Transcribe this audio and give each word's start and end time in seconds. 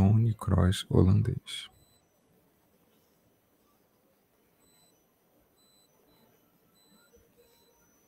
Tony 0.00 0.32
Kroos 0.32 0.86
holandês. 0.88 1.68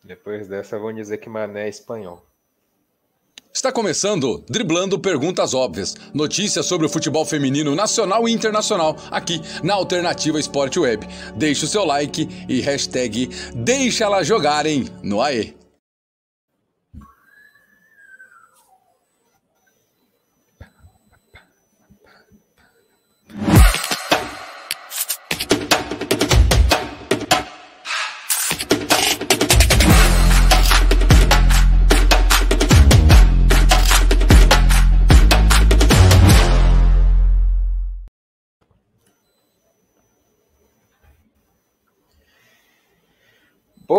Depois 0.03 0.49
dessa, 0.49 0.79
vão 0.79 0.95
dizer 0.95 1.19
que 1.19 1.29
Mané 1.29 1.67
é 1.67 1.69
espanhol. 1.69 2.27
Está 3.53 3.71
começando 3.71 4.43
Driblando 4.49 4.99
Perguntas 4.99 5.53
Óbvias. 5.53 5.95
Notícias 6.15 6.65
sobre 6.65 6.87
o 6.87 6.89
futebol 6.89 7.27
feminino 7.27 7.75
nacional 7.75 8.27
e 8.27 8.33
internacional 8.33 8.97
aqui 9.11 9.43
na 9.63 9.75
Alternativa 9.75 10.41
Esporte 10.41 10.81
Web. 10.81 11.07
Deixe 11.37 11.67
o 11.67 11.69
seu 11.69 11.85
like 11.85 12.27
e 12.49 12.63
hashtag 12.63 13.29
Deixa 13.55 14.05
elas 14.05 14.27
jogarem 14.27 14.87
no 15.03 15.21
AE. 15.21 15.62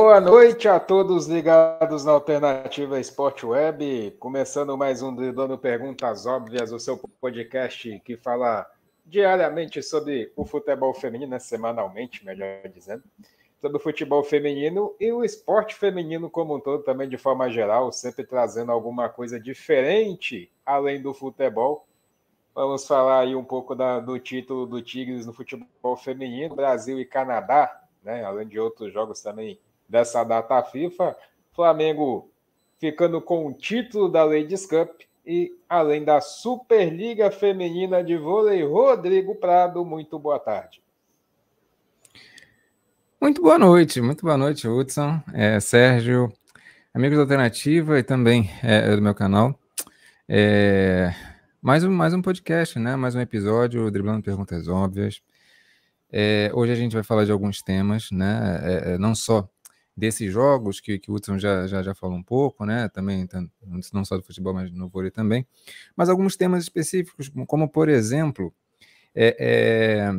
Boa 0.05 0.19
noite 0.19 0.67
a 0.67 0.81
todos 0.81 1.27
ligados 1.27 2.03
na 2.03 2.11
Alternativa 2.11 2.99
Esporte 2.99 3.45
Web, 3.45 4.17
começando 4.19 4.77
mais 4.77 5.01
um 5.01 5.15
Dando 5.15 5.57
Perguntas 5.57 6.25
Óbvias, 6.25 6.73
o 6.73 6.77
seu 6.77 6.97
podcast 6.97 8.01
que 8.03 8.17
fala 8.17 8.69
diariamente 9.05 9.81
sobre 9.81 10.29
o 10.35 10.43
futebol 10.43 10.93
feminino, 10.93 11.39
semanalmente, 11.39 12.25
melhor 12.25 12.67
dizendo, 12.67 13.01
sobre 13.61 13.77
o 13.77 13.79
futebol 13.79 14.25
feminino 14.25 14.93
e 14.99 15.09
o 15.09 15.23
esporte 15.23 15.73
feminino 15.73 16.29
como 16.29 16.57
um 16.57 16.59
todo, 16.59 16.83
também 16.83 17.07
de 17.07 17.17
forma 17.17 17.49
geral, 17.49 17.89
sempre 17.93 18.25
trazendo 18.25 18.73
alguma 18.73 19.07
coisa 19.07 19.39
diferente 19.39 20.51
além 20.65 21.01
do 21.01 21.13
futebol. 21.13 21.87
Vamos 22.53 22.85
falar 22.85 23.21
aí 23.21 23.37
um 23.37 23.45
pouco 23.45 23.73
da, 23.73 24.01
do 24.01 24.19
título 24.19 24.65
do 24.65 24.81
Tigres 24.81 25.25
no 25.25 25.31
futebol 25.31 25.95
feminino, 25.95 26.57
Brasil 26.57 26.99
e 26.99 27.05
Canadá, 27.05 27.85
né, 28.03 28.21
além 28.25 28.45
de 28.45 28.59
outros 28.59 28.91
jogos 28.91 29.21
também 29.21 29.57
dessa 29.93 30.23
data 30.23 30.59
FIFA. 30.63 31.15
Flamengo 31.51 32.31
ficando 32.79 33.21
com 33.21 33.45
o 33.45 33.53
título 33.53 34.09
da 34.09 34.23
Ladies 34.23 34.65
Cup 34.65 34.89
e 35.23 35.55
além 35.69 36.03
da 36.03 36.19
Superliga 36.19 37.29
Feminina 37.29 38.03
de 38.03 38.17
Vôlei, 38.17 38.65
Rodrigo 38.65 39.35
Prado, 39.35 39.85
muito 39.85 40.17
boa 40.17 40.39
tarde. 40.39 40.81
Muito 43.21 43.39
boa 43.39 43.59
noite, 43.59 44.01
muito 44.01 44.25
boa 44.25 44.35
noite, 44.35 44.67
Hudson, 44.67 45.21
é, 45.31 45.59
Sérgio, 45.59 46.33
amigos 46.91 47.17
da 47.17 47.23
Alternativa 47.23 47.99
e 47.99 48.03
também 48.03 48.49
é, 48.63 48.95
do 48.95 49.01
meu 49.01 49.13
canal. 49.13 49.57
É, 50.27 51.13
mais, 51.61 51.83
um, 51.83 51.91
mais 51.91 52.15
um 52.15 52.21
podcast, 52.21 52.79
né? 52.79 52.95
Mais 52.95 53.13
um 53.13 53.21
episódio, 53.21 53.91
driblando 53.91 54.23
perguntas 54.23 54.67
óbvias. 54.67 55.21
É, 56.11 56.51
hoje 56.53 56.71
a 56.71 56.75
gente 56.75 56.93
vai 56.93 57.03
falar 57.03 57.25
de 57.25 57.31
alguns 57.31 57.61
temas, 57.61 58.09
né? 58.11 58.59
É, 58.63 58.93
é, 58.93 58.97
não 58.97 59.15
só 59.15 59.47
desses 59.95 60.31
jogos 60.31 60.79
que, 60.79 60.97
que 60.97 61.11
o 61.11 61.15
Hudson 61.15 61.37
já, 61.37 61.67
já, 61.67 61.83
já 61.83 61.93
falou 61.93 62.17
um 62.17 62.23
pouco, 62.23 62.65
né? 62.65 62.89
Também, 62.89 63.27
não 63.93 64.03
só 64.03 64.17
do 64.17 64.23
futebol, 64.23 64.53
mas 64.53 64.71
no 64.71 64.89
vôlei 64.89 65.11
também. 65.11 65.45
Mas 65.95 66.09
alguns 66.09 66.35
temas 66.35 66.63
específicos, 66.63 67.31
como 67.47 67.69
por 67.69 67.87
exemplo, 67.87 68.53
é, 69.13 69.35
é... 69.39 70.11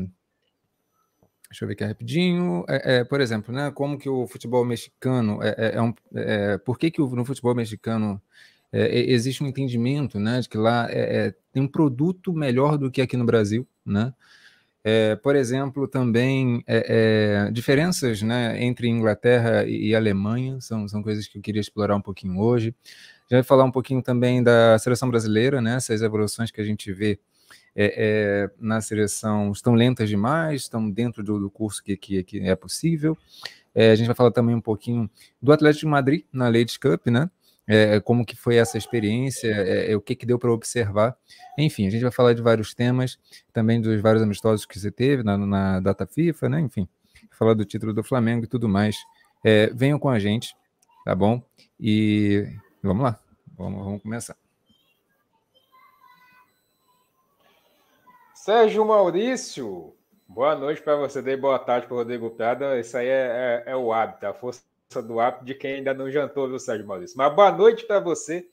deixa 1.48 1.64
eu 1.64 1.68
ver 1.68 1.74
aqui 1.74 1.84
rapidinho. 1.84 2.64
É, 2.68 2.98
é, 2.98 3.04
por 3.04 3.20
exemplo, 3.20 3.52
né? 3.52 3.70
Como 3.72 3.98
que 3.98 4.08
o 4.08 4.26
futebol 4.28 4.64
mexicano 4.64 5.42
é, 5.42 5.54
é, 5.58 5.74
é 5.76 5.82
um, 5.82 5.92
por 6.64 6.78
que, 6.78 6.90
que 6.90 7.00
no 7.00 7.24
futebol 7.24 7.54
mexicano 7.54 8.22
existe 8.72 9.42
um 9.42 9.46
entendimento, 9.46 10.18
né? 10.18 10.40
De 10.40 10.48
que 10.48 10.58
lá 10.58 10.88
tem 11.52 11.62
um 11.62 11.68
produto 11.68 12.32
melhor 12.32 12.76
do 12.76 12.90
que 12.90 13.00
aqui 13.00 13.16
no 13.16 13.24
Brasil, 13.24 13.66
né? 13.84 14.12
É, 14.86 15.16
por 15.16 15.34
exemplo, 15.34 15.88
também 15.88 16.62
é, 16.66 17.46
é, 17.46 17.50
diferenças 17.50 18.20
né, 18.20 18.62
entre 18.62 18.86
Inglaterra 18.86 19.64
e, 19.64 19.88
e, 19.88 19.94
Alemanha 19.94 20.60
são, 20.60 20.86
são 20.86 21.02
coisas 21.02 21.26
que 21.26 21.38
eu 21.38 21.42
queria 21.42 21.60
explorar 21.60 21.96
um 21.96 22.02
pouquinho 22.02 22.38
hoje. 22.38 22.74
Já 23.30 23.38
vai 23.38 23.42
falar 23.42 23.64
um 23.64 23.70
pouquinho 23.70 24.02
também 24.02 24.42
da 24.42 24.78
seleção 24.78 25.08
brasileira, 25.08 25.62
né, 25.62 25.76
essas 25.76 26.02
evoluções 26.02 26.50
que 26.50 26.60
a 26.60 26.64
gente 26.64 26.92
vê 26.92 27.18
é, 27.74 27.94
é, 27.96 28.50
na 28.60 28.80
seleção 28.82 29.50
estão 29.52 29.74
lentas 29.74 30.06
demais, 30.08 30.62
estão 30.62 30.90
dentro 30.90 31.24
do, 31.24 31.40
do 31.40 31.50
curso 31.50 31.82
que, 31.82 31.96
que, 31.96 32.22
que, 32.22 32.40
é 32.40 32.54
possível. 32.54 33.16
É, 33.74 33.90
a 33.90 33.94
gente 33.96 34.06
vai 34.06 34.14
falar 34.14 34.32
também 34.32 34.54
um 34.54 34.60
pouquinho 34.60 35.10
do 35.40 35.50
Atlético 35.50 35.86
de 35.86 35.86
Madrid 35.86 36.24
na 36.30 36.44
Ladies 36.46 36.76
Cup, 36.76 37.06
né? 37.06 37.30
É, 37.66 38.00
como 38.00 38.24
que 38.24 38.36
foi 38.36 38.56
essa 38.56 38.76
experiência, 38.76 39.48
é, 39.48 39.92
é 39.92 39.96
o 39.96 40.00
que, 40.00 40.14
que 40.14 40.26
deu 40.26 40.38
para 40.38 40.52
observar. 40.52 41.16
Enfim, 41.58 41.86
a 41.86 41.90
gente 41.90 42.02
vai 42.02 42.10
falar 42.10 42.34
de 42.34 42.42
vários 42.42 42.74
temas, 42.74 43.18
também 43.52 43.80
dos 43.80 44.00
vários 44.00 44.22
amistosos 44.22 44.66
que 44.66 44.78
você 44.78 44.90
teve 44.90 45.22
na, 45.22 45.36
na 45.38 45.80
data 45.80 46.06
FIFA, 46.06 46.48
né? 46.48 46.60
Enfim, 46.60 46.88
falar 47.30 47.54
do 47.54 47.64
título 47.64 47.92
do 47.92 48.02
Flamengo 48.02 48.44
e 48.44 48.48
tudo 48.48 48.68
mais. 48.68 48.96
É, 49.44 49.68
venham 49.74 49.98
com 49.98 50.08
a 50.08 50.18
gente, 50.18 50.54
tá 51.04 51.14
bom? 51.14 51.42
E 51.78 52.46
vamos 52.82 53.04
lá, 53.04 53.20
vamos, 53.56 53.84
vamos 53.84 54.02
começar. 54.02 54.36
Sérgio 58.34 58.84
Maurício, 58.84 59.94
boa 60.28 60.54
noite 60.54 60.82
para 60.82 60.96
você, 60.96 61.22
dei 61.22 61.36
boa 61.36 61.58
tarde 61.58 61.86
para 61.86 61.96
Rodrigo 61.96 62.28
Prada. 62.30 62.78
Isso 62.78 62.94
aí 62.96 63.06
é, 63.08 63.64
é, 63.66 63.72
é 63.72 63.76
o 63.76 63.90
hábito, 63.90 64.26
a 64.26 64.34
força 64.34 64.62
do 65.02 65.20
hábito 65.20 65.44
de 65.44 65.54
quem 65.54 65.74
ainda 65.76 65.94
não 65.94 66.10
jantou, 66.10 66.48
viu, 66.48 66.58
Sérgio 66.58 66.86
Maurício? 66.86 67.16
Mas 67.16 67.34
boa 67.34 67.50
noite 67.50 67.84
para 67.86 68.00
você. 68.00 68.48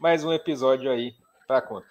Mais 0.00 0.24
um 0.24 0.32
episódio 0.32 0.90
aí 0.90 1.14
para 1.46 1.60
conta. 1.60 1.86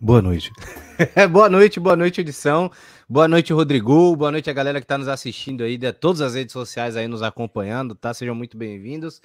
Boa 0.00 0.22
noite. 0.22 0.52
boa 1.30 1.48
noite, 1.48 1.80
boa 1.80 1.96
noite, 1.96 2.20
edição. 2.20 2.70
Boa 3.08 3.26
noite, 3.26 3.52
Rodrigo. 3.52 4.14
Boa 4.16 4.30
noite 4.30 4.50
a 4.50 4.52
galera 4.52 4.80
que 4.80 4.84
está 4.84 4.98
nos 4.98 5.08
assistindo 5.08 5.62
aí, 5.64 5.76
de 5.76 5.92
todas 5.92 6.20
as 6.20 6.34
redes 6.34 6.52
sociais 6.52 6.96
aí 6.96 7.08
nos 7.08 7.22
acompanhando, 7.22 7.94
tá? 7.94 8.12
Sejam 8.12 8.34
muito 8.34 8.56
bem-vindos. 8.56 9.20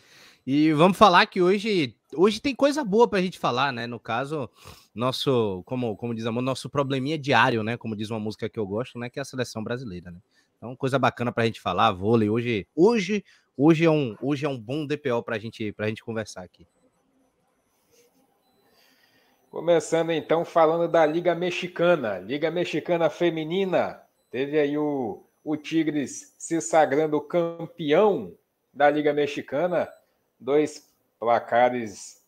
E 0.45 0.71
vamos 0.73 0.97
falar 0.97 1.25
que 1.25 1.41
hoje, 1.41 1.95
hoje 2.15 2.41
tem 2.41 2.55
coisa 2.55 2.83
boa 2.83 3.07
para 3.07 3.19
a 3.19 3.21
gente 3.21 3.39
falar, 3.39 3.71
né? 3.71 3.87
No 3.87 3.99
caso, 3.99 4.49
nosso, 4.93 5.63
como, 5.65 5.95
como 5.95 6.13
diz 6.13 6.25
a 6.25 6.31
nosso 6.31 6.69
probleminha 6.69 7.17
diário, 7.17 7.63
né? 7.63 7.77
Como 7.77 7.95
diz 7.95 8.09
uma 8.09 8.19
música 8.19 8.49
que 8.49 8.59
eu 8.59 8.65
gosto, 8.65 8.97
né? 8.99 9.09
Que 9.09 9.19
é 9.19 9.21
a 9.21 9.25
seleção 9.25 9.63
brasileira, 9.63 10.11
né? 10.11 10.19
Então, 10.63 10.77
coisa 10.77 10.97
bacana 10.97 11.29
para 11.29 11.43
a 11.43 11.45
gente 11.45 11.59
falar, 11.59 11.91
vôlei. 11.91 12.29
Hoje, 12.29 12.65
hoje, 12.73 13.25
hoje 13.57 13.83
é 13.83 13.91
um, 13.91 14.15
hoje 14.21 14.45
é 14.45 14.49
um 14.49 14.57
bom 14.57 14.87
DPO 14.87 15.21
para 15.21 15.37
gente, 15.37 15.75
a 15.77 15.87
gente 15.87 16.01
conversar 16.01 16.41
aqui. 16.41 16.65
Começando 19.51 20.13
então 20.13 20.45
falando 20.45 20.89
da 20.89 21.05
Liga 21.05 21.35
Mexicana, 21.35 22.17
Liga 22.19 22.49
Mexicana 22.49 23.09
Feminina. 23.09 24.01
Teve 24.31 24.57
aí 24.57 24.77
o, 24.77 25.25
o 25.43 25.57
Tigres 25.57 26.33
se 26.37 26.61
sagrando 26.61 27.19
campeão 27.19 28.33
da 28.73 28.89
Liga 28.89 29.11
Mexicana. 29.11 29.91
Dois 30.39 30.89
placares, 31.19 32.23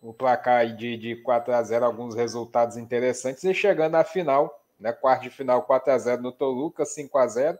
o 0.00 0.12
placar 0.12 0.74
de, 0.74 0.96
de 0.96 1.14
4 1.14 1.54
a 1.54 1.62
0 1.62 1.84
alguns 1.84 2.16
resultados 2.16 2.76
interessantes 2.76 3.44
e 3.44 3.54
chegando 3.54 3.94
à 3.94 4.02
final 4.02 4.61
né? 4.82 4.92
Quarto 4.92 5.22
de 5.22 5.30
final 5.30 5.62
4 5.62 5.92
a 5.92 5.98
0 5.98 6.22
no 6.22 6.32
Toluca, 6.32 6.84
5 6.84 7.16
a 7.16 7.26
0 7.26 7.58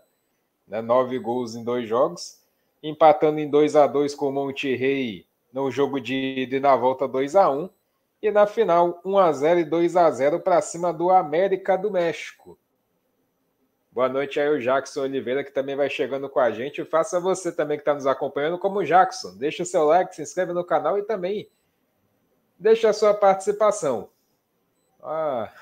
né? 0.67 0.83
Nove 0.83 1.19
gols 1.19 1.55
em 1.55 1.63
dois 1.63 1.89
jogos. 1.89 2.43
Empatando 2.83 3.39
em 3.39 3.49
2 3.49 3.77
a 3.77 3.87
2 3.87 4.15
com 4.15 4.29
o 4.29 4.33
Monterrey 4.33 5.27
no 5.53 5.71
jogo 5.71 6.01
de 6.01 6.15
ida 6.15 6.57
e 6.57 6.61
na 6.61 6.75
volta 6.75 7.07
2 7.07 7.37
a 7.37 7.49
1 7.49 7.71
E 8.21 8.31
na 8.31 8.47
final, 8.47 9.01
1 9.05 9.19
a 9.19 9.33
0 9.33 9.61
e 9.61 9.65
2 9.65 9.97
a 9.97 10.11
0 10.11 10.41
para 10.41 10.61
cima 10.61 10.93
do 10.93 11.11
América 11.11 11.77
do 11.77 11.91
México. 11.91 12.59
Boa 13.93 14.09
noite 14.09 14.41
aí, 14.41 14.49
o 14.49 14.59
Jackson 14.59 15.03
Oliveira, 15.03 15.45
que 15.45 15.53
também 15.53 15.77
vai 15.77 15.89
chegando 15.89 16.29
com 16.29 16.41
a 16.41 16.51
gente. 16.51 16.85
Faça 16.85 17.21
você 17.21 17.53
também 17.53 17.77
que 17.77 17.83
está 17.83 17.95
nos 17.95 18.07
acompanhando 18.07 18.59
como 18.59 18.85
Jackson. 18.85 19.37
Deixa 19.37 19.63
o 19.63 19.67
seu 19.67 19.85
like, 19.85 20.15
se 20.15 20.23
inscreve 20.23 20.53
no 20.53 20.65
canal 20.65 20.99
e 20.99 21.03
também 21.03 21.49
deixa 22.59 22.89
a 22.89 22.93
sua 22.93 23.13
participação. 23.13 24.09
Ah, 25.03 25.53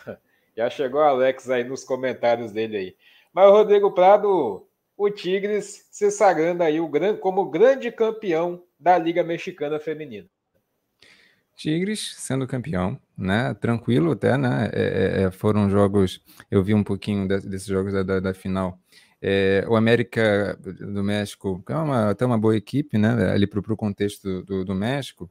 já 0.60 0.68
chegou 0.68 1.00
o 1.00 1.04
Alex 1.04 1.48
aí 1.48 1.64
nos 1.64 1.84
comentários 1.84 2.52
dele 2.52 2.76
aí. 2.76 2.96
Mas 3.32 3.48
o 3.48 3.52
Rodrigo 3.52 3.92
Prado, 3.92 4.66
o 4.94 5.10
Tigres 5.10 5.86
se 5.90 6.10
sagrando 6.10 6.62
aí 6.62 6.78
o, 6.78 6.90
como 7.18 7.50
grande 7.50 7.90
campeão 7.90 8.62
da 8.78 8.98
Liga 8.98 9.24
Mexicana 9.24 9.80
Feminina. 9.80 10.28
Tigres 11.56 12.14
sendo 12.18 12.46
campeão, 12.46 13.00
né? 13.16 13.54
Tranquilo 13.54 14.12
até, 14.12 14.36
né? 14.36 14.70
É, 14.72 14.82
é, 14.82 15.22
é 15.22 15.30
foram 15.30 15.70
jogos, 15.70 16.22
eu 16.50 16.62
vi 16.62 16.74
um 16.74 16.84
pouquinho 16.84 17.26
de, 17.26 17.40
desses 17.40 17.66
jogos 17.66 17.94
da, 17.94 18.02
da, 18.02 18.20
da 18.20 18.34
final. 18.34 18.78
É, 19.22 19.67
o 19.69 19.76
América 19.76 20.58
do 20.61 21.05
México 21.05 21.62
é 21.69 21.75
uma, 21.75 22.11
até 22.11 22.25
uma 22.25 22.38
boa 22.38 22.56
equipe, 22.56 22.96
né? 22.96 23.31
Ali 23.32 23.46
para 23.46 23.61
o 23.61 23.76
contexto 23.76 24.43
do, 24.43 24.64
do, 24.64 24.75
México 24.75 25.31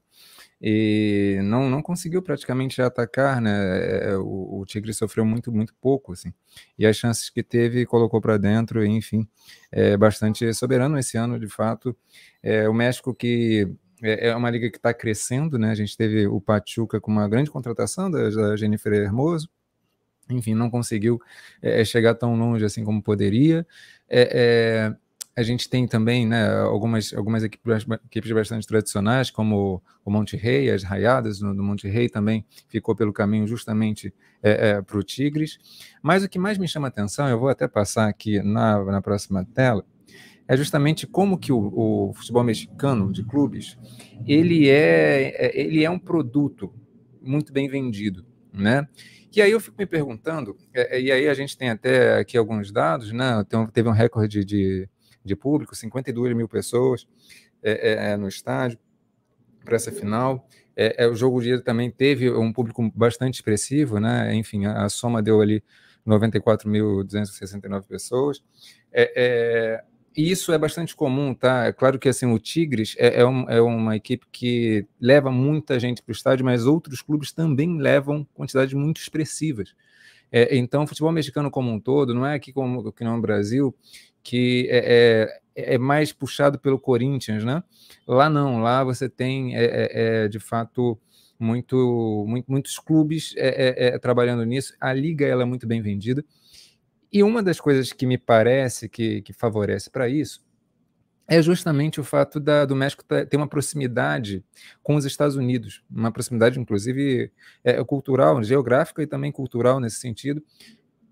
e 0.61 1.39
não, 1.43 1.69
não 1.69 1.81
conseguiu 1.81 2.21
praticamente 2.21 2.81
atacar, 2.81 3.41
né? 3.41 4.11
É, 4.11 4.17
o, 4.17 4.59
o 4.59 4.65
Tigre 4.65 4.93
sofreu 4.93 5.25
muito, 5.25 5.51
muito 5.51 5.73
pouco, 5.81 6.13
assim. 6.13 6.31
E 6.77 6.85
as 6.85 6.97
chances 6.97 7.31
que 7.31 7.41
teve 7.41 7.85
colocou 7.85 8.21
para 8.21 8.37
dentro, 8.37 8.85
enfim, 8.85 9.27
é 9.71 9.97
bastante 9.97 10.53
soberano 10.53 10.99
esse 10.99 11.17
ano, 11.17 11.39
de 11.39 11.47
fato. 11.47 11.95
É, 12.43 12.69
o 12.69 12.73
México 12.73 13.13
que 13.13 13.67
é, 14.03 14.29
é 14.29 14.35
uma 14.35 14.51
liga 14.51 14.69
que 14.69 14.77
está 14.77 14.93
crescendo, 14.93 15.57
né? 15.57 15.71
A 15.71 15.75
gente 15.75 15.97
teve 15.97 16.27
o 16.27 16.39
Pachuca 16.39 17.01
com 17.01 17.11
uma 17.11 17.27
grande 17.27 17.49
contratação 17.49 18.09
da, 18.11 18.29
da 18.29 18.55
Jennifer 18.55 18.93
Hermoso, 18.93 19.49
enfim, 20.29 20.53
não 20.53 20.69
conseguiu 20.69 21.21
é, 21.61 21.83
chegar 21.83 22.15
tão 22.15 22.35
longe 22.35 22.63
assim 22.65 22.83
como 22.83 23.01
poderia. 23.01 23.65
É, 24.09 24.91
é, 24.91 24.95
a 25.35 25.43
gente 25.43 25.69
tem 25.69 25.87
também 25.87 26.27
né, 26.27 26.49
algumas, 26.61 27.13
algumas 27.13 27.43
equipes, 27.43 27.85
equipes 28.05 28.31
bastante 28.31 28.67
tradicionais, 28.67 29.31
como 29.31 29.81
o 30.03 30.11
Monte 30.11 30.35
Rei, 30.35 30.69
as 30.69 30.83
Raiadas 30.83 31.39
no 31.39 31.63
Monte 31.63 31.87
Rei 31.87 32.09
também 32.09 32.45
ficou 32.67 32.93
pelo 32.93 33.13
caminho 33.13 33.47
justamente 33.47 34.13
para 34.85 34.97
o 34.97 35.03
Tigres. 35.03 35.57
Mas 36.01 36.25
o 36.25 36.29
que 36.29 36.37
mais 36.37 36.57
me 36.57 36.67
chama 36.67 36.89
atenção, 36.89 37.29
eu 37.29 37.39
vou 37.39 37.47
até 37.47 37.69
passar 37.69 38.09
aqui 38.09 38.41
na, 38.41 38.83
na 38.83 39.01
próxima 39.01 39.45
tela, 39.45 39.85
é 40.49 40.57
justamente 40.57 41.05
como 41.05 41.37
que 41.37 41.53
o, 41.53 42.09
o, 42.09 42.13
futebol 42.15 42.43
mexicano 42.43 43.11
de 43.11 43.23
clubes 43.23 43.77
ele 44.25 44.67
é, 44.67 45.45
é, 45.45 45.61
ele 45.61 45.83
é 45.83 45.89
um 45.91 45.99
produto 45.99 46.73
muito 47.21 47.53
bem 47.53 47.69
vendido, 47.69 48.25
né? 48.51 48.87
E 49.35 49.41
aí 49.41 49.51
eu 49.51 49.59
fico 49.59 49.75
me 49.77 49.85
perguntando, 49.85 50.57
é, 50.73 50.97
é, 50.97 51.01
e 51.01 51.11
aí 51.11 51.27
a 51.27 51.33
gente 51.33 51.57
tem 51.57 51.69
até 51.69 52.17
aqui 52.19 52.37
alguns 52.37 52.71
dados, 52.71 53.11
né? 53.11 53.45
Teve 53.71 53.87
um 53.87 53.93
recorde 53.93 54.43
de, 54.43 54.89
de 55.23 55.35
público, 55.35 55.75
52 55.75 56.35
mil 56.35 56.47
pessoas 56.47 57.07
é, 57.61 58.11
é, 58.11 58.17
no 58.17 58.27
estádio 58.27 58.79
para 59.63 59.75
essa 59.75 59.91
final. 59.91 60.47
É, 60.75 61.05
o 61.07 61.13
jogo 61.13 61.41
de 61.41 61.61
também 61.61 61.91
teve 61.91 62.31
um 62.31 62.53
público 62.53 62.89
bastante 62.95 63.35
expressivo, 63.35 63.99
né? 63.99 64.33
Enfim, 64.33 64.65
a, 64.65 64.85
a 64.85 64.89
soma 64.89 65.21
deu 65.21 65.41
ali 65.41 65.61
94.269 66.07 67.85
pessoas. 67.85 68.41
É, 68.91 69.83
e 70.15 70.31
isso 70.31 70.51
é 70.51 70.57
bastante 70.57 70.95
comum, 70.95 71.33
tá? 71.33 71.65
É 71.65 71.73
claro 71.73 71.99
que 71.99 72.09
assim, 72.09 72.25
o 72.25 72.39
Tigres 72.39 72.95
é, 72.97 73.21
é, 73.21 73.25
um, 73.25 73.49
é 73.49 73.61
uma 73.61 73.95
equipe 73.95 74.25
que 74.31 74.85
leva 74.99 75.31
muita 75.31 75.79
gente 75.79 76.01
para 76.01 76.11
o 76.11 76.15
estádio, 76.15 76.45
mas 76.45 76.65
outros 76.65 77.01
clubes 77.01 77.31
também 77.31 77.77
levam 77.77 78.25
quantidades 78.33 78.73
muito 78.73 78.99
expressivas. 79.01 79.73
É, 80.31 80.55
então, 80.57 80.83
o 80.83 80.87
futebol 80.87 81.11
mexicano 81.11 81.49
como 81.49 81.71
um 81.71 81.79
todo, 81.79 82.13
não 82.13 82.25
é 82.25 82.35
aqui 82.35 82.53
como 82.53 82.91
que 82.91 83.03
no 83.03 83.19
Brasil, 83.21 83.75
que 84.23 84.67
é, 84.69 85.39
é, 85.55 85.75
é, 85.75 85.77
mais 85.77 86.11
puxado 86.13 86.59
pelo 86.59 86.79
Corinthians, 86.79 87.43
né? 87.43 87.63
Lá 88.07 88.29
não, 88.29 88.61
lá 88.61 88.83
você 88.83 89.09
tem, 89.09 89.55
é, 89.55 89.63
é, 89.63 90.23
é 90.25 90.27
de 90.27 90.39
fato, 90.39 90.99
muito, 91.39 92.25
muito, 92.27 92.51
muitos 92.51 92.77
clubes 92.77 93.33
trabalhando 94.01 94.43
nisso. 94.43 94.73
A 94.79 94.91
liga 94.93 95.25
ela 95.25 95.43
é 95.43 95.45
muito 95.45 95.65
bem 95.65 95.81
vendida. 95.81 96.23
E 97.11 97.23
uma 97.23 97.41
das 97.41 97.59
coisas 97.59 97.91
que 97.91 98.05
me 98.05 98.17
parece 98.17 98.87
que, 98.87 99.21
que 99.21 99.33
favorece 99.33 99.89
para 99.89 100.07
isso 100.07 100.43
é 101.27 101.41
justamente 101.43 101.99
o 101.99 102.03
fato 102.03 102.39
da, 102.39 102.65
do 102.65 102.75
México 102.75 103.03
ter 103.03 103.37
uma 103.37 103.47
proximidade 103.47 104.43
com 104.81 104.95
os 104.95 105.05
Estados 105.05 105.35
Unidos, 105.35 105.83
uma 105.89 106.11
proximidade, 106.11 106.59
inclusive, 106.59 107.31
é, 107.63 107.83
cultural, 107.83 108.43
geográfica 108.43 109.03
e 109.03 109.07
também 109.07 109.31
cultural 109.31 109.79
nesse 109.79 109.97
sentido, 109.97 110.43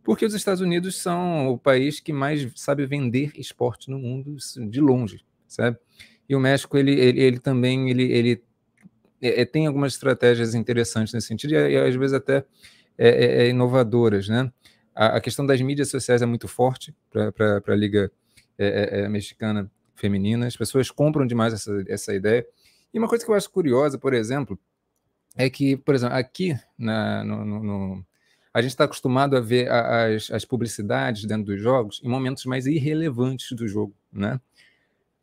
porque 0.03 0.25
os 0.25 0.33
Estados 0.33 0.59
Unidos 0.59 0.99
são 0.99 1.49
o 1.49 1.57
país 1.57 1.99
que 1.99 2.11
mais 2.11 2.49
sabe 2.55 2.85
vender 2.87 3.31
esporte 3.35 3.91
no 3.91 3.99
mundo 3.99 4.37
de 4.69 4.81
longe, 4.81 5.23
sabe? 5.47 5.77
E 6.27 6.35
o 6.35 6.39
México, 6.39 6.77
ele, 6.77 6.99
ele, 6.99 7.21
ele 7.21 7.39
também 7.39 7.91
ele, 7.91 8.11
ele 8.11 8.43
é, 9.21 9.41
é 9.41 9.45
tem 9.45 9.67
algumas 9.67 9.93
estratégias 9.93 10.55
interessantes 10.55 11.13
nesse 11.13 11.27
sentido, 11.27 11.53
e, 11.53 11.73
e 11.73 11.77
às 11.77 11.95
vezes 11.95 12.13
até 12.13 12.43
é, 12.97 13.09
é, 13.09 13.43
é 13.43 13.49
inovadoras, 13.49 14.27
né? 14.27 14.51
A, 14.97 15.17
a 15.17 15.21
questão 15.21 15.45
das 15.45 15.61
mídias 15.61 15.89
sociais 15.89 16.23
é 16.23 16.25
muito 16.25 16.47
forte 16.47 16.93
para 17.11 17.61
a 17.67 17.75
Liga 17.75 18.11
é, 18.57 18.67
é, 18.67 18.99
é, 19.01 19.09
Mexicana 19.09 19.69
Feminina. 19.95 20.47
As 20.47 20.57
pessoas 20.57 20.89
compram 20.89 21.27
demais 21.27 21.53
essa, 21.53 21.71
essa 21.87 22.15
ideia. 22.15 22.45
E 22.91 22.97
uma 22.97 23.07
coisa 23.07 23.23
que 23.23 23.29
eu 23.29 23.35
acho 23.35 23.51
curiosa, 23.51 23.99
por 23.99 24.11
exemplo, 24.15 24.59
é 25.35 25.51
que, 25.51 25.77
por 25.77 25.93
exemplo, 25.93 26.15
aqui 26.15 26.57
na, 26.75 27.23
no, 27.23 27.45
no, 27.45 27.63
no 27.63 28.05
a 28.51 28.59
gente 28.59 28.71
está 28.71 28.85
acostumado 28.85 29.37
a 29.37 29.39
ver 29.39 29.69
as, 29.69 30.31
as, 30.31 30.43
publicidades 30.43 31.25
dentro 31.25 31.45
dos 31.45 31.61
jogos 31.61 32.01
em 32.03 32.09
momentos 32.09 32.43
mais 32.45 32.65
irrelevantes 32.65 33.55
do 33.55 33.67
jogo, 33.67 33.93
né? 34.11 34.41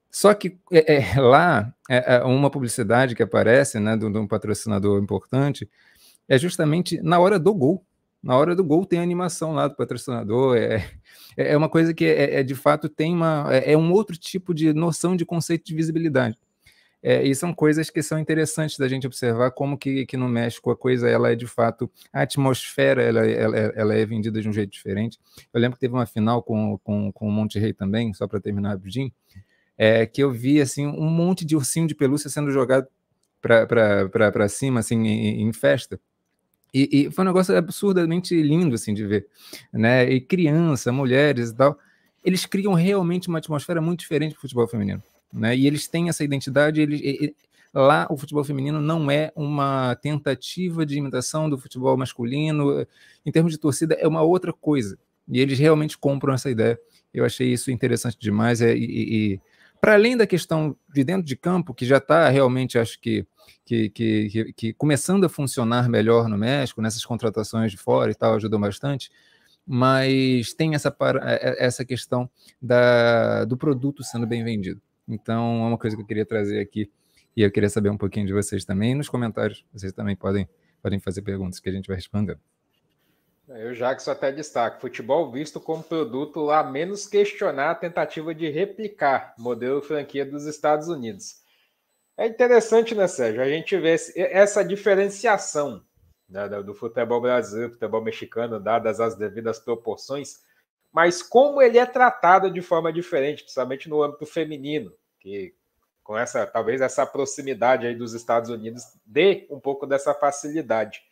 Só 0.09 0.33
que 0.33 0.57
é, 0.71 0.99
é, 0.99 1.21
lá, 1.21 1.75
é, 1.91 2.15
é 2.17 2.23
uma 2.23 2.49
publicidade 2.49 3.17
que 3.17 3.23
aparece, 3.25 3.81
né, 3.81 3.97
de, 3.97 4.09
de 4.09 4.19
um 4.19 4.29
patrocinador 4.29 5.03
importante, 5.03 5.69
é 6.29 6.39
justamente 6.39 7.03
na 7.03 7.19
hora 7.19 7.37
do 7.37 7.53
gol 7.53 7.85
na 8.25 8.37
hora 8.39 8.57
do 8.57 8.65
gol 8.65 8.87
tem 8.87 8.99
animação 8.99 9.53
lá 9.53 9.69
do 9.69 9.77
patrocinador, 9.77 10.57
é, 10.57 10.77
é, 11.37 11.53
é 11.53 11.57
uma 11.57 11.69
coisa 11.69 11.93
que 11.93 12.07
é, 12.07 12.41
é 12.41 12.43
de 12.43 12.55
fato 12.55 12.89
tem 12.89 13.15
uma 13.15 13.47
é, 13.55 13.73
é, 13.73 13.77
um 13.77 13.93
outro 13.93 14.17
tipo 14.17 14.55
de 14.55 14.73
noção 14.73 15.15
de 15.15 15.27
conceito 15.27 15.67
de 15.67 15.75
visibilidade. 15.75 16.39
É, 17.03 17.23
e 17.23 17.35
são 17.35 17.53
coisas 17.53 17.91
que 17.91 18.03
são 18.03 18.19
interessantes 18.19 18.79
da 18.79 18.89
gente 18.89 19.07
observar 19.07 19.51
como 19.51 19.77
que, 19.77 20.07
que 20.07 20.17
no 20.17 20.27
México 20.27 20.71
a 20.71 20.77
coisa 20.77 21.07
ela 21.07 21.31
é 21.31 21.35
de 21.35 21.47
fato 21.47 21.91
a 22.11 22.23
atmosfera 22.23 23.03
ela, 23.03 23.27
ela, 23.27 23.57
ela 23.59 23.95
é 23.95 24.07
vendida 24.07 24.41
de 24.41 24.49
um 24.49 24.53
jeito 24.55 24.71
diferente. 24.71 25.19
Eu 25.53 25.61
lembro 25.61 25.77
que 25.77 25.81
teve 25.81 25.93
uma 25.93 26.07
final 26.07 26.43
com, 26.43 26.79
com, 26.79 27.13
com 27.13 27.29
o 27.29 27.31
Monte 27.31 27.59
Rei 27.59 27.75
também, 27.75 28.15
só 28.15 28.27
para 28.27 28.41
terminar 28.41 28.71
rapidinho, 28.71 29.13
é, 29.77 30.07
que 30.07 30.23
eu 30.23 30.31
vi 30.31 30.63
assim 30.63 30.87
um 30.87 31.11
monte 31.11 31.45
de 31.45 31.55
ursinho 31.55 31.87
de 31.87 31.95
pelúcia 31.95 32.31
sendo 32.31 32.51
jogado 32.51 32.87
para 33.43 34.49
cima 34.49 34.81
assim 34.81 35.07
em, 35.07 35.43
em 35.43 35.53
festa. 35.53 36.01
E, 36.75 37.07
e, 37.07 37.11
foi 37.11 37.23
um 37.23 37.29
negócio 37.29 37.57
absurdamente 37.57 38.35
lindo, 38.43 38.75
assim, 38.75 38.93
de 38.93 39.07
ver, 39.07 39.29
né? 39.73 40.11
E 40.11 40.21
criança, 40.21 40.91
mulheres 40.91 41.51
e 41.51 41.55
tal, 41.55 41.79
eles 42.25 42.45
criam 42.45 42.75
realmente 42.75 43.29
uma 43.29 43.39
atmosfera 43.39 43.81
muito 43.81 44.01
diferente 44.01 44.35
do 44.35 44.41
futebol 44.41 44.67
feminino, 44.67 45.01
né? 45.33 45.57
E 45.57 45.69
eles 45.69 45.87
têm 45.87 46.09
essa 46.09 46.25
identidade, 46.25 46.81
eles, 46.81 47.01
e, 47.01 47.33
lá 47.73 48.09
o 48.11 48.17
futebol 48.17 48.43
feminino 48.43 48.81
não 48.81 49.09
é 49.09 49.31
uma 49.37 49.95
tentativa 49.95 50.85
de 50.85 50.99
imitação 50.99 51.49
do 51.49 51.57
futebol 51.57 51.97
masculino, 51.97 52.85
em 53.25 53.31
termos 53.31 53.53
de 53.53 53.59
torcida 53.59 53.95
é 53.95 54.09
uma 54.09 54.23
outra 54.23 54.53
coisa, 54.53 54.99
e 55.29 55.41
eles 55.41 55.61
realmente 55.61 55.97
compram 55.97 56.35
essa 56.35 56.51
ideia. 56.51 56.77
Eu 57.13 57.25
achei 57.25 57.53
isso 57.53 57.71
interessante 57.71 58.19
demais, 58.19 58.61
é, 58.61 58.77
e, 58.77 59.35
e 59.35 59.41
para 59.85 59.93
além 59.93 60.17
da 60.17 60.27
questão 60.27 60.75
de 60.95 61.05
dentro 61.05 61.27
de 61.27 61.37
campo, 61.37 61.75
que 61.75 61.85
já 61.85 61.99
está 61.99 62.31
realmente, 62.31 62.79
acho 62.79 62.99
que 62.99 63.27
que, 63.67 63.91
que, 63.91 64.53
que, 64.55 64.73
começando 64.73 65.25
a 65.25 65.29
funcionar 65.29 65.91
melhor 65.91 66.27
no 66.27 66.39
México, 66.39 66.81
nessas 66.81 67.05
contratações 67.05 67.71
de 67.71 67.77
fora 67.77 68.11
e 68.11 68.15
tal, 68.15 68.35
ajudou 68.35 68.59
bastante, 68.59 69.11
mas 69.67 70.55
tem 70.55 70.75
essa, 70.75 70.89
é, 71.23 71.35
é, 71.35 71.67
essa 71.67 71.85
questão 71.85 72.31
da, 72.63 73.45
do 73.45 73.59
produto 73.59 74.03
sendo 74.03 74.27
bem 74.27 74.43
vendido. 74.43 74.81
Então, 75.07 75.65
é 75.65 75.69
uma 75.69 75.77
coisa 75.77 75.95
que 75.95 76.01
eu 76.01 76.07
queria 76.07 76.25
trazer 76.25 76.61
aqui 76.61 76.91
e 77.37 77.43
eu 77.43 77.51
queria 77.51 77.69
saber 77.69 77.91
um 77.91 77.99
pouquinho 77.99 78.27
de 78.27 78.33
vocês 78.33 78.65
também. 78.65 78.95
nos 78.95 79.11
comentários, 79.11 79.67
vocês 79.71 79.93
também 79.93 80.17
podem, 80.17 80.49
podem 80.83 80.99
fazer 80.99 81.21
perguntas 81.21 81.61
que 81.61 81.69
a 81.69 81.73
gente 81.73 81.89
vai 81.89 81.97
respondendo. 81.97 82.41
Eu 83.49 83.75
já 83.75 83.95
que 83.95 84.03
só 84.03 84.13
até 84.13 84.33
destaque, 84.33 84.81
futebol 84.81 85.31
visto 85.31 85.61
como 85.61 85.83
produto 85.83 86.41
lá 86.41 86.65
menos 86.65 87.07
questionar 87.07 87.73
a 87.73 87.75
tentativa 87.75 88.35
de 88.35 88.49
replicar 88.49 89.35
modelo 89.39 89.83
franquia 89.83 90.25
dos 90.25 90.47
Estados 90.47 90.89
Unidos. 90.89 91.43
É 92.17 92.27
interessante, 92.27 92.95
né, 92.95 93.07
Sérgio? 93.07 93.43
A 93.43 93.49
gente 93.49 93.77
vê 93.77 93.97
essa 94.17 94.65
diferenciação 94.65 95.85
né, 96.29 96.49
do 96.49 96.73
futebol 96.75 97.21
brasileiro, 97.21 97.73
futebol 97.73 98.03
mexicano, 98.03 98.61
dadas 98.61 98.99
as 98.99 99.15
devidas 99.15 99.59
proporções, 99.59 100.43
mas 100.93 101.23
como 101.23 101.61
ele 101.61 101.77
é 101.77 101.85
tratado 101.85 102.51
de 102.51 102.63
forma 102.63 102.93
diferente, 102.93 103.43
principalmente 103.43 103.89
no 103.89 104.03
âmbito 104.03 104.25
feminino, 104.25 104.93
que 105.21 105.55
com 106.03 106.17
essa 106.17 106.47
talvez 106.47 106.81
essa 106.81 107.05
proximidade 107.05 107.87
aí 107.87 107.95
dos 107.95 108.15
Estados 108.15 108.49
Unidos 108.49 108.85
dê 109.05 109.47
um 109.51 109.59
pouco 109.59 109.87
dessa 109.87 110.15
facilidade. 110.15 111.03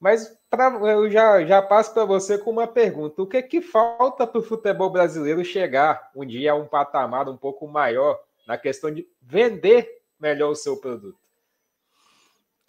Mas 0.00 0.34
pra, 0.48 0.70
eu 0.70 1.10
já, 1.10 1.44
já 1.44 1.60
passo 1.60 1.92
para 1.92 2.06
você 2.06 2.38
com 2.38 2.50
uma 2.50 2.66
pergunta: 2.66 3.20
o 3.20 3.26
que, 3.26 3.42
que 3.42 3.60
falta 3.60 4.26
para 4.26 4.40
o 4.40 4.42
futebol 4.42 4.90
brasileiro 4.90 5.44
chegar 5.44 6.10
um 6.16 6.24
dia 6.24 6.52
a 6.52 6.56
um 6.56 6.66
patamar 6.66 7.28
um 7.28 7.36
pouco 7.36 7.68
maior 7.68 8.18
na 8.46 8.56
questão 8.56 8.90
de 8.90 9.06
vender 9.20 10.00
melhor 10.18 10.50
o 10.50 10.56
seu 10.56 10.78
produto? 10.78 11.18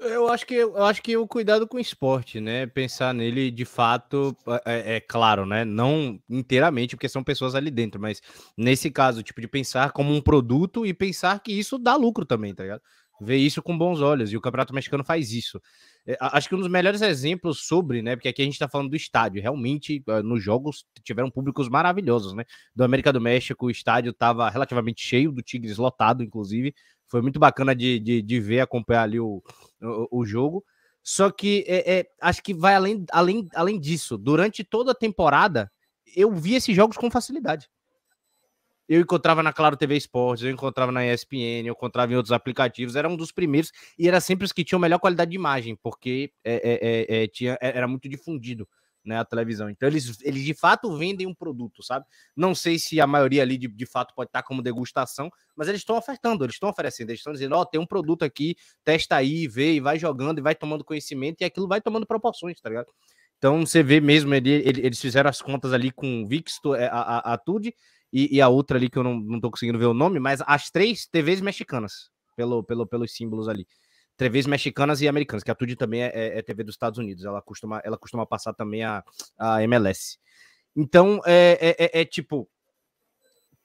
Eu 0.02 0.28
acho 0.30 0.48
que 0.48 0.56
eu 0.56 0.84
acho 0.84 1.00
que 1.02 1.16
o 1.16 1.28
cuidado 1.28 1.68
com 1.68 1.78
o 1.78 1.80
esporte, 1.80 2.40
né? 2.40 2.66
Pensar 2.66 3.14
nele 3.14 3.52
de 3.52 3.66
fato, 3.66 4.36
é, 4.66 4.96
é, 4.96 5.00
claro, 5.00 5.46
né? 5.46 5.64
Não 5.64 6.20
inteiramente, 6.28 6.96
porque 6.96 7.08
são 7.08 7.24
pessoas 7.24 7.54
ali 7.54 7.70
dentro, 7.70 8.02
mas 8.02 8.20
nesse 8.58 8.90
caso, 8.90 9.22
tipo, 9.22 9.40
de 9.40 9.48
pensar 9.48 9.92
como 9.92 10.12
um 10.12 10.20
produto 10.20 10.88
e 10.88 10.94
pensar 10.94 11.40
que 11.40 11.54
isso 11.54 11.78
dá 11.78 11.96
lucro 11.96 12.26
também, 12.26 12.54
tá 12.54 12.64
ligado? 12.64 12.82
Vê 13.22 13.38
isso 13.38 13.62
com 13.62 13.78
bons 13.78 14.02
olhos, 14.02 14.34
e 14.34 14.38
o 14.38 14.42
Campeonato 14.42 14.74
Mexicano 14.74 15.04
faz 15.04 15.32
isso. 15.32 15.62
É, 16.08 16.18
acho 16.20 16.50
que 16.50 16.56
um 16.56 16.60
dos 16.60 16.68
melhores 16.68 17.02
exemplos 17.04 17.68
sobre, 17.68 18.02
né? 18.02 18.16
Porque 18.16 18.28
aqui 18.28 18.42
a 18.42 18.46
gente 18.46 18.56
está 18.56 18.68
falando 18.68 18.90
do 18.90 18.96
estádio. 18.96 19.42
Realmente, 19.42 20.04
eh, 20.08 20.22
nos 20.24 20.44
jogos 20.44 20.86
tiveram 21.04 21.30
públicos 21.30 21.70
maravilhosos, 21.70 22.34
né? 22.34 22.44
Do 22.76 22.84
América 22.84 23.14
do 23.14 23.22
México, 23.22 23.68
o 23.68 23.72
estádio 23.72 24.10
estava 24.10 24.50
relativamente 24.50 25.04
cheio, 25.04 25.32
do 25.32 25.44
Tigres 25.44 25.78
lotado, 25.78 26.24
inclusive. 26.24 26.74
Foi 27.08 27.22
muito 27.22 27.40
bacana 27.40 27.76
de, 27.76 28.00
de, 28.00 28.22
de 28.24 28.40
ver, 28.40 28.62
acompanhar 28.62 29.04
ali 29.04 29.20
o, 29.20 29.44
o, 29.82 30.20
o 30.22 30.26
jogo. 30.26 30.66
Só 31.04 31.30
que 31.30 31.64
é, 31.68 32.00
é, 32.00 32.06
acho 32.22 32.42
que 32.42 32.54
vai 32.54 32.74
além, 32.74 33.06
além, 33.12 33.48
além 33.54 33.80
disso. 33.80 34.18
Durante 34.18 34.64
toda 34.64 34.92
a 34.92 34.96
temporada, 34.96 35.72
eu 36.16 36.32
vi 36.34 36.56
esses 36.56 36.76
jogos 36.76 36.98
com 36.98 37.12
facilidade 37.12 37.68
eu 38.94 39.00
encontrava 39.00 39.42
na 39.42 39.54
Claro 39.54 39.78
TV 39.78 39.96
Esportes, 39.96 40.44
eu 40.44 40.52
encontrava 40.52 40.92
na 40.92 41.06
ESPN, 41.06 41.66
eu 41.66 41.72
encontrava 41.72 42.12
em 42.12 42.16
outros 42.18 42.34
aplicativos, 42.34 42.98
era 42.98 43.08
um 43.08 43.16
dos 43.16 43.32
primeiros 43.32 43.72
e 43.98 44.06
era 44.06 44.20
sempre 44.20 44.44
os 44.44 44.52
que 44.52 44.66
tinham 44.66 44.82
melhor 44.82 45.00
qualidade 45.00 45.32
de 45.32 45.38
imagem, 45.38 45.78
porque 45.82 46.34
é, 46.44 47.08
é, 47.10 47.24
é, 47.24 47.28
tinha, 47.28 47.58
é, 47.62 47.78
era 47.78 47.88
muito 47.88 48.10
difundido 48.10 48.68
né, 49.06 49.18
a 49.18 49.24
televisão. 49.24 49.70
Então 49.70 49.88
eles, 49.88 50.20
eles 50.22 50.44
de 50.44 50.54
fato 50.54 50.94
vendem 50.98 51.26
um 51.26 51.34
produto, 51.34 51.82
sabe? 51.82 52.06
Não 52.36 52.54
sei 52.54 52.78
se 52.78 53.00
a 53.00 53.08
maioria 53.08 53.42
ali 53.42 53.58
de, 53.58 53.70
de 53.70 53.86
fato 53.86 54.14
pode 54.14 54.28
estar 54.28 54.44
como 54.44 54.62
degustação, 54.62 55.32
mas 55.56 55.70
eles 55.70 55.80
estão 55.80 55.96
ofertando, 55.96 56.44
eles 56.44 56.56
estão 56.56 56.68
oferecendo, 56.68 57.12
eles 57.12 57.22
estão 57.22 57.32
dizendo, 57.32 57.56
ó, 57.56 57.62
oh, 57.62 57.66
tem 57.66 57.80
um 57.80 57.88
produto 57.88 58.24
aqui, 58.24 58.58
testa 58.84 59.16
aí, 59.16 59.48
vê 59.48 59.76
e 59.76 59.80
vai 59.80 59.98
jogando 59.98 60.40
e 60.40 60.42
vai 60.42 60.54
tomando 60.54 60.84
conhecimento 60.84 61.40
e 61.40 61.46
aquilo 61.46 61.66
vai 61.66 61.80
tomando 61.80 62.06
proporções, 62.06 62.60
tá 62.60 62.68
ligado? 62.68 62.88
Então 63.38 63.66
você 63.66 63.82
vê 63.82 64.02
mesmo, 64.02 64.36
ele, 64.36 64.52
ele, 64.52 64.86
eles 64.86 65.00
fizeram 65.00 65.30
as 65.30 65.42
contas 65.42 65.72
ali 65.72 65.92
com 65.92 66.24
o 66.24 66.28
VIX, 66.28 66.60
a, 66.92 67.00
a, 67.00 67.34
a 67.34 67.38
Tude, 67.38 67.74
e, 68.12 68.38
e, 68.38 68.42
a 68.42 68.50
outra 68.50 68.78
ali 68.78 68.90
que 68.90 68.98
eu 68.98 69.04
não, 69.04 69.20
não 69.20 69.40
tô 69.40 69.50
conseguindo 69.50 69.80
ver 69.80 69.86
o 69.86 69.94
nome, 69.94 70.20
mas 70.20 70.42
as 70.46 70.70
três 70.70 71.08
TVs 71.08 71.42
mexicanas, 71.42 72.10
pelo, 72.36 72.64
pelo, 72.64 72.86
pelos 72.86 73.14
símbolos 73.14 73.48
ali. 73.48 73.66
TVs 74.18 74.46
mexicanas 74.46 75.02
e 75.02 75.08
americanas, 75.08 75.44
que 75.44 75.52
a 75.52 75.56
Tudy 75.56 75.76
também 75.76 76.04
é, 76.04 76.12
é, 76.14 76.40
é, 76.40 76.42
TV 76.42 76.64
dos 76.64 76.76
Estados 76.76 77.00
Unidos, 77.00 77.26
ela 77.26 77.42
costuma, 77.42 77.82
ela 77.84 77.98
costuma 77.98 78.26
passar 78.26 78.54
também 78.54 78.84
a, 78.84 79.04
a 79.38 79.64
MLS. 79.64 80.18
Então, 80.76 81.22
é, 81.26 81.58
é, 81.60 81.86
é, 81.86 82.02
é 82.02 82.06
tipo, 82.06 82.48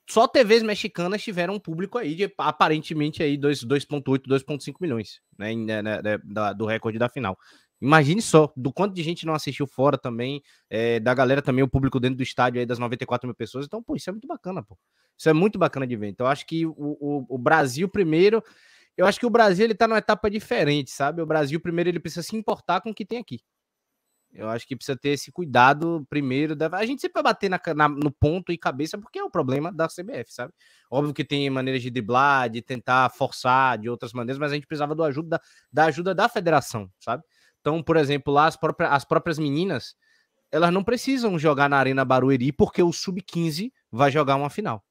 só 0.08 0.26
TVs 0.28 0.62
mexicanas 0.62 1.22
tiveram 1.22 1.54
um 1.54 1.60
público 1.60 1.98
aí 1.98 2.14
de 2.14 2.32
aparentemente 2.38 3.22
aí 3.22 3.36
2.8, 3.36 4.02
2.5 4.26 4.76
milhões, 4.80 5.20
né, 5.36 5.54
né, 5.54 5.82
né, 5.82 6.18
da, 6.24 6.52
do 6.52 6.64
recorde 6.64 6.98
da 6.98 7.08
final. 7.08 7.36
Imagine 7.80 8.22
só, 8.22 8.52
do 8.56 8.72
quanto 8.72 8.94
de 8.94 9.02
gente 9.02 9.26
não 9.26 9.34
assistiu 9.34 9.66
fora 9.66 9.98
também, 9.98 10.42
é, 10.70 10.98
da 10.98 11.12
galera 11.12 11.42
também, 11.42 11.62
o 11.62 11.68
público 11.68 12.00
dentro 12.00 12.16
do 12.16 12.22
estádio 12.22 12.60
aí 12.60 12.66
das 12.66 12.78
94 12.78 13.26
mil 13.26 13.34
pessoas. 13.34 13.66
Então, 13.66 13.82
pô, 13.82 13.96
isso 13.96 14.08
é 14.08 14.12
muito 14.12 14.26
bacana, 14.26 14.62
pô. 14.62 14.78
Isso 15.16 15.28
é 15.28 15.32
muito 15.32 15.58
bacana 15.58 15.86
de 15.86 15.96
ver. 15.96 16.08
Então, 16.08 16.26
acho 16.26 16.46
que 16.46 16.64
o, 16.66 16.72
o, 16.76 17.26
o 17.28 17.38
Brasil 17.38 17.88
primeiro, 17.88 18.42
eu 18.96 19.06
acho 19.06 19.20
que 19.20 19.26
o 19.26 19.30
Brasil 19.30 19.64
ele 19.64 19.74
tá 19.74 19.86
numa 19.86 19.98
etapa 19.98 20.30
diferente, 20.30 20.90
sabe? 20.90 21.20
O 21.20 21.26
Brasil 21.26 21.60
primeiro 21.60 21.90
ele 21.90 22.00
precisa 22.00 22.22
se 22.22 22.34
importar 22.34 22.80
com 22.80 22.90
o 22.90 22.94
que 22.94 23.04
tem 23.04 23.18
aqui. 23.18 23.40
Eu 24.36 24.50
acho 24.50 24.66
que 24.66 24.76
precisa 24.76 24.96
ter 24.96 25.10
esse 25.10 25.32
cuidado 25.32 26.06
primeiro. 26.10 26.54
Da... 26.54 26.68
A 26.72 26.84
gente 26.84 27.00
sempre 27.00 27.22
vai 27.22 27.32
bater 27.32 27.48
na, 27.48 27.60
na, 27.74 27.88
no 27.88 28.10
ponto 28.10 28.52
e 28.52 28.58
cabeça, 28.58 28.98
porque 28.98 29.18
é 29.18 29.24
o 29.24 29.30
problema 29.30 29.72
da 29.72 29.86
CBF, 29.86 30.32
sabe? 30.32 30.52
Óbvio 30.90 31.14
que 31.14 31.24
tem 31.24 31.48
maneiras 31.48 31.82
de 31.82 31.90
driblar, 31.90 32.50
de 32.50 32.60
tentar 32.60 33.10
forçar 33.10 33.78
de 33.78 33.88
outras 33.88 34.12
maneiras, 34.12 34.38
mas 34.38 34.52
a 34.52 34.54
gente 34.54 34.66
precisava 34.66 34.94
do 34.94 35.02
ajuda, 35.02 35.40
da 35.72 35.86
ajuda 35.86 36.14
da 36.14 36.28
federação, 36.28 36.90
sabe? 36.98 37.22
Então, 37.66 37.82
por 37.82 37.96
exemplo, 37.96 38.32
lá 38.32 38.46
as, 38.46 38.54
próprias, 38.56 38.92
as 38.92 39.04
próprias 39.04 39.40
meninas, 39.40 39.96
elas 40.52 40.72
não 40.72 40.84
precisam 40.84 41.36
jogar 41.36 41.68
na 41.68 41.76
Arena 41.76 42.04
Barueri 42.04 42.52
porque 42.52 42.80
o 42.80 42.92
Sub-15 42.92 43.72
vai 43.90 44.08
jogar 44.08 44.36
uma 44.36 44.48
final. 44.48 44.84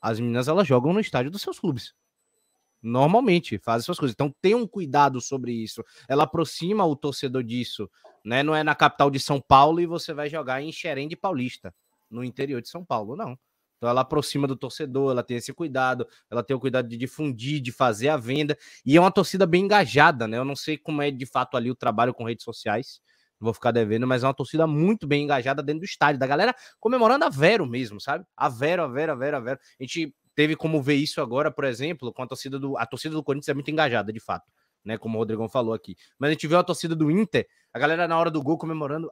As 0.00 0.20
meninas, 0.20 0.46
elas 0.46 0.68
jogam 0.68 0.92
no 0.92 1.00
estádio 1.00 1.32
dos 1.32 1.42
seus 1.42 1.58
clubes. 1.58 1.92
Normalmente, 2.80 3.58
fazem 3.58 3.84
suas 3.84 3.98
coisas. 3.98 4.14
Então, 4.14 4.32
tenham 4.40 4.60
um 4.60 4.68
cuidado 4.68 5.20
sobre 5.20 5.50
isso. 5.50 5.84
Ela 6.08 6.22
aproxima 6.22 6.86
o 6.86 6.94
torcedor 6.94 7.42
disso. 7.42 7.90
Né? 8.24 8.44
Não 8.44 8.54
é 8.54 8.62
na 8.62 8.76
capital 8.76 9.10
de 9.10 9.18
São 9.18 9.40
Paulo 9.40 9.80
e 9.80 9.86
você 9.86 10.14
vai 10.14 10.30
jogar 10.30 10.62
em 10.62 10.70
Xerém 10.70 11.08
de 11.08 11.16
Paulista, 11.16 11.74
no 12.08 12.22
interior 12.22 12.62
de 12.62 12.68
São 12.68 12.84
Paulo, 12.84 13.16
não. 13.16 13.36
Então 13.80 13.88
ela 13.88 14.02
aproxima 14.02 14.46
do 14.46 14.54
torcedor, 14.54 15.10
ela 15.10 15.22
tem 15.22 15.38
esse 15.38 15.54
cuidado, 15.54 16.06
ela 16.30 16.42
tem 16.42 16.54
o 16.54 16.60
cuidado 16.60 16.86
de 16.86 16.98
difundir, 16.98 17.62
de 17.62 17.72
fazer 17.72 18.10
a 18.10 18.16
venda, 18.18 18.54
e 18.84 18.94
é 18.94 19.00
uma 19.00 19.10
torcida 19.10 19.46
bem 19.46 19.64
engajada, 19.64 20.28
né? 20.28 20.36
Eu 20.36 20.44
não 20.44 20.54
sei 20.54 20.76
como 20.76 21.00
é 21.00 21.10
de 21.10 21.24
fato 21.24 21.56
ali 21.56 21.70
o 21.70 21.74
trabalho 21.74 22.12
com 22.12 22.24
redes 22.24 22.44
sociais, 22.44 23.00
não 23.40 23.46
vou 23.46 23.54
ficar 23.54 23.70
devendo, 23.70 24.06
mas 24.06 24.22
é 24.22 24.26
uma 24.26 24.34
torcida 24.34 24.66
muito 24.66 25.06
bem 25.06 25.24
engajada 25.24 25.62
dentro 25.62 25.80
do 25.80 25.86
estádio, 25.86 26.20
da 26.20 26.26
galera 26.26 26.54
comemorando 26.78 27.24
a 27.24 27.30
Vero 27.30 27.64
mesmo, 27.64 27.98
sabe? 27.98 28.26
A 28.36 28.50
Vero, 28.50 28.82
a 28.82 28.86
Vero, 28.86 29.12
a 29.12 29.14
Vero, 29.14 29.36
a 29.38 29.40
Vero. 29.40 29.58
A 29.80 29.82
gente 29.82 30.14
teve 30.34 30.54
como 30.54 30.82
ver 30.82 30.96
isso 30.96 31.22
agora, 31.22 31.50
por 31.50 31.64
exemplo, 31.64 32.12
com 32.12 32.22
a 32.22 32.26
torcida 32.26 32.58
do. 32.58 32.76
A 32.76 32.84
torcida 32.84 33.14
do 33.14 33.24
Corinthians 33.24 33.48
é 33.48 33.54
muito 33.54 33.70
engajada, 33.70 34.12
de 34.12 34.20
fato, 34.20 34.44
né? 34.84 34.98
Como 34.98 35.16
o 35.16 35.18
Rodrigão 35.18 35.48
falou 35.48 35.72
aqui. 35.72 35.96
Mas 36.18 36.28
a 36.28 36.32
gente 36.34 36.46
viu 36.46 36.58
a 36.58 36.62
torcida 36.62 36.94
do 36.94 37.10
Inter, 37.10 37.46
a 37.72 37.78
galera 37.78 38.06
na 38.06 38.18
hora 38.18 38.30
do 38.30 38.42
gol 38.42 38.58
comemorando, 38.58 39.10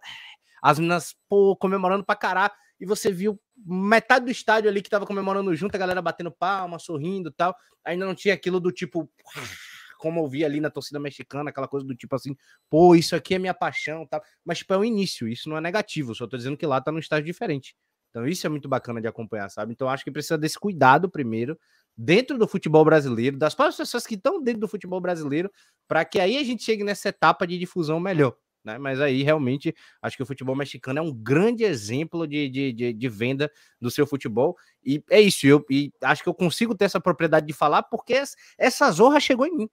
as 0.62 0.78
meninas, 0.78 1.16
pô, 1.26 1.56
comemorando 1.56 2.04
pra 2.04 2.14
caralho 2.14 2.52
e 2.80 2.86
você 2.86 3.10
viu 3.10 3.40
metade 3.56 4.24
do 4.24 4.30
estádio 4.30 4.70
ali 4.70 4.80
que 4.80 4.90
tava 4.90 5.06
comemorando 5.06 5.54
junto, 5.54 5.74
a 5.74 5.78
galera 5.78 6.00
batendo 6.00 6.30
palma, 6.30 6.78
sorrindo 6.78 7.30
tal. 7.30 7.54
Ainda 7.84 8.06
não 8.06 8.14
tinha 8.14 8.34
aquilo 8.34 8.60
do 8.60 8.70
tipo, 8.70 9.10
como 9.98 10.20
eu 10.20 10.28
vi 10.28 10.44
ali 10.44 10.60
na 10.60 10.70
torcida 10.70 10.98
mexicana, 11.00 11.50
aquela 11.50 11.66
coisa 11.66 11.86
do 11.86 11.94
tipo 11.94 12.14
assim, 12.14 12.36
pô, 12.70 12.94
isso 12.94 13.16
aqui 13.16 13.34
é 13.34 13.38
minha 13.38 13.54
paixão, 13.54 14.06
tal. 14.06 14.22
Mas, 14.44 14.58
tipo, 14.58 14.72
é 14.72 14.78
o 14.78 14.84
início, 14.84 15.28
isso 15.28 15.48
não 15.48 15.56
é 15.56 15.60
negativo, 15.60 16.14
só 16.14 16.26
tô 16.26 16.36
dizendo 16.36 16.56
que 16.56 16.66
lá 16.66 16.80
tá 16.80 16.92
num 16.92 16.98
estágio 16.98 17.24
diferente. 17.24 17.74
Então, 18.10 18.26
isso 18.26 18.46
é 18.46 18.50
muito 18.50 18.68
bacana 18.68 19.00
de 19.00 19.06
acompanhar, 19.06 19.50
sabe? 19.50 19.72
Então, 19.72 19.88
acho 19.88 20.04
que 20.04 20.10
precisa 20.10 20.38
desse 20.38 20.58
cuidado 20.58 21.10
primeiro, 21.10 21.58
dentro 21.96 22.38
do 22.38 22.46
futebol 22.46 22.84
brasileiro, 22.84 23.36
das 23.36 23.54
próprias 23.54 23.76
pessoas 23.76 24.06
que 24.06 24.14
estão 24.14 24.42
dentro 24.42 24.60
do 24.60 24.68
futebol 24.68 25.00
brasileiro, 25.00 25.50
para 25.86 26.04
que 26.04 26.18
aí 26.18 26.38
a 26.38 26.44
gente 26.44 26.62
chegue 26.62 26.84
nessa 26.84 27.08
etapa 27.10 27.46
de 27.46 27.58
difusão 27.58 28.00
melhor 28.00 28.34
né? 28.68 28.78
Mas 28.78 29.00
aí 29.00 29.22
realmente 29.22 29.74
acho 30.02 30.16
que 30.16 30.22
o 30.22 30.26
futebol 30.26 30.54
mexicano 30.54 30.98
é 30.98 31.02
um 31.02 31.12
grande 31.12 31.64
exemplo 31.64 32.26
de, 32.26 32.48
de, 32.48 32.72
de, 32.72 32.92
de 32.92 33.08
venda 33.08 33.50
do 33.80 33.90
seu 33.90 34.06
futebol. 34.06 34.56
E 34.84 35.02
é 35.10 35.20
isso, 35.20 35.46
eu 35.46 35.64
e 35.70 35.90
acho 36.02 36.22
que 36.22 36.28
eu 36.28 36.34
consigo 36.34 36.74
ter 36.74 36.84
essa 36.84 37.00
propriedade 37.00 37.46
de 37.46 37.52
falar 37.52 37.82
porque 37.84 38.22
essa 38.58 38.90
zorra 38.90 39.18
chegou 39.18 39.46
em 39.46 39.56
mim. 39.56 39.70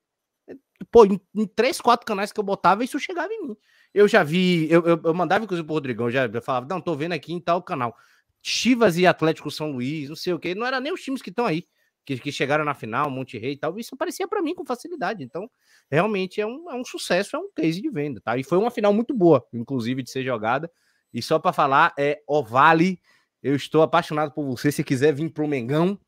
Pô, 0.92 1.06
em, 1.06 1.20
em, 1.36 1.46
três, 1.46 1.82
quatro 1.82 2.06
canais 2.06 2.32
que 2.32 2.40
eu 2.40 2.44
botava, 2.44 2.84
isso 2.84 3.00
chegava 3.00 3.32
em 3.34 3.48
mim. 3.48 3.58
Eu 3.94 4.08
já 4.08 4.24
vi, 4.24 4.72
eu, 4.72 4.82
eu, 4.86 5.02
eu 5.04 5.14
mandava 5.14 5.44
inclusive 5.44 5.66
pro 5.66 5.76
Rodrigão, 5.76 6.10
já 6.10 6.26
eu 6.26 6.42
falava, 6.42 6.68
não, 6.70 6.80
tô 6.82 6.96
vendo 6.96 7.14
aqui 7.14 7.34
em 7.34 7.40
tal 7.40 7.62
canal. 7.62 7.96
Chivas 8.42 8.98
e 8.98 9.08
Atlético 9.08 9.52
São 9.52 9.72
Luís, 9.72 10.08
não 10.08 10.16
sei 10.16 10.34
o 10.34 10.40
que, 10.40 10.56
não 10.56 10.66
era 10.66 10.80
nem 10.80 10.94
os 10.94 11.02
times 11.02 11.22
que 11.22 11.30
estão 11.30 11.46
aí 11.46 11.66
que, 12.06 12.20
que 12.20 12.32
chegaram 12.32 12.64
na 12.64 12.74
final, 12.74 13.10
Monte 13.10 13.38
Rei 13.38 13.54
e 13.54 13.58
tal, 13.58 13.78
isso 13.80 13.96
aparecia 13.96 14.28
para 14.28 14.42
mim 14.42 14.54
com 14.54 14.66
facilidade. 14.66 15.24
Então, 15.24 15.50
realmente 15.90 16.40
é 16.40 16.46
um, 16.46 16.70
é 16.70 16.76
um 16.76 16.86
sucesso, 16.86 17.36
é 17.36 17.40
um 17.40 17.50
case 17.56 17.82
de 17.82 17.90
venda, 17.90 18.22
tá? 18.22 18.38
E 18.38 18.44
foi 18.44 18.58
uma 18.58 18.70
final 18.70 18.94
muito 18.94 19.14
boa, 19.14 19.46
inclusive, 19.52 20.04
de 20.04 20.12
ser 20.12 20.24
jogada. 20.24 20.72
E 21.12 21.22
só 21.22 21.40
para 21.40 21.52
falar, 21.52 21.94
é 21.98 22.22
Ovale, 22.28 23.02
eu 23.42 23.56
estou 23.56 23.82
apaixonado 23.82 24.32
por 24.32 24.46
você. 24.46 24.72
Se 24.72 24.84
quiser 24.84 25.14
vir 25.14 25.30
pro 25.32 25.48
Mengão, 25.48 26.00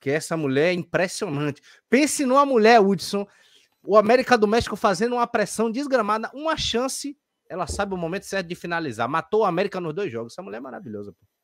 que 0.00 0.10
essa 0.10 0.36
mulher 0.36 0.70
é 0.70 0.72
impressionante. 0.72 1.62
Pense 1.88 2.26
numa 2.26 2.44
mulher, 2.44 2.80
Hudson, 2.80 3.26
o 3.84 3.96
América 3.96 4.36
do 4.36 4.48
México 4.48 4.74
fazendo 4.74 5.14
uma 5.14 5.26
pressão 5.26 5.70
desgramada, 5.70 6.30
uma 6.34 6.56
chance, 6.56 7.16
ela 7.48 7.66
sabe 7.66 7.94
o 7.94 7.96
momento 7.96 8.24
certo 8.24 8.48
de 8.48 8.54
finalizar. 8.54 9.08
Matou 9.08 9.42
o 9.42 9.44
América 9.44 9.80
nos 9.80 9.94
dois 9.94 10.10
jogos. 10.10 10.32
Essa 10.32 10.42
mulher 10.42 10.58
é 10.58 10.60
maravilhosa. 10.60 11.12
Pô. 11.12 11.35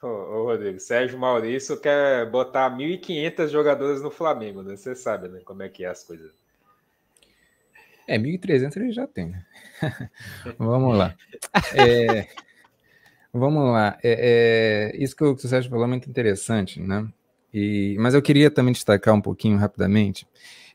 Ô, 0.00 0.44
Rodrigo, 0.44 0.78
Sérgio 0.78 1.18
Maurício 1.18 1.80
quer 1.80 2.30
botar 2.30 2.70
1.500 2.70 3.48
jogadores 3.48 4.00
no 4.00 4.10
Flamengo, 4.10 4.62
né? 4.62 4.76
Você 4.76 4.94
sabe, 4.94 5.28
né? 5.28 5.40
Como 5.44 5.62
é 5.62 5.68
que 5.68 5.84
é 5.84 5.88
as 5.88 6.04
coisas. 6.04 6.30
É, 8.06 8.16
1.300 8.16 8.76
ele 8.76 8.92
já 8.92 9.06
tem. 9.06 9.30
Né? 9.30 9.44
vamos 10.56 10.96
lá. 10.96 11.16
É, 11.74 12.28
vamos 13.32 13.72
lá. 13.72 13.98
É, 14.02 14.92
é, 14.94 15.02
isso 15.02 15.16
que 15.16 15.24
o 15.24 15.36
Sérgio 15.36 15.68
falou 15.68 15.84
é 15.84 15.88
muito 15.88 16.08
interessante, 16.08 16.80
né? 16.80 17.06
E, 17.52 17.96
mas 17.98 18.14
eu 18.14 18.22
queria 18.22 18.50
também 18.50 18.72
destacar 18.72 19.14
um 19.14 19.20
pouquinho 19.20 19.58
rapidamente 19.58 20.26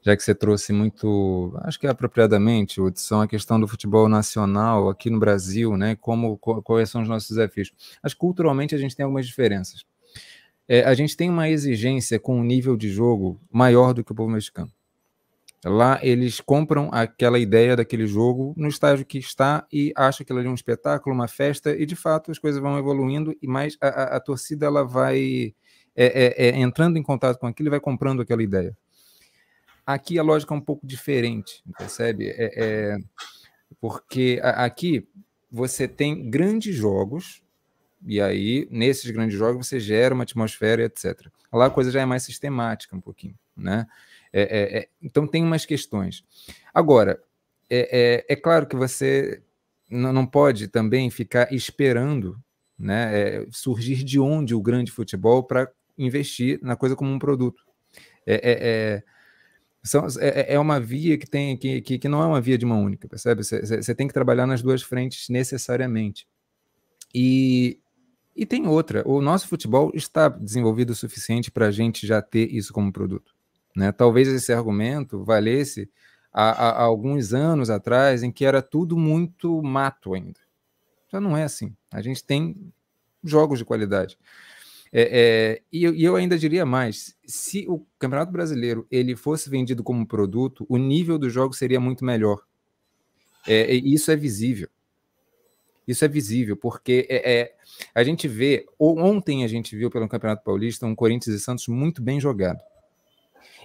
já 0.04 0.18
que 0.18 0.22
você 0.22 0.36
trouxe 0.36 0.74
muito, 0.74 1.58
acho 1.64 1.80
que 1.80 1.88
apropriadamente, 1.88 2.82
Hudson, 2.82 3.22
a 3.22 3.28
questão 3.28 3.60
do 3.60 3.68
futebol 3.68 4.10
nacional 4.10 4.90
aqui 4.90 5.10
no 5.10 5.18
Brasil, 5.18 5.78
né? 5.78 5.96
Como, 5.96 6.38
quais 6.38 6.90
são 6.90 7.02
os 7.02 7.08
nossos 7.08 7.30
desafios. 7.30 7.72
Acho 8.04 8.14
que 8.14 8.20
culturalmente 8.20 8.76
a 8.76 8.78
gente 8.78 8.96
tem 8.96 9.04
algumas 9.06 9.26
diferenças. 9.26 9.86
É, 10.68 10.84
a 10.84 10.94
gente 10.94 11.16
tem 11.16 11.30
uma 11.30 11.50
exigência 11.50 12.20
com 12.20 12.38
um 12.38 12.44
nível 12.44 12.76
de 12.76 12.90
jogo 12.90 13.40
maior 13.50 13.94
do 13.94 14.04
que 14.04 14.12
o 14.12 14.16
povo 14.16 14.30
mexicano. 14.30 14.72
Lá 15.66 15.98
eles 16.04 16.42
compram 16.42 16.90
aquela 16.92 17.40
ideia 17.40 17.76
daquele 17.76 18.06
jogo 18.06 18.54
no 18.58 18.68
estágio 18.68 19.06
que 19.06 19.18
está 19.18 19.66
e 19.72 19.94
acham 19.96 20.24
aquilo 20.24 20.40
ali 20.40 20.50
um 20.50 20.54
espetáculo, 20.54 21.16
uma 21.16 21.30
festa, 21.30 21.74
e 21.74 21.86
de 21.86 21.96
fato 21.96 22.30
as 22.32 22.38
coisas 22.38 22.62
vão 22.62 22.78
evoluindo, 22.78 23.34
e 23.42 23.48
mais 23.48 23.78
a, 23.80 23.88
a, 23.88 24.04
a 24.18 24.20
torcida 24.20 24.66
ela 24.66 24.84
vai 24.84 25.56
é, 25.96 26.06
é, 26.06 26.48
é, 26.48 26.60
entrando 26.60 26.98
em 26.98 27.04
contato 27.04 27.40
com 27.40 27.48
aquilo 27.48 27.70
e 27.70 27.72
vai 27.72 27.80
comprando 27.80 28.22
aquela 28.22 28.44
ideia. 28.44 28.76
Aqui 29.86 30.18
a 30.18 30.24
lógica 30.24 30.54
é 30.54 30.58
um 30.58 30.62
pouco 30.62 30.86
diferente, 30.86 31.64
percebe? 31.78 32.30
É, 32.30 32.52
é 32.56 32.98
porque 33.82 34.40
aqui 34.42 35.08
você 35.52 35.88
tem 35.88 36.30
grandes 36.30 36.76
jogos, 36.76 37.44
e 38.06 38.20
aí, 38.20 38.68
nesses 38.70 39.10
grandes 39.12 39.38
jogos, 39.38 39.68
você 39.68 39.80
gera 39.80 40.14
uma 40.14 40.24
atmosfera, 40.24 40.84
etc. 40.84 41.28
Lá 41.52 41.68
a 41.68 41.70
coisa 41.70 41.92
já 41.92 42.02
é 42.02 42.06
mais 42.06 42.24
sistemática 42.24 42.96
um 42.96 43.02
pouquinho, 43.02 43.38
né? 43.56 43.88
É, 44.32 44.80
é, 44.80 44.90
então 45.02 45.28
tem 45.28 45.44
umas 45.44 45.64
questões. 45.64 46.26
Agora, 46.74 47.22
é, 47.70 48.26
é, 48.28 48.36
claro 48.36 48.66
que 48.66 48.76
você 48.76 49.42
não 49.90 50.26
pode 50.26 50.68
também 50.68 51.12
ficar 51.12 51.54
esperando 51.54 52.38
né, 52.78 53.46
surgir 53.52 54.04
de 54.04 54.20
onde 54.20 54.56
o 54.56 54.62
grande 54.62 54.92
futebol 54.92 55.44
para 55.44 55.72
investir 55.96 56.60
na 56.64 56.76
coisa 56.76 56.96
como 56.96 57.12
um 57.12 57.20
produto. 57.20 57.64
É, 58.26 59.04
são, 59.84 60.06
é, 60.20 60.54
é, 60.54 60.60
uma 60.60 60.80
via 60.80 61.18
que 61.18 61.30
tem 61.30 61.58
que, 61.58 61.82
que, 61.82 62.00
que, 62.00 62.08
não 62.08 62.22
é 62.22 62.26
uma 62.26 62.40
via 62.40 62.58
de 62.58 62.66
mão 62.66 62.84
única, 62.84 63.08
percebe? 63.08 63.44
Você 63.44 63.94
tem 63.94 64.08
que 64.08 64.14
trabalhar 64.14 64.48
nas 64.48 64.62
duas 64.62 64.82
frentes 64.82 65.28
necessariamente. 65.28 66.26
E, 67.14 67.80
e 68.36 68.46
tem 68.46 68.66
outra, 68.66 69.08
o 69.08 69.22
nosso 69.22 69.48
futebol 69.48 69.92
está 69.94 70.30
desenvolvido 70.30 70.92
o 70.92 70.96
suficiente 70.96 71.52
para 71.52 71.68
a 71.68 71.72
gente 71.72 72.08
já 72.08 72.22
ter 72.22 72.50
isso 72.54 72.72
como 72.72 72.94
produto. 72.94 73.36
Né? 73.76 73.92
Talvez 73.92 74.28
esse 74.28 74.54
argumento 74.54 75.24
valesse 75.24 75.90
há, 76.32 76.50
há, 76.52 76.82
alguns 76.82 77.34
anos 77.34 77.70
atrás, 77.70 78.24
em 78.24 78.32
que 78.32 78.46
era 78.46 78.62
tudo 78.62 78.98
muito 78.98 79.62
mato 79.62 80.14
ainda. 80.14 80.40
Já 81.12 81.20
não 81.20 81.36
é 81.36 81.44
assim. 81.44 81.76
A 81.92 82.02
gente 82.02 82.24
tem 82.24 82.74
jogos 83.24 83.60
de 83.60 83.66
qualidade. 83.66 84.18
É, 84.96 85.02
é, 85.02 85.62
e, 85.72 85.84
eu, 85.84 85.96
e, 85.96 86.04
eu, 86.04 86.16
ainda 86.16 86.38
diria 86.38 86.68
mais: 86.68 87.18
se 87.26 87.66
o 87.68 87.84
Campeonato 87.98 88.32
Brasileiro 88.32 88.86
ele 88.92 89.16
fosse 89.16 89.50
vendido 89.50 89.84
como 89.84 90.06
produto, 90.06 90.68
o 90.70 90.78
nível 90.78 91.18
do 91.18 91.32
jogo 91.32 91.56
seria 91.56 91.80
muito 91.80 92.06
melhor. 92.06 92.44
É, 93.48 93.74
isso 93.74 94.12
é 94.12 94.16
visível. 94.16 94.70
Isso 95.88 96.06
é 96.06 96.08
visível, 96.08 96.56
porque 96.56 97.08
é, 97.10 97.40
é, 97.40 97.56
a 97.94 98.04
gente 98.04 98.28
vê, 98.28 98.66
ontem 98.80 99.44
a 99.44 99.48
gente 99.48 99.76
viu 99.76 99.90
pelo 99.90 100.08
Campeonato 100.08 100.44
Paulista 100.44 100.86
um 100.86 100.96
Corinthians 100.96 101.36
e 101.36 101.40
Santos 101.40 101.68
muito 101.68 102.02
bem 102.02 102.22
jogado. 102.22 102.62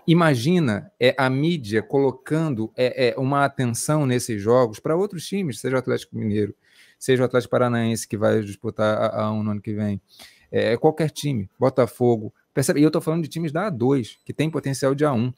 Imagina 0.05 0.91
é, 0.99 1.15
a 1.17 1.29
mídia 1.29 1.83
colocando 1.83 2.73
é, 2.75 3.11
é, 3.11 3.19
uma 3.19 3.45
atenção 3.45 4.07
nesses 4.07 4.41
jogos 4.41 4.81
para 4.81 4.97
outros 4.97 5.27
times, 5.29 5.61
seja 5.61 5.77
o 5.77 5.79
Atlético 5.79 6.17
Mineiro, 6.17 6.55
seja 6.99 7.23
o 7.23 7.27
Atlético 7.27 7.51
Paranaense 7.51 8.09
que 8.09 8.17
vai 8.17 8.41
disputar 8.41 8.97
a, 8.97 9.25
a 9.25 9.33
um 9.33 9.43
no 9.45 9.51
ano 9.53 9.61
que 9.61 9.75
vem, 9.75 10.01
é, 10.50 10.76
qualquer 10.76 11.11
time, 11.11 11.49
Botafogo, 11.59 12.33
percebe? 12.55 12.81
E 12.81 12.83
eu 12.83 12.88
estou 12.88 13.02
falando 13.02 13.23
de 13.23 13.28
times 13.28 13.52
da 13.52 13.71
A2, 13.71 14.17
que 14.25 14.33
tem 14.33 14.50
potencial 14.50 14.95
de 14.95 15.05
A1. 15.05 15.33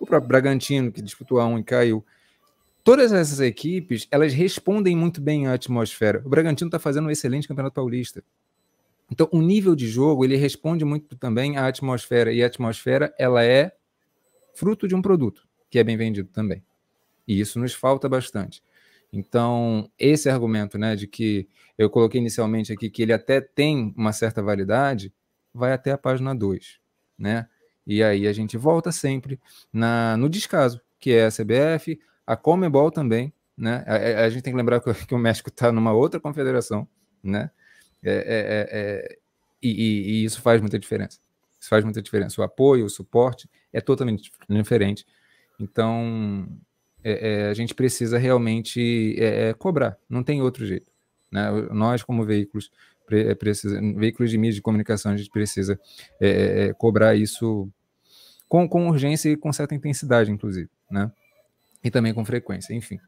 O 0.00 0.06
próprio 0.06 0.28
Bragantino, 0.28 0.92
que 0.92 1.02
disputou 1.02 1.38
A1 1.38 1.60
e 1.60 1.64
caiu. 1.64 2.04
Todas 2.84 3.12
essas 3.12 3.40
equipes, 3.40 4.06
elas 4.10 4.32
respondem 4.32 4.96
muito 4.96 5.20
bem 5.20 5.46
à 5.46 5.54
atmosfera. 5.54 6.22
O 6.24 6.28
Bragantino 6.28 6.68
está 6.68 6.78
fazendo 6.78 7.06
um 7.06 7.10
excelente 7.10 7.48
Campeonato 7.48 7.74
Paulista. 7.74 8.22
Então, 9.10 9.28
o 9.32 9.40
nível 9.40 9.74
de 9.74 9.88
jogo, 9.88 10.24
ele 10.24 10.36
responde 10.36 10.84
muito 10.84 11.16
também 11.16 11.56
à 11.56 11.66
atmosfera. 11.66 12.32
E 12.32 12.42
a 12.42 12.46
atmosfera, 12.46 13.14
ela 13.18 13.44
é 13.44 13.72
fruto 14.54 14.86
de 14.86 14.94
um 14.94 15.02
produto, 15.02 15.46
que 15.70 15.78
é 15.78 15.84
bem 15.84 15.96
vendido 15.96 16.28
também. 16.32 16.62
E 17.26 17.40
isso 17.40 17.58
nos 17.58 17.74
falta 17.74 18.08
bastante. 18.08 18.62
Então, 19.12 19.90
esse 19.98 20.28
argumento, 20.28 20.78
né, 20.78 20.96
de 20.96 21.06
que 21.06 21.48
eu 21.78 21.88
coloquei 21.88 22.20
inicialmente 22.20 22.72
aqui 22.72 22.90
que 22.90 23.02
ele 23.02 23.12
até 23.12 23.40
tem 23.40 23.94
uma 23.96 24.12
certa 24.12 24.42
validade, 24.42 25.12
vai 25.52 25.72
até 25.72 25.92
a 25.92 25.98
página 25.98 26.34
2, 26.34 26.78
né? 27.18 27.48
E 27.86 28.02
aí 28.02 28.26
a 28.26 28.32
gente 28.32 28.56
volta 28.56 28.90
sempre 28.90 29.40
na, 29.72 30.16
no 30.16 30.28
descaso, 30.28 30.80
que 30.98 31.12
é 31.12 31.26
a 31.26 31.30
CBF, 31.30 31.98
a 32.26 32.36
Comebol 32.36 32.90
também, 32.90 33.32
né? 33.56 33.84
A, 33.86 34.24
a 34.24 34.30
gente 34.30 34.42
tem 34.42 34.52
que 34.52 34.56
lembrar 34.56 34.80
que, 34.80 35.14
o 35.14 35.18
México 35.18 35.48
está 35.48 35.70
numa 35.70 35.92
outra 35.92 36.20
confederação, 36.20 36.86
né? 37.22 37.50
É, 38.02 38.12
é, 38.12 38.18
é, 38.18 38.68
é 38.72 39.18
e, 39.62 39.70
e, 39.70 40.24
isso 40.24 40.42
faz 40.42 40.60
muita 40.60 40.78
diferença. 40.78 41.18
Isso 41.58 41.68
faz 41.68 41.82
muita 41.84 42.02
diferença. 42.02 42.40
O 42.40 42.44
apoio, 42.44 42.84
o 42.84 42.90
suporte 42.90 43.48
é 43.72 43.80
totalmente 43.80 44.30
diferente. 44.48 45.06
Então, 45.58 46.46
é, 47.08 47.28
é, 47.28 47.48
a 47.48 47.54
gente 47.54 47.74
precisa 47.74 48.18
realmente 48.18 49.16
cobrar, 49.58 49.96
não 50.08 50.22
tem 50.22 50.42
outro 50.42 50.66
jeito. 50.66 50.90
Né? 51.30 51.50
Nós, 51.70 52.02
como 52.02 52.24
veículos, 52.24 52.70
precisa, 53.38 53.80
veículos 53.96 54.30
de 54.30 54.38
mídia 54.38 54.56
de 54.56 54.62
comunicação, 54.62 55.12
a 55.12 55.16
gente 55.16 55.30
precisa 55.30 55.78
cobrar 56.78 57.14
isso 57.14 57.68
com, 58.48 58.68
com 58.68 58.88
urgência 58.88 59.28
e 59.28 59.36
com 59.36 59.52
certa 59.52 59.74
intensidade, 59.74 60.30
inclusive. 60.30 60.68
Né? 60.90 61.10
E 61.84 61.90
também 61.90 62.12
com 62.12 62.24
frequência, 62.24 62.74
enfim. 62.74 62.98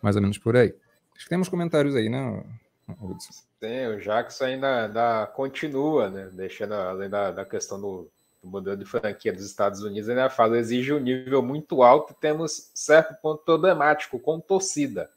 Mais 0.00 0.16
ou 0.16 0.22
menos 0.22 0.38
por 0.38 0.56
aí. 0.56 0.74
Acho 1.14 1.24
que 1.24 1.30
temos 1.30 1.48
comentários 1.48 1.94
aí, 1.94 2.08
né, 2.08 2.44
Hudson? 3.00 3.32
Tem, 3.60 3.88
o 3.88 4.00
Jackson 4.00 4.44
ainda, 4.44 4.86
ainda 4.86 5.26
continua, 5.28 6.10
né? 6.10 6.28
Deixando, 6.32 6.74
além 6.74 7.08
da, 7.08 7.30
da 7.30 7.44
questão 7.44 7.80
do, 7.80 8.10
do 8.44 8.50
modelo 8.50 8.76
de 8.76 8.84
franquia 8.84 9.32
dos 9.32 9.44
Estados 9.44 9.82
Unidos, 9.82 10.08
ainda 10.08 10.28
fala, 10.28 10.58
exige 10.58 10.92
um 10.92 11.00
nível 11.00 11.42
muito 11.42 11.82
alto 11.82 12.12
e 12.12 12.20
temos 12.20 12.70
certo 12.74 13.14
ponto 13.20 13.42
problemático 13.42 14.20
com 14.20 14.38
torcida. 14.38 15.10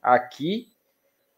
Aqui, 0.00 0.68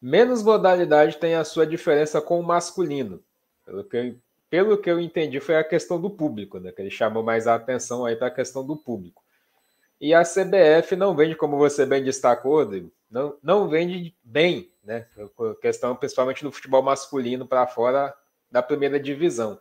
menos 0.01 0.43
modalidade 0.43 1.17
tem 1.17 1.35
a 1.35 1.45
sua 1.45 1.67
diferença 1.67 2.21
com 2.21 2.39
o 2.39 2.43
masculino. 2.43 3.23
Pelo 3.65 3.83
que 3.83 3.97
eu, 3.97 4.15
pelo 4.51 4.79
que 4.79 4.91
eu 4.91 5.01
entendi, 5.01 5.41
foi 5.41 5.57
a 5.57 5.65
questão 5.65 6.01
do 6.01 6.11
público, 6.11 6.59
né? 6.59 6.71
Que 6.73 6.83
ele 6.83 6.91
chamou 6.91 7.23
mais 7.23 7.47
a 7.47 7.55
atenção 7.55 8.05
aí 8.05 8.17
para 8.17 8.27
a 8.27 8.33
questão 8.33 8.65
do 8.67 8.77
público. 8.77 9.23
E 10.01 10.13
a 10.13 10.23
CBF 10.23 10.95
não 10.97 11.15
vende, 11.15 11.35
como 11.37 11.57
você 11.57 11.87
bem 11.87 12.03
destacou, 12.03 12.57
Rodrigo, 12.57 12.93
não, 13.11 13.37
não 13.43 13.69
vende 13.69 14.15
bem, 14.23 14.71
né? 14.85 15.07
Questão 15.61 15.95
principalmente 15.97 16.43
do 16.43 16.53
futebol 16.53 16.83
masculino 16.83 17.47
para 17.47 17.67
fora 17.67 18.15
da 18.51 18.63
primeira 18.63 18.99
divisão. 18.99 19.59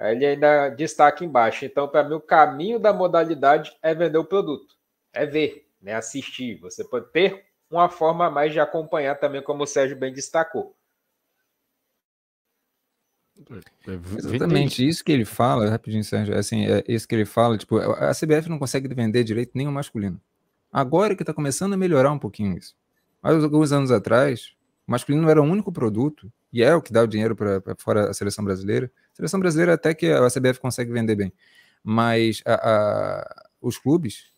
Ele 0.00 0.24
ainda 0.24 0.68
destaca 0.68 1.24
embaixo. 1.24 1.64
Então, 1.64 1.88
para 1.88 2.04
mim, 2.04 2.14
o 2.14 2.20
caminho 2.20 2.78
da 2.78 2.92
modalidade 2.92 3.76
é 3.82 3.94
vender 3.94 4.18
o 4.18 4.24
produto, 4.24 4.76
é 5.12 5.26
ver, 5.26 5.68
né? 5.82 5.94
assistir. 5.94 6.58
Você 6.60 6.84
pode 6.84 7.10
ter 7.10 7.44
uma 7.70 7.88
forma 7.88 8.26
a 8.26 8.30
mais 8.30 8.52
de 8.52 8.60
acompanhar 8.60 9.16
também, 9.16 9.42
como 9.42 9.64
o 9.64 9.66
Sérgio 9.66 9.96
bem 9.96 10.12
destacou. 10.12 10.76
É, 13.86 13.92
Exatamente 14.16 14.86
isso 14.86 15.04
que 15.04 15.12
ele 15.12 15.24
fala, 15.24 15.68
rapidinho, 15.68 16.02
Sérgio, 16.02 16.34
é 16.34 16.38
assim, 16.38 16.66
é 16.66 16.82
isso 16.88 17.06
que 17.06 17.14
ele 17.14 17.24
fala, 17.24 17.56
tipo, 17.56 17.78
a 17.78 18.12
CBF 18.12 18.48
não 18.48 18.58
consegue 18.58 18.92
vender 18.92 19.22
direito 19.22 19.52
nem 19.54 19.68
o 19.68 19.72
masculino. 19.72 20.20
Agora 20.72 21.14
que 21.14 21.22
está 21.22 21.32
começando 21.32 21.72
a 21.72 21.76
melhorar 21.76 22.12
um 22.12 22.18
pouquinho 22.18 22.56
isso. 22.56 22.74
Mas 23.22 23.42
alguns 23.42 23.72
anos 23.72 23.90
atrás, 23.90 24.54
o 24.86 24.90
masculino 24.90 25.28
era 25.30 25.40
o 25.40 25.44
único 25.44 25.72
produto, 25.72 26.32
e 26.52 26.62
é 26.62 26.74
o 26.74 26.82
que 26.82 26.92
dá 26.92 27.02
o 27.02 27.06
dinheiro 27.06 27.36
para 27.36 27.62
fora 27.78 28.06
da 28.06 28.14
seleção 28.14 28.44
brasileira. 28.44 28.90
Seleção 29.18 29.40
brasileira 29.40 29.74
até 29.74 29.92
que 29.92 30.06
a 30.06 30.28
CBF 30.28 30.60
consegue 30.60 30.90
vender 30.90 31.14
bem. 31.14 31.32
Mas 31.84 32.42
a, 32.46 32.54
a, 32.54 33.46
os 33.60 33.76
clubes, 33.76 34.32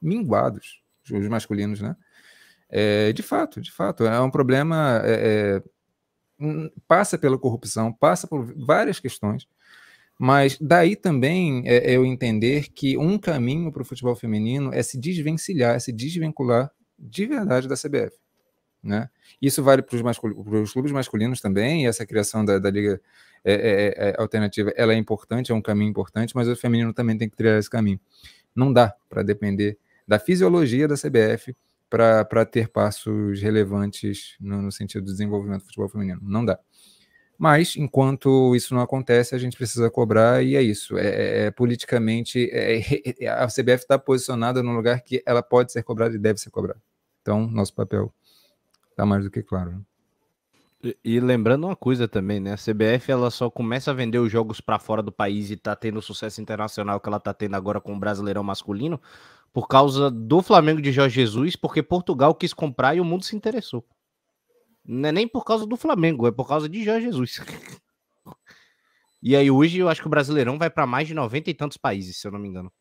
minguados, 0.00 0.82
os 1.12 1.28
masculinos, 1.28 1.82
né? 1.82 1.94
É, 2.70 3.12
de 3.12 3.22
fato, 3.22 3.60
de 3.60 3.70
fato, 3.70 4.06
é 4.06 4.18
um 4.18 4.30
problema 4.30 5.02
é, 5.04 5.58
é 5.60 5.62
Hum, 6.42 6.68
passa 6.88 7.16
pela 7.16 7.38
corrupção, 7.38 7.92
passa 7.92 8.26
por 8.26 8.44
várias 8.66 8.98
questões, 8.98 9.46
mas 10.18 10.58
daí 10.60 10.96
também 10.96 11.62
é, 11.68 11.92
é 11.92 11.96
eu 11.96 12.04
entender 12.04 12.68
que 12.70 12.98
um 12.98 13.16
caminho 13.16 13.70
para 13.70 13.82
o 13.82 13.84
futebol 13.84 14.16
feminino 14.16 14.74
é 14.74 14.82
se 14.82 14.98
desvencilhar, 14.98 15.76
é 15.76 15.78
se 15.78 15.92
desvincular 15.92 16.72
de 16.98 17.26
verdade 17.26 17.68
da 17.68 17.76
CBF. 17.76 18.16
Né? 18.82 19.08
Isso 19.40 19.62
vale 19.62 19.82
para 19.82 19.94
os 19.94 20.72
clubes 20.72 20.90
masculinos 20.90 21.40
também, 21.40 21.84
e 21.84 21.86
essa 21.86 22.04
criação 22.04 22.44
da, 22.44 22.58
da 22.58 22.70
liga 22.70 23.00
é, 23.44 23.54
é, 23.54 24.08
é, 24.10 24.14
alternativa 24.18 24.72
ela 24.76 24.92
é 24.92 24.96
importante, 24.96 25.50
é 25.50 25.54
um 25.54 25.62
caminho 25.62 25.90
importante, 25.90 26.34
mas 26.34 26.48
o 26.48 26.56
feminino 26.56 26.92
também 26.92 27.18
tem 27.18 27.28
que 27.28 27.36
trilhar 27.36 27.58
esse 27.58 27.70
caminho. 27.70 28.00
Não 28.54 28.72
dá 28.72 28.94
para 29.08 29.22
depender 29.22 29.78
da 30.06 30.18
fisiologia 30.18 30.86
da 30.86 30.94
CBF 30.94 31.54
para 31.88 32.46
ter 32.46 32.68
passos 32.68 33.42
relevantes 33.42 34.36
no, 34.40 34.62
no, 34.62 34.72
sentido 34.72 35.04
do 35.04 35.12
desenvolvimento 35.12 35.60
do 35.60 35.66
futebol 35.66 35.88
feminino. 35.88 36.20
Não 36.22 36.44
dá. 36.44 36.58
Mas, 37.36 37.76
enquanto 37.76 38.54
isso 38.54 38.74
não 38.74 38.80
acontece, 38.80 39.34
a 39.34 39.38
gente 39.38 39.56
precisa 39.56 39.90
cobrar, 39.90 40.42
e 40.42 40.54
é 40.54 40.62
isso. 40.62 40.96
É, 40.96 41.06
é, 41.06 41.46
é 41.46 41.50
politicamente, 41.50 42.48
é, 42.50 42.80
é, 43.20 43.28
a 43.28 43.46
CBF 43.46 43.82
está 43.82 43.98
posicionada 43.98 44.62
no 44.62 44.72
lugar 44.72 45.02
que 45.02 45.22
ela 45.26 45.42
pode 45.42 45.72
ser 45.72 45.82
cobrada 45.82 46.14
e 46.14 46.18
deve 46.18 46.38
ser 46.38 46.50
cobrada. 46.50 46.80
Então, 47.20 47.46
nosso 47.46 47.74
papel 47.74 48.14
está 48.90 49.04
mais 49.04 49.24
do 49.24 49.30
que 49.30 49.42
claro. 49.42 49.72
Né? 49.72 49.80
E, 51.04 51.20
lembrando 51.20 51.64
uma 51.68 51.76
coisa 51.76 52.08
também, 52.08 52.40
né? 52.40 52.54
A 52.54 52.56
CBF 52.56 53.12
ela 53.12 53.30
só 53.30 53.48
começa 53.48 53.92
a 53.92 53.94
vender 53.94 54.18
os 54.18 54.32
jogos 54.32 54.60
para 54.60 54.80
fora 54.80 55.00
do 55.00 55.12
país 55.12 55.48
e 55.48 55.56
tá 55.56 55.76
tendo 55.76 55.98
o 55.98 56.02
sucesso 56.02 56.40
internacional 56.40 56.98
que 56.98 57.08
ela 57.08 57.20
tá 57.20 57.32
tendo 57.32 57.54
agora 57.54 57.80
com 57.80 57.94
o 57.94 57.98
Brasileirão 57.98 58.42
masculino 58.42 59.00
por 59.52 59.68
causa 59.68 60.10
do 60.10 60.42
Flamengo 60.42 60.82
de 60.82 60.90
Jorge 60.90 61.14
Jesus, 61.14 61.54
porque 61.54 61.84
Portugal 61.84 62.34
quis 62.34 62.52
comprar 62.52 62.96
e 62.96 63.00
o 63.00 63.04
mundo 63.04 63.24
se 63.24 63.36
interessou. 63.36 63.86
Não 64.84 65.10
é 65.10 65.12
nem 65.12 65.28
por 65.28 65.44
causa 65.44 65.64
do 65.64 65.76
Flamengo, 65.76 66.26
é 66.26 66.32
por 66.32 66.48
causa 66.48 66.68
de 66.68 66.82
Jorge 66.82 67.06
Jesus. 67.06 67.38
e 69.22 69.36
aí 69.36 69.50
hoje 69.50 69.78
eu 69.78 69.88
acho 69.88 70.00
que 70.00 70.06
o 70.08 70.10
Brasileirão 70.10 70.58
vai 70.58 70.68
para 70.68 70.86
mais 70.86 71.06
de 71.06 71.14
90 71.14 71.48
e 71.48 71.54
tantos 71.54 71.76
países, 71.76 72.16
se 72.16 72.26
eu 72.26 72.32
não 72.32 72.40
me 72.40 72.48
engano. 72.48 72.72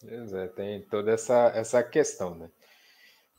Pois 0.00 0.32
é, 0.32 0.46
tem 0.46 0.80
toda 0.82 1.10
essa, 1.10 1.48
essa 1.48 1.82
questão, 1.82 2.34
né? 2.34 2.50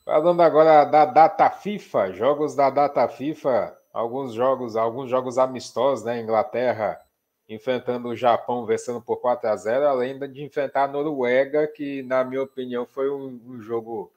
Falando 0.03 0.41
agora 0.41 0.85
da 0.85 1.05
data 1.05 1.49
FIFA, 1.49 2.13
jogos 2.13 2.55
da 2.55 2.69
data 2.69 3.07
FIFA, 3.07 3.77
alguns 3.93 4.33
jogos, 4.33 4.75
alguns 4.75 5.09
jogos 5.09 5.37
amistosos, 5.37 6.05
né? 6.05 6.19
Inglaterra 6.19 6.99
enfrentando 7.47 8.09
o 8.09 8.15
Japão, 8.15 8.65
vencendo 8.65 9.01
por 9.01 9.17
4 9.17 9.49
a 9.49 9.55
0 9.55 9.87
além 9.87 10.19
de 10.19 10.43
enfrentar 10.43 10.83
a 10.83 10.87
Noruega, 10.87 11.67
que, 11.67 12.03
na 12.03 12.23
minha 12.23 12.43
opinião, 12.43 12.85
foi 12.85 13.09
um, 13.09 13.41
um 13.47 13.59
jogo 13.59 14.11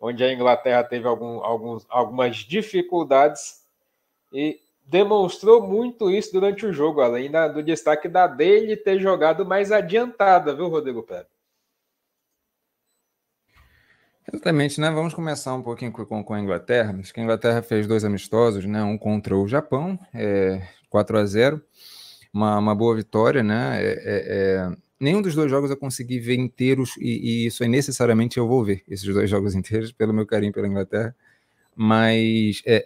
onde 0.00 0.24
a 0.24 0.32
Inglaterra 0.32 0.82
teve 0.82 1.06
algum, 1.06 1.44
alguns, 1.44 1.86
algumas 1.88 2.36
dificuldades 2.36 3.64
e 4.32 4.60
demonstrou 4.84 5.62
muito 5.62 6.10
isso 6.10 6.32
durante 6.32 6.66
o 6.66 6.72
jogo, 6.72 7.02
além 7.02 7.30
da, 7.30 7.46
do 7.48 7.62
destaque 7.62 8.08
da 8.08 8.26
dele 8.26 8.76
ter 8.76 8.98
jogado 8.98 9.44
mais 9.44 9.70
adiantada, 9.70 10.54
viu, 10.54 10.68
Rodrigo 10.68 11.02
Pérez? 11.02 11.31
Exatamente, 14.30 14.80
né? 14.80 14.90
Vamos 14.90 15.14
começar 15.14 15.54
um 15.54 15.62
pouquinho 15.62 15.90
com, 15.90 16.22
com 16.22 16.34
a 16.34 16.40
Inglaterra. 16.40 16.96
Acho 16.98 17.12
que 17.12 17.20
a 17.20 17.22
Inglaterra 17.22 17.62
fez 17.62 17.86
dois 17.86 18.04
amistosos, 18.04 18.64
né? 18.66 18.82
Um 18.82 18.96
contra 18.96 19.36
o 19.36 19.48
Japão, 19.48 19.98
é, 20.14 20.62
4 20.88 21.18
a 21.18 21.24
0 21.24 21.62
uma, 22.32 22.58
uma 22.58 22.74
boa 22.74 22.94
vitória, 22.96 23.42
né? 23.42 23.82
É, 23.82 23.90
é, 23.90 23.96
é, 24.04 24.76
nenhum 24.98 25.20
dos 25.20 25.34
dois 25.34 25.50
jogos 25.50 25.70
eu 25.70 25.76
consegui 25.76 26.18
ver 26.18 26.36
inteiros, 26.36 26.96
e, 26.98 27.44
e, 27.44 27.46
isso 27.46 27.62
é 27.64 27.68
necessariamente 27.68 28.38
eu 28.38 28.48
vou 28.48 28.64
ver 28.64 28.82
esses 28.88 29.06
dois 29.12 29.28
jogos 29.28 29.54
inteiros, 29.56 29.92
pelo 29.92 30.12
meu 30.14 30.26
carinho 30.26 30.52
pela 30.52 30.66
Inglaterra. 30.68 31.14
Mas, 31.74 32.62
é, 32.66 32.84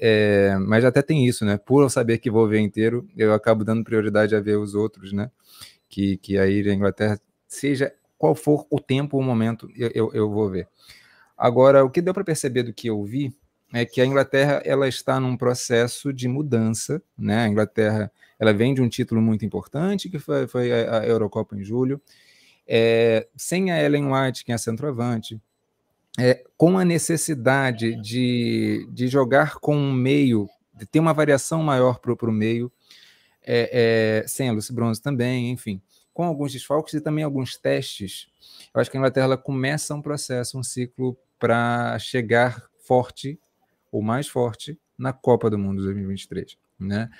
é, 0.52 0.58
mas 0.58 0.84
até 0.84 1.02
tem 1.02 1.26
isso, 1.26 1.44
né? 1.44 1.58
Por 1.58 1.82
eu 1.82 1.90
saber 1.90 2.18
que 2.18 2.30
vou 2.30 2.48
ver 2.48 2.60
inteiro, 2.60 3.06
eu 3.16 3.34
acabo 3.34 3.64
dando 3.64 3.84
prioridade 3.84 4.34
a 4.34 4.40
ver 4.40 4.56
os 4.56 4.74
outros, 4.74 5.12
né? 5.12 5.30
Que, 5.88 6.16
que 6.18 6.38
aí 6.38 6.68
a 6.68 6.74
Inglaterra, 6.74 7.20
seja 7.48 7.92
qual 8.18 8.34
for 8.34 8.66
o 8.70 8.80
tempo, 8.80 9.18
o 9.18 9.22
momento, 9.22 9.68
eu, 9.76 9.90
eu, 9.94 10.10
eu 10.14 10.30
vou 10.30 10.48
ver. 10.50 10.68
Agora, 11.36 11.84
o 11.84 11.90
que 11.90 12.00
deu 12.00 12.14
para 12.14 12.24
perceber 12.24 12.62
do 12.62 12.72
que 12.72 12.88
eu 12.88 13.02
vi 13.04 13.32
é 13.72 13.84
que 13.84 14.00
a 14.00 14.06
Inglaterra 14.06 14.62
ela 14.64 14.88
está 14.88 15.20
num 15.20 15.36
processo 15.36 16.12
de 16.12 16.28
mudança, 16.28 17.02
né? 17.18 17.44
A 17.44 17.48
Inglaterra 17.48 18.10
ela 18.38 18.52
vem 18.52 18.72
de 18.72 18.80
um 18.80 18.88
título 18.88 19.20
muito 19.20 19.44
importante 19.44 20.08
que 20.08 20.18
foi, 20.18 20.46
foi 20.46 20.72
a, 20.72 21.04
Eurocopa 21.06 21.56
em 21.56 21.64
julho, 21.64 22.00
é, 22.66 23.26
sem 23.36 23.70
a 23.70 23.82
Ellen 23.82 24.12
White, 24.12 24.44
que 24.44 24.52
é 24.52 24.54
a 24.54 24.58
centroavante, 24.58 25.40
é, 26.18 26.44
com 26.56 26.78
a 26.78 26.84
necessidade 26.84 28.00
de, 28.00 28.88
de 28.90 29.08
jogar 29.08 29.56
com 29.56 29.76
um 29.76 29.92
meio, 29.92 30.48
de 30.74 30.86
ter 30.86 31.00
uma 31.00 31.12
variação 31.12 31.62
maior 31.62 31.98
para 31.98 32.30
o 32.30 32.32
meio, 32.32 32.72
é, 33.42 34.22
é, 34.22 34.28
sem 34.28 34.48
a 34.48 34.52
Lucy 34.52 34.72
Bronze 34.72 35.00
também, 35.00 35.50
enfim, 35.50 35.80
com 36.12 36.24
alguns 36.24 36.52
desfalques 36.52 36.94
e 36.94 37.00
também 37.00 37.24
alguns 37.24 37.56
testes. 37.56 38.28
Eu 38.74 38.80
acho 38.80 38.90
que 38.90 38.96
a 38.96 39.00
Inglaterra 39.00 39.36
começa 39.36 39.94
um 39.94 40.02
processo, 40.02 40.58
um 40.58 40.62
ciclo 40.62 41.16
para 41.38 41.98
chegar 41.98 42.62
forte, 42.86 43.38
ou 43.90 44.02
mais 44.02 44.28
forte, 44.28 44.78
na 44.98 45.12
Copa 45.12 45.50
do 45.50 45.58
Mundo 45.58 45.82
2023, 45.82 46.56
né? 46.78 47.10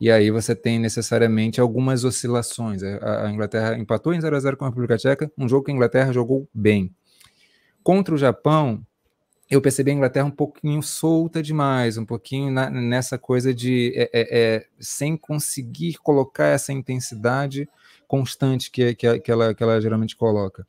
E 0.00 0.10
aí 0.10 0.30
você 0.30 0.54
tem 0.54 0.78
necessariamente 0.78 1.60
algumas 1.60 2.04
oscilações. 2.04 2.82
A, 2.82 3.30
Inglaterra 3.30 3.78
empatou 3.78 4.12
em 4.12 4.20
0 4.20 4.36
a 4.36 4.40
0 4.40 4.56
com 4.56 4.64
a 4.64 4.68
República 4.68 4.96
Tcheca, 4.96 5.30
um 5.38 5.48
jogo 5.48 5.64
que 5.64 5.70
a 5.70 5.74
Inglaterra 5.74 6.12
jogou 6.12 6.48
bem. 6.52 6.94
Contra 7.82 8.14
o 8.14 8.18
Japão, 8.18 8.84
eu 9.48 9.60
percebi 9.60 9.90
a 9.90 9.94
Inglaterra 9.94 10.26
um 10.26 10.30
pouquinho 10.30 10.82
solta 10.82 11.42
demais, 11.42 11.96
um 11.96 12.04
pouquinho 12.04 12.50
na, 12.50 12.68
nessa 12.68 13.16
coisa 13.16 13.54
de 13.54 13.92
é, 13.96 14.10
é, 14.12 14.38
é, 14.38 14.66
sem 14.78 15.16
conseguir 15.16 15.94
colocar 15.98 16.46
essa 16.46 16.72
intensidade 16.72 17.68
constante 18.06 18.70
que, 18.70 18.94
que, 18.94 19.20
que, 19.20 19.30
ela, 19.30 19.54
que 19.54 19.62
ela 19.62 19.80
geralmente 19.80 20.16
coloca. 20.16 20.66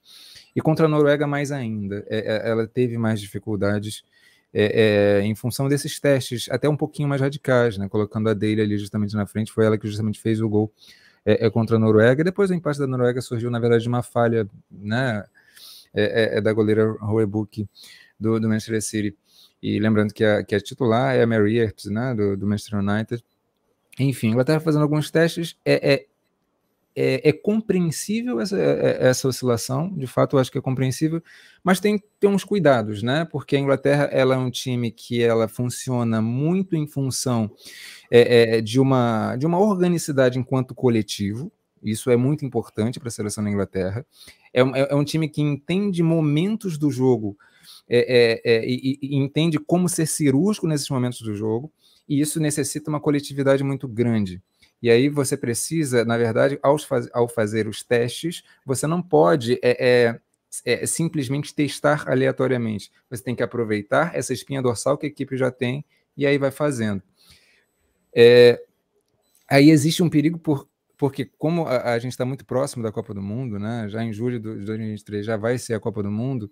E 0.58 0.62
contra 0.62 0.88
a 0.88 0.90
Noruega, 0.90 1.28
mais 1.28 1.52
ainda. 1.52 2.04
É, 2.10 2.18
é, 2.18 2.50
ela 2.50 2.66
teve 2.66 2.98
mais 2.98 3.22
dificuldades 3.22 4.04
é, 4.52 5.20
é, 5.20 5.22
em 5.22 5.36
função 5.36 5.68
desses 5.68 6.00
testes, 6.00 6.50
até 6.50 6.68
um 6.68 6.76
pouquinho 6.76 7.08
mais 7.08 7.22
radicais, 7.22 7.78
né? 7.78 7.88
Colocando 7.88 8.28
a 8.28 8.34
dele 8.34 8.64
ali 8.64 8.76
justamente 8.76 9.16
na 9.16 9.28
frente, 9.28 9.52
foi 9.52 9.68
ela 9.68 9.78
que 9.78 9.88
justamente 9.88 10.20
fez 10.20 10.42
o 10.42 10.50
gol 10.50 10.74
é, 11.24 11.48
contra 11.52 11.76
a 11.76 11.80
Noruega. 11.80 12.24
Depois 12.24 12.50
o 12.50 12.56
empate 12.56 12.80
da 12.80 12.88
Noruega 12.88 13.22
surgiu, 13.22 13.52
na 13.52 13.60
verdade, 13.60 13.84
de 13.84 13.88
uma 13.88 14.02
falha 14.02 14.50
né? 14.72 15.24
é, 15.94 16.42
da 16.42 16.52
goleira 16.52 16.92
Roebuck 17.02 17.70
do, 18.20 18.40
do 18.40 18.50
Manchester 18.50 18.82
City. 18.82 19.16
E 19.62 19.80
lembrando 19.80 20.12
que 20.12 20.24
a, 20.24 20.44
que 20.44 20.56
a 20.56 20.60
titular 20.60 21.16
é 21.16 21.22
a 21.22 21.28
Mary 21.28 21.60
Earps, 21.60 21.86
né? 21.86 22.16
Do, 22.16 22.36
do 22.36 22.48
Manchester 22.48 22.80
United. 22.80 23.24
Enfim, 24.00 24.32
ela 24.32 24.42
estava 24.42 24.60
fazendo 24.60 24.82
alguns 24.82 25.12
testes. 25.12 25.56
É, 25.64 25.94
é, 25.94 26.06
é, 27.00 27.30
é, 27.30 27.32
compreensível 27.32 28.42
essa, 28.42 28.58
é, 28.58 28.64
é, 28.64 29.08
essa 29.08 29.28
oscilação, 29.28 29.94
de 29.96 30.08
fato 30.08 30.36
eu 30.36 30.40
acho 30.40 30.52
que 30.52 30.58
é 30.58 30.62
compreensível, 30.62 31.22
mas 31.64 31.80
tem, 31.80 32.02
tem 32.20 32.28
uns 32.28 32.44
cuidados, 32.44 33.04
né? 33.04 33.24
Porque 33.32 33.56
a 33.56 33.60
Inglaterra 33.60 34.06
ela 34.06 34.34
é 34.34 34.38
um 34.38 34.50
time 34.50 34.90
que 34.90 35.22
ela 35.22 35.48
funciona 35.48 36.24
muito 36.24 36.76
em 36.76 36.88
função 36.88 37.52
é, 38.10 38.58
é, 38.58 38.62
de, 38.62 38.80
uma, 38.80 39.36
de 39.36 39.46
uma 39.46 39.60
organicidade 39.60 40.40
enquanto 40.40 40.74
coletivo, 40.74 41.52
isso 41.84 42.10
é 42.10 42.18
muito 42.18 42.44
importante 42.44 43.00
para 43.00 43.10
a 43.10 43.12
seleção 43.12 43.44
da 43.44 43.52
Inglaterra. 43.52 44.04
É, 44.52 44.62
é, 44.62 44.96
um 44.96 45.04
time 45.04 45.30
que 45.30 45.40
entende 45.40 46.02
momentos 46.02 46.80
do 46.80 46.90
jogo 46.90 47.38
e, 47.88 48.98
e 49.04 49.16
entende 49.18 49.60
como 49.60 49.88
ser 49.88 50.08
cirúrgico 50.08 50.66
nesses 50.66 50.90
momentos 50.90 51.22
do 51.22 51.36
jogo, 51.36 51.72
e 52.10 52.20
isso 52.20 52.40
necessita 52.40 52.90
uma 52.90 53.00
coletividade 53.00 53.64
muito 53.64 53.88
grande. 53.88 54.42
E 54.82 54.90
aí 54.90 55.10
você 55.10 55.36
precisa, 55.36 56.06
na 56.06 56.18
verdade, 56.18 56.60
ao, 56.62 56.78
faz, 56.78 57.10
ao 57.14 57.28
fazer 57.28 57.68
os 57.68 57.84
testes, 57.84 58.44
você 58.66 58.86
não 58.86 59.02
pode 59.02 59.60
é, 59.64 59.86
é, 59.86 60.20
é, 60.66 60.86
simplesmente 60.86 61.54
testar 61.54 62.08
aleatoriamente. 62.08 62.92
Você 63.10 63.24
tem 63.24 63.36
que 63.36 63.44
aproveitar 63.44 64.16
essa 64.16 64.34
espinha 64.34 64.62
dorsal 64.62 64.98
que 64.98 65.08
a 65.08 65.10
equipe 65.10 65.36
já 65.36 65.50
tem 65.50 65.84
e 66.16 66.26
aí 66.26 66.38
vai 66.38 66.52
fazendo. 66.52 67.02
É, 68.16 68.62
aí 69.50 69.70
existe 69.70 70.04
um 70.04 70.10
perigo 70.10 70.38
por, 70.38 70.68
porque 70.98 71.26
como 71.26 71.66
a, 71.66 71.94
a 71.94 72.00
gente 72.00 72.12
está 72.12 72.26
muito 72.26 72.46
próximo 72.46 72.84
da 72.84 72.92
Copa 72.92 73.14
do 73.14 73.22
Mundo, 73.22 73.58
né? 73.58 73.88
Já 73.90 74.04
em 74.04 74.14
julho 74.14 74.40
de 74.40 74.66
2023 74.66 75.26
já 75.26 75.38
vai 75.38 75.58
ser 75.58 75.74
a 75.74 75.80
Copa 75.80 76.04
do 76.04 76.12
Mundo. 76.12 76.52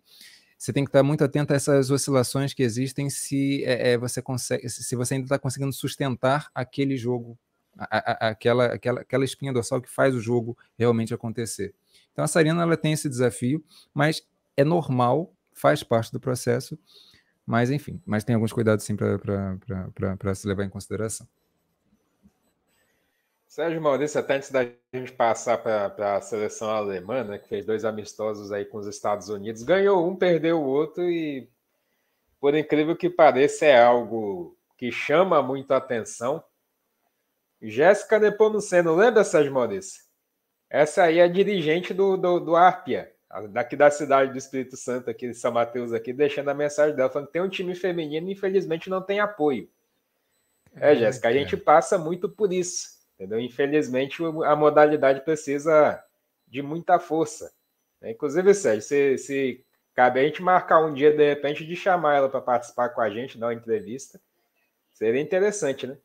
Você 0.57 0.73
tem 0.73 0.83
que 0.83 0.89
estar 0.89 1.03
muito 1.03 1.23
atento 1.23 1.53
a 1.53 1.55
essas 1.55 1.91
oscilações 1.91 2.53
que 2.53 2.63
existem 2.63 3.09
se 3.09 3.63
é, 3.65 3.91
é 3.91 3.97
você 3.97 4.21
consegue, 4.21 4.67
se 4.69 4.95
você 4.95 5.15
ainda 5.15 5.25
está 5.25 5.37
conseguindo 5.37 5.73
sustentar 5.73 6.49
aquele 6.55 6.97
jogo 6.97 7.37
a, 7.77 8.27
a, 8.27 8.29
aquela, 8.29 8.65
aquela, 8.67 9.01
aquela 9.01 9.25
espinha 9.25 9.53
dorsal 9.53 9.81
que 9.81 9.89
faz 9.89 10.15
o 10.15 10.19
jogo 10.19 10.57
realmente 10.77 11.13
acontecer. 11.13 11.73
Então 12.11 12.23
a 12.23 12.27
Sarina 12.27 12.61
ela 12.61 12.77
tem 12.77 12.93
esse 12.93 13.09
desafio, 13.09 13.63
mas 13.93 14.25
é 14.55 14.63
normal, 14.63 15.33
faz 15.53 15.83
parte 15.83 16.11
do 16.11 16.19
processo, 16.19 16.77
mas 17.45 17.69
enfim, 17.69 18.01
mas 18.05 18.23
tem 18.23 18.35
alguns 18.35 18.53
cuidados 18.53 18.85
sim 18.85 18.95
para 18.95 20.35
se 20.35 20.47
levar 20.47 20.63
em 20.63 20.69
consideração. 20.69 21.27
Sérgio 23.47 23.81
Maurício, 23.81 24.19
até 24.19 24.35
antes 24.35 24.51
da 24.51 24.67
gente 24.93 25.13
passar 25.13 25.57
para 25.59 26.17
a 26.17 26.21
seleção 26.21 26.69
alemã, 26.69 27.23
né, 27.23 27.37
que 27.37 27.47
fez 27.47 27.65
dois 27.65 27.85
amistosos 27.85 28.51
aí 28.51 28.65
com 28.65 28.77
os 28.77 28.87
Estados 28.87 29.29
Unidos, 29.29 29.63
ganhou 29.63 30.05
um, 30.05 30.13
perdeu 30.13 30.59
o 30.59 30.65
outro 30.65 31.03
e, 31.09 31.47
por 32.41 32.53
incrível 32.53 32.97
que 32.97 33.09
pareça, 33.09 33.65
é 33.65 33.81
algo 33.81 34.57
que 34.77 34.91
chama 34.91 35.41
muito 35.41 35.71
a 35.71 35.77
atenção 35.77 36.43
Jéssica 37.61 38.19
Nepomuceno, 38.19 38.95
lembra, 38.95 39.23
Sérgio 39.23 39.53
Maurício? 39.53 40.03
Essa 40.69 41.03
aí 41.03 41.19
é 41.19 41.23
a 41.23 41.27
dirigente 41.27 41.93
do, 41.93 42.17
do, 42.17 42.39
do 42.39 42.55
Arpia, 42.55 43.11
daqui 43.49 43.75
da 43.75 43.89
cidade 43.89 44.31
do 44.31 44.37
Espírito 44.37 44.75
Santo, 44.75 45.09
aqui 45.09 45.27
de 45.29 45.33
São 45.35 45.51
Mateus, 45.51 45.93
aqui, 45.93 46.11
deixando 46.13 46.49
a 46.49 46.53
mensagem 46.53 46.95
dela, 46.95 47.09
falando 47.09 47.27
que 47.27 47.33
tem 47.33 47.41
um 47.41 47.49
time 47.49 47.75
feminino 47.75 48.29
e 48.29 48.33
infelizmente 48.33 48.89
não 48.89 49.01
tem 49.01 49.19
apoio. 49.19 49.69
É, 50.75 50.91
é 50.91 50.95
Jéssica, 50.95 51.29
a 51.29 51.33
gente 51.33 51.55
passa 51.55 51.97
muito 51.97 52.27
por 52.27 52.51
isso, 52.51 52.89
entendeu? 53.15 53.39
Infelizmente 53.39 54.21
a 54.45 54.55
modalidade 54.55 55.21
precisa 55.21 56.03
de 56.47 56.61
muita 56.61 56.99
força. 56.99 57.53
Inclusive, 58.03 58.53
Sérgio, 58.53 58.81
se, 58.81 59.17
se 59.17 59.65
cabe 59.93 60.19
a 60.19 60.23
gente 60.23 60.41
marcar 60.41 60.83
um 60.83 60.93
dia, 60.93 61.15
de 61.15 61.25
repente, 61.25 61.65
de 61.65 61.75
chamar 61.75 62.17
ela 62.17 62.29
para 62.29 62.41
participar 62.41 62.89
com 62.89 63.01
a 63.01 63.09
gente, 63.09 63.37
dar 63.37 63.47
uma 63.47 63.53
entrevista, 63.53 64.19
seria 64.93 65.21
interessante, 65.21 65.87
né? 65.87 65.97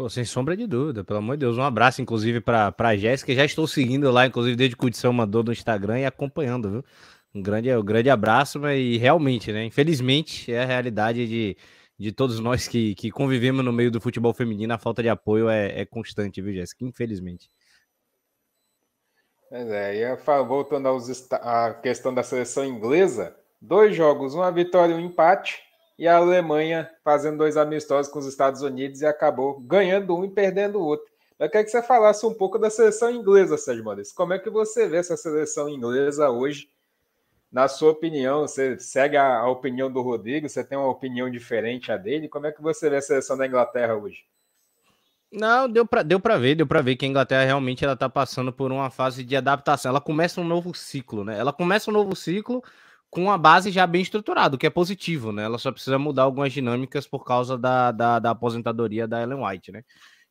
Pô, 0.00 0.08
sem 0.08 0.24
sombra 0.24 0.56
de 0.56 0.66
dúvida, 0.66 1.04
pelo 1.04 1.18
amor 1.18 1.36
de 1.36 1.40
Deus. 1.40 1.58
Um 1.58 1.62
abraço, 1.62 2.00
inclusive, 2.00 2.40
para 2.40 2.74
a 2.74 2.96
Jéssica. 2.96 3.34
Já 3.34 3.44
estou 3.44 3.66
seguindo 3.66 4.10
lá, 4.10 4.24
inclusive, 4.24 4.56
desde 4.56 4.74
que 4.74 4.82
o 4.82 4.88
Edição 4.88 5.12
mandou 5.12 5.44
no 5.44 5.52
Instagram 5.52 5.98
e 6.00 6.06
acompanhando, 6.06 6.70
viu? 6.70 6.84
Um 7.34 7.42
grande, 7.42 7.76
um 7.76 7.84
grande 7.84 8.08
abraço, 8.08 8.58
mas 8.58 8.98
realmente, 8.98 9.52
né? 9.52 9.62
Infelizmente, 9.62 10.50
é 10.50 10.62
a 10.62 10.64
realidade 10.64 11.28
de, 11.28 11.54
de 11.98 12.12
todos 12.12 12.40
nós 12.40 12.66
que, 12.66 12.94
que 12.94 13.10
convivemos 13.10 13.62
no 13.62 13.74
meio 13.74 13.90
do 13.90 14.00
futebol 14.00 14.32
feminino. 14.32 14.72
A 14.72 14.78
falta 14.78 15.02
de 15.02 15.10
apoio 15.10 15.50
é, 15.50 15.82
é 15.82 15.84
constante, 15.84 16.40
viu, 16.40 16.54
Jéssica? 16.54 16.82
Infelizmente. 16.82 17.50
Pois 19.50 19.68
é, 19.68 19.96
e 19.96 20.44
voltando 20.46 20.88
à 21.42 21.74
questão 21.74 22.14
da 22.14 22.22
seleção 22.22 22.64
inglesa, 22.64 23.36
dois 23.60 23.94
jogos, 23.94 24.32
uma 24.32 24.50
vitória 24.50 24.94
e 24.94 24.96
um 24.96 25.00
empate 25.00 25.60
e 26.00 26.08
a 26.08 26.16
Alemanha 26.16 26.90
fazendo 27.04 27.36
dois 27.36 27.58
amistosos 27.58 28.10
com 28.10 28.18
os 28.18 28.24
Estados 28.24 28.62
Unidos 28.62 29.02
e 29.02 29.06
acabou 29.06 29.60
ganhando 29.60 30.16
um 30.16 30.24
e 30.24 30.30
perdendo 30.30 30.78
o 30.78 30.82
outro. 30.82 31.04
Eu 31.38 31.46
queria 31.46 31.62
que 31.62 31.70
você 31.70 31.82
falasse 31.82 32.24
um 32.24 32.32
pouco 32.32 32.58
da 32.58 32.70
seleção 32.70 33.10
inglesa, 33.10 33.58
Sérgio 33.58 33.84
Maurício. 33.84 34.14
Como 34.14 34.32
é 34.32 34.38
que 34.38 34.48
você 34.48 34.88
vê 34.88 34.96
essa 34.96 35.14
seleção 35.14 35.68
inglesa 35.68 36.30
hoje? 36.30 36.70
Na 37.52 37.68
sua 37.68 37.90
opinião, 37.90 38.48
você 38.48 38.78
segue 38.78 39.18
a, 39.18 39.40
a 39.40 39.50
opinião 39.50 39.92
do 39.92 40.00
Rodrigo? 40.00 40.48
Você 40.48 40.64
tem 40.64 40.78
uma 40.78 40.88
opinião 40.88 41.30
diferente 41.30 41.92
a 41.92 41.98
dele? 41.98 42.30
Como 42.30 42.46
é 42.46 42.52
que 42.52 42.62
você 42.62 42.88
vê 42.88 42.96
a 42.96 43.02
seleção 43.02 43.36
da 43.36 43.46
Inglaterra 43.46 43.94
hoje? 43.94 44.24
Não, 45.30 45.68
deu 45.68 45.84
para 45.86 46.02
deu 46.02 46.18
ver, 46.40 46.54
deu 46.54 46.66
para 46.66 46.80
ver 46.80 46.96
que 46.96 47.04
a 47.04 47.08
Inglaterra 47.08 47.44
realmente 47.44 47.84
ela 47.84 47.94
tá 47.94 48.08
passando 48.08 48.50
por 48.50 48.72
uma 48.72 48.88
fase 48.88 49.22
de 49.22 49.36
adaptação. 49.36 49.90
Ela 49.90 50.00
começa 50.00 50.40
um 50.40 50.44
novo 50.44 50.74
ciclo, 50.74 51.24
né? 51.24 51.38
Ela 51.38 51.52
começa 51.52 51.90
um 51.90 51.94
novo 51.94 52.16
ciclo 52.16 52.62
com 53.10 53.30
a 53.30 53.36
base 53.36 53.70
já 53.72 53.86
bem 53.86 54.02
estruturada, 54.02 54.54
o 54.54 54.58
que 54.58 54.66
é 54.66 54.70
positivo, 54.70 55.32
né? 55.32 55.42
Ela 55.44 55.58
só 55.58 55.72
precisa 55.72 55.98
mudar 55.98 56.22
algumas 56.22 56.52
dinâmicas 56.52 57.06
por 57.06 57.24
causa 57.24 57.58
da, 57.58 57.90
da, 57.90 58.18
da 58.20 58.30
aposentadoria 58.30 59.08
da 59.08 59.22
Ellen 59.22 59.44
White, 59.44 59.72
né? 59.72 59.82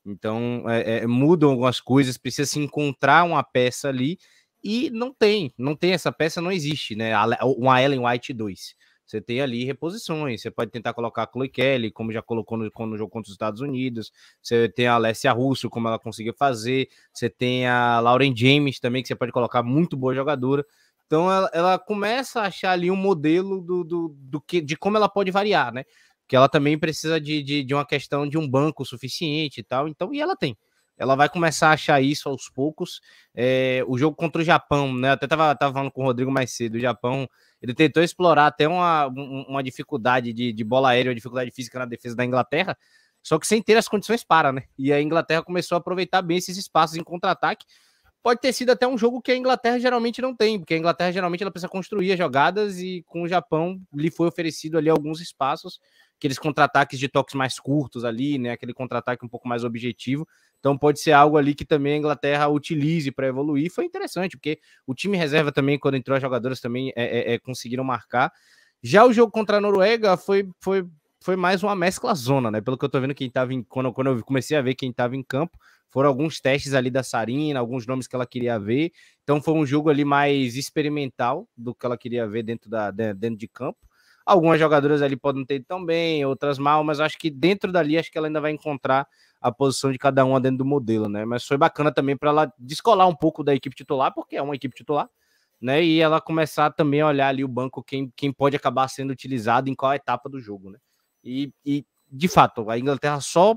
Então, 0.06 0.64
é, 0.68 1.00
é, 1.00 1.08
mudam 1.08 1.52
algumas 1.52 1.82
coisas, 1.82 2.18
precisa 2.18 2.50
se 2.50 2.60
encontrar 2.60 3.26
uma 3.26 3.44
peça 3.44 3.90
ali 3.90 4.18
e 4.64 4.90
não 4.92 5.14
tem, 5.14 5.54
não 5.58 5.76
tem 5.76 5.92
essa 5.92 6.12
peça, 6.12 6.42
não 6.42 6.52
existe, 6.52 6.96
né? 6.96 7.14
Uma 7.44 7.82
Ellen 7.82 8.06
White 8.06 8.34
2. 8.34 8.76
Você 9.06 9.20
tem 9.20 9.42
ali 9.42 9.66
reposições, 9.66 10.40
você 10.40 10.52
pode 10.52 10.70
tentar 10.70 10.94
colocar 10.94 11.24
a 11.24 11.30
Chloe 11.32 11.50
Kelly, 11.50 11.90
como 11.90 12.12
já 12.12 12.22
colocou 12.22 12.56
no, 12.58 12.70
no 12.70 12.98
jogo 12.98 13.10
contra 13.10 13.28
os 13.28 13.34
Estados 13.34 13.60
Unidos, 13.60 14.12
você 14.40 14.70
tem 14.70 14.86
a 14.86 14.94
Alessia 14.94 15.32
Russo, 15.32 15.68
como 15.68 15.88
ela 15.88 15.98
conseguiu 15.98 16.34
fazer, 16.38 16.88
você 17.12 17.28
tem 17.28 17.66
a 17.66 18.00
Lauren 18.00 18.36
James 18.36 18.80
também, 18.80 19.02
que 19.02 19.08
você 19.08 19.16
pode 19.16 19.32
colocar, 19.32 19.64
muito 19.64 19.98
boa 19.98 20.14
jogadora. 20.14 20.64
Então 21.10 21.32
ela, 21.32 21.50
ela 21.52 21.80
começa 21.80 22.40
a 22.40 22.46
achar 22.46 22.70
ali 22.70 22.92
um 22.92 22.96
modelo 22.96 23.60
do, 23.62 23.84
do, 23.84 24.16
do 24.16 24.40
que, 24.40 24.62
de 24.62 24.78
como 24.78 24.96
ela 24.96 25.10
pode 25.10 25.32
variar, 25.32 25.74
né? 25.74 25.84
Que 26.28 26.36
ela 26.36 26.48
também 26.48 26.78
precisa 26.78 27.20
de, 27.20 27.42
de, 27.42 27.64
de 27.64 27.74
uma 27.74 27.84
questão 27.84 28.30
de 28.30 28.38
um 28.38 28.48
banco 28.48 28.86
suficiente 28.86 29.60
e 29.60 29.64
tal. 29.64 29.88
Então, 29.88 30.14
e 30.14 30.22
ela 30.22 30.36
tem. 30.36 30.56
Ela 31.00 31.16
vai 31.16 31.28
começar 31.28 31.70
a 31.70 31.72
achar 31.72 32.00
isso 32.00 32.30
aos 32.30 32.48
poucos. 32.48 33.02
É, 33.34 33.84
o 33.88 33.98
jogo 33.98 34.16
contra 34.16 34.40
o 34.40 34.46
Japão, 34.46 34.94
né? 34.94 35.08
Eu 35.08 35.14
até 35.14 35.26
tava, 35.26 35.56
tava 35.56 35.74
falando 35.74 35.92
com 35.92 36.04
o 36.04 36.06
Rodrigo 36.06 36.32
mais 36.32 36.52
cedo. 36.52 36.76
O 36.76 36.80
Japão, 36.80 37.28
ele 37.60 37.74
tentou 37.74 38.04
explorar 38.04 38.46
até 38.46 38.68
uma, 38.68 39.08
uma 39.08 39.64
dificuldade 39.64 40.32
de, 40.32 40.54
de 40.54 40.64
bola 40.64 40.90
aérea, 40.90 41.10
uma 41.10 41.16
dificuldade 41.16 41.50
física 41.50 41.80
na 41.80 41.86
defesa 41.86 42.16
da 42.16 42.24
Inglaterra, 42.24 42.78
só 43.24 43.40
que 43.40 43.48
sem 43.48 43.64
ter 43.64 43.78
as 43.78 43.88
condições 43.88 44.24
para, 44.24 44.52
né? 44.52 44.66
E 44.78 44.94
a 44.94 45.02
Inglaterra 45.02 45.42
começou 45.42 45.76
a 45.76 45.80
aproveitar 45.80 46.22
bem 46.22 46.38
esses 46.38 46.56
espaços 46.56 46.98
em 46.98 47.04
contra-ataque 47.04 47.66
pode 48.22 48.42
ter 48.42 48.54
sido 48.54 48.72
até 48.72 48.88
um 48.88 48.98
jogo 48.98 49.22
que 49.22 49.32
a 49.32 49.38
Inglaterra 49.38 49.80
geralmente 49.80 50.22
não 50.22 50.36
tem, 50.36 50.60
porque 50.60 50.74
a 50.74 50.78
Inglaterra 50.78 51.12
geralmente 51.12 51.42
ela 51.42 51.52
precisa 51.52 51.70
construir 51.70 52.12
as 52.12 52.18
jogadas 52.18 52.80
e 52.80 53.04
com 53.08 53.24
o 53.24 53.28
Japão 53.28 53.80
lhe 53.94 54.12
foi 54.12 54.28
oferecido 54.28 54.78
ali 54.78 54.90
alguns 54.90 55.22
espaços, 55.22 55.80
aqueles 56.18 56.38
contra-ataques 56.38 57.00
de 57.00 57.08
toques 57.08 57.34
mais 57.34 57.60
curtos 57.60 58.04
ali, 58.04 58.38
né, 58.38 58.52
aquele 58.52 58.74
contra-ataque 58.74 59.26
um 59.26 59.30
pouco 59.30 59.48
mais 59.48 59.64
objetivo. 59.64 60.28
Então 60.60 60.78
pode 60.78 61.00
ser 61.00 61.14
algo 61.14 61.38
ali 61.38 61.56
que 61.56 61.64
também 61.64 61.94
a 61.94 61.98
Inglaterra 61.98 62.48
utilize 62.50 63.10
para 63.12 63.28
evoluir. 63.28 63.72
Foi 63.72 63.86
interessante, 63.86 64.36
porque 64.36 64.60
o 64.86 64.94
time 64.94 65.18
reserva 65.18 65.52
também, 65.52 65.80
quando 65.80 65.96
entrou 65.96 66.16
as 66.16 66.22
jogadoras, 66.22 66.60
também 66.60 66.92
é, 66.96 67.32
é, 67.32 67.34
é, 67.34 67.40
conseguiram 67.40 67.84
marcar. 67.84 68.32
Já 68.84 69.06
o 69.06 69.14
jogo 69.14 69.32
contra 69.32 69.58
a 69.58 69.62
Noruega 69.62 70.18
foi, 70.18 70.50
foi, 70.60 70.86
foi 71.22 71.38
mais 71.38 71.64
uma 71.64 71.76
mescla 71.76 72.14
zona, 72.14 72.52
né? 72.52 72.60
Pelo 72.60 72.78
que 72.78 72.84
eu 72.84 72.90
tô 72.90 73.00
vendo, 73.00 73.16
quem 73.16 73.30
tava 73.30 73.54
em, 73.54 73.64
quando, 73.64 73.94
quando 73.94 74.08
eu 74.08 74.24
comecei 74.24 74.58
a 74.58 74.62
ver 74.62 74.76
quem 74.76 74.90
estava 74.90 75.16
em 75.16 75.24
campo, 75.24 75.58
foram 75.90 76.10
alguns 76.10 76.40
testes 76.40 76.74
ali 76.74 76.90
da 76.90 77.04
Sarina, 77.04 77.60
alguns 77.60 77.86
nomes 77.88 78.08
que 78.08 78.16
ela 78.16 78.26
queria 78.26 78.60
ver. 78.60 78.92
Então 79.24 79.42
foi 79.42 79.54
um 79.54 79.66
jogo 79.66 79.90
ali 79.90 80.06
mais 80.06 80.56
experimental 80.56 81.48
do 81.58 81.74
que 81.74 81.86
ela 81.86 81.98
queria 81.98 82.28
ver 82.28 82.44
dentro, 82.44 82.70
da, 82.70 82.92
dentro 82.92 83.38
de 83.38 83.48
campo. 83.48 83.78
Algumas 84.26 84.60
jogadoras 84.60 85.02
ali 85.02 85.16
podem 85.16 85.44
ter 85.44 85.64
tão 85.66 85.84
bem, 85.84 86.24
outras 86.24 86.60
mal, 86.60 86.84
mas 86.84 87.00
acho 87.00 87.18
que 87.18 87.32
dentro 87.32 87.72
dali 87.72 87.98
acho 87.98 88.12
que 88.12 88.18
ela 88.18 88.28
ainda 88.28 88.40
vai 88.40 88.52
encontrar 88.52 89.08
a 89.42 89.52
posição 89.52 89.92
de 89.92 89.98
cada 89.98 90.24
uma 90.24 90.40
dentro 90.40 90.60
do 90.60 90.66
modelo, 90.66 91.10
né? 91.10 91.26
Mas 91.26 91.46
foi 91.46 91.58
bacana 91.58 91.92
também 91.92 92.16
para 92.16 92.30
ela 92.30 92.54
descolar 92.60 93.08
um 93.08 93.16
pouco 93.16 93.44
da 93.44 93.56
equipe 93.56 93.76
titular, 93.76 94.14
porque 94.14 94.36
é 94.36 94.42
uma 94.42 94.56
equipe 94.56 94.76
titular, 94.76 95.10
né? 95.60 95.84
E 95.84 96.00
ela 96.00 96.22
começar 96.22 96.70
também 96.72 97.02
a 97.02 97.08
olhar 97.08 97.30
ali 97.30 97.44
o 97.44 97.48
banco, 97.48 97.82
quem, 97.82 98.14
quem 98.16 98.32
pode 98.32 98.56
acabar 98.56 98.88
sendo 98.88 99.12
utilizado 99.12 99.70
em 99.70 99.74
qual 99.74 99.94
etapa 99.94 100.30
do 100.30 100.40
jogo, 100.40 100.70
né? 100.70 100.78
E, 101.24 101.52
e 101.66 101.84
de 102.12 102.28
fato, 102.28 102.70
a 102.70 102.78
Inglaterra 102.78 103.20
só 103.22 103.56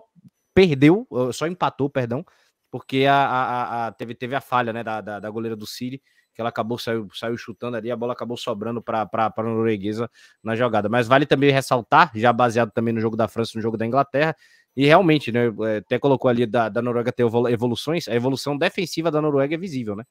perdeu, 0.55 1.07
só 1.33 1.47
empatou, 1.47 1.89
perdão, 1.91 2.25
porque 2.71 3.05
a, 3.07 3.15
a, 3.15 3.87
a 3.89 3.93
teve, 3.93 4.15
teve 4.15 4.35
a 4.35 4.41
falha 4.41 4.73
né, 4.73 4.83
da, 4.83 5.01
da, 5.01 5.21
da, 5.21 5.31
goleira 5.31 5.55
do 5.55 5.67
City, 5.67 6.03
que 6.35 6.41
ela 6.41 6.49
acabou 6.49 6.79
saiu, 6.79 7.09
saiu 7.13 7.37
chutando 7.37 7.77
ali, 7.77 7.91
a 7.91 7.97
bola 7.97 8.15
acabou 8.15 8.37
sobrando 8.37 8.81
para 8.83 9.09
a 9.13 9.43
norueguesa 9.43 10.11
na 10.43 10.57
jogada. 10.57 10.89
Mas 10.89 11.07
vale 11.07 11.27
também 11.27 11.51
ressaltar, 11.51 12.11
já 12.15 12.33
baseado 12.33 12.71
também 12.71 12.95
no 12.95 13.01
jogo 13.01 13.17
da 13.17 13.29
França, 13.29 13.53
no 13.55 13.61
jogo 13.63 13.77
da 13.77 13.87
Inglaterra, 13.87 14.35
e 14.75 14.87
realmente, 14.87 15.31
né, 15.31 15.53
é, 15.67 15.77
até 15.79 15.99
colocou 15.99 16.31
ali 16.31 16.47
da, 16.47 16.69
da 16.71 16.81
Noruega 16.81 17.13
ter 17.13 17.25
evoluções, 17.51 18.09
a 18.09 18.15
evolução 18.15 18.57
defensiva 18.57 19.11
da 19.11 19.21
Noruega 19.21 19.55
é 19.55 19.59
visível, 19.59 19.95
né? 19.95 20.05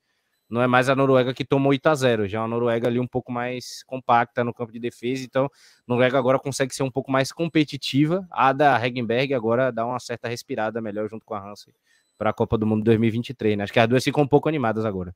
Não 0.52 0.62
é 0.62 0.68
mais 0.68 0.90
a 0.90 0.96
Noruega 0.96 1.34
que 1.34 1.46
tomou 1.46 1.72
8 1.72 1.88
a 1.88 1.96
0 1.96 2.28
já 2.28 2.38
é 2.40 2.42
uma 2.42 2.48
Noruega 2.48 2.88
ali 2.88 3.00
um 3.00 3.08
pouco 3.08 3.32
mais 3.32 3.84
compacta 3.84 4.44
no 4.44 4.54
campo 4.54 4.72
de 4.72 4.80
defesa, 4.80 5.24
então 5.24 5.46
a 5.46 5.50
Noruega 5.88 6.18
agora 6.18 6.38
consegue 6.38 6.76
ser 6.76 6.84
um 6.84 6.92
pouco 6.92 7.12
mais 7.12 7.32
competitiva, 7.32 8.28
a 8.30 8.52
da 8.52 8.78
Regenberg 8.78 9.34
agora 9.34 9.72
dá 9.72 9.86
uma 9.86 10.00
certa 10.00 10.28
respirada 10.28 10.82
melhor 10.82 11.10
junto 11.10 11.26
com 11.26 11.34
a 11.34 11.40
Hansen 11.40 11.74
para 12.18 12.30
a 12.30 12.34
Copa 12.34 12.58
do 12.58 12.68
Mundo 12.68 12.84
2023, 12.84 13.58
né? 13.58 13.64
Acho 13.64 13.74
que 13.74 13.80
as 13.80 13.88
duas 13.88 14.04
ficam 14.04 14.24
um 14.24 14.28
pouco 14.28 14.48
animadas 14.48 14.86
agora. 14.86 15.16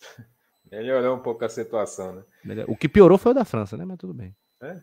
Melhorou 0.72 1.16
um 1.16 1.20
pouco 1.20 1.44
a 1.44 1.48
situação, 1.48 2.24
né? 2.44 2.64
O 2.66 2.74
que 2.74 2.88
piorou 2.88 3.18
foi 3.18 3.32
o 3.32 3.34
da 3.34 3.44
França, 3.44 3.76
né? 3.76 3.84
Mas 3.84 3.98
tudo 3.98 4.14
bem. 4.14 4.34
É? 4.60 4.80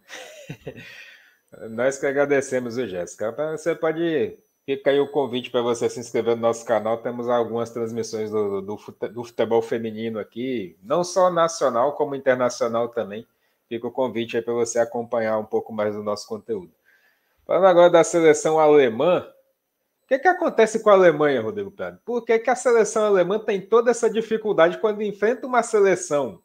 Nós 1.69 1.97
que 1.97 2.05
agradecemos, 2.05 2.77
o 2.77 2.87
Jéssica. 2.87 3.35
Você 3.51 3.75
pode 3.75 4.37
Fica 4.65 4.91
aí 4.91 4.99
o 4.99 5.11
convite 5.11 5.49
para 5.49 5.61
você 5.61 5.89
se 5.89 5.99
inscrever 5.99 6.35
no 6.35 6.41
nosso 6.43 6.63
canal. 6.63 6.97
Temos 6.97 7.27
algumas 7.27 7.71
transmissões 7.71 8.29
do, 8.29 8.61
do, 8.61 8.77
do, 9.09 9.23
futebol 9.23 9.61
feminino 9.61 10.19
aqui, 10.19 10.77
não 10.83 11.03
só 11.03 11.31
nacional, 11.31 11.93
como 11.93 12.15
internacional 12.15 12.89
também. 12.89 13.25
Fica 13.67 13.87
o 13.87 13.91
convite 13.91 14.37
aí 14.37 14.43
para 14.43 14.53
você 14.53 14.79
acompanhar 14.79 15.37
um 15.37 15.45
pouco 15.45 15.73
mais 15.73 15.95
do 15.95 16.03
nosso 16.03 16.27
conteúdo. 16.27 16.71
Falando 17.45 17.65
agora 17.65 17.89
da 17.89 18.03
seleção 18.03 18.59
alemã, 18.59 19.27
o 20.03 20.07
que, 20.07 20.19
que 20.19 20.27
acontece 20.27 20.83
com 20.83 20.89
a 20.89 20.93
Alemanha, 20.93 21.41
Rodrigo 21.41 21.71
Prado? 21.71 21.99
Por 22.05 22.23
que, 22.23 22.37
que 22.37 22.49
a 22.49 22.55
seleção 22.55 23.05
alemã 23.05 23.39
tem 23.39 23.59
toda 23.61 23.89
essa 23.89 24.09
dificuldade 24.09 24.77
quando 24.77 25.01
enfrenta 25.01 25.47
uma 25.47 25.63
seleção 25.63 26.41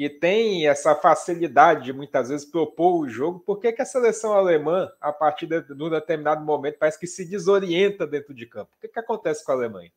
que 0.00 0.08
tem 0.08 0.66
essa 0.66 0.94
facilidade 0.94 1.84
de 1.84 1.92
muitas 1.92 2.30
vezes 2.30 2.46
propor 2.46 3.02
o 3.02 3.06
jogo, 3.06 3.38
por 3.40 3.60
que, 3.60 3.70
que 3.70 3.82
a 3.82 3.84
seleção 3.84 4.32
alemã, 4.32 4.90
a 4.98 5.12
partir 5.12 5.46
de, 5.46 5.60
de 5.60 5.74
um 5.74 5.90
determinado 5.90 6.42
momento, 6.42 6.78
parece 6.78 6.98
que 6.98 7.06
se 7.06 7.22
desorienta 7.22 8.06
dentro 8.06 8.32
de 8.32 8.46
campo? 8.46 8.70
O 8.74 8.80
que, 8.80 8.88
que 8.88 8.98
acontece 8.98 9.44
com 9.44 9.52
a 9.52 9.56
Alemanha? 9.56 9.92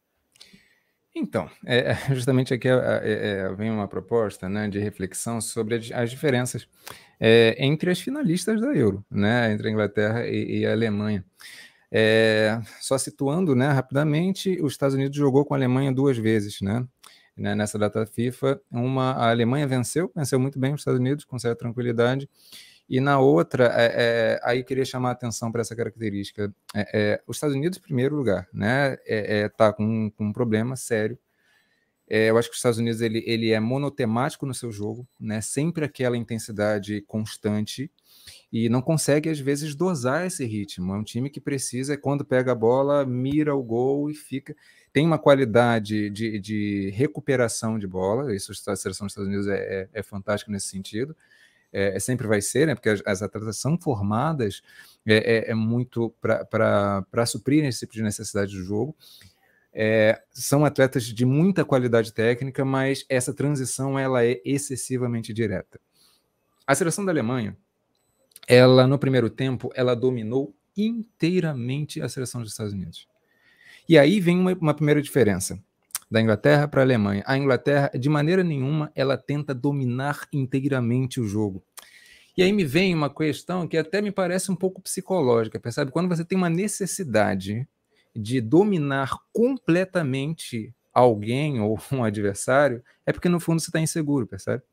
Então, 1.16 1.50
é, 1.66 1.92
é 1.92 2.14
justamente 2.14 2.54
aqui 2.54 2.68
é, 2.68 2.74
é, 2.74 3.30
é, 3.46 3.54
vem 3.54 3.72
uma 3.72 3.88
proposta 3.88 4.50
né, 4.50 4.68
de 4.68 4.78
reflexão 4.78 5.40
sobre 5.40 5.76
as, 5.76 5.90
as 5.94 6.12
diferenças 6.12 6.68
é, 7.18 7.56
entre 7.58 7.90
as 7.90 8.02
finalistas 8.02 8.60
da 8.60 8.76
Euro, 8.76 9.06
né, 9.10 9.54
entre 9.54 9.70
a 9.70 9.72
Inglaterra 9.72 10.28
e, 10.28 10.60
e 10.60 10.66
a 10.66 10.74
Alemanha. 10.74 11.24
Só 12.82 12.98
situando 12.98 13.56
né, 13.56 13.70
rapidamente, 13.70 14.62
os 14.62 14.74
Estados 14.74 14.96
Unidos 14.96 15.16
jogou 15.16 15.46
com 15.46 15.54
a 15.54 15.58
Alemanha 15.58 15.94
duas 15.94 16.18
vezes, 16.18 16.60
né? 16.60 16.86
Né, 17.36 17.56
nessa 17.56 17.78
data 17.78 18.06
FIFA. 18.06 18.62
Uma, 18.72 19.12
a 19.12 19.30
Alemanha 19.30 19.68
venceu, 19.68 20.12
venceu 20.16 20.40
muito 20.40 20.60
bem 20.60 20.74
os 20.74 20.82
Estados 20.82 21.00
Unidos, 21.00 21.26
com 21.26 21.38
certa 21.40 21.58
tranquilidade. 21.58 22.30
E 22.88 23.00
na 23.00 23.20
outra, 23.20 23.66
é, 23.76 23.94
é, 23.96 24.40
aí 24.44 24.64
queria 24.64 24.86
chamar 24.86 25.10
a 25.10 25.14
atenção 25.14 25.52
para 25.52 25.62
essa 25.62 25.76
característica. 25.76 26.54
É, 26.76 26.90
é, 26.94 27.24
os 27.26 27.38
Estados 27.38 27.56
Unidos, 27.56 27.78
em 27.78 27.82
primeiro 27.82 28.16
lugar, 28.16 28.48
né, 28.54 28.94
está 29.06 29.66
é, 29.66 29.70
é, 29.70 29.74
com, 29.74 30.12
com, 30.12 30.26
um 30.26 30.34
problema 30.34 30.76
sério. 30.76 31.18
eu 32.08 32.38
acho 32.38 32.50
que 32.50 32.54
os 32.54 32.60
Estados 32.60 32.80
Unidos 32.80 33.02
ele, 33.02 33.24
ele 33.26 33.52
é 33.52 33.60
monotemático 33.60 34.46
no 34.46 34.54
seu 34.54 34.72
jogo, 34.72 35.08
né, 35.20 35.40
sempre 35.42 35.86
aquela 35.86 36.18
intensidade 36.18 37.02
constante 37.08 37.90
e 38.52 38.70
não 38.70 38.82
consegue 38.82 39.30
às 39.30 39.40
vezes 39.40 39.76
dosar 39.76 40.28
esse 40.28 40.46
ritmo. 40.46 40.94
É 40.94 40.98
um 40.98 41.04
time 41.04 41.30
que 41.30 41.42
precisa, 41.42 41.98
quando 41.98 42.26
pega 42.26 42.52
a 42.52 42.56
bola, 42.56 43.06
mira 43.06 43.56
o 43.56 43.64
gol 43.64 44.10
e 44.10 44.14
fica 44.14 44.56
tem 44.94 45.08
uma 45.08 45.18
qualidade 45.18 46.12
de, 46.12 46.40
de 46.40 46.92
recuperação 46.92 47.80
de 47.80 47.88
bola, 47.88 48.34
isso 48.34 48.52
a 48.68 48.76
seleção 48.76 49.08
dos 49.08 49.14
Estados 49.14 49.28
Unidos 49.28 49.48
é, 49.48 49.58
é, 49.58 49.90
é 49.92 50.04
fantástica 50.04 50.52
nesse 50.52 50.68
sentido, 50.68 51.16
é, 51.74 51.96
é, 51.96 52.00
sempre 52.00 52.28
vai 52.28 52.40
ser, 52.40 52.68
né, 52.68 52.76
porque 52.76 52.90
as, 52.90 53.02
as 53.04 53.24
atletas 53.24 53.58
são 53.58 53.76
formadas 53.76 54.62
é, 55.06 55.48
é, 55.48 55.52
é 55.52 55.56
muito 55.56 56.14
para 56.22 57.26
suprir 57.26 57.66
esse 57.66 57.80
tipo 57.80 57.94
de 57.94 58.04
necessidade 58.04 58.56
do 58.56 58.64
jogo. 58.64 58.96
são 60.32 60.64
atletas 60.64 61.06
de 61.06 61.26
muita 61.26 61.66
qualidade 61.66 62.14
técnica, 62.14 62.64
mas 62.64 63.04
essa 63.10 63.34
transição 63.34 63.98
ela 63.98 64.24
é 64.24 64.40
excessivamente 64.46 65.34
direta. 65.34 65.80
A 66.68 66.76
seleção 66.76 67.04
da 67.04 67.12
Alemanha, 67.12 67.58
ela 68.48 68.86
no 68.86 69.00
primeiro 69.00 69.30
tempo, 69.30 69.72
ela 69.76 69.96
dominou 69.96 70.56
inteiramente 70.78 72.00
a 72.00 72.08
seleção 72.08 72.42
dos 72.42 72.52
Estados 72.52 72.74
Unidos. 72.74 73.08
E 73.88 73.98
aí 73.98 74.20
vem 74.20 74.40
uma, 74.40 74.54
uma 74.54 74.74
primeira 74.74 75.02
diferença 75.02 75.62
da 76.10 76.22
Inglaterra 76.22 76.68
para 76.68 76.82
a 76.82 76.86
Alemanha. 76.86 77.24
A 77.26 77.38
Inglaterra, 77.38 77.92
de 78.00 78.08
maneira 78.08 78.44
nenhuma, 78.44 78.92
ela 78.96 79.18
tenta 79.18 79.54
dominar 79.54 80.28
inteiramente 80.32 81.20
o 81.20 81.28
jogo. 81.28 81.64
E 82.38 82.42
aí 82.42 82.52
me 82.52 82.64
vem 82.64 82.96
uma 82.96 83.14
questão 83.14 83.68
que 83.68 83.78
até 83.78 84.02
me 84.02 84.12
parece 84.12 84.52
um 84.52 84.56
pouco 84.56 84.82
psicológica, 84.82 85.60
percebe? 85.60 85.92
Quando 85.92 86.10
você 86.10 86.24
tem 86.24 86.38
uma 86.38 86.50
necessidade 86.50 87.68
de 88.16 88.40
dominar 88.40 89.18
completamente 89.32 90.74
alguém 90.94 91.60
ou 91.60 91.80
um 91.92 92.04
adversário, 92.04 92.84
é 93.06 93.12
porque 93.12 93.30
no 93.30 93.40
fundo 93.40 93.60
você 93.60 93.70
está 93.70 93.80
inseguro, 93.80 94.26
percebe? 94.26 94.64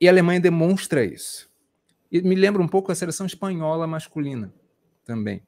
E 0.00 0.08
a 0.08 0.10
Alemanha 0.10 0.40
demonstra 0.40 1.04
isso. 1.04 1.50
E 2.10 2.22
me 2.22 2.34
lembra 2.34 2.62
um 2.62 2.68
pouco 2.68 2.90
a 2.90 2.94
seleção 2.94 3.26
espanhola 3.26 3.86
masculina 3.86 4.52
também 5.04 5.42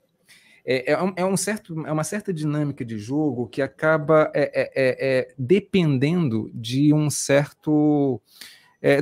é, 0.66 0.92
é, 0.92 0.98
é, 1.16 1.24
um 1.24 1.37
certo, 1.37 1.87
é 1.87 1.92
uma 1.92 2.02
certa 2.02 2.35
dinâmica 2.35 2.85
de 2.85 2.98
jogo 2.98 3.46
que 3.46 3.62
acaba 3.62 4.31
é, 4.35 4.50
é, 4.52 4.70
é, 4.74 5.35
dependendo 5.38 6.50
de 6.52 6.92
um 6.92 7.09
certo 7.09 8.20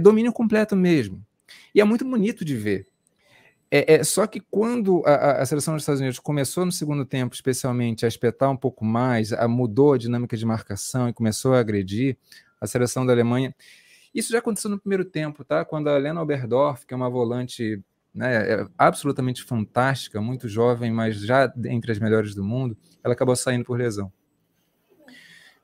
domínio 0.01 0.33
completo 0.33 0.75
mesmo. 0.75 1.23
E 1.75 1.81
é 1.81 1.85
muito 1.85 2.05
bonito 2.05 2.45
de 2.45 2.57
ver. 2.57 2.87
É, 3.71 4.05
só 4.05 4.27
que 4.27 4.41
quando 4.41 5.03
a, 5.05 5.43
a, 5.43 5.47
seleção 5.47 5.75
dos 5.75 5.83
Estados 5.83 6.01
Unidos 6.01 6.21
começou 6.21 6.65
no 6.65 6.71
segundo 6.71 7.05
tempo, 7.05 7.35
especialmente, 7.35 8.05
a 8.05 8.09
espetar 8.09 8.49
um 8.51 8.57
pouco 8.57 8.85
mais, 8.85 9.33
a, 9.33 9.49
mudou 9.49 9.95
a 9.95 9.99
dinâmica 9.99 10.37
de 10.37 10.47
marcação 10.47 11.09
e 11.09 11.13
começou 11.13 11.55
a 11.55 11.59
agredir 11.59 12.17
a 12.61 12.67
seleção 12.67 13.05
da 13.05 13.13
Alemanha. 13.13 13.55
Isso 14.15 14.31
já 14.31 14.39
aconteceu 14.39 14.71
no 14.71 14.79
primeiro 14.79 15.05
tempo, 15.05 15.45
tá? 15.45 15.65
Quando 15.65 15.89
a 15.89 15.99
Lena 15.99 16.23
Oberdorf, 16.23 16.87
que 16.87 16.95
é 16.95 16.97
uma 16.97 17.11
volante 17.11 17.83
né, 18.15 18.53
é 18.53 18.67
absolutamente 18.79 19.43
fantástica, 19.43 20.21
muito 20.21 20.49
jovem, 20.49 20.93
mas 20.93 21.21
já 21.21 21.53
entre 21.65 21.91
as 21.91 21.99
melhores 21.99 22.35
do 22.35 22.45
mundo, 22.45 22.77
ela 23.03 23.15
acabou 23.15 23.35
saindo 23.35 23.65
por 23.65 23.79
lesão. 23.79 24.13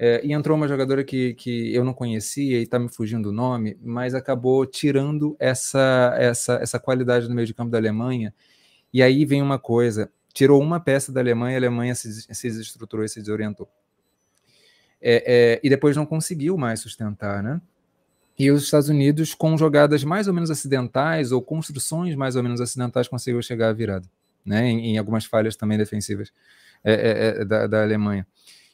É, 0.03 0.25
e 0.25 0.33
entrou 0.33 0.57
uma 0.57 0.67
jogadora 0.67 1.05
que, 1.05 1.35
que 1.35 1.75
eu 1.75 1.85
não 1.85 1.93
conhecia 1.93 2.59
e 2.59 2.63
está 2.63 2.79
me 2.79 2.89
fugindo 2.89 3.29
o 3.29 3.33
nome, 3.33 3.79
mas 3.83 4.15
acabou 4.15 4.65
tirando 4.65 5.37
essa, 5.39 6.15
essa, 6.19 6.55
essa 6.55 6.81
qualidade 6.81 7.29
no 7.29 7.35
meio 7.35 7.47
de 7.47 7.53
campo 7.53 7.71
da 7.71 7.77
Alemanha. 7.77 8.35
E 8.93 9.03
aí 9.03 9.27
vem 9.27 9.43
uma 9.43 9.59
coisa: 9.59 10.11
tirou 10.33 10.59
uma 10.63 10.81
peça 10.81 11.13
da 11.13 11.21
Alemanha, 11.21 11.57
a 11.57 11.61
Alemanha 11.61 11.95
se, 11.95 12.35
se 12.35 12.49
desestruturou 12.49 13.05
e 13.05 13.11
se 13.11 13.21
desorientou. 13.21 13.69
É, 15.03 15.57
é, 15.57 15.61
e 15.63 15.69
depois 15.69 15.95
não 15.95 16.07
conseguiu 16.07 16.57
mais 16.57 16.81
sustentar, 16.81 17.43
né? 17.43 17.61
E 18.41 18.51
os 18.51 18.63
Estados 18.63 18.89
Unidos, 18.89 19.35
com 19.35 19.55
jogadas 19.59 20.03
mais 20.03 20.27
ou 20.27 20.33
menos 20.33 20.51
acidentais 20.51 21.31
ou 21.31 21.43
construções 21.43 22.15
mais 22.17 22.37
ou 22.37 22.43
menos 22.43 22.59
acidentais, 22.59 23.07
conseguiu 23.07 23.43
chegar 23.43 23.69
à 23.69 23.73
virada, 23.75 24.09
né? 24.43 24.67
Em, 24.67 24.93
em 24.93 24.99
algumas 24.99 25.27
falhas 25.27 25.57
também 25.57 25.77
defensivas 25.77 26.33
é, 26.83 26.95
é, 26.95 27.43
é, 27.43 27.45
da, 27.45 27.67
da, 27.67 27.83
Alemanha. 27.83 28.27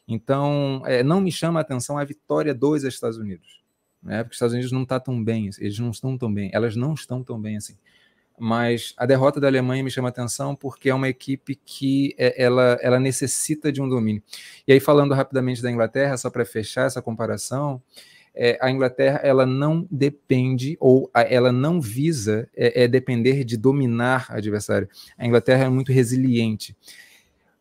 Então, 0.07 0.81
é, 0.85 1.03
não 1.03 1.19
me 1.19 1.33
chama 1.33 1.59
a 1.59 1.63
atenção 1.63 1.97
a 1.97 2.05
vitória 2.05 2.55
dos 2.55 2.85
Estados 2.85 3.17
Unidos, 3.17 3.61
né? 4.01 4.23
Porque 4.23 4.35
os 4.35 4.37
Estados 4.37 4.53
Unidos 4.53 4.71
não 4.71 4.83
está 4.83 5.01
tão 5.01 5.21
bem, 5.21 5.49
eles 5.59 5.77
não 5.77 5.89
estão 5.91 6.17
tão 6.17 6.33
bem, 6.33 6.49
elas 6.53 6.77
não 6.77 6.93
estão 6.93 7.21
tão 7.21 7.37
bem 7.37 7.57
assim. 7.57 7.75
Mas 8.39 8.93
a 8.95 9.05
derrota 9.05 9.37
da 9.37 9.47
Alemanha 9.47 9.83
me 9.83 9.91
chama 9.91 10.07
atenção 10.07 10.55
porque 10.55 10.89
é 10.89 10.95
uma 10.95 11.09
equipe 11.09 11.59
que 11.65 12.15
é, 12.17 12.41
ela, 12.41 12.77
ela 12.81 13.01
necessita 13.01 13.69
de 13.69 13.81
um 13.81 13.89
domínio. 13.89 14.23
E 14.65 14.71
aí, 14.71 14.79
falando 14.79 15.13
rapidamente 15.13 15.61
da 15.61 15.69
Inglaterra, 15.69 16.15
só 16.15 16.29
para 16.29 16.45
fechar 16.45 16.85
essa 16.85 17.01
comparação, 17.01 17.81
é, 18.37 18.57
a 18.61 18.69
Inglaterra 18.69 19.19
ela 19.23 19.45
não 19.45 19.87
depende 19.89 20.77
ou 20.79 21.09
a, 21.11 21.23
ela 21.23 21.51
não 21.51 21.81
visa 21.81 22.47
é, 22.55 22.83
é, 22.83 22.87
depender 22.87 23.43
de 23.43 23.57
dominar 23.57 24.27
adversário. 24.29 24.87
A 25.17 25.25
Inglaterra 25.25 25.65
é 25.65 25.69
muito 25.69 25.91
resiliente. 25.91 26.77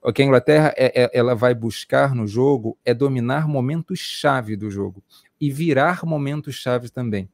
O 0.03 0.13
que 0.13 0.23
a 0.23 0.25
Inglaterra 0.25 0.75
é, 0.77 1.05
é, 1.05 1.11
ela 1.15 1.35
vai 1.35 1.55
buscar 1.55 2.15
no 2.15 2.27
jogo 2.27 2.77
é 2.85 2.93
dominar 2.93 3.49
momentos 3.49 3.99
chave 3.99 4.55
do 4.55 4.71
jogo 4.71 5.03
e 5.41 5.51
virar 5.51 6.05
momentos 6.05 6.55
chave 6.55 6.91
também. 6.91 7.29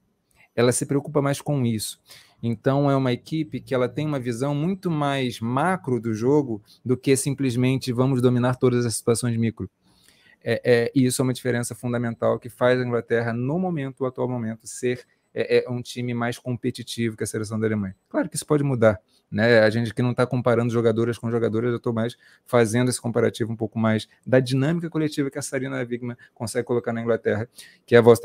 Ela 0.54 0.70
se 0.70 0.86
preocupa 0.86 1.20
mais 1.20 1.40
com 1.40 1.66
isso. 1.66 2.00
Então 2.42 2.90
é 2.90 2.96
uma 2.96 3.12
equipe 3.12 3.60
que 3.60 3.74
ela 3.74 3.88
tem 3.88 4.06
uma 4.06 4.20
visão 4.20 4.54
muito 4.54 4.90
mais 4.90 5.40
macro 5.40 6.00
do 6.00 6.14
jogo 6.14 6.62
do 6.84 6.96
que 6.96 7.16
simplesmente 7.16 7.92
vamos 7.92 8.22
dominar 8.22 8.56
todas 8.56 8.86
as 8.86 8.94
situações 8.94 9.36
micro. 9.36 9.68
É, 10.44 10.60
é, 10.64 10.92
e 10.94 11.04
isso 11.06 11.20
é 11.20 11.24
uma 11.24 11.32
diferença 11.32 11.74
fundamental 11.74 12.38
que 12.38 12.48
faz 12.48 12.80
a 12.80 12.84
Inglaterra, 12.84 13.32
no 13.32 13.58
momento, 13.58 14.02
o 14.02 14.06
atual 14.06 14.28
momento, 14.28 14.66
ser 14.66 15.06
é, 15.34 15.64
é, 15.64 15.70
um 15.70 15.80
time 15.80 16.12
mais 16.12 16.38
competitivo 16.38 17.16
que 17.16 17.24
a 17.24 17.26
seleção 17.26 17.58
da 17.58 17.66
Alemanha. 17.66 17.96
Claro 18.08 18.28
que 18.28 18.36
isso 18.36 18.46
pode 18.46 18.62
mudar, 18.62 19.00
né? 19.30 19.60
A 19.60 19.70
gente 19.70 19.94
que 19.94 20.02
não 20.02 20.10
está 20.10 20.26
comparando 20.26 20.72
jogadoras 20.72 21.16
com 21.16 21.30
jogadoras, 21.30 21.70
eu 21.70 21.78
estou 21.78 21.92
mais 21.92 22.16
fazendo 22.44 22.90
esse 22.90 23.00
comparativo 23.00 23.50
um 23.52 23.56
pouco 23.56 23.78
mais 23.78 24.08
da 24.26 24.40
dinâmica 24.40 24.90
coletiva 24.90 25.30
que 25.30 25.38
a 25.38 25.42
Sarina 25.42 25.78
Wigman 25.78 26.16
consegue 26.34 26.66
colocar 26.66 26.92
na 26.92 27.00
Inglaterra, 27.00 27.48
que 27.86 27.96
a 27.96 28.00
voz 28.00 28.20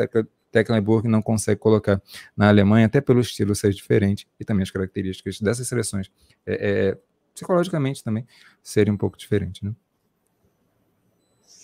Tecklenburg 0.52 1.08
não 1.08 1.22
consegue 1.22 1.60
colocar 1.60 2.02
na 2.36 2.50
Alemanha, 2.50 2.88
até 2.88 3.00
pelo 3.00 3.22
estilo 3.22 3.56
ser 3.56 3.72
diferente 3.72 4.28
e 4.40 4.46
também 4.46 4.64
as 4.64 4.72
características 4.72 5.40
dessas 5.40 5.68
seleções, 5.68 6.12
é, 6.46 6.90
é, 6.90 6.98
psicologicamente 7.34 8.04
também, 8.04 8.26
serem 8.62 8.94
um 8.94 8.98
pouco 8.98 9.18
diferentes, 9.18 9.62
né? 9.62 9.74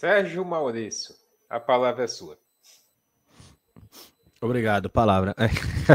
Sérgio 0.04 0.44
Maurício, 0.44 1.16
a 1.50 1.62
palavra 1.62 2.04
é 2.04 2.08
sua. 2.08 2.38
Obrigado, 4.42 4.90
palavra. 4.90 5.34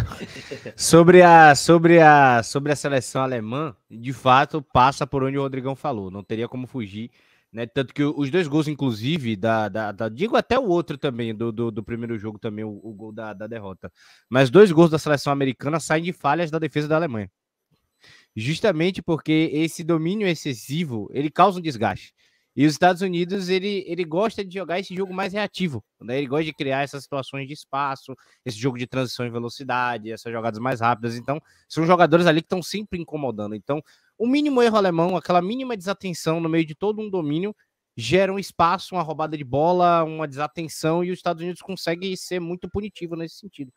sobre, 0.75 1.21
a, 1.21 1.55
sobre, 1.55 2.01
a, 2.01 2.42
sobre 2.42 2.73
a 2.73 2.77
seleção 2.77 3.21
alemã, 3.21 3.77
de 3.90 4.14
fato, 4.14 4.62
passa 4.62 5.07
por 5.07 5.23
onde 5.23 5.37
o 5.37 5.42
Rodrigão 5.42 5.77
falou, 5.77 6.11
não 6.11 6.25
teria 6.25 6.49
como 6.49 6.66
fugir. 6.66 7.11
Né? 7.53 7.66
Tanto 7.66 7.92
que 7.92 8.03
os 8.03 8.31
dois 8.31 8.49
gols, 8.49 8.66
inclusive, 8.66 9.37
da, 9.37 9.68
da, 9.68 9.92
da 9.92 10.09
digo 10.09 10.37
até 10.37 10.59
o 10.59 10.68
outro 10.68 10.97
também, 10.97 11.35
do, 11.35 11.53
do, 11.53 11.71
do 11.71 11.85
primeiro 11.85 12.18
jogo 12.18 12.38
também, 12.38 12.64
o, 12.64 12.81
o 12.83 12.94
gol 12.94 13.12
da, 13.12 13.35
da 13.35 13.47
derrota. 13.47 13.92
Mas 14.27 14.49
dois 14.49 14.73
gols 14.73 14.88
da 14.88 14.99
seleção 14.99 15.31
americana 15.31 15.79
saem 15.79 16.05
de 16.05 16.14
falhas 16.14 16.51
da 16.51 16.59
defesa 16.59 16.88
da 16.88 16.97
Alemanha. 16.97 17.31
Justamente 18.35 19.03
porque 19.03 19.51
esse 19.53 19.85
domínio 19.85 20.27
excessivo, 20.27 21.11
ele 21.12 21.31
causa 21.31 21.59
um 21.59 21.62
desgaste. 21.62 22.14
E 22.59 22.66
os 22.66 22.73
Estados 22.73 23.03
Unidos, 23.03 23.49
ele, 23.49 23.85
ele 23.87 24.05
gosta 24.05 24.44
de 24.44 24.53
jogar 24.53 24.81
esse 24.81 24.92
jogo 24.92 25.14
mais 25.14 25.33
reativo, 25.33 25.81
né? 26.01 26.18
Ele 26.18 26.27
gosta 26.27 26.44
de 26.44 26.53
criar 26.53 26.83
essas 26.83 27.05
situações 27.05 27.47
de 27.47 27.53
espaço, 27.53 28.16
esse 28.44 28.59
jogo 28.59 28.77
de 28.77 28.85
transição 28.85 29.25
em 29.25 29.31
velocidade, 29.31 30.11
essas 30.11 30.33
jogadas 30.33 30.59
mais 30.59 30.81
rápidas. 30.81 31.14
Então, 31.16 31.40
são 31.68 31.87
jogadores 31.87 32.27
ali 32.27 32.40
que 32.40 32.47
estão 32.47 32.61
sempre 32.61 33.01
incomodando. 33.01 33.55
Então, 33.55 33.81
o 34.18 34.27
mínimo 34.27 34.61
erro 34.61 34.77
alemão, 34.77 35.16
aquela 35.16 35.40
mínima 35.40 35.77
desatenção 35.77 36.40
no 36.40 36.49
meio 36.49 36.66
de 36.66 36.75
todo 36.75 37.01
um 37.01 37.09
domínio, 37.09 37.55
gera 37.97 38.33
um 38.33 38.40
espaço, 38.40 38.97
uma 38.97 39.03
roubada 39.03 39.37
de 39.38 39.44
bola, 39.44 40.03
uma 40.03 40.27
desatenção, 40.27 41.05
e 41.05 41.12
os 41.12 41.18
Estados 41.21 41.40
Unidos 41.40 41.62
conseguem 41.62 42.16
ser 42.16 42.40
muito 42.40 42.68
punitivo 42.68 43.14
nesse 43.14 43.37
sentido. 43.37 43.73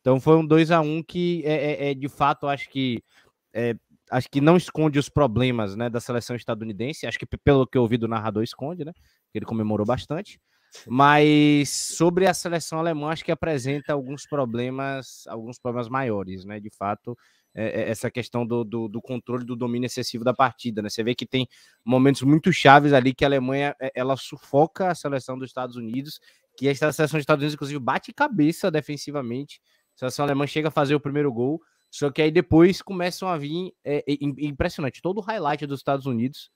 Então, 0.00 0.18
foi 0.18 0.36
um 0.36 0.46
2 0.46 0.70
a 0.70 0.80
1 0.80 0.96
um 0.96 1.02
que, 1.02 1.42
é, 1.44 1.88
é, 1.88 1.90
é 1.90 1.94
de 1.94 2.08
fato, 2.08 2.46
acho 2.46 2.70
que 2.70 3.04
é, 3.52 3.76
acho 4.12 4.28
que 4.28 4.40
não 4.40 4.56
esconde 4.56 4.98
os 4.98 5.08
problemas 5.08 5.74
né, 5.74 5.88
da 5.88 5.98
seleção 5.98 6.36
estadunidense. 6.36 7.06
Acho 7.06 7.18
que 7.18 7.26
pelo 7.26 7.66
que 7.66 7.78
eu 7.78 7.82
ouvi 7.82 7.96
do 7.96 8.06
narrador 8.06 8.42
esconde, 8.42 8.84
né? 8.84 8.92
Ele 9.34 9.46
comemorou 9.46 9.86
bastante. 9.86 10.38
Mas 10.86 11.70
sobre 11.70 12.26
a 12.26 12.34
seleção 12.34 12.78
alemã, 12.78 13.08
acho 13.10 13.24
que 13.24 13.32
apresenta 13.32 13.92
alguns 13.92 14.26
problemas, 14.26 15.26
alguns 15.26 15.58
problemas 15.58 15.88
maiores, 15.88 16.44
né? 16.44 16.60
De 16.60 16.70
fato, 16.70 17.16
é, 17.54 17.82
é 17.82 17.90
essa 17.90 18.10
questão 18.10 18.46
do, 18.46 18.64
do, 18.64 18.86
do, 18.86 19.00
controle 19.00 19.44
do 19.44 19.56
domínio 19.56 19.86
excessivo 19.86 20.24
da 20.24 20.34
partida, 20.34 20.82
né? 20.82 20.90
Você 20.90 21.02
vê 21.02 21.14
que 21.14 21.26
tem 21.26 21.48
momentos 21.84 22.22
muito 22.22 22.52
chaves 22.52 22.92
ali 22.92 23.14
que 23.14 23.24
a 23.24 23.28
Alemanha 23.28 23.74
é, 23.80 23.92
ela 23.94 24.16
sufoca 24.16 24.90
a 24.90 24.94
seleção 24.94 25.38
dos 25.38 25.48
Estados 25.48 25.76
Unidos, 25.76 26.20
que 26.56 26.68
a 26.68 26.74
seleção 26.74 27.16
dos 27.16 27.22
Estados 27.22 27.42
Unidos, 27.42 27.54
inclusive, 27.54 27.80
bate 27.80 28.12
cabeça 28.12 28.70
defensivamente. 28.70 29.60
A 29.96 29.98
seleção 30.00 30.24
alemã 30.24 30.46
chega 30.46 30.68
a 30.68 30.70
fazer 30.70 30.94
o 30.94 31.00
primeiro 31.00 31.32
gol, 31.32 31.60
só 31.92 32.10
que 32.10 32.22
aí 32.22 32.30
depois 32.30 32.80
começam 32.80 33.28
a 33.28 33.36
vir. 33.36 33.70
É, 33.84 33.98
é, 33.98 34.16
impressionante, 34.18 35.02
todo 35.02 35.18
o 35.18 35.20
highlight 35.20 35.66
dos 35.66 35.80
Estados 35.80 36.06
Unidos, 36.06 36.50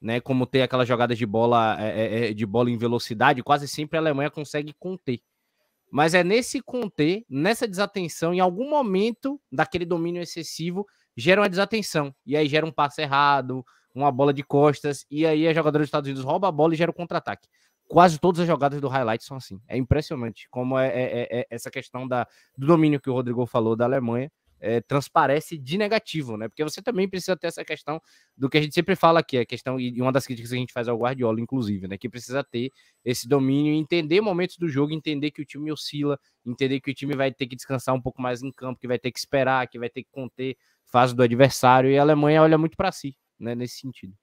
né? 0.00 0.20
Como 0.20 0.44
ter 0.44 0.62
aquelas 0.62 0.88
jogadas 0.88 1.16
de 1.16 1.24
bola, 1.24 1.80
é, 1.80 1.86
é, 1.86 2.30
é, 2.30 2.34
de 2.34 2.44
bola 2.44 2.68
em 2.68 2.76
velocidade, 2.76 3.44
quase 3.44 3.68
sempre 3.68 3.96
a 3.96 4.00
Alemanha 4.00 4.28
consegue 4.28 4.74
conter. 4.80 5.20
Mas 5.88 6.14
é 6.14 6.24
nesse 6.24 6.60
conter, 6.60 7.24
nessa 7.30 7.68
desatenção, 7.68 8.34
em 8.34 8.40
algum 8.40 8.68
momento 8.68 9.40
daquele 9.52 9.84
domínio 9.84 10.20
excessivo, 10.20 10.84
gera 11.16 11.40
uma 11.40 11.48
desatenção. 11.48 12.12
E 12.26 12.36
aí 12.36 12.48
gera 12.48 12.66
um 12.66 12.72
passe 12.72 13.02
errado, 13.02 13.64
uma 13.94 14.10
bola 14.10 14.34
de 14.34 14.42
costas, 14.42 15.06
e 15.08 15.24
aí 15.24 15.46
a 15.46 15.54
jogadora 15.54 15.82
dos 15.82 15.88
Estados 15.88 16.08
Unidos 16.08 16.24
rouba 16.24 16.48
a 16.48 16.52
bola 16.52 16.74
e 16.74 16.76
gera 16.76 16.90
o 16.90 16.94
um 16.94 16.96
contra-ataque. 16.96 17.46
Quase 17.86 18.18
todas 18.18 18.40
as 18.40 18.48
jogadas 18.48 18.80
do 18.80 18.88
highlight 18.88 19.22
são 19.22 19.36
assim. 19.36 19.60
É 19.68 19.76
impressionante 19.76 20.48
como 20.50 20.76
é, 20.76 20.88
é, 20.88 21.28
é, 21.30 21.46
essa 21.50 21.70
questão 21.70 22.08
da, 22.08 22.26
do 22.56 22.66
domínio 22.66 23.00
que 23.00 23.10
o 23.10 23.12
Rodrigo 23.12 23.46
falou 23.46 23.76
da 23.76 23.84
Alemanha 23.84 24.28
é, 24.62 24.80
transparece 24.80 25.58
de 25.58 25.76
negativo, 25.76 26.36
né? 26.36 26.48
Porque 26.48 26.62
você 26.62 26.80
também 26.80 27.08
precisa 27.08 27.36
ter 27.36 27.48
essa 27.48 27.64
questão 27.64 28.00
do 28.36 28.48
que 28.48 28.56
a 28.56 28.62
gente 28.62 28.72
sempre 28.72 28.94
fala 28.94 29.18
aqui, 29.18 29.36
a 29.38 29.44
questão, 29.44 29.78
e 29.78 30.00
uma 30.00 30.12
das 30.12 30.24
críticas 30.24 30.50
que 30.50 30.56
a 30.56 30.60
gente 30.60 30.72
faz 30.72 30.86
ao 30.86 30.96
Guardiola, 30.96 31.40
inclusive, 31.40 31.88
né? 31.88 31.98
Que 31.98 32.08
precisa 32.08 32.44
ter 32.44 32.70
esse 33.04 33.28
domínio, 33.28 33.74
entender 33.74 34.20
momentos 34.20 34.56
do 34.56 34.68
jogo, 34.68 34.92
entender 34.92 35.32
que 35.32 35.42
o 35.42 35.44
time 35.44 35.72
oscila, 35.72 36.18
entender 36.46 36.80
que 36.80 36.92
o 36.92 36.94
time 36.94 37.16
vai 37.16 37.32
ter 37.32 37.48
que 37.48 37.56
descansar 37.56 37.92
um 37.92 38.00
pouco 38.00 38.22
mais 38.22 38.40
em 38.40 38.52
campo, 38.52 38.78
que 38.78 38.86
vai 38.86 39.00
ter 39.00 39.10
que 39.10 39.18
esperar, 39.18 39.66
que 39.66 39.80
vai 39.80 39.90
ter 39.90 40.04
que 40.04 40.10
conter 40.12 40.56
fase 40.84 41.14
do 41.14 41.22
adversário, 41.22 41.90
e 41.90 41.98
a 41.98 42.02
Alemanha 42.02 42.42
olha 42.42 42.56
muito 42.56 42.76
para 42.76 42.92
si, 42.92 43.16
né? 43.40 43.56
Nesse 43.56 43.80
sentido. 43.80 44.14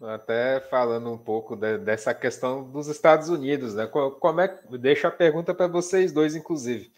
Até 0.00 0.60
falando 0.60 1.12
um 1.12 1.18
pouco 1.18 1.54
de, 1.54 1.76
dessa 1.76 2.14
questão 2.14 2.70
dos 2.70 2.88
Estados 2.88 3.28
Unidos, 3.28 3.74
né? 3.74 3.86
Como 3.86 4.40
é, 4.40 4.58
deixo 4.78 5.06
a 5.06 5.10
pergunta 5.10 5.52
para 5.52 5.66
vocês 5.66 6.10
dois, 6.10 6.34
inclusive. 6.34 6.90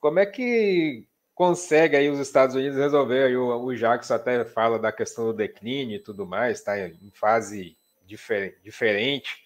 Como 0.00 0.18
é 0.18 0.26
que 0.26 1.06
consegue 1.34 1.96
aí 1.96 2.08
os 2.08 2.18
Estados 2.18 2.54
Unidos 2.54 2.78
resolver, 2.78 3.24
aí 3.24 3.36
o, 3.36 3.64
o 3.64 3.74
Jackson 3.74 4.14
até 4.14 4.44
fala 4.44 4.78
da 4.78 4.92
questão 4.92 5.24
do 5.26 5.32
declínio 5.32 5.96
e 5.96 6.02
tudo 6.02 6.26
mais, 6.26 6.58
está 6.58 6.78
em 6.78 7.10
fase 7.12 7.76
difer 8.04 8.58
diferente. 8.62 9.42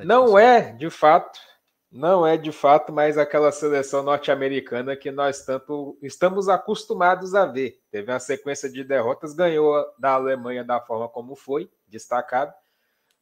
Não 0.00 0.38
é, 0.38 0.72
de 0.72 0.90
fato, 0.90 1.40
Não 1.90 2.24
é 2.26 2.36
de 2.36 2.52
fato 2.52 2.92
mais 2.92 3.18
aquela 3.18 3.50
seleção 3.50 4.02
norte-americana 4.02 4.94
que 4.94 5.10
nós 5.10 5.44
tanto 5.44 5.98
estamos 6.02 6.48
acostumados 6.48 7.34
a 7.34 7.46
ver. 7.46 7.80
Teve 7.90 8.12
uma 8.12 8.20
sequência 8.20 8.70
de 8.70 8.84
derrotas, 8.84 9.32
ganhou 9.32 9.74
da 9.98 10.12
Alemanha 10.12 10.62
da 10.62 10.80
forma 10.80 11.08
como 11.08 11.34
foi, 11.34 11.68
destacado. 11.88 12.54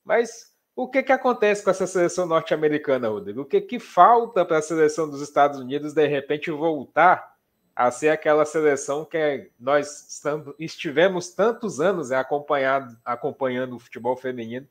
Mas 0.05 0.53
o 0.77 0.89
que, 0.89 1.03
que 1.03 1.13
acontece 1.13 1.65
com 1.65 1.71
essa 1.71 1.87
seleção 1.87 2.27
norte-americana, 2.27 3.09
Rodrigo? 3.09 3.43
O 3.43 3.47
que, 3.47 3.61
que 3.61 3.79
falta 3.79 4.45
para 4.45 4.59
a 4.59 4.63
seleção 4.63 5.09
dos 5.09 5.23
Estados 5.23 5.59
Unidos 5.59 5.95
de 5.95 6.07
repente 6.07 6.51
voltar 6.51 7.38
a 7.79 7.93
ser 7.93 8.09
aquela 8.09 8.45
seleção 8.45 9.05
que 9.05 9.53
nós 9.57 10.21
estivemos 10.59 11.29
tantos 11.29 11.79
anos 11.79 12.11
acompanhando, 12.11 12.99
acompanhando 13.05 13.77
o 13.77 13.79
futebol 13.79 14.17
feminino 14.17 14.67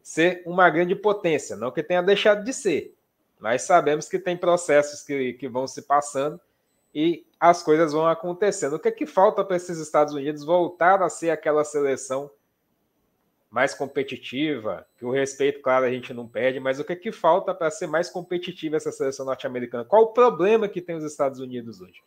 ser 0.00 0.44
uma 0.46 0.70
grande 0.70 0.94
potência? 0.94 1.56
Não 1.56 1.72
que 1.72 1.82
tenha 1.82 2.00
deixado 2.00 2.44
de 2.44 2.52
ser, 2.52 2.94
mas 3.40 3.62
sabemos 3.62 4.08
que 4.08 4.16
tem 4.16 4.36
processos 4.36 5.02
que, 5.02 5.32
que 5.32 5.48
vão 5.48 5.66
se 5.66 5.82
passando 5.82 6.40
e 6.94 7.26
as 7.40 7.64
coisas 7.64 7.92
vão 7.92 8.06
acontecendo. 8.06 8.76
O 8.76 8.78
que 8.78 8.86
é 8.86 8.92
que 8.92 9.06
falta 9.06 9.44
para 9.44 9.56
esses 9.56 9.78
Estados 9.78 10.14
Unidos 10.14 10.44
voltar 10.44 11.02
a 11.02 11.08
ser 11.08 11.30
aquela 11.30 11.64
seleção 11.64 12.30
mais 13.50 13.74
competitiva, 13.74 14.86
que 14.96 15.04
o 15.04 15.10
respeito, 15.10 15.60
claro, 15.60 15.84
a 15.84 15.90
gente 15.90 16.14
não 16.14 16.28
perde, 16.28 16.60
mas 16.60 16.78
o 16.78 16.84
que 16.84 16.92
é 16.92 16.96
que 16.96 17.10
falta 17.10 17.52
para 17.52 17.72
ser 17.72 17.88
mais 17.88 18.08
competitiva 18.08 18.76
essa 18.76 18.92
seleção 18.92 19.26
norte-americana? 19.26 19.84
Qual 19.84 20.04
o 20.04 20.12
problema 20.12 20.68
que 20.68 20.80
tem 20.80 20.94
os 20.94 21.02
Estados 21.02 21.40
Unidos 21.40 21.80
hoje? 21.80 22.00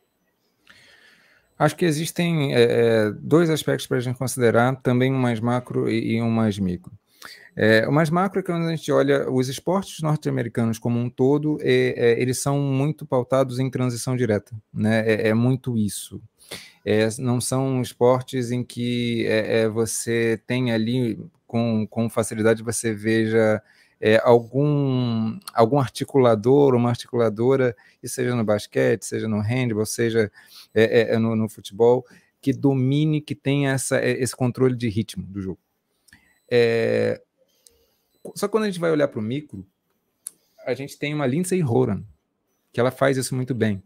Acho 1.58 1.76
que 1.76 1.86
existem 1.86 2.54
é, 2.54 3.12
dois 3.12 3.50
aspectos 3.50 3.88
para 3.88 3.98
a 3.98 4.02
gente 4.02 4.18
considerar, 4.18 4.76
também 4.82 5.12
um 5.14 5.18
mais 5.18 5.40
macro 5.40 5.90
e, 5.90 6.16
e 6.16 6.22
um 6.22 6.30
mais 6.30 6.60
micro. 6.60 6.92
É, 7.56 7.88
o 7.88 7.92
mais 7.92 8.10
macro 8.10 8.40
é 8.40 8.44
que 8.44 8.52
quando 8.52 8.68
a 8.68 8.76
gente 8.76 8.92
olha 8.92 9.32
os 9.32 9.48
esportes 9.48 10.02
norte-americanos 10.02 10.78
como 10.78 11.00
um 11.00 11.10
todo, 11.10 11.58
é, 11.62 11.94
é, 11.96 12.22
eles 12.22 12.40
são 12.42 12.60
muito 12.60 13.06
pautados 13.06 13.60
em 13.60 13.70
transição 13.70 14.18
direta, 14.18 14.54
né? 14.74 15.10
É, 15.10 15.30
é 15.30 15.34
muito 15.34 15.78
isso. 15.78 16.22
É, 16.86 17.08
não 17.18 17.40
são 17.40 17.82
esportes 17.82 18.52
em 18.52 18.64
que 18.64 19.26
é, 19.26 19.68
você 19.70 20.40
tem 20.46 20.72
ali 20.72 21.18
com, 21.48 21.88
com 21.88 22.10
facilidade 22.10 22.62
você 22.62 22.94
veja 22.94 23.62
algum, 24.24 25.40
algum 25.54 25.80
articulador, 25.80 26.76
uma 26.76 26.90
articuladora, 26.90 27.76
e 28.02 28.10
seja 28.10 28.36
no 28.36 28.44
basquete, 28.44 29.04
seja 29.04 29.28
no 29.28 29.40
handball, 29.40 29.86
seja 29.86 30.32
no, 31.20 31.36
no 31.36 31.50
futebol, 31.50 32.06
que 32.42 32.54
domine, 32.54 33.22
que 33.22 33.34
tenha 33.34 33.72
essa, 33.72 34.04
esse 34.06 34.36
controle 34.36 34.76
de 34.76 34.88
ritmo 34.88 35.26
do 35.26 35.42
jogo. 35.42 35.60
É, 36.50 37.20
só 38.36 38.48
quando 38.48 38.64
a 38.64 38.68
gente 38.68 38.80
vai 38.80 38.92
olhar 38.92 39.08
para 39.08 39.20
o 39.20 39.24
micro, 39.24 39.66
a 40.66 40.74
gente 40.74 40.98
tem 40.98 41.14
uma 41.14 41.28
Lindsay 41.28 41.64
Horan, 41.64 42.04
que 42.72 42.80
ela 42.80 42.92
faz 42.92 43.18
isso 43.18 43.36
muito 43.36 43.54
bem. 43.54 43.84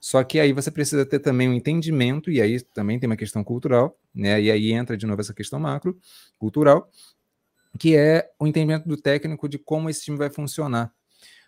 Só 0.00 0.22
que 0.24 0.40
aí 0.40 0.52
você 0.52 0.70
precisa 0.70 1.06
ter 1.06 1.20
também 1.20 1.48
um 1.48 1.52
entendimento, 1.52 2.30
e 2.30 2.40
aí 2.40 2.60
também 2.60 2.98
tem 2.98 3.08
uma 3.08 3.16
questão 3.16 3.44
cultural, 3.44 3.96
né? 4.12 4.40
E 4.40 4.50
aí 4.50 4.72
entra 4.72 4.96
de 4.96 5.06
novo 5.06 5.20
essa 5.20 5.32
questão 5.32 5.60
macro, 5.60 5.96
cultural, 6.38 6.90
que 7.78 7.96
é 7.96 8.30
o 8.38 8.46
entendimento 8.46 8.88
do 8.88 8.96
técnico 8.96 9.48
de 9.48 9.58
como 9.58 9.88
esse 9.88 10.02
time 10.02 10.16
vai 10.16 10.30
funcionar. 10.30 10.92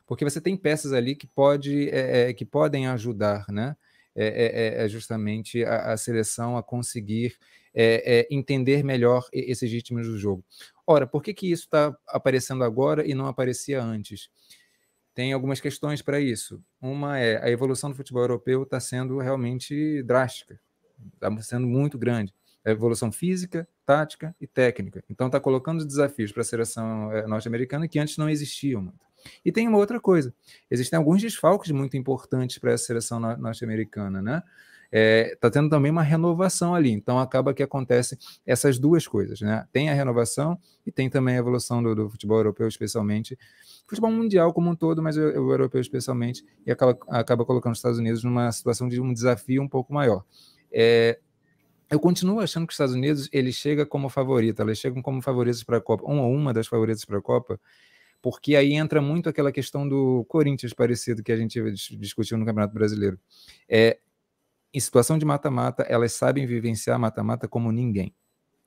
Porque 0.06 0.24
você 0.24 0.40
tem 0.40 0.56
peças 0.56 0.92
ali 0.92 1.14
que, 1.14 1.26
pode, 1.26 1.88
é, 1.90 2.30
é, 2.30 2.34
que 2.34 2.44
podem 2.44 2.86
ajudar, 2.88 3.46
né? 3.48 3.76
É, 4.16 4.26
é, 4.26 4.82
é, 4.82 4.84
é 4.84 4.88
justamente 4.88 5.64
a, 5.64 5.92
a, 5.92 5.96
seleção 5.96 6.56
a 6.56 6.62
conseguir 6.62 7.36
é, 7.74 8.28
entender 8.30 8.84
melhor 8.84 9.26
esses 9.32 9.68
ritmos 9.68 10.06
do 10.06 10.16
jogo. 10.16 10.44
Ora, 10.86 11.04
por 11.04 11.20
que, 11.20 11.34
que 11.34 11.50
isso 11.50 11.64
está 11.64 11.96
aparecendo 12.06 12.62
agora 12.62 13.04
e 13.04 13.12
não 13.12 13.26
aparecia 13.26 13.82
antes? 13.82 14.28
Tem 15.14 15.32
algumas 15.32 15.60
questões 15.60 16.00
para 16.00 16.20
isso. 16.20 16.62
Uma 16.80 17.18
é 17.18 17.42
a 17.42 17.50
evolução 17.50 17.90
do 17.90 17.96
futebol 17.96 18.22
europeu 18.22 18.62
está 18.62 18.78
sendo 18.78 19.18
realmente 19.18 20.02
drástica, 20.04 20.60
está 21.14 21.36
sendo 21.42 21.66
muito 21.66 21.98
grande. 21.98 22.32
A 22.64 22.70
evolução 22.70 23.12
física, 23.12 23.68
tática 23.84 24.34
e 24.40 24.46
técnica. 24.46 25.04
Então 25.08 25.26
está 25.26 25.38
colocando 25.38 25.84
desafios 25.84 26.32
para 26.32 26.42
a 26.42 26.44
seleção 26.44 27.12
eh, 27.12 27.26
norte-americana 27.26 27.86
que 27.86 27.98
antes 27.98 28.16
não 28.16 28.28
existiam 28.28 28.80
muito. 28.80 29.04
E 29.44 29.52
tem 29.52 29.68
uma 29.68 29.78
outra 29.78 30.00
coisa: 30.00 30.34
existem 30.70 30.96
alguns 30.96 31.20
desfalques 31.20 31.70
muito 31.70 31.96
importantes 31.96 32.58
para 32.58 32.72
essa 32.72 32.84
seleção 32.84 33.20
norte-americana, 33.20 34.22
né? 34.22 34.42
está 34.94 34.96
é, 34.96 35.36
tá 35.40 35.50
tendo 35.50 35.68
também 35.68 35.90
uma 35.90 36.02
renovação 36.02 36.72
ali. 36.74 36.90
Então 36.92 37.18
acaba 37.18 37.52
que 37.52 37.62
acontece 37.62 38.16
essas 38.46 38.78
duas 38.78 39.08
coisas, 39.08 39.40
né? 39.40 39.66
Tem 39.72 39.90
a 39.90 39.94
renovação 39.94 40.56
e 40.86 40.92
tem 40.92 41.10
também 41.10 41.34
a 41.34 41.38
evolução 41.38 41.82
do, 41.82 41.94
do 41.94 42.08
futebol 42.08 42.38
europeu, 42.38 42.68
especialmente 42.68 43.36
futebol 43.86 44.10
mundial 44.10 44.52
como 44.52 44.70
um 44.70 44.76
todo, 44.76 45.02
mas 45.02 45.16
o, 45.16 45.20
o 45.20 45.52
europeu 45.52 45.80
especialmente, 45.80 46.44
e 46.64 46.70
acaba, 46.70 46.96
acaba 47.08 47.44
colocando 47.44 47.72
os 47.72 47.78
Estados 47.78 47.98
Unidos 47.98 48.22
numa 48.22 48.50
situação 48.52 48.88
de 48.88 49.00
um 49.00 49.12
desafio 49.12 49.62
um 49.62 49.68
pouco 49.68 49.92
maior. 49.92 50.24
É, 50.72 51.18
eu 51.90 52.00
continuo 52.00 52.40
achando 52.40 52.66
que 52.66 52.72
os 52.72 52.74
Estados 52.74 52.94
Unidos 52.94 53.28
ele 53.32 53.52
chega 53.52 53.86
como 53.86 54.08
favorito, 54.08 54.60
eles 54.62 54.78
chegam 54.78 55.02
como 55.02 55.22
favoritos 55.22 55.62
para 55.62 55.78
a 55.78 55.80
Copa, 55.80 56.04
uma 56.04 56.22
ou 56.22 56.34
uma 56.34 56.52
das 56.52 56.66
favoritas 56.66 57.04
para 57.04 57.18
a 57.18 57.22
Copa, 57.22 57.60
porque 58.22 58.56
aí 58.56 58.72
entra 58.74 59.00
muito 59.02 59.28
aquela 59.28 59.52
questão 59.52 59.86
do 59.88 60.24
Corinthians 60.26 60.72
parecido 60.72 61.22
que 61.22 61.30
a 61.32 61.36
gente 61.36 61.60
discutiu 61.98 62.38
no 62.38 62.46
Campeonato 62.46 62.74
Brasileiro. 62.74 63.18
É, 63.68 63.98
em 64.72 64.80
situação 64.80 65.18
de 65.18 65.24
mata-mata, 65.24 65.84
elas 65.84 66.12
sabem 66.12 66.46
vivenciar 66.46 66.98
mata-mata 66.98 67.46
como 67.46 67.70
ninguém. 67.70 68.14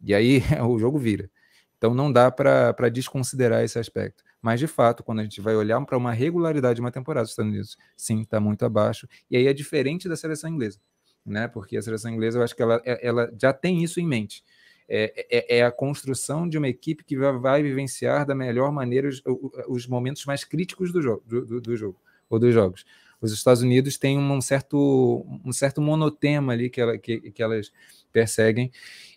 E 0.01 0.13
aí 0.13 0.41
o 0.67 0.77
jogo 0.79 0.97
vira. 0.97 1.29
Então 1.77 1.93
não 1.93 2.11
dá 2.11 2.31
para 2.31 2.89
desconsiderar 2.89 3.63
esse 3.63 3.77
aspecto. 3.79 4.23
Mas, 4.41 4.59
de 4.59 4.67
fato, 4.67 5.03
quando 5.03 5.19
a 5.19 5.23
gente 5.23 5.41
vai 5.41 5.55
olhar 5.55 5.83
para 5.85 5.97
uma 5.97 6.11
regularidade 6.11 6.75
de 6.75 6.81
uma 6.81 6.91
temporada 6.91 7.23
dos 7.23 7.31
Estados 7.31 7.51
Unidos, 7.51 7.77
sim, 7.95 8.21
está 8.21 8.39
muito 8.39 8.63
abaixo. 8.63 9.07
E 9.29 9.37
aí 9.37 9.47
é 9.47 9.53
diferente 9.53 10.07
da 10.07 10.15
seleção 10.15 10.49
inglesa. 10.49 10.79
Né? 11.27 11.47
Porque 11.47 11.77
a 11.77 11.81
seleção 11.81 12.09
inglesa, 12.09 12.39
eu 12.39 12.43
acho 12.43 12.55
que 12.55 12.61
ela, 12.61 12.81
é, 12.85 13.05
ela 13.05 13.31
já 13.39 13.51
tem 13.51 13.83
isso 13.83 13.99
em 13.99 14.07
mente. 14.07 14.43
É, 14.89 15.25
é, 15.29 15.57
é, 15.57 15.63
a 15.63 15.71
construção 15.71 16.47
de 16.47 16.57
uma 16.57 16.69
equipe 16.69 17.03
que 17.03 17.17
vai, 17.17 17.61
vivenciar 17.61 18.25
da 18.25 18.33
melhor 18.33 18.71
maneira 18.71 19.09
os, 19.09 19.21
os, 19.67 19.85
momentos 19.85 20.25
mais 20.25 20.45
críticos 20.45 20.93
do 20.93 21.01
jogo, 21.01 21.21
do, 21.27 21.45
do, 21.45 21.59
do 21.59 21.75
jogo 21.75 21.99
ou 22.29 22.39
dos 22.39 22.53
jogos 22.53 22.85
os 23.21 23.31
Estados 23.31 23.61
Unidos 23.61 23.97
têm 23.97 24.17
um 24.17 24.41
certo, 24.41 25.25
um 25.43 25.51
certo 25.51 25.81
monotema 25.81 26.53
ali 26.53 26.69
que, 26.69 26.79
ela, 26.79 26.97
que, 26.97 27.31
que 27.31 27.41
elas 27.41 27.71
perseguem 28.11 28.71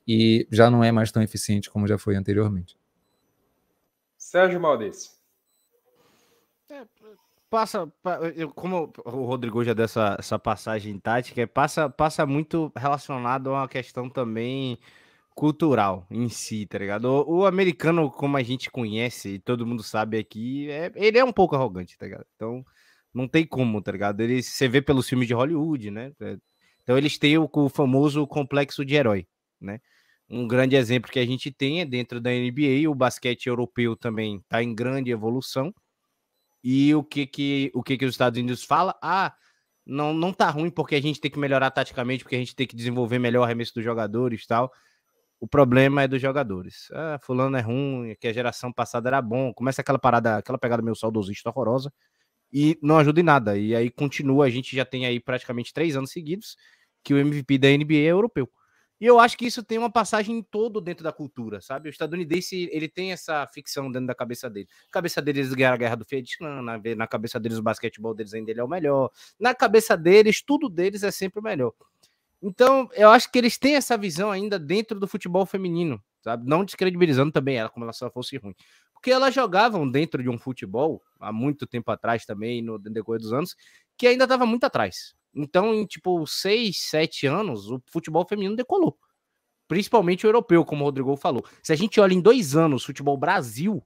e 0.07 0.47
já 0.51 0.71
não 0.71 0.83
é 0.83 0.91
mais 0.91 1.13
tão 1.13 1.23
eficiente 1.23 1.71
como 1.71 1.87
já 1.87 1.99
foi 1.99 2.17
anteriormente. 2.17 2.77
Sérgio 4.17 4.61
Maldício. 4.61 5.20
É, 7.51 7.57
passa, 7.57 7.93
como 8.55 8.93
o 9.05 9.25
Rodrigo 9.25 9.65
já 9.65 9.75
deu 9.75 9.85
essa, 9.85 10.17
essa 10.19 10.39
passagem 10.39 10.99
tática, 10.99 11.47
passa, 11.47 11.91
passa 11.91 12.25
muito 12.25 12.73
relacionado 12.77 13.51
a 13.51 13.61
uma 13.63 13.69
questão 13.69 14.09
também 14.09 14.79
cultural 15.35 16.07
em 16.11 16.29
si, 16.29 16.67
tá 16.67 16.79
ligado? 16.79 17.07
O, 17.07 17.39
o, 17.41 17.47
americano, 17.47 18.11
como 18.11 18.37
a 18.37 18.43
gente 18.43 18.71
conhece 18.71 19.35
e 19.35 19.39
todo 19.39 19.67
mundo 19.67 19.83
sabe 19.83 20.19
aqui, 20.19 20.71
é, 20.71 20.93
ele 20.95 21.19
é 21.19 21.25
um 21.25 21.33
pouco 21.33 21.57
arrogante, 21.57 21.97
tá 21.99 22.07
ligado? 22.07 22.27
Então, 22.37 22.65
não 23.13 23.27
tem 23.29 23.47
como, 23.47 23.83
tá 23.83 23.93
ligado? 23.93 24.21
Eles, 24.21 24.47
você 24.47 24.69
vê 24.69 24.81
pelos 24.83 25.09
filmes 25.09 25.27
de 25.29 25.35
Hollywood, 25.35 25.91
né? 25.91 26.13
É, 26.21 26.37
então 26.83 26.99
eles 26.99 27.19
têm 27.19 27.39
o, 27.39 27.49
o 27.53 27.69
famoso 27.69 28.27
complexo 28.27 28.85
de 28.85 28.95
herói, 28.95 29.27
né? 29.61 29.81
Um 30.29 30.47
grande 30.47 30.77
exemplo 30.77 31.11
que 31.11 31.19
a 31.19 31.27
gente 31.27 31.51
tem 31.51 31.81
é 31.81 31.85
dentro 31.85 32.21
da 32.21 32.31
NBA, 32.31 32.89
o 32.89 32.95
basquete 32.95 33.47
europeu 33.49 33.97
também 33.97 34.37
está 34.39 34.63
em 34.63 34.75
grande 34.75 35.11
evolução. 35.11 35.75
E 36.63 36.95
o 36.95 37.03
que 37.05 37.27
que 37.27 37.71
o 37.75 37.83
que 37.83 37.97
que 37.97 38.05
os 38.05 38.15
Estados 38.15 38.39
Unidos 38.39 38.65
fala? 38.65 38.95
Ah, 39.03 39.35
não 39.87 40.13
não 40.15 40.33
tá 40.33 40.51
ruim 40.51 40.71
porque 40.71 40.95
a 40.95 41.03
gente 41.03 41.21
tem 41.21 41.31
que 41.31 41.39
melhorar 41.39 41.71
taticamente, 41.71 42.25
porque 42.25 42.37
a 42.37 42.39
gente 42.39 42.55
tem 42.55 42.67
que 42.67 42.77
desenvolver 42.77 43.19
melhor 43.19 43.41
o 43.43 43.45
arremesso 43.45 43.75
dos 43.75 43.85
jogadores, 43.85 44.47
tal. 44.47 44.71
O 45.41 45.49
problema 45.49 46.03
é 46.03 46.09
dos 46.09 46.21
jogadores. 46.21 46.89
Ah, 46.93 47.19
fulano 47.23 47.57
é 47.57 47.61
ruim, 47.61 48.15
que 48.21 48.29
a 48.29 48.33
geração 48.33 48.73
passada 48.73 49.09
era 49.09 49.23
bom. 49.23 49.55
Começa 49.55 49.81
aquela 49.81 49.99
parada, 49.99 50.37
aquela 50.39 50.59
pegada 50.59 50.83
meio 50.83 50.95
saudosista 50.97 51.49
horrorosa 51.51 51.93
e 52.53 52.79
não 52.83 52.99
ajuda 52.99 53.21
em 53.21 53.25
nada. 53.25 53.57
E 53.59 53.75
aí 53.75 53.91
continua, 53.91 54.47
a 54.47 54.51
gente 54.51 54.75
já 54.77 54.85
tem 54.85 55.07
aí 55.07 55.21
praticamente 55.21 55.73
três 55.73 55.97
anos 55.97 56.11
seguidos 56.11 56.57
que 57.03 57.15
o 57.15 57.19
MVP 57.19 57.59
da 57.59 57.69
NBA 57.69 57.95
é 57.95 58.13
europeu. 58.13 58.51
E 59.01 59.07
eu 59.07 59.19
acho 59.19 59.39
que 59.39 59.47
isso 59.47 59.63
tem 59.63 59.79
uma 59.79 59.91
passagem 59.91 60.43
todo 60.43 60.81
dentro 60.81 61.03
da 61.03 61.13
cultura, 61.13 61.61
sabe? 61.63 61.89
O 61.89 61.91
estadunidense, 61.91 62.69
ele 62.71 62.89
tem 62.89 63.13
essa 63.13 63.47
ficção 63.47 63.91
dentro 63.91 64.07
da 64.07 64.15
cabeça 64.15 64.51
dele. 64.51 64.69
Na 64.87 64.93
cabeça 64.93 65.23
deles, 65.23 65.55
ganhar 65.55 65.73
a 65.73 65.77
guerra 65.77 65.97
do 65.97 66.05
Vietnã, 66.09 66.61
na, 66.61 66.79
na 66.97 67.07
cabeça 67.07 67.41
deles, 67.41 67.57
o 67.57 67.63
basquetebol 67.63 68.15
deles 68.15 68.35
ainda 68.35 68.53
é 68.53 68.63
o 68.63 68.69
melhor. 68.69 69.11
Na 69.39 69.55
cabeça 69.55 69.97
deles, 69.97 70.43
tudo 70.43 70.69
deles 70.69 71.03
é 71.03 71.11
sempre 71.11 71.41
o 71.41 71.43
melhor. 71.43 71.73
Então, 72.43 72.89
eu 72.93 73.11
acho 73.11 73.31
que 73.31 73.39
eles 73.39 73.59
têm 73.59 73.77
essa 73.77 73.97
visão 73.97 74.31
ainda 74.31 74.59
dentro 74.59 74.99
do 75.01 75.09
futebol 75.09 75.47
feminino, 75.47 76.03
sabe? 76.23 76.47
Não 76.47 76.65
descredibilizando 76.65 77.33
também 77.33 77.57
ela, 77.57 77.69
como 77.71 77.85
ela 77.85 77.93
só 77.93 78.11
fosse 78.11 78.37
ruim 78.37 78.55
porque 79.01 79.11
elas 79.11 79.35
jogavam 79.35 79.91
dentro 79.91 80.23
de 80.23 80.29
um 80.29 80.39
futebol 80.39 81.03
há 81.19 81.33
muito 81.33 81.67
tempo 81.67 81.91
atrás 81.91 82.27
também, 82.27 82.61
no 82.61 82.79
decorrer 82.79 83.19
dos 83.19 83.33
anos, 83.33 83.57
que 83.97 84.07
ainda 84.07 84.25
estava 84.25 84.45
muito 84.45 84.65
atrás. 84.65 85.15
Então, 85.35 85.75
em 85.75 85.87
tipo 85.87 86.27
seis, 86.27 86.83
sete 86.83 87.27
anos, 87.27 87.71
o 87.71 87.83
futebol 87.91 88.27
feminino 88.29 88.55
decolou. 88.55 88.99
Principalmente 89.67 90.27
o 90.27 90.29
europeu, 90.29 90.67
como 90.67 90.83
o 90.83 90.85
Rodrigo 90.85 91.17
falou. 91.17 91.43
Se 91.63 91.73
a 91.73 91.77
gente 91.77 91.99
olha 91.99 92.13
em 92.13 92.21
dois 92.21 92.55
anos, 92.55 92.85
futebol 92.85 93.17
Brasil, 93.17 93.83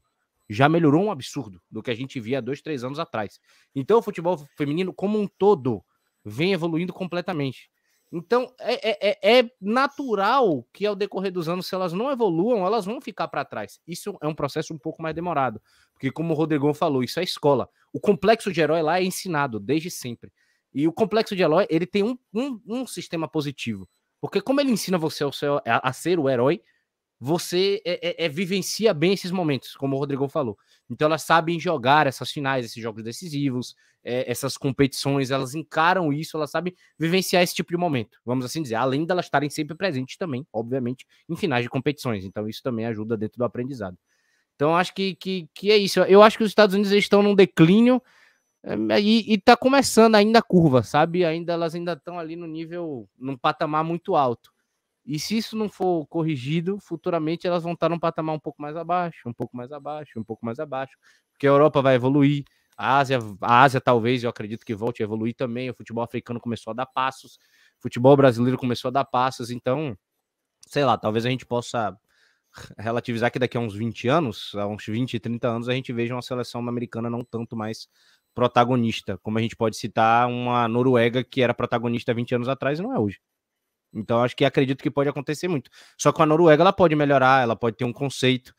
já 0.48 0.68
melhorou 0.68 1.04
um 1.04 1.12
absurdo 1.12 1.62
do 1.70 1.80
que 1.80 1.92
a 1.92 1.94
gente 1.94 2.18
via 2.18 2.42
dois, 2.42 2.60
três 2.60 2.82
anos 2.82 2.98
atrás. 2.98 3.38
Então 3.72 3.98
o 3.98 4.02
futebol 4.02 4.44
feminino, 4.56 4.92
como 4.92 5.16
um 5.20 5.28
todo, 5.38 5.84
vem 6.24 6.52
evoluindo 6.52 6.92
completamente. 6.92 7.70
Então 8.16 8.54
é, 8.60 8.90
é, 8.90 9.18
é, 9.22 9.38
é 9.40 9.50
natural 9.60 10.64
que 10.72 10.86
ao 10.86 10.94
decorrer 10.94 11.32
dos 11.32 11.48
anos, 11.48 11.66
se 11.66 11.74
elas 11.74 11.92
não 11.92 12.12
evoluam, 12.12 12.64
elas 12.64 12.84
vão 12.84 13.00
ficar 13.00 13.26
para 13.26 13.44
trás. 13.44 13.80
Isso 13.88 14.16
é 14.22 14.28
um 14.28 14.34
processo 14.34 14.72
um 14.72 14.78
pouco 14.78 15.02
mais 15.02 15.16
demorado, 15.16 15.60
porque 15.92 16.12
como 16.12 16.32
o 16.32 16.36
Rodrigão 16.36 16.72
falou, 16.72 17.02
isso 17.02 17.18
é 17.18 17.24
escola. 17.24 17.68
O 17.92 17.98
complexo 17.98 18.52
de 18.52 18.60
herói 18.60 18.82
lá 18.82 19.00
é 19.00 19.04
ensinado 19.04 19.58
desde 19.58 19.90
sempre. 19.90 20.32
E 20.72 20.86
o 20.86 20.92
complexo 20.92 21.34
de 21.34 21.42
herói 21.42 21.66
ele 21.68 21.86
tem 21.86 22.04
um, 22.04 22.16
um, 22.32 22.60
um 22.64 22.86
sistema 22.86 23.26
positivo, 23.26 23.88
porque 24.20 24.40
como 24.40 24.60
ele 24.60 24.70
ensina 24.70 24.96
você 24.96 25.24
a, 25.24 25.88
a 25.88 25.92
ser 25.92 26.20
o 26.20 26.30
herói, 26.30 26.62
você 27.24 27.80
é, 27.86 28.24
é, 28.24 28.26
é, 28.26 28.28
vivencia 28.28 28.92
bem 28.92 29.14
esses 29.14 29.30
momentos, 29.30 29.74
como 29.76 29.96
o 29.96 29.98
Rodrigo 29.98 30.28
falou. 30.28 30.58
Então 30.90 31.06
elas 31.06 31.22
sabem 31.22 31.58
jogar 31.58 32.06
essas 32.06 32.30
finais, 32.30 32.66
esses 32.66 32.82
jogos 32.82 33.02
decisivos, 33.02 33.74
é, 34.04 34.30
essas 34.30 34.58
competições, 34.58 35.30
elas 35.30 35.54
encaram 35.54 36.12
isso, 36.12 36.36
elas 36.36 36.50
sabem 36.50 36.74
vivenciar 36.98 37.42
esse 37.42 37.54
tipo 37.54 37.70
de 37.70 37.78
momento, 37.78 38.20
vamos 38.26 38.44
assim 38.44 38.60
dizer, 38.60 38.74
além 38.74 39.06
delas 39.06 39.24
estarem 39.24 39.48
sempre 39.48 39.74
presentes 39.74 40.18
também, 40.18 40.46
obviamente, 40.52 41.06
em 41.26 41.34
finais 41.34 41.62
de 41.62 41.70
competições. 41.70 42.26
Então 42.26 42.46
isso 42.46 42.62
também 42.62 42.84
ajuda 42.84 43.16
dentro 43.16 43.38
do 43.38 43.44
aprendizado. 43.44 43.96
Então 44.54 44.76
acho 44.76 44.94
que, 44.94 45.14
que, 45.14 45.48
que 45.54 45.70
é 45.70 45.78
isso. 45.78 46.00
Eu 46.00 46.22
acho 46.22 46.36
que 46.36 46.44
os 46.44 46.50
Estados 46.50 46.74
Unidos 46.74 46.92
estão 46.92 47.22
num 47.22 47.34
declínio 47.34 48.02
é, 48.62 49.00
e, 49.00 49.32
está 49.32 49.56
começando 49.56 50.14
ainda 50.14 50.40
a 50.40 50.42
curva, 50.42 50.82
sabe? 50.82 51.24
Ainda 51.24 51.54
elas 51.54 51.74
ainda 51.74 51.94
estão 51.94 52.18
ali 52.18 52.36
no 52.36 52.46
nível, 52.46 53.08
num 53.18 53.34
patamar 53.34 53.82
muito 53.82 54.14
alto. 54.14 54.53
E 55.06 55.18
se 55.18 55.36
isso 55.36 55.56
não 55.56 55.68
for 55.68 56.06
corrigido, 56.06 56.78
futuramente 56.80 57.46
elas 57.46 57.62
vão 57.62 57.74
estar 57.74 57.88
num 57.88 57.98
patamar 57.98 58.34
um 58.34 58.40
pouco 58.40 58.60
mais 58.62 58.76
abaixo, 58.76 59.28
um 59.28 59.32
pouco 59.34 59.56
mais 59.56 59.70
abaixo, 59.72 60.18
um 60.18 60.24
pouco 60.24 60.44
mais 60.46 60.58
abaixo, 60.58 60.96
porque 61.32 61.46
a 61.46 61.50
Europa 61.50 61.82
vai 61.82 61.94
evoluir, 61.94 62.44
a 62.76 62.98
Ásia, 62.98 63.18
a 63.42 63.62
Ásia 63.62 63.80
talvez, 63.80 64.24
eu 64.24 64.30
acredito 64.30 64.64
que 64.64 64.74
volte 64.74 65.02
a 65.02 65.04
evoluir 65.04 65.34
também, 65.34 65.68
o 65.70 65.74
futebol 65.74 66.02
africano 66.02 66.40
começou 66.40 66.70
a 66.70 66.74
dar 66.74 66.86
passos, 66.86 67.34
o 67.78 67.82
futebol 67.82 68.16
brasileiro 68.16 68.56
começou 68.58 68.88
a 68.88 68.92
dar 68.92 69.04
passos, 69.04 69.50
então, 69.50 69.96
sei 70.68 70.84
lá, 70.84 70.98
talvez 70.98 71.26
a 71.26 71.30
gente 71.30 71.46
possa 71.46 71.96
relativizar 72.78 73.30
que 73.32 73.38
daqui 73.38 73.56
a 73.56 73.60
uns 73.60 73.74
20 73.74 74.08
anos, 74.08 74.54
a 74.54 74.66
uns 74.66 74.84
20, 74.86 75.18
30 75.20 75.48
anos, 75.48 75.68
a 75.68 75.74
gente 75.74 75.92
veja 75.92 76.14
uma 76.14 76.22
seleção 76.22 76.60
americana 76.68 77.10
não 77.10 77.24
tanto 77.24 77.56
mais 77.56 77.88
protagonista, 78.34 79.18
como 79.22 79.38
a 79.38 79.42
gente 79.42 79.56
pode 79.56 79.76
citar 79.76 80.28
uma 80.28 80.68
Noruega 80.68 81.24
que 81.24 81.42
era 81.42 81.54
protagonista 81.54 82.14
20 82.14 82.34
anos 82.34 82.48
atrás 82.48 82.78
e 82.78 82.82
não 82.82 82.94
é 82.94 82.98
hoje. 82.98 83.20
Então, 83.94 84.22
acho 84.22 84.36
que 84.36 84.44
acredito 84.44 84.82
que 84.82 84.90
pode 84.90 85.08
acontecer 85.08 85.48
muito. 85.48 85.70
Só 85.96 86.12
que 86.12 86.20
a 86.22 86.26
Noruega 86.26 86.62
ela 86.62 86.72
pode 86.72 86.96
melhorar, 86.96 87.42
ela 87.42 87.56
pode 87.56 87.76
ter 87.76 87.84
um 87.84 87.92
conceito. 87.92 88.54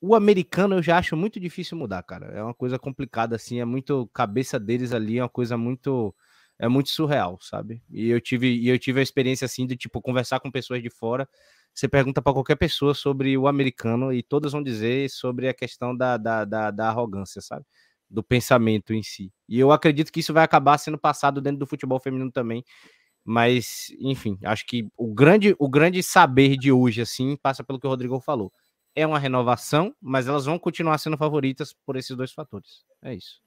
O 0.00 0.14
americano 0.14 0.76
eu 0.76 0.82
já 0.82 0.98
acho 0.98 1.16
muito 1.16 1.40
difícil 1.40 1.76
mudar, 1.76 2.02
cara. 2.04 2.26
É 2.26 2.42
uma 2.42 2.54
coisa 2.54 2.78
complicada, 2.78 3.36
assim, 3.36 3.60
é 3.60 3.64
muito 3.64 4.06
cabeça 4.14 4.58
deles 4.60 4.92
ali, 4.92 5.18
é 5.18 5.22
uma 5.22 5.28
coisa 5.28 5.56
muito 5.56 6.14
é 6.58 6.68
muito 6.68 6.90
surreal, 6.90 7.38
sabe? 7.40 7.82
E 7.90 8.08
eu 8.10 8.20
tive 8.20 8.48
e 8.48 8.68
eu 8.68 8.78
tive 8.78 9.00
a 9.00 9.02
experiência 9.02 9.44
assim 9.44 9.66
de 9.66 9.76
tipo 9.76 10.00
conversar 10.02 10.40
com 10.40 10.50
pessoas 10.50 10.82
de 10.82 10.90
fora. 10.90 11.28
Você 11.74 11.88
pergunta 11.88 12.20
para 12.22 12.32
qualquer 12.32 12.56
pessoa 12.56 12.94
sobre 12.94 13.36
o 13.38 13.46
americano 13.46 14.12
e 14.12 14.22
todas 14.22 14.52
vão 14.52 14.62
dizer 14.62 15.08
sobre 15.10 15.48
a 15.48 15.54
questão 15.54 15.96
da, 15.96 16.16
da, 16.16 16.44
da, 16.44 16.70
da 16.72 16.88
arrogância, 16.88 17.40
sabe? 17.40 17.64
Do 18.10 18.22
pensamento 18.22 18.92
em 18.92 19.02
si. 19.02 19.32
E 19.48 19.58
eu 19.60 19.70
acredito 19.70 20.10
que 20.12 20.20
isso 20.20 20.32
vai 20.32 20.42
acabar 20.44 20.78
sendo 20.78 20.98
passado 20.98 21.40
dentro 21.40 21.60
do 21.60 21.66
futebol 21.66 22.00
feminino 22.00 22.32
também. 22.32 22.64
Mas, 23.30 23.94
enfim, 24.00 24.38
acho 24.42 24.64
que 24.64 24.88
o 24.96 25.12
grande, 25.12 25.54
o 25.58 25.68
grande 25.68 26.02
saber 26.02 26.56
de 26.56 26.72
hoje, 26.72 27.02
assim, 27.02 27.36
passa 27.36 27.62
pelo 27.62 27.78
que 27.78 27.86
o 27.86 27.90
Rodrigo 27.90 28.18
falou. 28.20 28.50
É 28.96 29.06
uma 29.06 29.18
renovação, 29.18 29.94
mas 30.00 30.26
elas 30.26 30.46
vão 30.46 30.58
continuar 30.58 30.96
sendo 30.96 31.18
favoritas 31.18 31.74
por 31.84 31.96
esses 31.96 32.16
dois 32.16 32.32
fatores. 32.32 32.86
É 33.02 33.12
isso. 33.12 33.42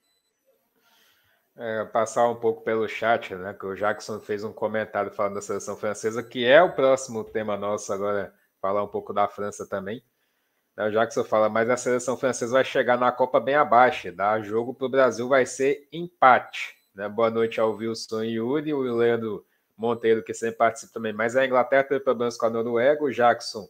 É, 1.57 1.83
passar 1.85 2.29
um 2.29 2.35
pouco 2.35 2.63
pelo 2.63 2.87
chat, 2.87 3.33
né? 3.33 3.55
Que 3.55 3.65
o 3.65 3.73
Jackson 3.73 4.19
fez 4.19 4.43
um 4.43 4.53
comentário 4.53 5.09
falando 5.09 5.33
da 5.33 5.41
seleção 5.41 5.75
francesa, 5.75 6.21
que 6.21 6.45
é 6.45 6.61
o 6.61 6.75
próximo 6.75 7.23
tema 7.23 7.57
nosso 7.57 7.91
agora, 7.91 8.31
falar 8.61 8.83
um 8.83 8.87
pouco 8.87 9.11
da 9.11 9.27
França 9.27 9.67
também. 9.67 10.03
Né, 10.77 10.89
o 10.89 10.91
Jackson 10.91 11.23
fala, 11.23 11.49
mas 11.49 11.67
a 11.71 11.75
seleção 11.75 12.15
francesa 12.15 12.53
vai 12.53 12.63
chegar 12.63 12.99
na 12.99 13.11
Copa 13.11 13.39
bem 13.39 13.55
abaixo. 13.55 14.11
Dar 14.11 14.43
jogo 14.43 14.75
para 14.75 14.85
o 14.85 14.91
Brasil 14.91 15.27
vai 15.27 15.43
ser 15.47 15.87
empate. 15.91 16.75
Né? 16.93 17.09
Boa 17.09 17.31
noite 17.31 17.59
ao 17.59 17.71
Wilson 17.71 18.21
e 18.21 18.33
Yuri. 18.33 18.75
O 18.75 18.81
Leandro 18.81 19.43
Monteiro, 19.81 20.23
que 20.23 20.33
sempre 20.33 20.57
participa 20.57 20.93
também. 20.93 21.11
Mas 21.11 21.35
a 21.35 21.45
Inglaterra 21.45 21.83
teve 21.83 21.99
problemas 22.01 22.37
com 22.37 22.45
a 22.45 22.49
Noruega, 22.49 23.03
o 23.03 23.11
Jackson 23.11 23.67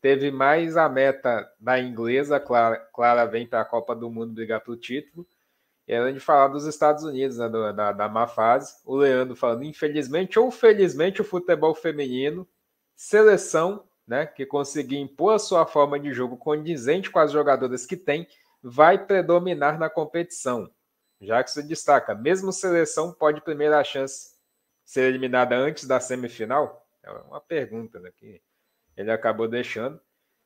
teve 0.00 0.30
mais 0.30 0.76
a 0.76 0.88
meta 0.88 1.50
da 1.58 1.80
inglesa, 1.80 2.38
Clara, 2.38 2.76
Clara 2.92 3.24
vem 3.24 3.46
para 3.46 3.62
a 3.62 3.64
Copa 3.64 3.96
do 3.96 4.10
Mundo 4.10 4.34
brigar 4.34 4.60
pelo 4.60 4.76
título. 4.76 5.26
E 5.88 5.94
além 5.94 6.14
de 6.14 6.20
falar 6.20 6.48
dos 6.48 6.66
Estados 6.66 7.02
Unidos, 7.04 7.38
né, 7.38 7.48
do, 7.48 7.72
da, 7.72 7.92
da 7.92 8.08
má 8.08 8.26
fase, 8.26 8.76
o 8.84 8.96
Leandro 8.96 9.34
falando, 9.34 9.64
infelizmente 9.64 10.38
ou 10.38 10.50
felizmente, 10.50 11.20
o 11.20 11.24
futebol 11.24 11.74
feminino, 11.74 12.46
seleção, 12.94 13.84
né, 14.06 14.26
que 14.26 14.44
conseguir 14.44 14.98
impor 14.98 15.34
a 15.34 15.38
sua 15.38 15.64
forma 15.64 15.98
de 15.98 16.12
jogo 16.12 16.36
condizente 16.36 17.10
com 17.10 17.18
as 17.18 17.32
jogadoras 17.32 17.86
que 17.86 17.96
tem, 17.96 18.28
vai 18.62 19.06
predominar 19.06 19.78
na 19.78 19.88
competição. 19.88 20.70
Se 21.46 21.62
destaca, 21.62 22.14
mesmo 22.14 22.52
seleção 22.52 23.12
pode 23.12 23.40
primeira 23.40 23.82
chance 23.82 24.35
ser 24.86 25.02
eliminada 25.02 25.56
antes 25.56 25.84
da 25.86 26.00
semifinal? 26.00 26.86
É 27.02 27.10
uma 27.10 27.40
pergunta 27.40 27.98
né, 28.00 28.10
que 28.16 28.40
ele 28.96 29.10
acabou 29.10 29.48
deixando. 29.48 30.00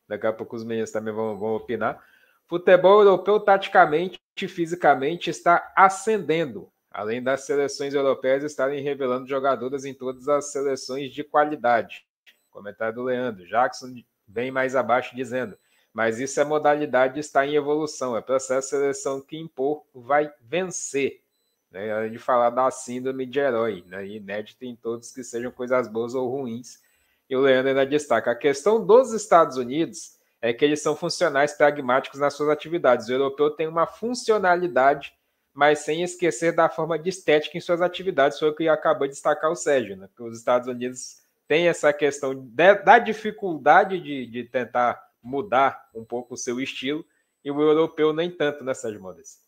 Daqui 0.08 0.26
a 0.26 0.32
pouco 0.32 0.56
os 0.56 0.64
meninos 0.64 0.90
também 0.90 1.14
vão, 1.14 1.38
vão 1.38 1.54
opinar. 1.54 2.02
Futebol 2.46 3.02
europeu, 3.02 3.38
taticamente 3.38 4.18
e 4.42 4.48
fisicamente, 4.48 5.30
está 5.30 5.72
ascendendo, 5.76 6.72
além 6.90 7.22
das 7.22 7.42
seleções 7.42 7.94
europeias 7.94 8.42
estarem 8.42 8.82
revelando 8.82 9.28
jogadoras 9.28 9.84
em 9.84 9.94
todas 9.94 10.26
as 10.28 10.50
seleções 10.50 11.12
de 11.12 11.22
qualidade. 11.22 12.06
Comentário 12.50 12.94
do 12.94 13.02
Leandro. 13.02 13.46
Jackson 13.46 13.94
bem 14.26 14.50
mais 14.50 14.74
abaixo 14.74 15.14
dizendo. 15.14 15.56
Mas 15.92 16.18
isso 16.18 16.40
é 16.40 16.44
modalidade 16.44 17.20
está 17.20 17.46
em 17.46 17.54
evolução. 17.54 18.16
É 18.16 18.20
processo 18.20 18.68
de 18.68 18.70
seleção 18.70 19.20
que 19.20 19.36
impor 19.36 19.84
vai 19.94 20.32
vencer 20.40 21.22
né? 21.70 22.08
De 22.08 22.18
falar 22.18 22.50
da 22.50 22.70
síndrome 22.70 23.26
de 23.26 23.38
herói, 23.38 23.84
né? 23.86 24.06
inédita 24.06 24.64
em 24.64 24.76
todos 24.76 25.12
que 25.12 25.22
sejam 25.22 25.50
coisas 25.50 25.88
boas 25.88 26.14
ou 26.14 26.28
ruins. 26.28 26.80
E 27.28 27.36
o 27.36 27.40
Leandro 27.40 27.68
ainda 27.68 27.86
destaca: 27.86 28.30
a 28.30 28.36
questão 28.36 28.84
dos 28.84 29.12
Estados 29.12 29.56
Unidos 29.56 30.18
é 30.42 30.52
que 30.52 30.64
eles 30.64 30.82
são 30.82 30.96
funcionais 30.96 31.52
pragmáticos 31.52 32.18
nas 32.18 32.34
suas 32.34 32.48
atividades. 32.48 33.08
O 33.08 33.12
europeu 33.12 33.50
tem 33.50 33.68
uma 33.68 33.86
funcionalidade, 33.86 35.12
mas 35.52 35.80
sem 35.80 36.02
esquecer 36.02 36.52
da 36.52 36.68
forma 36.68 36.98
de 36.98 37.10
estética 37.10 37.56
em 37.56 37.60
suas 37.60 37.82
atividades. 37.82 38.38
Foi 38.38 38.48
o 38.48 38.54
que 38.54 38.68
acabou 38.68 39.06
de 39.06 39.14
destacar 39.14 39.50
o 39.50 39.56
Sérgio, 39.56 39.96
né? 39.96 40.08
Que 40.16 40.22
os 40.22 40.38
Estados 40.38 40.66
Unidos 40.66 41.20
têm 41.46 41.68
essa 41.68 41.92
questão 41.92 42.34
de, 42.34 42.74
da 42.74 42.98
dificuldade 42.98 44.00
de, 44.00 44.26
de 44.26 44.44
tentar 44.44 45.10
mudar 45.22 45.88
um 45.94 46.04
pouco 46.04 46.34
o 46.34 46.36
seu 46.36 46.60
estilo, 46.60 47.04
e 47.44 47.50
o 47.50 47.60
europeu 47.60 48.12
nem 48.12 48.30
tanto, 48.30 48.64
né, 48.64 48.74
Sérgio 48.74 49.00
Modes? 49.00 49.38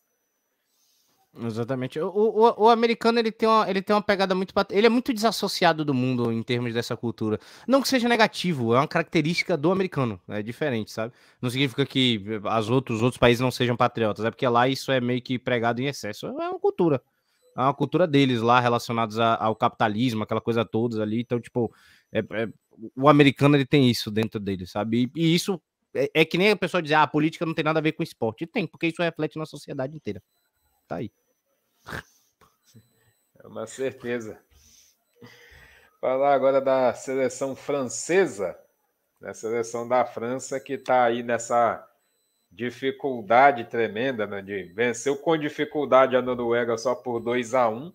Exatamente. 1.35 1.99
O, 1.99 2.09
o, 2.09 2.64
o, 2.64 2.68
americano 2.68 3.18
ele 3.18 3.33
tem, 3.33 3.49
uma, 3.49 3.68
ele 3.68 3.80
tem 3.80 3.97
uma 3.97 4.03
pegada 4.03 4.35
muito. 4.35 4.53
Ele 4.70 4.87
é 4.87 4.91
muito 4.91 5.14
desassociado 5.14 5.83
do 5.83 5.95
mundo 5.95 6.30
em 6.30 6.43
termos 6.43 6.74
dessa 6.74 6.95
cultura. 6.95 7.39
Não 7.66 7.80
que 7.80 7.89
seja 7.89 8.07
negativo, 8.07 8.74
é 8.74 8.78
uma 8.78 8.89
característica 8.89 9.57
do 9.57 9.72
americano. 9.72 10.20
É 10.28 10.43
diferente, 10.43 10.93
sabe? 10.93 11.14
Não 11.41 11.49
significa 11.49 11.87
que 11.87 12.22
as 12.45 12.68
outros, 12.68 12.99
os 12.99 13.03
outros 13.03 13.18
países 13.18 13.41
não 13.41 13.51
sejam 13.51 13.74
patriotas. 13.76 14.26
É 14.26 14.30
porque 14.30 14.47
lá 14.47 14.68
isso 14.68 14.93
é 14.93 15.01
meio 15.01 15.22
que 15.22 15.39
pregado 15.39 15.80
em 15.80 15.87
excesso. 15.87 16.26
É 16.26 16.30
uma 16.30 16.59
cultura. 16.59 17.03
É 17.57 17.61
uma 17.61 17.74
cultura 17.74 18.07
deles 18.07 18.43
lá, 18.43 18.61
relacionados 18.61 19.18
ao 19.18 19.57
capitalismo, 19.57 20.24
aquela 20.24 20.41
coisa 20.41 20.66
toda 20.66 21.03
ali. 21.03 21.20
Então, 21.20 21.41
tipo, 21.41 21.72
é, 22.12 22.18
é, 22.20 22.49
o 22.95 23.09
americano 23.09 23.57
ele 23.57 23.66
tem 23.66 23.89
isso 23.91 24.11
dentro 24.11 24.39
dele, 24.39 24.66
sabe? 24.66 25.11
E, 25.16 25.20
e 25.20 25.35
isso 25.35 25.61
é, 25.95 26.11
é, 26.14 26.24
que 26.26 26.37
nem 26.37 26.51
a 26.51 26.57
pessoa 26.57 26.83
dizer, 26.83 26.95
ah, 26.95 27.03
a 27.05 27.07
política 27.07 27.47
não 27.47 27.55
tem 27.55 27.64
nada 27.64 27.78
a 27.78 27.83
ver 27.83 27.93
com 27.93 28.03
esporte. 28.03 28.47
Tem, 28.47 28.66
porque 28.66 28.89
isso 28.89 29.03
reflete 29.03 29.39
na 29.39 29.47
sociedade 29.47 29.97
inteira. 29.97 30.22
Tá 30.87 30.97
aí. 30.97 31.11
É 33.45 33.47
uma 33.49 33.66
certeza. 33.66 34.39
Falar 36.01 36.33
agora 36.33 36.61
da 36.61 36.95
seleção 36.95 37.57
francesa, 37.57 38.57
da 39.20 39.35
seleção 39.35 39.89
da 39.89 40.05
França 40.05 40.61
que 40.61 40.74
está 40.74 41.05
aí 41.05 41.24
nessa 41.24 41.89
dificuldade 42.53 43.64
tremenda, 43.64 44.26
né? 44.26 44.43
De 44.43 44.64
venceu 44.74 45.16
com 45.16 45.37
dificuldade 45.37 46.14
a 46.14 46.22
Noruega 46.22 46.76
só 46.76 46.95
por 46.95 47.18
2 47.18 47.55
a 47.55 47.68
1 47.68 47.93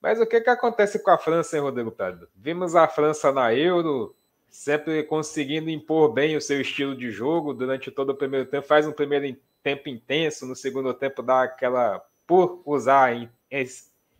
Mas 0.00 0.20
o 0.20 0.26
que, 0.26 0.40
que 0.40 0.50
acontece 0.50 1.02
com 1.02 1.10
a 1.10 1.18
França, 1.18 1.56
hein, 1.56 1.62
Rodrigo 1.62 1.90
Pedro? 1.90 2.28
Vimos 2.34 2.76
a 2.76 2.86
França 2.86 3.32
na 3.32 3.54
Euro, 3.54 4.14
sempre 4.48 5.02
conseguindo 5.04 5.70
impor 5.70 6.12
bem 6.12 6.36
o 6.36 6.40
seu 6.40 6.60
estilo 6.60 6.96
de 6.96 7.10
jogo 7.10 7.54
durante 7.54 7.90
todo 7.90 8.10
o 8.10 8.16
primeiro 8.16 8.46
tempo, 8.46 8.66
faz 8.66 8.86
um 8.86 8.92
primeiro 8.92 9.36
tempo 9.62 9.88
intenso, 9.88 10.46
no 10.46 10.54
segundo 10.54 10.92
tempo 10.94 11.22
dá 11.22 11.42
aquela 11.42 12.04
por 12.28 12.60
usar 12.66 13.32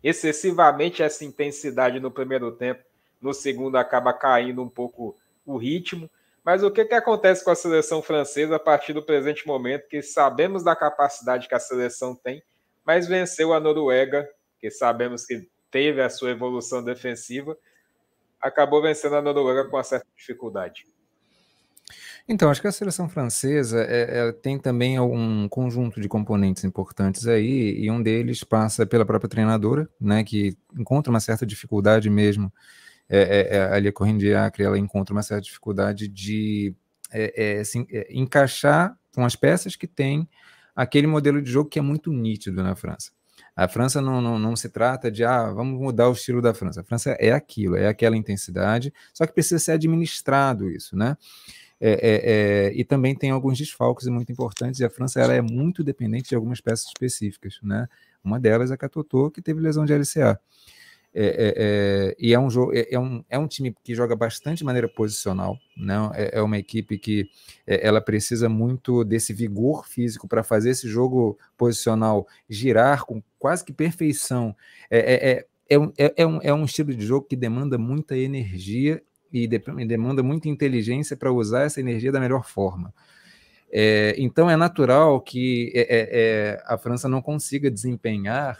excessivamente 0.03 1.03
essa 1.03 1.23
intensidade 1.23 1.99
no 1.99 2.09
primeiro 2.09 2.51
tempo, 2.51 2.83
no 3.21 3.35
segundo 3.35 3.77
acaba 3.77 4.11
caindo 4.11 4.63
um 4.63 4.67
pouco 4.67 5.15
o 5.45 5.57
ritmo. 5.57 6.09
Mas 6.43 6.63
o 6.63 6.71
que, 6.71 6.83
que 6.85 6.95
acontece 6.95 7.45
com 7.45 7.51
a 7.51 7.55
seleção 7.55 8.01
francesa 8.01 8.55
a 8.55 8.59
partir 8.59 8.93
do 8.93 9.05
presente 9.05 9.45
momento, 9.45 9.87
que 9.87 10.01
sabemos 10.01 10.63
da 10.63 10.75
capacidade 10.75 11.47
que 11.47 11.53
a 11.53 11.59
seleção 11.59 12.15
tem, 12.15 12.41
mas 12.83 13.07
venceu 13.07 13.53
a 13.53 13.59
Noruega, 13.59 14.27
que 14.59 14.71
sabemos 14.71 15.23
que 15.23 15.47
teve 15.69 16.01
a 16.01 16.09
sua 16.09 16.31
evolução 16.31 16.83
defensiva, 16.83 17.55
acabou 18.41 18.81
vencendo 18.81 19.17
a 19.17 19.21
Noruega 19.21 19.65
com 19.65 19.77
uma 19.77 19.83
certa 19.83 20.07
dificuldade. 20.17 20.87
Então, 22.31 22.51
acho 22.51 22.61
que 22.61 22.67
a 22.67 22.71
seleção 22.71 23.09
francesa 23.09 23.81
é, 23.81 24.19
é, 24.19 24.31
tem 24.31 24.59
também 24.59 24.99
um 24.99 25.49
conjunto 25.49 25.99
de 25.99 26.07
componentes 26.07 26.63
importantes 26.63 27.25
aí, 27.25 27.75
e 27.79 27.89
um 27.89 28.03
deles 28.03 28.43
passa 28.43 28.85
pela 28.85 29.03
própria 29.03 29.27
treinadora, 29.27 29.89
né, 29.99 30.23
que 30.23 30.55
encontra 30.77 31.09
uma 31.09 31.19
certa 31.19 31.43
dificuldade 31.43 32.07
mesmo, 32.07 32.53
é, 33.09 33.57
é, 33.57 33.63
ali 33.73 33.87
a 33.87 33.91
Corrine 33.91 34.19
Diacre, 34.19 34.63
ela 34.63 34.77
encontra 34.77 35.11
uma 35.11 35.23
certa 35.23 35.41
dificuldade 35.41 36.07
de 36.07 36.75
assim, 37.59 37.87
encaixar 38.11 38.95
com 39.15 39.25
as 39.25 39.35
peças 39.35 39.75
que 39.75 39.87
tem 39.87 40.29
aquele 40.75 41.07
modelo 41.07 41.41
de 41.41 41.49
jogo 41.49 41.67
que 41.67 41.79
é 41.79 41.81
muito 41.81 42.13
nítido 42.13 42.61
na 42.61 42.75
França. 42.75 43.11
A 43.55 43.67
França 43.67 43.99
não, 43.99 44.21
não, 44.21 44.37
não, 44.37 44.55
se 44.55 44.69
trata 44.69 45.09
de, 45.09 45.23
ah, 45.23 45.51
vamos 45.51 45.81
mudar 45.81 46.07
o 46.07 46.13
estilo 46.13 46.43
da 46.43 46.53
França. 46.53 46.81
A 46.81 46.83
França 46.83 47.17
é 47.19 47.31
aquilo, 47.31 47.75
é 47.75 47.87
aquela 47.87 48.15
intensidade, 48.15 48.93
só 49.11 49.25
que 49.25 49.33
precisa 49.33 49.57
ser 49.57 49.71
administrado 49.71 50.69
isso, 50.69 50.95
né? 50.95 51.17
É, 51.81 51.91
é, 51.91 52.67
é, 52.67 52.73
e 52.73 52.83
também 52.83 53.15
tem 53.15 53.31
alguns 53.31 53.57
desfalques 53.57 54.07
muito 54.07 54.31
importantes, 54.31 54.81
e 54.81 54.85
a 54.85 54.89
França 54.89 55.21
ela 55.21 55.33
é 55.33 55.41
muito 55.41 55.83
dependente 55.83 56.29
de 56.29 56.35
algumas 56.35 56.59
peças 56.59 56.87
específicas, 56.87 57.57
né? 57.63 57.87
Uma 58.23 58.39
delas 58.39 58.69
é 58.69 58.73
a 58.73 58.77
Catotô, 58.77 59.31
que 59.31 59.41
teve 59.41 59.61
lesão 59.61 59.85
de 59.85 59.93
LCA. 59.93 60.39
É, 61.11 61.23
é, 61.23 61.53
é, 61.55 62.15
e 62.19 62.33
é 62.33 62.39
um, 62.39 62.49
jogo, 62.51 62.71
é, 62.73 62.87
é, 62.91 62.99
um, 62.99 63.23
é 63.27 63.39
um 63.39 63.47
time 63.47 63.75
que 63.83 63.95
joga 63.95 64.15
bastante 64.15 64.59
de 64.59 64.63
maneira 64.63 64.87
posicional, 64.87 65.57
né? 65.75 65.95
é, 66.13 66.37
é 66.37 66.41
uma 66.41 66.57
equipe 66.57 66.99
que 66.99 67.27
ela 67.65 67.99
precisa 67.99 68.47
muito 68.47 69.03
desse 69.03 69.33
vigor 69.33 69.87
físico 69.87 70.27
para 70.27 70.43
fazer 70.43 70.69
esse 70.69 70.87
jogo 70.87 71.37
posicional 71.57 72.27
girar 72.47 73.05
com 73.05 73.23
quase 73.39 73.65
que 73.65 73.73
perfeição. 73.73 74.55
É, 74.89 75.45
é, 75.67 75.79
um, 75.79 75.91
é, 75.97 76.25
um, 76.27 76.39
é 76.43 76.53
um 76.53 76.65
estilo 76.65 76.93
de 76.93 77.05
jogo 77.05 77.25
que 77.25 77.35
demanda 77.35 77.77
muita 77.77 78.15
energia 78.15 79.01
e 79.31 79.47
demanda 79.47 80.23
muita 80.23 80.49
inteligência 80.49 81.15
para 81.15 81.31
usar 81.31 81.63
essa 81.63 81.79
energia 81.79 82.11
da 82.11 82.19
melhor 82.19 82.45
forma. 82.45 82.93
É, 83.71 84.15
então 84.17 84.49
é 84.49 84.55
natural 84.55 85.21
que 85.21 85.71
é, 85.75 85.81
é, 85.81 86.09
é 86.11 86.63
a 86.65 86.77
França 86.77 87.07
não 87.07 87.21
consiga 87.21 87.69
desempenhar 87.69 88.59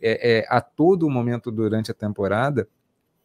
é, 0.00 0.38
é, 0.38 0.46
a 0.48 0.60
todo 0.60 1.10
momento 1.10 1.50
durante 1.50 1.90
a 1.90 1.94
temporada 1.94 2.66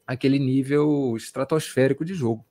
aquele 0.06 0.38
nível 0.38 1.16
estratosférico 1.16 2.04
de 2.04 2.14
jogo. 2.14 2.46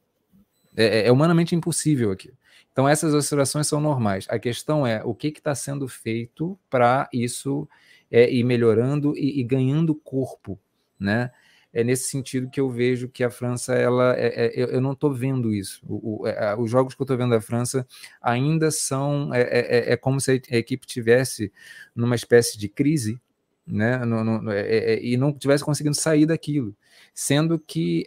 É, 0.76 1.10
humanamente 1.10 1.54
impossível 1.54 2.10
aqui. 2.10 2.32
Então 2.72 2.88
essas 2.88 3.12
oscilações 3.12 3.66
são 3.66 3.80
normais. 3.80 4.26
A 4.30 4.38
questão 4.38 4.86
é 4.86 5.02
o 5.04 5.14
que 5.14 5.28
está 5.28 5.54
sendo 5.54 5.86
feito 5.88 6.58
para 6.70 7.08
isso 7.12 7.68
ir 8.10 8.44
melhorando 8.44 9.16
e, 9.16 9.40
e 9.40 9.42
ganhando 9.42 9.94
corpo, 9.94 10.58
né? 10.98 11.30
É 11.72 11.84
nesse 11.84 12.10
sentido 12.10 12.50
que 12.50 12.60
eu 12.60 12.68
vejo 12.68 13.08
que 13.08 13.22
a 13.22 13.30
França, 13.30 13.74
ela, 13.74 14.14
é, 14.16 14.46
é, 14.46 14.74
eu 14.74 14.80
não 14.80 14.92
estou 14.92 15.12
vendo 15.12 15.54
isso. 15.54 15.80
O, 15.86 16.22
o, 16.22 16.26
é, 16.26 16.56
os 16.56 16.70
jogos 16.70 16.94
que 16.94 17.00
eu 17.00 17.04
estou 17.04 17.16
vendo 17.16 17.30
da 17.30 17.40
França 17.40 17.86
ainda 18.20 18.70
são, 18.70 19.32
é, 19.32 19.40
é, 19.42 19.78
é, 19.78 19.92
é 19.92 19.96
como 19.96 20.20
se 20.20 20.42
a 20.50 20.56
equipe 20.56 20.86
tivesse 20.86 21.52
numa 21.94 22.16
espécie 22.16 22.58
de 22.58 22.68
crise, 22.68 23.20
né, 23.66 23.98
no, 23.98 24.24
no, 24.24 24.52
e 24.52 25.16
não 25.16 25.32
tivesse 25.32 25.64
conseguindo 25.64 25.94
sair 25.94 26.26
daquilo, 26.26 26.74
sendo 27.14 27.56
que 27.56 28.04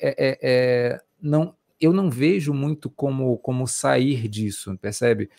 não, 1.21 1.55
eu 1.79 1.93
não 1.93 2.09
vejo 2.09 2.53
muito 2.53 2.89
como, 2.89 3.37
como 3.37 3.65
sair 3.65 4.27
disso, 4.27 4.77
percebe? 4.81 5.29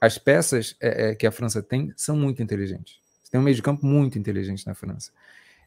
As 0.00 0.18
peças 0.18 0.76
que 1.18 1.26
a 1.26 1.32
França 1.32 1.60
tem 1.60 1.92
são 1.96 2.16
muito 2.16 2.40
inteligentes. 2.40 3.00
Tem 3.28 3.40
um 3.40 3.42
meio 3.42 3.56
de 3.56 3.62
campo 3.62 3.84
muito 3.84 4.16
inteligente 4.18 4.64
na 4.64 4.74
França 4.74 5.10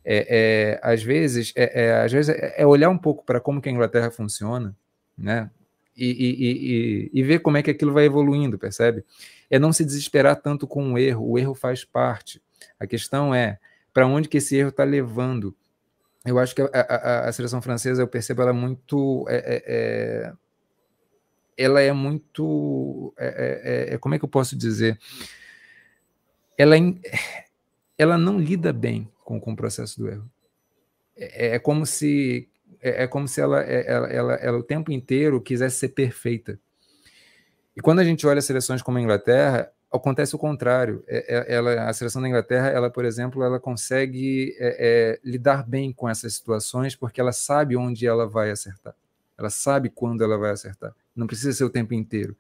é, 0.06 0.28
é, 0.30 0.80
às 0.84 1.02
vezes, 1.02 1.54
é, 1.56 1.86
é 1.86 2.02
às 2.02 2.12
vezes 2.12 2.30
é, 2.30 2.56
é 2.58 2.68
olhar 2.68 2.90
um 2.90 2.98
pouco 2.98 3.24
para 3.24 3.40
como 3.40 3.62
que 3.62 3.70
a 3.70 3.72
Inglaterra 3.72 4.12
funciona, 4.12 4.76
né? 5.18 5.50
E, 5.96 6.06
e, 6.06 7.12
e, 7.12 7.12
e, 7.14 7.24
ver 7.24 7.40
como 7.40 7.56
é 7.56 7.62
que 7.62 7.70
aquilo 7.70 7.94
vai 7.94 8.06
evoluindo, 8.06 8.58
percebe? 8.58 9.06
É 9.50 9.60
não 9.60 9.72
se 9.72 9.86
desesperar 9.86 10.36
tanto 10.36 10.66
com 10.66 10.94
o 10.94 10.98
erro, 10.98 11.30
o 11.30 11.38
erro 11.38 11.54
faz 11.54 11.86
parte. 11.86 12.42
A 12.80 12.88
questão 12.88 13.34
é 13.34 13.60
para 13.94 14.08
onde 14.08 14.28
que 14.28 14.38
esse 14.38 14.56
erro 14.56 14.70
está 14.70 14.84
levando. 14.84 15.56
Eu 16.26 16.40
acho 16.40 16.56
que 16.56 16.64
a, 16.64 16.70
a, 16.74 17.30
a, 17.30 17.32
seleção 17.32 17.62
francesa, 17.62 18.02
eu 18.02 18.08
percebo 18.08 18.42
ela 18.42 18.54
muito. 18.54 19.24
É, 19.30 19.64
é, 19.68 20.34
ela 21.56 21.80
é 21.80 21.94
muito. 21.94 23.14
É, 23.16 23.98
como 24.02 24.16
é 24.16 24.20
que 24.20 24.26
eu 24.26 24.30
posso 24.30 24.58
dizer? 24.58 24.98
Ela, 26.58 26.76
ela 28.00 28.18
não 28.18 28.40
lida 28.40 28.74
bem 28.74 29.13
com, 29.24 29.40
com 29.40 29.54
o 29.54 29.56
processo 29.56 30.00
do 30.00 30.10
erro. 30.10 30.30
É, 31.16 31.48
é, 31.48 31.56
é 31.56 31.60
como 31.60 31.86
se 31.86 32.50
é, 32.82 33.04
é 33.04 33.08
como 33.08 33.28
se 33.28 33.40
ela, 33.40 33.64
é, 33.64 33.90
ela, 33.90 34.08
ela, 34.08 34.34
ela, 34.36 34.58
o 34.58 34.64
tempo 34.64 34.92
inteiro 34.92 35.42
quisesse 35.42 35.78
ser 35.78 35.90
perfeita. 35.90 36.60
E 37.76 37.82
quando 37.82 38.00
a 38.00 38.04
gente 38.04 38.28
olha 38.28 38.42
seleções 38.42 38.82
como 38.82 38.98
a 38.98 39.02
Inglaterra, 39.02 39.72
acontece 39.92 40.36
o 40.36 40.40
contrário. 40.40 41.04
É, 41.08 41.56
ela, 41.56 41.90
a 41.90 41.94
seleção 41.94 42.22
da 42.22 42.28
Inglaterra, 42.28 42.68
ela, 42.68 42.90
por 42.90 43.06
exemplo, 43.06 43.44
ela 43.44 43.60
consegue 43.60 44.56
é, 44.60 45.20
lidar 45.24 45.68
bem 45.68 45.94
com 45.94 46.10
essas 46.10 46.34
situações 46.34 46.96
porque 46.96 47.22
ela 47.22 47.32
sabe 47.32 47.78
onde 47.78 48.06
ela 48.06 48.28
vai 48.28 48.52
acertar. 48.52 48.94
Ela 49.38 49.50
sabe 49.50 49.90
quando 49.90 50.24
ela 50.24 50.38
vai 50.38 50.52
acertar. 50.52 50.94
Não 51.16 51.26
precisa 51.26 51.54
ser 51.54 51.64
o 51.64 51.70
tempo 51.70 51.94
inteiro. 51.94 52.36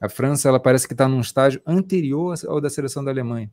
A 0.00 0.08
França, 0.08 0.48
ela 0.48 0.60
parece 0.60 0.86
que 0.86 0.94
está 0.94 1.08
num 1.08 1.20
estágio 1.20 1.60
anterior 1.66 2.34
ao 2.46 2.60
da 2.60 2.70
seleção 2.70 3.04
da 3.04 3.10
Alemanha. 3.10 3.50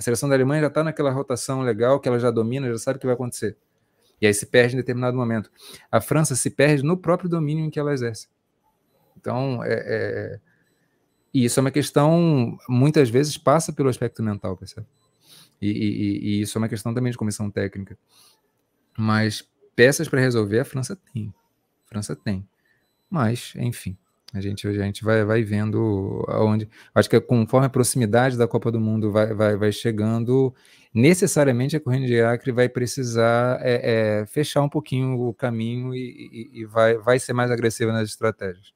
A 0.00 0.02
seleção 0.02 0.30
da 0.30 0.34
Alemanha 0.34 0.62
já 0.62 0.68
está 0.68 0.82
naquela 0.82 1.10
rotação 1.10 1.60
legal 1.60 2.00
que 2.00 2.08
ela 2.08 2.18
já 2.18 2.30
domina, 2.30 2.66
já 2.70 2.78
sabe 2.78 2.96
o 2.96 3.00
que 3.00 3.04
vai 3.04 3.14
acontecer. 3.14 3.54
E 4.18 4.26
aí 4.26 4.32
se 4.32 4.46
perde 4.46 4.72
em 4.74 4.78
determinado 4.78 5.14
momento. 5.14 5.52
A 5.92 6.00
França 6.00 6.34
se 6.34 6.48
perde 6.48 6.82
no 6.82 6.96
próprio 6.96 7.28
domínio 7.28 7.66
em 7.66 7.68
que 7.68 7.78
ela 7.78 7.92
exerce. 7.92 8.26
Então, 9.14 9.62
é, 9.62 9.74
é... 9.74 10.40
e 11.34 11.44
isso 11.44 11.60
é 11.60 11.62
uma 11.62 11.70
questão, 11.70 12.56
muitas 12.66 13.10
vezes 13.10 13.36
passa 13.36 13.74
pelo 13.74 13.90
aspecto 13.90 14.22
mental, 14.22 14.56
percebe? 14.56 14.86
E, 15.60 15.68
e, 15.68 16.18
e 16.18 16.40
isso 16.40 16.56
é 16.56 16.58
uma 16.58 16.68
questão 16.70 16.94
também 16.94 17.12
de 17.12 17.18
comissão 17.18 17.50
técnica. 17.50 17.98
Mas 18.96 19.46
peças 19.76 20.08
para 20.08 20.18
resolver 20.18 20.60
a 20.60 20.64
França 20.64 20.96
tem. 21.12 21.30
A 21.84 21.88
França 21.90 22.16
tem. 22.16 22.48
Mas, 23.10 23.52
enfim, 23.54 23.98
a 24.32 24.40
gente, 24.40 24.66
a 24.66 24.72
gente 24.72 25.02
vai, 25.02 25.24
vai 25.24 25.42
vendo 25.42 26.24
aonde. 26.28 26.68
Acho 26.94 27.10
que 27.10 27.20
conforme 27.20 27.66
a 27.66 27.70
proximidade 27.70 28.36
da 28.36 28.46
Copa 28.46 28.70
do 28.70 28.80
Mundo 28.80 29.10
vai, 29.10 29.34
vai, 29.34 29.56
vai 29.56 29.72
chegando, 29.72 30.54
necessariamente 30.94 31.76
a 31.76 31.80
corrente 31.80 32.06
de 32.06 32.20
Acre 32.20 32.52
vai 32.52 32.68
precisar 32.68 33.58
é, 33.60 34.20
é, 34.20 34.26
fechar 34.26 34.62
um 34.62 34.68
pouquinho 34.68 35.20
o 35.20 35.34
caminho 35.34 35.94
e, 35.94 36.50
e, 36.52 36.60
e, 36.60 36.64
vai, 36.64 36.96
vai 36.98 37.18
ser 37.18 37.32
mais 37.32 37.50
agressiva 37.50 37.92
nas 37.92 38.08
estratégias. 38.08 38.72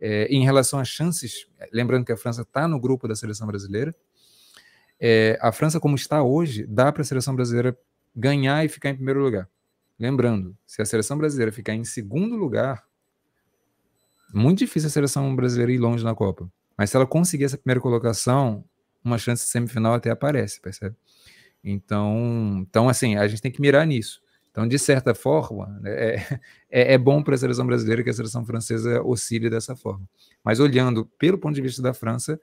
É, 0.00 0.26
em 0.26 0.44
relação 0.44 0.78
às 0.78 0.88
chances, 0.88 1.46
lembrando 1.72 2.04
que 2.04 2.12
a 2.12 2.16
França 2.16 2.42
está 2.42 2.66
no 2.68 2.78
grupo 2.80 3.08
da 3.08 3.14
seleção 3.14 3.46
brasileira, 3.46 3.94
é, 4.98 5.38
a 5.42 5.52
França, 5.52 5.78
como 5.78 5.94
está 5.94 6.22
hoje, 6.22 6.66
dá 6.66 6.90
para 6.90 7.02
a 7.02 7.04
seleção 7.04 7.34
brasileira 7.34 7.76
ganhar 8.14 8.64
e 8.64 8.68
ficar 8.68 8.90
em 8.90 8.94
primeiro 8.94 9.20
lugar. 9.20 9.48
Lembrando, 9.98 10.56
se 10.66 10.80
a 10.80 10.84
seleção 10.84 11.16
brasileira 11.18 11.52
ficar 11.52 11.74
em 11.74 11.84
segundo 11.84 12.36
lugar, 12.36 12.84
muito 14.36 14.58
difícil 14.58 14.88
a 14.88 14.90
seleção 14.90 15.34
brasileira 15.34 15.72
ir 15.72 15.78
longe 15.78 16.04
na 16.04 16.14
Copa. 16.14 16.50
Mas 16.76 16.90
se 16.90 16.96
ela 16.96 17.06
conseguir 17.06 17.44
essa 17.44 17.56
primeira 17.56 17.80
colocação, 17.80 18.64
uma 19.02 19.18
chance 19.18 19.44
de 19.44 19.50
semifinal 19.50 19.94
até 19.94 20.10
aparece, 20.10 20.60
percebe? 20.60 20.94
Então, 21.64 22.64
então 22.68 22.88
assim, 22.88 23.16
a 23.16 23.26
gente 23.26 23.42
tem 23.42 23.50
que 23.50 23.60
mirar 23.60 23.86
nisso. 23.86 24.20
Então, 24.50 24.66
de 24.66 24.78
certa 24.78 25.14
forma, 25.14 25.66
né, 25.82 25.90
é, 25.90 26.40
é, 26.70 26.94
é 26.94 26.98
bom 26.98 27.22
para 27.22 27.34
a 27.34 27.38
seleção 27.38 27.66
brasileira 27.66 28.02
que 28.02 28.08
a 28.08 28.12
seleção 28.12 28.44
francesa 28.44 29.02
oscile 29.02 29.50
dessa 29.50 29.76
forma. 29.76 30.08
Mas 30.42 30.60
olhando 30.60 31.04
pelo 31.18 31.38
ponto 31.38 31.54
de 31.54 31.60
vista 31.60 31.82
da 31.82 31.92
França, 31.92 32.40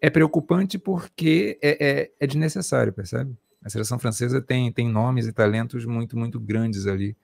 é 0.00 0.10
preocupante 0.10 0.78
porque 0.78 1.58
é, 1.62 2.00
é, 2.00 2.10
é 2.20 2.26
desnecessário, 2.26 2.92
percebe? 2.92 3.34
A 3.64 3.70
seleção 3.70 3.98
francesa 3.98 4.42
tem, 4.42 4.70
tem 4.70 4.88
nomes 4.88 5.26
e 5.26 5.32
talentos 5.32 5.84
muito, 5.86 6.18
muito 6.18 6.38
grandes 6.38 6.86
ali 6.86 7.16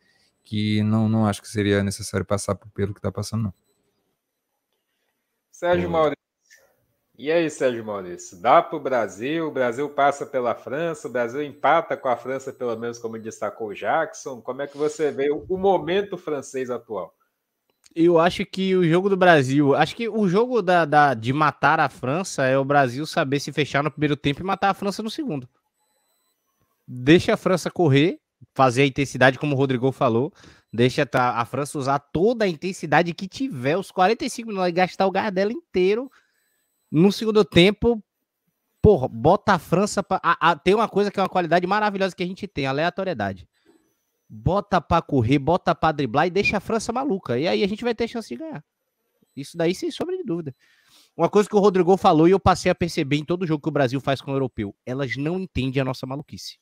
que 0.43 0.83
não, 0.83 1.09
não 1.09 1.27
acho 1.27 1.41
que 1.41 1.49
seria 1.49 1.83
necessário 1.85 2.27
passar 2.27 2.55
pelo 2.75 2.93
que 2.93 2.99
está 2.99 3.13
passando, 3.13 3.45
não. 3.45 3.55
Sérgio 5.63 5.89
Maurício. 5.89 6.19
E 7.17 7.31
aí, 7.31 7.49
Sérgio 7.49 7.85
Maurício? 7.85 8.37
Dá 8.43 8.61
para 8.61 8.77
o 8.77 8.81
Brasil? 8.81 9.47
O 9.47 9.53
Brasil 9.53 9.89
passa 9.89 10.27
pela 10.27 10.57
França, 10.57 11.07
o 11.07 11.11
Brasil 11.11 11.41
empata 11.41 11.97
com 11.97 12.09
a 12.09 12.17
França, 12.17 12.53
pelo 12.53 12.77
menos 12.77 12.99
como 12.99 13.17
destacou 13.17 13.69
o 13.69 13.75
Jackson. 13.75 14.41
Como 14.41 14.61
é 14.61 14.67
que 14.67 14.77
você 14.77 15.13
vê 15.13 15.31
o 15.31 15.57
momento 15.57 16.19
francês 16.19 16.69
atual? 16.69 17.15
Eu 17.95 18.19
acho 18.19 18.45
que 18.45 18.75
o 18.75 18.83
jogo 18.83 19.09
do 19.09 19.17
Brasil. 19.17 19.73
Acho 19.77 19.95
que 19.95 20.09
o 20.09 20.27
jogo 20.27 20.63
da, 20.63 20.85
da, 20.85 21.15
de 21.15 21.33
matar 21.33 21.79
a 21.79 21.89
França 21.89 22.45
é 22.45 22.59
o 22.59 22.65
Brasil 22.65 23.07
saber 23.07 23.39
se 23.39 23.53
fechar 23.53 23.85
no 23.85 23.91
primeiro 23.93 24.17
tempo 24.17 24.41
e 24.41 24.45
matar 24.45 24.71
a 24.71 24.75
França 24.75 25.01
no 25.01 25.11
segundo. 25.11 25.49
Deixa 26.89 27.35
a 27.35 27.37
França 27.37 27.71
correr 27.71 28.19
fazer 28.55 28.83
a 28.83 28.87
intensidade, 28.87 29.39
como 29.39 29.55
o 29.55 29.59
Rodrigo 29.59 29.91
falou. 29.93 30.33
Deixa 30.73 31.07
a 31.13 31.45
França 31.45 31.79
usar 31.79 31.99
toda 31.99 32.45
a 32.45 32.49
intensidade 32.49 33.13
que 33.13 33.29
tiver, 33.29 33.77
os 33.77 33.91
45 33.91 34.49
minutos, 34.49 34.69
e 34.69 34.73
gastar 34.73 35.07
o 35.07 35.11
gás 35.11 35.33
dela 35.33 35.53
inteiro. 35.53 36.11
No 36.91 37.13
segundo 37.13 37.45
tempo, 37.45 38.03
porra, 38.81 39.07
bota 39.09 39.55
a 39.55 39.59
França 39.59 40.03
pra. 40.03 40.21
A, 40.23 40.51
a, 40.51 40.57
tem 40.57 40.75
uma 40.75 40.89
coisa 40.89 41.11
que 41.11 41.21
é 41.21 41.23
uma 41.23 41.29
qualidade 41.29 41.67
maravilhosa 41.67 42.17
que 42.17 42.23
a 42.23 42.27
gente 42.27 42.47
tem, 42.47 42.67
aleatoriedade. 42.67 43.47
Bota 44.29 44.81
pra 44.81 45.03
correr, 45.03 45.39
bota 45.39 45.75
pra 45.75 45.93
driblar 45.93 46.27
e 46.27 46.31
deixa 46.31 46.57
a 46.57 46.61
França 46.61 46.91
maluca. 46.93 47.39
E 47.39 47.47
aí 47.47 47.63
a 47.63 47.69
gente 47.69 47.85
vai 47.85 47.95
ter 47.95 48.09
chance 48.09 48.29
de 48.29 48.37
ganhar. 48.37 48.65
Isso 49.37 49.57
daí 49.57 49.75
sem 49.75 49.91
sombra 49.91 50.17
de 50.17 50.25
dúvida. 50.25 50.55
Uma 51.15 51.29
coisa 51.29 51.49
que 51.49 51.57
o 51.57 51.59
Rodrigo 51.59 51.95
falou 51.99 52.27
e 52.27 52.31
eu 52.31 52.41
passei 52.41 52.71
a 52.71 52.75
perceber 52.75 53.17
em 53.17 53.25
todo 53.25 53.47
jogo 53.47 53.63
que 53.63 53.69
o 53.69 53.73
Brasil 53.73 54.01
faz 54.01 54.23
com 54.23 54.31
o 54.31 54.35
europeu: 54.35 54.75
elas 54.87 55.17
não 55.19 55.39
entendem 55.39 55.83
a 55.83 55.85
nossa 55.85 56.07
maluquice 56.07 56.59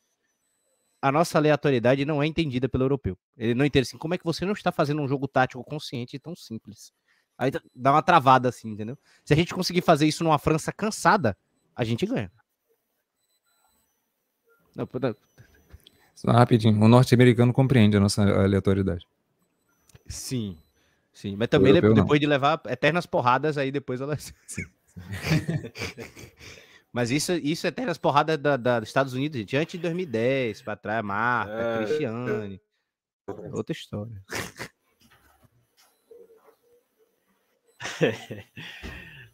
a 1.02 1.10
nossa 1.10 1.38
aleatoriedade 1.38 2.04
não 2.04 2.22
é 2.22 2.26
entendida 2.26 2.68
pelo 2.68 2.84
europeu. 2.84 3.16
Ele 3.36 3.54
não 3.54 3.64
entende 3.64 3.82
assim, 3.88 3.98
como 3.98 4.14
é 4.14 4.18
que 4.18 4.24
você 4.24 4.44
não 4.44 4.52
está 4.52 4.70
fazendo 4.70 5.00
um 5.00 5.08
jogo 5.08 5.26
tático 5.26 5.64
consciente 5.64 6.16
e 6.16 6.18
tão 6.18 6.36
simples? 6.36 6.92
Aí 7.38 7.50
dá 7.74 7.92
uma 7.92 8.02
travada 8.02 8.50
assim, 8.50 8.68
entendeu? 8.70 8.98
Se 9.24 9.32
a 9.32 9.36
gente 9.36 9.54
conseguir 9.54 9.80
fazer 9.80 10.06
isso 10.06 10.22
numa 10.22 10.38
França 10.38 10.70
cansada, 10.70 11.36
a 11.74 11.84
gente 11.84 12.04
ganha. 12.04 12.30
Não, 14.76 14.86
Só 16.14 16.30
rapidinho, 16.30 16.78
o 16.82 16.88
norte-americano 16.88 17.52
compreende 17.52 17.96
a 17.96 18.00
nossa 18.00 18.22
aleatoriedade. 18.22 19.06
Sim, 20.06 20.58
sim, 21.12 21.34
mas 21.34 21.48
também 21.48 21.72
depois 21.72 21.96
não. 21.96 22.18
de 22.18 22.26
levar 22.26 22.60
eternas 22.66 23.06
porradas, 23.06 23.56
aí 23.56 23.72
depois 23.72 24.00
elas... 24.00 24.34
Sim. 24.46 24.64
Mas 26.92 27.10
isso, 27.10 27.32
isso 27.32 27.66
é 27.66 27.70
terras 27.70 27.98
porradas 27.98 28.36
da, 28.36 28.56
da, 28.56 28.80
dos 28.80 28.88
Estados 28.88 29.12
Unidos, 29.14 29.38
gente. 29.38 29.56
Antes 29.56 29.72
de 29.72 29.78
2010, 29.78 30.62
para 30.62 30.76
trás, 30.76 31.04
Marta, 31.04 31.52
é... 31.52 31.84
Cristiane. 31.84 32.60
Outra 33.52 33.72
história. 33.72 34.22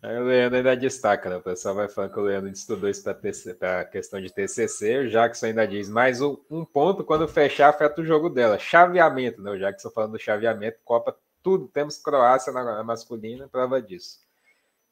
Aí 0.02 0.18
o 0.18 0.24
Leandro 0.24 0.58
ainda 0.58 0.76
destaca, 0.76 1.30
né? 1.30 1.36
O 1.36 1.42
pessoal 1.42 1.74
vai 1.74 1.88
falando 1.88 2.12
que 2.12 2.20
o 2.20 2.22
Leandro 2.22 2.50
estudou 2.50 2.88
isso 2.88 3.02
para 3.02 3.80
a 3.80 3.84
questão 3.84 4.20
de 4.20 4.32
TCC. 4.32 4.98
O 4.98 5.08
Jackson 5.08 5.46
ainda 5.46 5.66
diz 5.66 5.88
mais 5.88 6.20
um, 6.20 6.36
um, 6.50 6.64
ponto 6.64 7.02
quando 7.02 7.26
fechar 7.26 7.70
afeta 7.70 8.02
o 8.02 8.04
jogo 8.04 8.28
dela. 8.28 8.58
Chaveamento, 8.58 9.42
né? 9.42 9.50
O 9.50 9.58
Jackson 9.58 9.90
falando 9.90 10.12
do 10.12 10.18
chaveamento, 10.18 10.78
Copa, 10.84 11.16
tudo. 11.42 11.66
Temos 11.68 11.96
Croácia 11.96 12.52
na 12.52 12.84
masculina, 12.84 13.48
prova 13.48 13.80
disso. 13.80 14.18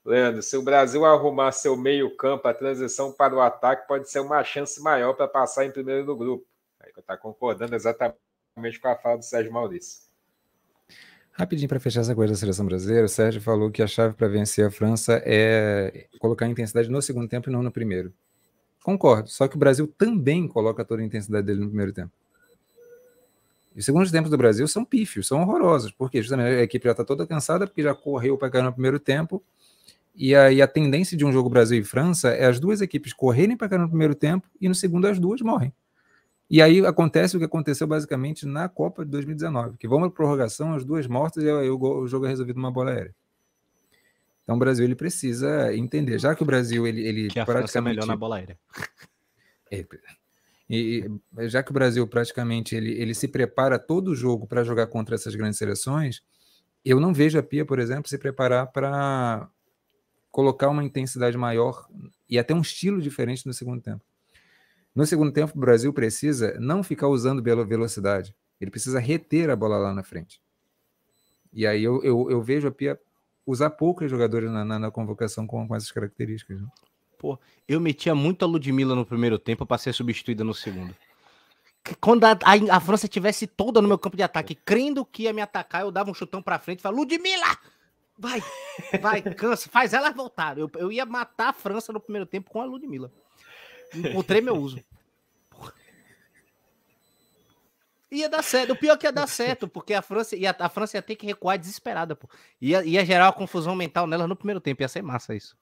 Leandro, 0.05 0.43
se 0.43 0.57
o 0.57 0.63
Brasil 0.63 1.05
arrumar 1.05 1.51
seu 1.53 1.77
meio-campo, 1.77 2.47
a 2.47 2.53
transição 2.53 3.11
para 3.11 3.35
o 3.35 3.41
ataque 3.41 3.89
pode 3.89 4.11
ser 4.11 4.21
uma 4.21 4.45
chance 4.45 4.81
maior 4.83 5.15
para 5.15 5.27
passar 5.27 5.65
em 5.65 5.71
primeiro 5.71 6.05
no 6.05 6.15
grupo. 6.15 6.47
Aí 6.79 6.91
eu 6.95 7.01
está 7.01 7.17
concordando 7.17 7.75
exatamente 7.75 8.19
com 8.81 8.89
a 8.89 8.97
fala 8.97 9.17
do 9.17 9.25
Sérgio 9.25 9.51
Maurício. 9.53 10.05
Rapidinho 11.33 11.69
para 11.69 11.81
fechar 11.81 12.03
essa 12.03 12.15
coisa 12.15 12.35
da 12.35 12.39
seleção 12.39 12.67
brasileira, 12.67 13.07
o 13.07 13.09
Sérgio 13.09 13.41
falou 13.41 13.71
que 13.71 13.83
a 13.83 13.87
chave 13.87 14.15
para 14.15 14.29
vencer 14.29 14.67
a 14.67 14.71
França 14.71 15.21
é 15.25 16.07
colocar 16.21 16.47
intensidade 16.47 16.89
no 16.91 17.03
segundo 17.03 17.27
tempo 17.27 17.49
e 17.49 17.53
não 17.53 17.63
no 17.63 17.73
primeiro. 17.73 18.13
Concordo, 18.85 19.31
só 19.31 19.49
que 19.49 19.57
o 19.57 19.59
Brasil 19.59 19.93
também 19.99 20.47
coloca 20.47 20.85
toda 20.85 21.01
a 21.01 21.05
intensidade 21.05 21.47
dele 21.47 21.61
no 21.61 21.69
primeiro 21.69 21.93
tempo. 21.93 22.13
E 23.75 23.81
os 23.81 23.85
segundos 23.85 24.13
tempos 24.13 24.31
do 24.31 24.37
Brasil 24.37 24.69
são 24.69 24.85
pífios, 24.85 25.27
são 25.27 25.41
horrorosos, 25.41 25.91
porque 25.91 26.21
justamente 26.21 26.55
a 26.55 26.63
equipe 26.63 26.85
já 26.85 26.93
está 26.93 27.05
toda 27.05 27.27
cansada, 27.27 27.67
porque 27.67 27.83
já 27.83 27.95
correu 27.95 28.39
para 28.39 28.51
cair 28.51 28.63
no 28.63 28.73
primeiro 28.73 29.01
tempo, 29.01 29.43
e 30.15 30.35
aí 30.35 30.63
a 30.63 30.69
tendência 30.69 31.17
de 31.17 31.25
um 31.25 31.33
jogo 31.33 31.51
Brasil 31.51 31.81
e 31.81 31.85
França 31.85 32.29
é 32.31 32.47
as 32.47 32.61
duas 32.61 32.81
equipes 32.81 33.13
correrem 33.13 33.57
para 33.57 33.69
cá 33.69 33.77
no 33.77 33.89
primeiro 33.89 34.15
tempo 34.15 34.49
e 34.61 34.69
no 34.69 34.75
segundo 34.75 35.07
as 35.07 35.19
duas 35.19 35.41
morrem. 35.41 35.73
E 36.49 36.63
aí 36.63 36.85
acontece 36.87 37.37
o 37.37 37.39
que 37.39 37.47
aconteceu 37.47 37.87
basicamente 37.87 38.47
na 38.47 38.69
Copa 38.69 39.05
de 39.05 39.11
2019, 39.11 39.77
que 39.77 39.89
vão 39.89 40.01
para 40.01 40.11
prorrogação, 40.11 40.75
as 40.75 40.85
duas 40.85 41.07
mortas 41.07 41.43
e 41.43 41.51
aí 41.51 41.69
o 41.69 42.07
jogo 42.07 42.27
é 42.27 42.29
resolvido 42.29 42.57
numa 42.57 42.71
bola 42.71 42.93
aérea. 42.93 43.15
Então 44.45 44.57
o 44.57 44.59
Brasil 44.59 44.85
ele 44.85 44.95
precisa 44.95 45.75
entender, 45.75 46.19
já 46.19 46.35
que 46.35 46.43
o 46.43 46.47
Brasil 46.47 46.87
ele, 46.87 47.01
ele 47.07 47.29
que 47.29 47.41
a 47.41 47.45
praticamente 47.45 47.65
França 47.65 47.79
é 47.79 47.81
melhor 47.81 48.07
na 48.07 48.17
bola 48.17 48.37
aérea. 48.37 48.59
É, 49.73 49.85
e, 50.69 51.11
já 51.49 51.63
que 51.63 51.71
o 51.71 51.75
Brasil 51.75 52.07
praticamente 52.07 52.77
ele, 52.77 52.93
ele 52.93 53.15
se 53.15 53.27
prepara 53.27 53.79
todo 53.79 54.09
o 54.09 54.15
jogo 54.15 54.47
para 54.47 54.63
jogar 54.63 54.87
contra 54.87 55.15
essas 55.15 55.35
grandes 55.35 55.59
seleções, 55.59 56.23
eu 56.85 57.01
não 57.01 57.13
vejo 57.13 57.39
a 57.39 57.43
Pia, 57.43 57.65
por 57.65 57.79
exemplo, 57.79 58.09
se 58.09 58.19
preparar 58.19 58.71
para 58.71 59.49
colocar 60.35 60.69
uma 60.69 60.83
intensidade 60.83 61.39
maior 61.39 61.87
e 62.29 62.41
até 62.41 62.53
um 62.53 62.61
estilo 62.61 63.01
diferente 63.01 63.47
no 63.47 63.55
segundo 63.55 63.81
tempo. 63.81 64.05
No 64.93 65.07
segundo 65.07 65.33
tempo, 65.33 65.53
o 65.55 65.61
Brasil 65.61 65.93
precisa 65.93 66.59
não 66.59 66.83
ficar 66.83 67.07
usando 67.07 67.41
velocidade, 67.41 68.35
ele 68.61 68.69
precisa 68.69 68.99
reter 68.99 69.49
a 69.49 69.55
bola 69.55 69.79
lá 69.79 69.95
na 69.95 70.03
frente. 70.03 70.43
E 71.53 71.65
aí 71.65 71.85
eu, 71.85 72.03
eu, 72.03 72.29
eu 72.33 72.43
vejo 72.43 72.67
a 72.67 72.73
Pia 72.73 72.99
usar 73.47 73.71
poucos 73.71 74.11
jogadores 74.11 74.51
na, 74.51 74.65
na, 74.65 74.77
na 74.77 74.91
convocação 74.91 75.47
com, 75.47 75.69
com, 75.69 75.77
essas 75.77 75.93
características. 75.93 76.61
Né? 76.61 76.67
Pô, 77.17 77.39
eu 77.69 77.81
metia 77.81 78.13
muito 78.13 78.45
a 78.45 78.49
Ludmilla 78.49 78.97
no 78.97 79.07
primeiro 79.07 79.39
tempo 79.39 79.65
para 79.65 79.79
ser 79.79 79.93
substituída 79.93 80.43
no 80.43 80.53
segundo. 80.53 80.97
Quando 82.01 82.25
a, 82.25 82.33
a, 82.33 82.77
a, 82.77 82.81
França 82.81 83.07
tivesse 83.07 83.47
toda 83.47 83.81
no 83.81 83.87
meu 83.87 83.99
campo 83.99 84.17
de 84.17 84.23
ataque, 84.25 84.57
crendo 84.57 85.05
que 85.05 85.25
ia 85.25 85.33
me 85.33 85.43
atacar, 85.43 85.83
eu 85.83 85.93
dava 85.93 86.11
um 86.11 86.15
chutão 86.15 86.43
para 86.43 86.59
frente 86.59 86.81
e 86.81 86.83
falava, 86.83 87.01
Ludmilla, 87.01 87.57
Vai, 88.17 88.43
vai, 89.01 89.23
cansa, 89.23 89.69
faz 89.69 89.93
ela 89.93 90.11
voltar. 90.11 90.57
Eu, 90.57 90.71
eu 90.77 90.93
ia 90.93 91.05
matar 91.05 91.49
a 91.49 91.53
França 91.53 91.93
no 91.93 92.01
primeiro 92.01 92.27
tempo 92.27 92.51
com 92.51 92.61
a 92.61 92.65
Ludmilla. 92.65 93.13
Encontrei 93.95 94.41
meu 94.41 94.57
uso. 94.57 94.83
Ia 98.11 98.29
dar 98.29 98.43
certo. 98.43 98.73
O 98.73 98.77
pior 98.77 98.95
é 98.95 98.97
que 98.97 99.07
ia 99.07 99.13
dar 99.13 99.27
certo, 99.27 99.67
porque 99.67 99.93
a 99.93 100.01
França 100.01 100.37
ia, 100.37 100.55
a 100.57 100.69
França 100.69 100.97
ia 100.97 101.03
ter 101.03 101.17
que 101.17 101.27
recuar 101.27 101.59
desesperada, 101.59 102.15
pô. 102.15 102.29
Ia, 102.61 102.85
ia 102.85 103.05
gerar 103.05 103.27
uma 103.27 103.33
confusão 103.33 103.75
mental 103.75 104.07
nela 104.07 104.29
no 104.29 104.37
primeiro 104.37 104.61
tempo. 104.61 104.83
Ia 104.83 104.89
ser 104.89 105.03
massa 105.03 105.35
isso. 105.35 105.57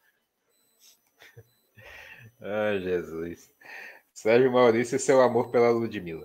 Ai, 2.41 2.81
Jesus. 2.81 3.52
Sérgio 4.23 4.53
Maurício 4.53 4.95
e 4.95 5.01
seu 5.01 5.21
amor 5.21 5.49
pela 5.49 5.69
Ludmilla. 5.71 6.25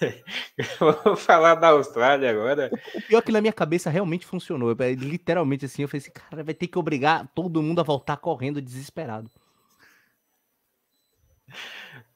Vamos 0.80 1.20
falar 1.20 1.56
da 1.56 1.68
Austrália 1.68 2.30
agora. 2.30 2.70
O 2.94 3.02
pior 3.02 3.18
é 3.18 3.22
que 3.22 3.30
na 3.30 3.42
minha 3.42 3.52
cabeça 3.52 3.90
realmente 3.90 4.24
funcionou. 4.24 4.74
Literalmente 4.96 5.66
assim, 5.66 5.82
eu 5.82 5.88
falei 5.88 6.00
assim, 6.00 6.10
cara, 6.10 6.42
vai 6.42 6.54
ter 6.54 6.68
que 6.68 6.78
obrigar 6.78 7.30
todo 7.34 7.62
mundo 7.62 7.82
a 7.82 7.84
voltar 7.84 8.16
correndo 8.16 8.62
desesperado. 8.62 9.30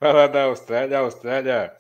Falar 0.01 0.29
da 0.29 0.45
Austrália, 0.45 1.01
Austrália. 1.01 1.77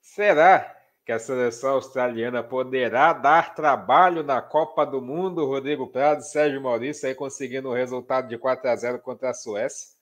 Será 0.00 0.72
que 1.04 1.10
a 1.10 1.18
seleção 1.18 1.70
australiana 1.70 2.40
poderá 2.40 3.12
dar 3.12 3.52
trabalho 3.52 4.22
na 4.22 4.40
Copa 4.40 4.86
do 4.86 5.02
Mundo? 5.02 5.44
Rodrigo 5.44 5.88
Prado, 5.88 6.22
Sérgio 6.22 6.62
Maurício 6.62 7.08
aí 7.08 7.16
conseguindo 7.16 7.68
o 7.68 7.72
um 7.72 7.74
resultado 7.74 8.28
de 8.28 8.38
4 8.38 8.70
a 8.70 8.76
0 8.76 9.00
contra 9.00 9.30
a 9.30 9.34
Suécia 9.34 9.98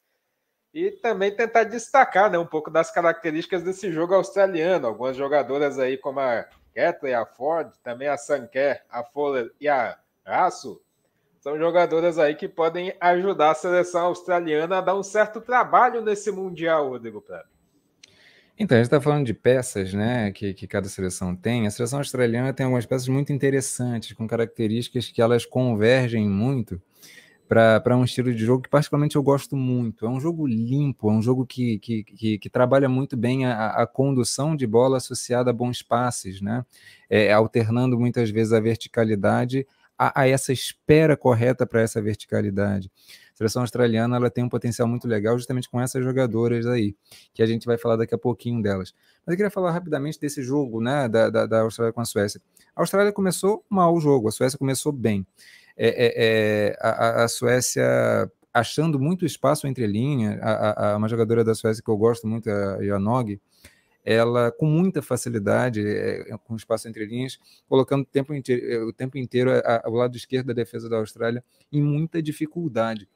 e 0.87 0.93
também 0.93 1.35
tentar 1.35 1.65
destacar 1.65 2.31
né, 2.31 2.39
um 2.39 2.47
pouco 2.47 2.71
das 2.71 2.91
características 2.91 3.65
desse 3.65 3.91
jogo 3.91 4.15
australiano. 4.15 4.87
Algumas 4.87 5.17
jogadoras 5.17 5.77
aí, 5.79 5.97
como 5.97 6.21
a 6.21 6.47
Kathleen, 6.73 7.15
a 7.15 7.27
Ford, 7.27 7.73
também 7.83 8.07
a 8.07 8.17
Sanker, 8.17 8.83
a 8.89 9.03
Fowler 9.03 9.51
e 9.61 9.69
a 9.69 9.99
Raço, 10.25 10.81
são 11.41 11.59
jogadoras 11.59 12.19
aí 12.19 12.35
que 12.35 12.49
podem 12.49 12.95
ajudar 13.01 13.51
a 13.51 13.55
seleção 13.55 14.07
australiana 14.07 14.79
a 14.79 14.81
dar 14.81 14.95
um 14.95 15.03
certo 15.03 15.41
trabalho 15.41 16.01
nesse 16.01 16.31
Mundial, 16.31 16.89
Rodrigo 16.89 17.21
Prado. 17.21 17.49
Então, 18.57 18.77
a 18.77 18.81
gente 18.81 18.87
está 18.87 19.01
falando 19.01 19.25
de 19.25 19.35
peças 19.35 19.95
né, 19.95 20.33
que, 20.33 20.53
que 20.53 20.67
cada 20.67 20.89
seleção 20.89 21.35
tem. 21.35 21.67
A 21.67 21.71
seleção 21.71 22.01
australiana 22.01 22.53
tem 22.53 22.65
algumas 22.65 22.87
peças 22.87 23.09
muito 23.09 23.33
interessantes, 23.33 24.13
com 24.13 24.27
características 24.27 25.09
que 25.09 25.23
elas 25.23 25.47
convergem 25.47 26.29
muito 26.29 26.81
para 27.49 27.97
um 27.97 28.05
estilo 28.05 28.33
de 28.33 28.45
jogo 28.45 28.63
que 28.63 28.69
particularmente 28.69 29.17
eu 29.17 29.23
gosto 29.23 29.57
muito. 29.57 30.05
É 30.05 30.09
um 30.09 30.21
jogo 30.21 30.47
limpo, 30.47 31.09
é 31.09 31.13
um 31.13 31.23
jogo 31.23 31.47
que, 31.47 31.79
que, 31.79 32.05
que, 32.05 32.39
que 32.39 32.51
trabalha 32.51 32.89
muito 32.89 33.17
bem 33.17 33.47
a, 33.47 33.71
a, 33.71 33.87
condução 33.87 34.55
de 34.55 34.67
bola 34.67 34.99
associada 34.99 35.51
a 35.51 35.53
bons 35.53 35.81
passes, 35.83 36.43
né? 36.43 36.65
É, 37.09 37.33
alternando 37.33 37.99
muitas 37.99 38.29
vezes 38.29 38.53
a 38.53 38.61
verticalidade 38.61 39.67
a, 39.99 40.21
a 40.21 40.29
essa 40.29 40.53
espera 40.53 41.17
correta 41.17 41.67
para 41.67 41.81
essa 41.81 42.01
verticalidade. 42.01 42.91
A 43.35 43.37
seleção 43.39 43.63
australiana 43.63 44.17
ela 44.17 44.31
tem 44.31 44.45
um 44.45 44.49
potencial 44.49 44.87
muito 44.87 45.09
legal 45.09 45.37
justamente 45.39 45.69
com 45.71 45.81
essas 45.81 46.05
jogadoras 46.05 46.67
aí, 46.67 46.95
que 47.33 47.43
a 47.43 47.47
gente 47.47 47.67
vai 47.67 47.79
falar 47.79 47.97
daqui 47.97 48.15
a 48.15 48.19
pouquinho 48.19 48.63
delas. 48.63 48.93
Mas 49.25 49.33
eu 49.33 49.37
queria 49.37 49.51
falar 49.51 49.73
rapidamente 49.73 50.21
desse 50.21 50.43
jogo 50.43 50.81
né, 50.81 51.09
da, 51.09 51.31
da, 51.31 51.47
da 51.47 51.61
Austrália 51.63 51.93
com 51.93 52.01
a 52.01 52.05
Suécia. 52.05 52.41
A 52.77 52.83
Austrália 52.83 53.13
começou 53.13 53.65
mal 53.69 53.95
o 53.95 54.01
jogo, 54.01 54.29
a 54.29 54.31
Suécia 54.31 54.59
começou 54.59 54.93
bem 54.93 55.27
é, 55.79 55.89
é, 55.89 56.13
é, 56.17 56.79
a, 56.81 57.23
a, 57.23 57.29
Suécia 57.29 57.87
achando 58.53 58.99
muito 58.99 59.25
espaço 59.25 59.69
entre 59.69 59.87
linhas, 59.87 60.37
a, 60.43 60.95
a, 60.95 60.97
uma 60.97 61.09
jogadora 61.09 61.45
da 61.45 61.55
Suécia 61.55 61.83
que 61.83 61.89
eu 61.89 61.97
gosto 61.97 62.27
muito, 62.27 62.51
a 62.51 62.83
Janog, 62.85 63.41
ela 64.05 64.51
com 64.51 64.67
muita 64.67 65.01
facilidade, 65.01 65.87
é, 65.87 66.37
com 66.45 66.57
espaço 66.57 66.89
entre 66.89 67.07
linhas, 67.07 67.39
colocando 67.69 68.03
o 68.03 68.07
tempo 68.07 68.35
inteiro, 68.35 68.89
o 68.89 68.93
tempo 68.93 69.17
inteiro 69.17 69.53
ao 69.85 69.93
lado 69.93 70.17
esquerdo 70.17 70.47
da 70.49 70.53
defesa 70.53 70.89
da 70.89 70.97
Austrália 70.97 71.45
em 71.71 71.81
muita 71.81 72.21
dificuldade. 72.21 73.09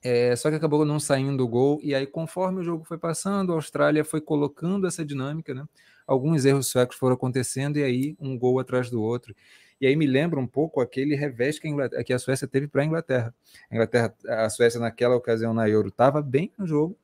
É, 0.00 0.36
só 0.36 0.48
que 0.48 0.54
acabou 0.54 0.84
não 0.84 1.00
saindo 1.00 1.42
o 1.42 1.48
gol, 1.48 1.80
e 1.82 1.92
aí, 1.92 2.06
conforme 2.06 2.60
o 2.60 2.62
jogo 2.62 2.84
foi 2.84 2.98
passando, 2.98 3.50
a 3.50 3.56
Austrália 3.56 4.04
foi 4.04 4.20
colocando 4.20 4.86
essa 4.86 5.04
dinâmica, 5.04 5.52
né? 5.52 5.64
Alguns 6.06 6.44
erros 6.44 6.68
suecos 6.68 6.96
foram 6.96 7.14
acontecendo, 7.14 7.78
e 7.78 7.82
aí 7.82 8.16
um 8.20 8.38
gol 8.38 8.60
atrás 8.60 8.88
do 8.90 9.02
outro. 9.02 9.34
E 9.80 9.86
aí 9.86 9.94
me 9.94 10.06
lembra 10.06 10.40
um 10.40 10.46
pouco 10.46 10.80
aquele 10.80 11.14
revés 11.14 11.58
que 11.58 11.68
a, 11.68 12.04
que 12.04 12.12
a 12.12 12.18
Suécia 12.18 12.48
teve 12.48 12.66
para 12.66 12.82
a 12.82 12.84
Inglaterra. 12.84 13.34
A 13.70 13.74
Inglaterra, 13.74 14.14
a 14.26 14.50
Suécia 14.50 14.80
naquela 14.80 15.14
ocasião 15.14 15.54
na 15.54 15.68
Euro 15.68 15.88
estava 15.88 16.20
bem 16.20 16.52
no 16.58 16.66
jogo, 16.66 16.96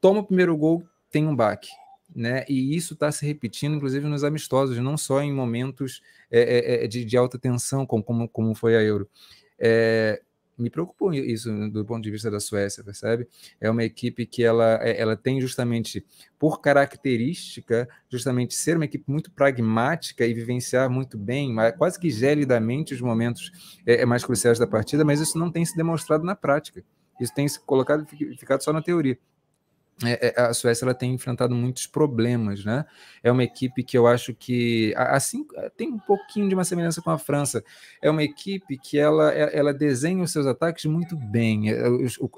toma 0.00 0.20
o 0.20 0.24
primeiro 0.24 0.56
gol, 0.56 0.82
tem 1.10 1.26
um 1.26 1.34
baque. 1.34 1.68
Né? 2.14 2.44
E 2.48 2.74
isso 2.74 2.94
está 2.94 3.12
se 3.12 3.26
repetindo, 3.26 3.76
inclusive 3.76 4.06
nos 4.06 4.24
amistosos, 4.24 4.78
não 4.78 4.96
só 4.96 5.20
em 5.20 5.32
momentos 5.32 6.02
é, 6.30 6.84
é, 6.84 6.86
de, 6.86 7.04
de, 7.04 7.16
alta 7.16 7.38
tensão, 7.38 7.84
como, 7.86 8.02
como, 8.02 8.28
como 8.28 8.54
foi 8.54 8.76
a 8.76 8.82
Euro. 8.82 9.08
É, 9.58 10.22
me 10.58 10.70
preocupou 10.70 11.12
isso 11.14 11.50
do 11.70 11.84
ponto 11.84 12.02
de 12.02 12.10
vista 12.10 12.30
da 12.30 12.40
Suécia, 12.40 12.82
percebe? 12.82 13.28
É 13.60 13.70
uma 13.70 13.84
equipe 13.84 14.26
que 14.26 14.42
ela, 14.42 14.78
é, 14.82 15.00
ela 15.00 15.16
tem 15.16 15.40
justamente, 15.40 16.04
por 16.38 16.60
característica, 16.60 17.88
justamente 18.08 18.54
ser 18.54 18.76
uma 18.76 18.84
equipe 18.84 19.04
muito 19.06 19.30
pragmática 19.30 20.26
e 20.26 20.34
vivenciar 20.34 20.90
muito 20.90 21.16
bem, 21.16 21.54
quase 21.76 21.98
que 21.98 22.10
gelidamente 22.10 22.94
os 22.94 23.00
momentos 23.00 23.80
é, 23.86 24.02
é 24.02 24.06
mais 24.06 24.24
cruciais 24.24 24.58
da 24.58 24.66
partida, 24.66 25.04
mas 25.04 25.20
isso 25.20 25.38
não 25.38 25.50
tem 25.50 25.64
se 25.64 25.76
demonstrado 25.76 26.24
na 26.24 26.34
prática. 26.34 26.84
Isso 27.20 27.34
tem 27.34 27.48
se 27.48 27.58
colocado 27.60 28.06
ficado 28.06 28.62
só 28.62 28.72
na 28.72 28.82
teoria 28.82 29.18
a 30.36 30.54
Suécia 30.54 30.84
ela 30.84 30.94
tem 30.94 31.12
enfrentado 31.12 31.54
muitos 31.54 31.86
problemas, 31.86 32.64
né? 32.64 32.84
É 33.22 33.32
uma 33.32 33.42
equipe 33.42 33.82
que 33.82 33.98
eu 33.98 34.06
acho 34.06 34.32
que 34.32 34.94
assim 34.96 35.44
tem 35.76 35.92
um 35.92 35.98
pouquinho 35.98 36.48
de 36.48 36.54
uma 36.54 36.64
semelhança 36.64 37.02
com 37.02 37.10
a 37.10 37.18
França. 37.18 37.64
É 38.00 38.08
uma 38.08 38.22
equipe 38.22 38.78
que 38.78 38.98
ela, 38.98 39.34
é, 39.34 39.56
ela 39.56 39.74
desenha 39.74 40.22
os 40.22 40.30
seus 40.30 40.46
ataques 40.46 40.84
muito 40.84 41.16
bem. 41.16 41.70
É, 41.70 41.82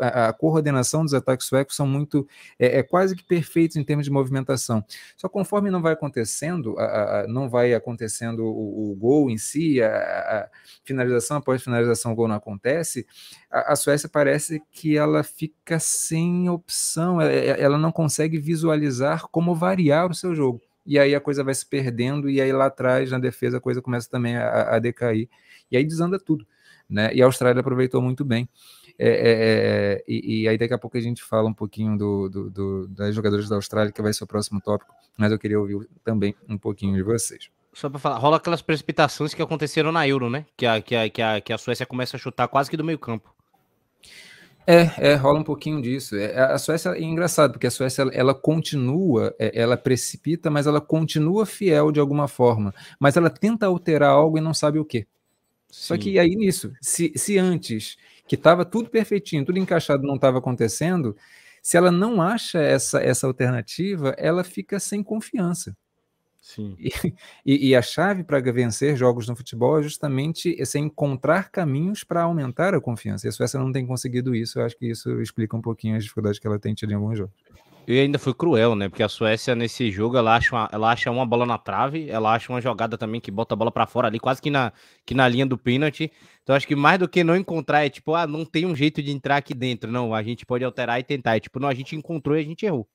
a, 0.01 0.29
a 0.29 0.33
coordenação 0.33 1.05
dos 1.05 1.13
ataques 1.13 1.47
suecos 1.47 1.77
são 1.77 1.87
muito 1.87 2.27
é, 2.59 2.79
é, 2.79 2.83
quase 2.83 3.15
que 3.15 3.25
perfeitos 3.25 3.77
em 3.77 3.85
termos 3.85 4.07
de 4.07 4.11
movimentação. 4.11 4.85
Só 5.17 5.29
conforme 5.29 5.71
não 5.71 5.83
vai 5.83 5.93
acontecendo, 5.93 6.79
a, 6.79 7.21
a, 7.21 7.27
não 7.27 7.49
vai 7.49 7.75
acontecendo 7.75 8.45
o, 8.45 8.93
o 8.93 8.95
gol 8.95 9.31
em 9.31 9.37
si, 9.37 9.83
a, 9.83 10.49
finalização 10.85 11.37
após 11.37 11.63
finalização 11.63 12.13
o 12.13 12.15
gol 12.15 12.29
não 12.29 12.37
acontece, 12.37 13.07
a, 13.51 13.75
Suécia 13.75 14.09
parece 14.09 14.63
que 14.71 14.97
ela 14.97 15.23
fica 15.23 15.79
sem 15.79 16.49
opção. 16.49 17.21
Ela, 17.21 17.33
ela 17.33 17.79
não 17.79 17.91
consegue 17.91 18.39
visualizar 18.39 19.27
como 19.31 19.55
variar 19.55 20.11
o 20.11 20.15
seu 20.15 20.35
jogo. 20.35 20.61
E 20.87 20.99
aí 20.99 21.15
a 21.15 21.21
coisa 21.21 21.45
vai 21.45 21.55
se 21.55 21.67
perdendo, 21.67 22.29
e 22.31 22.41
aí 22.41 22.53
lá 22.53 22.67
atrás, 22.67 23.11
na 23.11 23.19
defesa, 23.19 23.59
a 23.59 23.61
coisa 23.61 23.83
começa 23.83 24.09
também 24.09 24.37
a, 24.37 24.77
a 24.77 24.79
decair. 24.79 25.29
E 25.71 25.77
aí 25.77 25.85
desanda 25.85 26.19
tudo. 26.19 26.47
Né? 26.89 27.15
E 27.15 27.23
a 27.23 27.27
Austrália 27.27 27.61
aproveitou 27.61 28.03
muito 28.03 28.25
bem. 28.25 28.49
É, 28.99 29.09
é, 29.09 29.31
é, 29.31 30.05
e, 30.07 30.43
e, 30.43 30.49
aí 30.49 30.59
daqui 30.59 30.75
a 30.75 30.79
pouco 30.79 30.97
a 30.97 31.01
gente 31.01 31.23
fala 31.23 31.49
um 31.49 31.55
pouquinho 31.55 31.97
do, 31.97 32.29
do, 32.29 32.51
do, 32.51 32.89
das 32.89 33.15
jogadoras 33.15 33.49
da 33.49 33.57
Austrália, 33.57 33.93
que 33.93 34.03
vai 34.03 34.13
ser 34.13 34.25
o 34.25 34.27
próximo 34.27 34.61
tópico, 34.61 34.93
mas 35.17 35.33
eu 35.33 35.39
queria 35.39 35.59
ouvir 35.59 35.89
também 36.05 36.35
um 36.49 36.59
pouquinho 36.59 36.95
de 36.97 37.03
vocês. 37.03 37.49
Só 37.73 37.89
para 37.89 37.99
falar, 37.99 38.19
rola 38.19 38.37
aquelas 38.37 38.61
precipitações 38.61 39.33
que 39.33 39.41
aconteceram 39.41 39.93
na 39.93 40.07
Euro, 40.07 40.29
né? 40.29 40.45
Que 40.57 40.67
a, 40.67 40.83
que 40.83 40.97
a, 40.97 41.09
que 41.09 41.23
a, 41.23 41.41
que 41.41 41.53
a 41.53 41.59
Suécia 41.59 41.87
começa 41.87 42.17
a 42.17 42.21
chutar 42.21 42.49
quase 42.49 42.69
que 42.69 42.77
do 42.77 42.85
meio 42.85 42.99
campo. 42.99 43.33
É, 44.67 45.11
é, 45.13 45.15
rola 45.15 45.41
um 45.41 45.45
pouquinho 45.45 45.81
disso. 45.83 46.17
É, 46.17 46.39
a 46.39 46.59
Suécia 46.59 46.91
é 46.91 47.03
engraçado, 47.03 47.53
porque 47.53 47.67
a 47.67 47.71
Suécia 47.71 48.03
ela, 48.03 48.11
ela 48.15 48.35
continua, 48.35 49.35
é, 49.39 49.51
ela 49.61 49.77
precipita, 49.77 50.51
mas 50.51 50.67
ela 50.67 50.81
continua 50.81 51.47
fiel 51.47 51.91
de 51.91 51.99
alguma 51.99 52.29
forma. 52.29 52.73
Mas 52.99 53.17
ela 53.17 53.31
tenta 53.31 53.67
alterar 53.67 54.11
algo 54.11 54.39
e 54.39 54.41
não 54.41 54.55
sabe 54.55 54.79
o 54.79 54.85
quê. 54.85 55.07
Só 55.69 55.97
que 55.97 56.19
aí 56.19 56.31
nisso, 56.31 56.73
se, 56.81 57.13
se 57.17 57.39
antes, 57.39 57.97
que 58.27 58.35
estava 58.35 58.65
tudo 58.65 58.91
perfeitinho, 58.91 59.45
tudo 59.45 59.59
encaixado, 59.59 60.03
não 60.03 60.17
estava 60.17 60.39
acontecendo, 60.39 61.17
se 61.63 61.77
ela 61.77 61.91
não 61.91 62.21
acha 62.21 62.59
essa, 62.59 63.01
essa 63.01 63.27
alternativa, 63.27 64.15
ela 64.19 64.43
fica 64.43 64.81
sem 64.81 65.03
confiança. 65.03 65.77
Sim. 66.41 66.77
E, 67.45 67.71
e, 67.71 67.77
a 67.77 67.83
chave 67.83 68.23
para 68.23 68.41
vencer 68.53 68.97
jogos 68.97 69.27
no 69.29 69.35
futebol 69.35 69.79
é 69.79 69.83
justamente 69.83 70.55
esse 70.59 70.79
encontrar 70.79 71.51
caminhos 71.51 72.05
para 72.05 72.23
aumentar 72.23 72.75
a 72.75 72.81
confiança. 72.81 73.27
E 73.27 73.29
a 73.29 73.33
Suécia 73.33 73.59
não 73.59 73.73
tem 73.73 73.87
conseguido 73.87 74.35
isso. 74.35 74.59
Eu 74.59 74.65
acho 74.65 74.77
que 74.77 74.87
isso 74.87 75.21
explica 75.21 75.57
um 75.57 75.61
pouquinho 75.61 75.97
as 75.97 76.03
dificuldades 76.03 76.39
que 76.39 76.47
ela 76.47 76.59
tem 76.59 76.75
tido 76.75 76.93
em 76.93 76.95
alguns 76.95 77.19
jogos. 77.19 77.35
E 77.87 77.99
ainda 77.99 78.19
foi 78.19 78.33
cruel, 78.35 78.75
né? 78.77 78.89
Porque 78.89 79.03
a 79.03 79.09
Suécia 79.09 79.55
nesse 79.55 79.91
jogo 79.91 80.17
ela 80.17 80.37
acha, 80.37 80.55
uma, 80.55 80.69
ela 80.71 80.93
acha 80.93 81.11
uma 81.11 81.27
bola 81.27 81.45
na 81.45 81.59
trave, 81.59 82.09
ela 82.09 82.33
acha 82.33 82.53
uma 82.53 82.61
jogada 82.61 82.97
também 82.97 83.21
que 83.21 83.31
bota 83.31 83.55
a 83.55 83.57
bola 83.57 83.73
para 83.73 83.87
fora 83.87 84.07
ali, 84.07 84.21
quase 84.21 84.41
que 84.41 84.51
na, 84.51 84.73
que 85.05 85.15
na 85.15 85.27
linha 85.27 85.47
do 85.47 85.59
pênalti. 85.59 86.13
Então 86.43 86.55
acho 86.55 86.69
que 86.69 86.77
mais 86.77 86.99
do 86.99 87.09
que 87.09 87.25
não 87.25 87.35
encontrar, 87.35 87.85
é 87.85 87.89
tipo, 87.89 88.15
ah, 88.15 88.27
não 88.27 88.45
tem 88.45 88.67
um 88.67 88.77
jeito 88.77 89.03
de 89.03 89.11
entrar 89.11 89.39
aqui 89.39 89.55
dentro. 89.55 89.91
Não, 89.91 90.15
a 90.15 90.23
gente 90.23 90.47
pode 90.47 90.65
alterar 90.65 91.01
e 91.01 91.03
tentar. 91.03 91.37
É 91.37 91.41
tipo, 91.41 91.59
não, 91.59 91.69
a 91.69 91.75
gente 91.75 91.97
encontrou 91.97 92.37
e 92.37 92.41
a 92.41 92.45
gente 92.45 92.65
errou. 92.65 92.87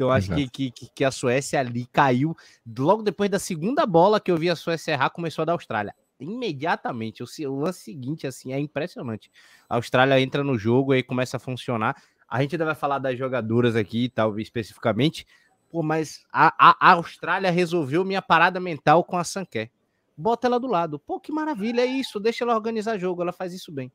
Então, 0.00 0.08
eu 0.08 0.12
acho 0.12 0.34
que, 0.50 0.70
que, 0.70 0.88
que 0.94 1.04
a 1.04 1.10
Suécia 1.10 1.60
ali 1.60 1.84
caiu. 1.92 2.34
Logo 2.78 3.02
depois 3.02 3.28
da 3.28 3.38
segunda 3.38 3.84
bola 3.84 4.18
que 4.18 4.30
eu 4.30 4.36
vi 4.38 4.48
a 4.48 4.56
Suécia 4.56 4.92
errar, 4.92 5.10
começou 5.10 5.42
a 5.42 5.44
da 5.44 5.52
Austrália. 5.52 5.94
Imediatamente. 6.18 7.22
O, 7.22 7.54
lance 7.58 7.80
seguinte, 7.80 8.26
assim, 8.26 8.50
é 8.50 8.58
impressionante. 8.58 9.30
A 9.68 9.76
Austrália 9.76 10.18
entra 10.18 10.42
no 10.42 10.56
jogo 10.56 10.94
e 10.94 11.02
começa 11.02 11.36
a 11.36 11.40
funcionar. 11.40 12.02
A 12.26 12.40
gente 12.40 12.54
ainda 12.54 12.64
vai 12.64 12.74
falar 12.74 12.98
das 12.98 13.18
jogadoras 13.18 13.76
aqui, 13.76 14.08
talvez 14.08 14.46
especificamente. 14.46 15.26
Pô, 15.70 15.82
mas 15.82 16.24
a, 16.32 16.48
a, 16.58 16.76
a 16.80 16.92
Austrália 16.94 17.50
resolveu 17.50 18.02
minha 18.02 18.22
parada 18.22 18.58
mental 18.58 19.04
com 19.04 19.18
a 19.18 19.24
Sanquer. 19.24 19.70
Bota 20.16 20.46
ela 20.46 20.58
do 20.58 20.66
lado. 20.66 20.98
Pô, 20.98 21.20
que 21.20 21.30
maravilha, 21.30 21.82
é 21.82 21.86
isso. 21.86 22.18
Deixa 22.18 22.42
ela 22.42 22.54
organizar 22.54 22.96
jogo, 22.96 23.20
ela 23.20 23.32
faz 23.32 23.52
isso 23.52 23.70
bem. 23.70 23.92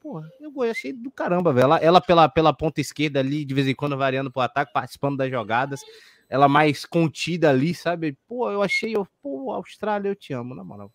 Porra, 0.00 0.28
eu 0.40 0.62
achei 0.62 0.92
do 0.92 1.10
caramba, 1.10 1.52
velho. 1.52 1.64
Ela, 1.64 1.76
ela 1.78 2.00
pela, 2.00 2.28
pela 2.28 2.52
ponta 2.52 2.80
esquerda 2.80 3.20
ali, 3.20 3.44
de 3.44 3.54
vez 3.54 3.66
em 3.66 3.74
quando 3.74 3.96
variando 3.96 4.30
pro 4.30 4.42
ataque, 4.42 4.72
participando 4.72 5.16
das 5.16 5.30
jogadas. 5.30 5.80
Ela 6.28 6.48
mais 6.48 6.84
contida 6.84 7.50
ali, 7.50 7.74
sabe? 7.74 8.16
Pô, 8.28 8.50
eu 8.50 8.62
achei, 8.62 8.94
eu, 8.94 9.06
pô, 9.22 9.52
Austrália, 9.52 10.08
eu 10.08 10.14
te 10.14 10.32
amo, 10.32 10.54
na 10.54 10.62
moral. 10.62 10.92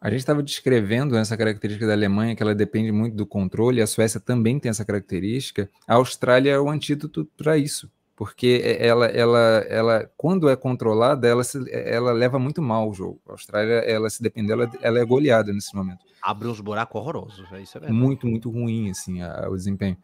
A 0.00 0.08
gente 0.10 0.20
estava 0.20 0.42
descrevendo 0.42 1.16
essa 1.16 1.36
característica 1.36 1.86
da 1.86 1.92
Alemanha, 1.92 2.36
que 2.36 2.42
ela 2.42 2.54
depende 2.54 2.92
muito 2.92 3.16
do 3.16 3.26
controle, 3.26 3.82
a 3.82 3.86
Suécia 3.86 4.20
também 4.20 4.60
tem 4.60 4.70
essa 4.70 4.84
característica. 4.84 5.68
A 5.86 5.94
Austrália 5.94 6.52
é 6.52 6.58
o 6.58 6.70
antídoto 6.70 7.28
para 7.36 7.58
isso 7.58 7.90
porque 8.18 8.60
ela, 8.80 9.06
ela, 9.06 9.38
ela, 9.68 10.10
quando 10.16 10.48
é 10.48 10.56
controlada, 10.56 11.28
ela, 11.28 11.44
se, 11.44 11.56
ela 11.70 12.10
leva 12.10 12.36
muito 12.36 12.60
mal 12.60 12.90
o 12.90 12.92
jogo. 12.92 13.20
A 13.28 13.30
Austrália, 13.30 13.74
ela 13.74 14.10
se 14.10 14.20
depender, 14.20 14.54
ela, 14.54 14.68
ela 14.82 14.98
é 14.98 15.04
goleada 15.04 15.52
nesse 15.52 15.72
momento. 15.72 16.04
Abre 16.22 16.48
uns 16.48 16.60
buracos 16.60 17.00
horrorosos, 17.00 17.52
é 17.52 17.62
isso 17.62 17.78
é 17.78 17.90
Muito, 17.90 18.26
muito 18.26 18.50
ruim, 18.50 18.90
assim, 18.90 19.22
a, 19.22 19.48
o 19.48 19.56
desempenho. 19.56 19.96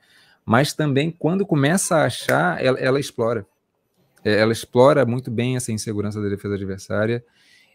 Mas 0.45 0.73
também, 0.73 1.11
quando 1.11 1.47
começa 1.47 1.97
a 1.97 2.05
achar, 2.05 2.63
ela, 2.63 2.79
ela 2.79 3.01
explora. 3.01 3.47
É, 4.25 4.39
ela 4.41 4.53
explora 4.53 5.05
muito 5.05 5.31
bem 5.31 5.57
essa 5.57 5.73
insegurança 5.73 6.21
da 6.21 6.29
defesa 6.29 6.55
adversária 6.55 7.25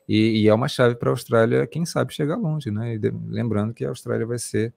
e, 0.08 0.42
e 0.42 0.48
é 0.48 0.54
uma 0.54 0.68
chave 0.68 0.96
para 0.96 1.10
a 1.10 1.14
Austrália, 1.14 1.68
quem 1.68 1.86
sabe, 1.86 2.14
chegar 2.14 2.36
longe, 2.36 2.72
né? 2.72 2.98
De, 2.98 3.12
lembrando 3.28 3.74
que 3.74 3.86
a 3.86 3.90
Austrália 3.90 4.26
vai 4.26 4.40
ser 4.40 4.74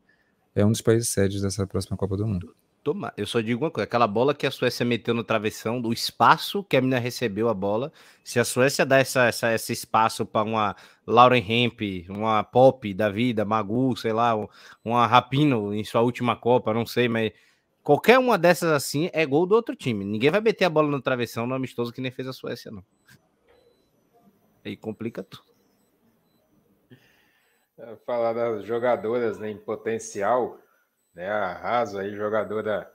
é 0.54 0.64
um 0.64 0.70
dos 0.70 0.82
países 0.82 1.08
sedes 1.08 1.40
dessa 1.40 1.66
próxima 1.66 1.96
Copa 1.96 2.16
do 2.16 2.26
Mundo. 2.26 2.54
Toma, 2.82 3.12
eu 3.16 3.26
só 3.26 3.40
digo 3.40 3.64
uma 3.64 3.70
coisa: 3.70 3.84
aquela 3.84 4.08
bola 4.08 4.34
que 4.34 4.44
a 4.46 4.50
Suécia 4.50 4.84
meteu 4.84 5.14
no 5.14 5.22
travessão, 5.22 5.80
do 5.80 5.92
espaço 5.92 6.64
que 6.64 6.76
a 6.76 6.80
menina 6.80 6.98
recebeu 6.98 7.48
a 7.48 7.54
bola. 7.54 7.92
Se 8.24 8.40
a 8.40 8.44
Suécia 8.44 8.84
dá 8.84 8.98
essa, 8.98 9.26
essa 9.26 9.54
esse 9.54 9.72
espaço 9.72 10.26
para 10.26 10.44
uma 10.44 10.76
Lauren 11.06 11.44
Hemp, 11.48 11.80
uma 12.08 12.42
Pop 12.42 12.92
da 12.92 13.08
vida, 13.08 13.44
Magu, 13.44 13.96
sei 13.96 14.12
lá, 14.12 14.32
uma 14.84 15.06
Rapino 15.06 15.72
em 15.72 15.84
sua 15.84 16.00
última 16.00 16.34
Copa, 16.34 16.74
não 16.74 16.84
sei, 16.84 17.08
mas 17.08 17.32
qualquer 17.84 18.18
uma 18.18 18.36
dessas 18.36 18.72
assim 18.72 19.08
é 19.12 19.24
gol 19.24 19.46
do 19.46 19.54
outro 19.54 19.76
time. 19.76 20.04
Ninguém 20.04 20.30
vai 20.30 20.40
meter 20.40 20.64
a 20.64 20.70
bola 20.70 20.88
no 20.88 21.00
travessão 21.00 21.46
no 21.46 21.54
amistoso 21.54 21.92
que 21.92 22.00
nem 22.00 22.10
fez 22.10 22.26
a 22.26 22.32
Suécia, 22.32 22.72
não. 22.72 22.84
Aí 24.64 24.76
complica 24.76 25.22
tudo. 25.22 25.44
Falar 28.04 28.32
das 28.32 28.64
jogadoras 28.64 29.38
né, 29.38 29.50
em 29.50 29.56
potencial 29.56 30.58
né? 31.14 31.28
A 31.30 31.52
Raso 31.52 31.98
aí, 31.98 32.14
jogadora 32.14 32.90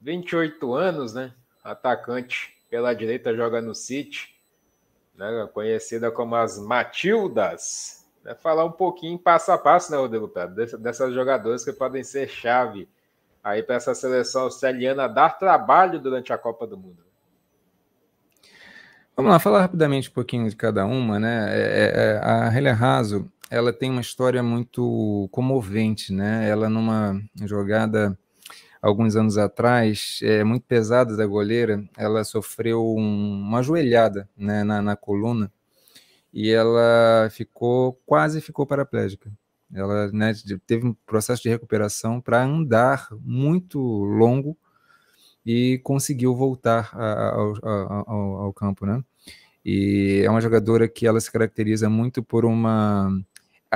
28 0.00 0.74
anos, 0.74 1.14
né? 1.14 1.32
Atacante 1.62 2.56
pela 2.68 2.94
direita, 2.94 3.34
joga 3.34 3.60
no 3.60 3.74
City, 3.74 4.34
né? 5.14 5.48
Conhecida 5.52 6.10
como 6.10 6.34
as 6.34 6.58
Matildas. 6.58 8.06
Né? 8.24 8.34
Falar 8.34 8.64
um 8.64 8.72
pouquinho 8.72 9.18
passo 9.18 9.52
a 9.52 9.58
passo, 9.58 9.90
né, 9.92 9.98
Rodrigo? 9.98 10.30
Dessas 10.78 11.14
jogadoras 11.14 11.64
que 11.64 11.72
podem 11.72 12.02
ser 12.02 12.28
chave 12.28 12.88
aí 13.42 13.62
para 13.62 13.76
essa 13.76 13.94
seleção 13.94 14.42
australiana 14.42 15.08
dar 15.08 15.30
trabalho 15.30 15.98
durante 15.98 16.32
a 16.32 16.38
Copa 16.38 16.66
do 16.66 16.76
Mundo. 16.76 17.02
Vamos 19.16 19.30
lá, 19.30 19.38
falar 19.38 19.60
rapidamente 19.60 20.08
um 20.08 20.12
pouquinho 20.12 20.48
de 20.48 20.56
cada 20.56 20.86
uma, 20.86 21.20
né? 21.20 21.48
É, 21.50 21.60
é, 21.60 22.12
é 22.14 22.20
a 22.24 22.56
Helia 22.56 22.72
Raso, 22.72 23.30
ela 23.52 23.70
tem 23.70 23.90
uma 23.90 24.00
história 24.00 24.42
muito 24.42 25.28
comovente, 25.30 26.10
né? 26.10 26.48
Ela 26.48 26.70
numa 26.70 27.20
jogada 27.44 28.18
alguns 28.80 29.14
anos 29.14 29.36
atrás, 29.36 30.20
é, 30.22 30.42
muito 30.42 30.64
pesada 30.66 31.14
da 31.14 31.26
goleira, 31.26 31.84
ela 31.94 32.24
sofreu 32.24 32.82
um, 32.96 33.42
uma 33.42 33.62
joelhada 33.62 34.26
né, 34.34 34.64
na, 34.64 34.80
na 34.80 34.96
coluna 34.96 35.52
e 36.32 36.50
ela 36.50 37.28
ficou 37.30 38.00
quase 38.06 38.40
ficou 38.40 38.66
paraplégica. 38.66 39.30
Ela 39.70 40.10
né, 40.10 40.32
teve 40.66 40.86
um 40.86 40.94
processo 41.06 41.42
de 41.42 41.50
recuperação 41.50 42.22
para 42.22 42.42
andar 42.42 43.08
muito 43.20 43.78
longo 43.78 44.56
e 45.44 45.78
conseguiu 45.84 46.34
voltar 46.34 46.90
ao, 46.94 48.44
ao, 48.46 48.52
campo, 48.54 48.86
né? 48.86 49.04
E 49.64 50.22
é 50.24 50.30
uma 50.30 50.40
jogadora 50.40 50.88
que 50.88 51.06
ela 51.06 51.20
se 51.20 51.30
caracteriza 51.30 51.90
muito 51.90 52.22
por 52.22 52.44
uma 52.44 53.22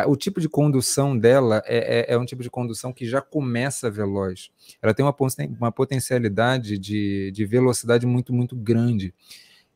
o 0.06 0.16
tipo 0.16 0.40
de 0.40 0.48
condução 0.48 1.16
dela 1.16 1.62
é, 1.64 2.00
é, 2.00 2.14
é, 2.14 2.18
um 2.18 2.26
tipo 2.26 2.42
de 2.42 2.50
condução 2.50 2.92
que 2.92 3.06
já 3.06 3.22
começa 3.22 3.90
veloz. 3.90 4.50
Ela 4.82 4.92
tem 4.92 5.04
uma, 5.04 5.14
uma 5.58 5.72
potencialidade 5.72 6.76
de, 6.78 7.30
de 7.32 7.46
velocidade 7.46 8.04
muito, 8.04 8.32
muito 8.32 8.54
grande. 8.54 9.14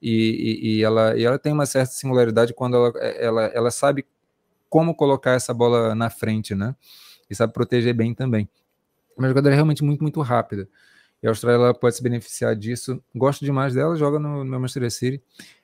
E, 0.03 0.11
e, 0.13 0.77
e, 0.77 0.83
ela, 0.83 1.17
e 1.17 1.25
ela 1.25 1.39
tem 1.39 1.53
uma 1.53 1.65
certa 1.65 1.93
singularidade 1.93 2.53
quando 2.53 2.77
ela, 2.77 2.99
ela, 2.99 3.45
ela 3.47 3.71
sabe 3.71 4.07
como 4.69 4.95
colocar 4.95 5.33
essa 5.33 5.55
bola 5.55 5.95
na 5.95 6.11
frente, 6.11 6.55
né? 6.55 6.77
E 7.29 7.35
sabe 7.35 7.53
proteger 7.53 7.95
bem 7.95 8.15
também. 8.15 8.49
Uma 9.17 9.29
jogadora 9.29 9.55
realmente 9.55 9.83
muito, 9.83 10.03
muito 10.03 10.21
rápida. 10.21 10.69
E 11.23 11.27
a 11.27 11.31
Austrália 11.31 11.75
pode 11.75 11.97
se 11.97 12.03
beneficiar 12.03 12.57
disso. 12.57 13.03
Gosto 13.15 13.45
demais 13.45 13.75
dela, 13.75 13.95
joga 13.97 14.19
no, 14.19 14.45
no 14.45 14.61
Manchester 14.61 14.91
City. 14.91 15.23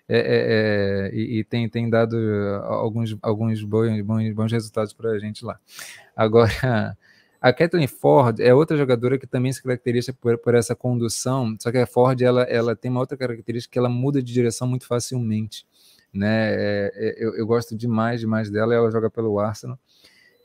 É, 0.09 0.19
é, 0.19 1.09
é, 1.09 1.15
e, 1.15 1.39
e, 1.39 1.45
tem, 1.45 1.69
tem 1.69 1.91
dado 1.91 2.17
alguns, 2.65 3.17
alguns 3.21 3.63
bons, 3.65 4.01
bons, 4.03 4.33
bons 4.33 4.53
resultados 4.53 4.93
para 4.93 5.11
a 5.11 5.19
gente 5.19 5.45
lá. 5.45 5.59
Agora, 6.15 6.51
a 7.41 7.53
Kathleen 7.53 7.89
Ford 7.89 8.39
é 8.39 8.55
outra 8.55 8.77
jogadora 8.77 9.19
que 9.19 9.27
também 9.27 9.53
se 9.53 9.63
caracteriza 9.63 10.13
por, 10.13 10.39
por 10.39 10.55
essa 10.55 10.77
condução, 10.77 11.57
só 11.61 11.73
que 11.73 11.79
a 11.79 11.87
Ford 11.87 12.21
ela, 12.23 12.43
ela 12.45 12.77
tem 12.77 12.91
uma 12.91 13.01
outra 13.01 13.17
característica 13.17 13.73
que 13.73 13.79
ela 13.79 13.89
muda 13.89 14.23
de 14.23 14.33
direção 14.33 14.69
muito 14.69 14.87
facilmente. 14.87 15.67
Né? 16.15 16.55
É, 16.55 16.93
é, 16.95 17.15
eu, 17.19 17.35
eu, 17.35 17.47
gosto 17.47 17.77
demais, 17.77 18.21
demais 18.21 18.49
dela, 18.49 18.75
ela 18.75 18.91
joga 18.91 19.11
pelo 19.11 19.39
Arsenal. 19.41 19.79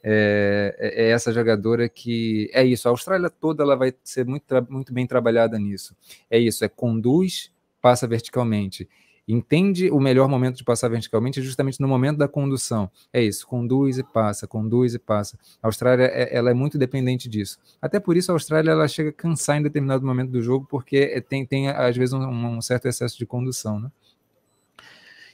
É, 0.03 0.75
é, 0.79 1.03
é, 1.05 1.09
essa 1.11 1.31
jogadora 1.31 1.87
que 1.87 2.49
é 2.51 2.63
isso. 2.65 2.87
A 2.87 2.91
Austrália 2.91 3.29
toda 3.29 3.61
ela 3.63 3.75
vai 3.75 3.93
ser 4.03 4.25
muito, 4.25 4.43
muito 4.67 4.91
bem 4.91 5.05
trabalhada 5.05 5.59
nisso. 5.59 5.95
É 6.29 6.39
isso, 6.39 6.65
é 6.65 6.67
conduz, 6.67 7.51
passa 7.79 8.07
verticalmente 8.07 8.89
entende 9.27 9.89
o 9.91 9.99
melhor 9.99 10.27
momento 10.27 10.57
de 10.57 10.63
passar 10.63 10.89
verticalmente 10.89 11.41
justamente 11.41 11.79
no 11.79 11.87
momento 11.87 12.17
da 12.17 12.27
condução. 12.27 12.89
É 13.13 13.21
isso, 13.21 13.47
conduz 13.47 13.97
e 13.97 14.03
passa, 14.03 14.47
conduz 14.47 14.93
e 14.93 14.99
passa. 14.99 15.37
A 15.61 15.67
Austrália 15.67 16.05
é, 16.05 16.35
ela 16.35 16.51
é 16.51 16.53
muito 16.53 16.77
dependente 16.77 17.29
disso. 17.29 17.57
Até 17.81 17.99
por 17.99 18.17
isso 18.17 18.31
a 18.31 18.35
Austrália 18.35 18.71
ela 18.71 18.87
chega 18.87 19.09
a 19.09 19.13
cansar 19.13 19.57
em 19.57 19.63
determinado 19.63 20.05
momento 20.05 20.31
do 20.31 20.41
jogo 20.41 20.67
porque 20.69 21.21
tem, 21.29 21.45
tem 21.45 21.69
às 21.69 21.95
vezes 21.95 22.13
um, 22.13 22.27
um 22.27 22.61
certo 22.61 22.87
excesso 22.87 23.17
de 23.17 23.25
condução, 23.25 23.79
né? 23.79 23.91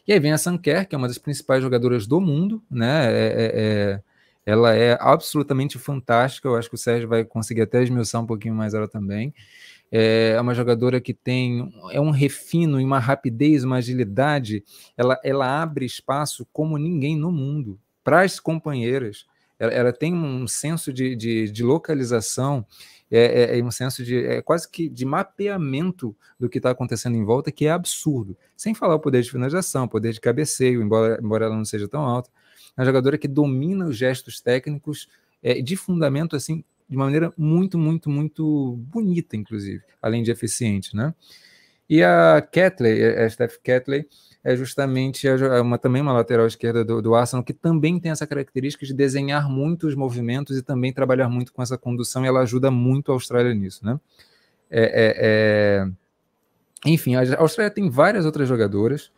E 0.08 0.14
aí 0.14 0.20
vem 0.20 0.32
a 0.32 0.38
Sanker, 0.38 0.88
que 0.88 0.96
é 0.96 0.98
uma 0.98 1.08
das 1.08 1.18
principais 1.18 1.62
jogadoras 1.62 2.08
do 2.08 2.22
mundo, 2.22 2.64
né? 2.72 3.12
É, 3.12 3.26
é, 3.28 3.52
é, 3.56 4.04
ela 4.46 4.74
é 4.74 4.98
absolutamente 5.02 5.78
fantástica. 5.78 6.48
Eu 6.48 6.56
acho 6.56 6.70
que 6.70 6.76
o 6.76 6.78
Sérgio 6.78 7.10
vai 7.10 7.26
conseguir 7.26 7.64
até 7.64 7.84
esmiuçar 7.84 8.22
um 8.22 8.26
pouquinho 8.26 8.56
mais 8.56 8.74
ela 8.74 8.88
também. 8.88 9.34
É 9.92 10.40
uma 10.40 10.54
jogadora 10.54 11.00
que 11.00 11.14
tem 11.14 11.72
é 11.92 12.02
um 12.02 12.10
refino, 12.10 12.78
uma 12.78 13.00
rapidez, 13.00 13.64
uma 13.64 13.78
agilidade. 13.78 14.64
Ela, 14.98 15.20
ela 15.24 15.62
abre 15.62 15.86
espaço 15.86 16.46
como 16.52 16.78
ninguém 16.78 17.16
no 17.16 17.32
mundo 17.32 17.80
para 18.04 18.22
as 18.22 18.40
companheiras. 18.40 19.26
Ela, 19.60 19.72
ela, 19.74 19.94
tem 19.94 20.14
um 20.14 20.48
senso 20.48 20.94
de, 20.94 21.16
de, 21.16 21.50
de 21.52 21.64
localização, 21.64 22.66
é, 23.10 23.56
é, 23.56 23.60
é, 23.60 23.64
um 23.64 23.72
senso 23.72 24.04
de 24.04 24.24
é 24.24 24.42
quase 24.42 24.70
que 24.70 24.88
de 24.90 25.06
mapeamento 25.06 26.16
do 26.40 26.50
que 26.50 26.60
está 26.60 26.72
acontecendo 26.72 27.16
em 27.16 27.24
volta, 27.24 27.52
que 27.52 27.66
é 27.66 27.72
absurdo. 27.72 28.38
Sem 28.56 28.74
falar 28.74 28.96
o 28.96 29.00
poder 29.00 29.22
de 29.22 29.32
finalização, 29.32 29.86
o 29.86 29.90
poder 29.90 30.14
de 30.14 30.22
cabeceio, 30.22 30.82
embora, 30.82 31.20
embora 31.22 31.46
ela 31.46 31.56
não 31.56 31.66
seja 31.66 31.88
tão 31.88 32.02
alta. 32.02 32.30
É 32.76 32.82
uma 32.82 32.86
jogadora 32.86 33.18
que 33.18 33.28
domina 33.28 33.86
os 33.86 33.98
gestos 33.98 34.42
técnicos 34.42 35.08
é, 35.42 35.62
de 35.62 35.76
fundamento 35.76 36.36
assim 36.36 36.64
de 36.90 36.96
uma 36.96 37.06
maneira 37.06 37.34
muito, 37.38 37.78
muito, 37.78 38.10
muito 38.10 38.78
bonita, 38.90 39.36
inclusive, 39.36 39.84
além 40.02 40.24
de 40.24 40.32
eficiente, 40.32 40.96
né? 40.96 41.14
E 41.90 42.04
a 42.04 42.42
Catley, 42.42 43.04
a 43.04 43.30
Steph 43.30 43.58
Catley, 43.64 44.08
é 44.44 44.56
justamente 44.56 45.28
uma, 45.62 45.78
também 45.78 46.02
uma 46.02 46.14
lateral 46.14 46.46
esquerda 46.48 46.84
do, 46.84 47.02
do 47.02 47.16
Arsenal, 47.16 47.44
que 47.44 47.54
também 47.54 48.00
tem 48.00 48.12
essa 48.12 48.28
característica 48.28 48.86
de 48.86 48.94
desenhar 48.94 49.50
muitos 49.50 49.96
movimentos 49.96 50.58
e 50.58 50.62
também 50.62 50.94
trabalhar 50.94 51.30
muito 51.30 51.52
com 51.54 51.62
essa 51.62 51.78
condução, 51.78 52.24
e 52.24 52.28
ela 52.28 52.42
ajuda 52.42 52.72
muito 52.72 53.12
a 53.12 53.16
Austrália 53.16 53.54
nisso, 53.54 53.86
né? 53.86 54.00
É, 54.70 54.82
é, 54.82 55.16
é... 55.20 55.88
Enfim, 56.86 57.16
a 57.16 57.40
Austrália 57.40 57.74
tem 57.74 57.90
várias 57.90 58.26
outras 58.26 58.48
jogadoras. 58.48 59.12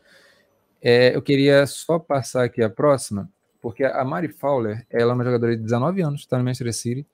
É, 0.81 1.15
eu 1.15 1.21
queria 1.21 1.65
só 1.67 1.99
passar 1.99 2.45
aqui 2.45 2.63
a 2.63 2.69
próxima, 2.69 3.29
porque 3.61 3.83
a 3.83 4.03
Mari 4.05 4.29
Fowler, 4.29 4.85
ela 4.89 5.11
é 5.11 5.15
uma 5.15 5.23
jogadora 5.23 5.55
de 5.55 5.61
19 5.61 6.01
anos, 6.01 6.21
está 6.21 6.37
no 6.37 6.43
Manchester 6.43 6.73
City, 6.73 7.07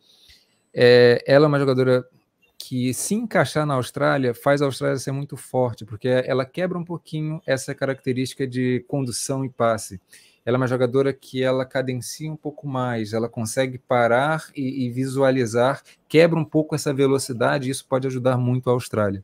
é, 0.76 1.24
ela 1.26 1.46
é 1.46 1.48
uma 1.48 1.58
jogadora 1.58 2.06
que, 2.58 2.94
se 2.94 3.16
encaixar 3.16 3.66
na 3.66 3.76
Austrália, 3.76 4.34
faz 4.34 4.62
a 4.62 4.66
Austrália 4.66 4.98
ser 4.98 5.12
muito 5.12 5.38
forte, 5.38 5.86
porque 5.86 6.08
ela 6.08 6.46
quebra 6.46 6.78
um 6.78 6.84
pouquinho 6.84 7.42
essa 7.46 7.74
característica 7.74 8.46
de 8.46 8.84
condução 8.88 9.46
e 9.46 9.50
passe. 9.50 10.02
Ela 10.46 10.58
é 10.58 10.60
uma 10.60 10.68
jogadora 10.68 11.14
que 11.14 11.42
ela 11.42 11.66
cadencia 11.66 12.32
um 12.32 12.36
pouco 12.36 12.68
mais, 12.68 13.14
ela 13.14 13.30
consegue 13.30 13.78
parar 13.78 14.48
e, 14.56 14.86
e 14.86 14.90
visualizar, 14.90 15.82
quebra 16.08 16.38
um 16.38 16.46
pouco 16.46 16.76
essa 16.76 16.94
velocidade, 16.94 17.68
e 17.68 17.72
isso 17.72 17.86
pode 17.88 18.08
ajudar 18.08 18.38
muito 18.38 18.70
a 18.70 18.74
Austrália. 18.74 19.24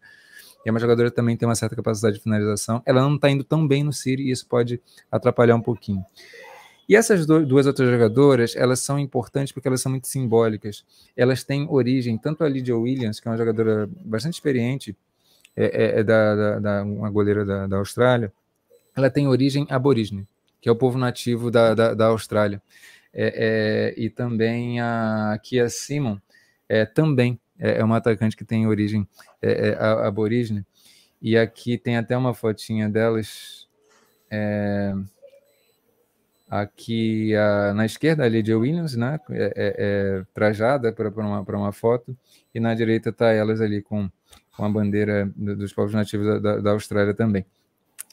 E 0.66 0.70
é 0.70 0.72
uma 0.72 0.80
jogadora 0.80 1.10
que 1.10 1.16
também 1.16 1.36
tem 1.36 1.48
uma 1.48 1.56
certa 1.56 1.76
capacidade 1.76 2.18
de 2.18 2.24
finalização. 2.24 2.82
Ela 2.86 3.02
não 3.02 3.16
está 3.16 3.30
indo 3.30 3.44
tão 3.44 3.68
bem 3.68 3.84
no 3.84 3.92
City 3.92 4.24
e 4.24 4.32
isso 4.32 4.48
pode 4.48 4.80
atrapalhar 5.12 5.56
um 5.56 5.62
pouquinho. 5.62 6.06
E 6.92 6.96
essas 6.98 7.26
duas 7.26 7.66
outras 7.66 7.90
jogadoras, 7.90 8.54
elas 8.54 8.82
são 8.82 9.00
importantes 9.00 9.54
porque 9.54 9.66
elas 9.66 9.80
são 9.80 9.90
muito 9.90 10.08
simbólicas. 10.08 10.84
Elas 11.16 11.42
têm 11.42 11.66
origem, 11.70 12.18
tanto 12.18 12.44
a 12.44 12.50
Lydia 12.50 12.76
Williams, 12.76 13.18
que 13.18 13.30
é 13.30 13.32
uma 13.32 13.38
jogadora 13.38 13.90
bastante 14.04 14.34
experiente, 14.34 14.94
é, 15.56 15.64
é, 15.64 16.00
é 16.00 16.04
da, 16.04 16.36
da, 16.36 16.60
da, 16.60 16.84
uma 16.84 17.10
goleira 17.10 17.46
da, 17.46 17.66
da 17.66 17.78
Austrália, 17.78 18.34
ela 18.94 19.10
tem 19.10 19.26
origem 19.26 19.66
aborígene, 19.70 20.28
que 20.60 20.68
é 20.68 20.72
o 20.74 20.76
povo 20.76 20.98
nativo 20.98 21.50
da, 21.50 21.74
da, 21.74 21.94
da 21.94 22.08
Austrália. 22.08 22.62
É, 23.14 23.94
é, 23.94 23.94
e 23.98 24.10
também 24.10 24.82
a 24.82 25.40
Kia 25.42 25.70
Simon, 25.70 26.18
é, 26.68 26.86
também 26.86 27.40
é, 27.58 27.80
é 27.80 27.84
uma 27.86 27.96
atacante 27.96 28.36
que 28.36 28.44
tem 28.44 28.68
origem 28.68 29.08
é, 29.42 29.78
aborígene. 29.80 30.66
E 31.22 31.38
aqui 31.38 31.78
tem 31.78 31.96
até 31.96 32.18
uma 32.18 32.34
fotinha 32.34 32.90
delas. 32.90 33.66
Aqui 36.52 37.34
a, 37.34 37.74
na 37.74 37.86
esquerda, 37.86 38.26
a 38.26 38.28
Lydia 38.28 38.60
Williams, 38.60 38.98
né, 38.98 39.18
é, 39.30 39.44
é, 39.44 39.52
é 39.56 40.26
trajada 40.34 40.92
para 40.92 41.08
uma, 41.10 41.40
uma 41.40 41.72
foto, 41.72 42.14
e 42.54 42.60
na 42.60 42.74
direita 42.76 43.10
está 43.10 43.32
elas 43.32 43.62
ali 43.62 43.82
com, 43.82 44.10
com 44.58 44.66
a 44.66 44.70
bandeira 44.70 45.32
dos 45.34 45.72
povos 45.72 45.94
nativos 45.94 46.42
da, 46.42 46.58
da 46.58 46.72
Austrália 46.72 47.14
também. 47.14 47.46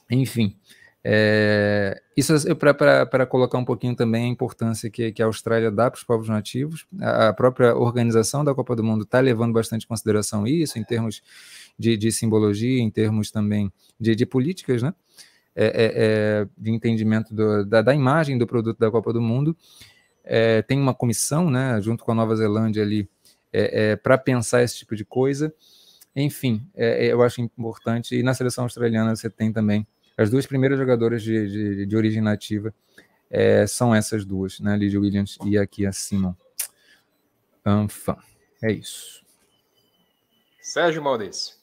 Enfim, 0.08 0.56
é, 1.02 2.00
isso 2.16 2.34
para 2.56 3.26
colocar 3.26 3.56
um 3.58 3.64
pouquinho 3.64 3.96
também 3.96 4.24
a 4.24 4.28
importância 4.28 4.90
que, 4.90 5.10
que 5.10 5.22
a 5.22 5.26
Austrália 5.26 5.70
dá 5.70 5.90
para 5.90 5.98
os 5.98 6.04
povos 6.04 6.28
nativos. 6.28 6.86
A, 7.00 7.28
a, 7.28 7.32
própria 7.32 7.74
organização 7.74 8.44
da 8.44 8.54
Copa 8.54 8.76
do 8.76 8.84
Mundo 8.84 9.04
está 9.04 9.18
levando 9.18 9.52
bastante 9.52 9.86
consideração 9.86 10.46
isso, 10.46 10.78
em 10.78 10.84
termos 10.84 11.22
de, 11.78 11.96
de 11.96 12.12
simbologia, 12.12 12.80
em 12.80 12.90
termos 12.90 13.30
também 13.30 13.72
de, 13.98 14.14
de 14.14 14.26
políticas, 14.26 14.82
né? 14.82 14.92
É, 15.54 15.66
é, 15.66 15.92
é, 15.96 16.48
de 16.56 16.70
entendimento 16.70 17.34
do, 17.34 17.64
da, 17.64 17.82
da, 17.82 17.92
imagem 17.92 18.38
do 18.38 18.46
produto 18.46 18.78
da 18.78 18.90
Copa 18.90 19.12
do 19.12 19.20
Mundo. 19.20 19.56
É, 20.22 20.62
tem 20.62 20.78
uma 20.78 20.94
comissão, 20.94 21.50
né, 21.50 21.80
junto 21.80 22.04
com 22.04 22.12
a 22.12 22.14
Nova 22.14 22.36
Zelândia 22.36 22.82
ali, 22.82 23.08
é, 23.52 23.96
para 23.96 24.16
pensar 24.16 24.62
esse 24.62 24.78
tipo 24.78 24.94
de 24.94 25.04
coisa. 25.04 25.52
Enfim, 26.14 26.64
eu 26.74 27.22
acho 27.22 27.40
importante. 27.40 28.16
E 28.16 28.22
na 28.22 28.34
seleção 28.34 28.64
australiana 28.64 29.14
você 29.16 29.28
tem 29.28 29.52
também 29.52 29.86
as 30.16 30.30
duas 30.30 30.46
primeiras 30.46 30.78
jogadoras 30.78 31.22
de, 31.22 31.48
de, 31.48 31.86
de 31.86 31.96
origem 31.96 32.22
nativa 32.22 32.74
são 33.68 33.94
essas 33.94 34.24
duas, 34.24 34.58
né, 34.58 34.76
Lydia 34.76 34.98
Williams 34.98 35.38
e 35.44 35.58
aqui 35.58 35.86
a 35.86 35.92
Simon. 35.92 36.34
Anfã. 37.64 38.16
É 38.62 38.72
isso. 38.72 39.24
Sérgio 40.60 41.02
Maurício. 41.02 41.57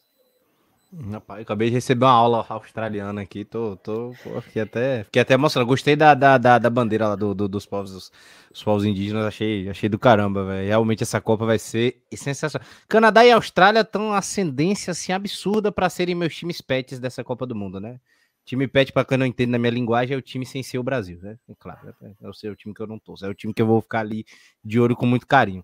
Rapaz, 1.11 1.41
acabei 1.41 1.69
de 1.69 1.73
receber 1.73 2.05
uma 2.05 2.11
aula 2.11 2.45
australiana 2.47 3.21
aqui, 3.21 3.43
tô, 3.43 3.75
tô 3.75 4.13
pô, 4.23 4.39
fiquei, 4.39 4.61
até, 4.61 5.03
fiquei 5.03 5.21
até 5.21 5.33
emocionado. 5.33 5.67
Gostei 5.67 5.95
da, 5.95 6.13
da, 6.13 6.37
da, 6.37 6.57
da 6.57 6.69
bandeira 6.69 7.09
lá 7.09 7.15
do, 7.15 7.35
do, 7.35 7.49
dos, 7.49 7.65
povos, 7.65 7.91
dos, 7.91 8.11
dos, 8.49 8.63
povos 8.63 8.85
indígenas, 8.85 9.25
achei, 9.25 9.67
achei 9.67 9.89
do 9.89 9.99
caramba, 9.99 10.45
velho. 10.45 10.67
Realmente 10.67 11.03
essa 11.03 11.19
Copa 11.19 11.45
vai 11.45 11.59
ser 11.59 12.01
sensacional. 12.13 12.65
Canadá 12.87 13.25
e 13.25 13.31
Austrália 13.31 13.81
estão 13.81 14.13
ascendência 14.13 14.91
assim 14.91 15.11
absurda 15.11 15.69
para 15.69 15.89
serem 15.89 16.15
meus 16.15 16.33
times 16.33 16.61
pets 16.61 16.97
dessa 16.97 17.23
Copa 17.25 17.45
do 17.45 17.55
Mundo, 17.55 17.79
né? 17.79 17.99
Time 18.45 18.67
pet, 18.67 18.93
para 18.93 19.03
quem 19.03 19.17
não 19.17 19.25
entende 19.25 19.51
na 19.51 19.57
minha 19.57 19.71
linguagem, 19.71 20.13
é 20.15 20.17
o 20.17 20.21
time 20.21 20.45
sem 20.45 20.61
ser 20.63 20.77
o 20.77 20.83
Brasil, 20.83 21.19
né? 21.21 21.37
É 21.49 21.53
claro, 21.59 21.93
é, 22.01 22.11
é 22.21 22.29
o 22.29 22.33
seu 22.33 22.55
time 22.55 22.73
que 22.73 22.81
eu 22.81 22.87
não 22.87 22.99
tô, 22.99 23.15
é 23.21 23.27
o 23.27 23.33
time 23.33 23.53
que 23.53 23.61
eu 23.61 23.65
vou 23.65 23.81
ficar 23.81 24.01
ali 24.01 24.23
de 24.63 24.79
olho 24.79 24.95
com 24.95 25.05
muito 25.05 25.27
carinho. 25.27 25.63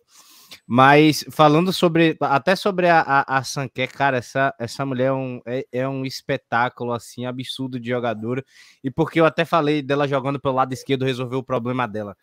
Mas 0.66 1.26
falando 1.30 1.72
sobre, 1.72 2.18
até 2.20 2.56
sobre 2.56 2.88
a, 2.88 3.02
a, 3.02 3.38
a 3.40 3.88
cara, 3.88 4.18
essa, 4.18 4.54
essa 4.60 4.86
mulher 4.86 5.06
é 5.06 5.14
um, 5.14 5.42
é, 5.46 5.66
é, 5.72 5.88
um 5.88 6.06
espetáculo, 6.06 6.94
assim, 6.94 7.26
absurdo 7.26 7.80
de 7.80 7.90
jogadora. 7.90 8.44
E 8.84 8.90
porque 8.90 9.20
eu 9.20 9.26
até 9.26 9.46
falei 9.46 9.82
dela 9.82 10.08
jogando 10.08 10.40
pelo 10.40 10.56
lado 10.56 10.74
esquerdo 10.74 11.06
resolver 11.06 11.36
o 11.36 11.44
problema 11.44 11.88
dela. 11.88 12.16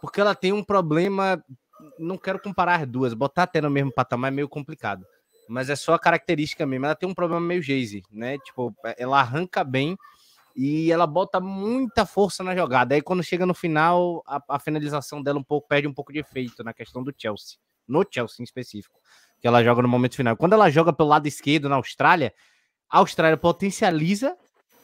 porque 0.00 0.20
ela 0.20 0.34
tem 0.34 0.52
um 0.52 0.64
problema. 0.64 1.42
Não 1.98 2.18
quero 2.18 2.40
comparar 2.40 2.80
as 2.80 2.86
duas, 2.86 3.14
botar 3.14 3.44
até 3.44 3.60
no 3.60 3.70
mesmo 3.70 3.92
patamar 3.92 4.30
é 4.30 4.34
meio 4.34 4.48
complicado. 4.48 5.06
Mas 5.48 5.68
é 5.70 5.76
só 5.76 5.94
a 5.94 5.98
característica 5.98 6.66
mesmo. 6.66 6.86
Ela 6.86 6.94
tem 6.94 7.08
um 7.08 7.14
problema 7.14 7.40
meio 7.40 7.62
Jayce, 7.62 8.02
né? 8.10 8.38
Tipo, 8.38 8.74
ela 8.98 9.18
arranca 9.20 9.64
bem 9.64 9.96
e 10.54 10.90
ela 10.90 11.06
bota 11.06 11.40
muita 11.40 12.04
força 12.04 12.42
na 12.42 12.54
jogada. 12.54 12.94
Aí 12.94 13.02
quando 13.02 13.22
chega 13.22 13.46
no 13.46 13.54
final, 13.54 14.22
a, 14.26 14.42
a, 14.48 14.58
finalização 14.58 15.22
dela 15.22 15.38
um 15.38 15.44
pouco 15.44 15.68
perde 15.68 15.88
um 15.88 15.94
pouco 15.94 16.12
de 16.12 16.18
efeito 16.18 16.62
na 16.64 16.72
questão 16.72 17.02
do 17.02 17.14
Chelsea, 17.16 17.58
no 17.90 18.04
Chelsea 18.08 18.36
em 18.40 18.44
específico, 18.44 18.98
que 19.40 19.48
ela 19.48 19.62
joga 19.62 19.82
no 19.82 19.88
momento 19.88 20.16
final. 20.16 20.36
Quando 20.36 20.52
ela 20.52 20.70
joga 20.70 20.92
pelo 20.92 21.08
lado 21.08 21.26
esquerdo 21.26 21.68
na 21.68 21.76
Austrália, 21.76 22.32
a 22.88 22.98
Austrália 22.98 23.36
potencializa 23.36 24.36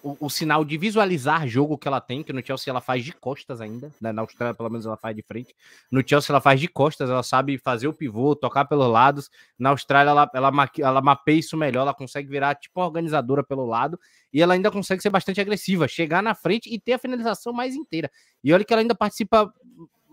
o, 0.07 0.16
o, 0.26 0.30
sinal 0.30 0.64
de 0.64 0.78
visualizar 0.78 1.48
jogo 1.48 1.76
que 1.76 1.88
ela 1.88 2.00
tem, 2.00 2.22
que 2.22 2.32
no 2.32 2.44
Chelsea 2.44 2.70
ela 2.70 2.80
faz 2.80 3.04
de 3.04 3.12
costas 3.12 3.61
ainda, 3.61 3.90
né? 4.00 4.12
na 4.12 4.22
Austrália 4.22 4.54
pelo 4.54 4.70
menos 4.70 4.86
ela 4.86 4.96
faz 4.96 5.16
de 5.16 5.22
frente. 5.22 5.52
No 5.90 6.07
Chelsea 6.07 6.32
ela 6.32 6.40
faz 6.40 6.61
de 6.61 6.68
costas, 6.68 7.11
ela 7.11 7.24
sabe 7.24 7.59
fazer 7.59 7.88
o 7.88 7.92
pivô, 7.92 8.36
tocar 8.36 8.66
pelos 8.66 8.88
lados. 8.88 9.28
Na 9.59 9.70
Austrália 9.70 10.11
ela, 10.11 10.30
ela, 10.32 10.70
ela 10.78 11.02
mapeia 11.02 11.40
isso 11.40 11.57
melhor, 11.57 11.82
ela 11.82 11.94
consegue 11.94 12.28
virar 12.28 12.54
tipo 12.54 12.80
organizadora 12.80 13.42
pelo 13.42 13.66
lado 13.66 13.98
e 14.32 14.40
ela 14.40 14.54
ainda 14.54 14.70
consegue 14.70 15.02
ser 15.02 15.11
bastante 15.11 15.40
agressiva, 15.40 15.88
chegar 15.88 16.22
na 16.22 16.34
frente 16.34 16.72
e 16.72 16.78
ter 16.78 16.92
a 16.92 16.98
finalização 16.98 17.52
mais 17.52 17.74
inteira. 17.74 18.09
E 18.44 18.52
olha 18.52 18.64
que 18.64 18.72
ela 18.72 18.82
ainda 18.82 18.94
participa 18.94 19.52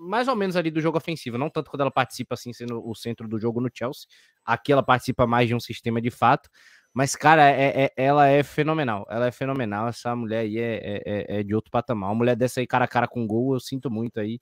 mais 0.08 0.28
ou 0.28 0.36
menos 0.36 0.56
ali 0.56 0.70
do 0.70 0.82
jogo 0.82 0.98
ofensivo, 0.98 1.38
não 1.38 1.50
tanto 1.50 1.70
quando 1.70 1.82
ela 1.82 1.92
participa 1.92 2.36
assim 2.36 2.54
sendo 2.54 2.82
o 2.88 2.94
centro 2.96 3.28
do 3.28 3.40
jogo 3.40 3.62
no 3.62 3.70
Chelsea. 3.74 4.08
Aqui 4.46 4.72
ela 4.72 4.84
participa 4.84 5.26
mais 5.26 5.48
de 5.48 5.56
um 5.56 5.60
sistema 5.60 6.02
de 6.02 6.12
fato, 6.12 6.50
mas, 6.94 7.16
cara, 7.16 7.50
é, 7.50 7.86
é, 7.86 7.92
ela 7.98 8.28
é 8.28 8.44
fenomenal. 8.44 9.06
Ela 9.10 9.28
é 9.28 9.32
fenomenal. 9.32 9.88
Essa 9.88 10.16
mulher 10.16 10.42
aí 10.42 10.60
é, 10.60 10.76
é, 10.76 11.02
é, 11.06 11.40
é 11.40 11.44
de 11.44 11.56
outro 11.56 11.72
patamar. 11.72 12.10
Uma 12.10 12.16
mulher 12.16 12.36
dessa 12.36 12.60
aí, 12.60 12.68
cara 12.68 12.86
a 12.86 12.88
cara 12.88 13.08
com 13.08 13.26
gol, 13.26 13.56
eu 13.56 13.60
sinto 13.60 13.90
muito 13.90 14.20
aí. 14.20 14.40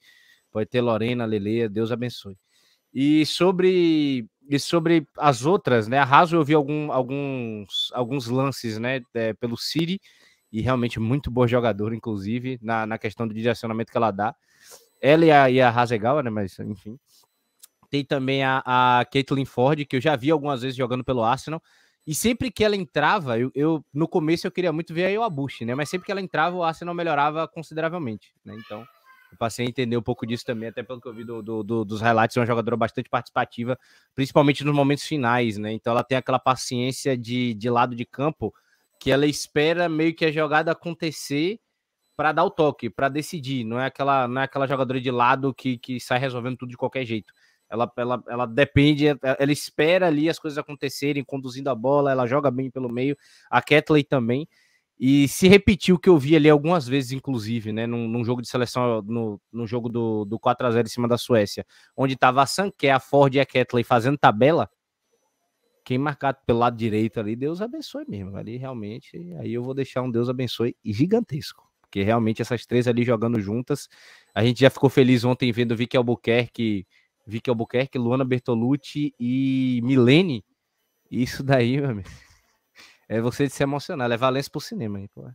Pode 0.52 0.70
ter 0.70 0.82
Lorena, 0.82 1.24
Leleia, 1.26 1.70
Deus 1.70 1.92
abençoe. 1.94 2.38
E 2.94 3.26
sobre, 3.26 4.28
e 4.50 4.60
sobre 4.60 5.08
as 5.18 5.46
outras, 5.46 5.88
né? 5.88 5.98
A 5.98 6.04
Raso 6.04 6.36
eu 6.36 6.44
vi 6.44 6.54
algum, 6.54 6.92
alguns, 6.92 7.90
alguns 7.94 8.28
lances, 8.28 8.78
né? 8.78 9.00
É, 9.14 9.34
pelo 9.34 9.56
City, 9.56 10.02
e 10.52 10.62
realmente 10.62 11.00
muito 11.00 11.32
boa 11.32 11.48
jogadora, 11.48 11.96
inclusive, 11.96 12.60
na, 12.62 12.86
na 12.86 12.98
questão 12.98 13.26
do 13.26 13.34
direcionamento 13.34 13.92
que 13.92 13.98
ela 13.98 14.12
dá. 14.12 14.36
Ela 15.02 15.50
e 15.50 15.60
a, 15.60 15.70
a 15.70 15.82
Hasegawa, 15.82 16.22
né? 16.22 16.30
Mas, 16.30 16.58
enfim. 16.60 16.98
Tem 17.90 18.06
também 18.06 18.44
a, 18.44 18.62
a 18.66 19.06
Caitlin 19.06 19.44
Ford, 19.44 19.84
que 19.86 19.96
eu 19.98 20.02
já 20.02 20.16
vi 20.16 20.32
algumas 20.32 20.62
vezes 20.62 20.78
jogando 20.78 21.04
pelo 21.04 21.24
Arsenal. 21.24 21.62
E 22.06 22.16
sempre 22.16 22.50
que 22.52 22.64
ela 22.64 22.76
entrava, 22.76 23.38
eu, 23.38 23.52
eu, 23.54 23.86
no 23.94 24.08
começo 24.08 24.48
eu 24.48 24.52
queria 24.52 24.72
muito 24.72 24.94
ver 24.94 25.06
a 25.06 25.12
Iwabushi, 25.12 25.66
né? 25.66 25.76
Mas 25.76 25.90
sempre 25.90 26.06
que 26.06 26.12
ela 26.12 26.22
entrava, 26.22 26.56
o 26.56 26.64
Arsenal 26.64 26.96
melhorava 26.96 27.48
consideravelmente, 27.48 28.34
né? 28.44 28.56
Então, 28.58 28.86
eu 29.32 29.38
passei 29.38 29.66
a 29.66 29.70
entender 29.70 29.96
um 29.96 30.02
pouco 30.02 30.28
disso 30.28 30.44
também, 30.44 30.68
até 30.68 30.84
pelo 30.84 31.00
que 31.00 31.08
eu 31.08 31.14
vi 31.14 31.24
do, 31.24 31.42
do, 31.42 31.64
do, 31.64 31.86
dos 31.86 32.02
highlights, 32.02 32.36
é 32.36 32.40
uma 32.42 32.46
jogadora 32.46 32.76
bastante 32.76 33.10
participativa, 33.10 33.80
principalmente 34.14 34.64
nos 34.64 34.76
momentos 34.76 35.06
finais, 35.06 35.58
né? 35.58 35.72
Então 35.72 35.92
ela 35.92 36.04
tem 36.04 36.18
aquela 36.18 36.38
paciência 36.38 37.18
de, 37.18 37.54
de 37.54 37.70
lado 37.70 37.96
de 37.96 38.06
campo 38.06 38.54
que 39.00 39.10
ela 39.10 39.26
espera 39.26 39.88
meio 39.88 40.14
que 40.14 40.26
a 40.26 40.32
jogada 40.32 40.74
acontecer 40.74 41.60
para 42.22 42.34
dar 42.34 42.44
o 42.44 42.52
toque, 42.52 42.88
para 42.88 43.10
decidir. 43.10 43.64
Não 43.64 43.80
é 43.80 43.88
aquela, 43.88 44.28
não 44.28 44.42
é 44.42 44.44
aquela 44.44 44.68
jogadora 44.68 45.02
de 45.02 45.10
lado 45.10 45.52
que, 45.56 45.80
que 45.80 46.00
sai 46.00 46.20
resolvendo 46.20 46.56
tudo 46.56 46.70
de 46.70 46.78
qualquer 46.78 47.04
jeito. 47.04 47.34
Ela, 47.68 47.92
ela, 47.98 48.24
ela 48.30 48.46
depende, 48.46 49.08
ela 49.08 49.52
espera 49.52 50.06
ali 50.06 50.30
as 50.30 50.38
coisas 50.38 50.56
acontecerem, 50.60 51.24
conduzindo 51.24 51.68
a 51.72 51.74
bola, 51.74 52.12
ela 52.12 52.28
joga 52.28 52.52
bem 52.52 52.70
pelo 52.70 52.90
meio, 52.90 53.18
a 53.50 53.60
Ketley 53.60 54.04
também. 54.04 54.48
E 55.00 55.28
se 55.28 55.48
repetiu 55.48 55.96
o 55.96 56.00
que 56.00 56.10
eu 56.10 56.16
vi 56.16 56.36
ali 56.36 56.48
algumas 56.48 56.88
vezes, 56.88 57.12
inclusive, 57.12 57.74
né? 57.74 57.88
Num, 57.88 58.08
num 58.08 58.24
jogo 58.24 58.40
de 58.40 58.48
seleção, 58.48 59.02
no, 59.02 59.42
no 59.52 59.66
jogo 59.66 59.90
do, 59.90 60.24
do 60.24 60.40
4x0 60.40 60.86
em 60.86 60.90
cima 60.90 61.08
da 61.08 61.18
Suécia, 61.18 61.66
onde 61.98 62.16
tava 62.16 62.44
a 62.44 62.46
Sanké, 62.46 62.92
a 62.92 63.00
Ford 63.00 63.34
e 63.34 63.40
a 63.40 63.46
Ketley 63.48 63.84
fazendo 63.84 64.20
tabela. 64.20 64.70
Quem 65.84 65.98
marcar 65.98 66.36
pelo 66.46 66.60
lado 66.60 66.78
direito 66.78 67.20
ali, 67.20 67.36
Deus 67.36 67.64
abençoe 67.64 68.06
mesmo. 68.08 68.38
Ali 68.38 68.58
realmente, 68.58 69.18
aí 69.40 69.52
eu 69.52 69.64
vou 69.64 69.74
deixar 69.74 70.04
um 70.04 70.12
Deus 70.12 70.30
abençoe 70.30 70.78
gigantesco. 70.86 71.71
Porque 71.92 72.04
realmente 72.04 72.42
essas 72.42 72.66
três 72.66 72.88
ali 72.88 73.04
jogando 73.04 73.42
juntas. 73.42 73.90
A 74.34 74.46
gente 74.46 74.62
já 74.62 74.70
ficou 74.70 74.90
feliz 74.90 75.26
ontem 75.26 75.52
vendo 75.52 75.76
Vicky 75.76 75.98
Albuquerque 75.98 76.88
Vicky 77.26 77.50
Albuquerque, 77.50 77.98
Luana 77.98 78.26
Bertolucci 78.26 79.14
e 79.20 79.80
Milene. 79.84 80.44
Isso 81.10 81.44
daí, 81.44 81.80
meu 81.80 81.90
amigo, 81.90 82.10
é 83.08 83.20
você 83.20 83.48
de 83.48 83.54
se 83.54 83.64
emocionar, 83.64 84.12
é 84.12 84.18
Valência 84.18 84.52
pro 84.52 84.62
cinema 84.62 85.00
aí, 85.00 85.08
pô. 85.10 85.30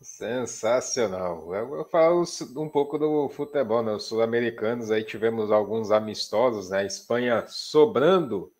Sensacional. 0.00 1.54
Eu 1.54 1.84
falo 1.84 2.24
um 2.56 2.68
pouco 2.68 2.98
do 2.98 3.28
futebol, 3.28 3.82
né? 3.82 3.92
Os 3.92 4.04
sul-americanos 4.04 4.90
aí 4.90 5.04
tivemos 5.04 5.52
alguns 5.52 5.92
amistosos, 5.92 6.70
né? 6.70 6.84
Espanha 6.84 7.46
sobrando 7.46 8.52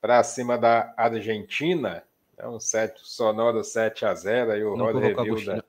para 0.00 0.24
cima 0.24 0.58
da 0.58 0.92
Argentina, 0.96 2.02
é 2.38 2.48
um 2.48 2.60
set, 2.60 2.98
sonoro 3.02 3.62
7 3.62 4.06
a 4.06 4.14
0 4.14 4.52
aí 4.52 4.62
o 4.64 4.76
Rod 4.76 4.96
Review 4.96 5.44
da... 5.44 5.64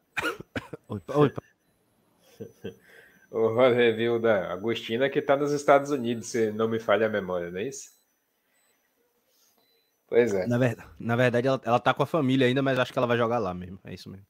Oi, 0.88 1.02
oi, 1.10 1.34
o 3.32 3.56
review 3.72 4.20
da 4.20 4.52
Agostina, 4.52 5.10
que 5.10 5.20
está 5.20 5.36
nos 5.36 5.52
Estados 5.52 5.92
Unidos, 5.92 6.28
se 6.28 6.52
não 6.52 6.68
me 6.68 6.80
falha 6.80 7.06
a 7.06 7.10
memória, 7.10 7.52
não 7.52 7.60
é 7.60 7.64
isso? 7.64 7.92
Pois 10.08 10.34
é. 10.34 10.48
Na, 10.48 10.58
ver... 10.58 10.78
Na 11.00 11.16
verdade, 11.16 11.48
ela, 11.48 11.62
ela 11.64 11.80
tá 11.80 11.94
com 11.94 12.02
a 12.02 12.08
família 12.08 12.48
ainda, 12.48 12.64
mas 12.64 12.80
acho 12.80 12.92
que 12.92 12.98
ela 12.98 13.08
vai 13.08 13.18
jogar 13.18 13.38
lá 13.38 13.54
mesmo. 13.54 13.80
É 13.84 13.94
isso 13.94 14.10
mesmo. 14.10 14.26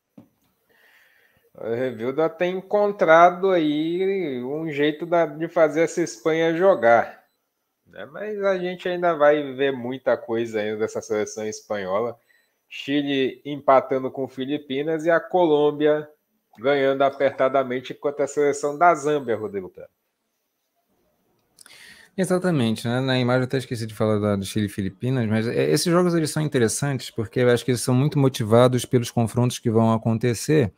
O 1.56 1.74
Revilda 1.74 2.30
tem 2.30 2.58
encontrado 2.58 3.52
aí 3.52 4.44
um 4.44 4.70
jeito 4.70 5.06
da, 5.06 5.26
de 5.26 5.48
fazer 5.48 5.82
essa 5.82 6.02
Espanha 6.02 6.56
jogar. 6.56 7.24
Né? 7.86 8.06
Mas 8.06 8.42
a 8.44 8.58
gente 8.58 8.88
ainda 8.88 9.14
vai 9.14 9.54
ver 9.54 9.72
muita 9.72 10.18
coisa 10.18 10.60
ainda 10.60 10.78
dessa 10.78 11.02
seleção 11.02 11.46
espanhola. 11.46 12.18
Chile 12.70 13.42
empatando 13.44 14.12
com 14.12 14.28
Filipinas 14.28 15.06
e 15.06 15.10
a 15.10 15.20
Colômbia 15.20 16.08
ganhando 16.60 17.02
apertadamente 17.02 17.94
contra 17.94 18.26
a 18.26 18.28
seleção 18.28 18.78
da 18.78 18.94
Zâmbia, 18.94 19.36
Rodrigo 19.36 19.72
Exatamente, 22.18 22.86
né? 22.86 23.00
Na 23.00 23.18
imagem 23.18 23.42
eu 23.42 23.46
até 23.46 23.58
esqueci 23.58 23.88
de 23.88 23.96
falar 23.96 24.36
do 24.36 24.44
Chile 24.44 24.66
e 24.66 24.70
Filipinas, 24.70 25.26
mas 25.28 25.48
é, 25.48 25.72
esses 25.72 25.86
jogos 25.86 26.14
eles 26.14 26.30
são 26.30 26.44
interessantes 26.44 27.10
porque 27.10 27.40
eu 27.40 27.50
acho 27.50 27.64
que 27.64 27.72
eles 27.72 27.82
são 27.82 27.96
muito 27.96 28.20
motivados 28.20 28.84
pelos 28.84 29.10
confrontos 29.10 29.58
que 29.58 29.72
vão 29.72 29.94
acontecer 29.94 30.74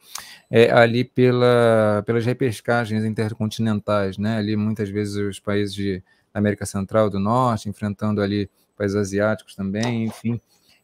é, 0.51 0.71
ali 0.71 1.03
pela, 1.03 2.03
pelas 2.05 2.23
repescagens 2.25 3.03
intercontinentais, 3.03 4.19
né? 4.19 4.37
Ali 4.37 4.55
muitas 4.55 4.87
vezes 4.89 5.15
os 5.15 5.39
países 5.39 5.73
de 5.73 6.03
América 6.31 6.65
Central, 6.65 7.09
do 7.09 7.19
Norte, 7.19 7.67
enfrentando 7.67 8.21
ali 8.21 8.47
países 8.77 8.95
asiáticos 8.95 9.55
também, 9.55 10.05
enfim 10.05 10.39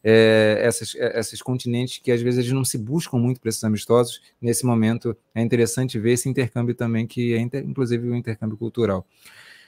é, 0.09 0.59
essas, 0.61 0.95
é, 0.95 1.19
esses 1.19 1.41
continentes 1.41 1.97
que 1.97 2.13
às 2.13 2.21
vezes 2.21 2.39
eles 2.39 2.51
não 2.53 2.63
se 2.63 2.77
buscam 2.77 3.17
muito 3.17 3.41
para 3.41 3.49
esses 3.49 3.63
amistosos. 3.65 4.21
Nesse 4.41 4.65
momento 4.65 5.17
é 5.35 5.41
interessante 5.41 5.99
ver 5.99 6.13
esse 6.13 6.29
intercâmbio 6.29 6.73
também, 6.73 7.05
que 7.05 7.33
é 7.33 7.39
inter, 7.39 7.61
inclusive 7.65 8.07
o 8.07 8.15
intercâmbio 8.15 8.55
cultural. 8.55 9.05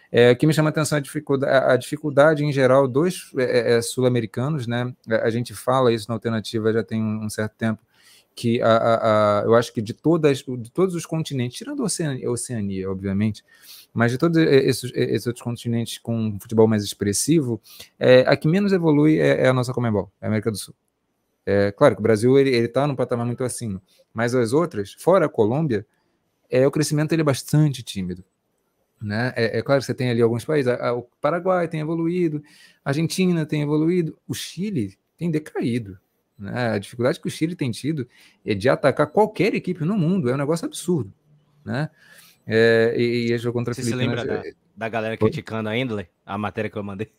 É, 0.09 0.31
o 0.31 0.37
que 0.37 0.47
me 0.47 0.53
chama 0.53 0.69
a 0.69 0.71
atenção 0.71 0.95
é 0.97 0.99
a 0.99 1.03
dificuldade, 1.03 1.73
a 1.73 1.75
dificuldade 1.75 2.45
em 2.45 2.53
geral 2.53 2.87
dos 2.87 3.33
é, 3.37 3.75
é, 3.75 3.81
sul-americanos, 3.81 4.65
né? 4.65 4.93
A 5.09 5.29
gente 5.29 5.53
fala 5.53 5.91
isso 5.91 6.07
na 6.07 6.15
alternativa 6.15 6.71
já 6.71 6.83
tem 6.83 7.03
um, 7.03 7.25
um 7.25 7.29
certo 7.29 7.55
tempo, 7.57 7.81
que 8.33 8.61
a, 8.61 8.77
a, 8.77 9.41
a, 9.41 9.43
eu 9.43 9.53
acho 9.55 9.73
que 9.73 9.81
de, 9.81 9.93
todas, 9.93 10.37
de 10.37 10.71
todos 10.71 10.95
os 10.95 11.05
continentes, 11.05 11.57
tirando 11.57 11.83
a 11.83 12.31
Oceania 12.31 12.89
obviamente, 12.89 13.43
mas 13.93 14.11
de 14.11 14.17
todos 14.17 14.37
esses, 14.37 14.91
esses, 14.93 15.27
outros 15.27 15.43
continentes 15.43 15.97
com 15.97 16.15
um 16.15 16.39
futebol 16.39 16.67
mais 16.67 16.83
expressivo, 16.83 17.61
é, 17.97 18.21
a 18.21 18.35
que 18.35 18.47
menos 18.47 18.71
evolui 18.71 19.19
é, 19.19 19.45
é 19.45 19.47
a 19.47 19.53
nossa 19.53 19.73
Comembol, 19.73 20.11
é 20.21 20.25
a 20.25 20.27
América 20.27 20.51
do 20.51 20.57
Sul. 20.57 20.75
É, 21.45 21.71
claro 21.71 21.95
que 21.95 21.99
o 21.99 22.03
Brasil 22.03 22.37
ele 22.37 22.51
está 22.51 22.85
num 22.85 22.95
patamar 22.95 23.25
muito 23.25 23.43
acima, 23.43 23.81
mas 24.13 24.35
as 24.35 24.53
outras, 24.53 24.93
fora 24.93 25.25
a 25.25 25.29
Colômbia, 25.29 25.85
é, 26.49 26.65
o 26.65 26.71
crescimento 26.71 27.11
ele 27.13 27.21
é 27.21 27.25
bastante 27.25 27.81
tímido. 27.83 28.23
Né? 29.01 29.33
É, 29.35 29.59
é, 29.59 29.61
claro 29.61 29.79
que 29.79 29.85
você 29.85 29.93
tem 29.93 30.09
ali 30.09 30.21
alguns 30.21 30.43
países, 30.43 30.71
a, 30.71 30.89
a, 30.89 30.93
o 30.93 31.03
Paraguai 31.21 31.67
tem 31.67 31.79
evoluído, 31.79 32.43
a 32.83 32.89
Argentina 32.89 33.45
tem 33.45 33.61
evoluído, 33.61 34.17
o 34.27 34.33
Chile 34.33 34.97
tem 35.17 35.31
decaído. 35.31 35.97
Né? 36.37 36.71
A 36.71 36.77
dificuldade 36.77 37.19
que 37.19 37.27
o 37.27 37.31
Chile 37.31 37.55
tem 37.55 37.71
tido 37.71 38.07
é 38.45 38.53
de 38.53 38.67
atacar 38.69 39.07
qualquer 39.07 39.53
equipe 39.55 39.83
no 39.85 39.97
mundo, 39.97 40.29
é 40.29 40.33
um 40.33 40.37
negócio 40.37 40.65
absurdo. 40.65 41.13
Né? 41.63 41.89
É, 42.51 42.95
e, 42.97 43.31
e 43.31 43.37
jogo 43.37 43.59
contra 43.59 43.75
Você 43.75 43.83
se 43.83 43.93
lembra 43.93 44.25
da, 44.25 44.43
da, 44.75 44.89
galera 44.89 45.15
criticando 45.15 45.69
a 45.69 45.77
Endler, 45.77 46.09
a 46.25 46.35
matéria 46.35 46.67
que 46.67 46.75
eu 46.75 46.83
mandei? 46.83 47.11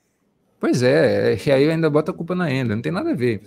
Pois 0.59 0.83
é, 0.83 1.39
e 1.47 1.53
aí 1.53 1.71
ainda 1.71 1.89
bota 1.89 2.11
a 2.11 2.15
culpa 2.15 2.35
na 2.35 2.51
Endler, 2.51 2.75
não 2.75 2.83
tem 2.83 2.91
nada 2.91 3.13
a 3.13 3.15
ver. 3.15 3.41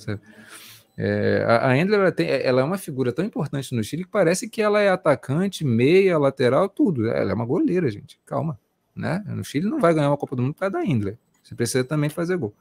É, 0.98 1.44
a, 1.46 1.72
a 1.72 1.78
Endler 1.78 2.00
ela, 2.00 2.12
tem, 2.12 2.30
ela 2.30 2.62
é 2.62 2.64
uma 2.64 2.78
figura 2.78 3.12
tão 3.12 3.26
importante 3.26 3.76
no 3.76 3.84
Chile 3.84 4.06
que 4.06 4.10
parece 4.10 4.50
que 4.50 4.62
ela 4.62 4.80
é 4.80 4.88
atacante, 4.90 5.66
meia, 5.66 6.18
lateral, 6.18 6.70
tudo. 6.70 7.10
Ela 7.10 7.32
é 7.32 7.34
uma 7.34 7.46
goleira, 7.46 7.92
gente. 7.92 8.18
Calma. 8.26 8.58
Né? 8.96 9.22
No 9.28 9.44
Chile 9.44 9.70
não 9.70 9.80
vai 9.80 9.94
ganhar 9.94 10.10
uma 10.10 10.18
Copa 10.18 10.38
do 10.38 10.42
Mundo 10.42 10.54
por 10.54 10.62
causa 10.62 10.74
da 10.74 10.86
Endler. 10.86 11.18
Você 11.44 11.54
precisa 11.54 11.84
também 11.84 12.10
fazer 12.10 12.38
gol. 12.38 12.54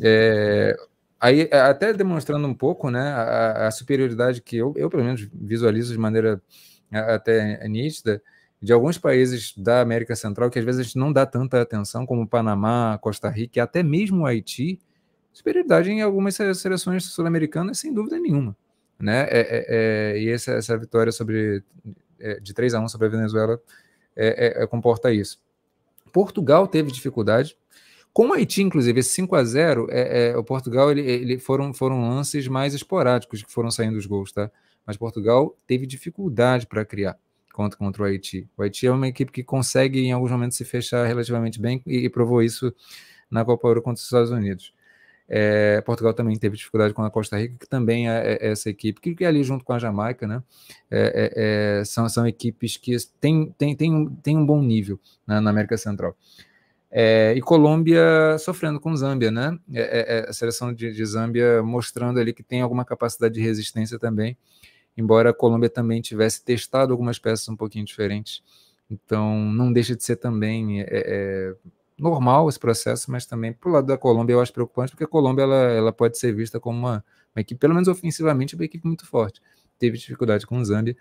É, 0.00 0.76
aí, 1.20 1.48
até 1.50 1.92
demonstrando 1.92 2.46
um 2.46 2.54
pouco 2.54 2.88
né, 2.88 3.00
a, 3.00 3.66
a 3.66 3.70
superioridade 3.72 4.40
que 4.40 4.56
eu, 4.56 4.72
eu, 4.76 4.88
pelo 4.88 5.02
menos, 5.02 5.28
visualizo 5.32 5.92
de 5.92 5.98
maneira 5.98 6.40
até 6.92 7.66
nítida 7.68 8.22
de 8.62 8.72
alguns 8.72 8.96
países 8.96 9.52
da 9.56 9.80
América 9.80 10.14
Central 10.14 10.48
que 10.48 10.58
às 10.58 10.64
vezes 10.64 10.80
a 10.80 10.84
gente 10.84 10.96
não 10.96 11.12
dá 11.12 11.26
tanta 11.26 11.60
atenção, 11.60 12.06
como 12.06 12.28
Panamá, 12.28 12.96
Costa 13.02 13.28
Rica 13.28 13.58
e 13.58 13.60
até 13.60 13.82
mesmo 13.82 14.24
Haiti, 14.24 14.78
superioridade 15.32 15.90
em 15.90 16.00
algumas 16.00 16.36
seleções 16.36 17.04
sul-americanas, 17.04 17.78
sem 17.78 17.92
dúvida 17.92 18.20
nenhuma. 18.20 18.56
Né? 19.00 19.22
É, 19.22 19.40
é, 19.40 19.66
é, 19.68 20.20
e 20.20 20.28
essa, 20.28 20.52
essa 20.52 20.78
vitória 20.78 21.10
sobre, 21.10 21.64
é, 22.20 22.38
de 22.38 22.54
3 22.54 22.74
a 22.74 22.80
1 22.80 22.88
sobre 22.88 23.08
a 23.08 23.10
Venezuela 23.10 23.60
é, 24.14 24.62
é, 24.62 24.66
comporta 24.68 25.12
isso. 25.12 25.40
Portugal 26.12 26.68
teve 26.68 26.92
dificuldade. 26.92 27.56
Com 28.12 28.28
o 28.28 28.32
Haiti, 28.34 28.62
inclusive, 28.62 29.00
esse 29.00 29.10
5 29.10 29.34
a 29.34 29.42
0 29.42 29.88
o 30.36 30.44
Portugal 30.44 30.90
ele, 30.90 31.00
ele 31.00 31.38
foram, 31.38 31.72
foram 31.72 32.08
lances 32.10 32.46
mais 32.46 32.74
esporádicos 32.74 33.42
que 33.42 33.50
foram 33.50 33.70
saindo 33.70 33.96
os 33.96 34.06
gols, 34.06 34.30
tá? 34.30 34.50
Mas 34.86 34.96
Portugal 34.96 35.56
teve 35.66 35.86
dificuldade 35.86 36.66
para 36.66 36.84
criar 36.84 37.18
contra, 37.52 37.78
contra 37.78 38.02
o 38.02 38.06
Haiti. 38.06 38.48
O 38.56 38.62
Haiti 38.62 38.86
é 38.86 38.90
uma 38.90 39.06
equipe 39.06 39.30
que 39.30 39.44
consegue, 39.44 40.00
em 40.00 40.12
alguns 40.12 40.30
momentos, 40.30 40.56
se 40.56 40.64
fechar 40.64 41.06
relativamente 41.06 41.60
bem 41.60 41.82
e, 41.86 41.98
e 41.98 42.08
provou 42.08 42.42
isso 42.42 42.74
na 43.30 43.44
Copa 43.44 43.68
Euro 43.68 43.82
contra 43.82 43.98
os 43.98 44.04
Estados 44.04 44.30
Unidos. 44.30 44.74
É, 45.28 45.80
Portugal 45.82 46.12
também 46.12 46.36
teve 46.38 46.56
dificuldade 46.56 46.92
com 46.92 47.02
a 47.02 47.10
Costa 47.10 47.38
Rica, 47.38 47.54
que 47.58 47.66
também 47.66 48.10
é, 48.10 48.34
é 48.34 48.50
essa 48.50 48.68
equipe, 48.68 49.00
que, 49.00 49.24
é 49.24 49.26
ali 49.26 49.42
junto 49.42 49.64
com 49.64 49.72
a 49.72 49.78
Jamaica, 49.78 50.26
né? 50.26 50.42
É, 50.90 51.00
é, 51.00 51.80
é, 51.80 51.84
são, 51.84 52.06
são 52.08 52.26
equipes 52.26 52.76
que 52.76 52.94
têm 53.20 53.54
tem, 53.56 53.74
tem, 53.74 54.08
tem 54.22 54.36
um 54.36 54.44
bom 54.44 54.62
nível 54.62 55.00
na, 55.26 55.40
na 55.40 55.50
América 55.50 55.78
Central. 55.78 56.14
e 57.34 57.40
Colômbia 57.40 58.36
sofrendo 58.38 58.78
com 58.78 58.94
Zâmbia, 58.94 59.30
né? 59.30 59.58
a 60.28 60.32
seleção 60.34 60.72
de, 60.74 60.92
de 60.92 61.06
Zâmbia 61.06 61.62
mostrando 61.62 62.20
ali 62.20 62.34
que 62.34 62.42
tem 62.42 62.60
alguma 62.60 62.84
capacidade 62.84 63.32
de 63.32 63.40
resistência 63.40 63.98
também 63.98 64.36
embora 64.96 65.30
a 65.30 65.34
Colômbia 65.34 65.68
também 65.68 66.00
tivesse 66.00 66.44
testado 66.44 66.92
algumas 66.92 67.18
peças 67.18 67.48
um 67.48 67.56
pouquinho 67.56 67.84
diferentes. 67.84 68.42
Então, 68.90 69.38
não 69.38 69.72
deixa 69.72 69.96
de 69.96 70.04
ser 70.04 70.16
também 70.16 70.82
é, 70.82 70.86
é, 70.90 71.54
normal 71.98 72.48
esse 72.48 72.58
processo, 72.58 73.10
mas 73.10 73.24
também, 73.24 73.52
pro 73.52 73.70
lado 73.70 73.86
da 73.86 73.96
Colômbia, 73.96 74.34
eu 74.34 74.40
acho 74.40 74.52
preocupante, 74.52 74.92
porque 74.92 75.04
a 75.04 75.08
Colômbia 75.08 75.42
ela, 75.42 75.62
ela 75.70 75.92
pode 75.92 76.18
ser 76.18 76.34
vista 76.34 76.60
como 76.60 76.78
uma, 76.78 77.04
uma 77.34 77.40
equipe, 77.40 77.58
pelo 77.58 77.74
menos 77.74 77.88
ofensivamente, 77.88 78.54
uma 78.54 78.64
equipe 78.64 78.86
muito 78.86 79.06
forte. 79.06 79.40
Teve 79.78 79.96
dificuldade 79.96 80.46
com 80.46 80.58
o 80.58 80.64
Zâmbia. 80.64 80.96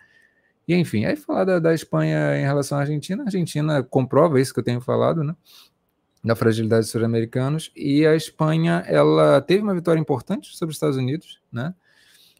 E, 0.67 0.75
enfim, 0.75 1.05
aí 1.05 1.15
falar 1.15 1.43
da, 1.43 1.59
da 1.59 1.73
Espanha 1.73 2.37
em 2.37 2.43
relação 2.43 2.77
à 2.77 2.81
Argentina, 2.81 3.23
a 3.23 3.25
Argentina 3.25 3.83
comprova 3.83 4.39
isso 4.39 4.53
que 4.53 4.59
eu 4.59 4.63
tenho 4.63 4.79
falado, 4.79 5.23
né? 5.23 5.35
da 6.23 6.35
fragilidade 6.35 6.81
dos 6.81 6.91
sul-americanos, 6.91 7.71
e 7.75 8.05
a 8.05 8.15
Espanha, 8.15 8.83
ela 8.85 9.41
teve 9.41 9.63
uma 9.63 9.73
vitória 9.73 9.99
importante 9.99 10.55
sobre 10.55 10.71
os 10.71 10.75
Estados 10.75 10.97
Unidos, 10.97 11.41
né? 11.51 11.73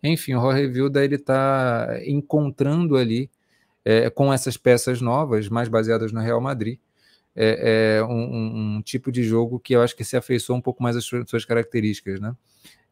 Enfim, 0.03 0.36
o 0.36 0.41
Jorge 0.41 0.68
Vilda 0.68 1.03
ele 1.03 1.15
está 1.15 1.99
encontrando 2.06 2.98
ali 2.98 3.30
é, 3.86 4.10
com 4.10 4.34
essas 4.34 4.57
peças 4.57 5.02
novas, 5.02 5.49
mais 5.49 5.68
baseadas 5.68 6.11
no 6.11 6.22
Real 6.22 6.41
Madrid, 6.41 6.80
é, 7.36 7.98
é 7.99 8.03
um, 8.03 8.78
um, 8.78 8.82
tipo 8.82 9.11
de 9.11 9.23
jogo 9.23 9.60
que 9.60 9.73
eu 9.73 9.82
acho 9.82 9.95
que 9.95 10.03
se 10.03 10.18
afeiçoa 10.18 10.56
um 10.56 10.61
pouco 10.61 10.84
mais 10.84 10.95
às 10.98 11.06
suas, 11.06 11.45
características, 11.45 12.19
né? 12.19 12.36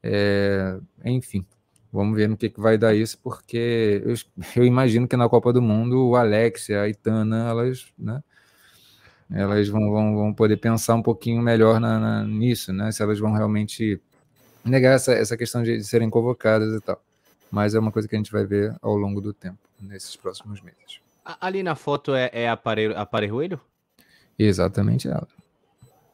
É, 0.02 0.80
enfim, 1.03 1.45
vamos 1.91 2.15
ver 2.15 2.30
no 2.30 2.38
que, 2.38 2.49
que 2.49 2.60
vai 2.60 2.77
dar 2.77 2.95
isso, 2.95 3.19
porque 3.22 4.02
eu, 4.06 4.15
eu, 4.56 4.65
imagino 4.65 5.07
que 5.07 5.18
na 5.18 5.27
Copa 5.27 5.52
do 5.52 5.61
Mundo 5.61 6.10
o 6.10 6.15
Alex, 6.15 6.69
a 6.69 6.88
Itana, 6.88 7.49
elas, 7.49 7.88
né? 7.98 8.23
Elas 9.31 9.68
vão, 9.68 9.91
vão, 9.91 10.15
vão 10.15 10.34
poder 10.34 10.57
pensar 10.57 10.95
um 10.95 11.03
pouquinho 11.03 11.41
melhor 11.41 11.80
na, 11.80 11.99
na, 11.99 12.23
nisso, 12.23 12.73
né? 12.73 12.91
Se 12.91 13.03
elas 13.03 13.19
vão 13.19 13.31
realmente 13.34 14.02
negar 14.64 14.95
essa, 14.95 15.14
essa 15.14 15.38
questão 15.38 15.64
de, 15.64 15.77
de 15.77 15.84
serem 15.84 16.10
convocadas 16.10 16.73
e 16.73 16.81
tal. 16.81 17.02
Mas 17.52 17.73
é 17.73 17.80
uma 17.80 17.91
coisa 17.91 18.07
que 18.07 18.15
a 18.15 18.19
gente 18.19 18.31
vai 18.31 18.45
ver 18.45 18.76
ao 18.81 18.95
longo 18.95 19.19
do 19.22 19.34
tempo, 19.34 19.57
nesses 19.81 20.15
próximos 20.15 20.61
meses. 20.61 20.99
Ali 21.41 21.64
na 21.64 21.76
foto 21.76 22.14
é, 22.14 22.30
é 22.34 22.49
aparelho, 22.49 22.98
aparelho? 22.98 23.60
Exatamente 24.38 25.07
ela. 25.07 25.27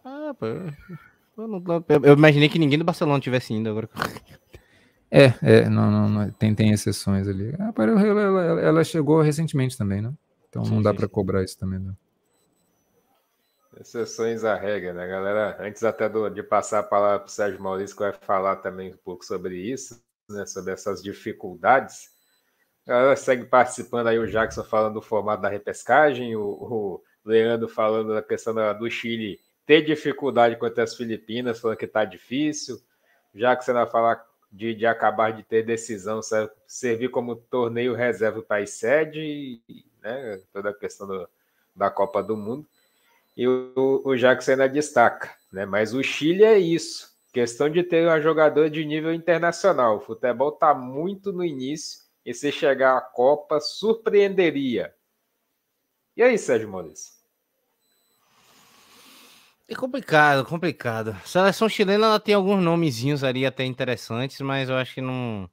Ah, 0.04 0.34
pô. 0.38 0.46
Eu, 1.38 1.48
não, 1.48 1.64
eu, 2.04 2.14
imaginei 2.14 2.48
que 2.48 2.58
ninguém 2.58 2.80
do 2.80 2.86
Barcelona 2.86 3.20
tivesse 3.20 3.54
indo 3.54 3.70
agora. 3.70 3.90
É, 5.12 5.34
é 5.42 5.70
não, 5.70 5.92
não, 5.92 6.10
não, 6.10 6.32
tem, 6.32 6.54
tem 6.56 6.72
exceções 6.72 7.28
ali. 7.28 7.54
A 7.60 7.70
Aparelho 7.70 8.00
ela, 8.00 8.22
ela, 8.22 8.62
ela, 8.62 8.84
chegou 8.84 9.22
recentemente 9.22 9.78
também, 9.78 10.02
né? 10.02 10.12
Então 10.50 10.66
sim, 10.66 10.74
não 10.74 10.82
dá 10.82 10.94
para 10.94 11.08
cobrar 11.08 11.44
isso 11.44 11.58
também, 11.58 11.80
não. 11.80 11.96
Exceções 13.80 14.45
à 14.45 14.56
regra, 14.56 14.93
né, 14.93 15.06
galera? 15.06 15.57
Antes 15.60 15.84
até 15.84 16.07
do, 16.07 16.30
de 16.30 16.41
passar 16.41 16.80
a 16.80 16.84
palavra 16.84 17.19
para 17.19 17.27
o 17.27 17.31
Sérgio 17.31 17.61
Maurício, 17.61 17.95
que 17.95 18.03
vai 18.03 18.14
falar 18.14 18.57
também 18.57 18.93
um 18.93 18.97
pouco 18.97 19.26
sobre 19.26 19.57
isso, 19.57 20.02
né, 20.30 20.45
sobre 20.45 20.72
essas 20.72 21.03
dificuldades. 21.03 22.10
A 22.88 22.91
galera 22.91 23.15
segue 23.18 23.45
participando 23.45 24.07
aí, 24.07 24.18
o 24.18 24.27
Jackson 24.27 24.64
falando 24.64 24.93
do 24.93 25.02
formato 25.02 25.41
da 25.41 25.49
repescagem, 25.49 26.35
o, 26.38 26.41
o 26.41 27.03
Leandro 27.26 27.68
falando 27.68 28.14
da 28.14 28.22
questão 28.22 28.53
do 28.77 28.89
Chile 28.89 29.41
ter 29.65 29.81
dificuldade 29.81 30.56
contra 30.56 30.84
as 30.84 30.95
Filipinas, 30.95 31.60
falando 31.60 31.77
que 31.77 31.85
está 31.85 32.06
difícil. 32.06 32.80
Jackson 33.34 33.73
vai 33.73 33.89
falar 33.89 34.26
de, 34.49 34.73
de 34.73 34.85
acabar 34.85 35.34
de 35.34 35.43
ter 35.43 35.64
decisão, 35.64 36.22
servir 36.65 37.10
como 37.10 37.35
torneio 37.35 37.93
reserva 37.93 38.41
para 38.41 38.60
país 38.60 38.69
sede, 38.69 39.61
né, 40.02 40.39
toda 40.53 40.69
a 40.69 40.73
questão 40.73 41.06
do, 41.06 41.27
da 41.76 41.89
Copa 41.89 42.23
do 42.23 42.38
Mundo 42.38 42.65
e 43.36 43.48
o, 43.48 44.02
o 44.06 44.16
Jackson 44.16 44.52
ainda 44.52 44.70
destaca, 44.70 45.32
né? 45.52 45.66
Mas 45.66 45.94
o 45.94 46.02
Chile 46.02 46.44
é 46.44 46.57
isso. 46.57 47.14
Questão 47.34 47.70
de 47.70 47.84
ter 47.84 48.07
uma 48.07 48.22
jogadora 48.22 48.70
de 48.70 48.86
nível 48.86 49.14
internacional. 49.14 49.98
O 49.98 50.02
futebol 50.02 50.49
está 50.49 50.74
muito 50.74 51.34
no 51.34 51.44
início 51.44 51.99
e 52.26 52.34
se 52.34 52.52
chegar 52.52 52.98
à 52.98 53.02
Copa, 53.02 53.60
surpreenderia. 53.60 54.94
E 56.16 56.24
aí, 56.24 56.38
Sérgio 56.38 56.70
Maurício? 56.70 57.14
É 59.68 59.76
complicado, 59.76 60.45
complicado. 60.45 61.10
A 61.10 61.28
seleção 61.28 61.68
chilena 61.68 62.06
ela 62.06 62.20
tem 62.20 62.36
alguns 62.36 62.64
nomezinhos 62.64 63.24
ali 63.24 63.45
até 63.45 63.66
interessantes, 63.66 64.40
mas 64.40 64.70
eu 64.70 64.76
acho 64.76 64.94
que 64.94 65.02
não. 65.02 65.49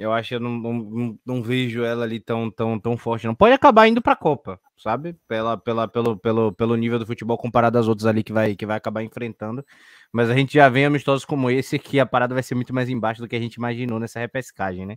Eu 0.00 0.14
acho 0.14 0.30
que 0.30 0.34
eu 0.36 0.40
não, 0.40 0.58
não, 0.58 1.18
não, 1.26 1.42
vejo 1.42 1.84
ela 1.84 2.04
ali 2.04 2.18
tão, 2.18 2.50
tão, 2.50 2.80
tão 2.80 2.96
forte. 2.96 3.26
Não 3.26 3.34
pode 3.34 3.52
acabar 3.52 3.86
indo 3.86 4.00
para 4.00 4.14
a 4.14 4.16
Copa, 4.16 4.58
sabe? 4.74 5.14
Pela, 5.28 5.58
pela, 5.58 5.86
pelo, 5.86 6.16
pelo, 6.18 6.52
pelo 6.52 6.74
nível 6.74 6.98
do 6.98 7.04
futebol 7.04 7.36
comparado 7.36 7.76
às 7.76 7.86
outras 7.86 8.06
ali 8.06 8.24
que 8.24 8.32
vai, 8.32 8.56
que 8.56 8.64
vai 8.64 8.78
acabar 8.78 9.02
enfrentando. 9.02 9.62
Mas 10.10 10.30
a 10.30 10.34
gente 10.34 10.54
já 10.54 10.70
vem 10.70 10.86
amistosos 10.86 11.26
como 11.26 11.50
esse 11.50 11.78
que 11.78 12.00
a 12.00 12.06
parada 12.06 12.32
vai 12.32 12.42
ser 12.42 12.54
muito 12.54 12.74
mais 12.74 12.88
embaixo 12.88 13.20
do 13.20 13.28
que 13.28 13.36
a 13.36 13.40
gente 13.40 13.56
imaginou 13.56 14.00
nessa 14.00 14.18
repescagem, 14.18 14.86
né? 14.86 14.96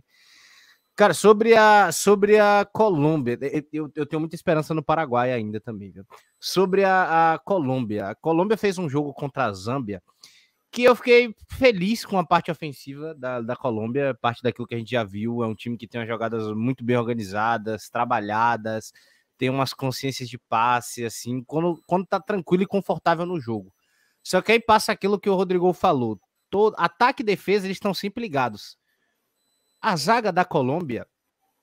Cara, 0.96 1.12
sobre 1.12 1.54
a, 1.54 1.92
sobre 1.92 2.38
a 2.38 2.66
Colômbia, 2.72 3.38
eu, 3.72 3.90
eu 3.94 4.06
tenho 4.06 4.20
muita 4.20 4.36
esperança 4.36 4.72
no 4.72 4.82
Paraguai 4.82 5.32
ainda 5.32 5.60
também, 5.60 5.90
viu? 5.90 6.06
Sobre 6.40 6.82
a, 6.82 7.34
a 7.34 7.38
Colômbia. 7.40 8.06
A 8.08 8.14
Colômbia 8.14 8.56
fez 8.56 8.78
um 8.78 8.88
jogo 8.88 9.12
contra 9.12 9.44
a 9.44 9.52
Zâmbia 9.52 10.02
que 10.74 10.82
eu 10.82 10.96
fiquei 10.96 11.32
feliz 11.48 12.04
com 12.04 12.18
a 12.18 12.26
parte 12.26 12.50
ofensiva 12.50 13.14
da, 13.14 13.40
da 13.40 13.54
Colômbia, 13.54 14.12
parte 14.20 14.42
daquilo 14.42 14.66
que 14.66 14.74
a 14.74 14.78
gente 14.78 14.90
já 14.90 15.04
viu. 15.04 15.40
É 15.44 15.46
um 15.46 15.54
time 15.54 15.76
que 15.76 15.86
tem 15.86 16.00
umas 16.00 16.08
jogadas 16.08 16.52
muito 16.52 16.82
bem 16.82 16.96
organizadas, 16.96 17.88
trabalhadas, 17.88 18.92
tem 19.38 19.48
umas 19.48 19.72
consciências 19.72 20.28
de 20.28 20.36
passe, 20.36 21.04
assim, 21.04 21.44
quando, 21.44 21.80
quando 21.86 22.04
tá 22.04 22.18
tranquilo 22.18 22.64
e 22.64 22.66
confortável 22.66 23.24
no 23.24 23.40
jogo. 23.40 23.72
Só 24.20 24.42
que 24.42 24.50
aí 24.50 24.58
passa 24.58 24.90
aquilo 24.90 25.20
que 25.20 25.30
o 25.30 25.36
Rodrigo 25.36 25.72
falou: 25.72 26.20
todo, 26.50 26.74
ataque 26.76 27.22
e 27.22 27.26
defesa 27.26 27.68
eles 27.68 27.76
estão 27.76 27.94
sempre 27.94 28.24
ligados. 28.24 28.76
A 29.80 29.94
zaga 29.94 30.32
da 30.32 30.44
Colômbia 30.44 31.06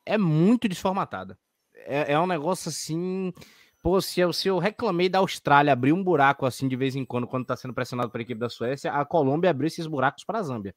é 0.06 0.18
muito 0.18 0.70
desformatada. 0.70 1.38
É, 1.74 2.14
é 2.14 2.20
um 2.20 2.28
negócio 2.28 2.70
assim 2.70 3.34
Pô, 3.82 4.00
se 4.00 4.20
eu, 4.20 4.32
se 4.32 4.48
eu 4.48 4.60
reclamei 4.60 5.10
da 5.10 5.20
Austrália 5.20 5.74
abrir 5.74 5.92
um 5.92 6.04
buraco 6.04 6.46
assim 6.46 6.68
de 6.68 6.76
vez 6.76 6.96
em 6.96 7.04
quando, 7.04 7.26
quando 7.26 7.46
tá 7.46 7.56
sendo 7.56 7.74
pressionado 7.74 8.12
pela 8.12 8.22
equipe 8.22 8.40
da 8.40 8.50
Suécia, 8.50 8.94
a 8.94 9.04
Colômbia 9.04 9.50
abriu 9.50 9.68
esses 9.68 9.88
buracos 9.88 10.24
para 10.24 10.38
a 10.38 10.44
Zâmbia. 10.44 10.76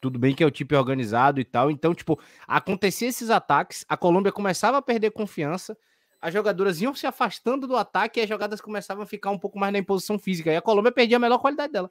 Tudo 0.00 0.18
bem 0.18 0.34
que 0.34 0.42
é 0.42 0.46
o 0.46 0.50
tipo 0.50 0.74
organizado 0.76 1.40
e 1.40 1.44
tal. 1.44 1.70
Então, 1.70 1.94
tipo, 1.94 2.18
acontecia 2.46 3.08
esses 3.08 3.30
ataques, 3.30 3.86
a 3.88 3.96
Colômbia 3.96 4.32
começava 4.32 4.76
a 4.78 4.82
perder 4.82 5.12
confiança, 5.12 5.76
as 6.20 6.34
jogadoras 6.34 6.80
iam 6.82 6.94
se 6.94 7.06
afastando 7.06 7.66
do 7.66 7.76
ataque 7.76 8.20
e 8.20 8.22
as 8.22 8.28
jogadas 8.28 8.60
começavam 8.60 9.02
a 9.02 9.06
ficar 9.06 9.30
um 9.30 9.38
pouco 9.38 9.58
mais 9.58 9.72
na 9.72 9.78
imposição 9.78 10.18
física. 10.18 10.52
E 10.52 10.56
a 10.56 10.62
Colômbia 10.62 10.92
perdia 10.92 11.16
a 11.16 11.20
melhor 11.20 11.38
qualidade 11.38 11.72
dela, 11.72 11.90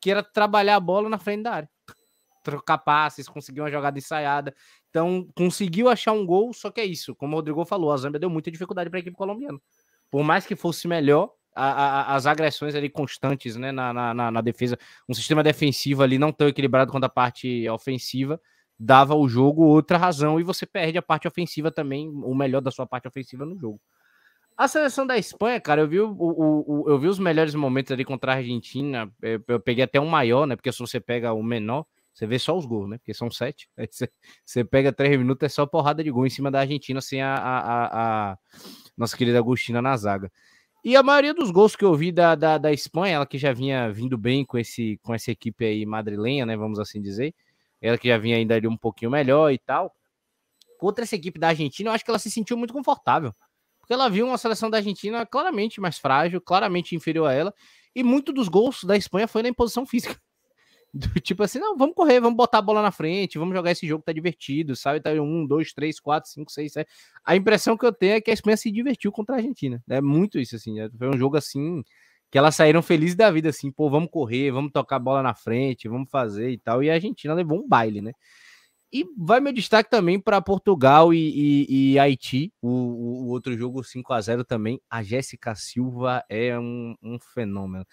que 0.00 0.10
era 0.10 0.22
trabalhar 0.22 0.76
a 0.76 0.80
bola 0.80 1.10
na 1.10 1.18
frente 1.18 1.42
da 1.42 1.52
área. 1.52 1.70
Trocar 2.42 2.78
passes, 2.78 3.28
conseguir 3.28 3.60
uma 3.60 3.70
jogada 3.70 3.98
ensaiada. 3.98 4.54
Então, 4.98 5.28
conseguiu 5.36 5.88
achar 5.88 6.10
um 6.10 6.26
gol, 6.26 6.52
só 6.52 6.70
que 6.72 6.80
é 6.80 6.84
isso. 6.84 7.14
Como 7.14 7.34
o 7.34 7.36
Rodrigo 7.36 7.64
falou, 7.64 7.92
a 7.92 7.96
Zâmbia 7.96 8.18
deu 8.18 8.28
muita 8.28 8.50
dificuldade 8.50 8.90
para 8.90 8.98
a 8.98 9.00
equipe 9.00 9.16
colombiana. 9.16 9.58
Por 10.10 10.24
mais 10.24 10.44
que 10.44 10.56
fosse 10.56 10.88
melhor, 10.88 11.30
a, 11.54 11.70
a, 11.70 12.14
as 12.16 12.26
agressões 12.26 12.74
ali 12.74 12.90
constantes 12.90 13.54
né, 13.54 13.70
na, 13.70 13.92
na, 13.92 14.30
na, 14.30 14.40
defesa, 14.40 14.76
um 15.08 15.14
sistema 15.14 15.42
defensivo 15.42 16.02
ali 16.02 16.18
não 16.18 16.32
tão 16.32 16.48
equilibrado 16.48 16.90
quanto 16.90 17.04
a 17.04 17.08
parte 17.08 17.68
ofensiva, 17.68 18.40
dava 18.76 19.14
ao 19.14 19.28
jogo 19.28 19.62
outra 19.62 19.96
razão 19.96 20.40
e 20.40 20.42
você 20.42 20.66
perde 20.66 20.98
a 20.98 21.02
parte 21.02 21.28
ofensiva 21.28 21.70
também, 21.70 22.08
o 22.08 22.34
melhor 22.34 22.60
da 22.60 22.72
sua 22.72 22.86
parte 22.86 23.06
ofensiva 23.06 23.44
no 23.44 23.56
jogo. 23.56 23.80
A 24.56 24.66
seleção 24.66 25.06
da 25.06 25.16
Espanha, 25.16 25.60
cara, 25.60 25.82
eu 25.82 25.88
vi, 25.88 26.00
o, 26.00 26.10
o, 26.10 26.82
o 26.82 26.90
eu 26.90 26.98
vi 26.98 27.06
os 27.06 27.20
melhores 27.20 27.54
momentos 27.54 27.92
ali 27.92 28.04
contra 28.04 28.32
a 28.32 28.36
Argentina. 28.36 29.08
Eu, 29.22 29.40
eu, 29.46 29.60
peguei 29.60 29.84
até 29.84 30.00
um 30.00 30.08
maior, 30.08 30.46
né? 30.46 30.56
Porque 30.56 30.72
se 30.72 30.80
você 30.80 30.98
pega 30.98 31.32
o 31.32 31.44
menor, 31.44 31.86
Você 32.18 32.26
vê 32.26 32.36
só 32.36 32.58
os 32.58 32.66
gols, 32.66 32.90
né? 32.90 32.98
Porque 32.98 33.14
são 33.14 33.30
sete. 33.30 33.68
Você, 33.88 34.10
você 34.44 34.64
pega 34.64 34.92
três 34.92 35.16
minutos, 35.16 35.46
é 35.46 35.48
só 35.48 35.64
porrada 35.64 36.02
de 36.02 36.10
gol 36.10 36.26
em 36.26 36.30
cima 36.30 36.50
da 36.50 36.58
Argentina, 36.60 37.00
sem 37.00 37.22
a, 37.22 37.32
a, 37.32 38.32
a 38.32 38.38
nossa 38.96 39.16
querida 39.16 39.38
Agostina 39.38 39.80
na 39.80 39.96
zaga. 39.96 40.28
E 40.84 40.96
a 40.96 41.02
maioria 41.02 41.32
dos 41.32 41.52
gols 41.52 41.76
que 41.76 41.84
eu 41.84 41.94
vi 41.94 42.10
da, 42.10 42.34
da, 42.34 42.58
da 42.58 42.72
Espanha, 42.72 43.16
ela 43.16 43.26
que 43.26 43.38
já 43.38 43.52
vinha 43.52 43.92
vindo 43.92 44.18
bem 44.18 44.44
com, 44.44 44.58
esse, 44.58 44.98
com 45.00 45.14
essa 45.14 45.30
equipe 45.30 45.64
aí 45.64 45.86
madrilenha, 45.86 46.44
né? 46.44 46.56
Vamos 46.56 46.80
assim 46.80 47.00
dizer. 47.00 47.32
Ela 47.80 47.96
que 47.96 48.08
já 48.08 48.18
vinha 48.18 48.36
ainda 48.36 48.56
ali 48.56 48.66
um 48.66 48.76
pouquinho 48.76 49.12
melhor 49.12 49.52
e 49.52 49.58
tal. 49.58 49.94
Contra 50.76 51.04
essa 51.04 51.14
equipe 51.14 51.38
da 51.38 51.48
Argentina, 51.48 51.90
eu 51.90 51.94
acho 51.94 52.04
que 52.04 52.10
ela 52.10 52.18
se 52.18 52.32
sentiu 52.32 52.56
muito 52.56 52.74
confortável. 52.74 53.32
Porque 53.78 53.92
ela 53.92 54.08
viu 54.08 54.26
uma 54.26 54.38
seleção 54.38 54.68
da 54.68 54.78
Argentina 54.78 55.24
claramente 55.24 55.80
mais 55.80 55.98
frágil, 55.98 56.40
claramente 56.40 56.96
inferior 56.96 57.28
a 57.28 57.32
ela. 57.32 57.54
E 57.94 58.02
muito 58.02 58.32
dos 58.32 58.48
gols 58.48 58.82
da 58.82 58.96
Espanha 58.96 59.28
foi 59.28 59.42
na 59.44 59.48
imposição 59.48 59.86
física. 59.86 60.20
Do, 60.98 61.08
tipo 61.20 61.44
assim, 61.44 61.60
não, 61.60 61.76
vamos 61.76 61.94
correr, 61.94 62.20
vamos 62.20 62.36
botar 62.36 62.58
a 62.58 62.62
bola 62.62 62.82
na 62.82 62.90
frente, 62.90 63.38
vamos 63.38 63.54
jogar 63.54 63.70
esse 63.70 63.86
jogo, 63.86 64.02
tá 64.02 64.12
divertido, 64.12 64.74
sabe? 64.74 65.00
Tá 65.00 65.10
um, 65.12 65.46
dois, 65.46 65.72
três, 65.72 66.00
quatro, 66.00 66.28
cinco, 66.28 66.50
seis, 66.50 66.72
sete. 66.72 66.90
A 67.24 67.36
impressão 67.36 67.76
que 67.76 67.86
eu 67.86 67.92
tenho 67.92 68.14
é 68.14 68.20
que 68.20 68.30
a 68.32 68.34
Espanha 68.34 68.56
se 68.56 68.70
divertiu 68.70 69.12
contra 69.12 69.36
a 69.36 69.38
Argentina. 69.38 69.80
É 69.88 70.00
muito 70.00 70.40
isso, 70.40 70.56
assim. 70.56 70.74
Né? 70.74 70.90
Foi 70.98 71.08
um 71.08 71.16
jogo 71.16 71.36
assim 71.36 71.84
que 72.30 72.36
elas 72.36 72.56
saíram 72.56 72.82
felizes 72.82 73.14
da 73.14 73.30
vida, 73.30 73.48
assim, 73.48 73.70
pô, 73.70 73.88
vamos 73.88 74.10
correr, 74.10 74.50
vamos 74.50 74.72
tocar 74.72 74.96
a 74.96 74.98
bola 74.98 75.22
na 75.22 75.34
frente, 75.34 75.88
vamos 75.88 76.10
fazer 76.10 76.50
e 76.50 76.58
tal. 76.58 76.82
E 76.82 76.90
a 76.90 76.94
Argentina 76.94 77.32
levou 77.32 77.58
um 77.58 77.68
baile, 77.68 78.02
né? 78.02 78.12
E 78.90 79.04
vai 79.18 79.38
meu 79.38 79.52
destaque 79.52 79.90
também 79.90 80.18
para 80.18 80.40
Portugal 80.40 81.12
e, 81.12 81.18
e, 81.18 81.92
e 81.92 81.98
Haiti, 81.98 82.50
o, 82.62 82.68
o, 82.68 83.24
o, 83.24 83.28
outro 83.28 83.54
jogo 83.54 83.84
5 83.84 84.14
a 84.14 84.20
0 84.20 84.44
também. 84.44 84.80
A 84.88 85.02
Jéssica 85.02 85.54
Silva 85.54 86.24
é 86.26 86.58
um, 86.58 86.94
um 87.02 87.18
fenômeno. 87.20 87.84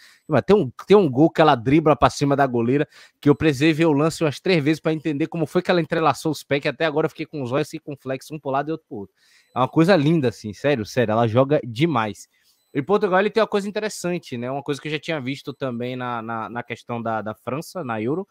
Tem 0.45 0.55
um, 0.55 0.71
tem 0.87 0.95
um 0.95 1.09
gol 1.09 1.29
que 1.29 1.41
ela 1.41 1.53
dribla 1.53 1.97
para 1.97 2.09
cima 2.09 2.33
da 2.33 2.47
goleira, 2.47 2.87
que 3.19 3.29
eu 3.29 3.35
precisei 3.35 3.73
ver 3.73 3.87
o 3.87 3.91
lance 3.91 4.23
umas 4.23 4.39
três 4.39 4.63
vezes 4.63 4.79
para 4.79 4.93
entender 4.93 5.27
como 5.27 5.45
foi 5.45 5.61
que 5.61 5.69
ela 5.69 5.81
entrelaçou 5.81 6.31
os 6.31 6.43
pés, 6.43 6.61
que 6.61 6.69
até 6.69 6.85
agora 6.85 7.07
eu 7.07 7.09
fiquei 7.09 7.25
com 7.25 7.43
os 7.43 7.51
olhos 7.51 7.67
assim, 7.67 7.77
com 7.77 7.97
flex 7.97 8.31
um 8.31 8.39
para 8.39 8.51
lado 8.51 8.69
e 8.69 8.71
outro 8.71 8.87
para 8.87 8.97
outro. 8.97 9.15
É 9.53 9.59
uma 9.59 9.67
coisa 9.67 9.97
linda, 9.97 10.29
assim, 10.29 10.53
sério, 10.53 10.85
sério. 10.85 11.11
Ela 11.11 11.27
joga 11.27 11.59
demais. 11.61 12.29
E 12.73 12.81
Portugal 12.81 13.19
ele 13.19 13.29
tem 13.29 13.41
uma 13.43 13.47
coisa 13.47 13.67
interessante, 13.67 14.37
né? 14.37 14.49
Uma 14.49 14.63
coisa 14.63 14.81
que 14.81 14.87
eu 14.87 14.91
já 14.93 14.99
tinha 14.99 15.19
visto 15.19 15.53
também 15.53 15.97
na, 15.97 16.21
na, 16.21 16.49
na 16.49 16.63
questão 16.63 17.01
da, 17.01 17.21
da 17.21 17.35
França, 17.35 17.83
na 17.83 18.01
Euro 18.01 18.25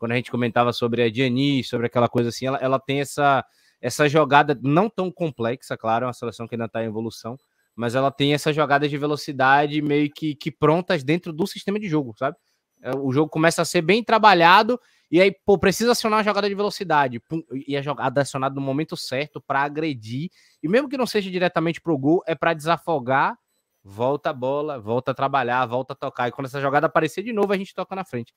quando 0.00 0.12
a 0.12 0.16
gente 0.16 0.30
comentava 0.30 0.72
sobre 0.72 1.02
a 1.02 1.10
Diani, 1.10 1.62
sobre 1.62 1.86
aquela 1.86 2.08
coisa 2.08 2.30
assim, 2.30 2.46
ela, 2.46 2.56
ela 2.56 2.80
tem 2.80 3.02
essa, 3.02 3.44
essa 3.82 4.08
jogada 4.08 4.58
não 4.62 4.88
tão 4.88 5.12
complexa, 5.12 5.76
claro, 5.76 6.04
é 6.04 6.06
uma 6.06 6.14
seleção 6.14 6.48
que 6.48 6.54
ainda 6.54 6.64
está 6.64 6.82
em 6.82 6.86
evolução, 6.86 7.36
mas 7.76 7.94
ela 7.94 8.10
tem 8.10 8.32
essa 8.32 8.50
jogada 8.50 8.88
de 8.88 8.96
velocidade 8.96 9.82
meio 9.82 10.10
que, 10.10 10.34
que 10.34 10.50
prontas 10.50 11.04
dentro 11.04 11.34
do 11.34 11.46
sistema 11.46 11.78
de 11.78 11.86
jogo, 11.86 12.14
sabe? 12.18 12.34
É, 12.82 12.96
o 12.96 13.12
jogo 13.12 13.28
começa 13.28 13.60
a 13.60 13.64
ser 13.64 13.82
bem 13.82 14.02
trabalhado 14.02 14.80
e 15.10 15.20
aí, 15.20 15.30
pô, 15.44 15.58
precisa 15.58 15.92
acionar 15.92 16.20
uma 16.20 16.24
jogada 16.24 16.48
de 16.48 16.54
velocidade 16.54 17.20
pum, 17.20 17.42
e 17.66 17.76
a 17.76 17.82
jogada 17.82 18.22
acionada 18.22 18.54
no 18.54 18.62
momento 18.62 18.96
certo 18.96 19.38
para 19.38 19.60
agredir 19.60 20.30
e 20.62 20.68
mesmo 20.68 20.88
que 20.88 20.96
não 20.96 21.06
seja 21.06 21.30
diretamente 21.30 21.78
pro 21.78 21.98
gol, 21.98 22.22
é 22.26 22.34
para 22.34 22.54
desafogar, 22.54 23.36
volta 23.84 24.30
a 24.30 24.32
bola, 24.32 24.80
volta 24.80 25.10
a 25.10 25.14
trabalhar, 25.14 25.66
volta 25.66 25.92
a 25.92 25.96
tocar 25.96 26.28
e 26.28 26.32
quando 26.32 26.46
essa 26.46 26.60
jogada 26.60 26.86
aparecer 26.86 27.22
de 27.22 27.34
novo, 27.34 27.52
a 27.52 27.56
gente 27.58 27.74
toca 27.74 27.94
na 27.94 28.04
frente. 28.04 28.32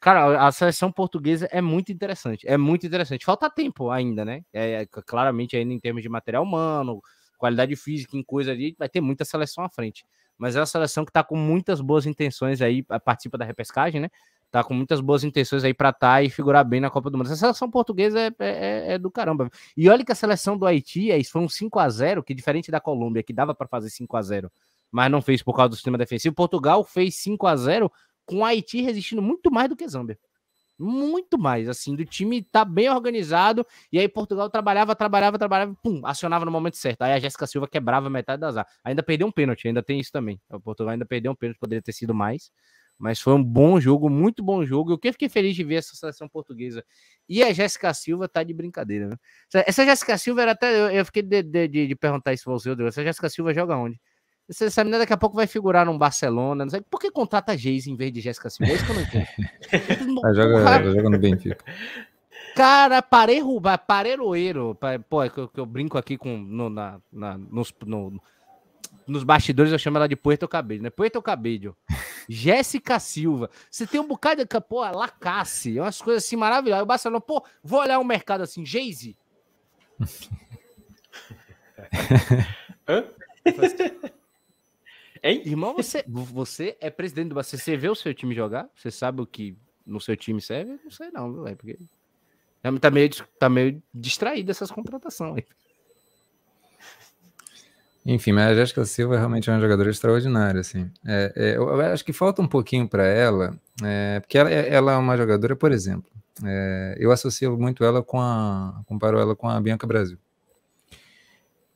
Cara, 0.00 0.46
a 0.46 0.50
seleção 0.50 0.90
portuguesa 0.90 1.46
é 1.52 1.60
muito 1.60 1.92
interessante. 1.92 2.48
É 2.48 2.56
muito 2.56 2.86
interessante. 2.86 3.24
Falta 3.24 3.50
tempo 3.50 3.90
ainda, 3.90 4.24
né? 4.24 4.42
É, 4.50 4.82
é, 4.82 4.86
claramente, 4.86 5.56
ainda 5.56 5.74
em 5.74 5.78
termos 5.78 6.02
de 6.02 6.08
material 6.08 6.42
humano, 6.42 7.02
qualidade 7.36 7.76
física, 7.76 8.16
em 8.16 8.22
coisa 8.22 8.50
ali, 8.50 8.74
vai 8.78 8.88
ter 8.88 9.02
muita 9.02 9.26
seleção 9.26 9.62
à 9.62 9.68
frente. 9.68 10.06
Mas 10.38 10.56
é 10.56 10.60
uma 10.60 10.66
seleção 10.66 11.04
que 11.04 11.12
tá 11.12 11.22
com 11.22 11.36
muitas 11.36 11.82
boas 11.82 12.06
intenções 12.06 12.62
aí, 12.62 12.82
participa 13.04 13.36
da 13.36 13.44
repescagem, 13.44 14.00
né? 14.00 14.08
Tá 14.50 14.64
com 14.64 14.72
muitas 14.72 15.00
boas 15.00 15.22
intenções 15.22 15.64
aí 15.64 15.74
para 15.74 15.90
estar 15.90 16.14
tá 16.14 16.22
e 16.22 16.30
figurar 16.30 16.64
bem 16.64 16.80
na 16.80 16.88
Copa 16.88 17.10
do 17.10 17.18
Mundo. 17.18 17.26
Essa 17.26 17.36
seleção 17.36 17.70
portuguesa 17.70 18.18
é, 18.18 18.26
é, 18.26 18.32
é, 18.38 18.92
é 18.94 18.98
do 18.98 19.10
caramba. 19.10 19.50
E 19.76 19.86
olha 19.90 20.02
que 20.02 20.10
a 20.12 20.14
seleção 20.14 20.56
do 20.56 20.64
Haiti, 20.64 21.10
é, 21.10 21.22
foi 21.24 21.42
um 21.42 21.48
5 21.48 21.78
a 21.78 21.88
0 21.90 22.24
que 22.24 22.32
diferente 22.32 22.70
da 22.70 22.80
Colômbia, 22.80 23.22
que 23.22 23.34
dava 23.34 23.54
para 23.54 23.68
fazer 23.68 23.90
5 23.90 24.16
a 24.16 24.22
0 24.22 24.50
mas 24.92 25.10
não 25.10 25.22
fez 25.22 25.42
por 25.42 25.54
causa 25.54 25.68
do 25.68 25.76
sistema 25.76 25.96
defensivo. 25.96 26.34
Portugal 26.34 26.82
fez 26.84 27.14
5 27.16 27.46
a 27.46 27.54
0 27.54 27.92
com 28.30 28.38
o 28.38 28.44
Haiti 28.44 28.80
resistindo 28.80 29.20
muito 29.20 29.50
mais 29.50 29.68
do 29.68 29.74
que 29.74 29.88
Zâmbia. 29.88 30.16
Muito 30.78 31.36
mais, 31.36 31.68
assim, 31.68 31.96
do 31.96 32.06
time 32.06 32.42
tá 32.42 32.64
bem 32.64 32.88
organizado, 32.88 33.66
e 33.92 33.98
aí 33.98 34.08
Portugal 34.08 34.48
trabalhava, 34.48 34.94
trabalhava, 34.94 35.36
trabalhava, 35.36 35.76
pum, 35.82 36.00
acionava 36.06 36.44
no 36.44 36.50
momento 36.50 36.76
certo. 36.76 37.02
Aí 37.02 37.12
a 37.12 37.18
Jéssica 37.18 37.44
Silva 37.44 37.66
quebrava 37.66 38.08
metade 38.08 38.40
das 38.40 38.56
áreas. 38.56 38.72
Ainda 38.84 39.02
perdeu 39.02 39.26
um 39.26 39.32
pênalti, 39.32 39.66
ainda 39.66 39.82
tem 39.82 39.98
isso 39.98 40.12
também. 40.12 40.40
O 40.48 40.60
Portugal 40.60 40.92
ainda 40.92 41.04
perdeu 41.04 41.32
um 41.32 41.34
pênalti, 41.34 41.58
poderia 41.58 41.82
ter 41.82 41.92
sido 41.92 42.14
mais. 42.14 42.52
Mas 42.96 43.20
foi 43.20 43.34
um 43.34 43.42
bom 43.42 43.80
jogo, 43.80 44.08
muito 44.08 44.44
bom 44.44 44.64
jogo. 44.64 44.92
Eu 44.92 44.98
que 44.98 45.10
fiquei 45.10 45.28
feliz 45.28 45.56
de 45.56 45.64
ver 45.64 45.76
essa 45.76 45.96
seleção 45.96 46.28
portuguesa. 46.28 46.84
E 47.28 47.42
a 47.42 47.52
Jéssica 47.52 47.92
Silva 47.92 48.28
tá 48.28 48.44
de 48.44 48.54
brincadeira, 48.54 49.08
né? 49.08 49.16
Essa 49.66 49.84
Jéssica 49.84 50.16
Silva 50.18 50.42
era 50.42 50.52
até. 50.52 50.72
Eu, 50.72 50.90
eu 50.90 51.04
fiquei 51.04 51.22
de, 51.22 51.42
de, 51.42 51.66
de, 51.68 51.86
de 51.88 51.96
perguntar 51.96 52.32
isso 52.32 52.44
para 52.44 52.52
você, 52.52 52.68
Rodrigo. 52.68 52.88
Essa 52.88 53.02
Jéssica 53.02 53.28
Silva 53.28 53.52
joga 53.52 53.76
onde? 53.76 54.00
Essa 54.50 54.82
menina 54.82 54.98
daqui 54.98 55.12
a 55.12 55.16
pouco 55.16 55.36
vai 55.36 55.46
figurar 55.46 55.86
num 55.86 55.96
Barcelona. 55.96 56.64
Não 56.64 56.70
sei. 56.70 56.80
Por 56.80 56.98
que 56.98 57.08
contrata 57.10 57.56
Geise 57.56 57.90
em 57.90 57.94
vez 57.94 58.12
de 58.12 58.20
Jéssica 58.20 58.50
Silva? 58.50 58.72
É 58.72 58.74
isso 58.74 58.84
que 58.84 58.90
eu 58.90 58.96
não 58.96 59.02
entendo. 59.02 59.26
ela, 60.24 60.34
joga, 60.34 60.58
ela 60.58 60.92
joga 60.92 61.10
no 61.10 61.18
Benfica. 61.18 61.64
Cara, 62.56 63.00
pareiro, 63.00 63.60
pareiroeiro. 63.86 64.76
Pô, 65.08 65.22
é 65.22 65.30
que 65.30 65.38
eu, 65.38 65.48
que 65.48 65.60
eu, 65.60 65.66
brinco 65.66 65.96
aqui 65.96 66.18
com, 66.18 66.36
no, 66.36 66.68
na, 66.68 67.00
na, 67.12 67.38
nos, 67.38 67.72
no, 67.86 68.20
nos 69.06 69.22
bastidores, 69.22 69.70
eu 69.70 69.78
chamo 69.78 69.98
ela 69.98 70.08
de 70.08 70.16
Puerto 70.16 70.48
Cabello, 70.48 70.82
né? 70.82 70.90
Puerto 70.90 71.22
Cabello. 71.22 71.76
Jéssica 72.28 72.98
Silva. 72.98 73.48
Você 73.70 73.86
tem 73.86 74.00
um 74.00 74.06
bocado 74.06 74.44
de. 74.44 74.60
Pô, 74.60 74.80
Lacasse. 74.80 75.78
É 75.78 75.82
umas 75.82 76.02
coisas 76.02 76.24
assim 76.24 76.34
maravilhosas. 76.34 76.82
O 76.82 76.86
Barcelona, 76.86 77.20
pô, 77.20 77.44
vou 77.62 77.80
olhar 77.80 77.98
o 77.98 78.02
um 78.02 78.04
mercado 78.04 78.42
assim, 78.42 78.66
Geise. 78.66 79.16
Hã? 82.88 83.04
Hein? 85.22 85.42
Irmão, 85.44 85.74
você, 85.74 86.04
você 86.08 86.76
é 86.80 86.90
presidente 86.90 87.28
do 87.28 87.34
Barcelona. 87.34 87.64
Você 87.64 87.76
vê 87.76 87.88
o 87.88 87.94
seu 87.94 88.14
time 88.14 88.34
jogar? 88.34 88.68
Você 88.74 88.90
sabe 88.90 89.20
o 89.20 89.26
que 89.26 89.56
no 89.86 90.00
seu 90.00 90.16
time 90.16 90.40
serve? 90.40 90.78
Não 90.82 90.90
sei 90.90 91.10
não, 91.10 91.32
viu? 91.32 91.46
É 91.46 91.54
porque 91.54 91.78
tá 92.80 92.90
meio, 92.90 93.10
tá 93.38 93.48
meio 93.48 93.82
distraído 93.92 94.50
essas 94.50 94.70
contratações. 94.70 95.44
Enfim, 98.04 98.32
mas 98.32 98.50
a 98.50 98.54
Jéssica 98.54 98.84
Silva 98.84 99.18
realmente 99.18 99.50
é 99.50 99.52
uma 99.52 99.60
jogadora 99.60 99.90
extraordinária, 99.90 100.60
assim. 100.60 100.90
É, 101.06 101.32
é, 101.36 101.56
eu 101.56 101.80
acho 101.80 102.04
que 102.04 102.12
falta 102.12 102.40
um 102.40 102.48
pouquinho 102.48 102.88
para 102.88 103.04
ela, 103.04 103.54
é, 103.82 104.20
porque 104.20 104.38
ela, 104.38 104.50
ela, 104.50 104.92
é 104.92 104.96
uma 104.96 105.16
jogadora, 105.16 105.54
por 105.54 105.70
exemplo, 105.70 106.10
é, 106.42 106.96
eu 106.98 107.12
associo 107.12 107.58
muito 107.58 107.84
ela 107.84 108.02
com 108.02 108.18
a, 108.18 108.82
comparo 108.86 109.18
ela 109.18 109.36
com 109.36 109.48
a 109.48 109.60
Bianca 109.60 109.86
Brasil. 109.86 110.18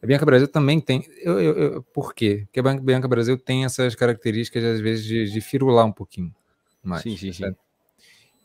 A 0.04 0.06
Bianca 0.06 0.26
Brasil 0.26 0.46
também 0.46 0.78
tem. 0.80 1.02
Eu, 1.22 1.40
eu, 1.40 1.56
eu, 1.56 1.82
por 1.82 2.14
quê? 2.14 2.42
Porque 2.44 2.60
a 2.60 2.74
Bianca 2.78 3.08
Brasil 3.08 3.38
tem 3.38 3.64
essas 3.64 3.94
características, 3.94 4.62
às 4.62 4.78
vezes, 4.78 5.02
de, 5.02 5.32
de 5.32 5.40
firular 5.40 5.86
um 5.86 5.92
pouquinho 5.92 6.30
mais. 6.82 7.02
Sim, 7.02 7.16
sim, 7.16 7.32
sim. 7.32 7.54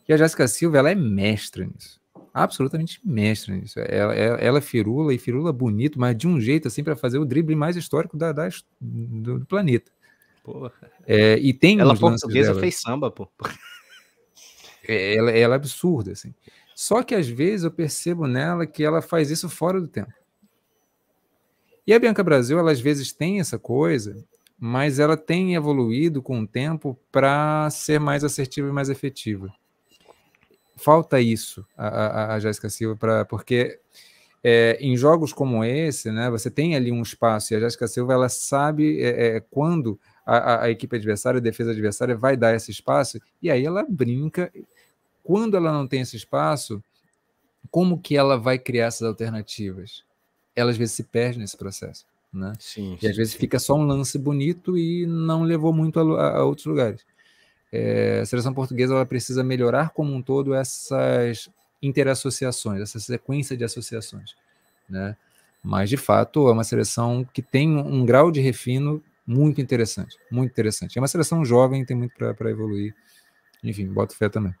E 0.08 0.12
a 0.14 0.16
Jéssica 0.16 0.48
Silva, 0.48 0.78
ela 0.78 0.90
é 0.90 0.94
mestra 0.94 1.66
nisso. 1.66 2.00
Absolutamente 2.32 2.98
mestra 3.04 3.54
nisso. 3.54 3.78
Ela, 3.78 4.14
ela, 4.14 4.36
ela 4.38 4.60
firula 4.62 5.12
e 5.12 5.18
firula 5.18 5.52
bonito, 5.52 6.00
mas 6.00 6.16
de 6.16 6.26
um 6.26 6.40
jeito 6.40 6.66
assim 6.66 6.82
para 6.82 6.96
fazer 6.96 7.18
o 7.18 7.26
drible 7.26 7.54
mais 7.54 7.76
histórico 7.76 8.16
da, 8.16 8.32
da 8.32 8.48
do, 8.80 9.40
do, 9.40 9.44
planeta. 9.44 9.92
Porra. 10.42 10.72
É, 11.06 11.36
e 11.40 11.52
tem 11.52 11.78
ela 11.78 11.94
portuguesa 11.94 12.54
fez 12.54 12.80
samba, 12.80 13.10
pô. 13.10 13.28
É, 14.88 15.14
ela, 15.14 15.30
ela 15.30 15.54
é 15.54 15.56
absurda, 15.56 16.12
assim. 16.12 16.34
Só 16.74 17.02
que 17.02 17.14
às 17.14 17.28
vezes 17.28 17.64
eu 17.64 17.70
percebo 17.70 18.26
nela 18.26 18.66
que 18.66 18.82
ela 18.82 19.02
faz 19.02 19.30
isso 19.30 19.46
fora 19.46 19.78
do 19.78 19.86
tempo. 19.86 20.10
E 21.90 21.92
a 21.92 21.98
Bianca 21.98 22.22
Brasil, 22.22 22.56
ela 22.56 22.70
às 22.70 22.80
vezes 22.80 23.12
tem 23.12 23.40
essa 23.40 23.58
coisa, 23.58 24.24
mas 24.56 25.00
ela 25.00 25.16
tem 25.16 25.56
evoluído 25.56 26.22
com 26.22 26.38
o 26.38 26.46
tempo 26.46 26.96
para 27.10 27.68
ser 27.68 27.98
mais 27.98 28.22
assertiva 28.22 28.68
e 28.68 28.72
mais 28.72 28.88
efetiva. 28.88 29.52
Falta 30.76 31.20
isso 31.20 31.66
a, 31.76 31.88
a, 31.88 32.34
a 32.34 32.38
Jéssica 32.38 32.70
Silva, 32.70 32.94
pra, 32.94 33.24
porque 33.24 33.80
é, 34.40 34.78
em 34.80 34.96
jogos 34.96 35.32
como 35.32 35.64
esse, 35.64 36.12
né, 36.12 36.30
você 36.30 36.48
tem 36.48 36.76
ali 36.76 36.92
um 36.92 37.02
espaço 37.02 37.52
e 37.52 37.56
a 37.56 37.60
Jéssica 37.60 37.88
Silva 37.88 38.12
ela 38.12 38.28
sabe 38.28 39.02
é, 39.02 39.38
é, 39.38 39.40
quando 39.40 39.98
a, 40.24 40.66
a, 40.66 40.70
equipe 40.70 40.94
adversária, 40.94 41.38
a 41.38 41.42
defesa 41.42 41.72
adversária 41.72 42.16
vai 42.16 42.36
dar 42.36 42.54
esse 42.54 42.70
espaço 42.70 43.18
e 43.42 43.50
aí 43.50 43.66
ela 43.66 43.84
brinca. 43.88 44.48
Quando 45.24 45.56
ela 45.56 45.72
não 45.72 45.88
tem 45.88 46.02
esse 46.02 46.14
espaço, 46.14 46.80
como 47.68 48.00
que 48.00 48.16
ela 48.16 48.38
vai 48.38 48.60
criar 48.60 48.86
essas 48.86 49.08
alternativas? 49.08 50.08
Ela 50.60 50.70
às 50.70 50.76
vezes 50.76 50.94
se 50.94 51.04
perde 51.04 51.38
nesse 51.38 51.56
processo. 51.56 52.04
Né? 52.32 52.52
Sim, 52.60 52.96
e 53.02 53.08
às 53.08 53.16
vezes 53.16 53.32
sim. 53.32 53.38
fica 53.38 53.58
só 53.58 53.74
um 53.74 53.82
lance 53.82 54.16
bonito 54.16 54.78
e 54.78 55.04
não 55.06 55.42
levou 55.42 55.72
muito 55.72 55.98
a, 55.98 56.38
a 56.38 56.44
outros 56.44 56.66
lugares. 56.66 57.04
É, 57.72 58.20
a 58.20 58.26
seleção 58.26 58.52
portuguesa 58.52 58.94
ela 58.94 59.06
precisa 59.06 59.42
melhorar 59.42 59.90
como 59.90 60.12
um 60.12 60.22
todo 60.22 60.54
essas 60.54 61.48
interassociações, 61.82 62.80
essa 62.80 63.00
sequência 63.00 63.56
de 63.56 63.64
associações. 63.64 64.34
Né? 64.88 65.16
Mas, 65.62 65.88
de 65.88 65.96
fato, 65.96 66.48
é 66.48 66.52
uma 66.52 66.64
seleção 66.64 67.26
que 67.32 67.42
tem 67.42 67.76
um 67.76 68.04
grau 68.04 68.30
de 68.30 68.40
refino 68.40 69.02
muito 69.26 69.60
interessante. 69.60 70.16
Muito 70.30 70.50
interessante. 70.50 70.98
É 70.98 71.00
uma 71.00 71.08
seleção 71.08 71.44
jovem, 71.44 71.84
tem 71.84 71.96
muito 71.96 72.14
para 72.16 72.50
evoluir. 72.50 72.94
Enfim, 73.62 73.86
boto 73.86 74.16
fé 74.16 74.28
também. 74.28 74.54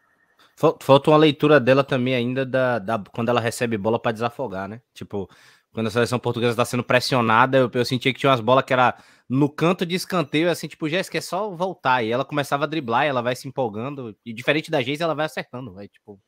Falta 0.56 1.10
uma 1.10 1.16
leitura 1.16 1.58
dela 1.58 1.82
também 1.82 2.14
ainda 2.14 2.44
da, 2.44 2.78
da 2.78 3.02
quando 3.12 3.30
ela 3.30 3.40
recebe 3.40 3.78
bola 3.78 3.98
para 3.98 4.12
desafogar, 4.12 4.68
né? 4.68 4.82
Tipo, 4.92 5.28
quando 5.72 5.86
a 5.86 5.90
seleção 5.90 6.18
portuguesa 6.18 6.52
está 6.52 6.64
sendo 6.64 6.82
pressionada, 6.82 7.58
eu, 7.58 7.70
eu 7.72 7.84
sentia 7.84 8.12
que 8.12 8.18
tinha 8.18 8.30
umas 8.30 8.40
bolas 8.40 8.64
que 8.64 8.72
era 8.72 8.96
no 9.28 9.48
canto 9.48 9.86
de 9.86 9.94
escanteio, 9.94 10.50
assim, 10.50 10.66
tipo, 10.66 10.88
Jéssica, 10.88 11.18
é 11.18 11.20
só 11.20 11.50
voltar. 11.50 12.02
E 12.02 12.10
ela 12.10 12.24
começava 12.24 12.64
a 12.64 12.66
driblar, 12.66 13.06
ela 13.06 13.22
vai 13.22 13.36
se 13.36 13.46
empolgando. 13.46 14.16
E 14.24 14.32
diferente 14.32 14.70
da 14.70 14.82
Geis, 14.82 15.00
ela 15.00 15.14
vai 15.14 15.26
acertando, 15.26 15.72
vai, 15.72 15.88
tipo. 15.88 16.20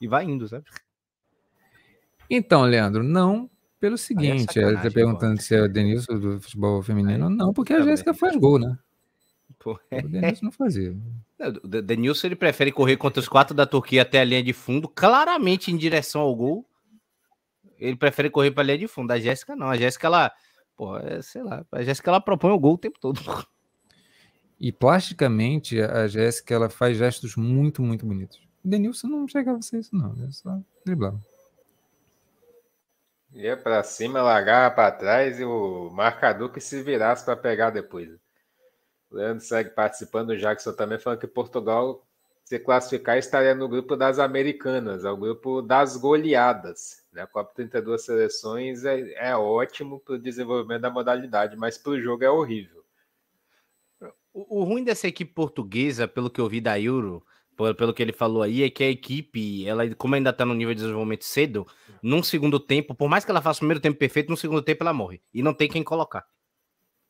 E 0.00 0.08
vai 0.08 0.24
indo, 0.24 0.48
sabe? 0.48 0.64
Então, 2.28 2.62
Leandro, 2.62 3.04
não 3.04 3.48
pelo 3.78 3.94
é 3.94 3.98
seguinte, 3.98 4.58
é 4.58 4.74
tá 4.74 4.90
perguntando 4.90 5.40
se 5.40 5.54
é 5.54 5.62
o 5.62 5.68
Denilson 5.68 6.18
do 6.18 6.40
futebol 6.40 6.82
feminino. 6.82 7.30
Não, 7.30 7.52
porque 7.52 7.72
a 7.72 7.80
Jéssica 7.80 8.12
faz 8.12 8.34
gol, 8.36 8.58
né? 8.58 8.76
Pô, 9.58 9.78
é. 9.90 10.00
O 10.00 10.08
Denilson 10.08 10.44
não 10.46 10.52
fazia. 10.52 10.96
O 11.62 11.68
Denilson 11.68 12.26
ele 12.26 12.36
prefere 12.36 12.72
correr 12.72 12.96
contra 12.96 13.20
os 13.20 13.28
quatro 13.28 13.54
da 13.54 13.66
Turquia 13.66 14.02
até 14.02 14.20
a 14.20 14.24
linha 14.24 14.42
de 14.42 14.52
fundo, 14.52 14.88
claramente 14.88 15.70
em 15.70 15.76
direção 15.76 16.20
ao 16.20 16.34
gol. 16.34 16.66
Ele 17.78 17.96
prefere 17.96 18.30
correr 18.30 18.50
para 18.50 18.62
a 18.62 18.66
linha 18.66 18.78
de 18.78 18.88
fundo. 18.88 19.10
A 19.10 19.18
Jéssica 19.18 19.54
não. 19.54 19.68
A 19.68 19.76
Jéssica, 19.76 20.06
ela, 20.06 20.32
pô, 20.76 20.96
é, 20.98 21.20
sei 21.22 21.42
lá, 21.42 21.64
a 21.70 21.82
Jéssica 21.82 22.10
ela 22.10 22.20
propõe 22.20 22.50
o 22.52 22.58
gol 22.58 22.74
o 22.74 22.78
tempo 22.78 22.98
todo. 23.00 23.20
E 24.58 24.72
plasticamente 24.72 25.78
a 25.82 26.08
Jéssica 26.08 26.54
ela 26.54 26.70
faz 26.70 26.96
gestos 26.96 27.36
muito, 27.36 27.82
muito 27.82 28.06
bonitos. 28.06 28.38
O 28.64 28.68
Denilson 28.68 29.06
não 29.06 29.28
chega 29.28 29.52
a 29.52 29.60
ser 29.60 29.80
isso, 29.80 29.94
não. 29.94 30.14
É 30.26 30.30
só 30.30 30.58
driblar. 30.82 31.14
Ia 33.34 33.54
para 33.54 33.82
cima, 33.82 34.22
largava 34.22 34.74
para 34.74 34.92
trás 34.92 35.38
e 35.38 35.44
o 35.44 35.90
marcador 35.90 36.50
que 36.50 36.58
se 36.58 36.82
virasse 36.82 37.22
para 37.22 37.36
pegar 37.36 37.68
depois. 37.68 38.08
O 39.10 39.16
Leandro 39.16 39.44
segue 39.44 39.70
participando, 39.70 40.30
o 40.30 40.38
Jackson 40.38 40.72
também 40.72 40.98
falando 40.98 41.20
que 41.20 41.26
Portugal, 41.26 42.05
se 42.46 42.60
classificar, 42.60 43.18
estaria 43.18 43.56
no 43.56 43.68
grupo 43.68 43.96
das 43.96 44.20
americanas, 44.20 45.04
é 45.04 45.10
o 45.10 45.16
grupo 45.16 45.60
das 45.60 45.96
goleadas. 45.96 47.04
Né? 47.12 47.22
A 47.22 47.26
Copa 47.26 47.52
32 47.56 48.04
seleções 48.04 48.84
é, 48.84 49.14
é 49.16 49.36
ótimo 49.36 49.98
para 49.98 50.14
o 50.14 50.18
desenvolvimento 50.18 50.82
da 50.82 50.90
modalidade, 50.90 51.56
mas 51.56 51.76
para 51.76 51.90
o 51.92 52.00
jogo 52.00 52.22
é 52.22 52.30
horrível. 52.30 52.84
O, 54.32 54.60
o 54.60 54.64
ruim 54.64 54.84
dessa 54.84 55.08
equipe 55.08 55.34
portuguesa, 55.34 56.06
pelo 56.06 56.30
que 56.30 56.40
eu 56.40 56.48
vi 56.48 56.60
da 56.60 56.80
Euro, 56.80 57.26
pelo 57.76 57.92
que 57.92 58.00
ele 58.00 58.12
falou 58.12 58.44
aí, 58.44 58.62
é 58.62 58.70
que 58.70 58.84
a 58.84 58.90
equipe, 58.90 59.66
ela, 59.66 59.92
como 59.96 60.14
ainda 60.14 60.32
tá 60.32 60.46
no 60.46 60.54
nível 60.54 60.72
de 60.72 60.82
desenvolvimento 60.82 61.24
cedo, 61.24 61.66
num 62.00 62.22
segundo 62.22 62.60
tempo, 62.60 62.94
por 62.94 63.08
mais 63.08 63.24
que 63.24 63.30
ela 63.32 63.42
faça 63.42 63.58
o 63.58 63.60
primeiro 63.62 63.80
tempo 63.80 63.98
perfeito, 63.98 64.30
no 64.30 64.36
segundo 64.36 64.62
tempo 64.62 64.84
ela 64.84 64.92
morre. 64.92 65.20
E 65.34 65.42
não 65.42 65.52
tem 65.52 65.68
quem 65.68 65.82
colocar. 65.82 66.24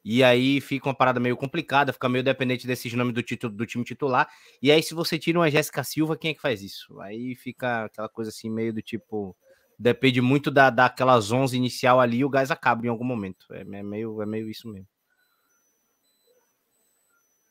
E 0.08 0.22
aí 0.22 0.60
fica 0.60 0.88
uma 0.88 0.94
parada 0.94 1.18
meio 1.18 1.36
complicada, 1.36 1.92
fica 1.92 2.08
meio 2.08 2.22
dependente 2.22 2.64
desses 2.64 2.92
nomes 2.92 3.12
do, 3.12 3.24
título, 3.24 3.52
do 3.52 3.66
time 3.66 3.82
titular. 3.82 4.30
E 4.62 4.70
aí, 4.70 4.80
se 4.80 4.94
você 4.94 5.18
tira 5.18 5.36
uma 5.36 5.50
Jéssica 5.50 5.82
Silva, 5.82 6.16
quem 6.16 6.30
é 6.30 6.34
que 6.34 6.40
faz 6.40 6.62
isso? 6.62 7.00
Aí 7.00 7.34
fica 7.34 7.86
aquela 7.86 8.08
coisa 8.08 8.30
assim, 8.30 8.48
meio 8.48 8.72
do 8.72 8.80
tipo. 8.80 9.36
Depende 9.76 10.20
muito 10.20 10.48
da, 10.48 10.70
daquelas 10.70 11.32
11 11.32 11.56
inicial 11.56 12.00
ali, 12.00 12.24
o 12.24 12.30
gás 12.30 12.52
acaba 12.52 12.86
em 12.86 12.88
algum 12.88 13.04
momento. 13.04 13.52
É, 13.52 13.62
é, 13.62 13.82
meio, 13.82 14.22
é 14.22 14.26
meio 14.26 14.48
isso 14.48 14.68
mesmo. 14.68 14.86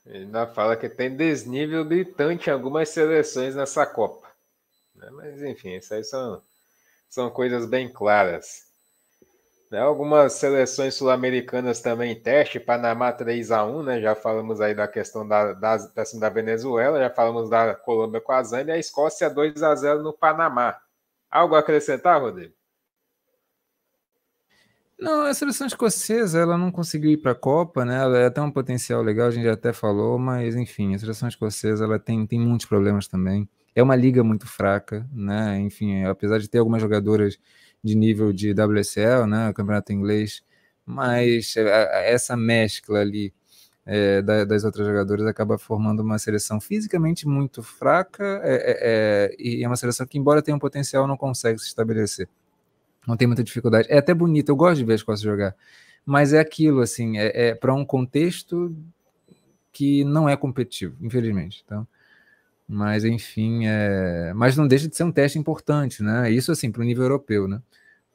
Ele 0.06 0.19
ainda 0.19 0.48
fala 0.48 0.77
que 0.77 0.88
tem 0.88 1.14
desnível 1.14 1.84
gritante 1.84 2.49
em 2.49 2.53
algumas 2.53 2.88
seleções 2.88 3.53
nessa 3.53 3.86
Copa. 3.86 4.32
Né? 4.95 5.10
Mas 5.11 5.41
enfim, 5.41 5.76
isso 5.76 5.94
aí 5.94 6.06
são, 6.06 6.41
são 7.10 7.30
coisas 7.30 7.65
bem 7.65 7.91
claras. 7.91 8.65
Né? 9.72 9.80
Algumas 9.80 10.34
seleções 10.34 10.96
sul-americanas 10.96 11.82
também 11.82 12.20
teste, 12.20 12.60
Panamá 12.60 13.12
3 13.12 13.52
a 13.52 13.66
1 13.66 13.84
né? 13.84 14.02
Já 14.02 14.16
falamos 14.16 14.62
aí 14.62 14.74
da 14.76 14.88
questão 14.88 15.28
da, 15.28 15.54
da, 15.54 15.78
da 15.78 16.30
Venezuela, 16.30 17.00
já 17.00 17.10
falamos 17.10 17.50
da 17.50 17.76
Colômbia 17.76 18.22
com 18.22 18.32
a 18.32 18.44
Zâmbia, 18.44 18.76
a 18.76 18.80
Escócia 18.80 19.30
2 19.30 19.64
a 19.64 19.76
0 19.76 20.04
no 20.04 20.14
Panamá. 20.14 20.80
Algo 21.30 21.56
a 21.56 21.60
acrescentar, 21.60 22.22
Rodrigo? 22.22 22.54
Não, 24.98 25.26
a 25.26 25.34
seleção 25.34 25.68
escocesa 25.68 26.40
ela 26.40 26.58
não 26.58 26.72
conseguiu 26.72 27.12
ir 27.12 27.18
para 27.18 27.34
a 27.34 27.36
Copa, 27.36 27.84
né? 27.84 27.96
Ela 27.98 28.32
tem 28.32 28.44
um 28.44 28.52
potencial 28.52 29.02
legal, 29.02 29.28
a 29.28 29.32
gente 29.32 29.44
já 29.44 29.54
até 29.54 29.74
falou, 29.74 30.18
mas 30.18 30.56
enfim, 30.56 30.96
a 30.96 31.00
seleção 31.00 31.28
escocesa 31.28 31.84
ela 31.84 32.00
tem, 32.00 32.26
tem 32.26 32.40
muitos 32.40 32.66
problemas 32.66 33.08
também. 33.08 33.48
É 33.76 33.84
uma 33.84 33.96
liga 33.96 34.24
muito 34.24 34.48
fraca, 34.48 35.06
né? 35.12 35.60
Enfim, 35.60 36.06
apesar 36.06 36.40
de 36.40 36.50
ter 36.50 36.60
algumas 36.60 36.82
jogadoras 36.82 37.38
de 37.84 37.94
nível 37.96 38.32
de 38.32 38.52
WSL, 38.54 39.28
né? 39.28 39.52
Campeonato 39.54 39.92
inglês, 39.92 40.42
mas 40.86 41.56
essa 41.58 42.38
mescla 42.38 43.00
ali 43.00 43.34
é, 43.86 44.22
das 44.22 44.64
outras 44.64 44.88
jogadoras 44.88 45.26
acaba 45.28 45.58
formando 45.58 46.02
uma 46.02 46.18
seleção 46.20 46.60
fisicamente 46.62 47.28
muito 47.28 47.62
fraca 47.62 48.24
é, 48.44 48.56
é, 48.56 49.32
é 49.32 49.36
e 49.38 49.64
é 49.64 49.68
uma 49.68 49.76
seleção 49.76 50.08
que, 50.08 50.18
embora 50.18 50.42
tenha 50.42 50.56
um 50.56 50.60
potencial, 50.60 51.06
não 51.08 51.18
consegue 51.18 51.60
se 51.60 51.68
estabelecer 51.68 52.30
não 53.07 53.18
tem 53.18 53.27
muita 53.27 53.44
dificuldade. 53.44 53.88
É 53.90 53.98
até 53.98 54.14
bonito, 54.14 54.49
eu 54.49 54.56
gosto 54.56 54.77
de 54.77 54.86
ver 54.86 54.94
a 54.94 54.95
Escócia 54.95 55.23
jogar, 55.23 55.56
mas 56.06 56.34
é 56.34 56.40
aquilo, 56.40 56.82
assim, 56.82 57.18
é, 57.18 57.49
é 57.49 57.56
para 57.56 57.73
um 57.73 57.86
contexto 57.86 58.76
que 59.72 60.03
não 60.06 60.30
é 60.30 60.38
competitivo, 60.38 60.95
infelizmente. 61.02 61.64
Então, 61.65 61.88
mas 62.68 63.06
enfim, 63.06 63.65
é... 63.65 64.34
mas 64.34 64.57
não 64.57 64.68
deixa 64.68 64.88
de 64.88 64.95
ser 64.95 65.03
um 65.03 65.11
teste 65.11 65.38
importante, 65.38 66.02
né? 66.03 66.32
Isso 66.32 66.52
assim 66.52 66.72
para 66.72 66.82
o 66.82 66.86
nível 66.86 67.03
europeu, 67.03 67.48
né? 67.48 67.61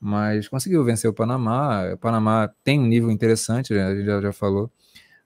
Mas 0.00 0.48
conseguiu 0.48 0.82
vencer 0.84 1.10
o 1.10 1.12
Panamá. 1.12 1.92
O 1.92 1.98
Panamá 1.98 2.50
tem 2.64 2.80
um 2.80 2.86
nível 2.86 3.10
interessante, 3.10 3.74
a 3.74 3.94
gente 3.94 4.06
já, 4.06 4.20
já 4.20 4.32
falou. 4.32 4.70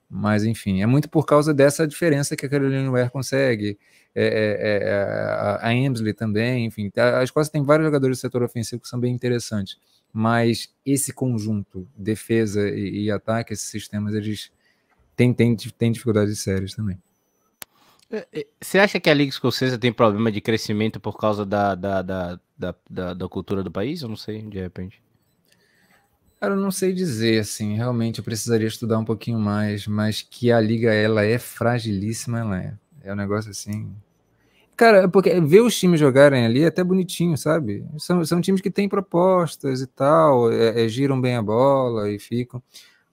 Mas 0.09 0.43
enfim, 0.43 0.81
é 0.81 0.85
muito 0.85 1.09
por 1.09 1.25
causa 1.25 1.53
dessa 1.53 1.87
diferença 1.87 2.35
que 2.35 2.45
a 2.45 2.49
Carolina 2.49 2.89
Ware 2.89 3.09
consegue. 3.09 3.77
É, 4.13 4.25
é, 4.25 4.87
é, 4.87 4.93
a, 4.93 5.67
a 5.67 5.73
Emsley 5.73 6.13
também, 6.13 6.65
enfim. 6.65 6.91
A, 6.95 7.23
Escócia 7.23 7.51
tem 7.51 7.63
vários 7.63 7.85
jogadores 7.85 8.17
do 8.17 8.21
setor 8.21 8.43
ofensivo 8.43 8.81
que 8.81 8.87
são 8.87 8.99
bem 8.99 9.13
interessantes. 9.13 9.77
Mas 10.13 10.73
esse 10.85 11.11
conjunto, 11.11 11.87
defesa 11.97 12.69
e, 12.69 13.05
e 13.05 13.11
ataque, 13.11 13.53
esses 13.53 13.67
sistemas, 13.67 14.13
eles 14.13 14.51
têm, 15.15 15.33
têm, 15.33 15.55
têm 15.55 15.91
dificuldades 15.91 16.39
sérias 16.39 16.73
também. 16.73 16.97
É, 18.09 18.27
é, 18.31 18.47
você 18.61 18.79
acha 18.79 18.99
que 18.99 19.09
a 19.09 19.13
Liga 19.13 19.29
Escocesa 19.29 19.77
tem 19.77 19.91
problema 19.91 20.31
de 20.31 20.39
crescimento 20.39 20.99
por 20.99 21.17
causa 21.17 21.45
da, 21.45 21.75
da, 21.75 22.01
da, 22.01 22.39
da, 22.89 23.13
da 23.13 23.27
cultura 23.27 23.63
do 23.63 23.71
país? 23.71 24.01
Eu 24.01 24.09
não 24.09 24.15
sei, 24.15 24.41
de 24.43 24.59
repente. 24.59 25.04
Cara, 26.39 26.53
eu 26.53 26.59
não 26.59 26.71
sei 26.71 26.93
dizer, 26.93 27.39
assim, 27.39 27.75
realmente 27.75 28.19
eu 28.19 28.23
precisaria 28.23 28.67
estudar 28.67 28.99
um 28.99 29.05
pouquinho 29.05 29.39
mais, 29.39 29.87
mas 29.87 30.21
que 30.21 30.51
a 30.51 30.59
liga, 30.59 30.93
ela 30.93 31.23
é 31.23 31.39
fragilíssima, 31.39 32.39
ela 32.39 32.61
é. 32.61 32.73
É 33.03 33.13
um 33.13 33.15
negócio 33.15 33.51
assim... 33.51 33.93
Cara, 34.75 35.03
é 35.03 35.07
porque 35.07 35.39
ver 35.39 35.61
os 35.61 35.79
times 35.79 36.01
jogarem 36.01 36.45
ali 36.45 36.63
é 36.63 36.67
até 36.67 36.83
bonitinho, 36.83 37.37
sabe? 37.37 37.85
São, 37.97 38.25
são 38.25 38.41
times 38.41 38.59
que 38.59 38.69
têm 38.69 38.89
propostas 38.89 39.81
e 39.81 39.87
tal, 39.87 40.51
é, 40.51 40.83
é, 40.83 40.89
giram 40.89 41.19
bem 41.19 41.37
a 41.37 41.41
bola 41.41 42.11
e 42.11 42.19
ficam, 42.19 42.61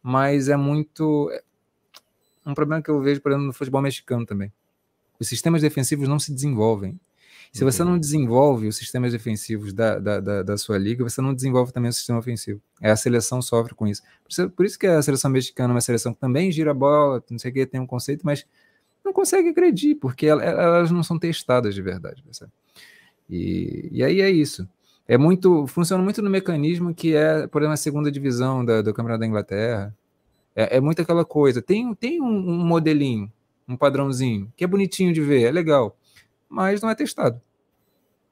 mas 0.02 0.48
é 0.48 0.56
muito... 0.56 1.30
É 2.44 2.50
um 2.50 2.54
problema 2.54 2.82
que 2.82 2.90
eu 2.90 3.00
vejo, 3.00 3.20
por 3.20 3.30
exemplo, 3.30 3.46
no 3.46 3.52
futebol 3.52 3.80
mexicano 3.80 4.26
também. 4.26 4.52
Os 5.20 5.28
sistemas 5.28 5.62
defensivos 5.62 6.08
não 6.08 6.18
se 6.18 6.34
desenvolvem. 6.34 6.98
Se 7.52 7.64
você 7.64 7.84
não 7.84 7.98
desenvolve 7.98 8.66
os 8.66 8.76
sistemas 8.76 9.12
defensivos 9.12 9.74
da, 9.74 9.98
da, 9.98 10.20
da, 10.20 10.42
da, 10.42 10.56
sua 10.56 10.78
liga, 10.78 11.04
você 11.04 11.20
não 11.20 11.34
desenvolve 11.34 11.70
também 11.70 11.90
o 11.90 11.92
sistema 11.92 12.18
ofensivo. 12.18 12.62
É, 12.80 12.90
a 12.90 12.96
seleção 12.96 13.42
sofre 13.42 13.74
com 13.74 13.86
isso. 13.86 14.02
Por, 14.24 14.30
isso. 14.30 14.50
por 14.50 14.64
isso 14.64 14.78
que 14.78 14.86
a 14.86 15.02
seleção 15.02 15.30
mexicana 15.30 15.70
é 15.70 15.74
uma 15.74 15.80
seleção 15.82 16.14
que 16.14 16.20
também 16.20 16.50
gira 16.50 16.70
a 16.70 16.74
bola, 16.74 17.22
não 17.30 17.38
sei 17.38 17.50
o 17.50 17.54
que, 17.54 17.66
tem 17.66 17.78
um 17.78 17.86
conceito, 17.86 18.24
mas 18.24 18.46
não 19.04 19.12
consegue 19.12 19.50
agredir, 19.50 19.98
porque 19.98 20.26
elas 20.26 20.90
não 20.90 21.02
são 21.02 21.18
testadas 21.18 21.74
de 21.74 21.82
verdade. 21.82 22.22
Percebe? 22.22 22.50
E, 23.28 23.90
e 23.92 24.02
aí 24.02 24.22
é 24.22 24.30
isso. 24.30 24.66
É 25.06 25.18
muito, 25.18 25.66
funciona 25.66 26.02
muito 26.02 26.22
no 26.22 26.30
mecanismo 26.30 26.94
que 26.94 27.14
é, 27.14 27.46
por 27.46 27.60
exemplo, 27.60 27.74
a 27.74 27.76
segunda 27.76 28.10
divisão 28.10 28.64
da, 28.64 28.80
do 28.80 28.94
Campeonato 28.94 29.20
da 29.20 29.26
Inglaterra. 29.26 29.94
É, 30.56 30.78
é 30.78 30.80
muito 30.80 31.02
aquela 31.02 31.24
coisa. 31.24 31.60
Tem, 31.60 31.94
tem 31.96 32.18
um, 32.18 32.24
um 32.24 32.64
modelinho, 32.64 33.30
um 33.68 33.76
padrãozinho, 33.76 34.50
que 34.56 34.64
é 34.64 34.66
bonitinho 34.66 35.12
de 35.12 35.20
ver, 35.20 35.42
é 35.42 35.50
legal 35.50 35.98
mas 36.52 36.82
não 36.82 36.90
é 36.90 36.94
testado 36.94 37.40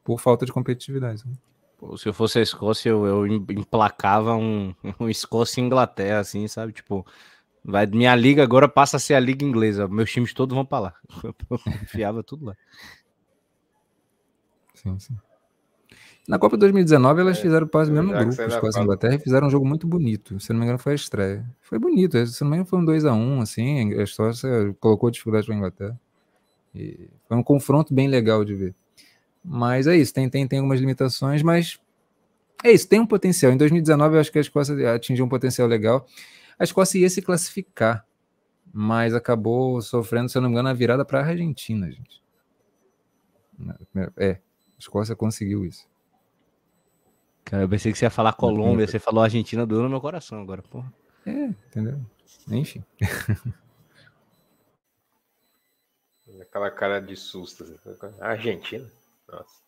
por 0.04 0.20
falta 0.20 0.44
de 0.44 0.52
competitividade. 0.52 1.26
Né? 1.26 1.32
Pô, 1.78 1.96
se 1.96 2.06
eu 2.06 2.12
fosse 2.12 2.38
a 2.38 2.42
Escócia, 2.42 2.90
eu, 2.90 3.06
eu 3.06 3.26
emplacava 3.26 4.34
um, 4.34 4.74
um 5.00 5.08
Escócia 5.08 5.60
e 5.60 5.64
Inglaterra, 5.64 6.20
assim, 6.20 6.46
sabe? 6.46 6.72
Tipo, 6.72 7.06
vai, 7.64 7.86
minha 7.86 8.14
liga 8.14 8.42
agora 8.42 8.68
passa 8.68 8.98
a 8.98 9.00
ser 9.00 9.14
a 9.14 9.20
liga 9.20 9.44
inglesa. 9.44 9.88
Meus 9.88 10.10
times 10.10 10.34
todos 10.34 10.54
vão 10.54 10.64
para 10.64 10.80
lá. 10.80 10.94
Eu 11.24 11.34
enfiava 11.82 12.22
tudo 12.22 12.46
lá. 12.46 12.56
Sim, 14.74 14.98
sim. 14.98 15.16
Na 16.28 16.38
Copa 16.38 16.56
2019, 16.56 17.20
elas 17.22 17.38
é, 17.38 17.42
fizeram 17.42 17.66
quase 17.66 17.90
o 17.90 17.94
mesmo 17.94 18.12
grupo, 18.12 18.42
Escócia 18.42 18.78
e 18.78 18.82
Inglaterra, 18.82 19.14
e 19.14 19.18
fizeram 19.18 19.48
um 19.48 19.50
jogo 19.50 19.66
muito 19.66 19.86
bonito. 19.86 20.38
Se 20.38 20.52
não 20.52 20.60
me 20.60 20.64
engano, 20.64 20.78
foi 20.78 20.92
a 20.92 20.94
estreia. 20.94 21.44
Foi 21.60 21.78
bonito. 21.78 22.24
Se 22.26 22.42
não 22.42 22.50
me 22.50 22.56
engano, 22.56 22.68
foi 22.68 22.78
um 22.78 22.84
2x1, 22.84 23.12
um, 23.12 23.40
assim. 23.40 23.98
A 23.98 24.02
Escócia 24.02 24.48
colocou 24.78 25.10
dificuldade 25.10 25.46
para 25.46 25.54
a 25.54 25.58
Inglaterra. 25.58 26.00
E 26.74 27.08
foi 27.26 27.36
um 27.36 27.42
confronto 27.42 27.92
bem 27.92 28.08
legal 28.08 28.44
de 28.44 28.54
ver. 28.54 28.74
Mas 29.44 29.86
é 29.86 29.96
isso, 29.96 30.12
tem, 30.12 30.28
tem, 30.28 30.46
tem 30.46 30.58
algumas 30.58 30.80
limitações, 30.80 31.42
mas 31.42 31.80
é 32.62 32.70
isso, 32.70 32.88
tem 32.88 33.00
um 33.00 33.06
potencial. 33.06 33.52
Em 33.52 33.56
2019, 33.56 34.16
eu 34.16 34.20
acho 34.20 34.30
que 34.30 34.38
a 34.38 34.40
Escócia 34.40 34.94
atingiu 34.94 35.24
um 35.24 35.28
potencial 35.28 35.66
legal. 35.66 36.06
A 36.58 36.64
Escócia 36.64 36.98
ia 36.98 37.08
se 37.08 37.22
classificar, 37.22 38.06
mas 38.72 39.14
acabou 39.14 39.80
sofrendo, 39.80 40.28
se 40.28 40.36
eu 40.36 40.42
não 40.42 40.48
me 40.48 40.54
engano, 40.54 40.68
a 40.68 40.74
virada 40.74 41.04
para 41.04 41.20
a 41.20 41.26
Argentina, 41.26 41.90
gente. 41.90 42.22
É, 44.16 44.32
a 44.32 44.38
Escócia 44.78 45.16
conseguiu 45.16 45.64
isso. 45.64 45.88
Cara, 47.44 47.64
eu 47.64 47.68
pensei 47.68 47.90
que 47.90 47.98
você 47.98 48.04
ia 48.04 48.10
falar 48.10 48.34
Colômbia, 48.34 48.86
você 48.86 48.98
falou 48.98 49.24
Argentina, 49.24 49.66
doeu 49.66 49.82
no 49.82 49.88
meu 49.88 50.00
coração 50.00 50.40
agora, 50.40 50.62
porra. 50.62 50.92
É, 51.26 51.46
entendeu? 51.46 51.98
Enfim. 52.48 52.84
Aquela 56.40 56.70
cara 56.70 57.00
de 57.00 57.16
susto. 57.16 57.64
Assim. 57.64 58.14
Argentina? 58.20 58.86
Nossa. 59.28 59.60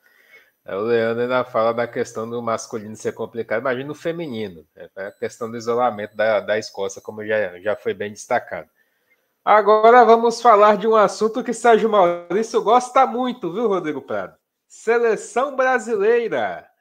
O 0.64 0.82
Leandro 0.82 1.22
ainda 1.22 1.44
fala 1.44 1.72
da 1.72 1.88
questão 1.88 2.28
do 2.28 2.40
masculino 2.40 2.94
ser 2.94 3.12
complicado. 3.12 3.60
Imagina 3.60 3.90
o 3.90 3.96
feminino. 3.96 4.64
É 4.76 5.06
a 5.06 5.10
questão 5.10 5.50
do 5.50 5.56
isolamento 5.56 6.16
da, 6.16 6.40
da 6.40 6.58
Escócia, 6.58 7.02
como 7.02 7.26
já, 7.26 7.58
já 7.60 7.74
foi 7.74 7.92
bem 7.92 8.12
destacado. 8.12 8.68
Agora 9.44 10.04
vamos 10.04 10.40
falar 10.40 10.76
de 10.76 10.86
um 10.86 10.94
assunto 10.94 11.42
que 11.42 11.52
Sérgio 11.52 11.88
Maurício 11.88 12.62
gosta 12.62 13.04
muito, 13.06 13.52
viu, 13.52 13.66
Rodrigo 13.66 14.00
Prado? 14.00 14.36
Seleção 14.68 15.56
brasileira. 15.56 16.71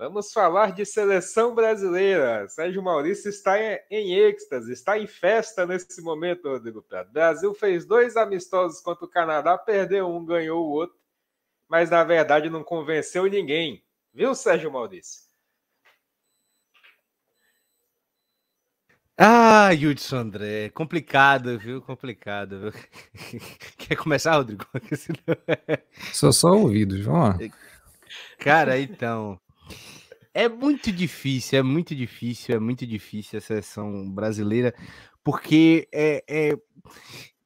Vamos 0.00 0.32
falar 0.32 0.72
de 0.72 0.86
seleção 0.86 1.54
brasileira. 1.54 2.48
Sérgio 2.48 2.82
Maurício 2.82 3.28
está 3.28 3.58
em, 3.90 4.14
êxtase, 4.14 4.72
está 4.72 4.98
em 4.98 5.06
festa 5.06 5.66
nesse 5.66 6.00
momento, 6.00 6.48
Rodrigo 6.48 6.80
Prado. 6.80 7.12
Brasil 7.12 7.52
fez 7.52 7.84
dois 7.84 8.16
amistosos 8.16 8.80
contra 8.80 9.04
o 9.04 9.10
Canadá, 9.10 9.58
perdeu 9.58 10.08
um, 10.08 10.24
ganhou 10.24 10.66
o 10.66 10.70
outro, 10.70 10.96
mas 11.68 11.90
na 11.90 12.02
verdade 12.02 12.48
não 12.48 12.64
convenceu 12.64 13.26
ninguém. 13.26 13.84
Viu, 14.10 14.34
Sérgio 14.34 14.72
Maurício? 14.72 15.20
Ah, 19.18 19.68
Hudson 19.74 20.16
André, 20.16 20.70
complicado, 20.70 21.58
viu? 21.58 21.82
Complicado. 21.82 22.58
Viu? 22.58 22.72
Quer 23.76 23.96
começar, 23.96 24.34
Rodrigo? 24.36 24.64
Sou 26.14 26.32
só 26.32 26.52
ouvidos, 26.52 27.04
vamos 27.04 27.38
lá. 27.38 27.50
Cara, 28.38 28.80
então, 28.80 29.38
é 30.32 30.48
muito 30.48 30.92
difícil, 30.92 31.58
é 31.58 31.62
muito 31.62 31.94
difícil, 31.94 32.54
é 32.54 32.58
muito 32.58 32.86
difícil 32.86 33.38
a 33.38 33.42
seleção 33.42 34.10
brasileira, 34.10 34.74
porque 35.24 35.88
é, 35.92 36.24
é, 36.28 36.56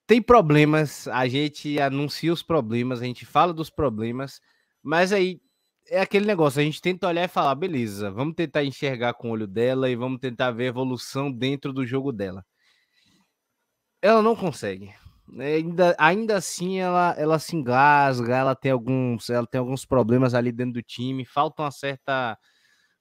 tem 0.06 0.20
problemas, 0.20 1.08
a 1.08 1.26
gente 1.26 1.80
anuncia 1.80 2.32
os 2.32 2.42
problemas, 2.42 3.00
a 3.00 3.04
gente 3.04 3.24
fala 3.24 3.52
dos 3.52 3.70
problemas, 3.70 4.40
mas 4.82 5.12
aí 5.12 5.40
é 5.88 6.00
aquele 6.00 6.26
negócio, 6.26 6.60
a 6.60 6.64
gente 6.64 6.80
tenta 6.80 7.08
olhar 7.08 7.24
e 7.24 7.28
falar, 7.28 7.54
beleza, 7.54 8.10
vamos 8.10 8.34
tentar 8.34 8.64
enxergar 8.64 9.14
com 9.14 9.28
o 9.28 9.32
olho 9.32 9.46
dela 9.46 9.88
e 9.90 9.96
vamos 9.96 10.18
tentar 10.20 10.50
ver 10.50 10.64
a 10.64 10.68
evolução 10.68 11.30
dentro 11.30 11.72
do 11.72 11.86
jogo 11.86 12.12
dela. 12.12 12.44
Ela 14.00 14.22
não 14.22 14.36
consegue. 14.36 14.94
É, 15.38 15.54
ainda, 15.54 15.96
ainda 15.98 16.36
assim 16.36 16.78
ela, 16.78 17.14
ela 17.18 17.38
se 17.38 17.56
engasga, 17.56 18.36
ela 18.36 18.54
tem 18.54 18.70
alguns, 18.72 19.30
ela 19.30 19.46
tem 19.46 19.58
alguns 19.58 19.84
problemas 19.84 20.34
ali 20.34 20.52
dentro 20.52 20.74
do 20.74 20.82
time, 20.82 21.24
falta 21.24 21.62
uma 21.62 21.70
certa 21.70 22.38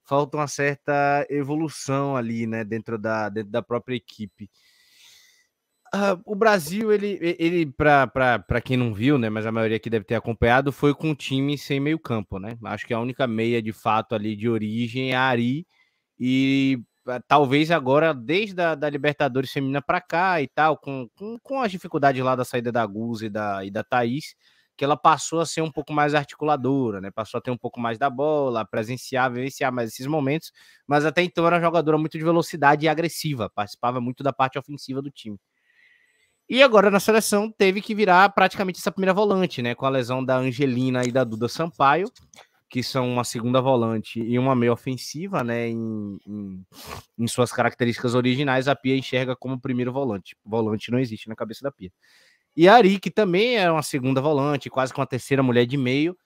falta 0.06 0.38
uma 0.38 0.48
certa 0.48 1.26
evolução 1.30 2.16
ali, 2.18 2.46
né, 2.48 2.64
dentro 2.64 2.98
da, 2.98 3.30
dentro 3.30 3.52
da 3.52 3.62
própria 3.62 3.96
equipe. 3.96 4.50
Uh, 5.96 6.20
o 6.26 6.36
Brasil, 6.36 6.92
ele, 6.92 7.20
ele 7.22 7.72
para 7.72 8.62
quem 8.64 8.76
não 8.76 8.94
viu, 8.94 9.18
né, 9.18 9.30
mas 9.30 9.46
a 9.46 9.52
maioria 9.52 9.78
aqui 9.78 9.90
deve 9.90 10.06
ter 10.06 10.16
acompanhado, 10.16 10.72
foi 10.72 10.94
com 10.94 11.10
um 11.12 11.16
time 11.16 11.58
sem 11.58 11.80
meio 11.80 12.00
campo, 12.00 12.40
né? 12.40 12.58
Acho 12.66 12.88
que 12.88 12.94
a 12.94 13.00
única 13.00 13.28
meia 13.28 13.62
de 13.62 13.72
fato 13.72 14.16
ali 14.16 14.36
de 14.36 14.50
origem 14.50 15.12
é 15.12 15.16
a 15.16 15.22
Ari 15.22 15.68
e 16.20 16.80
talvez 17.28 17.72
agora 17.72 18.14
desde 18.14 18.62
a 18.62 18.76
da 18.76 18.90
Libertadores 18.90 19.52
feminina 19.52 19.82
para 19.82 20.02
cá 20.02 20.42
e 20.42 20.48
tal, 20.48 20.78
com, 20.78 21.08
com, 21.16 21.38
com 21.40 21.62
as 21.62 21.72
dificuldades 21.72 22.24
lá 22.24 22.36
da 22.36 22.46
saída 22.46 22.72
da 22.72 22.86
Guz 22.86 23.22
e 23.22 23.30
da, 23.30 23.64
e 23.66 23.72
da 23.72 23.84
Thaís, 23.84 24.36
que 24.76 24.84
ela 24.84 24.98
passou 24.98 25.40
a 25.40 25.46
ser 25.46 25.62
um 25.62 25.72
pouco 25.72 25.94
mais 25.94 26.16
articuladora, 26.16 27.00
né? 27.00 27.12
Passou 27.12 27.38
a 27.38 27.42
ter 27.42 27.52
um 27.52 27.58
pouco 27.58 27.80
mais 27.80 27.98
da 27.98 28.10
bola, 28.10 28.66
presenciar, 28.66 29.32
vivenciar 29.32 29.72
mais 29.72 29.92
esses 29.92 30.08
momentos, 30.08 30.52
mas 30.88 31.06
até 31.06 31.22
então 31.22 31.46
era 31.46 31.58
uma 31.58 31.62
jogadora 31.62 31.98
muito 31.98 32.18
de 32.18 32.24
velocidade 32.24 32.86
e 32.86 32.90
agressiva, 32.90 33.50
participava 33.50 34.02
muito 34.02 34.24
da 34.24 34.34
parte 34.34 34.58
ofensiva 34.58 35.02
do 35.02 35.12
time. 35.12 35.38
E 36.50 36.62
agora 36.62 36.92
na 36.92 37.00
seleção 37.00 37.52
teve 37.52 37.82
que 37.82 37.96
virar 37.96 38.30
praticamente 38.30 38.80
essa 38.80 38.92
primeira 38.92 39.14
volante, 39.14 39.62
né? 39.62 39.76
Com 39.76 39.86
a 39.86 39.90
lesão 39.90 40.24
da 40.24 40.38
Angelina 40.38 41.04
e 41.06 41.12
da 41.12 41.24
Duda 41.24 41.48
Sampaio, 41.48 42.12
que 42.74 42.82
são 42.82 43.08
uma 43.08 43.24
segunda 43.24 43.62
volante 43.62 44.20
e 44.20 44.40
uma 44.40 44.56
meia 44.56 44.74
ofensiva, 44.74 45.44
né? 45.44 45.70
Em, 45.70 46.18
em, 46.26 46.66
em 47.20 47.28
suas 47.28 47.52
características 47.52 48.16
originais, 48.16 48.68
a 48.68 48.76
Pia 48.76 48.98
enxerga 48.98 49.36
como 49.36 49.62
primeiro 49.62 49.94
volante. 49.94 50.36
Volante 50.44 50.90
não 50.90 50.98
existe 50.98 51.30
na 51.30 51.36
cabeça 51.36 51.62
da 51.62 51.72
Pia. 51.72 51.92
E 52.58 52.68
a 52.68 52.74
Ari, 52.74 53.00
que 53.00 53.12
também 53.12 53.58
é 53.58 53.70
uma 53.70 53.84
segunda 53.84 54.20
volante, 54.20 54.72
quase 54.72 54.92
com 54.92 55.04
a 55.04 55.06
terceira 55.06 55.44
mulher 55.44 55.68
de 55.68 55.78
meio, 55.78 56.18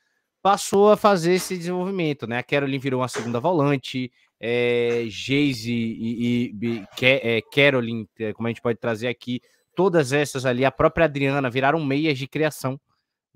passou 0.42 0.90
a 0.90 0.96
fazer 0.96 1.34
esse 1.34 1.58
desenvolvimento, 1.58 2.26
né? 2.26 2.38
A 2.38 2.44
Caroline 2.44 2.80
virou 2.80 3.02
uma 3.02 3.10
segunda 3.10 3.42
volante, 3.42 4.10
é, 4.40 5.04
Geise 5.10 5.74
e, 5.74 6.54
e, 6.54 6.66
e 6.66 6.86
é, 7.02 7.42
Caroline, 7.42 8.08
é, 8.18 8.32
como 8.32 8.48
a 8.48 8.52
gente 8.52 8.62
pode 8.62 8.80
trazer 8.80 9.10
aqui, 9.10 9.42
todas 9.76 10.14
essas 10.14 10.46
ali, 10.46 10.64
a 10.64 10.72
própria 10.72 11.08
Adriana, 11.08 11.50
viraram 11.50 11.84
meias 11.84 12.18
de 12.18 12.26
criação, 12.26 12.80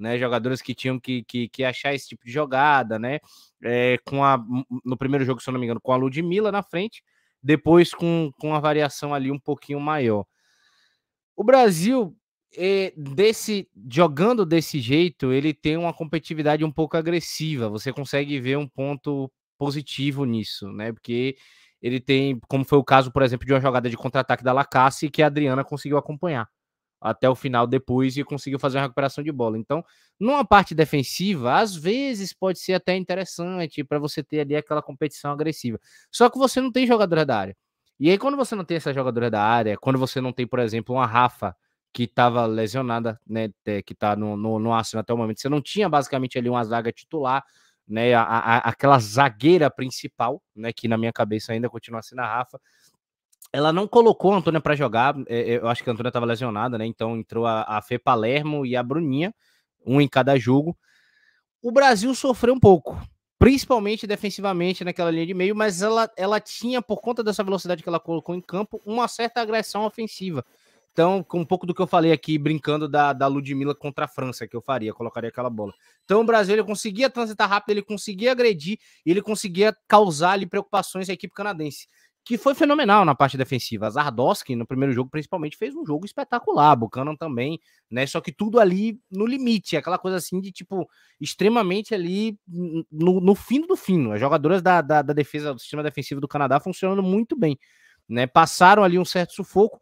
né? 0.01 0.17
Jogadoras 0.17 0.61
que 0.61 0.73
tinham 0.73 0.99
que, 0.99 1.23
que, 1.23 1.47
que 1.47 1.63
achar 1.63 1.93
esse 1.93 2.09
tipo 2.09 2.25
de 2.25 2.31
jogada, 2.31 2.97
né? 2.99 3.19
É, 3.63 3.97
com 4.05 4.23
a, 4.23 4.43
no 4.83 4.97
primeiro 4.97 5.23
jogo, 5.23 5.41
se 5.41 5.49
eu 5.49 5.53
não 5.53 5.59
me 5.59 5.65
engano, 5.65 5.81
com 5.81 5.93
a 5.93 5.95
Ludmilla 5.95 6.51
na 6.51 6.63
frente, 6.63 7.03
depois 7.41 7.93
com, 7.93 8.31
com 8.39 8.53
a 8.55 8.59
variação 8.59 9.13
ali 9.13 9.31
um 9.31 9.39
pouquinho 9.39 9.79
maior. 9.79 10.25
O 11.35 11.43
Brasil 11.43 12.15
é, 12.57 12.93
desse 12.97 13.69
jogando 13.89 14.45
desse 14.45 14.79
jeito, 14.79 15.31
ele 15.31 15.53
tem 15.53 15.77
uma 15.77 15.93
competitividade 15.93 16.65
um 16.65 16.71
pouco 16.71 16.97
agressiva. 16.97 17.69
Você 17.69 17.93
consegue 17.93 18.39
ver 18.39 18.57
um 18.57 18.67
ponto 18.67 19.31
positivo 19.57 20.25
nisso, 20.25 20.71
né? 20.71 20.91
Porque 20.91 21.37
ele 21.81 21.99
tem, 21.99 22.39
como 22.47 22.65
foi 22.65 22.77
o 22.77 22.83
caso, 22.83 23.11
por 23.11 23.23
exemplo, 23.23 23.45
de 23.45 23.53
uma 23.53 23.61
jogada 23.61 23.89
de 23.89 23.97
contra-ataque 23.97 24.43
da 24.43 24.53
Lacasse 24.53 25.09
que 25.09 25.23
a 25.23 25.27
Adriana 25.27 25.63
conseguiu 25.63 25.97
acompanhar 25.97 26.47
até 27.01 27.29
o 27.29 27.35
final 27.35 27.65
depois 27.65 28.15
e 28.15 28.23
conseguiu 28.23 28.59
fazer 28.59 28.77
uma 28.77 28.83
recuperação 28.83 29.23
de 29.23 29.31
bola. 29.31 29.57
Então, 29.57 29.83
numa 30.19 30.45
parte 30.45 30.75
defensiva, 30.75 31.55
às 31.59 31.75
vezes 31.75 32.31
pode 32.31 32.59
ser 32.59 32.73
até 32.73 32.95
interessante 32.95 33.83
para 33.83 33.99
você 33.99 34.23
ter 34.23 34.41
ali 34.41 34.55
aquela 34.55 34.81
competição 34.81 35.31
agressiva. 35.31 35.79
Só 36.11 36.29
que 36.29 36.37
você 36.37 36.61
não 36.61 36.71
tem 36.71 36.85
jogadora 36.85 37.25
da 37.25 37.37
área. 37.37 37.57
E 37.99 38.09
aí, 38.09 38.17
quando 38.17 38.37
você 38.37 38.55
não 38.55 38.63
tem 38.65 38.77
essa 38.77 38.93
jogadora 38.93 39.29
da 39.29 39.43
área, 39.43 39.77
quando 39.77 39.99
você 39.99 40.21
não 40.21 40.31
tem, 40.31 40.47
por 40.47 40.59
exemplo, 40.59 40.95
uma 40.95 41.05
Rafa 41.05 41.55
que 41.93 42.03
estava 42.03 42.45
lesionada, 42.45 43.19
né, 43.27 43.49
que 43.85 43.93
está 43.93 44.15
no, 44.15 44.37
no, 44.37 44.59
no 44.59 44.73
Arsenal 44.73 45.01
até 45.01 45.13
o 45.13 45.17
momento. 45.17 45.41
Você 45.41 45.49
não 45.49 45.61
tinha 45.61 45.89
basicamente 45.89 46.37
ali 46.37 46.49
uma 46.49 46.63
zaga 46.63 46.91
titular, 46.91 47.43
né, 47.87 48.13
a, 48.13 48.23
a, 48.23 48.57
aquela 48.69 48.97
zagueira 48.99 49.69
principal, 49.69 50.41
né, 50.55 50.71
que 50.71 50.87
na 50.87 50.97
minha 50.97 51.11
cabeça 51.11 51.51
ainda 51.51 51.69
continua 51.69 52.01
sendo 52.01 52.21
a 52.21 52.25
Rafa. 52.25 52.59
Ela 53.53 53.73
não 53.73 53.87
colocou 53.87 54.33
a 54.33 54.37
Antônia 54.37 54.61
para 54.61 54.75
jogar, 54.75 55.15
é, 55.27 55.53
é, 55.53 55.57
eu 55.57 55.67
acho 55.67 55.83
que 55.83 55.89
a 55.89 55.93
Antônia 55.93 56.09
estava 56.09 56.25
lesionada, 56.25 56.77
né, 56.77 56.85
então 56.85 57.17
entrou 57.17 57.45
a, 57.45 57.63
a 57.63 57.81
Fê 57.81 57.99
Palermo 57.99 58.65
e 58.65 58.75
a 58.75 58.83
Bruninha, 58.83 59.33
um 59.85 59.99
em 59.99 60.07
cada 60.07 60.37
jogo. 60.37 60.77
O 61.61 61.71
Brasil 61.71 62.13
sofreu 62.15 62.53
um 62.53 62.59
pouco, 62.59 62.99
principalmente 63.37 64.07
defensivamente 64.07 64.83
naquela 64.83 65.11
linha 65.11 65.25
de 65.25 65.33
meio, 65.33 65.55
mas 65.55 65.81
ela, 65.81 66.09
ela 66.15 66.39
tinha, 66.39 66.81
por 66.81 67.01
conta 67.01 67.23
dessa 67.23 67.43
velocidade 67.43 67.83
que 67.83 67.89
ela 67.89 67.99
colocou 67.99 68.33
em 68.35 68.41
campo, 68.41 68.81
uma 68.85 69.07
certa 69.07 69.41
agressão 69.41 69.85
ofensiva. 69.85 70.45
Então, 70.91 71.23
com 71.23 71.39
um 71.39 71.45
pouco 71.45 71.65
do 71.65 71.73
que 71.73 71.81
eu 71.81 71.87
falei 71.87 72.11
aqui, 72.11 72.37
brincando 72.37 72.87
da, 72.87 73.13
da 73.13 73.25
Ludmilla 73.25 73.73
contra 73.73 74.05
a 74.05 74.07
França, 74.07 74.45
que 74.45 74.55
eu 74.55 74.61
faria, 74.61 74.93
colocaria 74.93 75.29
aquela 75.29 75.49
bola. 75.49 75.73
Então, 76.03 76.19
o 76.19 76.23
Brasil 76.25 76.53
ele 76.53 76.63
conseguia 76.63 77.09
transitar 77.09 77.49
rápido, 77.49 77.71
ele 77.71 77.81
conseguia 77.81 78.33
agredir, 78.33 78.77
ele 79.05 79.21
conseguia 79.21 79.75
causar 79.87 80.31
ali 80.31 80.45
preocupações 80.45 81.09
à 81.09 81.13
equipe 81.13 81.33
canadense, 81.33 81.87
que 82.23 82.37
foi 82.37 82.53
fenomenal 82.53 83.03
na 83.03 83.15
parte 83.15 83.37
defensiva. 83.37 83.89
Zardoski, 83.89 84.55
no 84.55 84.65
primeiro 84.65 84.93
jogo, 84.93 85.09
principalmente, 85.09 85.57
fez 85.57 85.75
um 85.75 85.85
jogo 85.85 86.05
espetacular. 86.05 86.75
Buchanan 86.75 87.15
também, 87.15 87.59
né? 87.89 88.05
Só 88.05 88.21
que 88.21 88.31
tudo 88.31 88.59
ali 88.59 88.99
no 89.11 89.25
limite, 89.25 89.75
aquela 89.75 89.97
coisa 89.97 90.17
assim 90.17 90.39
de 90.39 90.51
tipo, 90.51 90.87
extremamente 91.19 91.95
ali 91.95 92.37
no, 92.47 93.19
no 93.19 93.35
fino 93.35 93.65
do 93.65 93.75
fino. 93.75 94.11
As 94.11 94.19
jogadoras 94.19 94.61
da, 94.61 94.81
da, 94.81 95.01
da 95.01 95.13
defesa, 95.13 95.53
do 95.53 95.59
sistema 95.59 95.81
defensivo 95.81 96.21
do 96.21 96.27
Canadá 96.27 96.59
funcionando 96.59 97.01
muito 97.01 97.35
bem, 97.35 97.57
né? 98.07 98.27
Passaram 98.27 98.83
ali 98.83 98.99
um 98.99 99.05
certo 99.05 99.33
sufoco 99.33 99.81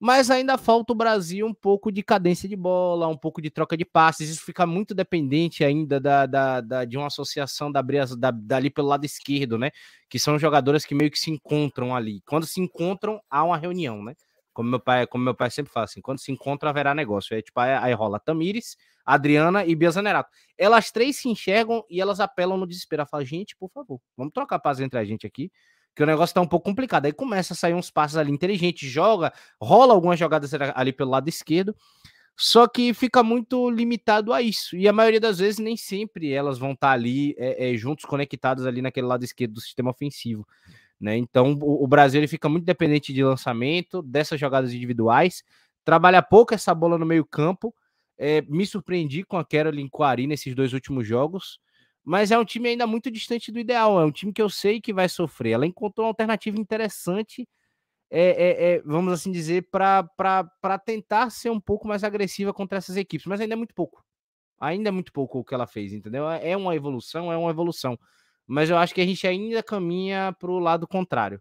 mas 0.00 0.30
ainda 0.30 0.56
falta 0.56 0.92
o 0.92 0.96
Brasil 0.96 1.44
um 1.44 1.52
pouco 1.52 1.90
de 1.90 2.02
cadência 2.04 2.48
de 2.48 2.54
bola, 2.54 3.08
um 3.08 3.16
pouco 3.16 3.42
de 3.42 3.50
troca 3.50 3.76
de 3.76 3.84
passes. 3.84 4.28
Isso 4.30 4.44
fica 4.44 4.64
muito 4.64 4.94
dependente 4.94 5.64
ainda 5.64 5.98
da, 5.98 6.24
da, 6.24 6.60
da 6.60 6.84
de 6.84 6.96
uma 6.96 7.08
associação 7.08 7.70
da, 7.72 7.82
da, 8.16 8.30
dali 8.30 8.70
pelo 8.70 8.86
lado 8.86 9.04
esquerdo, 9.04 9.58
né? 9.58 9.70
Que 10.08 10.18
são 10.18 10.38
jogadoras 10.38 10.84
que 10.84 10.94
meio 10.94 11.10
que 11.10 11.18
se 11.18 11.30
encontram 11.30 11.96
ali. 11.96 12.22
Quando 12.26 12.46
se 12.46 12.60
encontram, 12.60 13.20
há 13.28 13.42
uma 13.42 13.56
reunião, 13.56 14.02
né? 14.04 14.14
Como 14.52 14.70
meu 14.70 14.80
pai, 14.80 15.06
como 15.06 15.24
meu 15.24 15.34
pai 15.34 15.50
sempre 15.50 15.72
fala 15.72 15.84
assim, 15.84 16.00
quando 16.00 16.20
se 16.20 16.30
encontram 16.30 16.70
haverá 16.70 16.94
negócio. 16.94 17.36
É 17.36 17.42
tipo, 17.42 17.58
aí 17.58 17.92
rola 17.92 18.20
Tamires, 18.20 18.76
Adriana 19.04 19.64
e 19.64 19.74
Bia 19.74 19.90
Zanerato. 19.90 20.30
Elas 20.56 20.92
três 20.92 21.16
se 21.16 21.28
enxergam 21.28 21.84
e 21.90 22.00
elas 22.00 22.20
apelam 22.20 22.56
no 22.56 22.66
desespero. 22.68 23.00
Ela 23.00 23.08
fala, 23.08 23.24
gente, 23.24 23.56
por 23.56 23.68
favor, 23.70 24.00
vamos 24.16 24.32
trocar 24.32 24.60
paz 24.60 24.78
entre 24.78 24.98
a 24.98 25.04
gente 25.04 25.26
aqui 25.26 25.50
que 25.98 26.02
o 26.04 26.06
negócio 26.06 26.32
tá 26.32 26.40
um 26.40 26.46
pouco 26.46 26.70
complicado. 26.70 27.06
Aí 27.06 27.12
começa 27.12 27.54
a 27.54 27.56
sair 27.56 27.74
uns 27.74 27.90
passos 27.90 28.16
ali 28.16 28.30
inteligentes, 28.30 28.88
joga, 28.88 29.32
rola 29.60 29.92
algumas 29.92 30.16
jogadas 30.16 30.54
ali 30.54 30.92
pelo 30.92 31.10
lado 31.10 31.28
esquerdo. 31.28 31.74
Só 32.36 32.68
que 32.68 32.94
fica 32.94 33.20
muito 33.20 33.68
limitado 33.68 34.32
a 34.32 34.40
isso. 34.40 34.76
E 34.76 34.86
a 34.86 34.92
maioria 34.92 35.18
das 35.18 35.40
vezes 35.40 35.58
nem 35.58 35.76
sempre 35.76 36.30
elas 36.30 36.56
vão 36.56 36.70
estar 36.70 36.86
tá 36.86 36.92
ali 36.92 37.34
é, 37.36 37.72
é, 37.72 37.76
juntos, 37.76 38.04
conectados 38.04 38.64
ali 38.64 38.80
naquele 38.80 39.08
lado 39.08 39.24
esquerdo 39.24 39.54
do 39.54 39.60
sistema 39.60 39.90
ofensivo. 39.90 40.46
Né? 41.00 41.16
Então 41.16 41.58
o, 41.60 41.82
o, 41.82 41.88
Brasil 41.88 42.20
ele 42.20 42.28
fica 42.28 42.48
muito 42.48 42.64
dependente 42.64 43.12
de 43.12 43.24
lançamento, 43.24 44.00
dessas 44.00 44.38
jogadas 44.38 44.72
individuais, 44.72 45.42
trabalha 45.84 46.22
pouco 46.22 46.54
essa 46.54 46.72
bola 46.72 46.96
no 46.96 47.06
meio 47.06 47.24
campo. 47.24 47.74
É, 48.16 48.40
me 48.42 48.64
surpreendi 48.64 49.24
com 49.24 49.36
a 49.36 49.44
Caroline 49.44 49.90
Quarry 49.90 50.28
nesses 50.28 50.54
dois 50.54 50.72
últimos 50.72 51.08
jogos, 51.08 51.58
mas 52.08 52.30
é 52.30 52.38
um 52.38 52.44
time 52.44 52.70
ainda 52.70 52.86
muito 52.86 53.10
distante 53.10 53.52
do 53.52 53.58
ideal. 53.58 54.00
É 54.00 54.04
um 54.04 54.10
time 54.10 54.32
que 54.32 54.42
eu 54.42 54.48
sei 54.48 54.80
que 54.80 54.92
vai 54.92 55.08
sofrer. 55.08 55.52
Ela 55.52 55.66
encontrou 55.66 56.06
uma 56.06 56.10
alternativa 56.10 56.58
interessante 56.58 57.46
é, 58.10 58.20
é, 58.20 58.74
é, 58.76 58.82
vamos 58.82 59.12
assim 59.12 59.30
dizer, 59.30 59.68
para 59.70 60.78
tentar 60.84 61.30
ser 61.30 61.50
um 61.50 61.60
pouco 61.60 61.86
mais 61.86 62.02
agressiva 62.04 62.52
contra 62.52 62.78
essas 62.78 62.96
equipes, 62.96 63.26
mas 63.26 63.40
ainda 63.40 63.54
é 63.54 63.56
muito 63.56 63.74
pouco. 63.74 64.02
Ainda 64.60 64.88
é 64.88 64.92
muito 64.92 65.12
pouco 65.12 65.38
o 65.38 65.44
que 65.44 65.54
ela 65.54 65.66
fez, 65.66 65.92
entendeu? 65.92 66.28
É, 66.28 66.50
é 66.50 66.56
uma 66.56 66.74
evolução, 66.74 67.32
é 67.32 67.36
uma 67.36 67.50
evolução. 67.50 67.98
Mas 68.46 68.70
eu 68.70 68.78
acho 68.78 68.94
que 68.94 69.00
a 69.00 69.06
gente 69.06 69.26
ainda 69.26 69.62
caminha 69.62 70.34
para 70.38 70.50
o 70.50 70.58
lado 70.58 70.88
contrário. 70.88 71.40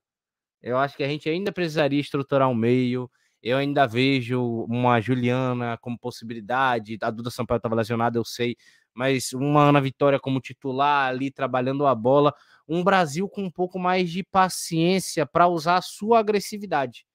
Eu 0.61 0.77
acho 0.77 0.98
que 0.98 1.03
a 1.03 1.07
gente 1.07 1.30
ainda 1.30 1.52
precisaria 1.52 2.02
estruturar 2.02 2.49
um 2.49 2.56
meio. 2.56 3.10
Eu 3.41 3.57
ainda 3.57 3.88
vejo 3.88 4.65
uma 4.69 4.99
Juliana 4.99 5.77
como 5.80 5.98
possibilidade. 5.98 6.98
A 7.02 7.11
Duda 7.11 7.31
Sampaio 7.31 7.57
estava 7.57 7.76
lesionada, 7.76 8.18
eu 8.19 8.26
sei. 8.26 8.57
Mas 8.98 9.32
uma 9.32 9.69
Ana 9.69 9.80
Vitória 9.80 10.19
como 10.19 10.41
titular 10.41 11.07
ali, 11.07 11.30
trabalhando 11.30 11.86
a 11.86 11.94
bola 11.94 12.34
um 12.68 12.84
Brasil 12.84 13.30
com 13.30 13.44
um 13.44 13.52
pouco 13.52 13.78
mais 13.78 14.10
de 14.10 14.24
paciência 14.24 15.24
para 15.24 15.48
usar 15.48 15.78
a 15.78 15.82
sua 15.82 16.18
agressividade. 16.18 17.06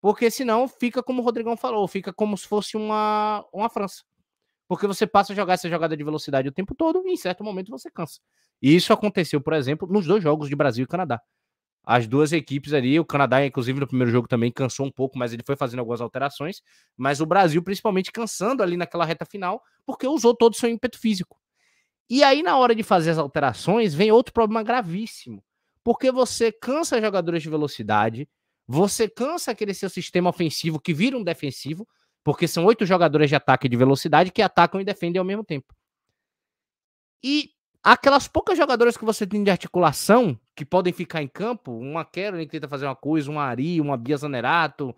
Porque 0.00 0.30
senão 0.30 0.68
fica 0.68 1.02
como 1.02 1.20
o 1.20 1.24
Rodrigão 1.24 1.56
falou, 1.56 1.86
fica 1.88 2.12
como 2.12 2.38
se 2.38 2.46
fosse 2.46 2.76
uma, 2.76 3.44
uma 3.52 3.68
França. 3.68 4.04
Porque 4.68 4.86
você 4.86 5.04
passa 5.04 5.32
a 5.32 5.36
jogar 5.36 5.54
essa 5.54 5.68
jogada 5.68 5.96
de 5.96 6.04
velocidade 6.04 6.48
o 6.48 6.52
tempo 6.52 6.74
todo 6.76 7.02
e 7.06 7.12
em 7.12 7.16
certo 7.16 7.42
momento 7.42 7.70
você 7.70 7.90
cansa. 7.90 8.20
E 8.60 8.74
isso 8.74 8.92
aconteceu, 8.92 9.40
por 9.40 9.52
exemplo, 9.52 9.88
nos 9.92 10.06
dois 10.06 10.22
jogos 10.22 10.48
de 10.48 10.54
Brasil 10.54 10.84
e 10.84 10.88
Canadá. 10.88 11.20
As 11.84 12.06
duas 12.06 12.32
equipes 12.32 12.72
ali, 12.72 12.98
o 13.00 13.04
Canadá, 13.04 13.44
inclusive, 13.44 13.80
no 13.80 13.86
primeiro 13.86 14.10
jogo 14.10 14.28
também 14.28 14.52
cansou 14.52 14.86
um 14.86 14.90
pouco, 14.90 15.18
mas 15.18 15.32
ele 15.32 15.42
foi 15.44 15.56
fazendo 15.56 15.80
algumas 15.80 16.00
alterações. 16.00 16.62
Mas 16.96 17.20
o 17.20 17.26
Brasil, 17.26 17.62
principalmente, 17.62 18.12
cansando 18.12 18.62
ali 18.62 18.76
naquela 18.76 19.04
reta 19.04 19.26
final, 19.26 19.62
porque 19.84 20.06
usou 20.06 20.34
todo 20.34 20.52
o 20.52 20.56
seu 20.56 20.70
ímpeto 20.70 20.98
físico. 20.98 21.36
E 22.08 22.22
aí, 22.22 22.42
na 22.42 22.56
hora 22.56 22.74
de 22.74 22.82
fazer 22.82 23.10
as 23.10 23.18
alterações, 23.18 23.94
vem 23.94 24.12
outro 24.12 24.32
problema 24.32 24.62
gravíssimo. 24.62 25.42
Porque 25.82 26.12
você 26.12 26.52
cansa 26.52 27.00
jogadores 27.00 27.42
de 27.42 27.50
velocidade, 27.50 28.28
você 28.66 29.08
cansa 29.08 29.50
aquele 29.50 29.74
seu 29.74 29.90
sistema 29.90 30.30
ofensivo 30.30 30.80
que 30.80 30.94
vira 30.94 31.16
um 31.16 31.24
defensivo, 31.24 31.86
porque 32.22 32.46
são 32.46 32.64
oito 32.64 32.86
jogadores 32.86 33.28
de 33.28 33.34
ataque 33.34 33.68
de 33.68 33.76
velocidade 33.76 34.30
que 34.30 34.40
atacam 34.40 34.80
e 34.80 34.84
defendem 34.84 35.18
ao 35.18 35.24
mesmo 35.24 35.42
tempo. 35.42 35.74
E 37.22 37.50
aquelas 37.82 38.28
poucas 38.28 38.56
jogadoras 38.56 38.96
que 38.96 39.04
você 39.04 39.26
tem 39.26 39.42
de 39.42 39.50
articulação, 39.50 40.38
que 40.54 40.64
podem 40.64 40.92
ficar 40.92 41.22
em 41.22 41.28
campo, 41.28 41.72
uma 41.72 42.04
Caroline 42.04 42.44
que 42.46 42.52
tenta 42.52 42.68
fazer 42.68 42.84
uma 42.86 42.96
coisa, 42.96 43.30
uma 43.30 43.42
Ari, 43.42 43.80
uma 43.80 43.96
Bia 43.96 44.16
Zanerato, 44.16 44.94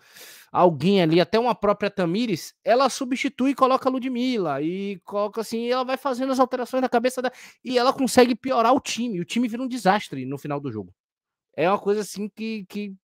alguém 0.50 1.00
ali, 1.00 1.20
até 1.20 1.38
uma 1.38 1.54
própria 1.54 1.90
Tamires, 1.90 2.54
ela 2.64 2.88
substitui 2.88 3.50
e 3.50 3.54
coloca 3.54 3.88
a 3.88 3.92
Ludmilla, 3.92 4.60
e 4.60 4.98
coloca 5.04 5.40
assim, 5.40 5.68
ela 5.68 5.84
vai 5.84 5.96
fazendo 5.96 6.32
as 6.32 6.40
alterações 6.40 6.82
na 6.82 6.88
cabeça 6.88 7.22
da... 7.22 7.30
E 7.64 7.78
ela 7.78 7.92
consegue 7.92 8.34
piorar 8.34 8.74
o 8.74 8.80
time, 8.80 9.20
o 9.20 9.24
time 9.24 9.46
vira 9.48 9.62
um 9.62 9.68
desastre 9.68 10.24
no 10.26 10.38
final 10.38 10.58
do 10.60 10.72
jogo. 10.72 10.92
É 11.56 11.68
uma 11.68 11.78
coisa 11.78 12.00
assim 12.00 12.28
que... 12.28 12.64
que... 12.68 12.94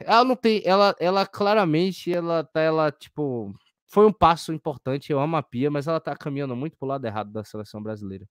Ela 0.00 0.24
não 0.24 0.36
tem, 0.36 0.62
ela, 0.64 0.94
ela 1.00 1.26
claramente, 1.26 2.12
ela 2.12 2.44
tá, 2.44 2.60
ela, 2.60 2.90
tipo, 2.90 3.54
foi 3.86 4.06
um 4.06 4.12
passo 4.12 4.52
importante. 4.52 5.10
Eu 5.10 5.18
amo 5.18 5.36
a 5.36 5.42
Pia, 5.42 5.70
mas 5.70 5.86
ela 5.86 5.98
tá 5.98 6.14
caminhando 6.14 6.54
muito 6.54 6.76
pro 6.76 6.86
lado 6.86 7.06
errado 7.06 7.32
da 7.32 7.42
seleção 7.42 7.82
brasileira. 7.82 8.28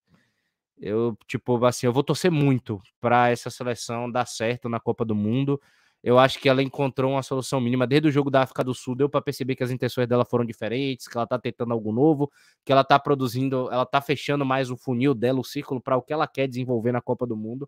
Eu, 0.79 1.17
tipo, 1.27 1.63
assim, 1.65 1.87
eu 1.87 1.93
vou 1.93 2.03
torcer 2.03 2.31
muito 2.31 2.81
para 2.99 3.29
essa 3.29 3.49
seleção 3.49 4.11
dar 4.11 4.25
certo 4.27 4.69
na 4.69 4.79
Copa 4.79 5.03
do 5.03 5.15
Mundo. 5.15 5.59
Eu 6.03 6.19
acho 6.19 6.39
que 6.39 6.47
ela 6.47 6.61
encontrou 6.61 7.13
uma 7.13 7.23
solução 7.23 7.59
mínima 7.59 7.87
desde 7.87 8.07
o 8.07 8.11
jogo 8.11 8.29
da 8.29 8.43
África 8.43 8.63
do 8.63 8.73
Sul. 8.73 8.95
Deu 8.95 9.09
para 9.09 9.21
perceber 9.21 9.55
que 9.55 9.63
as 9.63 9.71
intenções 9.71 10.07
dela 10.07 10.23
foram 10.23 10.45
diferentes, 10.45 11.07
que 11.07 11.17
ela 11.17 11.25
tá 11.25 11.39
tentando 11.39 11.73
algo 11.73 11.91
novo, 11.91 12.31
que 12.63 12.71
ela 12.71 12.83
tá 12.83 12.99
produzindo, 12.99 13.69
ela 13.71 13.85
tá 13.85 13.99
fechando 13.99 14.45
mais 14.45 14.69
o 14.69 14.77
funil 14.77 15.15
dela, 15.15 15.39
o 15.39 15.43
círculo 15.43 15.81
para 15.81 15.97
o 15.97 16.01
que 16.01 16.13
ela 16.13 16.27
quer 16.27 16.47
desenvolver 16.47 16.91
na 16.91 17.01
Copa 17.01 17.25
do 17.25 17.35
Mundo. 17.35 17.67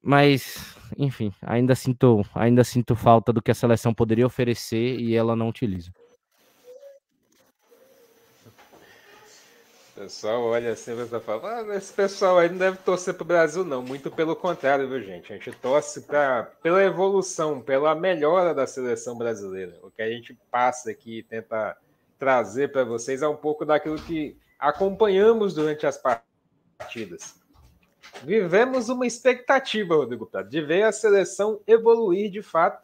Mas, 0.00 0.76
enfim, 0.96 1.32
ainda 1.42 1.74
sinto, 1.74 2.22
ainda 2.34 2.62
sinto 2.62 2.94
falta 2.94 3.32
do 3.32 3.42
que 3.42 3.50
a 3.50 3.54
seleção 3.54 3.92
poderia 3.92 4.26
oferecer 4.26 5.00
e 5.00 5.14
ela 5.14 5.34
não 5.34 5.48
utiliza. 5.48 5.90
Pessoal 9.94 10.42
olha 10.42 10.72
assim 10.72 10.92
e 10.92 11.20
fala: 11.20 11.60
ah, 11.60 11.76
esse 11.76 11.92
pessoal 11.92 12.38
aí 12.38 12.48
não 12.48 12.58
deve 12.58 12.78
torcer 12.78 13.14
para 13.14 13.22
o 13.22 13.26
Brasil, 13.26 13.64
não. 13.64 13.82
Muito 13.82 14.10
pelo 14.10 14.34
contrário, 14.34 14.88
viu, 14.88 15.00
gente? 15.02 15.32
A 15.32 15.36
gente 15.36 15.52
torce 15.52 16.02
pra, 16.02 16.50
pela 16.62 16.82
evolução, 16.82 17.60
pela 17.60 17.94
melhora 17.94 18.52
da 18.52 18.66
seleção 18.66 19.16
brasileira. 19.16 19.78
O 19.82 19.90
que 19.90 20.02
a 20.02 20.10
gente 20.10 20.36
passa 20.50 20.90
aqui 20.90 21.18
e 21.18 21.22
tenta 21.22 21.76
trazer 22.18 22.72
para 22.72 22.84
vocês 22.84 23.22
é 23.22 23.28
um 23.28 23.36
pouco 23.36 23.64
daquilo 23.64 23.96
que 23.96 24.36
acompanhamos 24.58 25.54
durante 25.54 25.86
as 25.86 25.96
partidas. 25.96 27.34
Vivemos 28.22 28.88
uma 28.88 29.06
expectativa, 29.06 29.94
Rodrigo 29.94 30.26
Prado, 30.26 30.48
de 30.48 30.60
ver 30.60 30.82
a 30.82 30.92
seleção 30.92 31.60
evoluir 31.66 32.30
de 32.30 32.42
fato 32.42 32.82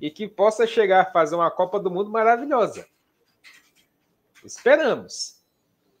e 0.00 0.10
que 0.10 0.28
possa 0.28 0.66
chegar 0.66 1.02
a 1.02 1.10
fazer 1.10 1.34
uma 1.34 1.50
Copa 1.50 1.80
do 1.80 1.90
Mundo 1.90 2.10
maravilhosa. 2.10 2.86
Esperamos 4.44 5.35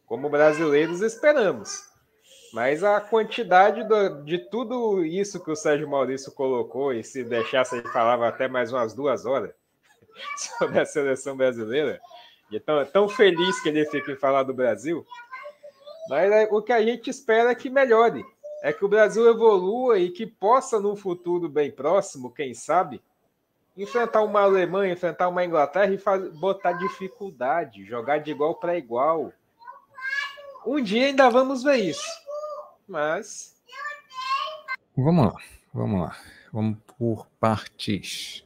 como 0.06 0.30
brasileiros 0.30 1.00
esperamos. 1.02 1.84
Mas 2.52 2.82
a 2.84 3.00
quantidade 3.00 3.84
do, 3.84 4.24
de 4.24 4.38
tudo 4.38 5.04
isso 5.04 5.42
que 5.42 5.50
o 5.50 5.56
Sérgio 5.56 5.88
Maurício 5.88 6.32
colocou, 6.32 6.92
e 6.92 7.02
se 7.02 7.24
deixasse, 7.24 7.76
ele 7.76 7.88
falava 7.88 8.28
até 8.28 8.48
mais 8.48 8.72
umas 8.72 8.94
duas 8.94 9.26
horas 9.26 9.52
sobre 10.58 10.80
a 10.80 10.86
seleção 10.86 11.36
brasileira, 11.36 12.00
e 12.50 12.60
tão, 12.60 12.84
tão 12.86 13.08
feliz 13.08 13.60
que 13.60 13.68
ele 13.68 13.84
fica 13.86 14.12
em 14.12 14.16
falar 14.16 14.44
do 14.44 14.54
Brasil. 14.54 15.04
Mas 16.08 16.30
é, 16.30 16.48
o 16.50 16.62
que 16.62 16.72
a 16.72 16.80
gente 16.82 17.10
espera 17.10 17.50
é 17.50 17.54
que 17.54 17.68
melhore, 17.68 18.24
é 18.62 18.72
que 18.72 18.84
o 18.84 18.88
Brasil 18.88 19.28
evolua 19.28 19.98
e 19.98 20.10
que 20.10 20.24
possa, 20.24 20.80
no 20.80 20.94
futuro 20.94 21.48
bem 21.48 21.70
próximo, 21.70 22.32
quem 22.32 22.54
sabe, 22.54 23.02
enfrentar 23.76 24.22
uma 24.22 24.40
Alemanha, 24.42 24.92
enfrentar 24.92 25.28
uma 25.28 25.44
Inglaterra 25.44 25.92
e 25.92 26.30
botar 26.38 26.72
dificuldade, 26.72 27.84
jogar 27.84 28.18
de 28.18 28.30
igual 28.30 28.54
para 28.54 28.78
igual 28.78 29.32
um 30.66 30.82
dia 30.82 31.06
ainda 31.06 31.30
vamos 31.30 31.62
ver 31.62 31.76
isso. 31.76 32.06
Mas. 32.86 33.54
Vamos 34.96 35.26
lá, 35.26 35.34
vamos 35.72 36.00
lá. 36.00 36.16
Vamos 36.52 36.78
por 36.98 37.26
partes. 37.38 38.44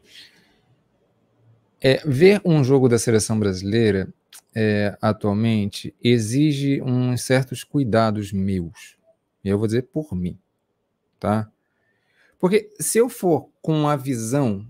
É, 1.81 2.03
ver 2.05 2.41
um 2.45 2.63
jogo 2.63 2.89
da 2.89 2.99
seleção 2.99 3.39
brasileira 3.39 4.13
é, 4.55 4.97
atualmente 5.01 5.95
exige 6.03 6.83
uns 6.83 7.23
certos 7.23 7.65
cuidados 7.65 8.33
meus. 8.33 8.97
E 9.43 9.49
eu 9.49 9.59
vou 9.59 9.67
dizer 9.67 9.83
por 9.83 10.15
mim, 10.15 10.39
tá? 11.19 11.51
Porque 12.39 12.71
se 12.79 12.99
eu 12.99 13.09
for 13.09 13.49
com 13.63 13.89
a 13.89 13.97
visão 13.97 14.67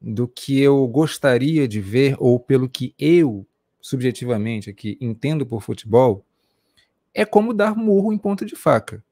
do 0.00 0.26
que 0.26 0.58
eu 0.58 0.86
gostaria 0.88 1.68
de 1.68 1.80
ver, 1.80 2.16
ou 2.18 2.40
pelo 2.40 2.68
que 2.68 2.94
eu, 2.98 3.46
subjetivamente 3.80 4.70
aqui, 4.70 4.96
entendo 5.00 5.44
por 5.44 5.62
futebol, 5.62 6.24
é 7.14 7.24
como 7.24 7.52
dar 7.52 7.74
murro 7.74 8.12
em 8.12 8.18
ponta 8.18 8.44
de 8.44 8.56
faca. 8.56 9.02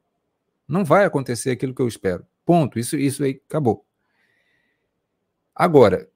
Não 0.66 0.85
vai 0.85 1.05
acontecer 1.05 1.51
aquilo 1.51 1.75
que 1.75 1.83
eu 1.83 1.89
espero. 1.89 2.27
Ponto. 2.45 2.79
Isso, 2.79 2.97
isso 2.97 3.25
aí 3.25 3.41
acabou. 3.49 3.85
Agora, 5.55 6.09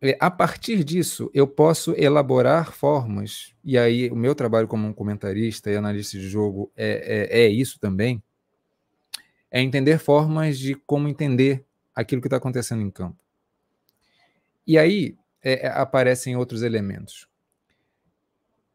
é, 0.00 0.16
a 0.20 0.30
partir 0.30 0.84
disso, 0.84 1.30
eu 1.34 1.46
posso 1.46 1.94
elaborar 1.96 2.72
formas, 2.72 3.54
e 3.64 3.76
aí 3.76 4.10
o 4.10 4.16
meu 4.16 4.34
trabalho 4.34 4.68
como 4.68 4.86
um 4.86 4.92
comentarista 4.92 5.70
e 5.70 5.76
analista 5.76 6.18
de 6.18 6.28
jogo 6.28 6.70
é, 6.76 7.28
é, 7.30 7.42
é 7.42 7.48
isso 7.48 7.78
também, 7.80 8.22
é 9.50 9.60
entender 9.60 9.98
formas 9.98 10.58
de 10.58 10.74
como 10.74 11.08
entender 11.08 11.64
aquilo 11.94 12.20
que 12.20 12.28
está 12.28 12.36
acontecendo 12.36 12.82
em 12.82 12.90
campo. 12.90 13.18
E 14.66 14.78
aí 14.78 15.16
é, 15.42 15.66
é, 15.66 15.68
aparecem 15.68 16.36
outros 16.36 16.62
elementos. 16.62 17.26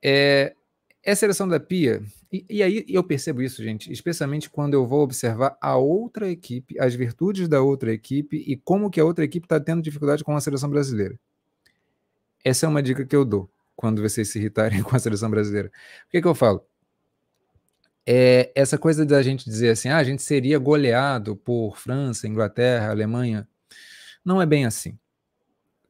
É, 0.01 0.55
é 1.01 1.15
seleção 1.15 1.47
da 1.47 1.59
Pia 1.59 2.01
e, 2.33 2.45
e, 2.49 2.63
aí 2.63 2.83
eu 2.89 3.03
percebo 3.03 3.43
isso, 3.43 3.61
gente, 3.61 3.91
especialmente 3.91 4.49
quando 4.49 4.73
eu 4.73 4.87
vou 4.87 5.03
observar 5.03 5.55
a 5.61 5.77
outra 5.77 6.27
equipe, 6.27 6.79
as 6.79 6.95
virtudes 6.95 7.47
da 7.47 7.61
outra 7.61 7.93
equipe 7.93 8.37
e 8.37 8.57
como 8.57 8.89
que 8.89 8.99
a 8.99 9.05
outra 9.05 9.23
equipe 9.23 9.45
está 9.45 9.59
tendo 9.59 9.83
dificuldade 9.83 10.23
com 10.23 10.35
a 10.35 10.41
seleção 10.41 10.67
brasileira. 10.67 11.19
Essa 12.43 12.65
é 12.65 12.69
uma 12.69 12.81
dica 12.81 13.05
que 13.05 13.15
eu 13.15 13.23
dou 13.23 13.47
quando 13.75 14.01
vocês 14.01 14.29
se 14.29 14.39
irritarem 14.39 14.81
com 14.83 14.95
a 14.95 14.99
seleção 14.99 15.29
brasileira. 15.29 15.71
O 16.07 16.09
que, 16.09 16.21
que 16.23 16.27
eu 16.27 16.33
falo? 16.33 16.65
É 18.03 18.51
essa 18.55 18.79
coisa 18.79 19.05
da 19.05 19.21
gente 19.21 19.45
dizer 19.45 19.69
assim, 19.69 19.89
ah, 19.89 19.97
a 19.97 20.03
gente 20.03 20.23
seria 20.23 20.57
goleado 20.57 21.35
por 21.35 21.77
França, 21.77 22.27
Inglaterra, 22.27 22.89
Alemanha. 22.89 23.47
Não 24.25 24.41
é 24.41 24.45
bem 24.47 24.65
assim. 24.65 24.97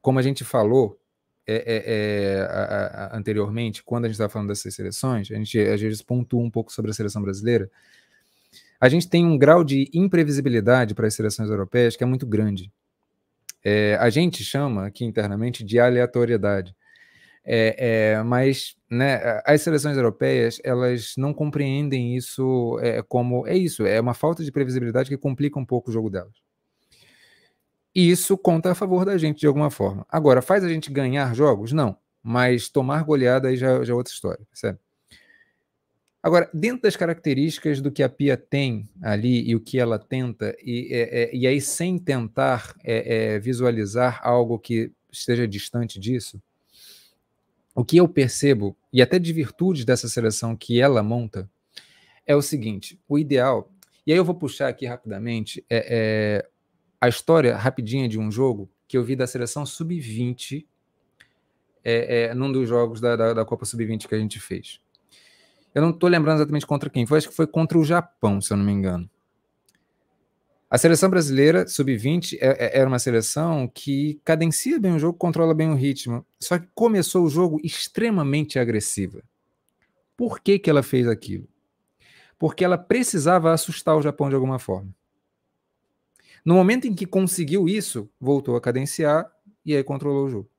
Como 0.02 0.20
a 0.20 0.22
gente 0.22 0.44
falou, 0.44 1.00
é, 1.46 1.56
é, 1.56 1.84
é 1.86 2.42
a, 2.42 3.14
a, 3.14 3.18
anteriormente, 3.18 3.84
quando 3.84 4.06
a 4.06 4.08
gente 4.08 4.16
estava 4.16 4.30
falando 4.30 4.50
dessas 4.50 4.74
seleções, 4.74 5.30
a 5.32 5.36
gente 5.36 5.60
às 5.60 5.82
vezes 5.82 6.02
pontua 6.02 6.42
um 6.42 6.50
pouco 6.50 6.72
sobre 6.72 6.92
a 6.92 6.94
seleção 6.94 7.22
brasileira. 7.22 7.70
A 8.80 8.90
gente 8.90 9.10
tem 9.10 9.26
um 9.26 9.38
grau 9.38 9.64
de 9.64 9.90
imprevisibilidade 9.94 10.94
para 10.94 11.08
as 11.08 11.14
seleções 11.14 11.50
europeias 11.50 11.96
que 11.96 12.04
é 12.04 12.08
muito 12.08 12.26
grande. 12.26 12.72
É, 13.64 13.96
a 14.00 14.10
gente 14.10 14.44
chama 14.44 14.86
aqui 14.86 15.06
internamente 15.06 15.64
de 15.64 15.80
aleatoriedade. 15.80 16.76
É, 17.46 18.14
é, 18.16 18.24
mas 18.24 18.76
né, 18.90 19.42
as 19.46 19.62
seleções 19.62 19.98
europeias 19.98 20.62
elas 20.64 21.14
não 21.18 21.34
compreendem 21.34 22.16
isso 22.16 22.80
como 23.10 23.46
é 23.46 23.58
isso, 23.58 23.86
é 23.86 24.00
uma 24.00 24.14
falta 24.14 24.46
de 24.46 24.52
previsibilidade 24.52 25.10
que 25.10 25.18
complica 25.18 25.60
um 25.60 25.66
pouco 25.66 25.90
o 25.90 25.94
jogo 25.94 26.10
delas. 26.10 26.34
E 27.96 28.10
isso 28.10 28.38
conta 28.38 28.72
a 28.72 28.76
favor 28.76 29.06
da 29.06 29.18
gente 29.18 29.40
de 29.40 29.48
alguma 29.48 29.70
forma. 29.70 30.06
Agora, 30.10 30.42
faz 30.42 30.64
a 30.64 30.70
gente 30.70 30.92
ganhar 30.92 31.36
jogos? 31.36 31.72
Não. 31.72 31.96
Mas 32.22 32.70
tomar 32.70 33.04
goleada 33.04 33.50
aí 33.50 33.58
já, 33.58 33.84
já 33.84 33.94
é 33.94 33.96
outra 33.96 34.14
história, 34.14 34.46
percebe? 34.50 34.80
Agora, 36.24 36.50
dentro 36.54 36.84
das 36.84 36.96
características 36.96 37.82
do 37.82 37.92
que 37.92 38.02
a 38.02 38.08
Pia 38.08 38.38
tem 38.38 38.90
ali 39.02 39.46
e 39.46 39.56
o 39.58 39.60
que 39.60 39.78
ela 39.78 40.00
tenta, 40.00 40.56
e, 40.64 40.88
é, 40.90 41.24
é, 41.24 41.36
e 41.36 41.46
aí 41.46 41.60
sem 41.60 42.00
tentar 42.00 42.74
é, 42.82 43.34
é, 43.34 43.40
visualizar 43.40 44.22
algo 44.24 44.58
que 44.58 44.90
esteja 45.12 45.46
distante 45.46 46.00
disso, 46.00 46.42
o 47.76 47.84
que 47.84 47.98
eu 47.98 48.08
percebo, 48.08 48.78
e 48.92 49.02
até 49.02 49.20
de 49.20 49.34
virtudes 49.34 49.84
dessa 49.84 50.08
seleção 50.08 50.56
que 50.56 50.80
ela 50.80 51.04
monta, 51.04 51.50
é 52.26 52.34
o 52.34 52.42
seguinte: 52.42 52.98
o 53.06 53.20
ideal, 53.20 53.70
e 54.08 54.14
aí 54.14 54.18
eu 54.18 54.24
vou 54.24 54.36
puxar 54.36 54.70
aqui 54.70 54.86
rapidamente, 54.86 55.66
é, 55.70 56.44
é 56.46 56.50
a 57.04 57.10
história 57.10 57.58
rapidinha 57.58 58.08
de 58.08 58.18
um 58.18 58.32
jogo 58.32 58.70
que 58.88 58.98
eu 58.98 59.04
vi 59.04 59.14
da 59.14 59.28
seleção 59.28 59.66
sub-20 59.66 60.66
é, 61.84 62.28
é, 62.30 62.34
num 62.34 62.50
dos 62.50 62.70
jogos 62.70 63.02
da, 63.02 63.18
da, 63.18 63.34
da 63.34 63.44
Copa 63.44 63.66
Sub-20 63.66 64.08
que 64.08 64.16
a 64.16 64.18
gente 64.18 64.40
fez. 64.40 64.80
Eu 65.76 65.82
não 65.82 65.90
estou 65.90 66.10
lembrando 66.10 66.38
exatamente 66.38 66.66
contra 66.66 66.90
quem 66.90 67.06
foi, 67.06 67.18
acho 67.18 67.28
que 67.28 67.36
foi 67.36 67.46
contra 67.46 67.78
o 67.78 67.84
Japão, 67.84 68.40
se 68.40 68.54
eu 68.54 68.58
não 68.58 68.64
me 68.64 68.72
engano. 68.72 69.10
A 70.70 70.78
seleção 70.78 71.10
brasileira, 71.10 71.68
sub-20, 71.68 72.38
é, 72.40 72.68
é, 72.68 72.80
era 72.80 72.88
uma 72.88 73.00
seleção 73.00 73.68
que 73.68 74.22
cadencia 74.24 74.80
bem 74.80 74.96
o 74.96 75.00
jogo, 75.00 75.18
controla 75.18 75.54
bem 75.54 75.72
o 75.72 75.76
ritmo. 75.76 76.26
Só 76.40 76.58
que 76.58 76.70
começou 76.74 77.26
o 77.26 77.30
jogo 77.30 77.60
extremamente 77.62 78.58
agressiva. 78.58 79.22
Por 80.16 80.40
que, 80.40 80.58
que 80.58 80.70
ela 80.70 80.82
fez 80.82 81.06
aquilo? 81.06 81.50
Porque 82.40 82.64
ela 82.64 82.78
precisava 82.78 83.52
assustar 83.52 83.98
o 83.98 84.02
Japão 84.02 84.30
de 84.30 84.36
alguma 84.36 84.58
forma. 84.58 84.96
No 86.46 86.56
momento 86.56 86.88
em 86.88 86.94
que 86.94 87.06
conseguiu 87.06 87.70
isso, 87.70 88.10
voltou 88.20 88.56
a 88.56 88.62
cadenciar 88.62 89.32
e 89.66 89.76
aí 89.76 89.84
controlou 89.84 90.26
o 90.26 90.30
jogo. 90.30 90.50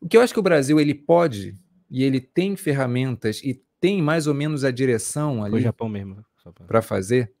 O 0.00 0.08
que 0.08 0.16
eu 0.16 0.22
acho 0.22 0.32
que 0.32 0.40
o 0.40 0.42
Brasil 0.42 0.80
ele 0.80 0.94
pode 0.94 1.54
e 1.90 2.02
ele 2.02 2.20
tem 2.20 2.56
ferramentas 2.56 3.42
e 3.44 3.62
tem 3.78 4.00
mais 4.00 4.26
ou 4.26 4.32
menos 4.32 4.64
a 4.64 4.70
direção 4.70 5.44
ali. 5.44 5.56
O 5.56 5.60
Japão 5.60 5.88
mesmo. 5.88 6.24
Para 6.66 6.80
fazer 6.80 7.32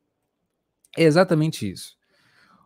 é 0.96 1.04
exatamente 1.04 1.70
isso. 1.70 1.98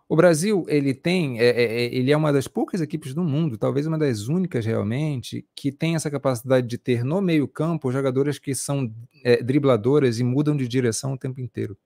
O 0.09 0.17
Brasil 0.17 0.65
ele 0.69 0.93
tem, 0.93 1.39
é, 1.39 1.45
é, 1.45 1.63
é, 1.63 1.95
ele 1.95 2.11
é 2.11 2.17
uma 2.17 2.33
das 2.33 2.49
poucas 2.49 2.81
equipes 2.81 3.15
do 3.15 3.23
mundo, 3.23 3.57
talvez 3.57 3.87
uma 3.87 3.97
das 3.97 4.29
únicas 4.29 4.67
realmente, 4.67 5.47
que 5.55 5.71
tem 5.71 5.95
essa 5.95 6.11
capacidade 6.11 6.67
de 6.67 6.77
ter 6.77 7.05
no 7.05 7.21
meio 7.23 7.47
campo 7.47 7.91
jogadoras 7.91 8.39
que 8.39 8.55
são 8.55 8.93
é, 9.23 9.43
dribladoras 9.43 10.19
e 10.19 10.25
mudam 10.25 10.57
de 10.57 10.67
direção 10.67 11.13
o 11.13 11.19
tempo 11.19 11.41
inteiro. 11.41 11.79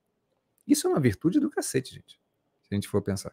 Isso 0.67 0.87
é 0.87 0.91
uma 0.91 1.01
virtude 1.01 1.39
do 1.39 1.51
cacete, 1.51 1.95
gente 1.95 2.19
se 2.69 2.75
a 2.75 2.75
gente 2.75 2.89
for 2.89 3.01
pensar. 3.01 3.33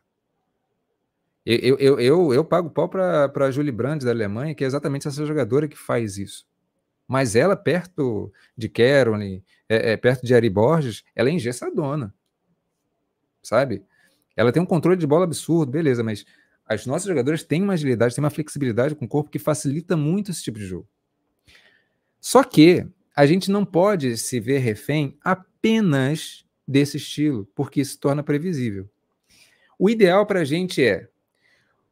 Eu, 1.45 1.77
eu, 1.77 1.99
eu, 1.99 2.33
eu 2.33 2.43
pago 2.43 2.71
pau 2.71 2.89
para 2.89 3.31
a 3.35 3.51
Julie 3.51 3.71
Brandt 3.71 4.03
da 4.03 4.11
Alemanha, 4.11 4.55
que 4.55 4.63
é 4.63 4.67
exatamente 4.67 5.07
essa 5.07 5.25
jogadora 5.25 5.67
que 5.67 5.77
faz 5.77 6.17
isso. 6.17 6.47
Mas 7.07 7.35
ela, 7.35 7.55
perto 7.55 8.33
de 8.57 8.67
Caroline, 8.67 9.43
é, 9.69 9.91
é, 9.91 9.97
perto 9.97 10.25
de 10.25 10.33
Ari 10.33 10.49
Borges, 10.49 11.03
ela 11.15 11.29
é 11.29 11.33
engessadona. 11.33 12.11
Sabe? 13.43 13.83
Ela 14.35 14.51
tem 14.51 14.61
um 14.61 14.65
controle 14.65 14.97
de 14.97 15.05
bola 15.05 15.25
absurdo, 15.25 15.71
beleza, 15.71 16.03
mas 16.03 16.25
as 16.65 16.87
nossas 16.87 17.07
jogadoras 17.07 17.43
têm 17.43 17.61
uma 17.61 17.73
agilidade, 17.73 18.15
têm 18.15 18.23
uma 18.23 18.31
flexibilidade 18.31 18.95
com 18.95 19.05
o 19.05 19.07
corpo 19.07 19.29
que 19.29 19.37
facilita 19.37 19.95
muito 19.95 20.31
esse 20.31 20.41
tipo 20.41 20.57
de 20.57 20.65
jogo. 20.65 20.87
Só 22.19 22.43
que 22.43 22.87
a 23.15 23.27
gente 23.27 23.51
não 23.51 23.63
pode 23.63 24.17
se 24.17 24.39
ver 24.39 24.57
refém 24.57 25.15
apenas 25.23 26.43
desse 26.67 26.97
estilo, 26.97 27.47
porque 27.53 27.81
isso 27.81 27.99
torna 27.99 28.23
previsível. 28.23 28.89
O 29.77 29.89
ideal 29.89 30.25
para 30.25 30.41
a 30.41 30.45
gente 30.45 30.83
é, 30.83 31.07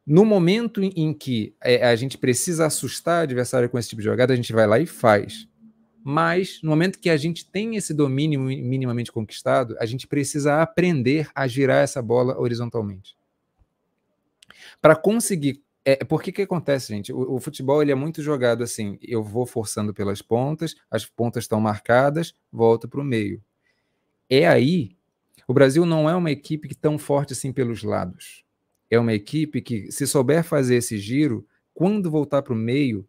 no 0.05 0.25
momento 0.25 0.81
em 0.83 1.13
que 1.13 1.55
é, 1.63 1.85
a 1.85 1.95
gente 1.95 2.17
precisa 2.17 2.65
assustar 2.65 3.21
o 3.21 3.23
adversário 3.23 3.69
com 3.69 3.79
esse 3.79 3.89
tipo 3.89 4.01
de 4.01 4.07
jogada, 4.07 4.33
a 4.33 4.35
gente 4.35 4.51
vai 4.51 4.67
lá 4.67 4.79
e 4.79 4.85
faz. 4.85 5.47
Mas, 6.03 6.59
no 6.61 6.69
momento 6.69 6.99
que 6.99 7.09
a 7.09 7.15
gente 7.15 7.49
tem 7.49 7.77
esse 7.77 7.93
domínio 7.93 8.41
minimamente 8.41 9.11
conquistado, 9.11 9.77
a 9.79 9.85
gente 9.85 10.05
precisa 10.05 10.61
aprender 10.61 11.29
a 11.33 11.47
girar 11.47 11.81
essa 11.81 12.01
bola 12.01 12.37
horizontalmente. 12.37 13.15
Para 14.81 14.95
conseguir. 14.95 15.63
É, 15.85 16.03
por 16.03 16.21
que 16.21 16.31
que 16.31 16.41
acontece, 16.41 16.93
gente? 16.93 17.13
O, 17.13 17.35
o, 17.35 17.39
futebol 17.39 17.81
ele 17.81 17.91
é 17.91 17.95
muito 17.95 18.21
jogado 18.21 18.63
assim. 18.63 18.97
Eu 19.01 19.23
vou 19.23 19.45
forçando 19.45 19.93
pelas 19.93 20.21
pontas, 20.21 20.75
as 20.91 21.05
pontas 21.05 21.45
estão 21.45 21.59
marcadas, 21.61 22.33
volto 22.51 22.87
para 22.87 22.99
o 22.99 23.03
meio. 23.03 23.41
É 24.29 24.45
aí 24.45 24.97
o 25.47 25.53
Brasil 25.53 25.85
não 25.85 26.09
é 26.09 26.15
uma 26.15 26.31
equipe 26.31 26.73
tão 26.75 26.97
forte 26.97 27.33
assim 27.33 27.51
pelos 27.51 27.83
lados. 27.83 28.43
É 28.89 28.99
uma 28.99 29.13
equipe 29.13 29.61
que, 29.61 29.91
se 29.91 30.05
souber 30.07 30.43
fazer 30.43 30.75
esse 30.75 30.97
giro, 30.97 31.45
quando 31.73 32.09
voltar 32.09 32.41
para 32.41 32.53
o 32.53 32.55
meio, 32.55 33.07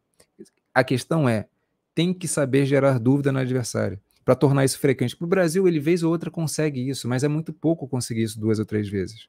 a 0.74 0.82
questão 0.82 1.28
é, 1.28 1.46
tem 1.94 2.12
que 2.12 2.26
saber 2.26 2.66
gerar 2.66 2.98
dúvida 2.98 3.30
no 3.30 3.38
adversário 3.38 4.00
para 4.24 4.34
tornar 4.34 4.64
isso 4.64 4.78
frequente. 4.78 5.16
Para 5.16 5.26
o 5.26 5.28
Brasil, 5.28 5.68
ele 5.68 5.78
vez 5.78 6.02
ou 6.02 6.10
outra 6.10 6.30
consegue 6.30 6.88
isso, 6.88 7.06
mas 7.06 7.22
é 7.22 7.28
muito 7.28 7.52
pouco 7.52 7.86
conseguir 7.86 8.22
isso 8.22 8.40
duas 8.40 8.58
ou 8.58 8.64
três 8.64 8.88
vezes. 8.88 9.28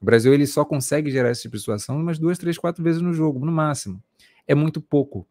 O 0.00 0.04
Brasil 0.04 0.34
ele 0.34 0.46
só 0.46 0.64
consegue 0.64 1.10
gerar 1.10 1.30
esse 1.30 1.42
tipo 1.42 1.56
de 1.56 1.60
situação 1.60 1.96
umas 1.96 2.18
duas, 2.18 2.36
três, 2.36 2.58
quatro 2.58 2.84
vezes 2.84 3.00
no 3.00 3.14
jogo, 3.14 3.44
no 3.44 3.50
máximo. 3.50 4.02
É 4.46 4.54
muito 4.54 4.80
pouco. 4.80 5.26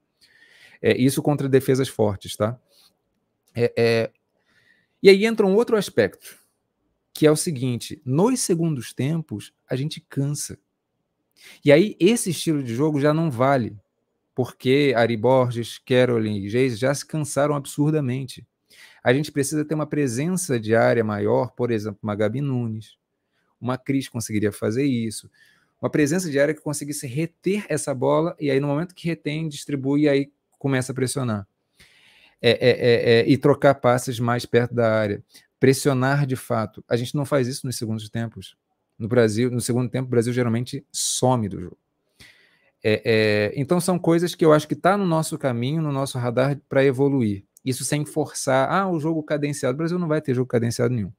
É, 0.81 0.97
isso 0.97 1.21
contra 1.21 1.47
defesas 1.47 1.87
fortes, 1.87 2.35
tá? 2.35 2.59
É, 3.55 3.71
é... 3.77 4.11
E 5.01 5.09
aí 5.09 5.25
entra 5.25 5.45
um 5.45 5.53
outro 5.53 5.77
aspecto 5.77 6.42
que 7.13 7.27
é 7.27 7.31
o 7.31 7.35
seguinte: 7.35 8.01
nos 8.03 8.39
segundos 8.41 8.93
tempos, 8.93 9.53
a 9.69 9.75
gente 9.75 10.01
cansa. 10.01 10.57
E 11.63 11.71
aí, 11.71 11.95
esse 11.99 12.31
estilo 12.31 12.63
de 12.63 12.73
jogo 12.73 12.99
já 12.99 13.13
não 13.13 13.29
vale, 13.29 13.77
porque 14.33 14.93
Ari 14.95 15.15
Borges, 15.15 15.77
Caroline 15.77 16.45
e 16.45 16.49
Geis 16.49 16.79
já 16.79 16.93
se 16.93 17.05
cansaram 17.05 17.55
absurdamente. 17.55 18.45
A 19.03 19.13
gente 19.13 19.31
precisa 19.31 19.65
ter 19.65 19.75
uma 19.75 19.85
presença 19.85 20.59
de 20.59 20.73
área 20.73 21.03
maior, 21.03 21.51
por 21.51 21.69
exemplo, 21.69 21.99
uma 22.01 22.15
Gabi 22.15 22.41
Nunes, 22.41 22.97
uma 23.59 23.77
Cris 23.77 24.07
conseguiria 24.07 24.51
fazer 24.51 24.85
isso, 24.85 25.29
uma 25.81 25.89
presença 25.89 26.31
de 26.31 26.39
área 26.39 26.53
que 26.53 26.61
conseguisse 26.61 27.05
reter 27.05 27.65
essa 27.67 27.93
bola, 27.93 28.35
e 28.39 28.49
aí, 28.49 28.59
no 28.59 28.67
momento 28.67 28.95
que 28.95 29.07
retém, 29.07 29.49
distribui 29.49 30.03
e 30.03 30.09
aí 30.09 30.31
começa 30.57 30.93
a 30.93 30.95
pressionar. 30.95 31.45
É, 32.41 32.51
é, 32.51 32.69
é, 32.69 33.19
é 33.19 33.29
e 33.29 33.37
trocar 33.37 33.75
passes 33.75 34.19
mais 34.19 34.45
perto 34.45 34.73
da 34.73 34.93
área 34.93 35.23
pressionar 35.63 36.25
de 36.25 36.35
fato. 36.35 36.83
A 36.89 36.97
gente 36.97 37.15
não 37.15 37.23
faz 37.23 37.47
isso 37.47 37.65
nos 37.65 37.77
segundos 37.77 38.09
tempos. 38.09 38.57
No 38.99 39.07
Brasil, 39.07 39.49
no 39.49 39.61
segundo 39.61 39.89
tempo, 39.89 40.07
o 40.07 40.09
Brasil 40.09 40.33
geralmente 40.33 40.85
some 40.91 41.47
do 41.47 41.61
jogo. 41.61 41.77
É, 42.83 43.01
é, 43.05 43.53
então 43.55 43.79
são 43.79 43.97
coisas 43.97 44.35
que 44.35 44.43
eu 44.43 44.51
acho 44.51 44.67
que 44.67 44.73
está 44.73 44.97
no 44.97 45.05
nosso 45.05 45.37
caminho, 45.37 45.81
no 45.81 45.89
nosso 45.89 46.17
radar 46.17 46.59
para 46.67 46.83
evoluir. 46.83 47.45
Isso 47.63 47.85
sem 47.85 48.03
forçar, 48.03 48.69
ah, 48.69 48.89
o 48.89 48.99
jogo 48.99 49.23
cadenciado. 49.23 49.75
O 49.75 49.77
Brasil 49.77 49.97
não 49.97 50.09
vai 50.09 50.19
ter 50.19 50.33
jogo 50.33 50.49
cadenciado 50.49 50.93
nenhum. 50.93 51.13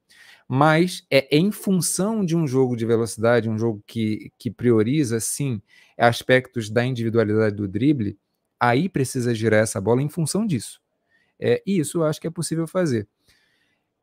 Mas 0.46 1.06
é 1.10 1.26
em 1.34 1.50
função 1.50 2.22
de 2.22 2.36
um 2.36 2.46
jogo 2.46 2.76
de 2.76 2.84
velocidade, 2.84 3.48
um 3.48 3.58
jogo 3.58 3.82
que, 3.86 4.30
que 4.36 4.50
prioriza, 4.50 5.20
sim, 5.20 5.62
aspectos 5.96 6.68
da 6.68 6.84
individualidade 6.84 7.56
do 7.56 7.66
drible, 7.66 8.18
aí 8.60 8.90
precisa 8.90 9.34
girar 9.34 9.62
essa 9.62 9.80
bola 9.80 10.02
em 10.02 10.08
função 10.10 10.46
disso. 10.46 10.82
É, 11.40 11.62
e 11.66 11.78
isso 11.78 12.00
eu 12.00 12.04
acho 12.04 12.20
que 12.20 12.26
é 12.26 12.30
possível 12.30 12.66
fazer. 12.66 13.08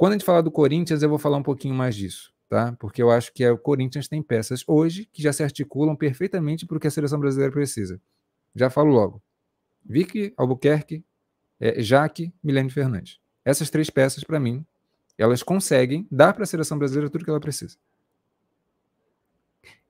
Quando 0.01 0.13
a 0.13 0.15
gente 0.15 0.25
falar 0.25 0.41
do 0.41 0.49
Corinthians, 0.49 1.03
eu 1.03 1.09
vou 1.09 1.19
falar 1.19 1.37
um 1.37 1.43
pouquinho 1.43 1.75
mais 1.75 1.95
disso, 1.95 2.33
tá? 2.49 2.75
Porque 2.79 3.03
eu 3.03 3.11
acho 3.11 3.31
que 3.31 3.43
é, 3.43 3.51
o 3.51 3.57
Corinthians 3.59 4.07
tem 4.07 4.19
peças 4.19 4.63
hoje 4.65 5.05
que 5.05 5.21
já 5.21 5.31
se 5.31 5.43
articulam 5.43 5.95
perfeitamente 5.95 6.65
para 6.65 6.75
o 6.75 6.79
que 6.79 6.87
a 6.87 6.89
seleção 6.89 7.19
brasileira 7.19 7.53
precisa. 7.53 8.01
Já 8.55 8.67
falo 8.71 8.89
logo. 8.89 9.21
Vicky, 9.85 10.33
Albuquerque, 10.35 11.05
é, 11.59 11.83
Jaque, 11.83 12.33
Milene 12.43 12.71
Fernandes. 12.71 13.19
Essas 13.45 13.69
três 13.69 13.91
peças, 13.91 14.23
para 14.23 14.39
mim, 14.39 14.65
elas 15.19 15.43
conseguem 15.43 16.07
dar 16.09 16.33
para 16.33 16.45
a 16.45 16.47
seleção 16.47 16.79
brasileira 16.79 17.07
tudo 17.07 17.23
que 17.23 17.29
ela 17.29 17.39
precisa. 17.39 17.77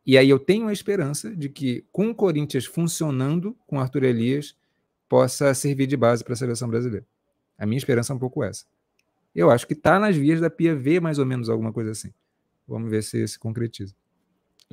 E 0.06 0.18
aí 0.18 0.30
eu 0.30 0.40
tenho 0.40 0.68
a 0.68 0.74
esperança 0.74 1.34
de 1.34 1.48
que, 1.48 1.86
com 1.90 2.10
o 2.10 2.16
Corinthians 2.16 2.66
funcionando 2.66 3.56
com 3.66 3.80
Arthur 3.80 4.04
Elias, 4.04 4.58
possa 5.08 5.54
servir 5.54 5.88
de 5.88 5.96
base 5.96 6.22
para 6.22 6.34
a 6.34 6.36
seleção 6.36 6.68
brasileira. 6.68 7.08
A 7.58 7.66
minha 7.66 7.78
esperança 7.78 8.12
é 8.12 8.16
um 8.18 8.20
pouco 8.20 8.44
essa. 8.44 8.66
Eu 9.34 9.50
acho 9.50 9.66
que 9.66 9.74
está 9.74 10.00
nas 10.00 10.16
vias 10.16 10.42
da 10.42 10.50
Pia 10.50 10.76
ver 10.76 11.02
mais 11.02 11.20
ou 11.20 11.26
menos 11.26 11.50
alguma 11.50 11.72
coisa 11.72 11.92
assim. 11.92 12.12
Vamos 12.68 12.90
ver 12.90 13.04
se 13.04 13.28
se 13.28 13.40
concretiza. 13.40 13.96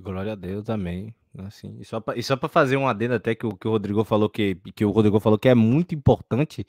Glória 0.01 0.33
a 0.33 0.37
Deus 0.37 0.65
também. 0.65 1.15
Assim, 1.39 1.77
e 1.79 2.23
só 2.23 2.37
para 2.37 2.49
fazer 2.49 2.77
um 2.77 2.89
adendo 2.89 3.15
até 3.15 3.35
que 3.35 3.47
o, 3.47 3.57
que 3.57 3.69
o 3.69 3.71
Rodrigo 3.71 4.03
falou 4.03 4.29
que, 4.29 4.57
que 4.75 4.85
o 4.85 4.91
Rodrigo 4.91 5.21
falou 5.21 5.39
que 5.39 5.49
é 5.49 5.55
muito 5.55 5.95
importante 5.95 6.67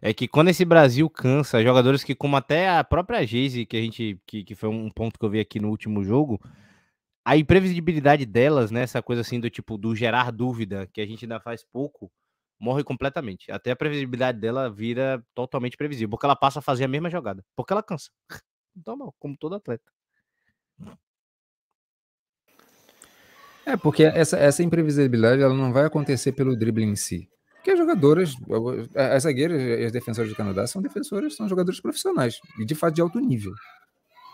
é 0.00 0.12
que 0.12 0.26
quando 0.26 0.48
esse 0.48 0.64
Brasil 0.64 1.08
cansa, 1.10 1.62
jogadores 1.62 2.02
que, 2.02 2.14
como 2.14 2.36
até 2.36 2.68
a 2.68 2.82
própria 2.82 3.24
Geise, 3.24 3.66
que 3.66 3.76
a 3.76 3.80
gente 3.80 4.20
que, 4.26 4.44
que 4.44 4.54
foi 4.54 4.68
um 4.68 4.90
ponto 4.90 5.18
que 5.18 5.24
eu 5.24 5.30
vi 5.30 5.40
aqui 5.40 5.60
no 5.60 5.68
último 5.68 6.02
jogo, 6.04 6.40
a 7.24 7.36
imprevisibilidade 7.36 8.24
delas, 8.24 8.70
né, 8.70 8.82
essa 8.82 9.02
coisa 9.02 9.20
assim 9.22 9.38
do 9.38 9.50
tipo 9.50 9.76
do 9.76 9.94
gerar 9.94 10.30
dúvida, 10.32 10.88
que 10.92 11.00
a 11.00 11.06
gente 11.06 11.24
ainda 11.24 11.40
faz 11.40 11.64
pouco, 11.64 12.10
morre 12.58 12.82
completamente. 12.82 13.50
Até 13.50 13.70
a 13.70 13.76
previsibilidade 13.76 14.38
dela 14.38 14.70
vira 14.70 15.22
totalmente 15.34 15.76
previsível, 15.76 16.10
porque 16.10 16.26
ela 16.26 16.36
passa 16.36 16.58
a 16.58 16.62
fazer 16.62 16.84
a 16.84 16.88
mesma 16.88 17.10
jogada, 17.10 17.44
porque 17.56 17.72
ela 17.72 17.82
cansa. 17.82 18.10
Então, 18.80 19.12
como 19.18 19.36
todo 19.36 19.56
atleta. 19.56 19.82
É, 23.66 23.76
porque 23.76 24.04
essa, 24.04 24.38
essa 24.38 24.62
imprevisibilidade 24.62 25.42
ela 25.42 25.52
não 25.52 25.72
vai 25.72 25.84
acontecer 25.84 26.30
pelo 26.30 26.56
drible 26.56 26.84
em 26.84 26.94
si. 26.94 27.28
Porque 27.56 27.72
as 27.72 27.78
jogadoras, 27.78 28.34
as 28.94 29.24
zagueiras 29.24 29.60
e 29.60 29.84
as 29.84 29.90
defensoras 29.90 30.30
do 30.30 30.36
Canadá 30.36 30.64
são 30.66 30.80
defensoras, 30.80 31.34
são 31.34 31.48
jogadores 31.48 31.80
profissionais 31.80 32.38
e 32.60 32.64
de 32.64 32.74
fato 32.76 32.94
de 32.94 33.02
alto 33.02 33.18
nível. 33.18 33.52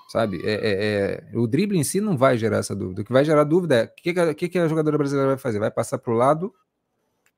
Sabe? 0.09 0.40
É, 0.44 0.52
é, 0.52 1.30
é, 1.32 1.38
o 1.38 1.46
drible 1.46 1.78
em 1.78 1.84
si 1.84 2.01
não 2.01 2.18
vai 2.18 2.36
gerar 2.36 2.59
essa 2.59 2.76
dúvida. 2.76 3.01
O 3.01 3.05
que 3.05 3.12
vai 3.12 3.24
gerar 3.24 3.44
dúvida 3.44 3.76
é 3.76 3.84
o 3.84 3.94
que, 3.96 4.34
que, 4.34 4.48
que 4.51 4.59
a 4.59 4.68
jogadora 4.68 4.98
brasileira 4.98 5.30
vai 5.30 5.38
fazer? 5.38 5.59
Vai 5.59 5.70
passar 5.70 5.98
para 5.98 6.12
o 6.12 6.16
lado 6.16 6.55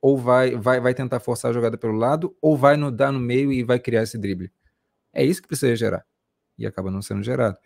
ou 0.00 0.16
vai, 0.16 0.56
vai, 0.56 0.80
vai 0.80 0.94
tentar 0.94 1.20
forçar 1.20 1.50
a 1.50 1.54
jogada 1.54 1.76
pelo 1.76 1.94
lado 1.94 2.36
ou 2.40 2.56
vai 2.56 2.76
no, 2.76 2.90
dar 2.90 3.12
no 3.12 3.20
meio 3.20 3.52
e 3.52 3.62
vai 3.62 3.78
criar 3.78 4.02
esse 4.02 4.18
drible? 4.18 4.52
É 5.12 5.24
isso 5.24 5.40
que 5.40 5.48
precisa 5.48 5.74
gerar. 5.74 6.04
E 6.58 6.66
acaba 6.66 6.90
não 6.90 7.02
sendo 7.02 7.22
gerado. 7.22 7.58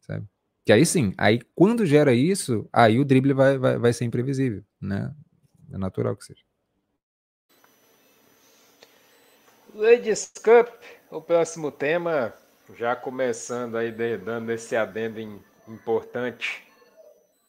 Sabe? 0.00 0.26
Que 0.64 0.72
aí 0.72 0.84
sim, 0.84 1.14
aí 1.16 1.40
quando 1.54 1.86
gera 1.86 2.12
isso, 2.12 2.68
aí 2.72 2.98
o 2.98 3.04
drible 3.04 3.32
vai, 3.32 3.56
vai, 3.56 3.78
vai 3.78 3.92
ser 3.92 4.04
imprevisível, 4.04 4.62
né? 4.80 5.14
É 5.72 5.78
natural 5.78 6.14
que 6.14 6.24
seja. 6.24 6.42
Ladies 9.74 10.30
Cup, 10.42 10.68
o 11.10 11.20
próximo 11.20 11.70
tema, 11.70 12.34
já 12.76 12.96
começando 12.96 13.76
aí 13.76 13.90
dando 14.18 14.50
esse 14.52 14.76
adendo 14.76 15.20
importante. 15.66 16.67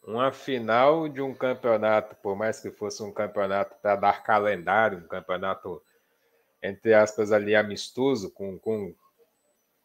Uma 0.03 0.31
final 0.31 1.07
de 1.07 1.21
um 1.21 1.33
campeonato, 1.33 2.15
por 2.15 2.35
mais 2.35 2.59
que 2.59 2.71
fosse 2.71 3.03
um 3.03 3.11
campeonato 3.11 3.75
para 3.81 3.95
dar 3.95 4.23
calendário, 4.23 4.99
um 4.99 5.07
campeonato, 5.07 5.81
entre 6.63 6.93
aspas, 6.93 7.31
ali 7.31 7.55
amistoso, 7.55 8.31
com, 8.31 8.57
com 8.57 8.95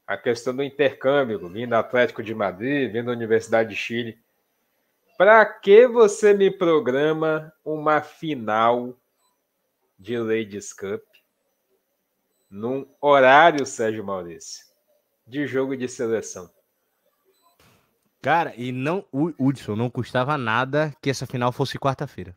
a 0.06 0.16
questão 0.16 0.54
do 0.54 0.62
intercâmbio, 0.62 1.48
vindo 1.48 1.74
Atlético 1.74 2.22
de 2.22 2.34
Madrid, 2.34 2.92
vindo 2.92 3.10
Universidade 3.10 3.70
de 3.70 3.76
Chile. 3.76 4.18
Para 5.18 5.44
que 5.44 5.86
você 5.86 6.32
me 6.32 6.50
programa 6.50 7.52
uma 7.64 8.00
final 8.00 8.96
de 9.98 10.18
Ladies 10.18 10.72
Cup 10.72 11.02
num 12.50 12.88
horário, 13.00 13.66
Sérgio 13.66 14.04
Maurício, 14.04 14.64
de 15.26 15.46
jogo 15.46 15.76
de 15.76 15.88
seleção? 15.88 16.53
Cara, 18.24 18.55
e 18.56 18.72
não, 18.72 19.05
o 19.12 19.34
Hudson 19.38 19.76
não 19.76 19.90
custava 19.90 20.38
nada 20.38 20.96
que 21.02 21.10
essa 21.10 21.26
final 21.26 21.52
fosse 21.52 21.78
quarta-feira. 21.78 22.34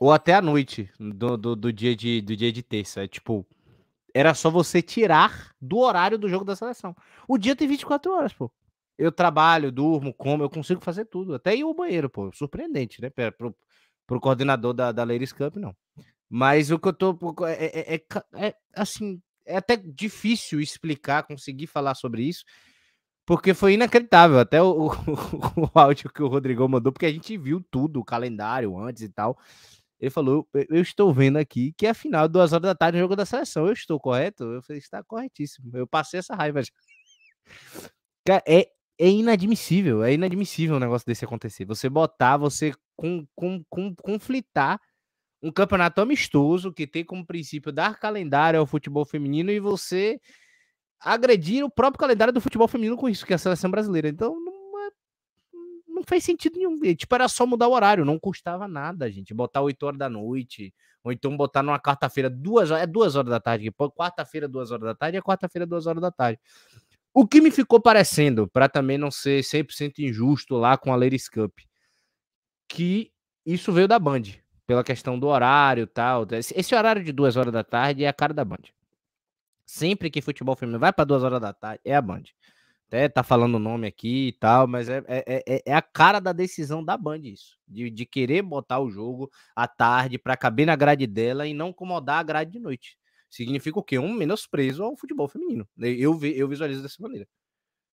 Ou 0.00 0.10
até 0.10 0.32
a 0.32 0.40
noite 0.40 0.90
do, 0.98 1.36
do, 1.36 1.54
do, 1.54 1.70
dia 1.70 1.94
de, 1.94 2.22
do 2.22 2.34
dia 2.34 2.50
de 2.50 2.62
terça. 2.62 3.04
É 3.04 3.06
tipo, 3.06 3.46
era 4.14 4.32
só 4.32 4.48
você 4.48 4.80
tirar 4.80 5.52
do 5.60 5.76
horário 5.76 6.16
do 6.16 6.26
jogo 6.26 6.42
da 6.42 6.56
seleção. 6.56 6.96
O 7.28 7.36
dia 7.36 7.54
tem 7.54 7.68
24 7.68 8.10
horas, 8.10 8.32
pô. 8.32 8.50
Eu 8.96 9.12
trabalho, 9.12 9.70
durmo, 9.70 10.14
como, 10.14 10.42
eu 10.42 10.48
consigo 10.48 10.80
fazer 10.80 11.04
tudo. 11.04 11.34
Até 11.34 11.54
ir 11.54 11.64
ao 11.64 11.74
banheiro, 11.74 12.08
pô. 12.08 12.32
Surpreendente, 12.32 13.02
né? 13.02 13.10
Pro, 13.10 13.54
pro 14.06 14.18
coordenador 14.18 14.72
da, 14.72 14.90
da 14.90 15.04
Ladies 15.04 15.34
Cup, 15.34 15.56
não. 15.56 15.76
Mas 16.30 16.70
o 16.70 16.78
que 16.78 16.88
eu 16.88 16.94
tô. 16.94 17.14
É, 17.46 17.94
é, 17.94 17.94
é, 17.96 18.46
é, 18.46 18.54
assim, 18.74 19.20
é 19.44 19.58
até 19.58 19.76
difícil 19.76 20.62
explicar, 20.62 21.24
conseguir 21.24 21.66
falar 21.66 21.94
sobre 21.94 22.22
isso, 22.22 22.42
porque 23.28 23.52
foi 23.52 23.74
inacreditável. 23.74 24.38
Até 24.38 24.62
o, 24.62 24.86
o, 24.88 24.90
o 24.90 25.70
áudio 25.74 26.10
que 26.10 26.22
o 26.22 26.28
Rodrigo 26.28 26.66
mandou, 26.66 26.90
porque 26.90 27.04
a 27.04 27.12
gente 27.12 27.36
viu 27.36 27.62
tudo, 27.70 28.00
o 28.00 28.04
calendário 28.04 28.78
antes 28.78 29.02
e 29.02 29.08
tal. 29.10 29.38
Ele 30.00 30.10
falou: 30.10 30.48
Eu 30.54 30.80
estou 30.80 31.12
vendo 31.12 31.36
aqui 31.36 31.74
que 31.76 31.86
é 31.86 31.90
a 31.90 31.94
final, 31.94 32.26
duas 32.26 32.54
horas 32.54 32.62
da 32.62 32.74
tarde, 32.74 32.96
no 32.96 33.04
jogo 33.04 33.14
da 33.14 33.26
seleção. 33.26 33.66
Eu 33.66 33.74
estou 33.74 34.00
correto? 34.00 34.44
Eu 34.44 34.62
falei: 34.62 34.78
Está 34.78 35.04
corretíssimo. 35.04 35.70
Eu 35.76 35.86
passei 35.86 36.20
essa 36.20 36.34
raiva 36.34 36.62
já. 36.62 36.72
É, 38.46 38.68
é 38.98 39.08
inadmissível. 39.08 40.04
É 40.04 40.12
inadmissível 40.12 40.76
um 40.76 40.78
negócio 40.78 41.06
desse 41.06 41.24
acontecer. 41.24 41.64
Você 41.64 41.88
botar, 41.88 42.36
você 42.36 42.74
com, 42.94 43.26
com, 43.34 43.64
com, 43.70 43.94
conflitar 43.96 44.78
um 45.42 45.50
campeonato 45.50 46.02
amistoso 46.02 46.70
que 46.70 46.86
tem 46.86 47.02
como 47.02 47.26
princípio 47.26 47.72
dar 47.72 47.98
calendário 47.98 48.60
ao 48.60 48.66
futebol 48.66 49.06
feminino 49.06 49.50
e 49.50 49.58
você 49.58 50.20
agredir 51.00 51.64
o 51.64 51.70
próprio 51.70 52.00
calendário 52.00 52.32
do 52.32 52.40
futebol 52.40 52.68
feminino 52.68 52.96
com 52.96 53.08
isso, 53.08 53.26
que 53.26 53.32
é 53.32 53.36
a 53.36 53.38
seleção 53.38 53.70
brasileira. 53.70 54.08
Então, 54.08 54.38
não 54.40 54.58
não 55.98 56.04
fez 56.04 56.24
sentido 56.24 56.56
nenhum. 56.56 56.78
Tipo, 56.94 57.14
era 57.14 57.28
só 57.28 57.44
mudar 57.44 57.68
o 57.68 57.72
horário, 57.72 58.04
não 58.04 58.18
custava 58.18 58.68
nada, 58.68 59.10
gente. 59.10 59.34
Botar 59.34 59.60
8 59.62 59.82
horas 59.84 59.98
da 59.98 60.08
noite, 60.08 60.72
ou 61.02 61.12
então 61.12 61.36
botar 61.36 61.62
numa 61.62 61.78
quarta-feira, 61.78 62.30
duas 62.30 62.70
horas, 62.70 62.84
é 62.84 62.86
duas 62.86 63.16
horas 63.16 63.30
da 63.30 63.40
tarde. 63.40 63.70
Quarta-feira, 63.72 64.48
duas 64.48 64.70
horas 64.70 64.84
da 64.84 64.94
tarde, 64.94 65.18
é 65.18 65.20
quarta-feira, 65.20 65.66
duas 65.66 65.86
horas 65.86 66.00
da 66.00 66.10
tarde. 66.10 66.40
O 67.12 67.26
que 67.26 67.40
me 67.40 67.50
ficou 67.50 67.80
parecendo, 67.80 68.46
para 68.46 68.68
também 68.68 68.96
não 68.96 69.10
ser 69.10 69.42
100% 69.42 69.98
injusto 69.98 70.54
lá 70.54 70.78
com 70.78 70.92
a 70.92 70.96
Ladies 70.96 71.28
Cup, 71.28 71.52
que 72.68 73.10
isso 73.44 73.72
veio 73.72 73.88
da 73.88 73.98
Band, 73.98 74.22
pela 74.66 74.84
questão 74.84 75.18
do 75.18 75.26
horário 75.26 75.82
e 75.82 75.86
tal. 75.86 76.26
Esse 76.30 76.74
horário 76.74 77.02
de 77.02 77.10
duas 77.10 77.36
horas 77.36 77.52
da 77.52 77.64
tarde 77.64 78.04
é 78.04 78.08
a 78.08 78.12
cara 78.12 78.32
da 78.32 78.44
Band. 78.44 78.62
Sempre 79.70 80.10
que 80.10 80.22
futebol 80.22 80.56
feminino 80.56 80.80
vai 80.80 80.92
para 80.92 81.04
duas 81.04 81.22
horas 81.22 81.40
da 81.40 81.52
tarde, 81.52 81.82
é 81.84 81.94
a 81.94 82.00
Band 82.00 82.22
até 82.88 83.06
tá 83.06 83.22
falando 83.22 83.56
o 83.56 83.58
nome 83.58 83.86
aqui 83.86 84.28
e 84.28 84.32
tal, 84.32 84.66
mas 84.66 84.88
é, 84.88 85.04
é, 85.06 85.44
é, 85.46 85.62
é, 85.66 85.74
a 85.74 85.82
cara 85.82 86.18
da 86.20 86.32
decisão 86.32 86.82
da 86.82 86.96
Band 86.96 87.18
isso, 87.18 87.58
de, 87.68 87.90
de 87.90 88.06
querer 88.06 88.40
botar 88.40 88.80
o 88.80 88.90
jogo 88.90 89.30
à 89.54 89.68
tarde 89.68 90.18
para 90.18 90.38
caber 90.38 90.66
na 90.66 90.74
grade 90.74 91.06
dela 91.06 91.46
e 91.46 91.52
não 91.52 91.68
incomodar 91.68 92.20
a 92.20 92.22
grade 92.22 92.50
de 92.50 92.58
noite. 92.58 92.96
Significa 93.28 93.78
o 93.78 93.82
quê? 93.82 93.98
Um 93.98 94.14
menosprezo 94.14 94.82
ao 94.82 94.96
futebol 94.96 95.28
feminino. 95.28 95.68
Eu, 95.78 96.18
eu 96.24 96.48
visualizo 96.48 96.82
dessa 96.82 96.96
maneira. 97.02 97.28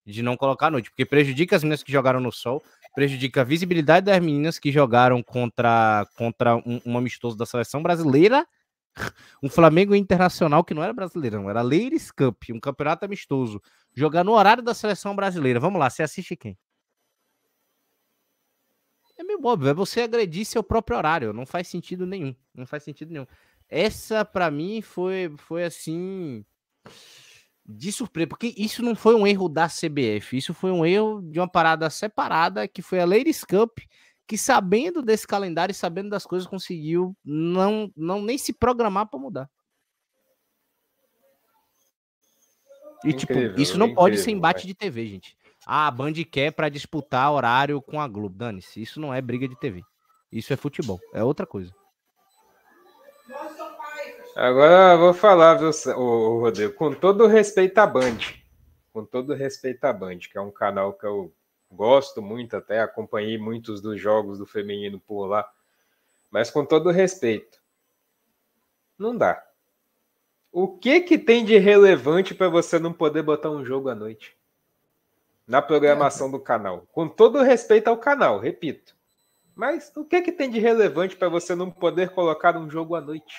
De 0.06 0.22
não 0.22 0.38
colocar 0.38 0.68
à 0.68 0.72
noite, 0.72 0.90
porque 0.90 1.06
prejudica 1.06 1.58
as 1.58 1.64
meninas 1.64 1.84
que 1.84 1.92
jogaram 1.92 2.22
no 2.22 2.32
sol, 2.32 2.64
prejudica 2.94 3.42
a 3.42 3.44
visibilidade 3.44 4.06
das 4.06 4.20
meninas 4.22 4.58
que 4.58 4.72
jogaram 4.72 5.22
contra, 5.22 6.08
contra 6.16 6.56
um, 6.56 6.80
um 6.86 6.98
amistoso 6.98 7.36
da 7.36 7.46
seleção 7.46 7.84
brasileira 7.84 8.48
um 9.42 9.50
Flamengo 9.50 9.96
Internacional 9.96 10.64
que 10.64 10.74
não 10.74 10.84
era 10.84 10.94
brasileiro, 10.94 11.42
não, 11.42 11.50
era 11.50 11.62
Ladies 11.62 12.12
Cup, 12.12 12.44
um 12.52 12.60
campeonato 12.60 13.06
amistoso, 13.06 13.62
jogar 13.94 14.24
no 14.24 14.34
horário 14.34 14.64
da 14.64 14.74
seleção 14.74 15.16
brasileira. 15.16 15.60
Vamos 15.60 15.80
lá, 15.80 15.90
você 15.90 16.04
assiste 16.04 16.36
quem? 16.36 16.58
É 19.18 19.24
meio 19.24 19.40
óbvio, 19.46 19.70
é 19.70 19.74
você 19.74 20.02
agredir 20.02 20.46
seu 20.46 20.62
próprio 20.62 20.98
horário, 20.98 21.32
não 21.32 21.46
faz 21.46 21.68
sentido 21.68 22.06
nenhum, 22.06 22.36
não 22.54 22.66
faz 22.66 22.84
sentido 22.84 23.12
nenhum. 23.12 23.28
Essa 23.70 24.26
para 24.26 24.52
mim 24.52 24.82
foi 24.82 25.34
foi 25.38 25.64
assim 25.64 26.46
de 27.66 27.92
surpresa, 27.92 28.28
porque 28.28 28.54
isso 28.58 28.84
não 28.84 28.96
foi 28.96 29.16
um 29.16 29.26
erro 29.26 29.50
da 29.50 29.68
CBF, 29.68 30.38
isso 30.38 30.54
foi 30.54 30.72
um 30.72 30.86
erro 30.86 31.22
de 31.22 31.40
uma 31.40 31.50
parada 31.50 31.90
separada 31.90 32.68
que 32.68 32.82
foi 32.82 33.00
a 33.00 33.06
Ladies 33.06 33.44
Cup, 33.44 33.80
que 34.28 34.38
sabendo 34.38 35.02
desse 35.02 35.28
calendário 35.28 35.72
e 35.72 35.76
sabendo 35.76 36.10
das 36.10 36.26
coisas 36.26 36.48
conseguiu 36.48 37.16
não 37.24 37.92
não 37.96 38.22
nem 38.22 38.38
se 38.38 38.54
programar 38.54 39.08
para 39.08 39.20
mudar. 39.20 39.50
E, 43.04 43.14
tipo, 43.14 43.34
incrível, 43.34 43.50
tipo, 43.50 43.62
isso 43.62 43.78
não 43.78 43.88
incrível, 43.88 44.02
pode 44.02 44.18
ser 44.18 44.32
embate 44.32 44.66
de 44.66 44.74
TV, 44.74 45.06
gente. 45.06 45.38
Ah, 45.66 45.88
a 45.88 45.92
Band 45.92 46.14
quer 46.32 46.52
para 46.52 46.70
disputar 46.70 47.32
horário 47.32 47.82
com 47.82 48.00
a 48.00 48.08
Globo. 48.08 48.36
Dane-se, 48.36 48.82
isso 48.82 49.00
não 49.00 49.14
é 49.14 49.22
briga 49.22 49.48
de 49.48 49.56
TV. 49.60 49.84
Isso 50.32 50.52
é 50.52 50.56
futebol, 50.56 51.00
é 51.14 51.24
outra 51.24 51.46
coisa. 51.46 51.74
Agora 54.36 54.94
eu 54.94 55.00
vou 55.00 55.14
falar, 55.14 55.56
viu, 55.56 55.72
Rodrigo, 56.40 56.74
com 56.74 56.94
todo 56.94 57.26
respeito 57.28 57.78
à 57.78 57.88
Band. 57.88 58.18
Com 58.92 59.06
todo 59.06 59.34
respeito 59.34 59.86
à 59.86 59.94
Band, 59.94 60.20
que 60.20 60.38
é 60.38 60.42
um 60.42 60.52
canal 60.52 60.94
que 60.94 61.06
eu 61.06 61.34
gosto 61.72 62.22
muito, 62.22 62.56
até 62.56 62.80
acompanhei 62.80 63.38
muitos 63.38 63.82
dos 63.82 64.00
jogos 64.00 64.40
do 64.40 64.46
feminino 64.46 65.00
por 65.00 65.26
lá. 65.26 65.50
Mas 66.32 66.50
com 66.50 66.66
todo 66.66 66.92
respeito, 66.92 67.62
não 68.98 69.16
dá. 69.16 69.44
O 70.52 70.78
que 70.78 71.02
que 71.02 71.18
tem 71.18 71.44
de 71.44 71.58
relevante 71.58 72.34
para 72.34 72.48
você 72.48 72.80
não 72.80 72.94
poder 72.94 73.24
botar 73.24 73.50
um 73.50 73.66
jogo 73.66 73.90
à 73.90 73.96
noite? 73.96 74.38
Na 75.46 75.62
programação 75.62 76.32
do 76.32 76.40
canal. 76.40 76.88
Com 76.92 77.10
todo 77.10 77.42
respeito 77.42 77.90
ao 77.90 77.98
canal, 77.98 78.40
repito. 78.40 78.96
Mas 79.54 79.92
o 79.96 80.04
que 80.04 80.22
que 80.22 80.32
tem 80.32 80.50
de 80.50 80.60
relevante 80.60 81.16
para 81.16 81.30
você 81.30 81.56
não 81.56 81.70
poder 81.70 82.10
colocar 82.10 82.58
um 82.58 82.70
jogo 82.70 82.96
à 82.96 83.02
noite? 83.02 83.36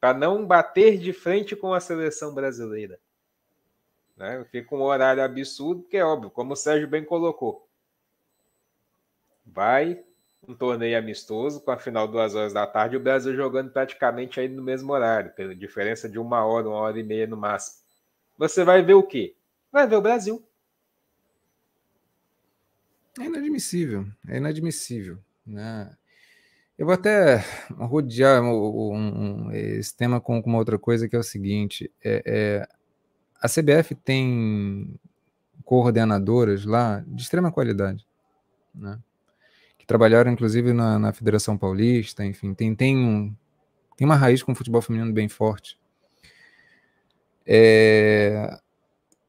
Para 0.00 0.14
não 0.14 0.44
bater 0.44 0.98
de 0.98 1.12
frente 1.12 1.56
com 1.56 1.72
a 1.72 1.80
seleção 1.80 2.34
brasileira. 2.34 2.98
Né? 4.18 4.44
Fica 4.50 4.74
um 4.74 4.82
horário 4.82 5.22
absurdo, 5.22 5.84
que 5.84 5.96
é 5.96 6.04
óbvio, 6.04 6.30
como 6.30 6.52
o 6.52 6.56
Sérgio 6.56 6.88
bem 6.88 7.04
colocou. 7.04 7.68
Vai 9.46 10.02
um 10.46 10.54
torneio 10.54 10.98
amistoso 10.98 11.60
com 11.60 11.70
a 11.70 11.78
final 11.78 12.08
duas 12.08 12.34
horas 12.34 12.52
da 12.52 12.66
tarde, 12.66 12.96
o 12.96 13.00
Brasil 13.00 13.34
jogando 13.34 13.70
praticamente 13.70 14.40
aí 14.40 14.48
no 14.48 14.62
mesmo 14.62 14.92
horário, 14.92 15.32
pela 15.32 15.54
diferença 15.54 16.08
de 16.08 16.18
uma 16.18 16.44
hora, 16.44 16.68
uma 16.68 16.78
hora 16.78 16.98
e 16.98 17.02
meia 17.02 17.26
no 17.26 17.36
máximo. 17.36 17.78
Você 18.36 18.64
vai 18.64 18.82
ver 18.82 18.94
o 18.94 19.02
quê? 19.02 19.36
Vai 19.70 19.86
ver 19.86 19.96
o 19.96 20.02
Brasil. 20.02 20.42
É 23.20 23.24
inadmissível, 23.24 24.06
é 24.28 24.36
inadmissível. 24.36 25.18
Né? 25.46 25.90
Eu 26.76 26.86
vou 26.86 26.94
até 26.94 27.44
rodear 27.70 28.42
um, 28.42 28.94
um, 28.94 29.52
esse 29.52 29.96
tema 29.96 30.20
com, 30.20 30.40
uma 30.40 30.58
outra 30.58 30.78
coisa 30.78 31.08
que 31.08 31.16
é 31.16 31.18
o 31.18 31.24
seguinte: 31.24 31.92
é, 32.02 32.22
é, 32.24 32.68
a 33.40 33.48
CBF 33.48 33.94
tem 33.94 34.98
coordenadoras 35.64 36.64
lá 36.64 37.04
de 37.06 37.22
extrema 37.22 37.52
qualidade, 37.52 38.06
né? 38.74 38.98
que 39.78 39.86
trabalharam 39.86 40.32
inclusive 40.32 40.72
na, 40.72 40.98
na 40.98 41.12
Federação 41.12 41.56
Paulista, 41.56 42.24
enfim, 42.24 42.54
tem, 42.54 42.74
tem, 42.74 42.96
um, 42.96 43.34
tem 43.96 44.04
uma 44.04 44.16
raiz 44.16 44.42
com 44.42 44.52
o 44.52 44.54
futebol 44.54 44.82
feminino 44.82 45.12
bem 45.12 45.28
forte. 45.28 45.78
É, 47.46 48.58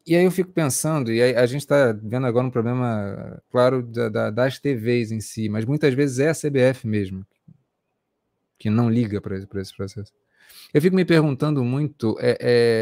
e 0.06 0.16
aí 0.16 0.26
eu 0.26 0.32
fico 0.32 0.52
pensando, 0.52 1.12
e 1.12 1.22
a 1.22 1.46
gente 1.46 1.62
está 1.62 1.92
vendo 1.92 2.26
agora 2.26 2.48
um 2.48 2.52
problema, 2.52 3.42
claro, 3.52 3.84
da, 3.84 4.10
da, 4.10 4.30
das 4.32 4.60
TVs 4.60 5.12
em 5.12 5.22
si, 5.22 5.48
mas 5.50 5.66
muitas 5.66 5.94
vezes 5.94 6.20
é 6.20 6.30
a 6.30 6.34
CBF 6.34 6.88
mesmo 6.88 7.26
que 8.60 8.70
não 8.70 8.90
liga 8.90 9.22
para 9.22 9.38
esse, 9.38 9.48
esse 9.56 9.76
processo. 9.76 10.12
Eu 10.74 10.82
fico 10.82 10.96
me 10.96 11.06
perguntando 11.06 11.64
muito 11.64 12.16
é, 12.20 12.38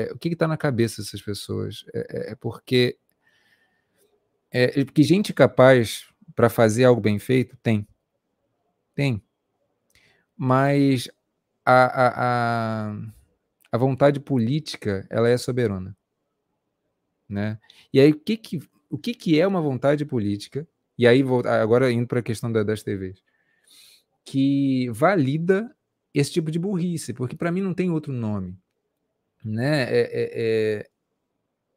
é 0.09 0.13
o 0.13 0.17
que 0.17 0.29
está 0.29 0.47
na 0.47 0.57
cabeça 0.57 1.01
dessas 1.01 1.21
pessoas. 1.21 1.85
É, 1.93 1.99
é, 1.99 2.31
é 2.31 2.35
porque 2.35 2.97
é, 4.51 4.83
que 4.85 5.03
gente 5.03 5.33
capaz 5.33 6.07
para 6.35 6.49
fazer 6.49 6.83
algo 6.83 7.01
bem 7.01 7.19
feito 7.19 7.57
tem. 7.57 7.87
Tem. 8.93 9.21
Mas 10.35 11.09
a, 11.65 11.85
a, 11.85 12.91
a, 12.91 12.97
a 13.71 13.77
vontade 13.77 14.19
política 14.19 15.05
ela 15.09 15.29
é 15.29 15.37
soberana. 15.37 15.95
Né? 17.27 17.59
E 17.93 17.99
aí, 17.99 18.11
o 18.11 18.19
que, 18.19 18.37
que, 18.37 18.59
o 18.89 18.97
que, 18.97 19.13
que 19.13 19.39
é 19.39 19.45
uma 19.45 19.61
vontade 19.61 20.05
política? 20.05 20.67
E 20.97 21.05
aí, 21.05 21.23
agora 21.61 21.91
indo 21.91 22.07
para 22.07 22.19
a 22.19 22.23
questão 22.23 22.51
da, 22.51 22.63
das 22.63 22.83
TVs, 22.83 23.21
que 24.23 24.89
valida 24.91 25.75
esse 26.19 26.31
tipo 26.31 26.49
de 26.49 26.57
burrice, 26.57 27.13
porque 27.13 27.35
para 27.35 27.51
mim 27.51 27.61
não 27.61 27.73
tem 27.73 27.91
outro 27.91 28.11
nome. 28.11 28.57
Né? 29.43 29.83
É, 29.83 29.99
é, 30.01 30.89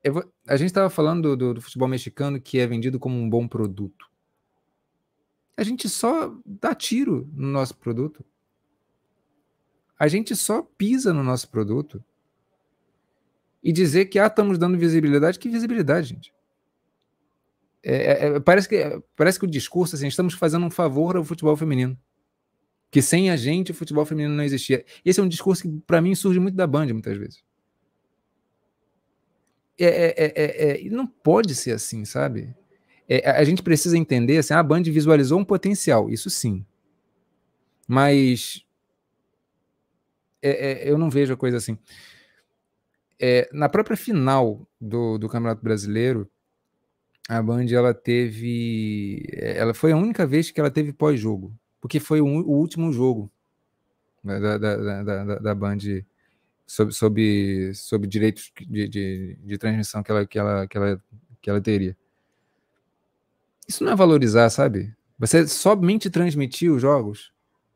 é... 0.04 0.12
a 0.48 0.56
gente 0.56 0.68
estava 0.68 0.88
falando 0.88 1.36
do, 1.36 1.54
do, 1.54 1.60
futebol 1.60 1.86
mexicano 1.86 2.40
que 2.40 2.58
é 2.58 2.66
vendido 2.66 2.98
como 2.98 3.16
um 3.16 3.28
bom 3.28 3.46
produto. 3.46 4.08
A 5.56 5.62
gente 5.62 5.88
só 5.88 6.34
dá 6.44 6.74
tiro 6.74 7.28
no 7.34 7.48
nosso 7.48 7.76
produto. 7.76 8.24
A 9.98 10.08
gente 10.08 10.34
só 10.34 10.62
pisa 10.62 11.12
no 11.12 11.22
nosso 11.22 11.48
produto 11.50 12.02
e 13.62 13.70
dizer 13.70 14.06
que 14.06 14.18
ah, 14.18 14.26
estamos 14.26 14.56
dando 14.56 14.78
visibilidade. 14.78 15.38
Que 15.38 15.50
visibilidade, 15.50 16.08
gente? 16.08 16.32
É, 17.82 17.94
é, 17.94 18.26
é, 18.36 18.40
parece, 18.40 18.66
que, 18.66 19.02
parece 19.14 19.38
que 19.38 19.44
o 19.44 19.50
discurso, 19.50 19.96
assim, 19.96 20.06
estamos 20.06 20.32
fazendo 20.32 20.64
um 20.64 20.70
favor 20.70 21.16
ao 21.16 21.24
futebol 21.24 21.54
feminino. 21.56 21.98
Que 22.90 23.00
sem 23.00 23.30
a 23.30 23.36
gente 23.36 23.70
o 23.70 23.74
futebol 23.74 24.04
feminino 24.04 24.34
não 24.34 24.44
existia. 24.44 24.84
Esse 25.04 25.20
é 25.20 25.22
um 25.22 25.28
discurso 25.28 25.62
que, 25.62 25.80
para 25.86 26.00
mim, 26.00 26.14
surge 26.14 26.40
muito 26.40 26.56
da 26.56 26.66
Band, 26.66 26.86
muitas 26.86 27.16
vezes. 27.16 27.44
É, 29.78 29.86
é, 29.86 30.32
é, 30.36 30.86
é 30.86 30.90
não 30.90 31.06
pode 31.06 31.54
ser 31.54 31.72
assim, 31.72 32.04
sabe? 32.04 32.54
a 33.24 33.42
gente 33.42 33.60
precisa 33.60 33.98
entender 33.98 34.38
assim, 34.38 34.54
a 34.54 34.62
Band 34.62 34.84
visualizou 34.84 35.40
um 35.40 35.44
potencial, 35.44 36.08
isso 36.08 36.30
sim. 36.30 36.64
Mas 37.88 38.64
eu 40.40 40.96
não 40.96 41.10
vejo 41.10 41.32
a 41.32 41.36
coisa 41.36 41.56
assim 41.56 41.76
é, 43.20 43.48
na 43.52 43.68
própria 43.68 43.96
final 43.96 44.66
do, 44.80 45.18
do 45.18 45.28
Campeonato 45.28 45.62
Brasileiro, 45.62 46.28
a 47.28 47.42
Band 47.42 47.66
ela 47.70 47.92
teve. 47.92 49.22
Ela 49.34 49.74
foi 49.74 49.92
a 49.92 49.96
única 49.96 50.26
vez 50.26 50.50
que 50.50 50.58
ela 50.58 50.70
teve 50.70 50.92
pós-jogo, 50.92 51.54
porque 51.80 51.98
foi 51.98 52.20
o, 52.20 52.26
último 52.26 52.92
jogo 52.92 53.30
da, 54.22 54.58
da, 54.58 55.02
da, 55.02 55.38
da 55.38 55.54
Band 55.54 55.78
sob, 56.66 56.92
sob, 56.92 57.74
sob 57.74 58.06
direitos 58.06 58.52
de, 58.60 58.88
de, 58.88 59.38
de, 59.42 59.58
transmissão 59.58 60.02
que 60.02 60.10
ela, 60.10 60.26
que, 60.26 60.38
ela, 60.38 60.66
que, 60.66 60.76
ela, 60.76 61.02
que 61.40 61.50
ela 61.50 61.60
teria. 61.60 61.96
Isso 63.66 63.82
não 63.84 63.92
é 63.92 63.96
valorizar, 63.96 64.50
sabe? 64.50 64.94
Você 65.18 65.46
somente 65.46 66.10
transmitir 66.10 66.72
os 66.72 66.80
jogos 66.80 67.32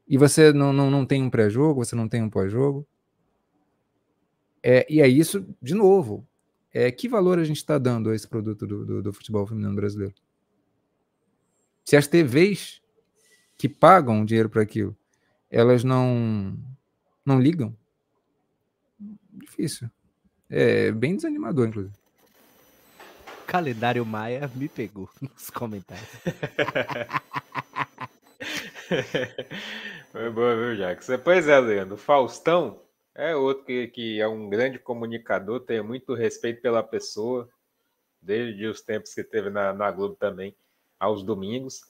e 0.09 0.17
você 0.17 0.53
não, 0.53 0.73
não, 0.73 0.91
não 0.91 1.07
tem 1.07 1.23
um 1.23 1.31
pré-jogo, 1.31 1.85
você 1.85 1.97
não 1.97 2.09
tem 2.09 2.23
um 2.23 2.31
pós-jogo. 2.31 2.87
É, 4.63 4.87
e 4.89 5.01
é 5.01 5.09
isso, 5.09 5.47
de 5.61 5.75
novo, 5.75 6.27
é, 6.73 6.91
que 6.91 7.09
valor 7.09 7.39
a 7.39 7.45
gente 7.45 7.59
está 7.59 7.79
dando 7.79 8.11
a 8.11 8.15
esse 8.15 8.27
produto 8.27 8.67
do, 8.67 8.85
do, 8.85 9.03
do, 9.03 9.13
futebol 9.13 9.47
feminino 9.47 9.75
brasileiro? 9.75 10.15
Se 11.85 11.97
as 11.97 12.07
TVs 12.07 12.81
que 13.57 13.69
pagam 13.69 14.25
dinheiro 14.25 14.49
para 14.49 14.63
aquilo, 14.63 14.97
elas 15.51 15.85
não, 15.85 16.57
não 17.25 17.41
ligam, 17.41 17.77
difícil. 19.33 19.89
É 20.51 20.91
bem 20.93 21.17
desanimador, 21.17 21.69
inclusive. 21.69 21.95
Calendário 23.47 24.05
Maia 24.05 24.51
me 24.55 24.69
pegou 24.69 25.09
nos 25.21 25.51
comentários. 25.51 26.09
Foi 30.11 30.31
boa, 30.35 30.57
viu, 30.57 30.77
Jacques? 30.77 31.09
Pois 31.23 31.49
é, 31.49 31.59
Leandro. 31.61 31.97
Faustão 31.97 32.81
é 33.15 33.35
outro 33.37 33.65
que, 33.65 33.87
que 33.89 34.21
é 34.21 34.27
um 34.27 34.49
grande 34.49 34.79
comunicador, 34.79 35.61
tem 35.61 35.83
muito 35.83 36.15
respeito 36.15 36.61
pela 36.61 36.83
pessoa, 36.83 37.49
desde 38.21 38.67
os 38.67 38.81
tempos 38.81 39.15
que 39.15 39.23
teve 39.23 39.51
na, 39.51 39.73
na 39.73 39.91
Globo 39.91 40.17
também, 40.17 40.57
aos 40.99 41.23
domingos. 41.23 41.83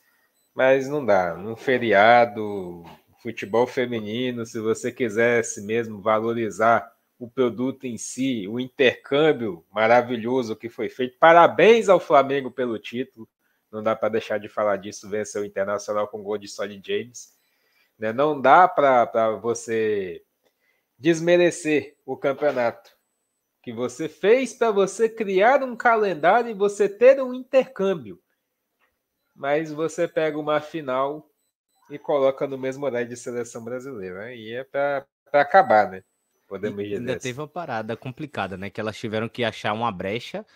Mas 0.54 0.88
não 0.88 1.04
dá, 1.04 1.34
num 1.34 1.56
feriado, 1.56 2.84
futebol 3.18 3.66
feminino, 3.66 4.46
se 4.46 4.60
você 4.60 4.92
quisesse 4.92 5.60
mesmo 5.62 6.00
valorizar 6.00 6.94
o 7.18 7.28
produto 7.28 7.86
em 7.86 7.98
si, 7.98 8.46
o 8.46 8.60
intercâmbio 8.60 9.64
maravilhoso 9.72 10.54
que 10.54 10.68
foi 10.68 10.88
feito. 10.88 11.18
Parabéns 11.18 11.88
ao 11.88 11.98
Flamengo 11.98 12.50
pelo 12.50 12.78
título. 12.78 13.28
Não 13.70 13.82
dá 13.82 13.96
para 13.96 14.10
deixar 14.10 14.38
de 14.38 14.48
falar 14.48 14.76
disso, 14.76 15.08
venceu 15.08 15.42
o 15.42 15.44
Internacional 15.44 16.06
com 16.06 16.22
gol 16.22 16.38
de 16.38 16.46
Solly 16.46 16.80
James. 16.84 17.34
Né? 17.98 18.12
Não 18.12 18.40
dá 18.40 18.68
para 18.68 19.32
você 19.32 20.22
desmerecer 20.98 21.96
o 22.06 22.16
campeonato 22.16 22.92
que 23.62 23.72
você 23.72 24.08
fez 24.08 24.52
para 24.52 24.70
você 24.70 25.08
criar 25.08 25.64
um 25.64 25.74
calendário 25.74 26.50
e 26.50 26.54
você 26.54 26.88
ter 26.88 27.20
um 27.22 27.32
intercâmbio. 27.32 28.20
Mas 29.34 29.72
você 29.72 30.06
pega 30.06 30.38
uma 30.38 30.60
final 30.60 31.28
e 31.90 31.98
coloca 31.98 32.46
no 32.46 32.56
mesmo 32.56 32.86
horário 32.86 33.08
de 33.08 33.16
seleção 33.16 33.64
brasileira. 33.64 34.24
Aí 34.24 34.52
é 34.52 34.64
para 34.64 35.06
acabar, 35.32 35.90
né? 35.90 36.02
Podemos 36.46 36.84
e 36.84 36.94
ainda 36.94 37.18
teve 37.18 37.40
uma 37.40 37.48
parada 37.48 37.96
complicada, 37.96 38.56
né? 38.56 38.70
Que 38.70 38.80
elas 38.80 38.96
tiveram 38.96 39.28
que 39.28 39.42
achar 39.42 39.72
uma 39.72 39.90
brecha 39.90 40.46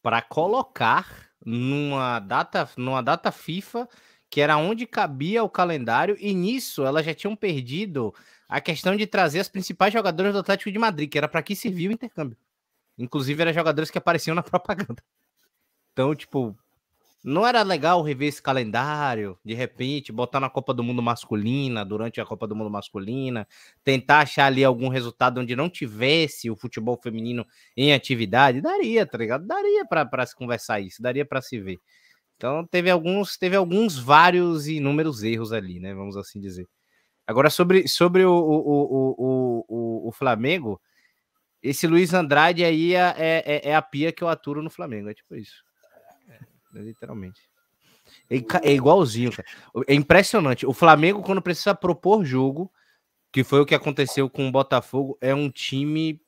para 0.00 0.22
colocar 0.22 1.30
numa 1.44 2.18
data, 2.20 2.68
numa 2.76 3.02
data 3.02 3.30
FIFA 3.30 3.88
que 4.32 4.40
era 4.40 4.56
onde 4.56 4.86
cabia 4.86 5.44
o 5.44 5.50
calendário, 5.50 6.16
e 6.18 6.32
nisso 6.32 6.86
elas 6.86 7.04
já 7.04 7.12
tinham 7.12 7.36
perdido 7.36 8.14
a 8.48 8.62
questão 8.62 8.96
de 8.96 9.06
trazer 9.06 9.40
as 9.40 9.48
principais 9.48 9.92
jogadoras 9.92 10.32
do 10.32 10.38
Atlético 10.38 10.72
de 10.72 10.78
Madrid, 10.78 11.10
que 11.10 11.18
era 11.18 11.28
para 11.28 11.42
que 11.42 11.54
servia 11.54 11.90
o 11.90 11.92
intercâmbio. 11.92 12.38
Inclusive, 12.96 13.42
eram 13.42 13.52
jogadores 13.52 13.90
que 13.90 13.98
apareciam 13.98 14.34
na 14.34 14.40
propaganda. 14.42 15.02
Então, 15.92 16.14
tipo, 16.14 16.56
não 17.24 17.46
era 17.46 17.62
legal 17.62 18.02
rever 18.02 18.28
esse 18.28 18.42
calendário, 18.42 19.38
de 19.44 19.54
repente, 19.54 20.10
botar 20.10 20.40
na 20.40 20.50
Copa 20.50 20.74
do 20.74 20.82
Mundo 20.82 21.00
masculina, 21.00 21.84
durante 21.84 22.20
a 22.20 22.24
Copa 22.24 22.46
do 22.46 22.56
Mundo 22.56 22.70
masculina, 22.70 23.46
tentar 23.84 24.20
achar 24.20 24.46
ali 24.46 24.64
algum 24.64 24.88
resultado 24.88 25.40
onde 25.40 25.54
não 25.54 25.70
tivesse 25.70 26.50
o 26.50 26.56
futebol 26.56 26.98
feminino 27.00 27.46
em 27.76 27.92
atividade, 27.92 28.60
daria, 28.60 29.06
tá 29.06 29.16
ligado? 29.18 29.46
Daria 29.46 29.84
para 29.86 30.26
se 30.26 30.34
conversar 30.34 30.80
isso, 30.80 31.00
daria 31.00 31.24
para 31.24 31.40
se 31.40 31.60
ver. 31.60 31.78
Então, 32.36 32.66
teve 32.66 32.90
alguns, 32.90 33.36
teve 33.36 33.54
alguns 33.54 33.96
vários 33.96 34.66
e 34.66 34.78
inúmeros 34.78 35.22
erros 35.22 35.52
ali, 35.52 35.78
né? 35.78 35.94
Vamos 35.94 36.16
assim 36.16 36.40
dizer. 36.40 36.68
Agora, 37.24 37.48
sobre, 37.48 37.86
sobre 37.86 38.24
o, 38.24 38.32
o, 38.34 39.64
o, 39.68 40.08
o, 40.08 40.12
Flamengo, 40.12 40.80
esse 41.62 41.86
Luiz 41.86 42.12
Andrade 42.12 42.64
aí 42.64 42.94
é, 42.94 43.14
é, 43.16 43.68
é, 43.70 43.74
a 43.76 43.80
pia 43.80 44.12
que 44.12 44.24
eu 44.24 44.28
aturo 44.28 44.60
no 44.60 44.70
Flamengo. 44.70 45.08
É 45.08 45.14
tipo 45.14 45.36
isso. 45.36 45.62
É, 46.74 46.80
literalmente. 46.80 47.40
É, 48.30 48.70
é 48.70 48.72
igualzinho, 48.72 49.30
cara. 49.30 49.48
É 49.86 49.94
impressionante. 49.94 50.66
O 50.66 50.72
Flamengo, 50.72 51.22
quando 51.22 51.42
precisa 51.42 51.74
propor 51.74 52.24
jogo, 52.24 52.70
que 53.32 53.44
foi 53.44 53.60
o 53.60 53.66
que 53.66 53.74
aconteceu 53.74 54.28
com 54.28 54.48
o 54.48 54.52
Botafogo, 54.52 55.16
é 55.20 55.34
um 55.34 55.50
time 55.50 56.20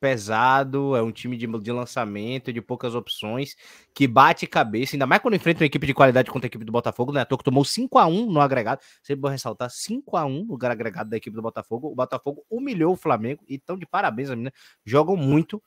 pesado, 0.00 0.94
é 0.94 1.02
um 1.02 1.10
time 1.10 1.36
de, 1.36 1.46
de 1.46 1.72
lançamento, 1.72 2.52
de 2.52 2.60
poucas 2.60 2.94
opções, 2.94 3.56
que 3.94 4.06
bate 4.06 4.46
cabeça, 4.46 4.94
ainda 4.94 5.06
mais 5.06 5.22
quando 5.22 5.34
enfrenta 5.34 5.60
uma 5.60 5.66
equipe 5.66 5.86
de 5.86 5.94
qualidade 5.94 6.30
contra 6.30 6.46
a 6.46 6.48
equipe 6.48 6.64
do 6.64 6.72
Botafogo, 6.72 7.12
né? 7.12 7.22
A 7.22 7.26
que 7.26 7.42
tomou 7.42 7.64
5 7.64 7.98
a 7.98 8.06
1 8.06 8.30
no 8.30 8.40
agregado. 8.40 8.80
Sempre 9.02 9.22
vou 9.22 9.30
ressaltar 9.30 9.70
5 9.70 10.16
a 10.16 10.24
1 10.24 10.44
no 10.44 10.54
agregado 10.54 11.10
da 11.10 11.16
equipe 11.16 11.34
do 11.34 11.42
Botafogo. 11.42 11.88
O 11.88 11.94
Botafogo 11.94 12.44
humilhou 12.50 12.92
o 12.92 12.96
Flamengo 12.96 13.42
e 13.48 13.56
estão 13.56 13.76
de 13.76 13.86
parabéns, 13.86 14.30
a 14.30 14.36
menina. 14.36 14.52
Jogam 14.84 15.16
muito. 15.16 15.62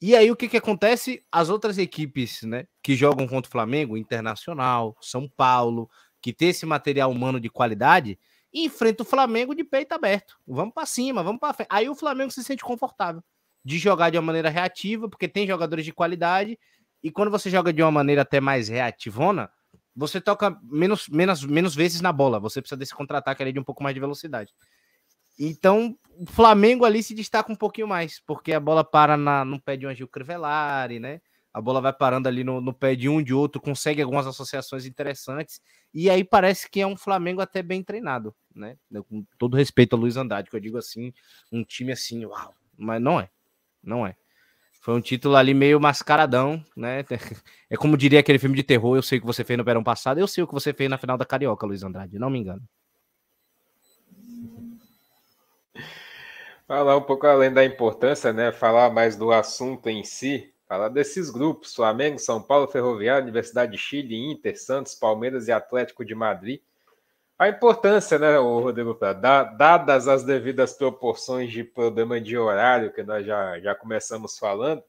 E 0.00 0.16
aí 0.16 0.30
o 0.30 0.36
que 0.36 0.48
que 0.48 0.56
acontece? 0.56 1.22
As 1.30 1.50
outras 1.50 1.76
equipes, 1.76 2.42
né, 2.42 2.66
que 2.82 2.94
jogam 2.94 3.26
contra 3.28 3.48
o 3.48 3.52
Flamengo, 3.52 3.96
Internacional, 3.96 4.96
São 5.00 5.28
Paulo, 5.28 5.90
que 6.22 6.32
tem 6.32 6.48
esse 6.48 6.64
material 6.64 7.10
humano 7.10 7.38
de 7.38 7.50
qualidade, 7.50 8.18
enfrenta 8.52 9.02
o 9.02 9.06
Flamengo 9.06 9.54
de 9.54 9.62
peito 9.62 9.92
aberto. 9.92 10.38
Vamos 10.46 10.72
para 10.74 10.86
cima, 10.86 11.22
vamos 11.22 11.38
para 11.40 11.52
frente. 11.52 11.68
Aí 11.70 11.88
o 11.88 11.94
Flamengo 11.94 12.30
se 12.30 12.42
sente 12.42 12.64
confortável 12.64 13.22
de 13.64 13.78
jogar 13.78 14.10
de 14.10 14.16
uma 14.16 14.22
maneira 14.22 14.48
reativa, 14.48 15.08
porque 15.08 15.28
tem 15.28 15.46
jogadores 15.46 15.84
de 15.84 15.92
qualidade, 15.92 16.58
e 17.02 17.10
quando 17.10 17.30
você 17.30 17.50
joga 17.50 17.72
de 17.72 17.82
uma 17.82 17.90
maneira 17.90 18.22
até 18.22 18.40
mais 18.40 18.68
reativona, 18.68 19.50
você 19.94 20.18
toca 20.20 20.58
menos, 20.62 21.08
menos, 21.08 21.44
menos 21.44 21.74
vezes 21.74 22.00
na 22.00 22.12
bola, 22.12 22.40
você 22.40 22.60
precisa 22.62 22.78
desse 22.78 22.94
contra-ataque 22.94 23.42
ali 23.42 23.52
de 23.52 23.60
um 23.60 23.64
pouco 23.64 23.82
mais 23.82 23.94
de 23.94 24.00
velocidade. 24.00 24.54
Então, 25.42 25.96
o 26.18 26.26
Flamengo 26.26 26.84
ali 26.84 27.02
se 27.02 27.14
destaca 27.14 27.50
um 27.50 27.56
pouquinho 27.56 27.88
mais, 27.88 28.20
porque 28.26 28.52
a 28.52 28.60
bola 28.60 28.84
para 28.84 29.16
na, 29.16 29.42
no 29.42 29.58
pé 29.58 29.74
de 29.74 29.86
um 29.86 29.94
Gil 29.94 30.06
Crivellari, 30.06 31.00
né? 31.00 31.18
A 31.50 31.62
bola 31.62 31.80
vai 31.80 31.94
parando 31.94 32.28
ali 32.28 32.44
no, 32.44 32.60
no 32.60 32.74
pé 32.74 32.94
de 32.94 33.08
um 33.08 33.22
de 33.22 33.32
outro, 33.32 33.58
consegue 33.58 34.02
algumas 34.02 34.26
associações 34.26 34.84
interessantes, 34.84 35.62
e 35.94 36.10
aí 36.10 36.22
parece 36.22 36.70
que 36.70 36.80
é 36.80 36.86
um 36.86 36.96
Flamengo 36.96 37.40
até 37.40 37.62
bem 37.62 37.82
treinado, 37.82 38.34
né? 38.54 38.76
Com 39.08 39.24
todo 39.38 39.56
respeito 39.56 39.94
ao 39.94 40.00
Luiz 40.00 40.18
Andrade, 40.18 40.50
que 40.50 40.54
eu 40.54 40.60
digo 40.60 40.76
assim, 40.76 41.10
um 41.50 41.64
time 41.64 41.90
assim, 41.90 42.26
uau, 42.26 42.54
mas 42.76 43.00
não 43.00 43.18
é. 43.18 43.30
Não 43.82 44.06
é. 44.06 44.14
Foi 44.82 44.94
um 44.94 45.00
título 45.00 45.36
ali 45.36 45.54
meio 45.54 45.80
mascaradão, 45.80 46.62
né? 46.76 47.02
É 47.70 47.76
como 47.76 47.96
diria 47.96 48.20
aquele 48.20 48.38
filme 48.38 48.56
de 48.56 48.62
terror, 48.62 48.94
eu 48.94 49.02
sei 49.02 49.16
o 49.18 49.20
que 49.22 49.26
você 49.26 49.42
fez 49.42 49.56
no 49.56 49.64
verão 49.64 49.82
passado, 49.82 50.20
eu 50.20 50.28
sei 50.28 50.44
o 50.44 50.46
que 50.46 50.52
você 50.52 50.74
fez 50.74 50.90
na 50.90 50.98
final 50.98 51.16
da 51.16 51.24
Carioca, 51.24 51.66
Luiz 51.66 51.82
Andrade, 51.82 52.18
não 52.18 52.28
me 52.28 52.38
engano. 52.38 52.62
Falar 56.70 56.96
um 56.96 57.02
pouco 57.02 57.26
além 57.26 57.52
da 57.52 57.64
importância, 57.64 58.32
né? 58.32 58.52
Falar 58.52 58.90
mais 58.90 59.16
do 59.16 59.32
assunto 59.32 59.88
em 59.88 60.04
si, 60.04 60.54
falar 60.68 60.88
desses 60.88 61.28
grupos: 61.28 61.74
Flamengo, 61.74 62.18
São 62.18 62.40
Paulo, 62.40 62.68
Ferroviário, 62.68 63.24
Universidade 63.24 63.72
de 63.72 63.78
Chile, 63.78 64.30
Inter, 64.30 64.56
Santos, 64.56 64.94
Palmeiras 64.94 65.48
e 65.48 65.52
Atlético 65.52 66.04
de 66.04 66.14
Madrid 66.14 66.60
a 67.40 67.48
importância, 67.48 68.18
né, 68.18 68.36
Rodrigo, 68.36 68.94
dadas 69.56 70.06
as 70.06 70.22
devidas 70.22 70.74
proporções 70.74 71.50
de 71.50 71.64
problema 71.64 72.20
de 72.20 72.36
horário 72.36 72.92
que 72.92 73.02
nós 73.02 73.24
já, 73.24 73.58
já 73.58 73.74
começamos 73.74 74.38
falando, 74.38 74.84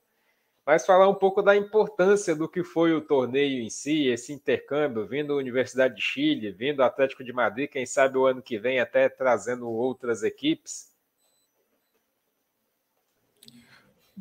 mas 0.66 0.86
falar 0.86 1.08
um 1.08 1.16
pouco 1.16 1.42
da 1.42 1.56
importância 1.56 2.36
do 2.36 2.50
que 2.50 2.62
foi 2.62 2.94
o 2.94 3.00
torneio 3.00 3.64
em 3.64 3.70
si, 3.70 4.10
esse 4.10 4.34
intercâmbio, 4.34 5.08
vindo 5.08 5.38
Universidade 5.38 5.96
de 5.96 6.02
Chile, 6.02 6.52
vindo 6.52 6.84
Atlético 6.84 7.24
de 7.24 7.32
Madrid, 7.32 7.70
quem 7.70 7.86
sabe 7.86 8.18
o 8.18 8.26
ano 8.26 8.42
que 8.42 8.60
vem 8.60 8.82
até 8.82 9.08
trazendo 9.08 9.70
outras 9.70 10.22
equipes. 10.22 10.91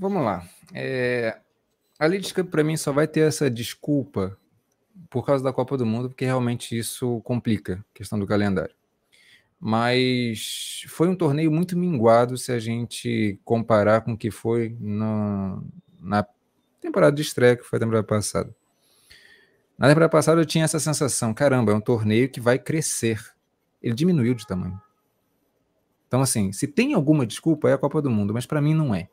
Vamos 0.00 0.24
lá. 0.24 0.48
É, 0.72 1.38
a 1.98 2.06
Leeds 2.06 2.32
Cup 2.32 2.48
para 2.48 2.64
mim 2.64 2.74
só 2.74 2.90
vai 2.90 3.06
ter 3.06 3.20
essa 3.20 3.50
desculpa 3.50 4.34
por 5.10 5.26
causa 5.26 5.44
da 5.44 5.52
Copa 5.52 5.76
do 5.76 5.84
Mundo, 5.84 6.08
porque 6.08 6.24
realmente 6.24 6.76
isso 6.76 7.20
complica 7.20 7.74
a 7.74 7.98
questão 7.98 8.18
do 8.18 8.26
calendário. 8.26 8.74
Mas 9.60 10.86
foi 10.88 11.06
um 11.06 11.14
torneio 11.14 11.52
muito 11.52 11.76
minguado 11.76 12.38
se 12.38 12.50
a 12.50 12.58
gente 12.58 13.38
comparar 13.44 14.00
com 14.00 14.14
o 14.14 14.16
que 14.16 14.30
foi 14.30 14.74
no, 14.80 15.62
na 16.00 16.26
temporada 16.80 17.14
de 17.14 17.20
estreia, 17.20 17.54
que 17.54 17.62
foi 17.62 17.76
a 17.76 17.80
temporada 17.80 18.06
passada. 18.06 18.56
Na 19.76 19.86
temporada 19.86 20.10
passada 20.10 20.40
eu 20.40 20.46
tinha 20.46 20.64
essa 20.64 20.80
sensação: 20.80 21.34
caramba, 21.34 21.72
é 21.72 21.74
um 21.74 21.80
torneio 21.80 22.30
que 22.30 22.40
vai 22.40 22.58
crescer. 22.58 23.22
Ele 23.82 23.94
diminuiu 23.94 24.34
de 24.34 24.46
tamanho. 24.46 24.80
Então, 26.08 26.22
assim, 26.22 26.52
se 26.52 26.66
tem 26.66 26.94
alguma 26.94 27.26
desculpa, 27.26 27.68
é 27.68 27.74
a 27.74 27.78
Copa 27.78 28.00
do 28.00 28.08
Mundo, 28.08 28.32
mas 28.32 28.46
para 28.46 28.62
mim 28.62 28.72
não 28.72 28.94
é. 28.94 29.10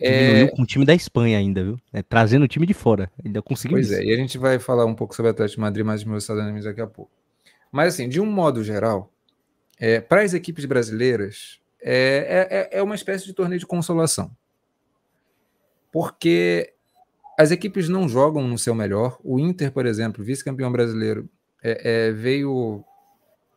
Diminuiu 0.00 0.46
é... 0.46 0.48
com 0.48 0.62
o 0.62 0.66
time 0.66 0.84
da 0.84 0.94
Espanha 0.94 1.38
ainda, 1.38 1.62
viu? 1.62 1.78
É, 1.92 2.02
trazendo 2.02 2.44
o 2.44 2.48
time 2.48 2.66
de 2.66 2.74
fora. 2.74 3.10
Ainda 3.24 3.42
conseguiu 3.42 3.76
Pois 3.76 3.90
isso. 3.90 4.00
é, 4.00 4.04
e 4.04 4.12
a 4.12 4.16
gente 4.16 4.38
vai 4.38 4.58
falar 4.58 4.86
um 4.86 4.94
pouco 4.94 5.14
sobre 5.14 5.28
o 5.28 5.32
Atlético 5.32 5.56
de 5.56 5.60
Madrid, 5.60 5.84
mais 5.84 6.02
meus 6.04 6.24
Estados 6.24 6.64
daqui 6.64 6.80
a 6.80 6.86
pouco. 6.86 7.10
Mas 7.70 7.94
assim, 7.94 8.08
de 8.08 8.20
um 8.20 8.26
modo 8.26 8.64
geral, 8.64 9.12
é, 9.78 10.00
para 10.00 10.22
as 10.22 10.34
equipes 10.34 10.64
brasileiras, 10.64 11.60
é, 11.82 12.48
é, 12.50 12.76
é, 12.76 12.78
é 12.78 12.82
uma 12.82 12.94
espécie 12.94 13.26
de 13.26 13.32
torneio 13.32 13.58
de 13.58 13.66
consolação. 13.66 14.30
Porque 15.92 16.72
as 17.38 17.50
equipes 17.50 17.88
não 17.88 18.08
jogam 18.08 18.46
no 18.46 18.58
seu 18.58 18.74
melhor. 18.74 19.18
O 19.24 19.38
Inter, 19.38 19.72
por 19.72 19.86
exemplo, 19.86 20.24
vice-campeão 20.24 20.70
brasileiro, 20.70 21.28
é, 21.62 22.08
é, 22.08 22.12
veio 22.12 22.84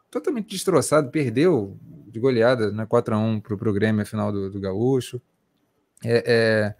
totalmente 0.10 0.50
destroçado, 0.50 1.10
perdeu 1.10 1.78
de 2.08 2.20
goleada 2.20 2.72
na 2.72 2.84
né, 2.84 2.86
4x1 2.86 3.42
para 3.42 3.70
o 3.70 3.74
Grêmio, 3.74 4.02
a 4.02 4.06
final 4.06 4.32
do, 4.32 4.50
do 4.50 4.60
Gaúcho. 4.60 5.22
É, 6.04 6.24
é, 6.26 6.76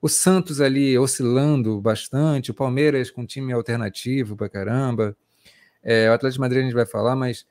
o 0.00 0.08
Santos 0.08 0.60
ali 0.60 0.98
oscilando 0.98 1.80
bastante, 1.80 2.50
o 2.50 2.54
Palmeiras 2.54 3.10
com 3.10 3.26
time 3.26 3.52
alternativo 3.52 4.36
para 4.36 4.48
caramba, 4.48 5.16
é, 5.82 6.10
o 6.10 6.12
Atlético 6.12 6.38
de 6.38 6.40
Madrid 6.40 6.60
a 6.60 6.64
gente 6.64 6.74
vai 6.74 6.86
falar, 6.86 7.16
mas 7.16 7.46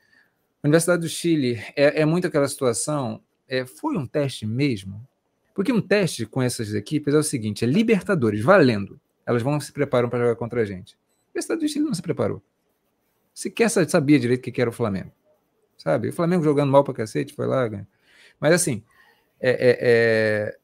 a 0.62 0.66
Universidade 0.66 1.02
do 1.02 1.08
Chile 1.08 1.62
é, 1.74 2.02
é 2.02 2.04
muito 2.04 2.26
aquela 2.26 2.46
situação. 2.48 3.22
É, 3.48 3.66
foi 3.66 3.96
um 3.96 4.06
teste 4.06 4.46
mesmo? 4.46 5.06
Porque 5.54 5.72
um 5.72 5.80
teste 5.80 6.26
com 6.26 6.40
essas 6.40 6.74
equipes 6.74 7.14
é 7.14 7.18
o 7.18 7.22
seguinte: 7.22 7.64
é 7.64 7.68
Libertadores, 7.68 8.42
valendo. 8.42 9.00
Elas 9.26 9.42
vão 9.42 9.60
se 9.60 9.72
preparam 9.72 10.08
para 10.08 10.20
jogar 10.20 10.36
contra 10.36 10.62
a 10.62 10.64
gente. 10.64 10.94
A 10.94 11.30
Universidade 11.30 11.60
do 11.60 11.68
Chile 11.68 11.84
não 11.84 11.94
se 11.94 12.02
preparou. 12.02 12.42
Sequer 13.32 13.70
sabia 13.70 14.18
direito 14.18 14.46
o 14.46 14.52
que 14.52 14.60
era 14.60 14.70
o 14.70 14.72
Flamengo. 14.72 15.12
Sabe? 15.76 16.08
O 16.08 16.12
Flamengo 16.12 16.44
jogando 16.44 16.70
mal 16.70 16.84
para 16.84 16.94
cacete, 16.94 17.34
foi 17.34 17.46
lá. 17.46 17.68
Mas 18.38 18.52
assim, 18.52 18.82
é, 19.40 19.50
é, 19.50 19.78
é 19.80 20.58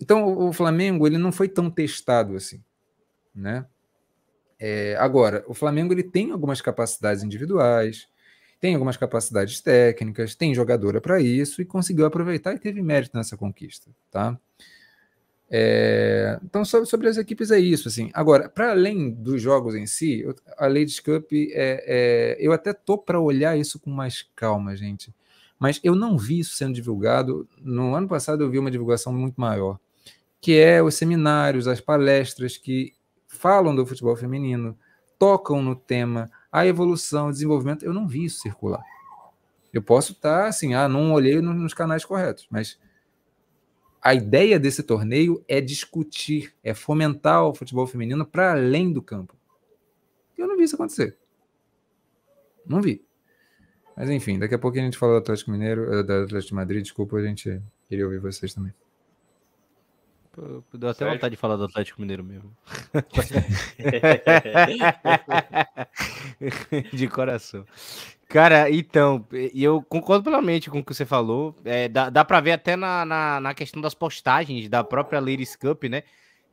então, 0.00 0.48
o 0.48 0.52
Flamengo 0.52 1.06
ele 1.06 1.18
não 1.18 1.30
foi 1.30 1.48
tão 1.48 1.70
testado 1.70 2.34
assim, 2.34 2.62
né? 3.34 3.66
É, 4.58 4.96
agora, 4.98 5.44
o 5.46 5.54
Flamengo 5.54 5.92
ele 5.92 6.02
tem 6.02 6.30
algumas 6.30 6.60
capacidades 6.60 7.22
individuais, 7.22 8.08
tem 8.60 8.74
algumas 8.74 8.96
capacidades 8.96 9.60
técnicas, 9.60 10.34
tem 10.34 10.54
jogadora 10.54 11.00
para 11.00 11.20
isso 11.20 11.60
e 11.60 11.64
conseguiu 11.64 12.06
aproveitar 12.06 12.54
e 12.54 12.58
teve 12.58 12.82
mérito 12.82 13.16
nessa 13.16 13.36
conquista, 13.36 13.90
tá? 14.10 14.38
É, 15.52 16.38
então, 16.44 16.64
sobre, 16.64 16.88
sobre, 16.88 17.08
as 17.08 17.16
equipes 17.16 17.50
é 17.50 17.58
isso, 17.58 17.88
assim. 17.88 18.10
Agora, 18.14 18.48
para 18.48 18.70
além 18.70 19.10
dos 19.10 19.42
jogos 19.42 19.74
em 19.74 19.86
si, 19.86 20.24
a 20.56 20.66
Ladies 20.66 21.00
Cup, 21.00 21.32
é, 21.32 21.84
é 21.86 22.36
eu 22.38 22.52
até 22.52 22.72
tô 22.72 22.96
para 22.96 23.18
olhar 23.18 23.58
isso 23.58 23.80
com 23.80 23.90
mais 23.90 24.22
calma, 24.36 24.76
gente. 24.76 25.12
Mas 25.58 25.80
eu 25.82 25.94
não 25.94 26.16
vi 26.16 26.38
isso 26.38 26.54
sendo 26.54 26.74
divulgado. 26.74 27.48
No 27.60 27.94
ano 27.94 28.06
passado 28.06 28.44
eu 28.44 28.50
vi 28.50 28.58
uma 28.58 28.70
divulgação 28.70 29.12
muito 29.12 29.40
maior 29.40 29.78
que 30.40 30.58
é 30.58 30.82
os 30.82 30.94
seminários, 30.94 31.68
as 31.68 31.80
palestras 31.80 32.56
que 32.56 32.94
falam 33.26 33.74
do 33.74 33.86
futebol 33.86 34.16
feminino, 34.16 34.76
tocam 35.18 35.62
no 35.62 35.76
tema, 35.76 36.30
a 36.50 36.66
evolução, 36.66 37.28
o 37.28 37.32
desenvolvimento. 37.32 37.84
Eu 37.84 37.92
não 37.92 38.08
vi 38.08 38.24
isso 38.24 38.40
circular. 38.40 38.82
Eu 39.72 39.82
posso 39.82 40.12
estar 40.12 40.46
assim, 40.46 40.74
ah, 40.74 40.88
não 40.88 41.12
olhei 41.12 41.40
nos 41.40 41.74
canais 41.74 42.04
corretos, 42.04 42.46
mas 42.50 42.78
a 44.02 44.14
ideia 44.14 44.58
desse 44.58 44.82
torneio 44.82 45.44
é 45.46 45.60
discutir, 45.60 46.54
é 46.64 46.72
fomentar 46.72 47.44
o 47.44 47.54
futebol 47.54 47.86
feminino 47.86 48.26
para 48.26 48.52
além 48.52 48.92
do 48.92 49.02
campo. 49.02 49.36
Eu 50.36 50.48
não 50.48 50.56
vi 50.56 50.64
isso 50.64 50.74
acontecer. 50.74 51.18
Não 52.66 52.80
vi. 52.80 53.04
Mas 53.96 54.08
enfim, 54.08 54.38
daqui 54.38 54.54
a 54.54 54.58
pouco 54.58 54.78
a 54.78 54.80
gente 54.80 54.96
fala 54.96 55.12
do 55.12 55.18
Atlético 55.18 55.50
Mineiro, 55.50 55.92
eh, 55.92 56.02
da 56.02 56.24
Atlético 56.24 56.48
de 56.48 56.54
Madrid, 56.54 56.82
desculpa, 56.82 57.16
a 57.16 57.22
gente 57.22 57.62
queria 57.86 58.06
ouvir 58.06 58.18
vocês 58.18 58.54
também. 58.54 58.72
Deu 60.36 60.88
até 60.88 60.98
certo. 60.98 61.12
vontade 61.12 61.34
de 61.34 61.40
falar 61.40 61.56
do 61.56 61.64
Atlético 61.64 62.00
Mineiro 62.00 62.22
mesmo. 62.22 62.56
de 66.92 67.08
coração. 67.08 67.66
Cara, 68.28 68.70
então, 68.70 69.26
eu 69.52 69.82
concordo 69.82 70.22
plenamente 70.22 70.70
com 70.70 70.78
o 70.78 70.84
que 70.84 70.94
você 70.94 71.04
falou. 71.04 71.56
É, 71.64 71.88
dá, 71.88 72.10
dá 72.10 72.24
pra 72.24 72.40
ver 72.40 72.52
até 72.52 72.76
na, 72.76 73.04
na, 73.04 73.40
na, 73.40 73.54
questão 73.54 73.82
das 73.82 73.92
postagens 73.92 74.68
da 74.68 74.84
própria 74.84 75.18
Ladies 75.18 75.56
Cup, 75.56 75.82
né? 75.84 76.04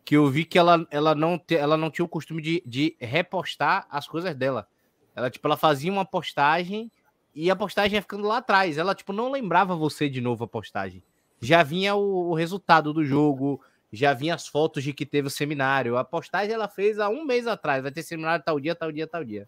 Que 0.03 0.17
eu 0.17 0.27
vi 0.27 0.43
que 0.43 0.57
ela, 0.57 0.87
ela, 0.89 1.13
não, 1.13 1.37
te, 1.37 1.55
ela 1.55 1.77
não 1.77 1.91
tinha 1.91 2.05
o 2.05 2.09
costume 2.09 2.41
de, 2.41 2.63
de 2.65 2.95
repostar 2.99 3.85
as 3.91 4.07
coisas 4.07 4.33
dela. 4.33 4.67
Ela, 5.15 5.29
tipo, 5.29 5.47
ela 5.47 5.57
fazia 5.57 5.91
uma 5.91 6.05
postagem 6.05 6.91
e 7.35 7.51
a 7.51 7.55
postagem 7.55 7.95
ia 7.95 8.01
ficando 8.01 8.27
lá 8.27 8.37
atrás. 8.37 8.79
Ela, 8.79 8.95
tipo, 8.95 9.13
não 9.13 9.31
lembrava 9.31 9.75
você 9.75 10.09
de 10.09 10.19
novo 10.19 10.43
a 10.43 10.47
postagem 10.47 11.03
já 11.41 11.63
vinha 11.63 11.95
o, 11.95 12.29
o, 12.29 12.33
resultado 12.33 12.93
do 12.93 13.03
jogo, 13.03 13.61
já 13.91 14.13
vinha 14.13 14.35
as 14.35 14.47
fotos 14.47 14.83
de 14.83 14.93
que 14.93 15.05
teve 15.05 15.27
o 15.27 15.31
seminário. 15.31 15.97
A 15.97 16.03
postagem 16.03 16.53
ela 16.53 16.67
fez 16.67 16.99
há 16.99 17.09
um 17.09 17.25
mês 17.25 17.47
atrás. 17.47 17.83
Vai 17.83 17.91
ter 17.91 18.03
seminário 18.03 18.43
tal 18.43 18.59
dia, 18.59 18.75
tal 18.75 18.91
dia, 18.91 19.07
tal 19.07 19.23
dia. 19.23 19.47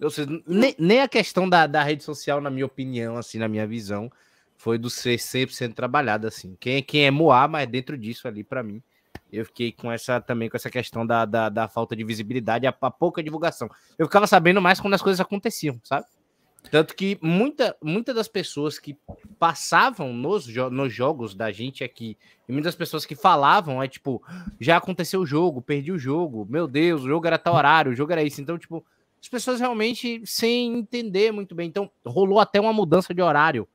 Ou 0.00 0.10
seja, 0.10 0.28
nem, 0.46 0.74
nem 0.78 1.00
a 1.00 1.08
questão 1.08 1.48
da, 1.48 1.66
da 1.66 1.82
rede 1.82 2.04
social, 2.04 2.40
na 2.40 2.50
minha 2.50 2.66
opinião, 2.66 3.16
assim, 3.16 3.38
na 3.38 3.48
minha 3.48 3.66
visão, 3.66 4.10
foi 4.56 4.78
do 4.78 4.88
ser 4.88 5.18
sempre 5.18 5.54
sendo 5.54 5.74
trabalhado 5.74 6.26
assim. 6.26 6.56
Quem, 6.60 6.82
quem 6.82 7.06
é 7.06 7.10
Moá, 7.10 7.48
mas 7.48 7.68
dentro 7.68 7.98
disso 7.98 8.28
ali, 8.28 8.44
para 8.44 8.62
mim, 8.62 8.82
eu 9.32 9.44
fiquei 9.44 9.72
com 9.72 9.90
essa 9.90 10.20
também 10.20 10.48
com 10.48 10.56
essa 10.56 10.70
questão 10.70 11.06
da, 11.06 11.24
da, 11.24 11.48
da 11.48 11.68
falta 11.68 11.94
de 11.94 12.04
visibilidade, 12.04 12.66
a, 12.66 12.74
a, 12.80 12.90
pouca 12.90 13.22
divulgação. 13.22 13.68
Eu 13.98 14.06
ficava 14.06 14.26
sabendo 14.26 14.60
mais 14.60 14.80
quando 14.80 14.94
as 14.94 15.02
coisas 15.02 15.20
aconteciam, 15.20 15.80
sabe? 15.84 16.06
Tanto 16.70 16.94
que 16.94 17.18
muita, 17.22 17.76
muita 17.82 18.12
das 18.12 18.28
pessoas 18.28 18.78
que 18.78 18.96
passavam 19.38 20.12
nos, 20.12 20.46
nos 20.46 20.92
jogos 20.92 21.34
da 21.34 21.50
gente 21.50 21.82
aqui, 21.82 22.16
e 22.48 22.52
muitas 22.52 22.74
pessoas 22.74 23.06
que 23.06 23.14
falavam, 23.14 23.82
é 23.82 23.88
tipo, 23.88 24.22
já 24.60 24.76
aconteceu 24.76 25.20
o 25.20 25.26
jogo, 25.26 25.62
perdi 25.62 25.92
o 25.92 25.98
jogo, 25.98 26.46
meu 26.48 26.66
Deus, 26.66 27.02
o 27.02 27.08
jogo 27.08 27.26
era 27.26 27.38
tal 27.38 27.54
horário, 27.54 27.92
o 27.92 27.94
jogo 27.94 28.12
era 28.12 28.22
isso. 28.22 28.40
Então, 28.40 28.58
tipo, 28.58 28.84
as 29.20 29.28
pessoas 29.28 29.60
realmente 29.60 30.22
sem 30.26 30.78
entender 30.78 31.32
muito 31.32 31.54
bem. 31.54 31.68
Então, 31.68 31.90
rolou 32.04 32.38
até 32.38 32.60
uma 32.60 32.72
mudança 32.72 33.14
de 33.14 33.22
horário 33.22 33.66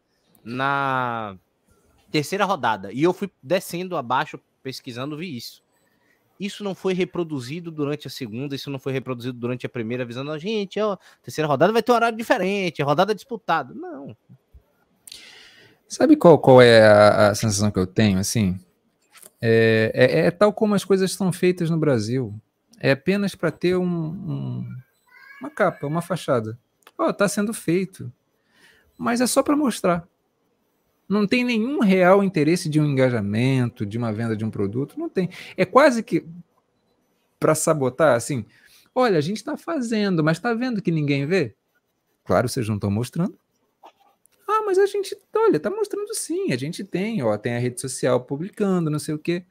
na 0.44 1.36
terceira 2.12 2.46
rodada. 2.46 2.92
E 2.92 3.02
eu 3.02 3.14
fui 3.14 3.32
descendo 3.42 3.98
abaixo, 3.98 4.40
pesquisando, 4.62 5.18
vi 5.18 5.36
isso. 5.36 5.63
Isso 6.44 6.64
não 6.64 6.76
foi 6.76 6.94
reproduzido 6.94 7.72
durante 7.72 8.08
a 8.08 8.10
segunda, 8.10 8.54
isso 8.54 8.70
não 8.70 8.78
foi 8.78 8.92
reproduzido 8.92 9.38
durante 9.38 9.66
a 9.66 9.70
primeira, 9.70 10.04
avisando 10.04 10.32
a 10.32 10.38
gente, 10.38 10.80
ó, 10.80 10.98
terceira 11.22 11.48
rodada 11.48 11.72
vai 11.72 11.82
ter 11.82 11.92
um 11.92 11.96
horário 11.96 12.18
diferente, 12.18 12.84
rodada 12.84 13.16
disputada. 13.16 13.74
Não. 13.74 14.16
Sabe 15.88 16.18
qual, 16.18 16.38
qual 16.40 16.62
é 16.62 16.86
a, 16.86 17.30
a 17.30 17.36
sensação 17.36 17.72
que 17.72 17.80
eu 17.80 17.88
tenho, 17.88 18.20
assim? 18.20 18.60
É, 19.42 19.92
é, 19.94 20.20
é, 20.26 20.32
tal 20.32 20.52
como 20.52 20.76
as 20.76 20.84
coisas 20.84 21.12
são 21.14 21.32
feitas 21.32 21.70
no 21.70 21.78
Brasil. 21.78 22.34
É 22.80 22.92
apenas 22.92 23.36
para 23.36 23.52
ter 23.52 23.78
um, 23.78 23.86
um, 23.86 24.76
uma 25.40 25.50
capa, 25.50 25.88
uma 25.88 26.02
fachada. 26.02 26.60
Ó, 26.98 27.08
oh, 27.08 27.14
tá 27.14 27.28
sendo 27.30 27.54
feito. 27.54 28.12
Mas 28.98 29.22
é 29.22 29.28
só 29.28 29.42
para 29.42 29.56
mostrar. 29.56 30.06
Não 31.08 31.28
tem 31.28 31.44
nenhum 31.44 31.80
real 31.80 32.24
interesse 32.24 32.70
de 32.70 32.80
um 32.80 32.86
engajamento, 32.86 33.86
de 33.86 33.98
uma 33.98 34.12
venda 34.12 34.36
de 34.36 34.46
um 34.46 34.50
produto, 34.50 34.98
não 34.98 35.10
tem. 35.10 35.30
É 35.58 35.66
quase 35.66 36.02
que 36.02 36.26
para 37.40 37.54
sabotar, 37.54 38.16
assim, 38.16 38.46
olha, 38.96 39.18
a 39.18 39.22
gente 39.22 39.38
está 39.38 39.58
fazendo, 39.58 40.24
mas 40.24 40.38
está 40.38 40.54
vendo 40.54 40.82
que 40.82 40.92
ninguém 40.92 41.26
vê? 41.26 41.54
Claro, 42.24 42.48
vocês 42.48 42.68
não 42.68 42.76
estão 42.76 42.90
mostrando. 42.90 43.38
Ah, 44.48 44.62
mas 44.66 44.78
a 44.78 44.86
gente, 44.86 45.18
olha, 45.36 45.58
está 45.58 45.70
mostrando 45.70 46.14
sim, 46.14 46.52
a 46.54 46.58
gente 46.58 46.84
tem, 46.84 47.22
ó, 47.22 47.38
tem 47.38 47.56
a 47.56 47.60
rede 47.60 47.82
social 47.82 48.22
publicando, 48.22 48.90
não 48.90 49.00
sei 49.00 49.14
o 49.14 49.20
quê. 49.20 49.46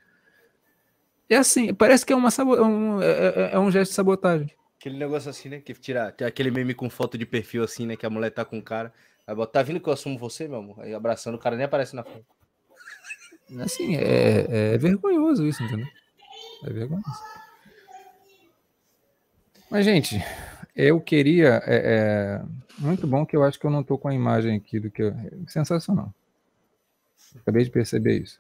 É 1.29 1.37
assim, 1.37 1.73
parece 1.73 2.05
que 2.05 2.13
é, 2.13 2.17
uma 2.17 2.29
é 2.29 2.63
um, 2.63 3.03
é, 3.03 3.07
é, 3.07 3.51
é 3.55 3.59
um 3.59 3.71
gesto 3.71 3.91
de 3.91 3.97
sabotagem. 3.97 4.51
Aquele 4.79 4.99
negócio 4.99 5.31
assim, 5.31 5.49
né? 5.49 5.61
Que 5.61 5.73
tira, 5.75 6.09
aquele 6.09 6.51
meme 6.51 6.75
com 6.75 6.91
foto 6.91 7.17
de 7.17 7.25
perfil 7.25 7.63
assim, 7.63 7.87
né? 7.87 7.97
Que 7.97 8.05
a 8.05 8.11
mulher 8.11 8.31
tá 8.31 8.45
com 8.45 8.59
o 8.59 8.63
cara. 8.63 8.93
Aí 9.27 9.35
bota, 9.35 9.53
tá 9.53 9.63
vindo 9.63 9.81
que 9.81 9.89
eu 9.89 9.93
assumo 9.93 10.19
você, 10.19 10.49
meu 10.49 10.59
amor? 10.59 10.81
Aí 10.81 10.95
abraçando, 10.95 11.35
o 11.35 11.39
cara 11.39 11.57
nem 11.57 11.65
aparece 11.65 11.95
na 11.95 12.03
foto. 12.03 12.25
Assim, 13.61 13.97
é, 13.97 14.75
é 14.75 14.79
vergonhoso 14.79 15.47
isso, 15.47 15.63
entendeu? 15.63 15.87
É 16.65 16.71
vergonhoso. 16.71 17.23
Mas, 19.71 19.85
gente, 19.85 20.23
eu 20.75 21.01
queria. 21.01 21.63
É, 21.67 21.77
é, 21.77 22.43
muito 22.79 23.07
bom 23.07 23.25
que 23.25 23.37
eu 23.37 23.45
acho 23.45 23.59
que 23.59 23.67
eu 23.67 23.71
não 23.71 23.83
tô 23.83 23.97
com 23.97 24.09
a 24.09 24.15
imagem 24.15 24.57
aqui 24.57 24.81
do 24.81 24.91
que. 24.91 25.03
Eu, 25.03 25.15
sensacional. 25.47 26.13
Acabei 27.37 27.65
de 27.65 27.71
perceber 27.71 28.19
isso. 28.19 28.39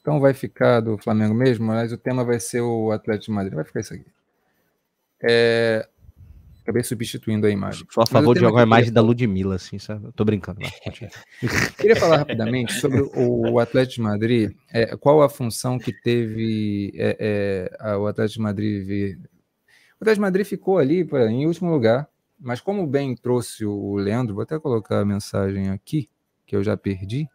Então 0.00 0.18
vai 0.18 0.34
ficar 0.34 0.80
do 0.80 0.98
Flamengo 0.98 1.34
mesmo, 1.34 1.66
mas 1.66 1.92
o 1.92 1.98
tema 1.98 2.24
vai 2.24 2.40
ser 2.40 2.60
o 2.60 2.90
Atlético 2.90 3.26
de 3.26 3.32
Madrid. 3.32 3.54
Vai 3.54 3.64
ficar 3.64 3.80
isso 3.80 3.94
aqui. 3.94 4.06
É, 5.22 5.88
Acabei 6.62 6.84
substituindo 6.84 7.44
a 7.44 7.50
imagem. 7.50 7.84
Só 7.90 8.02
a 8.02 8.06
favor 8.06 8.34
de 8.34 8.40
jogar 8.40 8.60
a 8.60 8.62
imagem 8.62 8.92
da 8.92 9.00
Ludmilla, 9.00 9.56
assim, 9.56 9.80
sabe? 9.80 10.06
Eu 10.06 10.12
tô 10.12 10.24
brincando. 10.24 10.60
queria 11.76 11.96
falar 11.96 12.18
rapidamente 12.18 12.74
sobre 12.74 13.00
o 13.00 13.58
Atlético 13.58 13.96
de 13.96 14.00
Madrid. 14.02 14.52
É, 14.72 14.96
qual 14.96 15.22
a 15.22 15.28
função 15.28 15.76
que 15.76 15.92
teve 15.92 16.92
é, 16.94 17.68
é, 17.80 17.96
o 17.96 18.06
Atlético 18.06 18.38
de 18.38 18.42
Madrid 18.42 18.86
vir? 18.86 19.18
O 20.00 20.04
Atlético 20.04 20.14
de 20.14 20.20
Madrid 20.20 20.46
ficou 20.46 20.78
ali 20.78 21.06
em 21.30 21.46
último 21.46 21.68
lugar, 21.68 22.08
mas 22.38 22.60
como 22.60 22.86
bem 22.86 23.16
trouxe 23.16 23.66
o 23.66 23.96
Leandro, 23.96 24.34
vou 24.34 24.44
até 24.44 24.56
colocar 24.56 25.00
a 25.00 25.04
mensagem 25.04 25.68
aqui, 25.70 26.08
que 26.46 26.54
eu 26.54 26.62
já 26.62 26.76
perdi. 26.76 27.28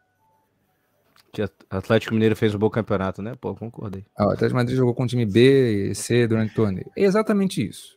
Que 1.34 1.44
o 1.44 1.49
Atlético 1.70 2.14
Mineiro 2.14 2.36
fez 2.36 2.56
um 2.56 2.60
bom 2.60 2.70
campeonato, 2.70 3.22
né? 3.22 3.36
Pô, 3.40 3.54
concordei. 3.54 4.06
Ah, 4.18 4.28
o 4.28 4.30
Atlético 4.30 4.49
de 4.49 4.56
Madrid 4.56 4.78
jogou 4.78 4.95
com 4.95 5.04
o 5.04 5.08
time 5.08 5.26
B 5.26 5.90
e 5.90 5.95
C 5.95 6.26
durante 6.26 6.54
o 6.54 6.56
torneio. 6.56 6.90
É 6.95 7.04
exatamente 7.04 7.66
isso. 7.68 7.97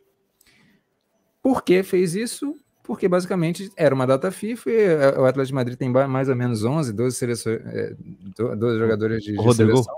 Por 1.43 1.63
que 1.63 1.83
fez 1.83 2.15
isso? 2.15 2.57
Porque 2.83 3.09
basicamente 3.09 3.71
era 3.77 3.95
uma 3.95 4.07
data 4.07 4.31
FIFA 4.31 4.71
e 4.71 4.75
é, 4.75 5.19
o 5.19 5.25
Atlético 5.25 5.47
de 5.47 5.55
Madrid 5.55 5.79
tem 5.79 5.89
mais 5.89 6.29
ou 6.29 6.37
menos 6.37 6.65
11, 6.65 6.93
12, 6.93 7.17
seleções, 7.17 7.61
12 8.37 8.79
jogadores 8.79 9.23
de, 9.23 9.37
de 9.37 9.55
seleção. 9.55 9.97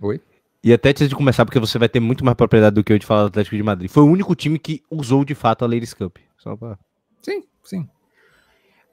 Oi? 0.00 0.20
E 0.62 0.72
até 0.72 0.90
antes 0.90 1.08
de 1.08 1.14
começar, 1.14 1.44
porque 1.46 1.58
você 1.58 1.78
vai 1.78 1.88
ter 1.88 2.00
muito 2.00 2.24
mais 2.24 2.36
propriedade 2.36 2.74
do 2.74 2.84
que 2.84 2.92
eu 2.92 2.98
de 2.98 3.06
falar 3.06 3.22
do 3.22 3.28
Atlético 3.28 3.56
de 3.56 3.62
Madrid. 3.62 3.90
Foi 3.90 4.02
o 4.02 4.06
único 4.06 4.34
time 4.34 4.58
que 4.58 4.82
usou 4.90 5.24
de 5.24 5.34
fato 5.34 5.64
a 5.64 5.68
Ladies 5.68 5.94
Cup. 5.94 6.18
Só 6.38 6.54
pra... 6.54 6.78
Sim, 7.22 7.44
sim. 7.64 7.88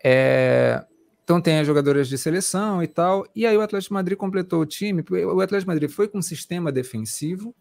É... 0.03 0.83
Então 1.23 1.41
tem 1.41 1.59
as 1.59 1.67
jogadoras 1.67 2.07
de 2.07 2.17
seleção 2.17 2.81
e 2.81 2.87
tal. 2.87 3.27
E 3.35 3.45
aí 3.45 3.57
o 3.57 3.61
Atlético 3.61 3.89
de 3.89 3.93
Madrid 3.93 4.17
completou 4.17 4.61
o 4.61 4.65
time. 4.65 5.03
O 5.09 5.41
Atlético 5.41 5.59
de 5.59 5.67
Madrid 5.67 5.89
foi 5.89 6.07
com 6.07 6.19
um 6.19 6.21
sistema 6.21 6.71
defensivo, 6.71 7.53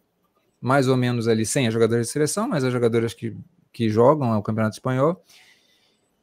mais 0.60 0.86
ou 0.86 0.96
menos 0.96 1.26
ali 1.26 1.44
sem 1.44 1.66
as 1.66 1.74
jogadoras 1.74 2.06
de 2.06 2.12
seleção, 2.12 2.48
mas 2.48 2.62
as 2.62 2.72
jogadoras 2.72 3.12
que 3.12 3.36
que 3.76 3.90
jogam 3.90 4.36
o 4.38 4.42
Campeonato 4.42 4.76
Espanhol. 4.76 5.22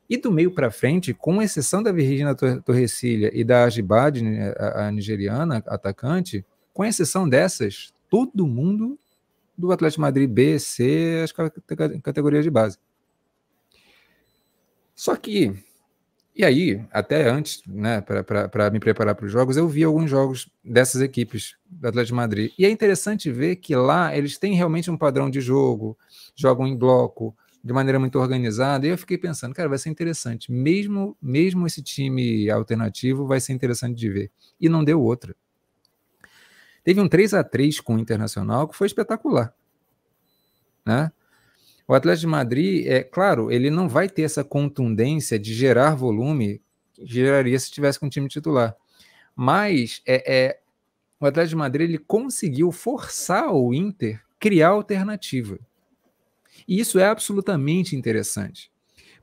E 0.09 0.17
do 0.17 0.31
meio 0.31 0.51
para 0.51 0.71
frente, 0.71 1.13
com 1.13 1.39
exceção 1.39 1.84
da 1.84 1.91
Virginia 1.91 2.35
Torrecilha 2.35 3.30
e 3.31 3.43
da 3.43 3.65
Ajibad, 3.65 4.21
né, 4.21 4.53
a, 4.57 4.88
a 4.88 4.91
nigeriana, 4.91 5.63
atacante, 5.67 6.43
com 6.73 6.84
exceção 6.84 7.30
dessas, 7.30 7.93
todo 8.09 8.47
mundo 8.47 8.97
do 9.55 9.71
Atlético 9.71 10.01
Madrid 10.01 10.27
B, 10.27 10.57
C, 10.57 11.21
as 11.23 11.31
categorias 12.01 12.43
de 12.43 12.49
base. 12.49 12.80
Só 14.95 15.15
que, 15.15 15.53
e 16.35 16.43
aí, 16.43 16.84
até 16.91 17.30
antes, 17.30 17.61
né, 17.67 18.01
para 18.01 18.71
me 18.71 18.80
preparar 18.80 19.13
para 19.13 19.27
os 19.27 19.31
jogos, 19.31 19.57
eu 19.57 19.67
vi 19.67 19.84
alguns 19.84 20.09
jogos 20.09 20.49
dessas 20.63 21.01
equipes 21.01 21.55
do 21.69 21.88
Atlético 21.88 22.15
Madrid. 22.15 22.51
E 22.57 22.65
é 22.65 22.69
interessante 22.69 23.31
ver 23.31 23.57
que 23.57 23.75
lá 23.75 24.15
eles 24.15 24.39
têm 24.39 24.55
realmente 24.55 24.89
um 24.89 24.97
padrão 24.97 25.30
de 25.30 25.39
jogo, 25.39 25.95
jogam 26.35 26.67
em 26.67 26.75
bloco, 26.75 27.35
de 27.64 27.72
maneira 27.72 27.98
muito 27.98 28.19
organizada. 28.19 28.85
E 28.85 28.90
eu 28.90 28.98
fiquei 28.98 29.18
pensando, 29.18 29.56
cara, 29.56 29.69
vai 29.69 29.77
ser 29.77 29.90
interessante. 29.90 30.52
Mesmo, 30.52 31.18
mesmo 31.22 31.65
esse 31.65 31.81
time 31.81 32.49
alternativo 32.49 33.26
vai 33.26 33.40
ser 33.40 33.53
interessante 33.53 33.98
de 33.98 34.10
ver. 34.10 34.31
E 34.60 34.68
não 34.68 34.84
deu 34.84 35.02
outra. 35.02 35.35
Teve 36.84 36.99
um 36.99 37.07
3 37.07 37.34
a 37.34 37.44
3 37.44 37.80
com 37.80 37.95
o 37.95 37.99
Internacional 37.99 38.68
que 38.68 38.76
foi 38.76 38.88
espetacular. 38.88 39.56
Né? 40.85 41.11
O 41.88 41.94
Atlético 41.94 42.22
de 42.22 42.27
Madrid, 42.27 42.85
é 42.88 43.03
claro, 43.03 43.49
ele 43.49 43.69
não 43.69 43.88
vai 43.88 44.10
ter 44.10 44.23
essa 44.23 44.44
contundência 44.44 45.40
de 45.40 45.53
gerar 45.53 45.95
volume 45.95 46.61
que 46.94 47.06
geraria 47.06 47.57
se 47.57 47.72
tivesse 47.72 47.99
com 47.99 48.07
um 48.07 48.10
time 48.10 48.27
titular. 48.27 48.76
Mas 49.34 50.02
é, 50.06 50.34
é, 50.34 50.60
o 51.19 51.26
Atlético 51.26 51.52
de 51.52 51.56
Madrid 51.56 51.90
ele 51.90 51.98
conseguiu 51.98 52.72
forçar 52.72 53.53
o 53.53 53.73
Inter 53.73 54.22
criar 54.38 54.69
alternativa. 54.69 55.57
E 56.68 56.80
isso 56.80 56.99
é 56.99 57.06
absolutamente 57.06 57.95
interessante, 57.95 58.72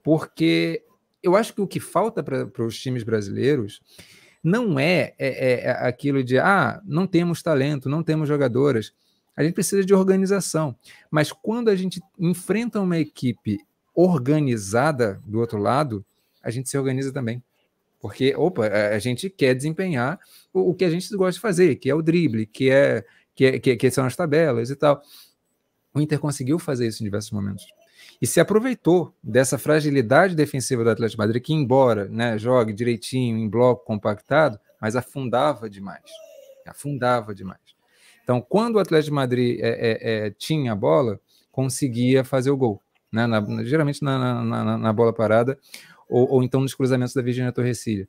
porque 0.02 0.84
eu 1.22 1.36
acho 1.36 1.54
que 1.54 1.60
o 1.60 1.66
que 1.66 1.80
falta 1.80 2.22
para 2.22 2.64
os 2.64 2.78
times 2.78 3.02
brasileiros 3.02 3.80
não 4.42 4.78
é, 4.78 5.14
é, 5.18 5.28
é, 5.28 5.64
é, 5.64 5.70
aquilo 5.86 6.24
de, 6.24 6.38
ah, 6.38 6.80
não 6.84 7.06
temos 7.06 7.42
talento, 7.42 7.88
não 7.88 8.02
temos 8.02 8.28
jogadoras. 8.28 8.92
A 9.36 9.42
gente 9.42 9.54
precisa 9.54 9.84
de 9.84 9.94
organização. 9.94 10.74
Mas 11.10 11.30
quando 11.30 11.68
a 11.68 11.76
gente 11.76 12.00
enfrenta 12.18 12.80
uma 12.80 12.98
equipe 12.98 13.58
organizada 13.94 15.20
do 15.26 15.40
outro 15.40 15.58
lado, 15.58 16.04
a 16.42 16.50
gente 16.50 16.68
se 16.68 16.78
organiza 16.78 17.12
também. 17.12 17.42
Porque, 18.00 18.34
opa, 18.34 18.66
a 18.66 18.98
gente 18.98 19.28
quer 19.28 19.54
desempenhar 19.54 20.18
o, 20.52 20.70
o 20.70 20.74
que 20.74 20.84
a 20.84 20.90
gente 20.90 21.14
gosta 21.14 21.32
de 21.32 21.40
fazer, 21.40 21.76
que 21.76 21.90
é 21.90 21.94
o 21.94 22.00
drible, 22.00 22.46
que, 22.46 22.70
é, 22.70 23.04
que, 23.34 23.44
é, 23.44 23.58
que, 23.58 23.76
que 23.76 23.90
são 23.90 24.06
as 24.06 24.16
tabelas 24.16 24.70
e 24.70 24.76
tal. 24.76 25.02
O 25.94 26.00
Inter 26.00 26.18
conseguiu 26.18 26.58
fazer 26.58 26.86
isso 26.86 27.02
em 27.02 27.04
diversos 27.04 27.32
momentos. 27.32 27.64
E 28.20 28.26
se 28.26 28.40
aproveitou 28.40 29.14
dessa 29.22 29.58
fragilidade 29.58 30.34
defensiva 30.34 30.84
do 30.84 30.90
Atlético 30.90 31.16
de 31.16 31.26
Madrid, 31.26 31.42
que, 31.42 31.52
embora 31.52 32.06
né, 32.06 32.38
jogue 32.38 32.72
direitinho, 32.72 33.38
em 33.38 33.48
bloco, 33.48 33.84
compactado, 33.84 34.58
mas 34.80 34.96
afundava 34.96 35.68
demais. 35.68 36.04
Afundava 36.66 37.34
demais. 37.34 37.60
Então, 38.22 38.40
quando 38.40 38.76
o 38.76 38.78
Atlético 38.78 39.10
de 39.10 39.14
Madrid 39.14 39.58
é, 39.60 39.68
é, 39.68 40.26
é, 40.26 40.30
tinha 40.30 40.72
a 40.72 40.76
bola, 40.76 41.18
conseguia 41.50 42.22
fazer 42.22 42.50
o 42.50 42.56
gol. 42.56 42.80
Né, 43.12 43.26
na, 43.26 43.42
geralmente 43.64 44.04
na, 44.04 44.44
na, 44.44 44.78
na, 44.78 44.92
bola 44.92 45.12
parada, 45.12 45.58
ou, 46.08 46.34
ou, 46.34 46.42
então 46.44 46.60
nos 46.60 46.76
cruzamentos 46.76 47.12
da 47.12 47.20
Virginia 47.20 47.50
Torrecilha. 47.50 48.06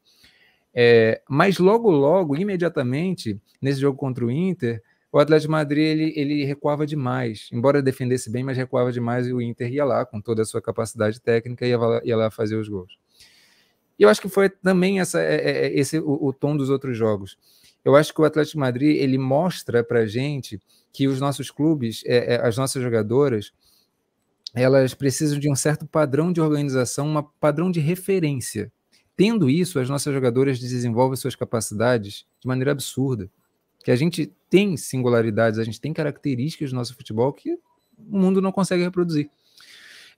É, 0.74 1.22
mas 1.28 1.58
logo, 1.58 1.90
logo, 1.90 2.38
imediatamente, 2.38 3.42
nesse 3.60 3.82
jogo 3.82 3.98
contra 3.98 4.24
o 4.24 4.30
Inter, 4.30 4.82
o 5.12 5.20
Atlético 5.20 5.48
de 5.48 5.52
Madrid 5.52 5.84
ele, 5.84 6.14
ele 6.16 6.46
recuava 6.46 6.88
demais, 6.88 7.50
embora 7.52 7.82
defendesse 7.82 8.30
bem, 8.30 8.44
mas 8.44 8.58
recuava 8.58 8.92
demais 8.92 9.28
e 9.28 9.34
o 9.34 9.42
Inter 9.42 9.72
ia 9.72 9.84
lá 9.84 10.06
com 10.06 10.22
toda 10.22 10.42
a 10.42 10.46
sua 10.46 10.62
capacidade 10.62 11.20
técnica 11.20 11.66
e 11.66 11.70
ia, 11.70 11.78
ia 12.04 12.16
lá 12.18 12.32
fazer 12.32 12.56
os 12.56 12.70
gols. 12.70 12.98
E 14.00 14.04
eu 14.04 14.10
acho 14.10 14.22
que 14.22 14.30
foi 14.30 14.50
também 14.50 15.00
essa, 15.00 15.22
é, 15.22 15.36
é, 15.36 15.68
é, 15.68 15.80
esse 15.80 16.00
o, 16.00 16.28
o, 16.28 16.34
tom 16.34 16.56
dos 16.56 16.70
outros 16.70 16.98
jogos. 16.98 17.38
Eu 17.84 17.96
acho 17.96 18.14
que 18.14 18.22
o 18.22 18.24
Atlético 18.24 18.54
de 18.54 18.60
Madrid 18.60 18.98
ele 18.98 19.18
mostra 19.18 19.84
para 19.84 20.06
gente 20.06 20.60
que 20.94 21.08
os 21.08 21.20
nossos 21.20 21.52
clubes, 21.52 22.04
as 22.42 22.58
nossas 22.58 22.82
jogadoras, 22.82 23.52
elas 24.54 24.94
precisam 24.94 25.40
de 25.40 25.50
um 25.50 25.56
certo 25.56 25.86
padrão 25.86 26.32
de 26.32 26.42
organização, 26.42 27.08
um 27.08 27.24
padrão 27.40 27.72
de 27.72 27.80
referência. 27.80 28.72
Tendo 29.16 29.50
isso, 29.50 29.80
as 29.80 29.90
nossas 29.90 30.14
jogadoras 30.14 30.60
desenvolvem 30.60 31.16
suas 31.16 31.36
capacidades 31.36 32.26
de 32.40 32.48
maneira 32.48 32.72
absurda. 32.72 33.30
Que 33.84 33.92
a 33.92 33.96
gente 33.96 34.32
tem 34.50 34.78
singularidades, 34.78 35.60
a 35.60 35.64
gente 35.64 35.80
tem 35.80 35.94
características 35.94 36.72
do 36.72 36.76
nosso 36.76 36.96
futebol 36.96 37.32
que 37.34 37.54
o 37.54 38.18
mundo 38.18 38.42
não 38.42 38.52
consegue 38.52 38.84
reproduzir. 38.84 39.30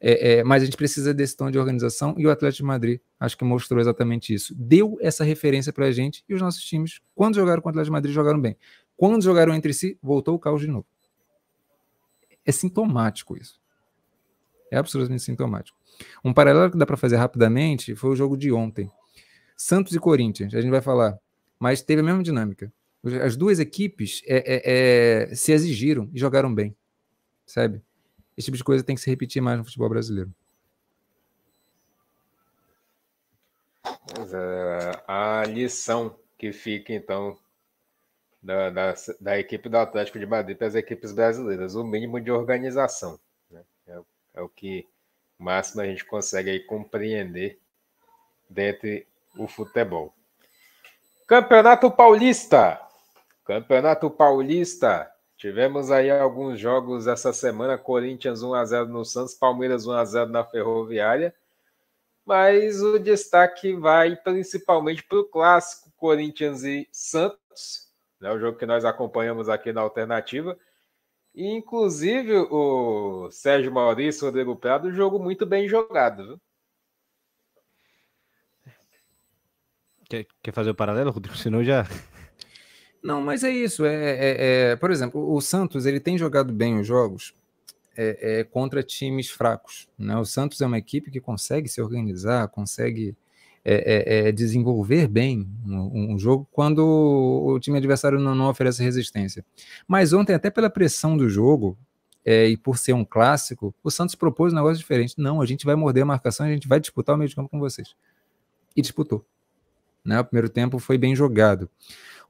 É, 0.06 0.40
é, 0.40 0.44
mas 0.44 0.62
a 0.62 0.66
gente 0.66 0.76
precisa 0.76 1.14
desse 1.14 1.38
tom 1.38 1.50
de 1.50 1.58
organização 1.58 2.14
e 2.18 2.28
o 2.28 2.32
Atlético 2.32 2.64
de 2.64 2.68
Madrid 2.68 3.00
acho 3.18 3.38
que 3.38 3.46
mostrou 3.46 3.80
exatamente 3.80 4.34
isso. 4.34 4.54
Deu 4.54 4.98
essa 5.00 5.24
referência 5.24 5.72
para 5.72 5.86
a 5.86 5.92
gente 5.92 6.26
e 6.28 6.34
os 6.34 6.42
nossos 6.42 6.62
times, 6.62 7.00
quando 7.16 7.36
jogaram 7.36 7.62
com 7.62 7.70
o 7.70 7.72
Atlético 7.72 7.90
de 7.90 7.92
Madrid, 7.94 8.14
jogaram 8.14 8.42
bem. 8.42 8.58
Quando 8.98 9.24
jogaram 9.24 9.54
entre 9.54 9.74
si, 9.74 9.98
voltou 10.02 10.36
o 10.36 10.40
caos 10.40 10.60
de 10.60 10.68
novo. 10.68 10.86
É 12.46 12.52
sintomático 12.52 13.38
isso. 13.38 13.62
É 14.70 14.78
absolutamente 14.78 15.24
sintomático. 15.24 15.78
Um 16.24 16.34
paralelo 16.34 16.70
que 16.70 16.78
dá 16.78 16.86
para 16.86 16.98
fazer 16.98 17.16
rapidamente 17.16 17.96
foi 17.96 18.10
o 18.10 18.16
jogo 18.16 18.36
de 18.36 18.52
ontem. 18.52 18.92
Santos 19.56 19.94
e 19.94 20.00
Corinthians, 20.00 20.54
a 20.54 20.60
gente 20.60 20.72
vai 20.72 20.82
falar, 20.82 21.18
mas 21.58 21.82
teve 21.82 22.02
a 22.02 22.04
mesma 22.04 22.22
dinâmica. 22.22 22.74
As 23.04 23.36
duas 23.36 23.60
equipes 23.60 24.22
é, 24.26 24.38
é, 24.38 24.62
é, 25.32 25.36
se 25.36 25.52
exigiram 25.52 26.10
e 26.14 26.20
jogaram 26.20 26.54
bem, 26.54 26.76
sabe? 27.46 27.82
Esse 28.38 28.46
tipo 28.46 28.58
de 28.58 28.64
coisa 28.64 28.84
tem 28.84 28.96
que 28.96 29.02
se 29.02 29.10
repetir 29.10 29.42
mais 29.42 29.58
no 29.58 29.66
futebol 29.66 29.90
brasileiro. 29.90 30.34
É, 34.34 35.04
a 35.08 35.44
lição 35.46 36.16
que 36.38 36.52
fica, 36.54 36.94
então, 36.94 37.38
da, 38.42 38.70
da, 38.70 38.94
da, 39.20 39.40
equipe 39.40 39.70
do 39.70 39.78
Atlético 39.78 40.20
de 40.20 40.26
Madrid 40.26 40.58
para 40.58 40.68
as 40.68 40.76
equipes 40.76 41.12
brasileiras, 41.12 41.76
o 41.76 41.84
mínimo 41.84 42.20
de 42.20 42.32
organização. 42.32 43.20
Né? 43.50 43.64
É, 43.88 44.00
é, 44.36 44.42
o 44.42 44.50
que 44.50 44.88
máximo 45.38 45.82
a 45.82 45.86
gente 45.86 46.06
consegue 46.06 46.50
aí 46.50 46.60
compreender 46.62 47.60
dentro 48.50 48.90
do 49.36 49.48
futebol. 49.48 50.14
Campeonato 51.28 51.90
Paulista. 51.92 52.80
Campeonato 53.44 54.10
Paulista. 54.10 55.10
Tivemos 55.38 55.92
aí 55.92 56.10
alguns 56.10 56.60
jogos 56.60 57.08
essa 57.08 57.34
semana, 57.34 57.78
Corinthians 57.78 58.42
1 58.42 58.54
a 58.54 58.66
0 58.66 58.88
no 58.88 59.04
Santos, 59.04 59.34
Palmeiras 59.34 59.86
1 59.86 59.92
a 59.92 60.06
0 60.06 60.30
na 60.30 60.46
Ferroviária. 60.46 61.36
Mas 62.26 62.82
o 62.82 62.98
destaque 62.98 63.74
vai 63.74 64.16
principalmente 64.16 65.04
para 65.04 65.20
o 65.20 65.26
clássico 65.26 65.92
Corinthians 65.98 66.64
e 66.64 66.88
Santos, 66.92 67.92
né, 68.22 68.32
o 68.32 68.40
jogo 68.40 68.58
que 68.58 68.66
nós 68.66 68.86
acompanhamos 68.86 69.50
aqui 69.50 69.74
na 69.74 69.82
alternativa. 69.82 70.58
E, 71.36 71.48
inclusive, 71.48 72.34
o 72.50 73.30
Sérgio 73.32 73.72
Maurício, 73.72 74.26
Rodrigo 74.26 74.56
Prado, 74.56 74.94
jogo 74.94 75.20
muito 75.20 75.46
bem 75.46 75.68
jogado. 75.68 76.26
Viu? 76.28 76.42
Quer, 80.08 80.28
quer 80.42 80.54
fazer 80.54 80.70
o 80.70 80.76
paralelo, 80.76 81.12
Rodrigo? 81.12 81.36
Senão 81.36 81.64
já. 81.64 81.86
Não, 83.04 83.22
mas 83.22 83.44
é 83.44 83.52
isso. 83.52 83.86
É, 83.86 83.94
é, 83.94 84.72
é, 84.72 84.76
por 84.78 84.90
exemplo, 84.90 85.34
o 85.34 85.42
Santos 85.42 85.86
ele 85.86 86.00
tem 86.00 86.18
jogado 86.18 86.54
bem 86.54 86.80
os 86.80 86.88
jogos 86.88 87.36
é, 87.98 88.40
é, 88.40 88.44
contra 88.46 88.82
times 88.82 89.30
fracos. 89.30 89.90
Né? 90.00 90.16
O 90.18 90.24
Santos 90.24 90.62
é 90.62 90.66
uma 90.66 90.78
equipe 90.78 91.12
que 91.12 91.20
consegue 91.20 91.68
se 91.68 91.82
organizar, 91.82 92.48
consegue 92.48 93.14
é, 93.66 94.32
desenvolver 94.32 95.08
bem 95.08 95.48
um, 95.66 96.14
um, 96.14 96.20
jogo 96.20 96.48
quando 96.52 96.80
o 96.86 97.58
time 97.60 97.78
adversário 97.78 98.20
não, 98.20 98.34
não, 98.36 98.50
oferece 98.50 98.84
resistência. 98.84 99.46
Mas 99.88 100.12
ontem, 100.12 100.34
até 100.34 100.50
pela 100.50 100.70
pressão 100.70 101.16
do 101.16 101.30
jogo 101.30 101.78
e 102.26 102.58
por 102.58 102.78
ser 102.78 102.94
um 102.94 103.06
clássico, 103.06 103.74
o 103.82 103.90
Santos 103.90 104.16
propôs 104.16 104.52
um 104.52 104.56
negócio 104.58 104.80
diferente. 104.80 105.16
Não, 105.18 105.42
a 105.42 105.46
gente 105.46 105.66
vai 105.66 105.76
morder 105.76 106.04
a 106.04 106.06
marcação, 106.06 106.46
a 106.46 106.50
gente 106.50 106.68
vai 106.68 106.80
disputar 106.80 107.16
o 107.16 107.18
meio 107.18 107.30
de 107.30 107.36
campo 107.36 107.50
com 107.50 107.60
vocês. 107.60 107.96
E 108.76 108.82
disputou. 108.82 109.26
Né? 110.04 110.20
O 110.20 110.26
primeiro 110.26 110.50
tempo 110.50 110.80
foi 110.80 110.98
bem 110.98 111.16
jogado. 111.16 111.70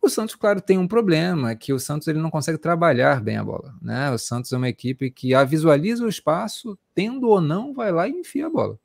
O 0.01 0.09
Santos, 0.09 0.35
claro, 0.35 0.59
tem 0.59 0.77
um 0.77 0.87
problema, 0.87 1.55
que 1.55 1.71
o 1.71 1.79
Santos 1.79 2.09
ele 2.09 2.19
não 2.19 2.29
consegue 2.29 2.57
trabalhar 2.57 3.21
bem 3.21 3.37
a 3.37 3.43
bola. 3.43 3.73
Né? 3.81 4.11
O 4.11 4.17
Santos 4.17 4.51
é 4.51 4.57
uma 4.57 4.67
equipe 4.67 5.09
que 5.09 5.33
a 5.33 5.45
visualiza 5.45 6.03
o 6.03 6.09
espaço, 6.09 6.77
tendo 6.93 7.29
ou 7.29 7.39
não, 7.39 7.73
vai 7.73 7.91
lá 7.91 8.07
e 8.07 8.11
enfia 8.11 8.47
a 8.47 8.49
bola. 8.49 8.77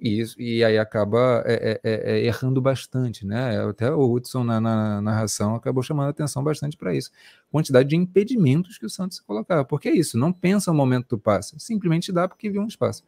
E, 0.00 0.20
isso, 0.20 0.40
e 0.40 0.62
aí 0.62 0.78
acaba 0.78 1.42
é, 1.44 1.80
é, 1.82 1.90
é, 1.90 2.12
é 2.12 2.26
errando 2.26 2.62
bastante, 2.62 3.26
né? 3.26 3.60
Até 3.68 3.90
o 3.90 4.10
Hudson 4.10 4.44
na, 4.44 4.60
na 4.60 5.02
narração 5.02 5.56
acabou 5.56 5.82
chamando 5.82 6.06
a 6.06 6.10
atenção 6.10 6.42
bastante 6.42 6.76
para 6.76 6.94
isso. 6.94 7.10
Quantidade 7.50 7.88
de 7.88 7.96
impedimentos 7.96 8.78
que 8.78 8.86
o 8.86 8.90
Santos 8.90 9.18
colocava. 9.18 9.64
Porque 9.64 9.88
é 9.88 9.94
isso, 9.94 10.16
não 10.16 10.32
pensa 10.32 10.70
o 10.70 10.74
momento 10.74 11.08
do 11.08 11.18
passe, 11.18 11.56
simplesmente 11.58 12.12
dá 12.12 12.28
porque 12.28 12.48
viu 12.48 12.62
um 12.62 12.68
espaço. 12.68 13.02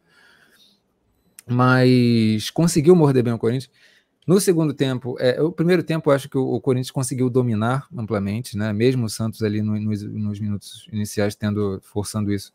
Mas 1.47 2.51
conseguiu 2.51 2.97
morder 2.97 3.23
bem 3.23 3.33
o 3.33 3.39
Corinthians. 3.39 3.71
No 4.31 4.41
segundo 4.41 4.73
tempo, 4.73 5.17
é, 5.19 5.43
o 5.43 5.51
primeiro 5.51 5.83
tempo, 5.83 6.09
eu 6.09 6.15
acho 6.15 6.29
que 6.29 6.39
o, 6.39 6.55
o, 6.55 6.61
Corinthians 6.61 6.93
conseguiu 6.93 7.29
dominar 7.29 7.89
amplamente, 7.93 8.57
né? 8.57 8.73
Mesmo 8.73 9.07
o 9.07 9.09
Santos 9.09 9.43
ali 9.43 9.61
no, 9.61 9.77
nos, 9.81 10.05
nos, 10.05 10.39
minutos 10.39 10.87
iniciais 10.93 11.35
tendo 11.35 11.81
forçando 11.83 12.33
isso, 12.33 12.53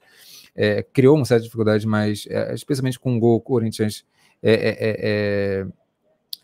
é, 0.55 0.81
criou 0.81 1.17
uma 1.17 1.25
certa 1.25 1.43
dificuldade, 1.43 1.85
mas 1.85 2.27
é, 2.29 2.53
especialmente 2.53 2.97
com 2.97 3.17
o 3.17 3.19
gol, 3.19 3.35
o 3.35 3.41
Corinthians 3.41 4.05
é, 4.41 4.53
é, 4.53 4.77
é, 4.79 5.67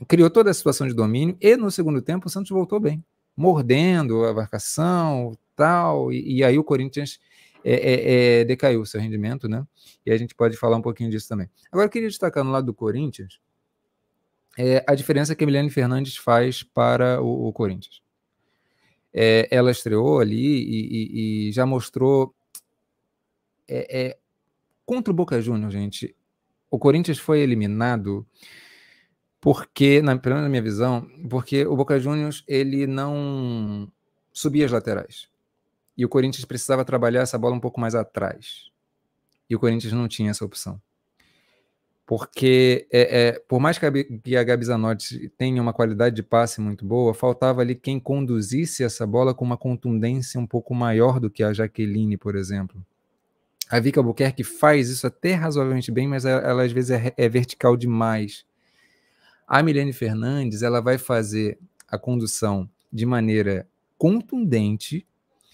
criou 0.06 0.30
toda 0.30 0.52
a 0.52 0.53
situação 0.53 0.86
de 0.86 0.94
domínio. 0.94 1.38
E 1.40 1.56
no 1.56 1.72
segundo 1.72 2.02
tempo, 2.02 2.28
o 2.28 2.30
Santos 2.30 2.52
voltou 2.52 2.78
bem, 2.78 3.02
mordendo 3.34 4.26
a 4.26 4.34
marcação, 4.34 5.32
tal, 5.56 6.12
e, 6.12 6.40
e 6.40 6.44
aí 6.44 6.60
o 6.60 6.64
Corinthians 6.66 7.22
decaiu 8.48 8.82
o 8.82 8.86
seu 8.86 8.99
rendimento, 8.99 9.48
né? 9.48 9.66
E 10.06 10.12
a 10.12 10.18
gente 10.18 10.36
pode 10.36 10.58
falar 10.58 10.76
um 10.76 10.82
pouquinho 10.82 11.10
disso 11.10 11.30
também. 11.30 11.49
Agora, 11.72 11.86
eu 11.86 11.90
queria 11.90 12.10
destacar 12.10 12.44
no 12.44 12.52
lado 12.52 12.66
do 12.66 12.74
Corinthians 12.74 13.40
é 14.57 14.84
a 14.88 14.95
diferença 14.95 15.36
que 15.36 15.44
a 15.44 15.48
Milene 15.48 15.69
Fernandes 15.69 16.18
faz 16.18 16.64
para 16.64 17.22
o, 17.22 17.48
o 17.48 17.53
Corinthians. 17.53 18.02
É, 19.14 19.48
ela 19.52 19.72
estreou 19.72 20.19
ali 20.19 20.36
e, 20.38 21.48
e, 21.48 21.49
e 21.49 21.52
já 21.52 21.65
mostrou. 21.65 22.34
É, 23.68 24.02
é, 24.02 24.18
contra 24.86 25.11
o 25.11 25.15
Boca 25.15 25.41
Juniors, 25.41 25.73
gente, 25.73 26.15
o 26.69 26.78
Corinthians 26.78 27.18
foi 27.18 27.40
eliminado 27.40 28.26
porque, 29.40 30.02
na, 30.02 30.18
pelo 30.18 30.36
menos 30.36 30.45
na 30.45 30.49
minha 30.49 30.61
visão, 30.61 31.10
porque 31.30 31.65
o 31.65 31.76
Boca 31.76 31.99
Juniors 31.99 32.44
ele 32.48 32.86
não 32.86 33.91
subia 34.34 34.65
as 34.65 34.72
laterais. 34.72 35.30
E 35.98 36.06
o 36.06 36.10
Corinthians 36.10 36.45
precisava 36.45 36.86
trabalhar 36.86 37.22
essa 37.22 37.38
bola 37.38 37.56
um 37.56 37.60
pouco 37.60 37.80
mais 37.80 37.95
atrás. 37.95 38.69
E 39.49 39.56
o 39.56 39.60
Corinthians 39.60 39.94
não 39.94 40.07
tinha 40.07 40.32
essa 40.32 40.45
opção 40.45 40.82
porque 42.11 42.89
é, 42.91 43.27
é, 43.27 43.39
por 43.47 43.61
mais 43.61 43.77
que 43.77 43.85
a, 43.85 43.89
a 43.89 44.43
Gabi 44.43 44.65
Zanotti 44.65 45.29
tenha 45.38 45.61
uma 45.61 45.71
qualidade 45.71 46.13
de 46.13 46.21
passe 46.21 46.59
muito 46.59 46.83
boa, 46.83 47.13
faltava 47.13 47.61
ali 47.61 47.73
quem 47.73 48.01
conduzisse 48.01 48.83
essa 48.83 49.07
bola 49.07 49.33
com 49.33 49.45
uma 49.45 49.55
contundência 49.55 50.38
um 50.38 50.45
pouco 50.45 50.75
maior 50.75 51.21
do 51.21 51.29
que 51.29 51.41
a 51.41 51.53
Jaqueline, 51.53 52.17
por 52.17 52.35
exemplo. 52.35 52.85
A 53.69 53.79
Vika 53.79 54.01
Albuquerque 54.01 54.43
faz 54.43 54.89
isso 54.89 55.07
até 55.07 55.35
razoavelmente 55.35 55.89
bem, 55.89 56.05
mas 56.05 56.25
ela, 56.25 56.41
ela 56.41 56.63
às 56.63 56.73
vezes 56.73 56.91
é, 56.91 57.13
é, 57.15 57.29
vertical 57.29 57.77
demais. 57.77 58.45
A 59.47 59.63
Milene 59.63 59.93
Fernandes 59.93 60.63
ela 60.63 60.81
vai 60.81 60.97
fazer 60.97 61.57
a 61.88 61.97
condução 61.97 62.69
de 62.91 63.05
maneira 63.05 63.65
contundente, 63.97 65.07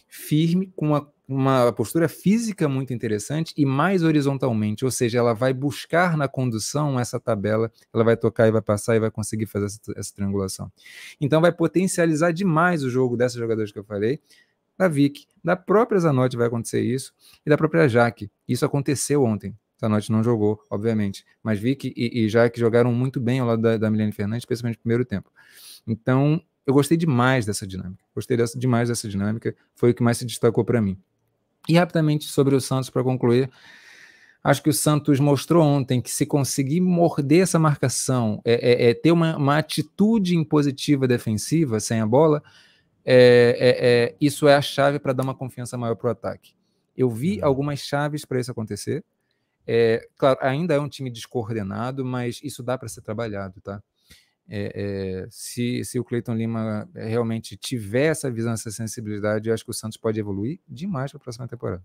firme, 0.08 0.74
com 0.76 0.88
uma 0.88 1.08
uma 1.28 1.74
postura 1.74 2.08
física 2.08 2.70
muito 2.70 2.94
interessante 2.94 3.54
e 3.58 3.66
mais 3.66 4.02
horizontalmente, 4.02 4.86
ou 4.86 4.92
seja, 4.92 5.18
ela 5.18 5.34
vai 5.34 5.54
buscar 5.54 6.16
na 6.16 6.28
condução 6.28 6.98
essa 6.98 7.20
tabela, 7.20 7.70
ela 7.94 8.04
vai 8.04 8.16
tocar 8.16 8.48
e 8.48 8.52
vai 8.52 8.62
passar 8.62 8.96
e 8.96 9.00
vai 9.00 9.12
conseguir 9.12 9.46
fazer 9.46 9.66
essa, 9.66 9.80
essa 9.96 10.16
triangulação. 10.16 10.72
Então 11.20 11.42
vai 11.42 11.52
potencializar 11.52 12.32
demais 12.32 12.84
o 12.84 12.90
jogo 12.90 13.18
dessas 13.18 13.38
jogadoras 13.38 13.72
que 13.72 13.80
eu 13.80 13.84
falei, 13.84 14.22
da 14.78 14.88
Vic, 14.88 15.26
da 15.44 15.56
própria 15.56 16.00
Zanotti 16.00 16.38
vai 16.38 16.48
acontecer 16.48 16.82
isso, 16.82 17.14
e 17.46 17.50
da 17.50 17.58
própria 17.58 17.90
Jaque. 17.90 18.30
Isso 18.48 18.64
aconteceu 18.64 19.24
ontem. 19.24 19.56
Zanotti 19.82 20.12
não 20.12 20.24
jogou, 20.24 20.64
obviamente, 20.70 21.26
mas 21.44 21.60
Vic 21.60 21.94
e, 21.96 22.26
e 22.26 22.30
Jaque 22.30 22.60
jogaram 22.60 22.94
muito 22.94 23.20
bem 23.20 23.40
ao 23.40 23.48
lado 23.48 23.62
da, 23.62 23.78
da 23.78 23.92
Milene 23.92 24.12
Fernandes, 24.12 24.44
especialmente 24.44 24.78
no 24.78 24.82
primeiro 24.82 25.04
tempo. 25.04 25.32
Então, 25.86 26.42
eu 26.66 26.74
gostei 26.74 26.98
demais 26.98 27.46
dessa 27.46 27.66
dinâmica. 27.66 28.04
Gostei 28.14 28.36
dessa, 28.36 28.58
demais 28.58 28.90
dessa 28.90 29.08
dinâmica. 29.08 29.56
Foi 29.74 29.92
o 29.92 29.94
que 29.94 30.04
mais 30.04 30.18
se 30.18 30.26
destacou 30.26 30.66
para 30.66 30.82
mim. 30.82 30.98
E 31.68 31.76
rapidamente 31.76 32.26
sobre 32.26 32.56
o 32.56 32.62
Santos 32.62 32.90
para 32.90 33.04
concluir. 33.04 33.50
Acho 34.44 34.64
que 34.64 34.70
o 34.70 34.74
Santos 34.74 35.20
mostrou 35.20 35.64
ontem 35.64 36.02
que 36.02 36.10
se 36.10 36.26
conseguir 36.26 36.80
morder 36.80 37.44
essa 37.44 37.60
marcação, 37.60 38.42
é, 38.46 38.86
é, 38.86 38.90
é 38.90 38.94
ter 38.94 39.12
uma, 39.12 39.36
uma, 39.36 39.58
atitude 39.58 40.38
impositiva 40.38 41.08
defensiva 41.08 41.80
sem 41.80 42.00
a 42.00 42.06
bola, 42.06 42.42
é, 43.04 43.58
é, 43.60 43.88
é 43.88 44.16
isso 44.22 44.48
é 44.48 44.56
a 44.56 44.62
chave 44.62 45.00
para 45.00 45.12
dar 45.12 45.24
uma 45.24 45.36
confiança 45.36 45.78
maior 45.78 45.96
para 45.96 46.08
o 46.08 46.12
ataque. 46.12 46.54
Eu 46.96 47.10
vi 47.10 47.40
uhum. 47.40 47.46
algumas 47.46 47.80
chaves 47.80 48.24
para 48.24 48.40
isso 48.40 48.52
acontecer. 48.52 49.04
É, 49.68 50.08
claro, 50.16 50.40
ainda 50.42 50.74
é 50.74 50.80
um 50.80 50.88
time 50.88 51.10
descoordenado, 51.10 52.06
mas 52.06 52.40
isso 52.42 52.64
dá 52.64 52.78
para 52.78 52.88
ser 52.88 53.02
trabalhado, 53.02 53.60
tá? 53.60 53.84
É, 54.50 54.72
é, 55.26 55.28
se, 55.30 55.84
se 55.84 56.00
o 56.00 56.04
Cleiton 56.04 56.36
Lima 56.36 56.90
realmente 56.96 57.58
tiver 57.58 58.06
essa 58.06 58.32
visão, 58.32 58.54
essa 58.54 58.72
sensibilidade, 58.72 59.50
eu 59.50 59.54
acho 59.54 59.66
que 59.66 59.72
o 59.72 59.74
Santos 59.74 59.98
pode 59.98 60.20
evoluir 60.20 60.60
demais 60.68 61.12
para 61.12 61.18
a 61.18 61.22
próxima 61.22 61.48
temporada. 61.48 61.84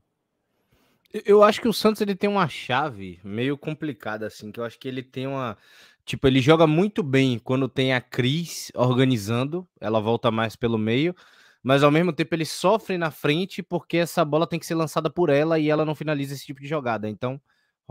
Eu 1.26 1.42
acho 1.42 1.60
que 1.60 1.68
o 1.68 1.72
Santos 1.72 2.00
ele 2.00 2.14
tem 2.14 2.30
uma 2.30 2.48
chave 2.48 3.20
meio 3.22 3.58
complicada, 3.58 4.26
assim, 4.26 4.50
que 4.50 4.58
eu 4.58 4.64
acho 4.64 4.78
que 4.78 4.88
ele 4.88 5.02
tem 5.02 5.26
uma. 5.26 5.58
Tipo, 6.06 6.26
ele 6.26 6.40
joga 6.40 6.66
muito 6.66 7.02
bem 7.02 7.38
quando 7.38 7.68
tem 7.68 7.92
a 7.92 8.00
Cris 8.00 8.72
organizando, 8.74 9.68
ela 9.78 10.00
volta 10.00 10.30
mais 10.30 10.56
pelo 10.56 10.78
meio, 10.78 11.14
mas 11.62 11.82
ao 11.82 11.90
mesmo 11.90 12.12
tempo 12.12 12.34
ele 12.34 12.46
sofre 12.46 12.96
na 12.96 13.10
frente 13.10 13.62
porque 13.62 13.98
essa 13.98 14.24
bola 14.24 14.46
tem 14.46 14.58
que 14.58 14.66
ser 14.66 14.74
lançada 14.74 15.10
por 15.10 15.28
ela 15.28 15.58
e 15.58 15.68
ela 15.68 15.84
não 15.84 15.94
finaliza 15.94 16.34
esse 16.34 16.46
tipo 16.46 16.60
de 16.60 16.66
jogada. 16.66 17.08
Então 17.08 17.40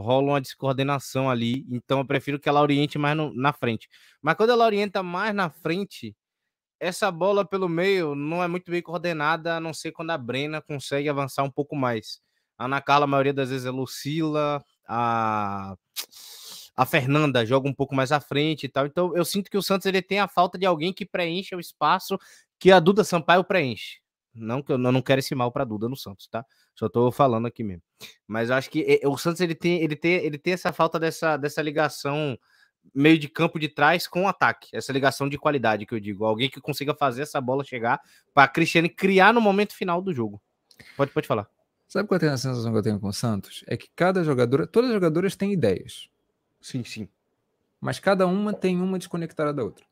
rola 0.02 0.34
uma 0.34 0.42
descoordenação 0.42 1.30
ali. 1.30 1.66
Então 1.70 2.00
eu 2.00 2.06
prefiro 2.06 2.40
que 2.40 2.50
ela 2.50 2.62
oriente 2.62 2.98
mais 2.98 3.16
no, 3.16 3.34
na 3.34 3.54
frente. 3.54 3.88
Mas 4.22 4.36
quando 4.36 4.52
ela 4.52 4.66
orienta 4.66 5.02
mais 5.02 5.34
na 5.34 5.50
frente, 5.50 6.16
essa 6.80 7.12
bola 7.12 7.46
pelo 7.46 7.70
meio 7.70 8.16
não 8.16 8.44
é 8.44 8.48
muito 8.48 8.72
bem 8.72 8.82
coordenada, 8.82 9.58
a 9.58 9.60
não 9.60 9.74
ser 9.74 9.92
quando 9.92 10.10
a 10.10 10.18
Brena 10.18 10.62
consegue 10.62 11.08
avançar 11.08 11.44
um 11.44 11.52
pouco 11.52 11.76
mais. 11.76 12.20
A 12.58 12.66
Ana 12.66 12.82
Carla, 12.82 13.06
a 13.06 13.08
maioria 13.08 13.34
das 13.34 13.50
vezes, 13.50 13.66
é 13.66 13.72
Lucila, 13.72 14.64
a, 14.88 15.76
a 16.76 16.86
Fernanda 16.86 17.46
joga 17.46 17.70
um 17.70 17.74
pouco 17.74 17.96
mais 17.96 18.12
à 18.12 18.20
frente 18.20 18.66
e 18.66 18.70
tal. 18.70 18.86
Então 18.86 19.16
eu 19.16 19.24
sinto 19.24 19.50
que 19.50 19.58
o 19.58 19.62
Santos 19.62 19.86
ele 19.86 20.02
tem 20.02 20.20
a 20.20 20.28
falta 20.28 20.58
de 20.58 20.66
alguém 20.66 20.92
que 20.92 21.06
preencha 21.06 21.56
o 21.56 21.60
espaço 21.60 22.18
que 22.60 22.72
a 22.72 22.80
Duda 22.80 23.04
Sampaio 23.04 23.44
preenche. 23.44 24.01
Não 24.34 24.62
que 24.62 24.72
eu 24.72 24.78
não 24.78 25.02
quero 25.02 25.20
esse 25.20 25.36
mal 25.36 25.52
para 25.52 25.66
Duda 25.66 25.90
no 25.90 25.96
Santos, 25.96 26.28
tá? 26.28 26.46
Só 26.74 26.88
tô 26.88 27.12
falando 27.12 27.48
aqui 27.48 27.64
mesmo. 27.64 27.84
Mas 28.28 28.50
eu 28.50 28.56
acho 28.56 28.70
que 28.70 29.02
o 29.04 29.18
Santos 29.18 29.42
ele 29.42 29.56
tem, 29.56 29.82
ele 29.82 29.96
tem, 29.96 30.14
ele 30.14 30.38
tem 30.38 30.54
essa 30.54 30.72
falta 30.72 31.00
dessa, 31.00 31.36
dessa 31.36 31.62
ligação 31.62 32.38
meio 32.94 33.20
de 33.20 33.28
campo 33.28 33.60
de 33.60 33.70
trás 33.70 34.08
com 34.08 34.24
o 34.24 34.28
ataque, 34.28 34.70
essa 34.74 34.92
ligação 34.92 35.30
de 35.30 35.38
qualidade 35.38 35.86
que 35.86 35.94
eu 35.94 36.00
digo, 36.00 36.26
alguém 36.26 36.50
que 36.50 36.60
consiga 36.60 36.96
fazer 36.96 37.22
essa 37.24 37.40
bola 37.40 37.64
chegar 37.64 38.02
para 38.34 38.48
Cristiane 38.48 38.90
criar 38.90 39.34
no 39.34 39.42
momento 39.42 39.76
final 39.76 40.02
do 40.02 40.14
jogo. 40.14 40.42
Pode, 40.98 41.12
pode 41.12 41.28
falar. 41.28 41.48
Sabe 41.88 42.08
qual 42.08 42.20
é 42.22 42.28
a 42.28 42.38
sensação 42.38 42.72
que 42.72 42.78
eu 42.78 42.82
tenho 42.82 43.00
com 43.00 43.10
o 43.10 43.14
Santos? 43.14 43.64
É 43.68 43.76
que 43.76 43.90
cada 43.96 44.24
jogadora, 44.24 44.66
todas 44.66 44.90
as 44.90 44.94
jogadoras 44.94 45.36
têm 45.36 45.52
ideias. 45.52 46.10
Sim, 46.62 46.84
sim. 46.84 47.08
Mas 47.80 48.00
cada 48.00 48.26
uma 48.26 48.54
tem 48.54 48.80
uma 48.80 48.98
desconectada 48.98 49.54
da 49.54 49.64
outra. 49.64 49.86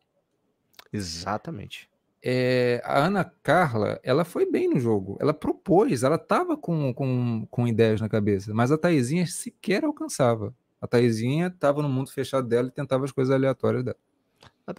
Exatamente. 0.93 1.88
É, 2.21 2.81
a 2.83 3.05
Ana 3.05 3.23
Carla, 3.41 3.99
ela 4.03 4.25
foi 4.25 4.49
bem 4.49 4.69
no 4.69 4.79
jogo. 4.79 5.17
Ela 5.21 5.33
propôs, 5.33 6.03
ela 6.03 6.15
estava 6.15 6.57
com, 6.57 6.93
com, 6.93 7.47
com 7.49 7.67
ideias 7.67 8.01
na 8.01 8.09
cabeça, 8.09 8.53
mas 8.53 8.71
a 8.71 8.77
Taizinha 8.77 9.25
sequer 9.25 9.85
alcançava. 9.85 10.53
A 10.81 10.87
Taizinha 10.87 11.47
estava 11.47 11.81
no 11.81 11.89
mundo 11.89 12.11
fechado 12.11 12.47
dela 12.47 12.67
e 12.67 12.71
tentava 12.71 13.05
as 13.05 13.11
coisas 13.11 13.33
aleatórias 13.33 13.83
dela. 13.83 13.97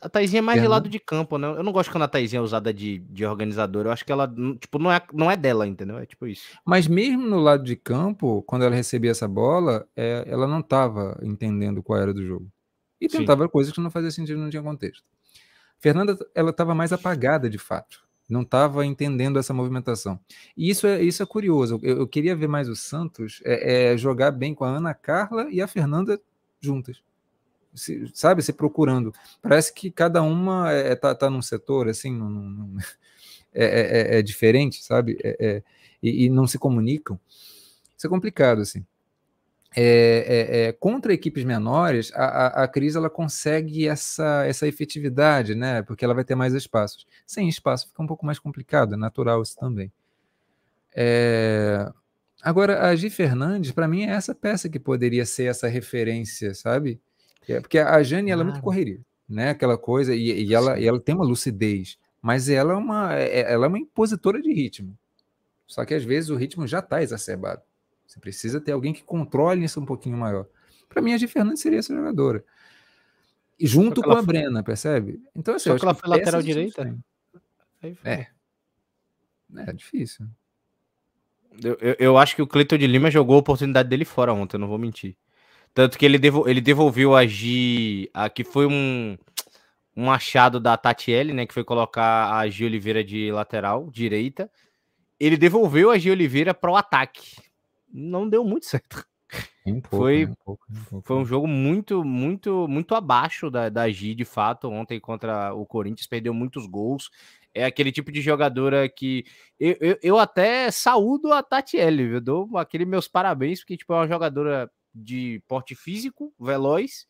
A 0.01 0.09
Taizinha 0.09 0.39
é 0.39 0.43
mais 0.43 0.61
de 0.61 0.69
lado 0.69 0.89
de 0.89 1.01
campo, 1.01 1.37
né? 1.37 1.49
Eu 1.49 1.65
não 1.65 1.73
gosto 1.73 1.91
quando 1.91 2.05
a 2.05 2.09
Taizinha 2.09 2.39
é 2.39 2.43
usada 2.43 2.73
de, 2.73 2.99
de 2.99 3.27
organizadora. 3.27 3.89
Eu 3.89 3.93
acho 3.93 4.05
que 4.05 4.13
ela, 4.13 4.33
tipo, 4.61 4.79
não 4.79 4.93
é, 4.93 5.03
não 5.13 5.29
é 5.29 5.37
dela, 5.37 5.67
entendeu? 5.67 5.99
É 5.99 6.07
tipo 6.07 6.29
isso. 6.29 6.47
Mas 6.65 6.87
mesmo 6.87 7.27
no 7.27 7.41
lado 7.41 7.65
de 7.65 7.75
campo, 7.75 8.43
quando 8.43 8.65
ela 8.65 8.75
recebia 8.75 9.11
essa 9.11 9.27
bola, 9.27 9.87
é, 9.97 10.25
ela 10.29 10.47
não 10.47 10.61
estava 10.61 11.19
entendendo 11.23 11.83
qual 11.83 11.99
era 11.99 12.15
do 12.15 12.25
jogo. 12.25 12.49
E 13.01 13.09
tentava 13.09 13.45
Sim. 13.45 13.51
coisas 13.51 13.73
que 13.73 13.81
não 13.81 13.91
fazia 13.91 14.13
sentido, 14.13 14.39
não 14.39 14.51
tinha 14.51 14.63
contexto. 14.63 15.03
Fernanda, 15.81 16.17
ela 16.35 16.51
estava 16.51 16.75
mais 16.75 16.93
apagada 16.93 17.51
de 17.51 17.59
fato. 17.59 18.05
Não 18.29 18.43
estava 18.43 18.87
entendendo 18.87 19.41
essa 19.41 19.53
movimentação. 19.53 20.21
E 20.57 20.71
isso 20.71 20.87
é, 20.87 21.03
isso 21.03 21.23
é 21.23 21.27
curioso. 21.27 21.81
Eu, 21.83 21.99
eu 21.99 22.07
queria 22.07 22.37
ver 22.37 22.47
mais 22.47 22.69
o 22.69 22.77
Santos 22.77 23.41
é, 23.45 23.93
é 23.93 23.97
jogar 23.97 24.31
bem 24.31 24.55
com 24.55 24.65
a 24.65 24.69
Ana 24.69 24.95
Carla 24.95 25.49
e 25.51 25.61
a 25.61 25.67
Fernanda 25.67 26.21
juntas 26.61 27.03
se, 27.75 28.11
sabe, 28.15 28.43
se 28.43 28.53
procurando. 28.53 29.13
Parece 29.41 29.73
que 29.73 29.91
cada 29.91 30.23
uma 30.23 30.71
é, 30.73 30.95
tá, 30.95 31.15
tá 31.15 31.31
num 31.31 31.43
setor, 31.43 31.89
assim, 31.89 32.13
num, 32.13 32.29
num, 32.29 32.77
é, 33.53 33.65
é, 33.65 33.81
é, 34.17 34.19
é, 34.19 34.23
diferente, 34.23 34.83
sabe? 34.83 35.19
É, 35.23 35.37
é, 35.41 35.63
e, 36.03 36.27
e, 36.27 36.31
não 36.31 36.47
se 36.47 36.59
comunicam. 36.59 37.19
Isso 37.97 38.07
é 38.07 38.11
complicado, 38.11 38.61
assim. 38.61 38.85
Contra 40.81 41.13
equipes 41.13 41.45
menores, 41.45 42.13
a, 42.15 42.25
a, 42.25 42.65
a 42.65 42.69
Cris 42.69 42.97
ela 42.97 43.09
consegue 43.09 43.87
essa, 43.87 44.45
essa 44.45 44.67
efetividade, 44.67 45.55
né? 45.55 45.83
Porque 45.83 46.05
ela 46.05 46.15
vai 46.15 46.25
ter 46.25 46.35
mais 46.35 46.55
espaços. 46.55 47.07
Sem 47.27 47.49
espaço 47.49 47.89
fica 47.89 48.03
um 48.03 48.07
pouco 48.07 48.27
mais 48.27 48.39
complicado, 48.39 48.95
é 48.95 48.97
natural 48.97 49.43
isso 49.43 49.57
também. 49.57 49.93
Agora, 52.43 52.87
a 52.87 52.97
Gi 52.97 53.11
Fernandes, 53.11 53.71
para 53.71 53.87
mim, 53.87 54.05
é 54.05 54.11
essa 54.13 54.35
peça 54.35 54.69
que 54.69 54.79
poderia 54.79 55.27
ser 55.27 55.45
essa 55.45 55.69
referência, 55.69 56.55
sabe? 56.55 57.01
É, 57.47 57.61
porque 57.61 57.79
a 57.79 58.03
Jane 58.03 58.31
ela 58.31 58.43
é 58.43 58.45
muito 58.45 58.63
correria, 58.63 59.01
né? 59.29 59.51
Aquela 59.51 59.77
coisa, 59.77 60.15
e, 60.15 60.45
e 60.45 60.55
ela, 60.55 60.79
e 60.79 60.87
ela 60.87 61.01
tem 61.01 61.15
uma 61.15 61.25
lucidez, 61.25 61.99
mas 62.23 62.49
ela 62.49 62.73
é 62.73 62.77
uma, 62.77 63.15
é, 63.15 63.41
é, 63.41 63.53
ela 63.53 63.67
é 63.67 63.69
uma 63.69 63.79
impositora 63.79 64.41
de 64.41 64.53
ritmo. 64.53 64.97
Só 65.67 65.85
que 65.85 65.95
às 65.95 66.03
vezes 66.03 66.31
o 66.31 66.37
ritmo 66.37 66.67
já 66.67 66.79
está 66.79 67.03
exacerbado. 67.03 67.63
Você 68.11 68.19
precisa 68.19 68.61
ter 68.61 68.73
alguém 68.73 68.93
que 68.93 69.05
controle 69.05 69.65
isso 69.65 69.81
um 69.81 69.87
pouquinho 69.87 70.17
maior. 70.17 70.45
Para 70.89 71.01
mim, 71.01 71.13
a 71.13 71.17
G 71.17 71.29
Fernandes 71.29 71.63
seria 71.63 71.79
essa 71.79 71.95
jogadora. 71.95 72.45
E 73.57 73.69
junto 73.69 74.03
com 74.03 74.11
a 74.11 74.21
Brena, 74.21 74.65
percebe? 74.65 75.23
Então, 75.33 75.55
assim, 75.55 75.71
Só 75.71 75.79
que 75.79 75.85
ela 75.85 75.95
foi 75.95 76.09
lateral 76.09 76.43
direita. 76.43 76.93
É. 78.03 78.27
É 79.59 79.73
difícil. 79.73 80.27
Eu, 81.63 81.79
eu, 81.81 81.97
eu, 82.01 82.19
acho 82.19 82.35
que 82.35 82.43
o 82.43 82.49
Cleiton 82.49 82.79
de 82.79 82.89
Lima 82.89 83.13
jogou 83.13 83.37
a 83.37 83.39
oportunidade 83.39 83.89
dele 83.89 84.05
fora 84.05 84.33
ontem, 84.33 84.57
eu 84.57 84.61
não 84.61 84.67
vou 84.67 84.79
mentir. 84.79 85.17
Tanto 85.73 85.97
que 85.97 86.05
ele, 86.05 86.19
devol, 86.19 86.49
ele 86.49 86.61
devolveu 86.61 87.15
a 87.15 87.25
Gi, 87.25 88.11
a, 88.13 88.29
que 88.29 88.43
foi 88.43 88.67
um, 88.67 89.17
um 89.97 90.11
achado 90.11 90.59
da 90.59 90.77
Tatiele, 90.77 91.33
né? 91.33 91.47
Que 91.47 91.55
foi 91.55 91.63
colocar 91.63 92.35
a 92.35 92.49
Gi 92.49 92.65
Oliveira 92.65 93.05
de 93.05 93.31
lateral, 93.31 93.89
direita. 93.89 94.51
Ele 95.19 95.37
devolveu 95.37 95.93
a 95.93 95.99
Gi 95.99 96.11
Oliveira 96.11 96.53
para 96.53 96.73
o 96.73 96.77
ataque. 96.77 97.50
Não 97.93 98.29
deu 98.29 98.45
muito 98.45 98.67
certo. 98.67 99.05
Um 99.67 99.81
pouco, 99.81 99.97
foi, 99.97 100.27
um 100.27 100.35
pouco, 100.45 100.65
um 100.71 100.85
pouco. 100.85 101.07
foi 101.07 101.17
um 101.17 101.25
jogo 101.25 101.47
muito, 101.47 102.03
muito, 102.03 102.67
muito 102.67 102.95
abaixo 102.95 103.51
da, 103.51 103.69
da 103.69 103.89
Gi, 103.91 104.15
de 104.15 104.25
fato. 104.25 104.69
Ontem 104.69 104.99
contra 104.99 105.55
o 105.55 105.65
Corinthians, 105.65 106.07
perdeu 106.07 106.35
muitos 106.35 106.67
gols. 106.67 107.11
É 107.55 107.65
aquele 107.65 107.93
tipo 107.93 108.11
de 108.11 108.21
jogadora 108.21 108.89
que 108.89 109.25
eu, 109.59 109.77
eu, 109.81 109.99
eu 110.03 110.19
até 110.19 110.71
saúdo 110.71 111.33
a 111.33 111.43
Tatiele, 111.43 112.15
eu 112.15 112.21
dou 112.21 112.57
aquele 112.57 112.85
meus 112.85 113.09
parabéns, 113.09 113.61
porque 113.61 113.77
tipo, 113.77 113.93
é 113.93 113.97
uma 113.97 114.09
jogadora 114.09 114.71
de 114.95 115.43
porte 115.49 115.75
físico, 115.75 116.33
veloz, 116.39 117.07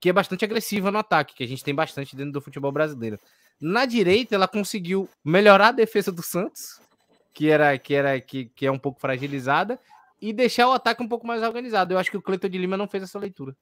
que 0.00 0.08
é 0.08 0.12
bastante 0.12 0.44
agressiva 0.44 0.90
no 0.90 0.98
ataque, 0.98 1.34
que 1.34 1.44
a 1.44 1.48
gente 1.48 1.64
tem 1.64 1.74
bastante 1.74 2.16
dentro 2.16 2.32
do 2.32 2.40
futebol 2.40 2.72
brasileiro. 2.72 3.18
Na 3.60 3.86
direita, 3.86 4.34
ela 4.34 4.46
conseguiu 4.46 5.08
melhorar 5.24 5.68
a 5.68 5.72
defesa 5.72 6.12
do 6.12 6.22
Santos, 6.22 6.80
que 7.32 7.48
era 7.48 7.76
que 7.78 7.94
era 7.94 8.20
que, 8.20 8.46
que 8.46 8.66
é 8.66 8.70
um 8.70 8.78
pouco 8.78 9.00
fragilizada, 9.00 9.78
e 10.20 10.32
deixar 10.32 10.68
o 10.68 10.72
ataque 10.72 11.02
um 11.02 11.08
pouco 11.08 11.26
mais 11.26 11.42
organizado. 11.42 11.94
Eu 11.94 11.98
acho 11.98 12.10
que 12.10 12.16
o 12.16 12.22
Cleiton 12.22 12.48
de 12.48 12.58
Lima 12.58 12.76
não 12.76 12.88
fez 12.88 13.02
essa 13.02 13.18
leitura. 13.18 13.56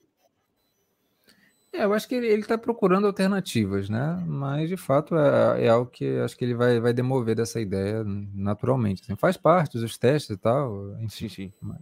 É, 1.72 1.84
eu 1.84 1.92
acho 1.92 2.08
que 2.08 2.14
ele 2.14 2.28
está 2.28 2.56
procurando 2.56 3.06
alternativas, 3.06 3.90
né? 3.90 4.22
Mas 4.26 4.68
de 4.68 4.76
fato 4.76 5.16
é, 5.16 5.66
é, 5.66 5.68
algo 5.68 5.90
que 5.90 6.18
acho 6.20 6.36
que 6.36 6.44
ele 6.44 6.54
vai, 6.54 6.80
vai 6.80 6.92
demover 6.92 7.36
dessa 7.36 7.60
ideia 7.60 8.02
naturalmente. 8.04 9.02
Assim, 9.02 9.16
faz 9.16 9.36
parte 9.36 9.78
dos 9.78 9.98
testes 9.98 10.30
e 10.30 10.38
tal. 10.38 10.96
Enfim, 11.00 11.28
sim, 11.28 11.28
sim. 11.28 11.52
Mas... 11.60 11.78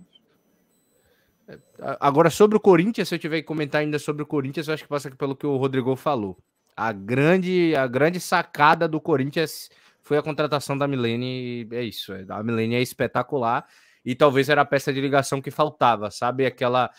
Agora, 2.00 2.30
sobre 2.30 2.56
o 2.56 2.60
Corinthians, 2.60 3.08
se 3.08 3.14
eu 3.14 3.18
tiver 3.18 3.36
que 3.36 3.46
comentar 3.46 3.82
ainda 3.82 3.98
sobre 3.98 4.22
o 4.22 4.26
Corinthians, 4.26 4.66
eu 4.66 4.74
acho 4.74 4.82
que 4.82 4.88
passa 4.88 5.10
pelo 5.10 5.36
que 5.36 5.46
o 5.46 5.56
Rodrigo 5.56 5.94
falou. 5.94 6.38
A 6.76 6.90
grande, 6.90 7.76
a 7.76 7.86
grande 7.86 8.18
sacada 8.18 8.88
do 8.88 9.00
Corinthians 9.00 9.68
foi 10.00 10.16
a 10.16 10.22
contratação 10.22 10.76
da 10.76 10.88
Milene. 10.88 11.68
É 11.70 11.82
isso, 11.82 12.12
é, 12.12 12.24
a 12.28 12.42
Milene 12.42 12.74
é 12.74 12.82
espetacular 12.82 13.64
e 14.04 14.14
talvez 14.14 14.48
era 14.48 14.62
a 14.62 14.66
peça 14.66 14.92
de 14.92 15.00
ligação 15.00 15.40
que 15.40 15.50
faltava, 15.50 16.10
sabe? 16.10 16.44
Aquela. 16.44 16.90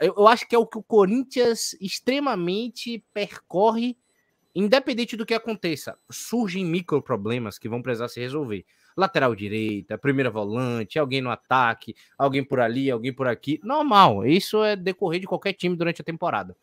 Eu 0.00 0.26
acho 0.26 0.48
que 0.48 0.54
é 0.54 0.58
o 0.58 0.66
que 0.66 0.78
o 0.78 0.82
Corinthians 0.82 1.76
extremamente 1.80 3.04
percorre, 3.12 3.98
independente 4.54 5.16
do 5.16 5.26
que 5.26 5.34
aconteça. 5.34 5.98
Surgem 6.10 6.64
micro 6.64 7.02
problemas 7.02 7.58
que 7.58 7.68
vão 7.68 7.82
precisar 7.82 8.08
se 8.08 8.20
resolver 8.20 8.64
lateral 8.96 9.34
direita, 9.34 9.98
primeira 9.98 10.30
volante, 10.30 10.98
alguém 10.98 11.20
no 11.20 11.30
ataque, 11.30 11.94
alguém 12.16 12.44
por 12.44 12.60
ali, 12.60 12.90
alguém 12.90 13.12
por 13.12 13.26
aqui. 13.26 13.60
Normal, 13.62 14.24
isso 14.26 14.62
é 14.62 14.76
decorrer 14.76 15.20
de 15.20 15.26
qualquer 15.26 15.52
time 15.52 15.76
durante 15.76 16.00
a 16.00 16.04
temporada. 16.04 16.56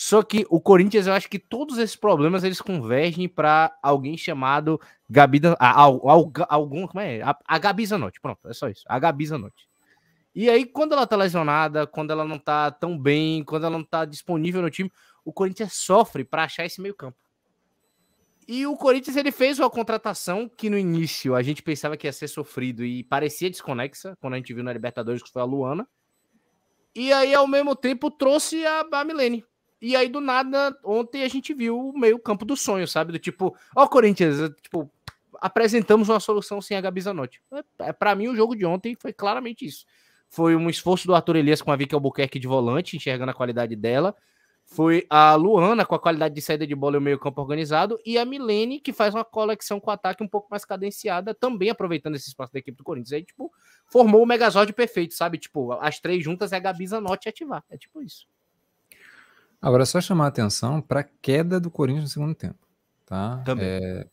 Só 0.00 0.22
que 0.22 0.46
o 0.48 0.60
Corinthians, 0.60 1.08
eu 1.08 1.12
acho 1.12 1.28
que 1.28 1.40
todos 1.40 1.76
esses 1.76 1.96
problemas 1.96 2.44
eles 2.44 2.60
convergem 2.60 3.28
para 3.28 3.76
alguém 3.82 4.16
chamado 4.16 4.80
Gabi, 5.10 5.40
algum, 6.48 6.86
como 6.86 7.00
é? 7.00 7.20
A, 7.20 7.36
a 7.44 7.58
Gabi 7.58 7.84
Zanotti, 7.84 8.20
pronto, 8.20 8.48
é 8.48 8.52
só 8.54 8.68
isso, 8.68 8.84
a 8.86 8.96
Gabi 8.96 9.26
Zanotti. 9.26 9.68
E 10.32 10.48
aí, 10.48 10.64
quando 10.64 10.92
ela 10.92 11.04
tá 11.04 11.16
lesionada, 11.16 11.84
quando 11.84 12.12
ela 12.12 12.24
não 12.24 12.38
tá 12.38 12.70
tão 12.70 12.96
bem, 12.96 13.42
quando 13.42 13.66
ela 13.66 13.76
não 13.76 13.84
tá 13.84 14.04
disponível 14.04 14.62
no 14.62 14.70
time, 14.70 14.88
o 15.24 15.32
Corinthians 15.32 15.72
sofre 15.72 16.22
para 16.22 16.44
achar 16.44 16.64
esse 16.64 16.80
meio 16.80 16.94
campo. 16.94 17.18
E 18.46 18.64
o 18.68 18.76
Corinthians 18.76 19.16
ele 19.16 19.32
fez 19.32 19.58
uma 19.58 19.68
contratação 19.68 20.48
que 20.48 20.70
no 20.70 20.78
início 20.78 21.34
a 21.34 21.42
gente 21.42 21.60
pensava 21.60 21.96
que 21.96 22.06
ia 22.06 22.12
ser 22.12 22.28
sofrido 22.28 22.84
e 22.84 23.02
parecia 23.02 23.50
desconexa, 23.50 24.16
quando 24.20 24.34
a 24.34 24.36
gente 24.36 24.54
viu 24.54 24.62
na 24.62 24.72
Libertadores 24.72 25.24
que 25.24 25.32
foi 25.32 25.42
a 25.42 25.44
Luana. 25.44 25.88
E 26.94 27.12
aí, 27.12 27.34
ao 27.34 27.48
mesmo 27.48 27.74
tempo, 27.74 28.12
trouxe 28.12 28.64
a, 28.64 28.86
a 28.92 29.04
Milene. 29.04 29.44
E 29.80 29.94
aí, 29.94 30.08
do 30.08 30.20
nada, 30.20 30.76
ontem 30.84 31.22
a 31.22 31.28
gente 31.28 31.54
viu 31.54 31.78
o 31.78 31.98
meio 31.98 32.18
campo 32.18 32.44
do 32.44 32.56
sonho, 32.56 32.86
sabe? 32.86 33.12
Do 33.12 33.18
tipo, 33.18 33.56
ó, 33.76 33.86
Corinthians, 33.86 34.50
tipo, 34.60 34.90
apresentamos 35.40 36.08
uma 36.08 36.20
solução 36.20 36.60
sem 36.60 36.76
a 36.76 36.80
Gabi 36.80 37.00
Zanotti. 37.00 37.40
É, 37.52 37.88
é 37.88 37.92
para 37.92 38.14
mim, 38.14 38.28
o 38.28 38.36
jogo 38.36 38.56
de 38.56 38.66
ontem 38.66 38.96
foi 39.00 39.12
claramente 39.12 39.64
isso. 39.64 39.84
Foi 40.28 40.54
um 40.54 40.68
esforço 40.68 41.06
do 41.06 41.14
Arthur 41.14 41.36
Elias 41.36 41.62
com 41.62 41.72
a 41.72 41.76
Vicky 41.76 41.94
Albuquerque 41.94 42.38
de 42.38 42.46
volante, 42.46 42.96
enxergando 42.96 43.30
a 43.30 43.34
qualidade 43.34 43.74
dela. 43.76 44.14
Foi 44.70 45.06
a 45.08 45.34
Luana 45.34 45.86
com 45.86 45.94
a 45.94 45.98
qualidade 45.98 46.34
de 46.34 46.42
saída 46.42 46.66
de 46.66 46.74
bola 46.74 46.96
e 46.96 46.98
o 46.98 47.00
meio 47.00 47.18
campo 47.18 47.40
organizado. 47.40 47.98
E 48.04 48.18
a 48.18 48.24
Milene, 48.26 48.78
que 48.78 48.92
faz 48.92 49.14
uma 49.14 49.24
conexão 49.24 49.80
com 49.80 49.90
o 49.90 49.94
ataque 49.94 50.22
um 50.22 50.28
pouco 50.28 50.48
mais 50.50 50.62
cadenciada, 50.62 51.34
também 51.34 51.70
aproveitando 51.70 52.16
esse 52.16 52.28
espaço 52.28 52.52
da 52.52 52.58
equipe 52.58 52.76
do 52.76 52.84
Corinthians. 52.84 53.14
Aí, 53.14 53.24
tipo, 53.24 53.50
formou 53.86 54.22
o 54.22 54.26
Megazord 54.26 54.70
perfeito, 54.74 55.14
sabe? 55.14 55.38
Tipo, 55.38 55.72
as 55.72 55.98
três 55.98 56.22
juntas 56.22 56.52
é 56.52 56.56
a 56.56 56.60
Gabi 56.60 56.86
Zanotti 56.86 57.30
ativar. 57.30 57.64
É 57.70 57.78
tipo 57.78 58.02
isso. 58.02 58.26
Agora, 59.60 59.84
só 59.84 60.00
chamar 60.00 60.26
a 60.26 60.28
atenção 60.28 60.80
para 60.80 61.00
a 61.00 61.04
queda 61.20 61.58
do 61.58 61.70
Corinthians 61.70 62.04
no 62.04 62.10
segundo 62.10 62.34
tempo. 62.34 62.58
Tá? 63.04 63.42
Também. 63.44 63.66
É, 63.66 64.06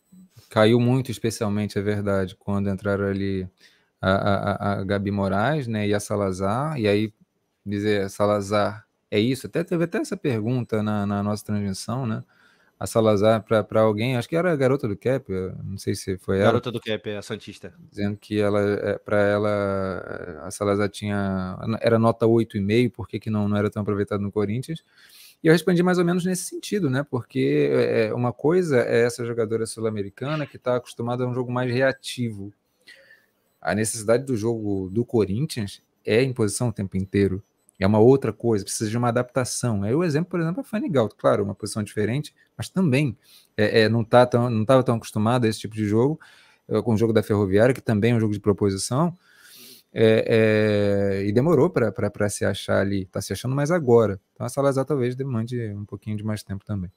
caiu 0.50 0.80
muito, 0.80 1.10
especialmente, 1.10 1.78
é 1.78 1.82
verdade, 1.82 2.34
quando 2.34 2.68
entraram 2.68 3.06
ali 3.06 3.48
a, 4.00 4.10
a, 4.10 4.72
a 4.72 4.84
Gabi 4.84 5.10
Moraes 5.10 5.66
né, 5.66 5.86
e 5.86 5.94
a 5.94 6.00
Salazar. 6.00 6.78
E 6.78 6.88
aí, 6.88 7.12
dizer 7.64 8.08
Salazar 8.10 8.86
é 9.10 9.18
isso. 9.18 9.46
Até 9.46 9.62
teve 9.62 9.84
até 9.84 9.98
essa 9.98 10.16
pergunta 10.16 10.82
na, 10.82 11.06
na 11.06 11.22
nossa 11.22 11.44
transmissão, 11.44 12.06
né? 12.06 12.22
A 12.78 12.86
Salazar 12.86 13.42
para 13.42 13.80
alguém, 13.80 14.18
acho 14.18 14.28
que 14.28 14.36
era 14.36 14.52
a 14.52 14.56
garota 14.56 14.86
do 14.86 14.94
Cap, 14.94 15.32
não 15.64 15.78
sei 15.78 15.94
se 15.94 16.18
foi 16.18 16.36
ela. 16.36 16.48
Garota 16.48 16.70
do 16.70 16.78
Cap, 16.78 17.10
a 17.10 17.22
Santista. 17.22 17.72
Dizendo 17.90 18.18
que 18.18 18.38
ela, 18.38 18.60
é, 18.60 18.98
para 18.98 19.18
ela, 19.18 20.42
a 20.42 20.50
Salazar 20.50 20.90
tinha. 20.90 21.56
Era 21.80 21.98
nota 21.98 22.26
8,5, 22.26 22.92
por 22.92 23.08
que, 23.08 23.18
que 23.18 23.30
não, 23.30 23.48
não 23.48 23.56
era 23.56 23.70
tão 23.70 23.80
aproveitado 23.80 24.20
no 24.20 24.30
Corinthians? 24.30 24.84
E 25.42 25.48
eu 25.48 25.52
respondi 25.52 25.82
mais 25.82 25.98
ou 25.98 26.04
menos 26.04 26.24
nesse 26.24 26.44
sentido, 26.44 26.90
né? 26.90 27.04
Porque 27.08 27.70
é, 27.72 28.14
uma 28.14 28.32
coisa 28.32 28.80
é 28.80 29.02
essa 29.04 29.24
jogadora 29.24 29.66
sul-americana 29.66 30.46
que 30.46 30.56
está 30.56 30.76
acostumada 30.76 31.24
a 31.24 31.28
um 31.28 31.34
jogo 31.34 31.52
mais 31.52 31.72
reativo. 31.72 32.52
A 33.60 33.74
necessidade 33.74 34.24
do 34.24 34.36
jogo 34.36 34.88
do 34.90 35.04
Corinthians 35.04 35.82
é 36.04 36.22
em 36.22 36.32
posição 36.32 36.68
o 36.68 36.72
tempo 36.72 36.96
inteiro. 36.96 37.42
É 37.78 37.86
uma 37.86 37.98
outra 37.98 38.32
coisa, 38.32 38.64
precisa 38.64 38.88
de 38.88 38.96
uma 38.96 39.08
adaptação. 39.08 39.82
Aí 39.82 39.94
o 39.94 40.02
exemplo, 40.02 40.30
por 40.30 40.40
exemplo, 40.40 40.60
é 40.60 40.62
a 40.62 40.64
Fanny 40.64 40.88
Galt, 40.88 41.12
claro, 41.16 41.44
uma 41.44 41.54
posição 41.54 41.82
diferente, 41.82 42.34
mas 42.56 42.68
também 42.68 43.16
é, 43.56 43.82
é, 43.82 43.88
não 43.88 44.02
tá 44.02 44.24
tão, 44.24 44.48
não 44.48 44.62
estava 44.62 44.82
tão 44.82 44.96
acostumado 44.96 45.44
a 45.44 45.48
esse 45.48 45.60
tipo 45.60 45.74
de 45.74 45.84
jogo, 45.84 46.18
é, 46.68 46.80
com 46.80 46.94
o 46.94 46.96
jogo 46.96 47.12
da 47.12 47.22
Ferroviária, 47.22 47.74
que 47.74 47.82
também 47.82 48.12
é 48.12 48.14
um 48.14 48.20
jogo 48.20 48.32
de 48.32 48.40
proposição, 48.40 49.16
é, 49.98 50.24
é, 50.28 51.26
e 51.26 51.32
demorou 51.32 51.70
para 51.70 52.28
se 52.28 52.44
achar 52.44 52.80
ali, 52.82 53.04
está 53.04 53.22
se 53.22 53.32
achando 53.32 53.56
mais 53.56 53.70
agora. 53.70 54.20
Então 54.34 54.44
a 54.44 54.48
Salazar 54.50 54.84
talvez 54.84 55.16
demande 55.16 55.58
um 55.72 55.86
pouquinho 55.86 56.18
de 56.18 56.22
mais 56.22 56.42
tempo 56.42 56.66
também. 56.66 56.92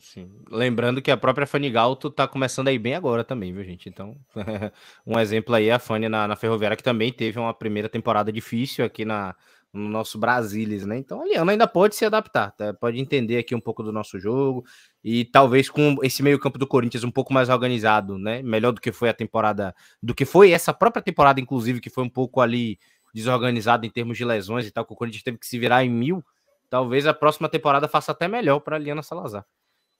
Sim. 0.00 0.28
Lembrando 0.50 1.00
que 1.00 1.12
a 1.12 1.16
própria 1.16 1.46
Fanny 1.46 1.70
Galto 1.70 2.08
está 2.08 2.26
começando 2.26 2.66
aí 2.66 2.76
bem 2.76 2.96
agora 2.96 3.22
também, 3.22 3.52
viu, 3.52 3.62
gente? 3.62 3.88
Então, 3.88 4.16
um 5.06 5.16
exemplo 5.20 5.54
aí 5.54 5.68
é 5.68 5.74
a 5.74 5.78
Fanny 5.78 6.08
na, 6.08 6.26
na 6.26 6.34
Ferroviária, 6.34 6.76
que 6.76 6.82
também 6.82 7.12
teve 7.12 7.38
uma 7.38 7.54
primeira 7.54 7.88
temporada 7.88 8.32
difícil 8.32 8.84
aqui 8.84 9.04
na, 9.04 9.36
no 9.74 9.88
nosso 9.88 10.18
Brasilis, 10.18 10.86
né? 10.86 10.96
Então 10.96 11.20
a 11.20 11.24
Liana 11.24 11.50
ainda 11.50 11.66
pode 11.66 11.96
se 11.96 12.04
adaptar, 12.04 12.52
tá? 12.52 12.72
pode 12.72 13.00
entender 13.00 13.38
aqui 13.38 13.54
um 13.56 13.60
pouco 13.60 13.82
do 13.82 13.90
nosso 13.90 14.20
jogo 14.20 14.64
e 15.02 15.24
talvez 15.24 15.68
com 15.68 15.96
esse 16.02 16.22
meio-campo 16.22 16.56
do 16.58 16.66
Corinthians 16.66 17.02
um 17.02 17.10
pouco 17.10 17.34
mais 17.34 17.48
organizado, 17.48 18.16
né? 18.16 18.40
Melhor 18.40 18.72
do 18.72 18.80
que 18.80 18.92
foi 18.92 19.08
a 19.08 19.14
temporada, 19.14 19.74
do 20.00 20.14
que 20.14 20.24
foi 20.24 20.52
essa 20.52 20.72
própria 20.72 21.02
temporada, 21.02 21.40
inclusive, 21.40 21.80
que 21.80 21.90
foi 21.90 22.04
um 22.04 22.08
pouco 22.08 22.40
ali 22.40 22.78
desorganizada 23.12 23.84
em 23.84 23.90
termos 23.90 24.16
de 24.16 24.24
lesões 24.24 24.64
e 24.64 24.70
tal, 24.70 24.86
que 24.86 24.92
o 24.92 24.96
Corinthians 24.96 25.24
teve 25.24 25.38
que 25.38 25.46
se 25.46 25.58
virar 25.58 25.84
em 25.84 25.90
mil. 25.90 26.24
Talvez 26.70 27.04
a 27.06 27.12
próxima 27.12 27.48
temporada 27.48 27.88
faça 27.88 28.12
até 28.12 28.28
melhor 28.28 28.60
para 28.60 28.76
a 28.76 28.78
Liana 28.78 29.02
Salazar. 29.02 29.44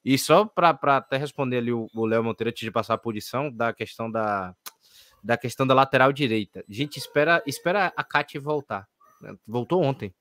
E 0.03 0.17
só 0.17 0.45
para 0.45 0.77
até 0.97 1.17
responder 1.17 1.57
ali 1.57 1.73
o 1.73 2.05
Léo 2.05 2.23
Monteiro 2.23 2.49
antes 2.49 2.61
de 2.61 2.71
passar 2.71 2.93
a 2.93 2.97
posição 2.97 3.51
da 3.51 3.73
questão 3.73 4.09
da, 4.09 4.55
da 5.23 5.35
questão 5.35 5.67
da 5.67 5.73
lateral 5.73 6.13
direita. 6.13 6.63
Gente, 6.69 6.97
espera, 6.97 7.41
espera 7.45 7.91
a 7.95 8.03
Kate 8.03 8.37
voltar 8.39 8.87
Voltou 9.47 9.83
ontem. 9.83 10.13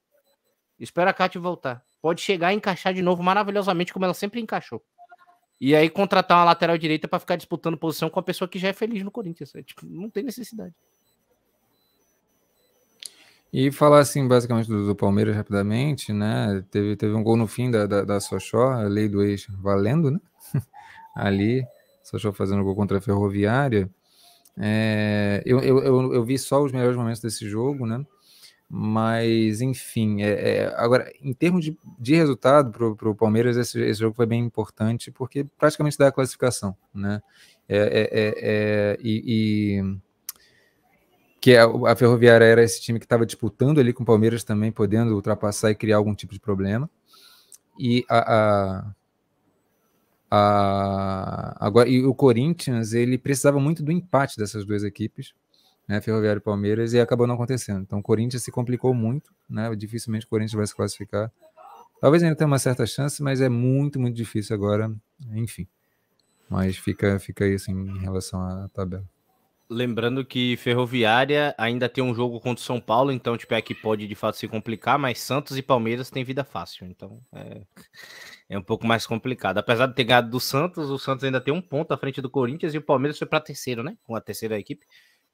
Espera 0.79 1.11
a 1.11 1.15
Kátia 1.15 1.41
voltar. 1.41 1.85
Pode 2.03 2.21
chegar 2.21 2.53
e 2.53 2.57
encaixar 2.57 2.93
de 2.93 3.03
novo 3.03 3.23
maravilhosamente, 3.23 3.93
como 3.93 4.05
ela 4.05 4.15
sempre 4.15 4.41
encaixou. 4.41 4.83
E 5.61 5.75
aí 5.75 5.89
contratar 5.89 6.39
uma 6.39 6.45
lateral 6.45 6.77
direita 6.77 7.09
para 7.09 7.19
ficar 7.19 7.37
disputando 7.37 7.79
posição 7.79 8.11
com 8.11 8.21
a 8.21 8.23
pessoa 8.23 8.49
que 8.49 8.59
já 8.59 8.69
é 8.69 8.73
feliz 8.73 9.03
no 9.03 9.11
Corinthians. 9.11 9.55
É, 9.55 9.63
tipo, 9.63 9.87
não 9.87 10.11
tem 10.11 10.23
necessidade. 10.23 10.75
E 13.53 13.71
falar 13.71 14.01
assim, 14.01 14.27
basicamente, 14.27 14.69
do, 14.69 14.85
do, 14.85 14.97
Palmeiras 14.97 15.37
rapidamente, 15.37 16.13
né? 16.13 16.65
Teve, 16.73 16.97
teve 16.97 17.15
um 17.15 17.23
gol 17.23 17.37
no 17.37 17.47
fim 17.47 17.71
da, 17.71 17.87
da, 17.87 18.03
da 18.03 18.21
Sochó, 18.21 18.73
a 18.73 18.83
lei 18.83 19.09
do 19.09 19.23
ex 19.23 19.47
valendo, 19.49 20.11
né? 20.11 20.19
Ali, 21.15 21.65
Sochó 22.03 22.33
fazendo 22.33 22.65
gol 22.65 22.75
contra 22.75 22.99
a 22.99 23.01
Ferroviária. 23.01 23.89
É, 24.59 25.41
eu, 25.47 25.61
eu, 25.61 25.79
eu, 25.79 26.15
eu 26.15 26.25
vi 26.25 26.37
só 26.37 26.63
os 26.63 26.73
melhores 26.73 26.97
momentos 26.97 27.21
desse 27.21 27.49
jogo, 27.49 27.87
né? 27.87 28.05
Mas, 28.77 29.61
enfim, 29.61 30.21
é, 30.21 30.31
é, 30.31 30.75
agora, 30.77 31.09
em 31.23 31.33
termos 31.33 31.65
de, 31.65 31.79
de 31.97 32.17
resultado 32.17 32.73
para 32.73 33.09
o 33.09 33.15
Palmeiras, 33.15 33.57
esse, 33.57 33.81
esse, 33.81 34.01
jogo 34.01 34.17
foi 34.17 34.27
bem 34.27 34.43
importante, 34.43 35.13
porque 35.13 35.45
praticamente 35.45 35.97
dá 35.97 36.09
a 36.09 36.13
classificação, 36.13 36.77
né? 36.93 37.23
É, 37.69 37.77
é, 37.79 38.09
é, 38.11 38.35
é 38.43 38.99
e, 39.01 39.79
e, 39.79 39.97
que 41.41 41.57
a, 41.57 41.67
a, 41.67 41.95
Ferroviária 41.95 42.45
era 42.45 42.65
esse 42.65 42.83
time 42.83 42.99
que 42.99 43.05
estava 43.05 43.25
disputando 43.25 43.79
ali 43.79 43.93
com 43.93 44.03
o 44.03 44.07
Palmeiras 44.07 44.43
também, 44.43 44.73
podendo 44.73 45.15
ultrapassar 45.15 45.71
e 45.71 45.77
criar 45.77 45.99
algum 45.99 46.13
tipo 46.13 46.33
de 46.33 46.41
problema. 46.41 46.91
E 47.79 48.05
a, 48.11 48.35
a, 48.35 48.95
a 50.33 51.65
agora, 51.65 51.89
e 51.89 52.05
o 52.05 52.13
Corinthians, 52.13 52.93
ele 52.93 53.19
precisava 53.19 53.61
muito 53.61 53.85
do 53.85 53.93
empate 53.93 54.37
dessas 54.37 54.65
duas 54.65 54.83
equipes 54.83 55.33
né, 55.87 56.01
Ferroviário 56.01 56.41
e 56.41 56.43
Palmeiras, 56.43 56.93
e 56.93 57.01
acabou 57.01 57.27
não 57.27 57.35
acontecendo. 57.35 57.83
Então 57.83 57.99
o 57.99 58.03
Corinthians 58.03 58.43
se 58.43 58.51
complicou 58.51 58.95
muito, 58.95 59.31
né? 59.49 59.75
Dificilmente 59.77 60.27
o 60.27 60.29
Corinthians 60.29 60.55
vai 60.55 60.67
se 60.67 60.75
classificar. 60.75 61.31
Talvez 62.01 62.23
ainda 62.23 62.37
tenha 62.37 62.49
uma 62.49 62.59
certa 62.59 62.87
chance, 62.87 63.23
mas 63.23 63.41
é 63.41 63.49
muito, 63.49 63.99
muito 63.99 64.17
difícil 64.17 64.55
agora, 64.55 64.93
enfim. 65.33 65.67
Mas 66.49 66.77
fica, 66.77 67.19
fica 67.19 67.45
aí 67.45 67.55
assim, 67.55 67.73
em 67.73 67.99
relação 67.99 68.41
à 68.41 68.69
tabela. 68.69 69.05
Lembrando 69.71 70.23
que 70.25 70.59
Ferroviária 70.59 71.55
ainda 71.57 71.89
tem 71.89 72.05
um 72.05 72.15
jogo 72.15 72.39
contra 72.39 72.61
o 72.63 72.65
São 72.65 72.79
Paulo, 72.79 73.11
então 73.11 73.37
tipo, 73.37 73.55
é 73.55 73.63
que 73.63 73.75
pode 73.75 74.07
de 74.07 74.15
fato 74.15 74.37
se 74.37 74.47
complicar, 74.47 74.99
mas 74.99 75.19
Santos 75.21 75.57
e 75.57 75.63
Palmeiras 75.63 76.11
têm 76.11 76.23
vida 76.23 76.45
fácil, 76.45 76.87
então 76.87 77.19
é, 77.33 77.63
é 78.51 78.59
um 78.59 78.63
pouco 78.63 78.87
mais 78.87 79.07
complicado. 79.07 79.57
Apesar 79.57 79.87
de 79.87 79.95
ter 79.95 80.05
ganhado 80.05 80.29
do 80.29 80.39
Santos, 80.39 80.91
o 80.91 80.99
Santos 80.99 81.25
ainda 81.25 81.41
tem 81.41 81.53
um 81.53 81.63
ponto 81.63 81.93
à 81.93 81.97
frente 81.97 82.21
do 82.21 82.29
Corinthians 82.29 82.75
e 82.75 82.79
o 82.79 82.83
Palmeiras 82.83 83.19
foi 83.19 83.27
para 83.27 83.41
terceiro, 83.41 83.83
né? 83.83 83.97
Com 84.05 84.15
a 84.15 84.21
terceira 84.21 84.59
equipe 84.59 84.85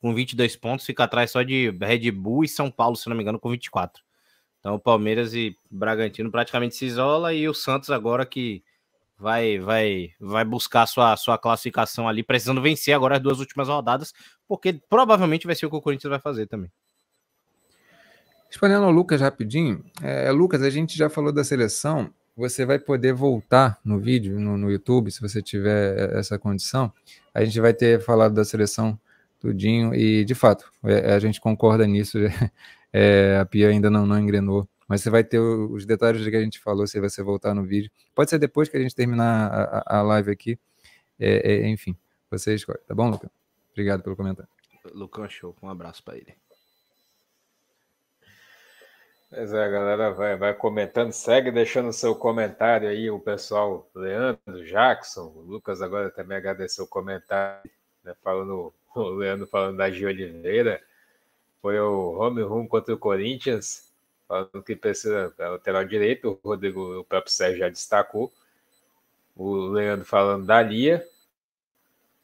com 0.01 0.14
22 0.14 0.56
pontos, 0.56 0.86
fica 0.86 1.05
atrás 1.05 1.31
só 1.31 1.43
de 1.43 1.70
Red 1.81 2.10
Bull 2.10 2.44
e 2.44 2.48
São 2.48 2.70
Paulo, 2.70 2.97
se 2.97 3.09
não 3.09 3.16
me 3.16 3.22
engano, 3.22 3.39
com 3.39 3.51
24. 3.51 4.02
Então 4.59 4.78
Palmeiras 4.78 5.35
e 5.35 5.56
Bragantino 5.70 6.31
praticamente 6.31 6.74
se 6.74 6.86
isola 6.86 7.32
e 7.32 7.48
o 7.48 7.55
Santos 7.55 7.90
agora 7.90 8.27
que 8.27 8.62
vai 9.18 9.59
vai 9.59 10.10
vai 10.18 10.44
buscar 10.44 10.86
sua 10.86 11.16
sua 11.16 11.39
classificação 11.39 12.09
ali, 12.09 12.22
precisando 12.22 12.62
vencer 12.62 12.94
agora 12.94 13.16
as 13.16 13.22
duas 13.22 13.39
últimas 13.39 13.68
rodadas, 13.68 14.12
porque 14.48 14.81
provavelmente 14.89 15.47
vai 15.47 15.55
ser 15.55 15.66
o 15.66 15.70
que 15.70 15.77
o 15.77 15.82
Corinthians 15.82 16.10
vai 16.10 16.20
fazer 16.20 16.47
também. 16.47 16.70
Respondendo 18.48 18.85
ao 18.85 18.90
Lucas 18.90 19.20
rapidinho, 19.20 19.85
é, 20.02 20.31
Lucas, 20.32 20.62
a 20.62 20.70
gente 20.70 20.98
já 20.98 21.09
falou 21.09 21.32
da 21.32 21.44
seleção, 21.44 22.12
você 22.36 22.66
vai 22.66 22.81
poder 22.81 23.12
voltar 23.12 23.78
no 23.85 24.01
vídeo, 24.01 24.40
no, 24.40 24.56
no 24.56 24.70
YouTube, 24.70 25.10
se 25.10 25.20
você 25.20 25.40
tiver 25.40 26.18
essa 26.18 26.36
condição. 26.36 26.93
A 27.32 27.44
gente 27.44 27.60
vai 27.60 27.72
ter 27.72 28.01
falado 28.01 28.35
da 28.35 28.44
seleção 28.44 28.98
tudinho. 29.40 29.94
E, 29.94 30.24
de 30.24 30.34
fato, 30.34 30.70
é, 30.84 31.14
a 31.14 31.18
gente 31.18 31.40
concorda 31.40 31.86
nisso. 31.86 32.18
É, 32.92 33.38
a 33.38 33.46
Pia 33.46 33.68
ainda 33.68 33.88
não, 33.88 34.04
não 34.04 34.18
engrenou. 34.18 34.68
Mas 34.88 35.00
você 35.00 35.10
vai 35.10 35.22
ter 35.22 35.38
os 35.38 35.86
detalhes 35.86 36.24
de 36.24 36.28
que 36.28 36.36
a 36.36 36.42
gente 36.42 36.58
falou 36.58 36.88
se 36.88 36.98
você 36.98 37.22
voltar 37.22 37.54
no 37.54 37.62
vídeo. 37.62 37.88
Pode 38.12 38.30
ser 38.30 38.38
depois 38.40 38.68
que 38.68 38.76
a 38.76 38.80
gente 38.80 38.96
terminar 38.96 39.48
a, 39.86 39.98
a 39.98 40.02
live 40.02 40.32
aqui. 40.32 40.58
É, 41.16 41.52
é, 41.52 41.68
enfim, 41.68 41.96
você 42.28 42.52
escolhe. 42.56 42.80
Tá 42.88 42.92
bom, 42.92 43.08
Lucas? 43.08 43.30
Obrigado 43.70 44.02
pelo 44.02 44.16
comentário. 44.16 44.50
Lucão, 44.92 45.28
show. 45.28 45.54
Um 45.62 45.68
abraço 45.68 46.02
para 46.02 46.16
ele. 46.16 46.34
Pois 49.30 49.52
é, 49.52 49.70
galera, 49.70 50.12
vai, 50.12 50.36
vai 50.36 50.52
comentando, 50.52 51.12
segue 51.12 51.52
deixando 51.52 51.92
seu 51.92 52.16
comentário 52.16 52.88
aí, 52.88 53.08
o 53.08 53.20
pessoal, 53.20 53.88
Leandro, 53.94 54.66
Jackson, 54.66 55.32
o 55.36 55.42
Lucas 55.42 55.80
agora 55.80 56.10
também 56.10 56.36
agradeceu 56.36 56.84
o 56.84 56.88
comentário, 56.88 57.70
né, 58.02 58.12
falando 58.24 58.74
o 58.94 59.10
Leandro 59.10 59.46
falando 59.46 59.76
da 59.76 59.90
Gio 59.90 60.08
Oliveira, 60.08 60.82
foi 61.60 61.78
o 61.78 62.18
home 62.18 62.42
run 62.42 62.66
contra 62.66 62.94
o 62.94 62.98
Corinthians, 62.98 63.92
falando 64.26 64.62
que 64.62 64.74
precisa 64.74 65.32
é 65.38 65.48
lateral 65.48 65.84
direito, 65.84 66.38
o 66.42 66.48
Rodrigo, 66.48 67.00
o 67.00 67.04
próprio 67.04 67.32
Sérgio 67.32 67.58
já 67.58 67.68
destacou. 67.68 68.32
O 69.36 69.68
Leandro 69.68 70.04
falando 70.04 70.46
da 70.46 70.60
Lia, 70.62 71.06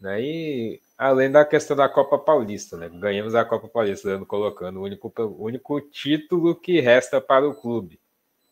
né? 0.00 0.20
E 0.20 0.80
além 0.96 1.30
da 1.30 1.44
questão 1.44 1.76
da 1.76 1.88
Copa 1.88 2.18
Paulista, 2.18 2.76
né? 2.76 2.88
Ganhamos 2.88 3.34
a 3.34 3.44
Copa 3.44 3.68
Paulista, 3.68 4.08
Leandro 4.08 4.26
colocando 4.26 4.78
o 4.80 4.82
único, 4.82 5.12
o 5.16 5.44
único 5.44 5.80
título 5.80 6.54
que 6.54 6.80
resta 6.80 7.20
para 7.20 7.48
o 7.48 7.54
clube, 7.54 7.98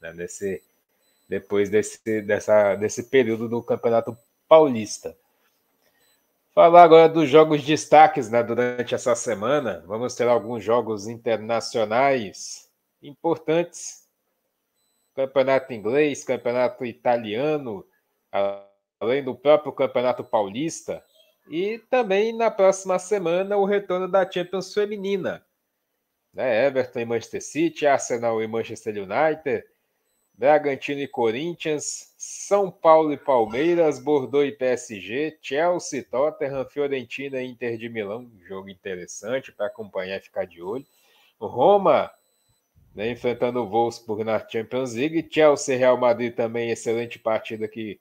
né? 0.01 0.13
Nesse, 0.13 0.63
depois 1.29 1.71
desse, 1.71 2.23
dessa, 2.23 2.75
desse 2.75 3.05
período 3.05 3.49
do 3.49 3.63
Campeonato 3.63 4.17
Paulista. 4.49 5.17
Falar 6.55 6.85
agora 6.85 7.09
dos 7.09 7.29
jogos 7.29 7.65
destaques 7.65 8.31
né, 8.31 8.41
durante 8.41 8.95
essa 8.95 9.17
semana. 9.17 9.83
Vamos 9.89 10.15
ter 10.15 10.29
alguns 10.29 10.63
jogos 10.63 11.09
internacionais 11.09 12.71
importantes. 13.03 14.09
Campeonato 15.17 15.73
inglês, 15.73 16.23
campeonato 16.23 16.85
italiano, 16.85 17.85
além 19.01 19.25
do 19.25 19.35
próprio 19.35 19.73
campeonato 19.73 20.23
paulista. 20.23 21.05
E 21.51 21.79
também 21.91 22.33
na 22.33 22.53
próxima 22.53 23.01
semana 23.01 23.57
o 23.57 23.65
retorno 23.65 24.09
da 24.09 24.29
Champions 24.31 24.73
Feminina. 24.73 25.45
Né? 26.33 26.67
Everton 26.67 27.01
e 27.01 27.05
Manchester 27.05 27.43
City, 27.43 27.85
Arsenal 27.85 28.41
e 28.41 28.47
Manchester 28.47 28.95
United, 28.95 29.65
Bragantino 30.33 31.01
e 31.01 31.09
Corinthians, 31.09 32.14
São 32.27 32.71
Paulo 32.71 33.13
e 33.13 33.19
Palmeiras, 33.19 33.99
Bordeaux 33.99 34.49
e 34.49 34.51
PSG, 34.51 35.37
Chelsea, 35.43 36.03
Tottenham, 36.03 36.65
Fiorentina 36.65 37.43
e 37.43 37.47
Inter 37.47 37.77
de 37.77 37.87
Milão, 37.91 38.31
jogo 38.49 38.71
interessante 38.71 39.53
para 39.53 39.67
acompanhar 39.67 40.17
e 40.17 40.23
ficar 40.23 40.47
de 40.47 40.63
olho. 40.63 40.87
Roma 41.39 42.11
né, 42.95 43.11
enfrentando 43.11 43.61
o 43.61 43.69
Wolfsburg 43.69 44.25
na 44.25 44.39
Champions 44.39 44.95
League, 44.95 45.29
Chelsea 45.31 45.77
Real 45.77 45.99
Madrid 45.99 46.35
também, 46.35 46.71
excelente 46.71 47.19
partida 47.19 47.69
que 47.69 48.01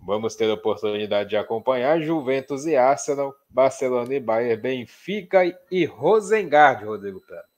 vamos 0.00 0.34
ter 0.34 0.48
a 0.48 0.54
oportunidade 0.54 1.28
de 1.28 1.36
acompanhar, 1.36 2.00
Juventus 2.00 2.64
e 2.64 2.76
Arsenal, 2.76 3.34
Barcelona 3.50 4.14
e 4.14 4.20
Bayern, 4.20 4.62
Benfica 4.62 5.42
e 5.70 5.84
Rosengard, 5.84 6.82
Rodrigo 6.82 7.20
Prado. 7.20 7.53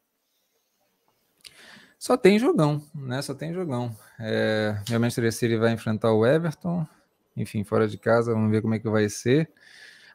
Só 1.99 2.17
tem 2.17 2.39
jogão, 2.39 2.83
né? 2.95 3.23
Só 3.23 3.35
tem 3.35 3.53
jogão. 3.53 3.97
É, 4.21 4.77
o 4.91 4.93
Manchester 4.93 5.33
City 5.33 5.57
vai 5.57 5.73
enfrentar 5.73 6.13
o 6.13 6.27
Everton, 6.27 6.87
enfim, 7.37 7.65
fora 7.65 7.89
de 7.89 7.99
casa, 7.99 8.33
vamos 8.33 8.51
ver 8.51 8.63
como 8.63 8.75
é 8.75 8.79
que 8.79 8.89
vai 8.89 9.09
ser. 9.09 9.51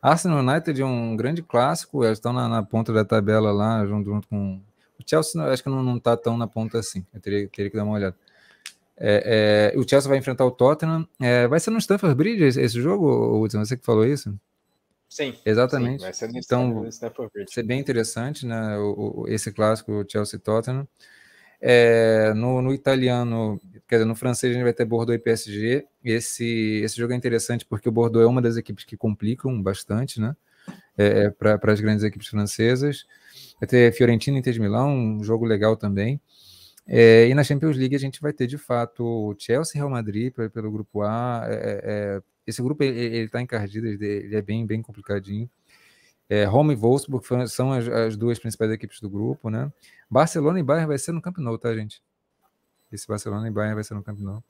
Arsenal 0.01 0.39
United 0.39 0.81
é 0.81 0.85
um 0.85 1.15
grande 1.15 1.43
clássico, 1.43 2.03
eles 2.03 2.17
estão 2.17 2.33
na, 2.33 2.47
na 2.47 2.63
ponta 2.63 2.91
da 2.91 3.05
tabela 3.05 3.51
lá, 3.51 3.85
junto, 3.85 4.09
junto, 4.09 4.27
com. 4.27 4.61
O 4.99 5.03
Chelsea 5.05 5.41
acho 5.43 5.63
que 5.63 5.69
não, 5.69 5.83
não 5.83 5.99
tá 5.99 6.15
tão 6.15 6.37
na 6.37 6.47
ponta 6.47 6.79
assim, 6.79 7.05
eu 7.13 7.19
teria, 7.19 7.47
teria 7.47 7.71
que 7.71 7.77
dar 7.77 7.83
uma 7.83 7.93
olhada. 7.93 8.15
É, 9.03 9.71
é, 9.75 9.79
o 9.79 9.87
Chelsea 9.87 10.07
vai 10.07 10.19
enfrentar 10.19 10.45
o 10.45 10.51
Tottenham. 10.51 11.07
É, 11.19 11.47
vai 11.47 11.59
ser 11.59 11.71
no 11.71 11.79
Stamford 11.79 12.15
Bridge 12.15 12.43
esse, 12.43 12.61
esse 12.61 12.79
jogo, 12.79 13.41
Hudson? 13.41 13.65
Você 13.65 13.75
que 13.75 13.83
falou 13.83 14.05
isso? 14.05 14.39
Sim. 15.09 15.33
Exatamente. 15.43 15.99
Sim, 15.99 16.05
vai 16.05 16.13
ser 16.13 16.27
no 16.31 16.37
então, 16.37 16.87
Stamford 16.87 17.31
Bridge. 17.33 17.47
vai 17.49 17.53
ser 17.53 17.63
bem 17.63 17.79
interessante, 17.79 18.45
né? 18.45 18.77
O, 18.77 19.23
o, 19.23 19.27
esse 19.27 19.51
clássico, 19.51 20.05
Chelsea-Tottenham. 20.07 20.87
É, 21.61 22.33
no, 22.33 22.61
no, 22.61 22.73
italiano, 22.73 23.61
quer 23.87 23.97
dizer, 23.97 24.05
no 24.05 24.15
francês 24.15 24.51
a 24.51 24.53
gente 24.55 24.63
vai 24.63 24.73
ter 24.73 24.83
Bordeaux 24.85 25.15
e 25.15 25.21
PSG. 25.21 25.85
Esse, 26.03 26.81
esse 26.83 26.97
jogo 26.97 27.13
é 27.13 27.15
interessante 27.15 27.65
porque 27.65 27.87
o 27.87 27.91
Bordeaux 27.91 28.25
é 28.25 28.27
uma 28.27 28.41
das 28.41 28.57
equipes 28.57 28.83
que 28.83 28.97
complicam 28.97 29.61
bastante, 29.61 30.19
né? 30.19 30.35
É, 30.97 31.25
é 31.25 31.29
para 31.29 31.71
as 31.71 31.79
grandes 31.79 32.03
equipes 32.03 32.27
francesas. 32.27 33.05
Vai 33.59 33.67
ter 33.67 33.93
Fiorentina 33.93 34.37
e 34.37 34.39
Inter 34.39 34.53
de 34.53 34.59
Milão, 34.59 34.89
um 34.89 35.23
jogo 35.23 35.45
legal 35.45 35.77
também. 35.77 36.19
É, 36.87 37.27
e 37.27 37.33
na 37.35 37.43
Champions 37.43 37.77
League 37.77 37.95
a 37.95 37.99
gente 37.99 38.19
vai 38.19 38.33
ter 38.33 38.47
de 38.47 38.57
fato 38.57 39.35
Chelsea 39.37 39.73
e 39.75 39.77
Real 39.77 39.89
Madrid 39.89 40.33
pelo, 40.33 40.71
grupo 40.71 41.03
A. 41.03 41.43
É, 41.47 41.81
é 41.83 42.21
esse 42.45 42.61
grupo 42.61 42.83
ele 42.83 43.25
está 43.25 43.39
encardido, 43.39 43.87
ele 43.87 44.35
é 44.35 44.41
bem, 44.41 44.65
bem 44.65 44.81
complicadinho. 44.81 45.49
É, 46.27 46.45
Roma 46.45 46.73
e 46.73 46.75
Wolfsburg 46.75 47.25
são 47.49 47.71
as, 47.73 47.87
as, 47.87 48.17
duas 48.17 48.39
principais 48.39 48.71
equipes 48.71 48.99
do 48.99 49.09
grupo, 49.09 49.49
né? 49.49 49.71
Barcelona 50.11 50.59
e 50.59 50.63
Bayern 50.63 50.87
vai 50.87 50.97
ser 50.97 51.13
no 51.13 51.21
Camp 51.21 51.37
Nou, 51.37 51.57
tá, 51.57 51.73
gente? 51.73 52.03
Esse 52.91 53.07
Barcelona 53.07 53.47
e 53.47 53.51
Bayern 53.51 53.75
vai 53.75 53.83
ser 53.85 53.93
no 53.93 54.03
Camp 54.03 54.19
Nou. 54.19 54.43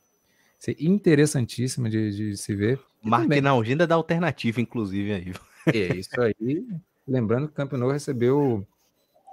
Ser 0.57 0.75
interessantíssimo 0.79 1.87
de, 1.87 2.11
de 2.11 2.37
se 2.37 2.55
ver. 2.55 2.79
Marque 3.03 3.39
na 3.39 3.53
agenda 3.53 3.85
da 3.85 3.93
alternativa, 3.93 4.59
inclusive, 4.59 5.13
aí. 5.13 5.33
É 5.67 5.95
isso 5.95 6.19
aí. 6.19 6.65
Lembrando 7.07 7.45
que 7.47 7.53
o 7.53 7.55
Camp 7.55 7.73
Nou 7.73 7.91
recebeu 7.91 8.67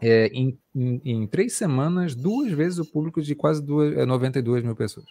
é, 0.02 0.26
em, 0.26 0.58
em, 0.74 1.00
em, 1.02 1.26
três 1.26 1.54
semanas 1.54 2.14
duas 2.14 2.52
vezes 2.52 2.78
o 2.78 2.84
público 2.84 3.22
de 3.22 3.34
quase 3.34 3.64
duas, 3.64 4.06
92 4.06 4.62
é, 4.62 4.66
mil 4.66 4.76
pessoas. 4.76 5.06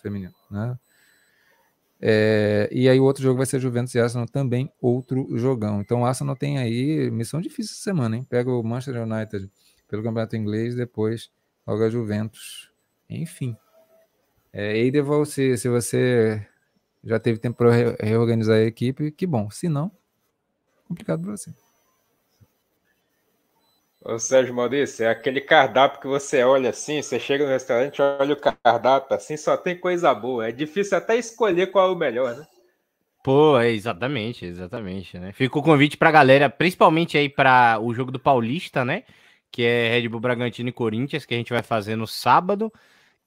Feminino, 0.00 0.34
né? 0.48 0.78
É, 2.00 2.68
e 2.70 2.88
aí 2.88 3.00
o 3.00 3.04
outro 3.04 3.22
jogo 3.22 3.38
vai 3.38 3.46
ser 3.46 3.58
Juventus 3.58 3.94
e 3.94 3.98
Arsenal 3.98 4.28
também, 4.28 4.70
outro 4.80 5.26
jogão. 5.36 5.80
Então 5.80 6.02
o 6.02 6.04
Arsenal 6.04 6.36
tem 6.36 6.58
aí 6.58 7.10
missão 7.10 7.40
difícil 7.40 7.72
essa 7.72 7.82
semana, 7.82 8.16
hein? 8.16 8.26
Pega 8.28 8.50
o 8.52 8.62
Manchester 8.62 9.02
United 9.02 9.50
pelo 9.88 10.02
Campeonato 10.02 10.36
Inglês, 10.36 10.74
depois 10.74 11.30
joga 11.66 11.90
Juventus. 11.90 12.70
Enfim. 13.08 13.56
É, 14.52 14.76
Eideval, 14.76 15.24
se, 15.24 15.56
se 15.56 15.68
você 15.68 16.46
já 17.02 17.18
teve 17.18 17.38
tempo 17.38 17.58
para 17.58 17.96
reorganizar 18.00 18.56
a 18.56 18.62
equipe, 18.62 19.10
que 19.10 19.26
bom. 19.26 19.50
Se 19.50 19.68
não, 19.68 19.90
complicado 20.86 21.22
para 21.22 21.32
você. 21.32 21.52
Ô 24.04 24.18
Sérgio 24.18 24.54
Maurício, 24.54 25.06
é 25.06 25.08
aquele 25.08 25.40
cardápio 25.40 25.98
que 25.98 26.06
você 26.06 26.42
olha 26.42 26.68
assim, 26.68 27.00
você 27.00 27.18
chega 27.18 27.44
no 27.44 27.50
restaurante, 27.50 28.02
olha 28.02 28.34
o 28.34 28.38
cardápio 28.38 29.16
assim, 29.16 29.34
só 29.34 29.56
tem 29.56 29.78
coisa 29.78 30.14
boa. 30.14 30.46
É 30.46 30.52
difícil 30.52 30.98
até 30.98 31.16
escolher 31.16 31.68
qual 31.68 31.88
é 31.88 31.92
o 31.92 31.96
melhor, 31.96 32.36
né? 32.36 32.46
Pô, 33.22 33.58
é 33.58 33.70
exatamente, 33.70 34.44
exatamente, 34.44 35.18
né? 35.18 35.32
Fica 35.32 35.58
o 35.58 35.62
convite 35.62 35.96
pra 35.96 36.10
galera, 36.10 36.50
principalmente 36.50 37.16
aí 37.16 37.30
para 37.30 37.78
o 37.80 37.94
jogo 37.94 38.12
do 38.12 38.20
Paulista, 38.20 38.84
né? 38.84 39.04
Que 39.54 39.62
é 39.62 39.88
Red 39.88 40.08
Bull 40.08 40.18
Bragantino 40.18 40.68
e 40.68 40.72
Corinthians, 40.72 41.24
que 41.24 41.32
a 41.32 41.36
gente 41.36 41.52
vai 41.52 41.62
fazer 41.62 41.94
no 41.94 42.08
sábado 42.08 42.72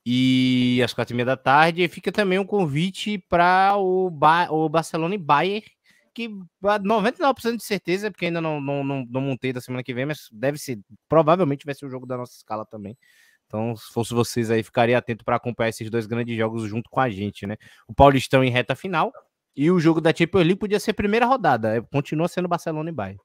e 0.06 0.82
às 0.84 0.94
quatro 0.94 1.14
e 1.14 1.16
meia 1.16 1.26
da 1.26 1.38
tarde. 1.38 1.84
E 1.84 1.88
fica 1.88 2.12
também 2.12 2.38
um 2.38 2.46
convite 2.46 3.18
para 3.30 3.78
o, 3.78 4.10
ba 4.10 4.52
o 4.52 4.68
Barcelona 4.68 5.16
e 5.16 5.18
Bayern, 5.18 5.66
que 6.14 6.28
99% 6.62 7.56
de 7.56 7.64
certeza, 7.64 8.12
porque 8.12 8.26
ainda 8.26 8.42
não, 8.42 8.60
não, 8.60 8.84
não, 8.84 9.06
não, 9.10 9.22
montei 9.22 9.54
da 9.54 9.62
semana 9.62 9.82
que 9.82 9.94
vem, 9.94 10.06
mas 10.06 10.28
deve 10.30 10.58
ser, 10.58 10.78
provavelmente 11.08 11.66
vai 11.66 11.74
ser 11.74 11.86
o 11.86 11.90
jogo 11.90 12.06
da 12.06 12.18
nossa 12.18 12.34
escala 12.36 12.66
também. 12.66 12.98
Então, 13.46 13.74
se 13.78 13.94
fosse 13.94 14.14
vocês 14.14 14.52
aí, 14.52 14.62
ficaria 14.62 14.98
atento 14.98 15.24
para 15.24 15.38
acompanhar 15.38 15.70
esses 15.70 15.90
dois 15.90 16.06
grandes 16.06 16.36
jogos 16.36 16.68
junto 16.68 16.90
com 16.90 17.00
a 17.00 17.10
gente, 17.10 17.48
né? 17.48 17.56
O 17.88 17.94
Paulistão 17.94 18.44
em 18.44 18.50
reta 18.50 18.76
final 18.76 19.14
e 19.56 19.72
o 19.72 19.80
jogo 19.80 20.02
da 20.02 20.14
Champions 20.14 20.44
League 20.44 20.60
podia 20.60 20.82
ser 20.82 20.92
primeira 20.92 21.26
rodada, 21.26 21.78
é, 21.78 21.82
continua 21.82 22.28
sendo 22.28 22.50
Barcelona 22.50 22.90
e 22.90 22.94
Bayern. 22.94 23.22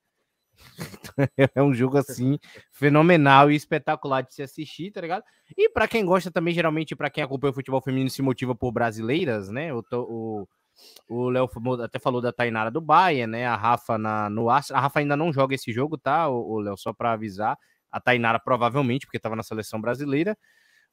é 1.55 1.63
um 1.63 1.75
jogo 1.75 1.99
assim 1.99 2.39
fenomenal 2.71 3.51
e 3.51 3.57
espetacular 3.57 4.23
de 4.23 4.35
se 4.35 4.43
assistir, 4.43 4.91
tá 4.91 5.01
ligado? 5.01 5.25
E 5.57 5.69
para 5.69 5.89
quem 5.89 6.05
gosta 6.05 6.31
também, 6.31 6.55
geralmente, 6.55 6.97
para 6.97 7.11
quem 7.11 7.23
acompanha 7.23 7.51
o 7.51 7.55
futebol 7.55 7.83
feminino 7.83 8.11
se 8.11 8.23
motiva 8.23 8.55
por 8.55 8.73
brasileiras, 8.73 9.49
né? 9.49 9.73
O, 9.73 9.83
o 9.93 10.49
o 11.09 11.29
Léo 11.29 11.49
até 11.83 11.99
falou 11.99 12.21
da 12.21 12.33
Tainara 12.33 12.71
do 12.71 12.81
Bahia, 12.81 13.27
né? 13.27 13.47
A 13.47 13.57
Rafa 13.57 13.99
na, 13.99 14.31
no 14.31 14.49
A 14.51 14.59
Rafa 14.59 15.01
ainda 15.01 15.17
não 15.17 15.33
joga 15.33 15.55
esse 15.55 15.73
jogo, 15.73 15.99
tá, 15.99 16.29
o, 16.29 16.59
Léo? 16.61 16.77
Só 16.77 16.93
para 16.93 17.13
avisar. 17.13 17.57
A 17.91 18.01
Tainara 18.01 18.41
provavelmente, 18.41 19.07
porque 19.07 19.19
estava 19.19 19.37
na 19.37 19.43
seleção 19.43 19.81
brasileira. 19.81 20.37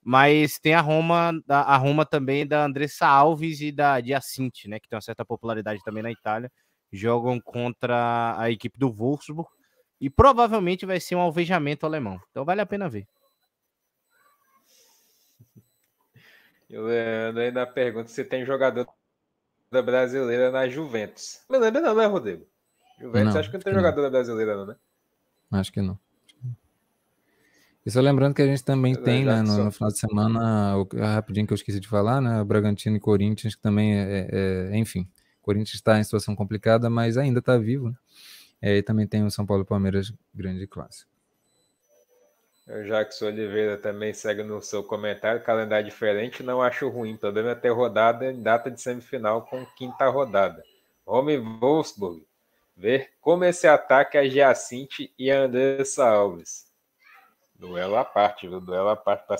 Mas 0.01 0.59
tem 0.59 0.73
a 0.73 0.81
Roma, 0.81 1.33
a 1.47 1.77
Roma 1.77 2.05
também 2.05 2.47
da 2.47 2.65
Andressa 2.65 3.07
Alves 3.07 3.61
e 3.61 3.71
da 3.71 3.99
Diacinte, 3.99 4.67
né? 4.67 4.79
Que 4.79 4.87
tem 4.87 4.95
uma 4.97 5.01
certa 5.01 5.25
popularidade 5.25 5.81
também 5.83 6.03
na 6.03 6.11
Itália. 6.11 6.51
Jogam 6.91 7.39
contra 7.39 8.35
a 8.37 8.49
equipe 8.51 8.77
do 8.77 8.91
Wolfsburg. 8.91 9.49
E 9.99 10.09
provavelmente 10.09 10.85
vai 10.85 10.99
ser 10.99 11.15
um 11.15 11.19
alvejamento 11.19 11.85
alemão. 11.85 12.21
Então 12.31 12.45
vale 12.45 12.61
a 12.61 12.65
pena 12.65 12.87
ver. 12.87 13.07
Eu 16.69 16.85
ainda 16.87 17.65
pergunto 17.65 18.11
se 18.11 18.23
tem 18.23 18.45
jogador 18.45 18.87
da 19.71 19.81
brasileira 19.81 20.51
na 20.51 20.67
Juventus. 20.69 21.41
Não 21.49 21.59
lembra 21.59 21.81
não, 21.81 21.95
né, 21.95 22.05
Rodrigo? 22.05 22.45
Juventus 22.99 23.33
não, 23.33 23.39
acho 23.39 23.49
que 23.49 23.57
não 23.57 23.63
tem 23.63 23.73
jogador 23.73 24.01
da 24.01 24.09
brasileira 24.09 24.55
não, 24.55 24.65
né? 24.67 24.75
Acho 25.51 25.71
que 25.71 25.81
não. 25.81 25.97
E 27.85 27.89
só 27.89 28.01
lembrando 28.01 28.35
que 28.35 28.41
a 28.41 28.45
gente 28.45 28.63
também 28.63 28.93
é 28.93 28.97
tem, 28.97 29.25
né, 29.25 29.41
no, 29.41 29.65
no, 29.65 29.71
final 29.71 29.89
de 29.89 29.97
semana, 29.97 30.77
o, 30.77 30.87
rapidinho 30.95 31.47
que 31.47 31.53
eu 31.53 31.55
esqueci 31.55 31.79
de 31.79 31.87
falar, 31.87 32.21
né, 32.21 32.43
Bragantino 32.43 32.97
e 32.97 32.99
Corinthians, 32.99 33.55
que 33.55 33.61
também 33.61 33.97
é, 33.97 34.27
é, 34.31 34.69
é 34.73 34.77
enfim, 34.77 35.07
Corinthians 35.41 35.75
está 35.75 35.97
em 35.97 36.03
situação 36.03 36.35
complicada, 36.35 36.89
mas 36.89 37.17
ainda 37.17 37.39
está 37.39 37.57
vivo, 37.57 37.89
né? 37.89 37.95
É, 38.61 38.77
e 38.77 38.83
também 38.83 39.07
tem 39.07 39.23
o 39.23 39.31
São 39.31 39.45
Paulo 39.45 39.65
Palmeiras 39.65 40.13
grande 40.33 40.67
classe. 40.67 41.05
O 42.67 42.83
Jackson 42.83 43.27
Oliveira 43.27 43.77
também 43.77 44.13
segue 44.13 44.43
no 44.43 44.61
seu 44.61 44.83
comentário. 44.83 45.43
Calendário 45.43 45.85
diferente, 45.85 46.43
não 46.43 46.61
acho 46.61 46.87
ruim. 46.87 47.15
O 47.15 47.17
problema 47.17 47.51
é 47.51 47.55
ter 47.55 47.69
rodada 47.69 48.31
em 48.31 48.43
data 48.43 48.69
de 48.69 48.79
semifinal 48.79 49.41
com 49.41 49.65
quinta 49.75 50.07
rodada. 50.07 50.63
Home 51.05 51.37
Wolfsburg. 51.37 52.23
Ver 52.77 53.09
como 53.19 53.43
esse 53.43 53.67
ataque 53.67 54.17
é 54.17 54.29
Giacinte 54.29 55.11
e 55.17 55.31
a 55.31 55.41
Andressa 55.41 56.07
Alves. 56.07 56.67
Duelo 57.55 57.97
à 57.97 58.05
parte, 58.05 58.47
viu? 58.47 58.61
Duelo 58.61 58.89
à 58.89 58.95
parte 58.95 59.25
para 59.25 59.37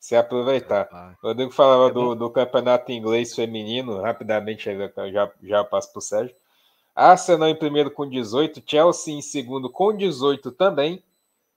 se 0.00 0.16
aproveitar. 0.16 0.88
O 1.22 1.28
Rodrigo 1.28 1.52
falava 1.52 1.90
é 1.90 1.92
do, 1.92 2.14
do, 2.14 2.30
campeonato 2.30 2.90
inglês 2.90 3.34
feminino. 3.34 4.00
Rapidamente, 4.00 4.64
já, 5.12 5.30
já 5.42 5.62
passo 5.62 5.92
para 5.92 5.98
o 5.98 6.02
Sérgio. 6.02 6.34
Arsenal 6.96 7.50
em 7.50 7.54
primeiro 7.54 7.90
com 7.90 8.08
18, 8.08 8.62
Chelsea 8.64 9.12
em 9.12 9.20
segundo 9.20 9.68
com 9.68 9.94
18 9.94 10.50
também. 10.50 11.04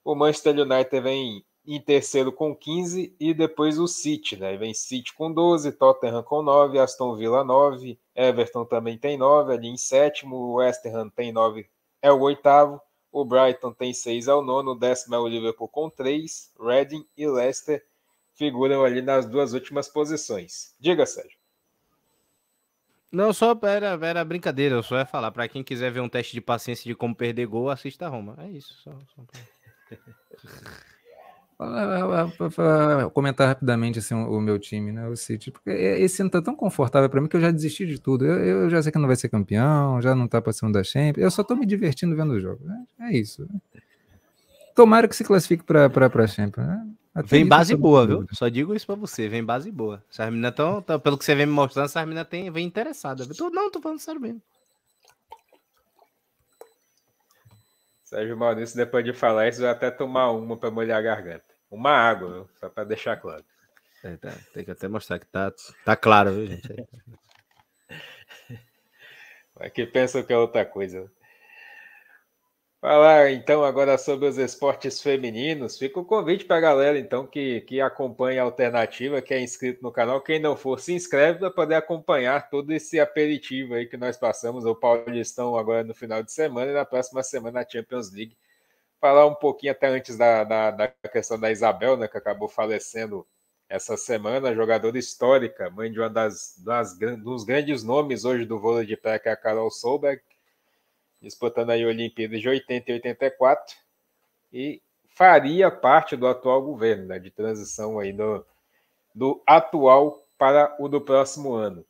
O 0.04 0.14
Manchester 0.14 0.54
United 0.58 1.00
vem 1.00 1.42
em 1.66 1.80
terceiro 1.80 2.30
com 2.30 2.54
15 2.54 3.16
e 3.18 3.32
depois 3.32 3.78
o 3.78 3.88
City, 3.88 4.36
né? 4.36 4.54
Vem 4.58 4.74
City 4.74 5.14
com 5.14 5.32
12, 5.32 5.72
Tottenham 5.72 6.22
com 6.22 6.42
9, 6.42 6.78
Aston 6.78 7.16
Villa 7.16 7.42
9, 7.42 7.98
Everton 8.14 8.66
também 8.66 8.98
tem 8.98 9.16
9 9.16 9.54
ali 9.54 9.68
em 9.68 9.78
sétimo, 9.78 10.36
o 10.36 10.54
West 10.56 10.84
Ham 10.84 11.08
tem 11.08 11.32
9, 11.32 11.66
é 12.02 12.12
o 12.12 12.20
oitavo, 12.20 12.78
o 13.10 13.24
Brighton 13.24 13.72
tem 13.72 13.94
6 13.94 14.28
ao 14.28 14.42
nono, 14.42 14.72
o 14.72 14.78
décimo 14.78 15.14
é 15.14 15.18
o 15.18 15.26
Liverpool 15.26 15.68
com 15.68 15.88
3, 15.88 16.52
Reading 16.60 17.06
e 17.16 17.26
Leicester 17.26 17.82
figuram 18.34 18.84
ali 18.84 19.00
nas 19.00 19.24
duas 19.24 19.54
últimas 19.54 19.88
posições. 19.88 20.74
Diga, 20.78 21.06
Sérgio. 21.06 21.39
Não, 23.12 23.32
só 23.32 23.58
era, 23.62 23.98
era 24.06 24.24
brincadeira, 24.24 24.76
eu 24.76 24.82
só 24.82 24.98
ia 24.98 25.06
falar. 25.06 25.32
Para 25.32 25.48
quem 25.48 25.64
quiser 25.64 25.90
ver 25.90 26.00
um 26.00 26.08
teste 26.08 26.32
de 26.32 26.40
paciência 26.40 26.88
de 26.88 26.94
como 26.94 27.14
perder 27.14 27.46
gol, 27.46 27.68
assista 27.68 28.06
a 28.06 28.08
Roma. 28.08 28.36
É 28.38 28.48
isso. 28.48 28.72
Só, 28.84 28.92
só 29.14 29.22
comentar 33.12 33.48
rapidamente 33.48 33.98
assim, 33.98 34.14
o 34.14 34.40
meu 34.40 34.58
time, 34.58 34.92
né? 34.92 35.08
O 35.08 35.16
City, 35.16 35.50
porque 35.50 35.70
esse 35.70 36.22
ano 36.22 36.30
tá 36.30 36.40
tão 36.40 36.54
confortável 36.54 37.10
para 37.10 37.20
mim 37.20 37.28
que 37.28 37.36
eu 37.36 37.40
já 37.40 37.50
desisti 37.50 37.84
de 37.84 38.00
tudo. 38.00 38.24
Eu, 38.24 38.62
eu, 38.62 38.70
já 38.70 38.82
sei 38.82 38.92
que 38.92 38.98
não 38.98 39.08
vai 39.08 39.16
ser 39.16 39.28
campeão, 39.28 40.00
já 40.00 40.14
não 40.14 40.28
tá 40.28 40.40
passando 40.40 40.72
da 40.72 40.84
Champions. 40.84 41.24
Eu 41.24 41.30
só 41.30 41.42
tô 41.42 41.56
me 41.56 41.66
divertindo 41.66 42.16
vendo 42.16 42.32
o 42.32 42.40
jogo. 42.40 42.60
É, 43.00 43.10
é 43.10 43.18
isso. 43.18 43.42
Né? 43.42 43.60
Tomara 44.74 45.08
que 45.08 45.16
se 45.16 45.24
classifique 45.24 45.64
para 45.64 45.90
para 45.90 46.26
Champions. 46.26 46.66
Né? 46.66 46.86
Vem 47.24 47.46
base 47.46 47.76
boa, 47.76 48.06
viu? 48.06 48.26
Só 48.32 48.48
digo 48.48 48.74
isso 48.74 48.86
pra 48.86 48.94
você, 48.94 49.28
vem 49.28 49.44
base 49.44 49.70
boa. 49.70 50.02
Essas 50.10 50.26
meninas 50.26 50.54
tão, 50.54 50.82
tão, 50.82 51.00
pelo 51.00 51.18
que 51.18 51.24
você 51.24 51.34
vem 51.34 51.46
me 51.46 51.52
mostrando, 51.52 51.86
essas 51.86 52.04
meninas 52.04 52.28
tem, 52.28 52.50
vem 52.50 52.66
interessada. 52.66 53.26
Tô, 53.34 53.50
não, 53.50 53.70
tô 53.70 53.80
falando 53.80 53.98
sério 53.98 54.20
mesmo. 54.20 54.42
Sérgio 58.04 58.36
Maurício, 58.36 58.76
depois 58.76 59.04
de 59.04 59.12
falar 59.12 59.48
isso, 59.48 59.60
vai 59.60 59.70
até 59.70 59.90
tomar 59.90 60.32
uma 60.32 60.56
para 60.56 60.70
molhar 60.70 60.98
a 60.98 61.02
garganta. 61.02 61.44
Uma 61.70 61.90
água, 61.90 62.32
viu? 62.32 62.48
só 62.58 62.68
para 62.68 62.82
deixar 62.82 63.16
claro. 63.16 63.44
É, 64.02 64.16
tá, 64.16 64.32
tem 64.52 64.64
que 64.64 64.70
até 64.70 64.88
mostrar 64.88 65.18
que 65.18 65.26
tá, 65.26 65.52
tá 65.84 65.94
claro, 65.94 66.32
viu, 66.32 66.46
gente? 66.46 66.68
Aqui 69.60 69.86
pensa 69.86 70.22
que 70.22 70.32
é 70.32 70.38
outra 70.38 70.64
coisa. 70.64 71.08
Falar 72.80 73.30
então 73.30 73.62
agora 73.62 73.98
sobre 73.98 74.26
os 74.26 74.38
esportes 74.38 75.02
femininos. 75.02 75.76
Fica 75.76 76.00
o 76.00 76.04
convite 76.04 76.46
para 76.46 76.56
a 76.56 76.60
galera 76.60 76.98
então 76.98 77.26
que, 77.26 77.60
que 77.62 77.78
acompanha 77.78 78.40
a 78.40 78.44
alternativa, 78.46 79.20
que 79.20 79.34
é 79.34 79.40
inscrito 79.40 79.82
no 79.82 79.92
canal. 79.92 80.22
Quem 80.22 80.40
não 80.40 80.56
for, 80.56 80.80
se 80.80 80.94
inscreve 80.94 81.40
para 81.40 81.50
poder 81.50 81.74
acompanhar 81.74 82.48
todo 82.48 82.72
esse 82.72 82.98
aperitivo 82.98 83.74
aí 83.74 83.86
que 83.86 83.98
nós 83.98 84.16
passamos. 84.16 84.64
O 84.64 84.74
Paulistão 84.74 85.56
agora 85.58 85.84
no 85.84 85.94
final 85.94 86.22
de 86.22 86.32
semana 86.32 86.70
e 86.70 86.74
na 86.74 86.86
próxima 86.86 87.22
semana 87.22 87.60
a 87.60 87.68
Champions 87.68 88.10
League. 88.12 88.34
Falar 88.98 89.26
um 89.26 89.34
pouquinho 89.34 89.72
até 89.72 89.88
antes 89.88 90.16
da, 90.16 90.44
da, 90.44 90.70
da 90.70 90.88
questão 90.88 91.38
da 91.38 91.50
Isabel, 91.50 91.98
né, 91.98 92.08
que 92.08 92.16
acabou 92.16 92.48
falecendo 92.48 93.26
essa 93.68 93.96
semana, 93.96 94.54
jogadora 94.54 94.98
histórica, 94.98 95.70
mãe 95.70 95.92
de 95.92 96.00
uma 96.00 96.10
das, 96.10 96.54
das 96.64 96.98
dos 96.98 97.44
grandes 97.44 97.84
nomes 97.84 98.24
hoje 98.24 98.46
do 98.46 98.58
vôlei 98.58 98.86
de 98.86 98.96
pé, 98.96 99.18
que 99.18 99.28
é 99.28 99.32
a 99.32 99.36
Carol 99.36 99.70
Solberg 99.70 100.22
disputando 101.20 101.70
aí 101.70 101.84
a 101.84 101.92
de 101.92 102.48
80 102.48 102.90
e 102.90 102.94
84, 102.94 103.76
e 104.52 104.82
faria 105.08 105.70
parte 105.70 106.16
do 106.16 106.26
atual 106.26 106.62
governo, 106.62 107.06
né, 107.06 107.18
de 107.18 107.30
transição 107.30 107.98
aí 107.98 108.12
do, 108.12 108.44
do 109.14 109.42
atual 109.46 110.26
para 110.38 110.74
o 110.78 110.88
do 110.88 111.00
próximo 111.00 111.52
ano. 111.52 111.84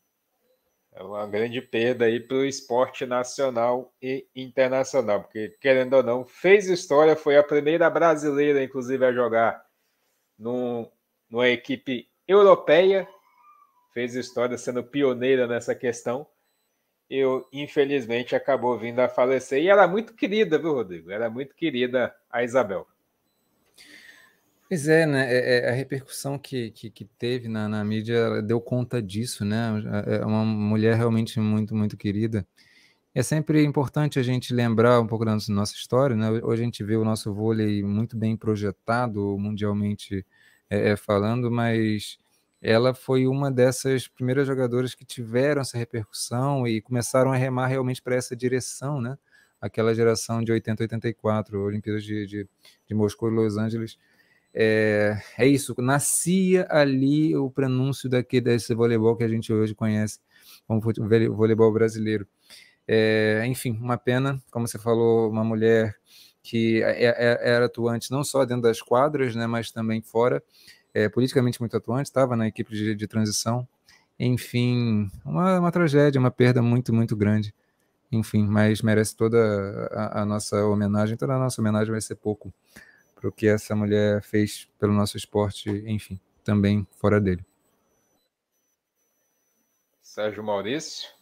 É 0.93 1.03
uma 1.03 1.25
grande 1.27 1.63
perda 1.63 2.07
aí 2.07 2.19
para 2.19 2.39
o 2.39 2.45
esporte 2.45 3.07
nacional 3.07 3.95
e 4.03 4.27
internacional, 4.35 5.23
porque, 5.23 5.57
querendo 5.61 5.95
ou 5.95 6.03
não, 6.03 6.25
fez 6.25 6.67
história, 6.69 7.15
foi 7.15 7.37
a 7.37 7.45
primeira 7.45 7.89
brasileira, 7.89 8.63
inclusive, 8.63 9.05
a 9.05 9.13
jogar 9.13 9.65
num, 10.37 10.91
numa 11.31 11.49
equipe 11.49 12.11
europeia, 12.27 13.09
fez 13.95 14.17
história 14.17 14.59
sendo 14.59 14.83
pioneira 14.83 15.47
nessa 15.47 15.75
questão, 15.75 16.27
eu 17.11 17.49
infelizmente 17.53 18.37
acabou 18.37 18.79
vindo 18.79 19.01
a 19.01 19.09
falecer. 19.09 19.61
E 19.61 19.69
ela 19.69 19.85
é 19.85 19.87
muito 19.89 20.15
querida, 20.15 20.59
viu, 20.59 20.75
Rodrigo? 20.75 21.11
Era 21.11 21.27
é 21.27 21.29
muito 21.29 21.55
querida 21.57 22.15
a 22.31 22.45
Isabel. 22.45 22.87
Pois 24.69 24.87
é, 24.87 25.05
né? 25.05 25.27
É, 25.29 25.67
é, 25.67 25.71
a 25.71 25.73
repercussão 25.73 26.39
que, 26.39 26.71
que, 26.71 26.89
que 26.89 27.05
teve 27.05 27.49
na, 27.49 27.69
na, 27.69 27.85
mídia 27.85 28.41
deu 28.41 28.61
conta 28.61 29.03
disso, 29.03 29.45
né? 29.45 29.83
É 30.07 30.25
uma 30.25 30.45
mulher 30.45 30.95
realmente 30.95 31.41
muito, 31.41 31.75
muito 31.75 31.97
querida. 31.97 32.47
É 33.13 33.25
sempre 33.25 33.65
importante 33.65 34.21
a 34.21 34.23
gente 34.23 34.55
lembrar 34.55 35.01
um 35.01 35.07
pouco 35.09 35.25
da 35.25 35.37
nossa 35.49 35.75
história, 35.75 36.15
né? 36.15 36.31
Hoje 36.31 36.63
a 36.63 36.65
gente 36.65 36.85
vê 36.85 36.97
o 36.97 37.05
nosso 37.05 37.35
vôlei 37.35 37.83
muito 37.83 38.17
bem 38.17 38.37
projetado 38.37 39.37
mundialmente 39.37 40.25
é, 40.71 40.91
é 40.91 40.97
falando, 40.97 41.51
mas 41.51 42.21
ela 42.63 42.93
foi 42.93 43.27
uma 43.27 43.51
dessas 43.51 44.07
primeiras 44.07 44.47
jogadoras 44.47 44.95
que 44.95 45.05
tiveram 45.05 45.63
essa 45.63 45.79
repercussão 45.79 46.67
e 46.67 46.81
começaram 46.81 47.33
a 47.33 47.37
remar 47.37 47.69
realmente 47.69 48.03
para 48.03 48.15
essa 48.15 48.37
direção, 48.37 49.01
né? 49.01 49.17
Aquela 49.61 49.95
geração 49.95 50.43
de 50.43 50.53
80, 50.53 50.85
84, 50.85 51.59
Olimpíadas 51.59 52.05
de, 52.05 52.27
de, 52.27 52.49
de 52.87 52.95
Moscou 52.95 53.31
e 53.31 53.35
Los 53.35 53.57
Angeles. 53.57 53.99
É, 54.53 55.17
é, 55.39 55.47
isso, 55.47 55.75
nascia 55.79 56.67
ali 56.71 57.37
o 57.37 57.51
prenúncio 57.51 58.09
daqui 58.11 58.41
desse 58.41 58.75
voleibol 58.75 59.17
que 59.17 59.25
a 59.25 59.29
gente 59.29 59.53
hoje 59.53 59.75
conhece 59.75 60.19
como 60.67 60.81
voleibol 60.81 61.73
brasileiro. 61.73 62.27
É, 62.87 63.45
enfim, 63.47 63.79
uma 63.81 63.97
pena, 63.97 64.43
como 64.51 64.67
você 64.67 64.79
falou, 64.79 65.31
uma 65.31 65.45
mulher 65.45 65.97
que 66.43 66.83
é, 66.83 67.05
é, 67.05 67.51
era 67.51 67.67
atuante 67.67 68.11
não 68.11 68.25
só 68.25 68.45
dentro 68.45 68.63
das 68.63 68.81
quadras, 68.83 69.35
né, 69.35 69.47
mas 69.47 69.71
também 69.71 70.03
fora 70.03 70.43
é, 70.95 71.09
politicamente 71.09 71.61
muito 71.61 71.77
atuante, 71.77 72.09
estava 72.09 72.37
na 72.37 72.47
equipe 72.47 72.73
de, 72.73 72.95
de 72.95 73.07
transição. 73.07 73.67
Enfim, 74.19 75.11
uma, 75.25 75.59
uma, 75.59 75.73
tragédia, 75.73 76.19
uma 76.19 76.31
perda 76.31 76.61
muito, 76.61 76.93
muito 76.93 77.17
grande. 77.17 77.55
Enfim, 78.13 78.47
mas 78.47 78.83
merece 78.83 79.17
toda 79.17 79.39
a, 79.93 80.23
a 80.23 80.25
nossa 80.25 80.65
homenagem. 80.67 81.17
Toda 81.17 81.35
a 81.35 81.39
nossa 81.39 81.61
homenagem 81.61 81.91
vai 81.91 82.01
ser 82.01 82.17
pouco 82.17 82.53
para 83.15 83.29
o 83.29 83.33
que 83.33 83.47
essa 83.47 83.75
mulher 83.75 84.23
fez 84.23 84.69
pelo 84.79 84.93
nosso 84.93 85.17
esporte, 85.17 85.71
enfim, 85.87 86.19
também 86.45 86.87
fora 86.97 87.21
dele. 87.21 87.45
Sérgio 90.03 90.43
Maurício. 90.43 91.20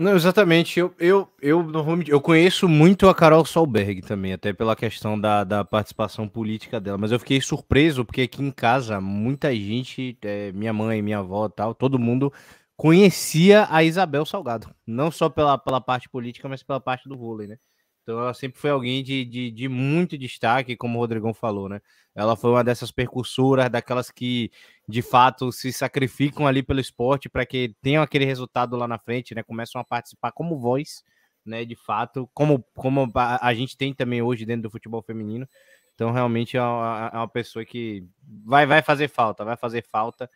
Não, 0.00 0.14
exatamente. 0.16 0.80
Eu, 0.80 0.94
eu, 0.98 1.28
eu, 1.42 1.66
eu 2.08 2.20
conheço 2.22 2.66
muito 2.66 3.06
a 3.06 3.14
Carol 3.14 3.44
Solberg 3.44 4.00
também, 4.00 4.32
até 4.32 4.50
pela 4.50 4.74
questão 4.74 5.20
da, 5.20 5.44
da 5.44 5.62
participação 5.62 6.26
política 6.26 6.80
dela. 6.80 6.96
Mas 6.96 7.12
eu 7.12 7.18
fiquei 7.18 7.38
surpreso 7.38 8.02
porque 8.02 8.22
aqui 8.22 8.42
em 8.42 8.50
casa 8.50 8.98
muita 8.98 9.54
gente, 9.54 10.16
é, 10.22 10.52
minha 10.52 10.72
mãe, 10.72 11.02
minha 11.02 11.18
avó 11.18 11.50
tal, 11.50 11.74
todo 11.74 11.98
mundo 11.98 12.32
conhecia 12.78 13.66
a 13.70 13.84
Isabel 13.84 14.24
Salgado. 14.24 14.74
Não 14.86 15.10
só 15.10 15.28
pela, 15.28 15.58
pela 15.58 15.82
parte 15.82 16.08
política, 16.08 16.48
mas 16.48 16.62
pela 16.62 16.80
parte 16.80 17.06
do 17.06 17.18
vôlei, 17.18 17.46
né? 17.48 17.58
Então 18.02 18.18
ela 18.18 18.34
sempre 18.34 18.60
foi 18.60 18.70
alguém 18.70 19.02
de, 19.02 19.24
de, 19.24 19.50
de, 19.50 19.68
muito 19.68 20.16
destaque, 20.18 20.76
como 20.76 20.98
o 20.98 21.00
Rodrigão 21.00 21.34
falou, 21.34 21.68
né? 21.68 21.80
Ela 22.14 22.36
foi 22.36 22.50
uma 22.50 22.64
dessas 22.64 22.90
percursoras, 22.90 23.70
daquelas 23.70 24.10
que 24.10 24.50
de 24.88 25.02
fato 25.02 25.52
se 25.52 25.72
sacrificam 25.72 26.46
ali 26.46 26.62
pelo 26.62 26.80
esporte 26.80 27.28
para 27.28 27.46
que 27.46 27.74
tenham 27.82 28.02
aquele 28.02 28.24
resultado 28.24 28.76
lá 28.76 28.88
na 28.88 28.98
frente, 28.98 29.34
né? 29.34 29.42
Começam 29.42 29.80
a 29.80 29.84
participar 29.84 30.32
como 30.32 30.58
voz, 30.58 31.04
né? 31.44 31.64
De 31.64 31.76
fato, 31.76 32.28
como, 32.34 32.64
como 32.74 33.10
a, 33.14 33.46
a 33.46 33.54
gente 33.54 33.76
tem 33.76 33.94
também 33.94 34.22
hoje 34.22 34.44
dentro 34.44 34.62
do 34.62 34.70
futebol 34.70 35.02
feminino. 35.02 35.48
Então, 35.94 36.12
realmente 36.12 36.56
é 36.56 36.62
uma, 36.62 37.10
é 37.12 37.16
uma 37.18 37.28
pessoa 37.28 37.64
que 37.64 38.04
vai, 38.44 38.66
vai 38.66 38.82
fazer 38.82 39.08
falta, 39.08 39.44
vai 39.44 39.56
fazer 39.56 39.84
falta 39.86 40.30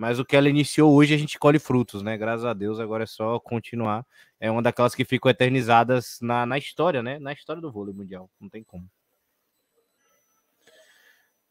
mas 0.00 0.18
o 0.18 0.24
que 0.24 0.34
ela 0.34 0.48
iniciou 0.48 0.94
hoje 0.94 1.12
a 1.14 1.18
gente 1.18 1.38
colhe 1.38 1.58
frutos, 1.58 2.02
né? 2.02 2.16
Graças 2.16 2.46
a 2.46 2.54
Deus, 2.54 2.80
agora 2.80 3.04
é 3.04 3.06
só 3.06 3.38
continuar. 3.38 4.02
É 4.40 4.50
uma 4.50 4.62
daquelas 4.62 4.94
que 4.94 5.04
ficam 5.04 5.30
eternizadas 5.30 6.16
na, 6.22 6.46
na 6.46 6.56
história, 6.56 7.02
né? 7.02 7.18
Na 7.18 7.34
história 7.34 7.60
do 7.60 7.70
vôlei 7.70 7.94
mundial, 7.94 8.30
não 8.40 8.48
tem 8.48 8.64
como. 8.64 8.88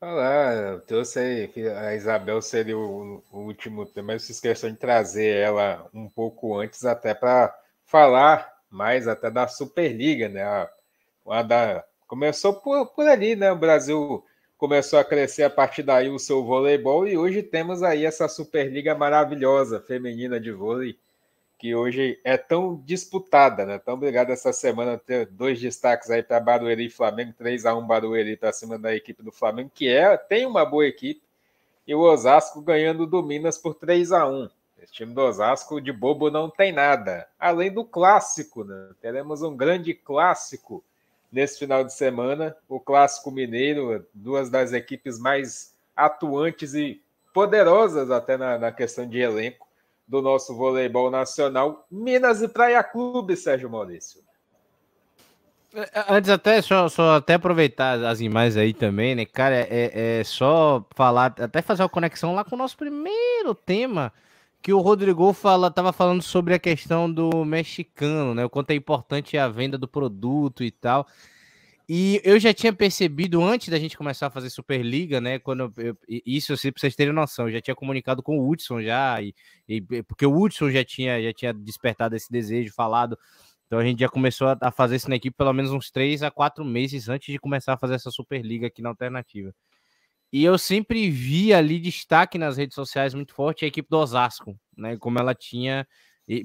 Olá, 0.01 0.51
eu 0.55 0.81
trouxe 0.81 1.19
aí 1.19 1.47
que 1.47 1.67
a 1.67 1.93
Isabel 1.93 2.41
seria 2.41 2.75
o, 2.75 3.23
o 3.31 3.39
último 3.41 3.85
tema, 3.85 4.13
mas 4.13 4.23
se 4.23 4.31
esqueceu 4.31 4.71
de 4.71 4.77
trazer 4.77 5.35
ela 5.35 5.87
um 5.93 6.09
pouco 6.09 6.57
antes, 6.57 6.83
até 6.85 7.13
para 7.13 7.55
falar 7.85 8.51
mais 8.67 9.07
até 9.07 9.29
da 9.29 9.47
Superliga, 9.47 10.27
né? 10.27 10.41
A, 10.41 10.67
a 11.27 11.43
da, 11.43 11.85
começou 12.07 12.55
por, 12.55 12.87
por 12.87 13.07
ali, 13.07 13.35
né? 13.35 13.51
O 13.51 13.55
Brasil 13.55 14.25
começou 14.59 14.99
a 14.99 15.05
crescer 15.05 15.43
a 15.43 15.49
partir 15.49 15.83
daí 15.83 16.09
o 16.09 16.19
seu 16.19 16.43
voleibol 16.43 17.07
e 17.07 17.17
hoje 17.17 17.41
temos 17.41 17.81
aí 17.81 18.05
essa 18.05 18.27
Superliga 18.27 18.93
maravilhosa 18.93 19.79
feminina 19.79 20.37
de 20.37 20.51
vôlei 20.51 20.99
que 21.57 21.73
hoje 21.73 22.19
é 22.25 22.37
tão 22.37 22.75
disputada, 22.85 23.65
né? 23.65 23.79
Tão 23.79 23.93
obrigado 23.93 24.31
essa 24.31 24.51
semana 24.51 24.97
ter 24.97 25.25
dois 25.27 25.59
destaques 25.59 26.09
aí 26.09 26.21
para 26.21 26.41
Barueri 26.41 26.85
e 26.85 26.89
Flamengo, 26.89 27.33
3 27.37 27.65
a 27.65 27.75
1 27.75 27.87
Barueri 27.87 28.35
para 28.35 28.51
cima 28.51 28.77
da 28.77 28.93
equipe 28.93 29.23
do 29.23 29.31
Flamengo, 29.31 29.71
que 29.73 29.87
é 29.89 30.15
tem 30.17 30.45
uma 30.45 30.65
boa 30.65 30.85
equipe, 30.85 31.21
e 31.87 31.95
o 31.95 31.99
Osasco 31.99 32.61
ganhando 32.61 33.05
do 33.05 33.23
Minas 33.23 33.57
por 33.57 33.75
3 33.75 34.11
a 34.11 34.27
1. 34.27 34.49
Esse 34.81 34.93
time 34.93 35.13
do 35.13 35.21
Osasco 35.21 35.81
de 35.81 35.91
bobo 35.91 36.29
não 36.29 36.49
tem 36.49 36.71
nada, 36.71 37.27
além 37.39 37.71
do 37.71 37.85
clássico, 37.85 38.63
né? 38.65 38.91
Teremos 39.01 39.41
um 39.41 39.55
grande 39.55 39.93
clássico 39.93 40.83
nesse 41.31 41.59
final 41.59 41.83
de 41.83 41.93
semana. 41.93 42.55
O 42.67 42.79
Clássico 42.79 43.31
Mineiro, 43.31 44.05
duas 44.13 44.49
das 44.49 44.73
equipes 44.73 45.19
mais 45.19 45.73
atuantes 45.95 46.73
e 46.73 47.01
poderosas 47.33 48.09
até 48.11 48.37
na, 48.37 48.57
na 48.57 48.71
questão 48.71 49.07
de 49.07 49.19
elenco 49.19 49.67
do 50.07 50.21
nosso 50.21 50.55
voleibol 50.55 51.11
nacional. 51.11 51.85
Minas 51.91 52.41
e 52.41 52.47
Praia 52.47 52.83
Clube, 52.83 53.35
Sérgio 53.35 53.69
Maurício. 53.69 54.21
É, 55.73 55.81
é, 55.81 56.05
antes 56.09 56.29
até, 56.31 56.61
só, 56.61 56.89
só 56.89 57.17
até 57.17 57.35
aproveitar 57.35 58.03
as 58.03 58.19
imagens 58.19 58.57
aí 58.57 58.73
também, 58.73 59.13
né, 59.13 59.25
cara, 59.25 59.55
é, 59.55 60.19
é 60.19 60.23
só 60.23 60.83
falar, 60.95 61.35
até 61.39 61.61
fazer 61.61 61.83
uma 61.83 61.89
conexão 61.89 62.33
lá 62.33 62.43
com 62.43 62.55
o 62.55 62.57
nosso 62.57 62.75
primeiro 62.75 63.53
tema, 63.53 64.11
que 64.61 64.73
o 64.73 64.79
Rodrigo 64.79 65.31
fala, 65.33 65.71
tava 65.71 65.93
falando 65.93 66.21
sobre 66.21 66.53
a 66.53 66.59
questão 66.59 67.11
do 67.11 67.45
mexicano, 67.45 68.33
né, 68.33 68.45
o 68.45 68.49
quanto 68.49 68.71
é 68.71 68.75
importante 68.75 69.37
a 69.37 69.47
venda 69.47 69.77
do 69.77 69.87
produto 69.87 70.63
e 70.63 70.71
tal, 70.71 71.07
e 71.87 72.21
eu 72.23 72.39
já 72.39 72.53
tinha 72.53 72.71
percebido 72.71 73.43
antes 73.43 73.69
da 73.69 73.79
gente 73.79 73.97
começar 73.97 74.27
a 74.27 74.29
fazer 74.29 74.51
Superliga, 74.51 75.19
né? 75.19 75.39
Quando 75.39 75.73
eu, 75.77 75.97
isso 76.07 76.53
assim, 76.53 76.71
pra 76.71 76.79
vocês 76.79 76.95
terem 76.95 77.11
noção, 77.11 77.47
eu 77.47 77.53
já 77.53 77.61
tinha 77.61 77.73
comunicado 77.75 78.21
com 78.21 78.37
o 78.37 78.47
Hudson 78.47 78.79
já, 78.81 79.19
e, 79.21 79.33
e, 79.67 79.81
porque 80.03 80.23
o 80.23 80.39
Hudson 80.39 80.69
já 80.69 80.85
tinha, 80.85 81.19
já 81.21 81.33
tinha 81.33 81.51
despertado 81.51 82.15
esse 82.15 82.31
desejo, 82.31 82.71
falado 82.75 83.17
então 83.69 83.77
a 83.77 83.83
gente 83.83 83.99
já 83.99 84.09
começou 84.09 84.47
a 84.59 84.71
fazer 84.71 84.95
isso 84.95 85.07
na 85.07 85.15
equipe 85.15 85.37
pelo 85.37 85.53
menos 85.53 85.71
uns 85.71 85.91
três 85.91 86.23
a 86.23 86.31
quatro 86.31 86.65
meses 86.65 87.07
antes 87.07 87.31
de 87.31 87.37
começar 87.37 87.73
a 87.73 87.77
fazer 87.77 87.93
essa 87.93 88.09
Superliga 88.09 88.65
aqui 88.65 88.81
na 88.81 88.89
alternativa. 88.89 89.53
E 90.31 90.43
eu 90.43 90.57
sempre 90.57 91.09
vi 91.09 91.53
ali 91.53 91.79
destaque 91.79 92.37
nas 92.37 92.57
redes 92.57 92.75
sociais 92.75 93.13
muito 93.13 93.33
forte 93.33 93.65
a 93.65 93.67
equipe 93.67 93.89
do 93.89 93.97
Osasco, 93.97 94.55
né? 94.77 94.97
Como 94.97 95.19
ela 95.19 95.33
tinha. 95.33 95.87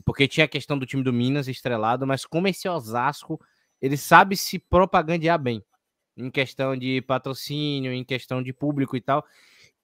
Porque 0.04 0.26
tinha 0.26 0.46
a 0.46 0.48
questão 0.48 0.78
do 0.78 0.86
time 0.86 1.02
do 1.02 1.12
Minas 1.12 1.46
estrelado, 1.46 2.06
mas 2.06 2.24
como 2.24 2.48
esse 2.48 2.66
Osasco 2.68 3.38
ele 3.82 3.98
sabe 3.98 4.34
se 4.36 4.58
propagandear 4.58 5.38
bem 5.38 5.62
em 6.16 6.30
questão 6.30 6.76
de 6.76 7.02
patrocínio, 7.02 7.92
em 7.92 8.04
questão 8.04 8.42
de 8.42 8.52
público 8.52 8.96
e 8.96 9.00
tal. 9.00 9.24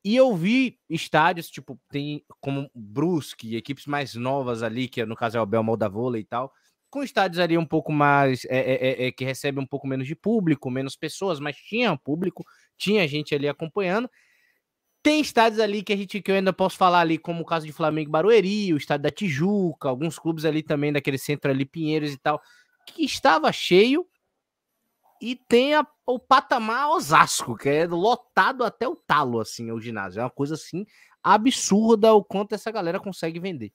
E 0.03 0.17
eu 0.17 0.35
vi 0.35 0.79
estádios, 0.89 1.51
tipo, 1.51 1.79
tem 1.91 2.25
como 2.41 2.71
Brusque, 2.75 3.57
equipes 3.57 3.87
mais 3.87 4.15
novas 4.15 4.63
ali, 4.63 4.89
que 4.89 5.05
no 5.05 5.15
caso 5.15 5.37
é 5.37 5.41
o 5.41 5.47
Belmol 5.47 5.77
da 5.77 5.89
Vôlei 5.89 6.23
e 6.23 6.25
tal, 6.25 6.51
com 6.89 7.03
estádios 7.03 7.39
ali 7.39 7.59
um 7.59 7.67
pouco 7.67 7.93
mais 7.93 8.45
é, 8.47 8.59
é, 8.59 9.05
é, 9.05 9.07
é, 9.09 9.13
que 9.13 9.25
recebe 9.25 9.61
um 9.61 9.67
pouco 9.67 9.87
menos 9.87 10.07
de 10.07 10.17
público, 10.17 10.71
menos 10.71 10.97
pessoas, 10.97 11.39
mas 11.39 11.57
tinha 11.57 11.97
público, 11.97 12.45
tinha 12.81 13.07
gente 13.07 13.35
ali 13.35 13.47
acompanhando. 13.47 14.11
Tem 15.03 15.21
estádios 15.21 15.61
ali 15.61 15.83
que 15.83 15.93
a 15.93 15.97
gente 15.97 16.21
que 16.21 16.31
eu 16.31 16.35
ainda 16.35 16.53
posso 16.53 16.77
falar 16.77 17.01
ali, 17.01 17.19
como 17.19 17.43
o 17.43 17.47
caso 17.47 17.67
de 17.67 17.73
Flamengo 17.73 18.11
Barueri, 18.11 18.73
o 18.73 18.77
estádio 18.77 19.05
da 19.05 19.11
Tijuca, 19.11 19.89
alguns 19.89 20.19
clubes 20.19 20.45
ali 20.45 20.63
também 20.63 20.93
daquele 20.93 21.19
centro 21.19 21.51
ali 21.51 21.65
Pinheiros 21.65 22.13
e 22.13 22.19
tal, 22.19 22.41
que 22.87 23.05
estava 23.05 23.53
cheio. 23.53 24.07
E 25.23 25.37
tem 25.37 25.75
a, 25.75 25.87
o 26.07 26.19
patamar 26.19 26.91
Osasco, 26.91 27.55
que 27.55 27.69
é 27.69 27.87
lotado 27.87 28.65
até 28.65 28.89
o 28.89 28.97
talo 28.97 29.39
assim, 29.39 29.71
o 29.71 29.81
ginásio. 29.81 30.21
É 30.21 30.25
uma 30.25 30.31
coisa 30.31 30.55
assim 30.55 30.87
absurda 31.23 32.15
o 32.15 32.25
quanto 32.25 32.55
essa 32.55 32.71
galera 32.71 32.99
consegue 32.99 33.39
vender. 33.39 33.73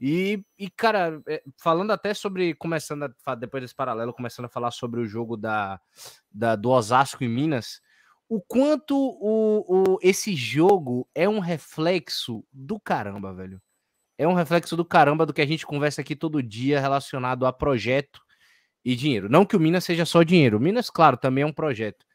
E, 0.00 0.44
e, 0.58 0.68
cara, 0.68 1.22
é, 1.26 1.42
falando 1.58 1.90
até 1.90 2.12
sobre, 2.12 2.54
começando 2.54 3.10
a, 3.24 3.34
depois 3.34 3.62
desse 3.62 3.74
paralelo, 3.74 4.12
começando 4.12 4.46
a 4.46 4.50
falar 4.50 4.70
sobre 4.70 5.00
o 5.00 5.06
jogo 5.06 5.36
da, 5.36 5.80
da 6.30 6.56
do 6.56 6.70
Osasco 6.70 7.24
em 7.24 7.28
Minas, 7.28 7.80
o 8.28 8.40
quanto 8.40 8.96
o, 8.96 9.94
o, 9.94 9.98
esse 10.02 10.34
jogo 10.34 11.08
é 11.14 11.28
um 11.28 11.38
reflexo 11.38 12.44
do 12.52 12.80
caramba, 12.80 13.32
velho. 13.32 13.60
É 14.16 14.26
um 14.26 14.34
reflexo 14.34 14.76
do 14.76 14.84
caramba 14.84 15.26
do 15.26 15.32
que 15.32 15.42
a 15.42 15.46
gente 15.46 15.66
conversa 15.66 16.00
aqui 16.00 16.14
todo 16.14 16.42
dia 16.42 16.80
relacionado 16.80 17.46
a 17.46 17.52
projeto 17.52 18.20
e 18.84 18.94
dinheiro. 18.94 19.28
Não 19.28 19.44
que 19.44 19.56
o 19.56 19.60
Minas 19.60 19.84
seja 19.84 20.04
só 20.04 20.22
dinheiro. 20.22 20.56
O 20.56 20.60
Minas, 20.60 20.88
claro, 20.88 21.16
também 21.16 21.42
é 21.42 21.46
um 21.46 21.52
projeto. 21.52 22.06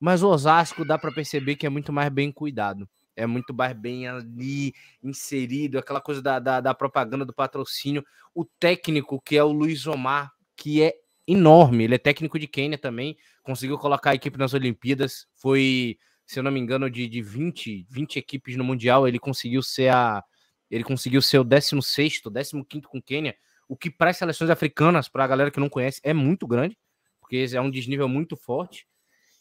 Mas 0.00 0.22
o 0.22 0.28
Osasco 0.28 0.84
dá 0.84 0.98
para 0.98 1.12
perceber 1.12 1.56
que 1.56 1.66
é 1.66 1.68
muito 1.70 1.92
mais 1.92 2.10
bem 2.10 2.32
cuidado 2.32 2.88
é 3.16 3.26
muito 3.26 3.54
mais 3.54 3.76
bem 3.76 4.08
ali 4.08 4.74
inserido, 5.02 5.78
aquela 5.78 6.00
coisa 6.00 6.22
da, 6.22 6.38
da, 6.38 6.60
da, 6.60 6.74
propaganda 6.74 7.24
do 7.24 7.32
patrocínio. 7.32 8.04
O 8.34 8.44
técnico, 8.44 9.20
que 9.20 9.36
é 9.36 9.44
o 9.44 9.52
Luiz 9.52 9.86
Omar, 9.86 10.32
que 10.56 10.82
é 10.82 10.94
enorme, 11.26 11.84
ele 11.84 11.94
é 11.94 11.98
técnico 11.98 12.38
de 12.38 12.46
Quênia 12.46 12.78
também, 12.78 13.16
conseguiu 13.42 13.78
colocar 13.78 14.10
a 14.10 14.14
equipe 14.14 14.38
nas 14.38 14.54
Olimpíadas, 14.54 15.26
foi, 15.34 15.96
se 16.26 16.38
eu 16.38 16.42
não 16.42 16.50
me 16.50 16.60
engano, 16.60 16.90
de, 16.90 17.08
de 17.08 17.22
20, 17.22 17.86
20 17.88 18.16
equipes 18.18 18.56
no 18.56 18.64
Mundial, 18.64 19.06
ele 19.06 19.18
conseguiu 19.18 19.62
ser 19.62 19.92
a. 19.92 20.22
Ele 20.70 20.84
conseguiu 20.84 21.20
ser 21.20 21.38
o 21.38 21.44
16, 21.44 22.22
15 22.66 22.86
com 22.86 23.02
Quênia, 23.02 23.36
o 23.68 23.76
que 23.76 23.90
para 23.90 24.10
as 24.10 24.16
seleções 24.16 24.48
africanas, 24.48 25.06
para 25.06 25.22
a 25.22 25.26
galera 25.26 25.50
que 25.50 25.60
não 25.60 25.68
conhece, 25.68 26.00
é 26.02 26.14
muito 26.14 26.46
grande, 26.46 26.78
porque 27.20 27.46
é 27.52 27.60
um 27.60 27.70
desnível 27.70 28.08
muito 28.08 28.36
forte. 28.36 28.86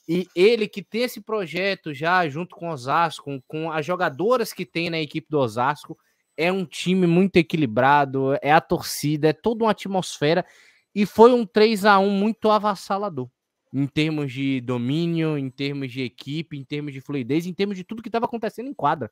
E 0.10 0.28
ele 0.36 0.68
que 0.68 0.84
tem 0.84 1.04
esse 1.04 1.22
projeto 1.22 1.94
já 1.94 2.28
junto 2.28 2.54
com 2.54 2.70
o 2.70 2.74
Osasco, 2.74 3.42
com 3.48 3.72
as 3.72 3.86
jogadoras 3.86 4.52
que 4.52 4.66
tem 4.66 4.90
na 4.90 5.00
equipe 5.00 5.28
do 5.30 5.40
Osasco, 5.40 5.98
é 6.36 6.52
um 6.52 6.66
time 6.66 7.08
muito 7.08 7.38
equilibrado, 7.38 8.34
é 8.42 8.52
a 8.52 8.60
torcida, 8.60 9.30
é 9.30 9.34
toda 9.34 9.64
uma 9.64 9.72
atmosfera 9.72 10.46
e 10.94 11.06
foi 11.06 11.34
um 11.34 11.46
3 11.46 11.86
a 11.86 12.00
1 12.00 12.10
muito 12.10 12.50
avassalador 12.50 13.30
em 13.74 13.88
termos 13.88 14.34
de 14.34 14.60
domínio, 14.62 15.38
em 15.38 15.50
termos 15.50 15.92
de 15.92 16.02
equipe, 16.02 16.58
em 16.58 16.64
termos 16.64 16.92
de 16.92 17.00
fluidez, 17.00 17.46
em 17.46 17.54
termos 17.54 17.78
de 17.78 17.84
tudo 17.84 18.02
que 18.02 18.10
estava 18.10 18.26
acontecendo 18.26 18.68
em 18.68 18.74
quadra. 18.74 19.10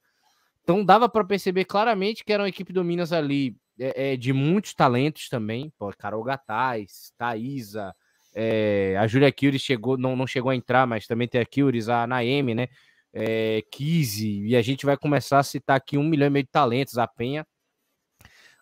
Então 0.64 0.84
dava 0.84 1.08
para 1.08 1.24
perceber 1.24 1.66
claramente 1.66 2.24
que 2.26 2.34
era 2.34 2.44
uma 2.44 2.50
equipe 2.50 2.74
do 2.74 2.84
Minas 2.84 3.14
ali 3.14 3.56
é, 3.80 4.14
é, 4.14 4.18
de 4.18 4.34
muitos 4.34 4.74
talentos 4.74 5.30
também, 5.30 5.72
pô, 5.80 5.92
Carol 5.98 6.24
Gataz, 6.24 7.14
Thaisa, 7.18 7.96
é, 8.36 8.96
a 8.98 9.08
Julia 9.08 9.32
Kyries 9.32 9.62
chegou, 9.62 9.98
não, 9.98 10.16
não 10.16 10.28
chegou 10.28 10.52
a 10.52 10.56
entrar, 10.56 10.86
mas 10.86 11.08
também 11.08 11.28
tem 11.28 11.42
a 11.42 11.46
Kyries, 11.46 11.90
a 11.90 12.06
Naemi, 12.06 12.54
né? 12.54 12.68
É, 13.12 13.64
Kizzy, 13.72 14.46
e 14.46 14.56
a 14.56 14.62
gente 14.62 14.86
vai 14.86 14.96
começar 14.96 15.40
a 15.40 15.44
citar 15.44 15.78
aqui 15.78 15.98
um 15.98 16.04
milhão 16.04 16.28
e 16.28 16.30
meio 16.30 16.46
de 16.46 16.52
talentos, 16.52 16.98
a 16.98 17.08
Penha. 17.08 17.46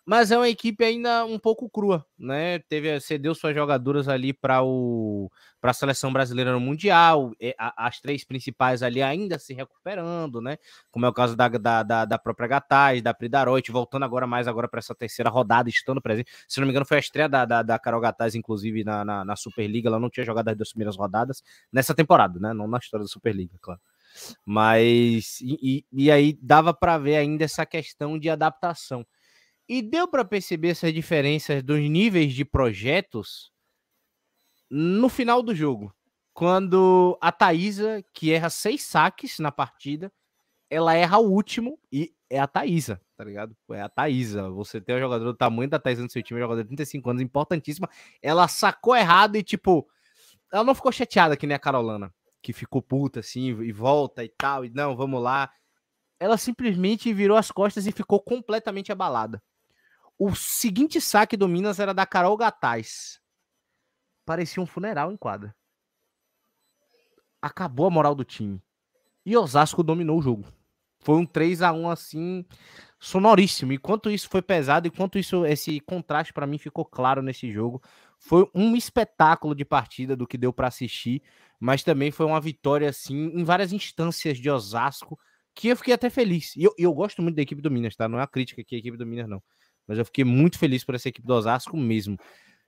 Mas 0.08 0.30
é 0.30 0.38
uma 0.38 0.48
equipe 0.48 0.82
ainda 0.82 1.22
um 1.26 1.38
pouco 1.38 1.68
crua, 1.68 2.02
né? 2.18 2.60
Teve, 2.60 2.98
cedeu 2.98 3.34
suas 3.34 3.54
jogadoras 3.54 4.08
ali 4.08 4.32
para 4.32 4.62
o 4.62 5.30
para 5.60 5.72
a 5.72 5.74
seleção 5.74 6.10
brasileira 6.10 6.50
no 6.50 6.60
Mundial, 6.60 7.32
as 7.76 8.00
três 8.00 8.24
principais 8.24 8.82
ali 8.82 9.02
ainda 9.02 9.38
se 9.38 9.52
recuperando, 9.52 10.40
né? 10.40 10.56
Como 10.90 11.04
é 11.04 11.10
o 11.10 11.12
caso 11.12 11.36
da, 11.36 11.46
da, 11.48 11.82
da, 11.82 12.04
da 12.06 12.18
própria 12.18 12.48
Gataz, 12.48 13.02
da 13.02 13.12
Pridaroit, 13.12 13.70
voltando 13.70 14.04
agora 14.04 14.26
mais 14.26 14.48
agora 14.48 14.66
para 14.66 14.78
essa 14.78 14.94
terceira 14.94 15.28
rodada, 15.28 15.68
estando 15.68 16.00
presente. 16.00 16.30
Se 16.48 16.58
não 16.58 16.66
me 16.66 16.70
engano, 16.70 16.86
foi 16.86 16.96
a 16.96 17.00
estreia 17.00 17.28
da, 17.28 17.44
da, 17.44 17.62
da 17.62 17.78
Carol 17.78 18.00
Gataz, 18.00 18.34
inclusive, 18.34 18.84
na, 18.84 19.04
na, 19.04 19.26
na, 19.26 19.36
Superliga. 19.36 19.90
Ela 19.90 20.00
não 20.00 20.08
tinha 20.08 20.24
jogado 20.24 20.48
as 20.48 20.56
duas 20.56 20.70
primeiras 20.70 20.96
rodadas 20.96 21.42
nessa 21.70 21.94
temporada, 21.94 22.40
né? 22.40 22.54
Não 22.54 22.66
na 22.66 22.78
história 22.78 23.04
da 23.04 23.08
Superliga, 23.10 23.58
claro. 23.60 23.80
Mas 24.46 25.38
e, 25.42 25.84
e 25.92 26.10
aí 26.10 26.38
dava 26.40 26.72
para 26.72 26.96
ver 26.96 27.16
ainda 27.16 27.44
essa 27.44 27.66
questão 27.66 28.18
de 28.18 28.30
adaptação. 28.30 29.04
E 29.68 29.82
deu 29.82 30.08
para 30.08 30.24
perceber 30.24 30.68
essas 30.68 30.92
diferenças 30.94 31.62
dos 31.62 31.78
níveis 31.80 32.32
de 32.32 32.44
projetos 32.44 33.52
no 34.70 35.08
final 35.08 35.42
do 35.42 35.54
jogo, 35.54 35.94
quando 36.32 37.18
a 37.20 37.32
Thaisa, 37.32 38.02
que 38.14 38.32
erra 38.32 38.50
seis 38.50 38.82
saques 38.82 39.38
na 39.38 39.50
partida, 39.50 40.12
ela 40.70 40.94
erra 40.94 41.18
o 41.18 41.30
último 41.30 41.78
e 41.90 42.14
é 42.30 42.38
a 42.38 42.46
Thaisa, 42.46 43.00
tá 43.16 43.24
ligado? 43.24 43.56
É 43.70 43.80
a 43.80 43.88
Thaisa. 43.88 44.50
Você 44.50 44.80
tem 44.80 44.96
um 44.96 45.00
jogador 45.00 45.24
do 45.24 45.34
tamanho 45.34 45.70
da 45.70 45.78
Thaisa 45.78 46.02
no 46.02 46.10
seu 46.10 46.22
time, 46.22 46.38
um 46.38 46.42
jogador 46.42 46.62
de 46.62 46.68
35 46.68 47.10
anos, 47.10 47.22
importantíssima. 47.22 47.88
Ela 48.22 48.46
sacou 48.46 48.94
errado 48.94 49.36
e, 49.36 49.42
tipo, 49.42 49.88
ela 50.52 50.64
não 50.64 50.74
ficou 50.74 50.92
chateada 50.92 51.36
que 51.36 51.46
nem 51.46 51.54
a 51.54 51.58
Carolana, 51.58 52.14
que 52.42 52.52
ficou 52.52 52.82
puta 52.82 53.20
assim 53.20 53.48
e 53.62 53.72
volta 53.72 54.22
e 54.22 54.28
tal, 54.28 54.64
e 54.64 54.70
não, 54.70 54.94
vamos 54.94 55.22
lá. 55.22 55.50
Ela 56.20 56.36
simplesmente 56.36 57.12
virou 57.12 57.36
as 57.36 57.50
costas 57.50 57.86
e 57.86 57.92
ficou 57.92 58.20
completamente 58.20 58.92
abalada. 58.92 59.42
O 60.18 60.34
seguinte 60.34 61.00
saque 61.00 61.36
do 61.36 61.48
Minas 61.48 61.78
era 61.78 61.94
da 61.94 62.04
Carol 62.04 62.36
Gataz 62.36 63.20
parecia 64.28 64.62
um 64.62 64.66
funeral 64.66 65.10
em 65.10 65.16
quadra. 65.16 65.56
Acabou 67.40 67.86
a 67.86 67.90
moral 67.90 68.14
do 68.14 68.24
time. 68.24 68.62
E 69.24 69.34
Osasco 69.34 69.82
dominou 69.82 70.18
o 70.18 70.22
jogo. 70.22 70.44
Foi 71.00 71.16
um 71.16 71.24
3 71.24 71.62
a 71.62 71.72
1 71.72 71.88
assim, 71.88 72.44
sonoríssimo. 72.98 73.72
E 73.72 73.78
quanto 73.78 74.10
isso 74.10 74.28
foi 74.28 74.42
pesado 74.42 74.86
e 74.86 74.90
quanto 74.90 75.18
isso 75.18 75.46
esse 75.46 75.80
contraste 75.80 76.34
para 76.34 76.46
mim 76.46 76.58
ficou 76.58 76.84
claro 76.84 77.22
nesse 77.22 77.50
jogo. 77.50 77.80
Foi 78.18 78.46
um 78.54 78.76
espetáculo 78.76 79.54
de 79.54 79.64
partida 79.64 80.14
do 80.14 80.26
que 80.26 80.36
deu 80.36 80.52
para 80.52 80.68
assistir, 80.68 81.22
mas 81.58 81.82
também 81.82 82.10
foi 82.10 82.26
uma 82.26 82.40
vitória 82.40 82.90
assim 82.90 83.30
em 83.34 83.44
várias 83.44 83.72
instâncias 83.72 84.36
de 84.36 84.50
Osasco, 84.50 85.18
que 85.54 85.68
eu 85.68 85.76
fiquei 85.76 85.94
até 85.94 86.10
feliz. 86.10 86.54
E 86.54 86.64
eu, 86.64 86.74
eu 86.76 86.92
gosto 86.92 87.22
muito 87.22 87.36
da 87.36 87.42
equipe 87.42 87.62
do 87.62 87.70
Minas, 87.70 87.96
tá? 87.96 88.06
Não 88.06 88.18
é 88.18 88.20
uma 88.20 88.28
crítica 88.28 88.60
aqui 88.60 88.74
a 88.74 88.78
equipe 88.78 88.98
do 88.98 89.06
Minas 89.06 89.26
não, 89.26 89.42
mas 89.88 89.98
eu 89.98 90.04
fiquei 90.04 90.24
muito 90.24 90.58
feliz 90.58 90.84
por 90.84 90.94
essa 90.94 91.08
equipe 91.08 91.26
do 91.26 91.34
Osasco 91.34 91.76
mesmo. 91.76 92.18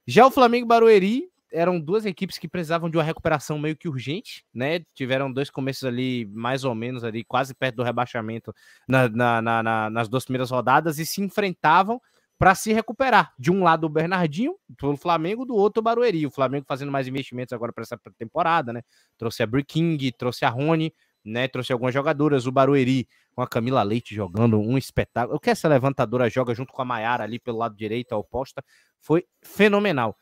Já 0.07 0.27
o 0.27 0.31
Flamengo 0.31 0.67
Barueri 0.67 1.29
eram 1.53 1.81
duas 1.81 2.07
equipes 2.07 2.39
que 2.39 2.49
precisavam 2.49 2.89
de 2.89 2.97
uma 2.97 3.03
recuperação 3.03 3.59
meio 3.59 3.77
que 3.77 3.89
urgente, 3.89 4.45
né? 4.55 4.81
Tiveram 4.95 5.33
dois 5.33 5.51
começos 5.51 5.85
ali, 5.85 6.27
mais 6.33 6.65
ou 6.65 6.75
menos, 6.75 7.05
ali, 7.05 7.25
quase 7.25 7.55
perto 7.55 7.77
do 7.77 7.83
rebaixamento 7.83 8.55
na, 8.89 9.09
na, 9.09 9.63
na, 9.63 9.91
nas 9.91 10.09
duas 10.09 10.25
primeiras 10.25 10.51
rodadas 10.51 10.99
e 10.99 11.07
se 11.07 11.21
enfrentavam 11.21 12.01
para 12.39 12.55
se 12.55 12.73
recuperar. 12.73 13.35
De 13.39 13.51
um 13.51 13.63
lado 13.63 13.85
o 13.85 13.89
Bernardinho, 13.89 14.55
pelo 14.79 14.97
Flamengo, 14.97 15.45
do 15.45 15.55
outro 15.55 15.81
o 15.81 15.83
Barueri. 15.83 16.27
O 16.27 16.31
Flamengo 16.31 16.65
fazendo 16.67 16.91
mais 16.91 17.07
investimentos 17.07 17.53
agora 17.53 17.73
para 17.73 17.83
essa 17.83 18.01
temporada, 18.17 18.73
né? 18.73 18.83
Trouxe 19.19 19.43
a 19.43 19.49
King, 19.67 20.11
trouxe 20.13 20.45
a 20.45 20.49
Rony, 20.49 20.95
né? 21.25 21.49
Trouxe 21.49 21.73
algumas 21.73 21.95
jogadoras, 21.95 22.47
o 22.47 22.53
Barueri 22.53 23.09
com 23.35 23.43
a 23.43 23.47
Camila 23.47 23.83
Leite 23.83 24.15
jogando 24.15 24.59
um 24.59 24.77
espetáculo. 24.77 25.37
O 25.37 25.41
que 25.41 25.51
essa 25.51 25.69
levantadora 25.69 26.29
joga 26.29 26.55
junto 26.55 26.73
com 26.73 26.83
a 26.83 26.85
Maiara 26.85 27.25
ali 27.25 27.39
pelo 27.39 27.59
lado 27.59 27.77
direito, 27.77 28.13
a 28.13 28.19
oposta, 28.19 28.65
foi 28.99 29.25
fenomenal. 29.43 30.17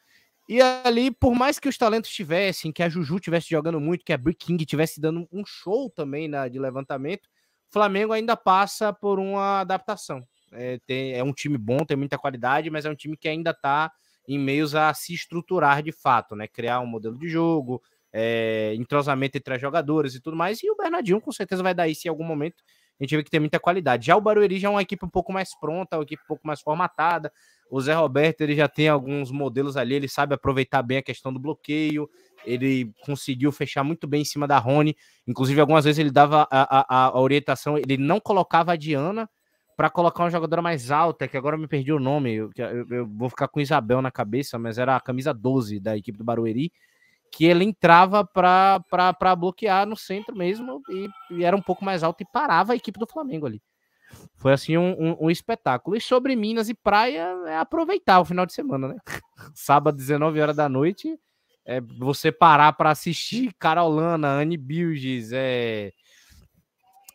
E 0.48 0.62
ali, 0.62 1.10
por 1.10 1.34
mais 1.34 1.58
que 1.58 1.68
os 1.68 1.76
talentos 1.76 2.10
tivessem, 2.10 2.72
que 2.72 2.82
a 2.82 2.88
Juju 2.88 3.20
tivesse 3.20 3.50
jogando 3.50 3.78
muito, 3.78 4.04
que 4.04 4.12
a 4.12 4.18
Brick 4.18 4.46
King 4.46 4.64
tivesse 4.64 4.98
dando 4.98 5.28
um 5.30 5.44
show 5.44 5.90
também 5.90 6.26
na, 6.26 6.48
de 6.48 6.58
levantamento, 6.58 7.28
Flamengo 7.70 8.14
ainda 8.14 8.34
passa 8.34 8.92
por 8.92 9.18
uma 9.18 9.60
adaptação. 9.60 10.26
É, 10.52 10.78
tem, 10.86 11.12
é 11.12 11.22
um 11.22 11.32
time 11.32 11.58
bom, 11.58 11.84
tem 11.84 11.96
muita 11.96 12.16
qualidade, 12.16 12.70
mas 12.70 12.86
é 12.86 12.90
um 12.90 12.94
time 12.94 13.16
que 13.16 13.28
ainda 13.28 13.50
está 13.50 13.92
em 14.26 14.38
meios 14.38 14.74
a 14.74 14.92
se 14.94 15.12
estruturar 15.12 15.82
de 15.82 15.92
fato, 15.92 16.34
né? 16.34 16.46
Criar 16.46 16.80
um 16.80 16.86
modelo 16.86 17.18
de 17.18 17.28
jogo, 17.28 17.82
é, 18.12 18.74
entrosamento 18.76 19.36
entre 19.36 19.54
as 19.54 19.60
jogadoras 19.60 20.14
e 20.14 20.20
tudo 20.20 20.36
mais. 20.36 20.62
E 20.62 20.70
o 20.70 20.76
Bernardinho 20.76 21.20
com 21.20 21.32
certeza 21.32 21.62
vai 21.62 21.74
dar 21.74 21.88
isso 21.88 22.06
em 22.06 22.10
algum 22.10 22.24
momento. 22.24 22.62
A 22.98 23.04
gente 23.04 23.16
vê 23.16 23.22
que 23.22 23.30
tem 23.30 23.38
muita 23.38 23.60
qualidade. 23.60 24.06
Já 24.06 24.16
o 24.16 24.20
Barueri 24.20 24.58
já 24.58 24.68
é 24.68 24.70
uma 24.70 24.82
equipe 24.82 25.04
um 25.04 25.08
pouco 25.08 25.32
mais 25.32 25.50
pronta, 25.58 25.96
uma 25.96 26.02
equipe 26.02 26.22
um 26.22 26.26
pouco 26.26 26.46
mais 26.46 26.60
formatada. 26.60 27.32
O 27.70 27.80
Zé 27.80 27.94
Roberto 27.94 28.40
ele 28.40 28.56
já 28.56 28.66
tem 28.66 28.88
alguns 28.88 29.30
modelos 29.30 29.76
ali, 29.76 29.94
ele 29.94 30.08
sabe 30.08 30.34
aproveitar 30.34 30.82
bem 30.82 30.98
a 30.98 31.02
questão 31.02 31.32
do 31.32 31.38
bloqueio. 31.38 32.10
Ele 32.44 32.92
conseguiu 33.04 33.52
fechar 33.52 33.84
muito 33.84 34.06
bem 34.06 34.22
em 34.22 34.24
cima 34.24 34.48
da 34.48 34.58
Rony. 34.58 34.96
Inclusive, 35.26 35.60
algumas 35.60 35.84
vezes 35.84 35.98
ele 35.98 36.10
dava 36.10 36.48
a, 36.50 37.06
a, 37.06 37.06
a 37.06 37.20
orientação, 37.20 37.78
ele 37.78 37.96
não 37.96 38.18
colocava 38.18 38.72
a 38.72 38.76
Diana 38.76 39.28
para 39.78 39.88
colocar 39.88 40.24
uma 40.24 40.30
jogadora 40.30 40.60
mais 40.60 40.90
alta, 40.90 41.28
que 41.28 41.36
agora 41.36 41.56
me 41.56 41.68
perdi 41.68 41.92
o 41.92 42.00
nome, 42.00 42.34
eu, 42.34 42.50
eu, 42.56 42.86
eu, 42.90 43.06
vou 43.06 43.28
ficar 43.30 43.46
com 43.46 43.60
Isabel 43.60 44.02
na 44.02 44.10
cabeça, 44.10 44.58
mas 44.58 44.76
era 44.76 44.96
a 44.96 45.00
camisa 45.00 45.32
12 45.32 45.78
da 45.78 45.96
equipe 45.96 46.18
do 46.18 46.24
Barueri, 46.24 46.72
que 47.32 47.44
ele 47.44 47.64
entrava 47.64 48.24
para 48.24 49.36
bloquear 49.36 49.86
no 49.86 49.96
centro 49.96 50.34
mesmo 50.36 50.80
e, 50.88 51.08
e, 51.30 51.44
era 51.44 51.56
um 51.56 51.62
pouco 51.62 51.84
mais 51.84 52.02
alto 52.02 52.22
e 52.22 52.26
parava 52.32 52.72
a 52.72 52.76
equipe 52.76 52.98
do 52.98 53.06
Flamengo 53.06 53.46
ali. 53.46 53.62
Foi 54.36 54.52
assim 54.52 54.76
um, 54.76 54.90
um, 54.98 55.16
um, 55.26 55.30
espetáculo. 55.30 55.96
E 55.96 56.00
sobre 56.00 56.34
Minas 56.34 56.68
e 56.68 56.74
Praia, 56.74 57.28
é 57.46 57.56
aproveitar 57.58 58.20
o 58.20 58.24
final 58.24 58.46
de 58.46 58.54
semana, 58.54 58.88
né? 58.88 58.96
Sábado, 59.54 59.96
19 59.96 60.40
horas 60.40 60.56
da 60.56 60.68
noite, 60.68 61.18
é 61.66 61.80
você 61.80 62.32
parar 62.32 62.72
para 62.72 62.90
assistir 62.90 63.52
Carolana, 63.58 64.28
Anne 64.28 64.56
Bilges, 64.56 65.30
é, 65.32 65.92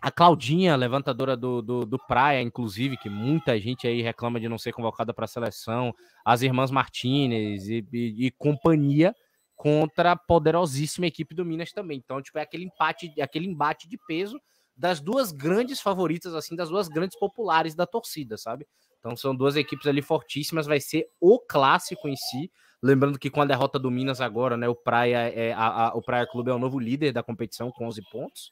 a 0.03 0.11
Claudinha, 0.11 0.75
levantadora 0.75 1.35
do, 1.35 1.61
do, 1.61 1.85
do, 1.85 1.97
Praia, 1.97 2.41
inclusive, 2.41 2.97
que 2.97 3.09
muita 3.09 3.57
gente 3.59 3.87
aí 3.87 4.01
reclama 4.01 4.37
de 4.37 4.49
não 4.49 4.57
ser 4.57 4.73
convocada 4.73 5.13
para 5.13 5.25
a 5.25 5.29
seleção, 5.29 5.93
as 6.25 6.41
irmãs 6.41 6.69
Martinez 6.69 7.69
e, 7.69 7.87
e, 7.91 8.27
e, 8.27 8.31
companhia 8.31 9.15
contra 9.63 10.11
a 10.11 10.15
poderosíssima 10.17 11.07
equipe 11.07 11.33
do 11.33 11.45
Minas 11.45 11.71
também. 11.71 11.97
Então, 11.97 12.21
tipo, 12.21 12.37
é 12.37 12.41
aquele 12.41 12.65
empate, 12.65 13.13
aquele 13.21 13.47
embate 13.47 13.87
de 13.87 13.97
peso 14.05 14.37
das 14.75 14.99
duas 14.99 15.31
grandes 15.31 15.79
favoritas, 15.79 16.35
assim, 16.35 16.53
das 16.53 16.67
duas 16.67 16.89
grandes 16.89 17.17
populares 17.17 17.73
da 17.73 17.87
torcida, 17.87 18.37
sabe? 18.37 18.67
Então 18.99 19.15
são 19.15 19.33
duas 19.33 19.55
equipes 19.55 19.87
ali 19.87 20.01
fortíssimas, 20.01 20.65
vai 20.65 20.81
ser 20.81 21.07
o 21.17 21.39
clássico 21.39 22.09
em 22.09 22.15
si. 22.17 22.51
Lembrando 22.81 23.17
que 23.17 23.29
com 23.29 23.41
a 23.41 23.45
derrota 23.45 23.79
do 23.79 23.89
Minas 23.89 24.19
agora, 24.19 24.57
né, 24.57 24.67
o 24.67 24.75
Praia, 24.75 25.31
é, 25.33 25.53
a, 25.53 25.87
a, 25.87 25.93
o 25.95 26.01
Praia 26.01 26.27
Clube 26.27 26.51
é 26.51 26.53
o 26.53 26.59
novo 26.59 26.77
líder 26.77 27.13
da 27.13 27.23
competição 27.23 27.71
com 27.71 27.87
11 27.87 28.01
pontos. 28.11 28.51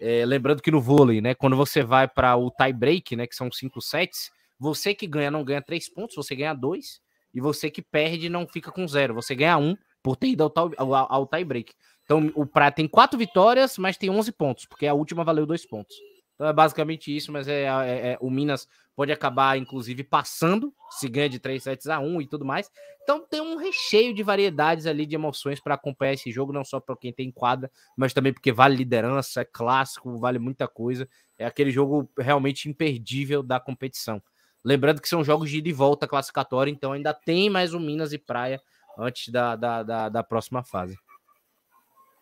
É, 0.00 0.24
lembrando 0.24 0.62
que 0.62 0.70
no 0.70 0.80
vôlei, 0.80 1.20
né, 1.20 1.34
quando 1.34 1.56
você 1.56 1.82
vai 1.82 2.06
para 2.06 2.36
o 2.36 2.52
tie 2.52 2.72
break, 2.72 3.16
né, 3.16 3.26
que 3.26 3.34
são 3.34 3.50
cinco 3.50 3.80
sets, 3.80 4.30
você 4.60 4.94
que 4.94 5.08
ganha 5.08 5.28
não 5.28 5.42
ganha 5.42 5.60
três 5.60 5.92
pontos, 5.92 6.14
você 6.14 6.36
ganha 6.36 6.54
dois, 6.54 7.00
e 7.34 7.40
você 7.40 7.68
que 7.68 7.82
perde 7.82 8.28
não 8.28 8.46
fica 8.46 8.70
com 8.70 8.86
zero, 8.86 9.12
você 9.12 9.34
ganha 9.34 9.58
um 9.58 9.74
por 10.06 10.14
ter 10.14 10.28
ido 10.28 10.44
ao, 10.44 10.52
ao, 10.76 11.12
ao 11.12 11.26
tie 11.26 11.44
break. 11.44 11.74
Então 12.04 12.30
o 12.36 12.46
Praia 12.46 12.70
tem 12.70 12.86
quatro 12.86 13.18
vitórias, 13.18 13.76
mas 13.76 13.96
tem 13.96 14.08
11 14.08 14.30
pontos, 14.30 14.64
porque 14.64 14.86
a 14.86 14.94
última 14.94 15.24
valeu 15.24 15.44
dois 15.44 15.66
pontos. 15.66 15.96
Então 16.36 16.46
é 16.46 16.52
basicamente 16.52 17.14
isso, 17.14 17.32
mas 17.32 17.48
é, 17.48 17.64
é, 17.64 18.12
é, 18.12 18.18
o 18.20 18.30
Minas 18.30 18.68
pode 18.94 19.10
acabar, 19.10 19.58
inclusive, 19.58 20.04
passando, 20.04 20.72
se 20.90 21.08
ganha 21.08 21.28
de 21.28 21.40
3 21.40 21.60
sets 21.60 21.88
a 21.88 21.98
1 21.98 22.22
e 22.22 22.28
tudo 22.28 22.44
mais. 22.44 22.70
Então 23.02 23.26
tem 23.28 23.40
um 23.40 23.56
recheio 23.56 24.14
de 24.14 24.22
variedades 24.22 24.86
ali 24.86 25.06
de 25.06 25.16
emoções 25.16 25.58
para 25.58 25.74
acompanhar 25.74 26.12
esse 26.12 26.30
jogo, 26.30 26.52
não 26.52 26.64
só 26.64 26.78
para 26.78 26.96
quem 26.96 27.12
tem 27.12 27.32
quadra, 27.32 27.68
mas 27.96 28.12
também 28.12 28.32
porque 28.32 28.52
vale 28.52 28.76
liderança, 28.76 29.40
é 29.40 29.44
clássico, 29.44 30.20
vale 30.20 30.38
muita 30.38 30.68
coisa. 30.68 31.08
É 31.36 31.46
aquele 31.46 31.72
jogo 31.72 32.08
realmente 32.16 32.68
imperdível 32.68 33.42
da 33.42 33.58
competição. 33.58 34.22
Lembrando 34.64 35.02
que 35.02 35.08
são 35.08 35.24
jogos 35.24 35.50
de 35.50 35.58
ida 35.58 35.68
e 35.68 35.72
volta 35.72 36.06
classificatória, 36.06 36.70
então 36.70 36.92
ainda 36.92 37.12
tem 37.12 37.50
mais 37.50 37.74
um 37.74 37.80
Minas 37.80 38.12
e 38.12 38.18
Praia 38.18 38.62
antes 38.96 39.28
da, 39.28 39.56
da, 39.56 39.82
da, 39.82 40.08
da 40.08 40.22
próxima 40.22 40.62
fase. 40.62 40.96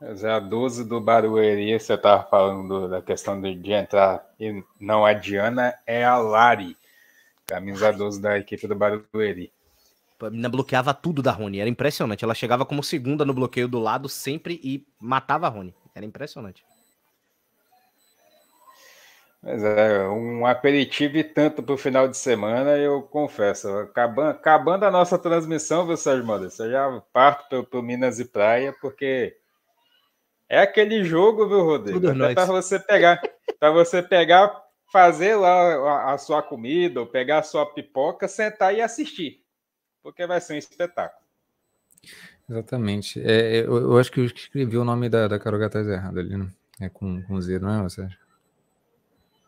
É 0.00 0.30
a 0.30 0.38
12 0.38 0.84
do 0.84 1.00
Barueri, 1.00 1.78
você 1.78 1.94
estava 1.94 2.22
falando 2.24 2.88
da 2.88 3.00
questão 3.00 3.40
de, 3.40 3.54
de, 3.54 3.72
entrar 3.72 4.26
e 4.38 4.62
não 4.78 5.06
a 5.06 5.14
Diana, 5.14 5.74
é 5.86 6.04
a 6.04 6.18
Lari, 6.18 6.76
camisa 7.46 7.92
12 7.92 8.20
da 8.20 8.36
equipe 8.36 8.66
do 8.66 8.74
Barueri. 8.74 9.52
A 10.20 10.30
menina 10.30 10.48
bloqueava 10.48 10.94
tudo 10.94 11.22
da 11.22 11.32
Rony, 11.32 11.60
era 11.60 11.68
impressionante. 11.68 12.24
Ela 12.24 12.34
chegava 12.34 12.64
como 12.64 12.82
segunda 12.82 13.24
no 13.24 13.34
bloqueio 13.34 13.68
do 13.68 13.78
lado 13.78 14.08
sempre 14.08 14.60
e 14.62 14.86
matava 14.98 15.46
a 15.46 15.50
Rony. 15.50 15.74
Era 15.94 16.06
impressionante. 16.06 16.64
Mas 19.44 19.62
é 19.62 20.08
um 20.08 20.46
aperitivo 20.46 21.18
e 21.18 21.22
tanto 21.22 21.62
para 21.62 21.74
o 21.74 21.78
final 21.78 22.08
de 22.08 22.16
semana, 22.16 22.78
eu 22.78 23.02
confesso. 23.02 23.68
Acabando, 23.76 24.30
acabando 24.30 24.84
a 24.84 24.90
nossa 24.90 25.18
transmissão, 25.18 25.86
viu, 25.86 25.98
Sérgio 25.98 26.24
Modesto? 26.24 26.64
Eu 26.64 26.70
já 26.70 27.02
parto 27.12 27.62
para 27.62 27.78
o 27.78 27.82
Minas 27.82 28.18
e 28.18 28.24
Praia, 28.24 28.74
porque 28.80 29.36
é 30.48 30.60
aquele 30.60 31.04
jogo, 31.04 31.46
viu, 31.46 31.62
Rodrigo? 31.62 32.24
É 32.24 32.34
para 32.34 32.46
você 32.46 32.78
pegar, 32.78 33.20
para 33.60 33.70
você 33.70 34.02
pegar, 34.02 34.64
fazer 34.90 35.34
lá 35.34 36.10
a, 36.10 36.16
sua 36.16 36.42
comida, 36.42 37.00
ou 37.00 37.06
pegar 37.06 37.40
a 37.40 37.42
sua 37.42 37.66
pipoca, 37.66 38.26
sentar 38.26 38.74
e 38.74 38.80
assistir, 38.80 39.42
porque 40.02 40.26
vai 40.26 40.40
ser 40.40 40.54
um 40.54 40.58
espetáculo. 40.58 41.22
Exatamente. 42.48 43.20
É, 43.20 43.58
eu, 43.60 43.76
eu, 43.76 43.98
acho 43.98 44.10
que 44.10 44.20
eu 44.20 44.24
escrevi 44.24 44.78
o 44.78 44.84
nome 44.84 45.10
da, 45.10 45.28
da 45.28 45.38
Carol 45.38 45.60
Gataz 45.60 45.86
errado 45.86 46.18
ali, 46.18 46.34
né? 46.34 46.48
É 46.80 46.88
com, 46.88 47.22
com 47.24 47.38
Z, 47.38 47.58
não 47.58 47.84
é, 47.84 47.88
Sérgio? 47.90 48.23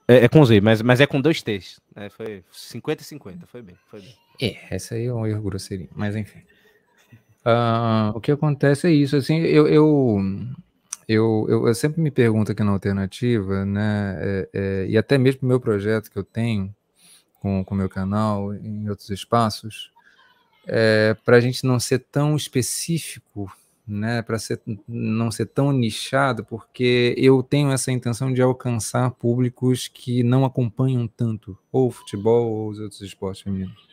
É, 0.08 0.24
é, 0.24 0.28
com 0.28 0.44
Z, 0.44 0.60
mas, 0.60 0.82
mas 0.82 1.00
é 1.00 1.06
com 1.06 1.20
dois 1.20 1.42
T's. 1.42 1.80
Né? 1.94 2.08
Foi 2.10 2.44
50 2.52 3.02
e 3.02 3.04
50, 3.04 3.46
foi 3.46 3.62
bem, 3.62 3.76
foi 3.90 4.00
bem. 4.00 4.14
É, 4.40 4.74
essa 4.74 4.94
aí 4.94 5.06
é 5.06 5.12
um 5.12 5.26
erro 5.26 5.42
grosseiro, 5.42 5.88
mas 5.94 6.14
enfim. 6.14 6.40
Uh, 7.44 8.10
o 8.14 8.20
que 8.20 8.32
acontece 8.32 8.88
é 8.88 8.90
isso, 8.90 9.16
assim, 9.16 9.38
eu, 9.38 9.66
eu 9.68 10.20
eu, 11.08 11.46
eu, 11.48 11.68
eu, 11.68 11.74
sempre 11.74 12.00
me 12.00 12.10
pergunto 12.10 12.50
aqui 12.50 12.64
na 12.64 12.72
alternativa, 12.72 13.64
né, 13.64 14.16
é, 14.18 14.48
é, 14.52 14.86
e 14.88 14.98
até 14.98 15.16
mesmo 15.16 15.40
o 15.44 15.46
meu 15.46 15.60
projeto 15.60 16.10
que 16.10 16.18
eu 16.18 16.24
tenho 16.24 16.74
com 17.40 17.64
o 17.68 17.74
meu 17.74 17.88
canal, 17.88 18.52
em 18.52 18.88
outros 18.88 19.08
espaços, 19.10 19.92
é, 20.66 21.14
para 21.24 21.36
a 21.36 21.40
gente 21.40 21.64
não 21.64 21.78
ser 21.78 22.00
tão 22.10 22.34
específico, 22.34 23.50
né, 23.86 24.20
para 24.20 24.36
não 24.88 25.30
ser 25.30 25.46
tão 25.46 25.70
nichado, 25.70 26.44
porque 26.44 27.14
eu 27.16 27.42
tenho 27.42 27.70
essa 27.70 27.92
intenção 27.92 28.32
de 28.32 28.42
alcançar 28.42 29.10
públicos 29.12 29.86
que 29.86 30.22
não 30.24 30.44
acompanham 30.44 31.06
tanto 31.06 31.56
ou 31.70 31.90
futebol 31.90 32.50
ou 32.50 32.68
os 32.68 32.80
outros 32.80 33.00
esportes 33.00 33.42
femininos. 33.42 33.86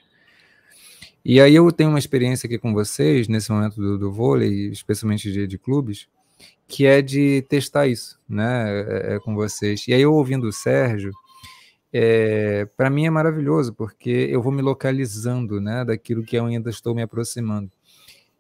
E 1.24 1.40
aí 1.40 1.56
eu 1.56 1.72
tenho 1.72 1.90
uma 1.90 2.00
experiência 2.00 2.48
aqui 2.48 2.58
com 2.58 2.74
vocês, 2.74 3.28
nesse 3.28 3.52
momento 3.52 3.76
do, 3.76 3.98
do 3.98 4.12
vôlei, 4.12 4.70
especialmente 4.70 5.32
de, 5.32 5.46
de 5.46 5.58
clubes, 5.58 6.08
que 6.68 6.86
é 6.86 7.02
de 7.02 7.44
testar 7.44 7.88
isso, 7.88 8.20
né, 8.28 8.82
é, 8.82 9.16
é 9.16 9.20
com 9.20 9.36
vocês. 9.36 9.88
E 9.88 9.94
aí 9.94 10.02
eu 10.02 10.14
ouvindo 10.14 10.48
o 10.48 10.52
Sérgio, 10.52 11.12
é, 11.94 12.66
para 12.76 12.90
mim 12.90 13.06
é 13.06 13.10
maravilhoso, 13.12 13.74
porque 13.74 14.10
eu 14.10 14.42
vou 14.42 14.52
me 14.52 14.64
localizando, 14.64 15.62
né, 15.62 15.86
daquilo 15.86 16.24
que 16.24 16.36
eu 16.36 16.46
ainda 16.46 16.72
estou 16.72 16.96
me 16.96 17.04
aproximando. 17.04 17.72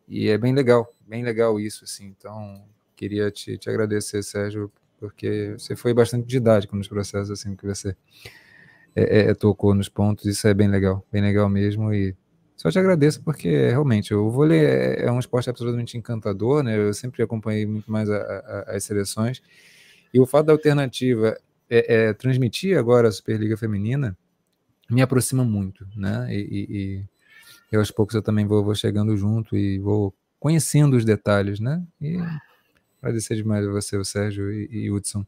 E 0.07 0.29
é 0.29 0.37
bem 0.37 0.53
legal, 0.53 0.93
bem 1.07 1.23
legal 1.23 1.59
isso, 1.59 1.83
assim. 1.83 2.13
Então, 2.17 2.63
queria 2.95 3.31
te, 3.31 3.57
te 3.57 3.69
agradecer, 3.69 4.21
Sérgio, 4.23 4.71
porque 4.99 5.55
você 5.57 5.75
foi 5.75 5.93
bastante 5.93 6.27
didático 6.27 6.75
nos 6.75 6.87
processos, 6.87 7.31
assim, 7.31 7.55
que 7.55 7.65
você 7.65 7.95
é, 8.95 9.21
é, 9.21 9.33
tocou 9.33 9.73
nos 9.73 9.89
pontos. 9.89 10.25
Isso 10.25 10.47
é 10.47 10.53
bem 10.53 10.67
legal, 10.67 11.05
bem 11.11 11.21
legal 11.21 11.49
mesmo. 11.49 11.93
E 11.93 12.15
só 12.55 12.69
te 12.69 12.79
agradeço 12.79 13.21
porque 13.23 13.69
realmente 13.69 14.13
o 14.13 14.29
vôlei 14.29 14.65
é, 14.65 15.05
é, 15.05 15.11
um 15.11 15.19
esporte 15.19 15.49
absolutamente 15.49 15.97
encantador, 15.97 16.63
né? 16.63 16.77
Eu 16.77 16.93
sempre 16.93 17.23
acompanhei 17.23 17.65
muito 17.65 17.91
mais 17.91 18.09
a, 18.09 18.17
a, 18.17 18.75
as 18.75 18.83
seleções. 18.83 19.41
E 20.13 20.19
o 20.19 20.25
fato 20.25 20.45
da 20.45 20.53
alternativa 20.53 21.37
é, 21.69 21.95
é, 21.95 22.13
transmitir 22.13 22.77
agora 22.77 23.07
a 23.07 23.11
Superliga 23.11 23.57
Feminina 23.57 24.17
me 24.89 25.01
aproxima 25.01 25.43
muito, 25.43 25.87
né? 25.95 26.27
E, 26.29 26.39
e, 26.39 27.05
e 27.73 27.75
aos 27.75 27.89
poucos 27.89 28.13
eu 28.13 28.21
também 28.21 28.45
vou, 28.45 28.63
vou, 28.63 28.75
chegando 28.75 29.17
junto 29.17 29.57
e 29.57 29.79
vou 29.79 30.13
conhecendo 30.39 30.95
os 30.95 31.03
detalhes, 31.03 31.59
né? 31.59 31.83
E 31.99 32.17
agradecer 33.01 33.35
demais 33.35 33.67
a 33.67 33.71
você, 33.71 33.97
o 33.97 34.05
Sérgio 34.05 34.51
e, 34.51 34.67
e 34.71 34.91
Hudson. 34.91 35.25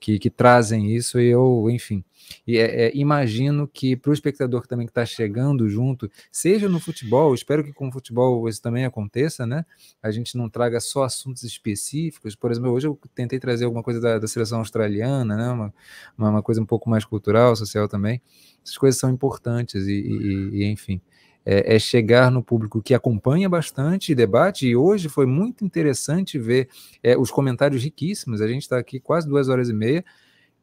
que, 0.00 0.18
que 0.18 0.30
trazem 0.30 0.94
isso, 0.94 1.20
e 1.20 1.26
eu, 1.26 1.68
enfim, 1.70 2.02
e, 2.46 2.56
é, 2.56 2.86
é, 2.86 2.96
imagino 2.96 3.68
que 3.68 3.96
para 3.96 4.10
o 4.10 4.14
espectador 4.14 4.66
também 4.66 4.86
que 4.86 4.90
está 4.90 5.04
chegando 5.04 5.68
junto, 5.68 6.10
seja 6.32 6.68
no 6.68 6.80
futebol, 6.80 7.34
espero 7.34 7.62
que 7.62 7.72
com 7.72 7.88
o 7.88 7.92
futebol 7.92 8.48
isso 8.48 8.62
também 8.62 8.84
aconteça, 8.84 9.46
né? 9.46 9.64
A 10.02 10.10
gente 10.10 10.36
não 10.36 10.48
traga 10.48 10.80
só 10.80 11.04
assuntos 11.04 11.42
específicos. 11.42 12.34
Por 12.34 12.50
exemplo, 12.50 12.70
hoje 12.70 12.86
eu 12.86 12.98
tentei 13.14 13.38
trazer 13.38 13.66
alguma 13.66 13.82
coisa 13.82 14.00
da, 14.00 14.18
da 14.18 14.26
seleção 14.26 14.58
australiana, 14.58 15.36
né? 15.36 15.48
Uma, 15.50 15.74
uma, 16.16 16.30
uma, 16.30 16.42
coisa 16.42 16.60
um 16.60 16.66
pouco 16.66 16.88
mais 16.88 17.04
cultural, 17.04 17.54
social 17.56 17.88
também. 17.88 18.22
Essas 18.64 18.78
coisas 18.78 18.98
são 18.98 19.10
importantes 19.10 19.86
e, 19.86 19.92
e, 19.92 20.62
e 20.62 20.64
enfim. 20.64 21.00
É, 21.46 21.76
é, 21.76 21.78
chegar 21.78 22.30
no 22.30 22.42
público 22.42 22.80
que 22.80 22.94
acompanha 22.94 23.48
bastante 23.50 24.14
debate, 24.14 24.66
e 24.66 24.74
hoje 24.74 25.10
foi 25.10 25.26
muito 25.26 25.62
interessante 25.62 26.38
ver 26.38 26.68
é, 27.02 27.18
os 27.18 27.30
comentários 27.30 27.82
riquíssimos. 27.82 28.40
A 28.40 28.48
gente 28.48 28.62
está 28.62 28.78
aqui 28.78 28.98
quase 28.98 29.28
duas 29.28 29.48
horas 29.50 29.68
e 29.68 29.74
meia 29.74 30.02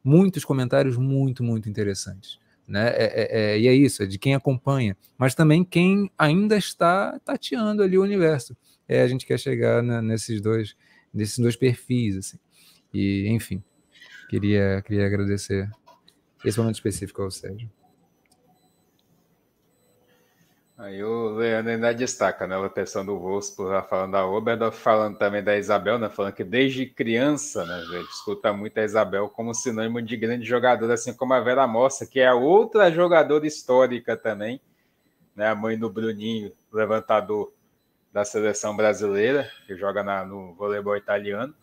muitos 0.04 0.44
comentários 0.44 0.98
muito, 0.98 1.44
muito 1.44 1.70
interessantes. 1.70 2.40
Né? 2.68 2.90
É, 2.90 3.04
é, 3.04 3.54
é, 3.54 3.60
e 3.60 3.68
é 3.68 3.74
isso, 3.74 4.04
é 4.04 4.06
de 4.06 4.18
quem 4.18 4.34
acompanha, 4.34 4.96
mas 5.18 5.36
também 5.36 5.64
quem 5.64 6.10
ainda 6.18 6.58
está 6.58 7.20
tateando 7.20 7.84
ali 7.84 7.98
o 7.98 8.04
universo. 8.04 8.56
É, 8.88 9.02
a 9.02 9.08
gente 9.08 9.26
quer 9.26 9.40
chegar 9.40 9.84
né, 9.84 10.02
nesses 10.02 10.42
dois, 10.42 10.76
nesses 11.14 11.38
dois 11.40 11.56
perfis, 11.56 12.18
assim. 12.18 12.38
E, 12.94 13.28
enfim, 13.30 13.64
queria, 14.30 14.82
queria 14.86 15.06
agradecer 15.06 15.70
esse 16.44 16.58
momento 16.58 16.76
específico 16.76 17.22
ao 17.22 17.32
Sérgio. 17.32 17.70
Aí 20.82 21.04
o 21.04 21.36
Leandro 21.36 21.74
ainda 21.74 21.94
destaca, 21.94 22.48
né? 22.48 22.58
A 22.58 22.68
questão 22.68 23.06
do 23.06 23.16
Wolfsburg 23.16 23.72
lá 23.72 23.84
falando 23.84 24.14
da 24.14 24.26
Oberdorf, 24.26 24.80
falando 24.80 25.16
também 25.16 25.44
da 25.44 25.56
Isabel, 25.56 26.00
né? 26.00 26.10
Falando 26.10 26.34
que 26.34 26.44
desde 26.44 26.88
criança, 26.88 27.64
né? 27.64 27.84
Ele 27.84 28.04
escuta 28.06 28.52
muito 28.52 28.80
a 28.80 28.84
Isabel 28.84 29.30
como 29.30 29.54
sinônimo 29.54 30.02
de 30.02 30.18
grande 30.18 30.44
jogadora, 30.44 30.96
assim 30.96 31.14
como 31.14 31.36
a 31.36 31.40
Vera 31.40 31.68
Mossa, 31.68 32.08
que 32.08 32.20
é 32.20 32.34
outra 32.34 32.92
jogadora 32.92 33.46
histórica 33.46 34.18
também, 34.18 34.60
né? 35.36 35.50
A 35.50 35.54
mãe 35.54 35.78
do 35.78 35.88
Bruninho, 35.88 36.52
levantador 36.74 37.54
da 38.12 38.26
seleção 38.26 38.76
brasileira, 38.76 39.48
que 39.68 39.76
joga 39.76 40.02
na, 40.02 40.26
no 40.26 40.56
voleibol 40.56 40.98
italiano. 40.98 41.54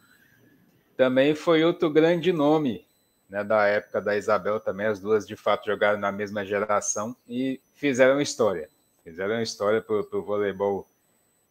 Também 0.96 1.34
foi 1.34 1.64
outro 1.64 1.90
grande 1.90 2.32
nome, 2.32 2.86
né? 3.28 3.42
Da 3.42 3.66
época 3.66 4.00
da 4.00 4.16
Isabel 4.16 4.60
também. 4.60 4.86
As 4.86 5.00
duas, 5.00 5.26
de 5.26 5.34
fato, 5.34 5.66
jogaram 5.66 5.98
na 5.98 6.12
mesma 6.12 6.44
geração 6.44 7.16
e 7.26 7.60
fizeram 7.74 8.20
história 8.20 8.68
Fizeram 9.08 9.40
história 9.40 9.80
para 9.80 9.96
o 9.96 10.22
voleibol 10.22 10.86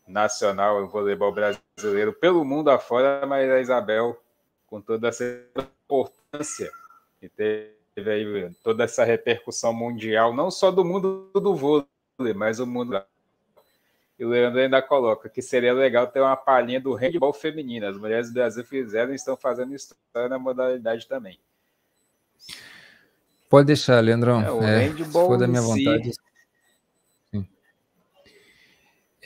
nacional, 0.08 0.84
o 0.84 0.88
voleibol 0.88 1.32
brasileiro, 1.32 2.14
pelo 2.14 2.46
mundo 2.46 2.70
afora, 2.70 3.26
mas 3.26 3.50
a 3.50 3.60
Isabel, 3.60 4.16
com 4.68 4.80
toda 4.80 5.08
essa 5.08 5.24
importância, 5.58 6.72
e 7.20 7.28
teve 7.28 8.12
aí 8.12 8.52
toda 8.64 8.84
essa 8.84 9.04
repercussão 9.04 9.74
mundial, 9.74 10.36
não 10.36 10.52
só 10.52 10.70
do 10.70 10.86
mundo 10.86 11.32
do 11.34 11.56
vôlei, 11.56 11.88
mas 12.36 12.60
o 12.60 12.68
mundo. 12.68 13.02
E 14.20 14.24
o 14.24 14.30
Leandro 14.30 14.60
ainda 14.60 14.80
coloca 14.80 15.28
que 15.28 15.42
seria 15.42 15.74
legal 15.74 16.06
ter 16.06 16.22
uma 16.22 16.36
palhinha 16.36 16.80
do 16.80 16.94
handball 16.94 17.34
feminino. 17.34 17.88
As 17.88 17.98
mulheres 17.98 18.28
do 18.28 18.36
Brasil 18.36 18.64
fizeram 18.64 19.14
e 19.14 19.16
estão 19.16 19.36
fazendo 19.36 19.74
história 19.74 20.30
na 20.30 20.38
modalidade 20.38 21.08
também. 21.08 21.40
Pode 23.50 23.66
deixar, 23.66 24.00
Leandrão. 24.00 24.42
É, 24.44 24.52
o 24.52 24.62
é, 24.62 24.80
handball 24.88 25.06
se 25.06 25.28
for 25.28 25.38
da 25.38 25.48
minha 25.48 25.62
vontade. 25.62 26.14
Si, 26.14 26.20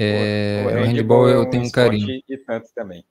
é, 0.04 0.64
o, 0.66 0.82
o 0.82 0.86
handball, 0.86 1.30
é 1.30 1.36
eu 1.36 1.46
tenho 1.46 1.64
um 1.64 1.70
carinho. 1.70 2.22
E 2.28 2.38
tanto 2.38 2.68
também. 2.74 3.04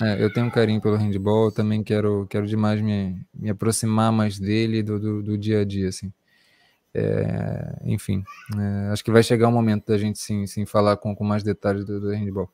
É, 0.00 0.22
eu 0.22 0.32
tenho 0.32 0.46
um 0.46 0.50
carinho 0.50 0.80
pelo 0.80 0.96
handball, 0.96 1.50
também 1.50 1.82
quero, 1.82 2.26
quero 2.28 2.46
demais 2.46 2.80
me, 2.80 3.20
me 3.34 3.50
aproximar 3.50 4.12
mais 4.12 4.38
dele 4.38 4.82
do, 4.82 4.98
do, 4.98 5.22
do 5.22 5.38
dia 5.38 5.60
a 5.60 5.64
dia, 5.64 5.88
assim. 5.88 6.12
É, 6.94 7.78
enfim, 7.84 8.24
é, 8.56 8.92
acho 8.92 9.04
que 9.04 9.10
vai 9.10 9.22
chegar 9.22 9.48
o 9.48 9.52
momento 9.52 9.86
da 9.86 9.98
gente 9.98 10.18
sim, 10.18 10.46
sim 10.46 10.64
falar 10.64 10.96
com, 10.96 11.14
com 11.14 11.24
mais 11.24 11.42
detalhes 11.42 11.84
do, 11.84 12.00
do 12.00 12.10
handball. 12.10 12.50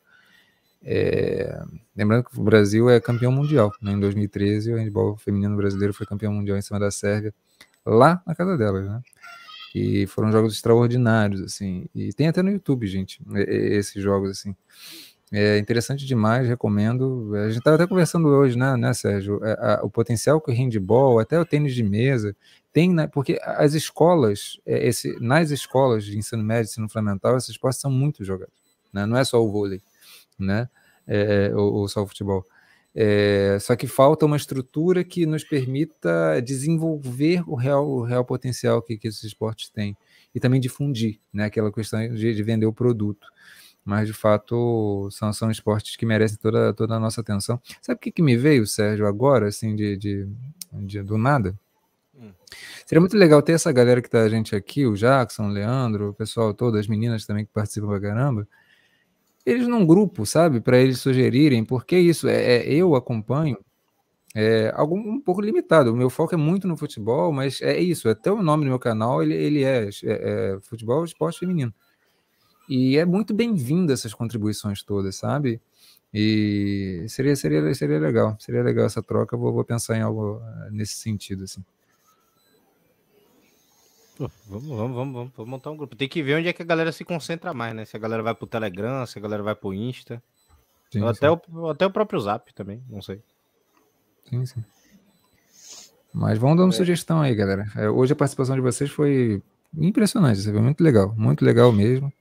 É, 0.83 1.63
lembrando 1.97 2.25
que 2.25 2.39
o 2.39 2.43
Brasil 2.43 2.91
é 2.91 3.01
campeão 3.01 3.33
mundial, 3.33 3.73
né? 3.81 3.93
em 3.93 4.01
2013 4.01 4.73
o 4.73 4.77
handball 4.77 5.17
feminino 5.17 5.57
brasileiro 5.57 5.95
foi 5.95 6.07
campeão 6.07 6.33
mundial 6.33 6.59
em 6.59 6.63
cima 6.63 6.79
da 6.79 6.91
Sérvia, 6.91 7.33
lá 7.87 8.23
na 8.27 8.35
casa 8.35 8.57
delas, 8.59 8.87
né? 8.87 9.01
E 9.75 10.07
foram 10.07 10.31
jogos 10.31 10.55
extraordinários, 10.55 11.41
assim. 11.41 11.87
E 11.95 12.13
tem 12.13 12.29
até 12.29 12.43
no 12.43 12.51
YouTube, 12.51 12.87
gente, 12.87 13.21
esses 13.49 14.01
jogos, 14.01 14.31
assim. 14.31 14.55
É 15.33 15.59
interessante 15.59 16.07
demais, 16.07 16.47
recomendo. 16.47 17.35
A 17.35 17.49
gente 17.49 17.59
estava 17.59 17.75
até 17.75 17.87
conversando 17.87 18.29
hoje, 18.29 18.57
né, 18.57 18.77
né 18.77 18.95
Sérgio? 18.95 19.45
É, 19.45 19.53
a, 19.53 19.81
o 19.83 19.91
potencial 19.91 20.41
que 20.41 20.53
o 20.53 20.55
handball, 20.55 21.19
até 21.19 21.39
o 21.41 21.45
tênis 21.45 21.75
de 21.75 21.83
mesa, 21.83 22.37
tem, 22.73 22.95
né, 22.95 23.09
porque 23.09 23.41
as 23.43 23.75
escolas, 23.75 24.61
é, 24.65 24.87
esse, 24.87 25.19
nas 25.21 25.51
escolas 25.51 26.05
de 26.05 26.17
ensino 26.17 26.43
médio, 26.45 26.69
ensino 26.71 26.89
fundamental, 26.89 27.37
esses 27.37 27.51
esportes 27.51 27.81
são 27.81 27.91
muito 27.91 28.25
jogados. 28.25 28.55
Né? 28.93 29.07
Não 29.07 29.17
é 29.17 29.25
só 29.25 29.43
o 29.43 29.51
vôlei, 29.51 29.83
né? 30.39 30.69
É, 31.07 31.51
ou, 31.55 31.75
ou 31.75 31.89
só 31.89 32.03
o 32.03 32.07
futebol. 32.07 32.47
É, 32.97 33.59
só 33.61 33.75
que 33.75 33.89
falta 33.89 34.25
uma 34.25 34.37
estrutura 34.37 35.03
que 35.03 35.27
nos 35.27 35.43
permita 35.43 36.41
desenvolver 36.41 37.43
o 37.47 37.57
real, 37.57 37.89
o 37.89 38.03
real 38.05 38.25
potencial 38.25 38.81
que, 38.81 38.97
que 38.97 39.09
esses 39.09 39.25
esportes 39.25 39.69
têm 39.69 39.97
e 40.33 40.39
também 40.39 40.61
difundir, 40.61 41.19
né? 41.33 41.47
Aquela 41.47 41.73
questão 41.73 42.01
de, 42.15 42.35
de 42.35 42.43
vender 42.43 42.67
o 42.67 42.73
produto. 42.73 43.27
Mas, 43.85 44.07
de 44.07 44.15
fato, 44.15 45.09
são, 45.11 45.33
são 45.33 45.51
esportes 45.51 45.97
que 45.97 46.07
merecem 46.07 46.39
toda, 46.41 46.73
toda 46.73 46.95
a 46.95 47.01
nossa 47.01 47.21
atenção. 47.21 47.61
Sabe 47.83 47.97
o 47.99 48.01
que, 48.01 48.13
que 48.13 48.23
me 48.23 48.37
veio, 48.37 48.67
Sérgio, 48.67 49.07
agora, 49.07 49.49
assim, 49.49 49.77
de, 49.77 49.97
de, 49.97 50.29
de 50.73 51.03
do 51.03 51.19
nada? 51.19 51.59
Hum. 52.17 52.31
Seria 52.87 53.01
muito 53.01 53.17
legal 53.17 53.43
ter 53.43 53.53
essa 53.53 53.71
galera 53.73 54.01
que 54.01 54.09
tá 54.09 54.23
a 54.23 54.29
gente 54.29 54.57
aqui, 54.57 54.87
o 54.87 54.95
Jackson, 54.95 55.49
o 55.49 55.53
Leandro, 55.53 56.11
o 56.11 56.15
pessoal 56.15 56.55
todo, 56.55 56.79
as 56.79 56.87
meninas 56.87 57.27
também 57.27 57.45
que 57.45 57.53
participam 57.53 57.89
pra 57.89 58.01
caramba, 58.01 58.49
eles 59.47 59.69
num 59.69 59.87
grupo, 59.87 60.27
sabe, 60.27 60.61
para 60.61 60.79
eles 60.79 61.01
sugerirem, 61.01 61.65
porque 61.65 61.99
isso 61.99 62.29
é, 62.29 62.57
é 62.57 62.75
eu 62.75 62.95
acompanho 62.95 63.59
é 64.35 64.73
algo 64.75 64.97
um 64.97 65.21
pouco 65.21 65.41
limitado. 65.41 65.93
O 65.93 65.97
meu 65.97 66.11
foco 66.11 66.35
é 66.35 66.37
muito 66.37 66.67
no 66.67 66.77
futebol, 66.77 67.33
mas 67.33 67.63
é 67.63 67.79
isso. 67.79 68.09
Até 68.09 68.33
o 68.33 68.43
nome 68.43 68.65
do 68.65 68.69
meu 68.71 68.79
canal 68.81 69.23
ele, 69.23 69.35
ele 69.35 69.63
é, 69.63 69.89
é, 69.89 70.55
é 70.57 70.59
futebol, 70.61 71.05
esporte 71.05 71.39
feminino. 71.39 71.73
E 72.69 72.97
é 72.97 73.05
muito 73.05 73.33
bem-vindo 73.35 73.93
essas 73.93 74.15
contribuições 74.15 74.83
todas, 74.83 75.17
sabe? 75.17 75.61
E 76.13 77.05
seria, 77.09 77.37
seria, 77.37 77.75
seria 77.75 77.99
legal, 78.01 78.37
seria 78.41 78.63
legal 78.63 78.87
essa 78.87 79.03
troca. 79.03 79.37
Vou, 79.37 79.53
vou 79.53 79.65
pensar 79.65 79.97
em 79.97 80.03
algo 80.03 80.41
eh, 80.67 80.71
nesse 80.73 80.95
sentido, 80.95 81.45
assim. 81.45 81.65
Pô, 84.17 84.31
vamos, 84.47 84.69
vamos, 84.69 84.97
vamos, 84.97 85.33
vamos, 85.37 85.51
montar 85.51 85.71
um 85.71 85.77
grupo. 85.77 85.97
Tem 85.97 86.09
que 86.09 86.23
ver 86.23 86.37
onde 86.37 86.49
é 86.49 86.53
que 86.53 86.63
a 86.63 86.65
galera 86.65 86.93
se 86.93 87.05
concentra 87.05 87.53
mais, 87.53 87.75
né? 87.75 87.85
Se 87.85 87.97
a 87.97 88.01
galera 88.01 88.23
vai 88.23 88.35
pro 88.35 88.47
Telegram, 88.47 89.05
se 89.07 89.19
a 89.19 89.23
galera 89.23 89.43
vai 89.43 89.55
pro 89.55 89.75
Insta. 89.75 90.23
Sim, 90.91 91.03
ou 91.03 91.09
até, 91.09 91.31
O, 91.31 91.69
até 91.69 91.87
o 91.87 91.91
próprio 91.91 92.21
Zap 92.21 92.53
também, 92.55 92.83
não 92.89 93.03
sei. 93.03 93.21
Sim, 94.29 94.47
sim. 94.47 94.65
Mas 96.13 96.39
vão 96.39 96.55
dando 96.55 96.73
é. 96.73 96.77
sugestão 96.77 97.21
aí, 97.21 97.35
galera. 97.35 97.67
É, 97.75 97.91
hoje 97.91 98.13
a 98.13 98.17
participação 98.17 98.55
de 98.55 98.63
vocês 98.63 98.89
foi 98.89 99.43
impressionante, 99.77 100.45
foi 100.45 100.61
muito 100.61 100.83
legal, 100.83 101.13
muito 101.17 101.45
legal 101.45 101.73
mesmo. 101.73 102.13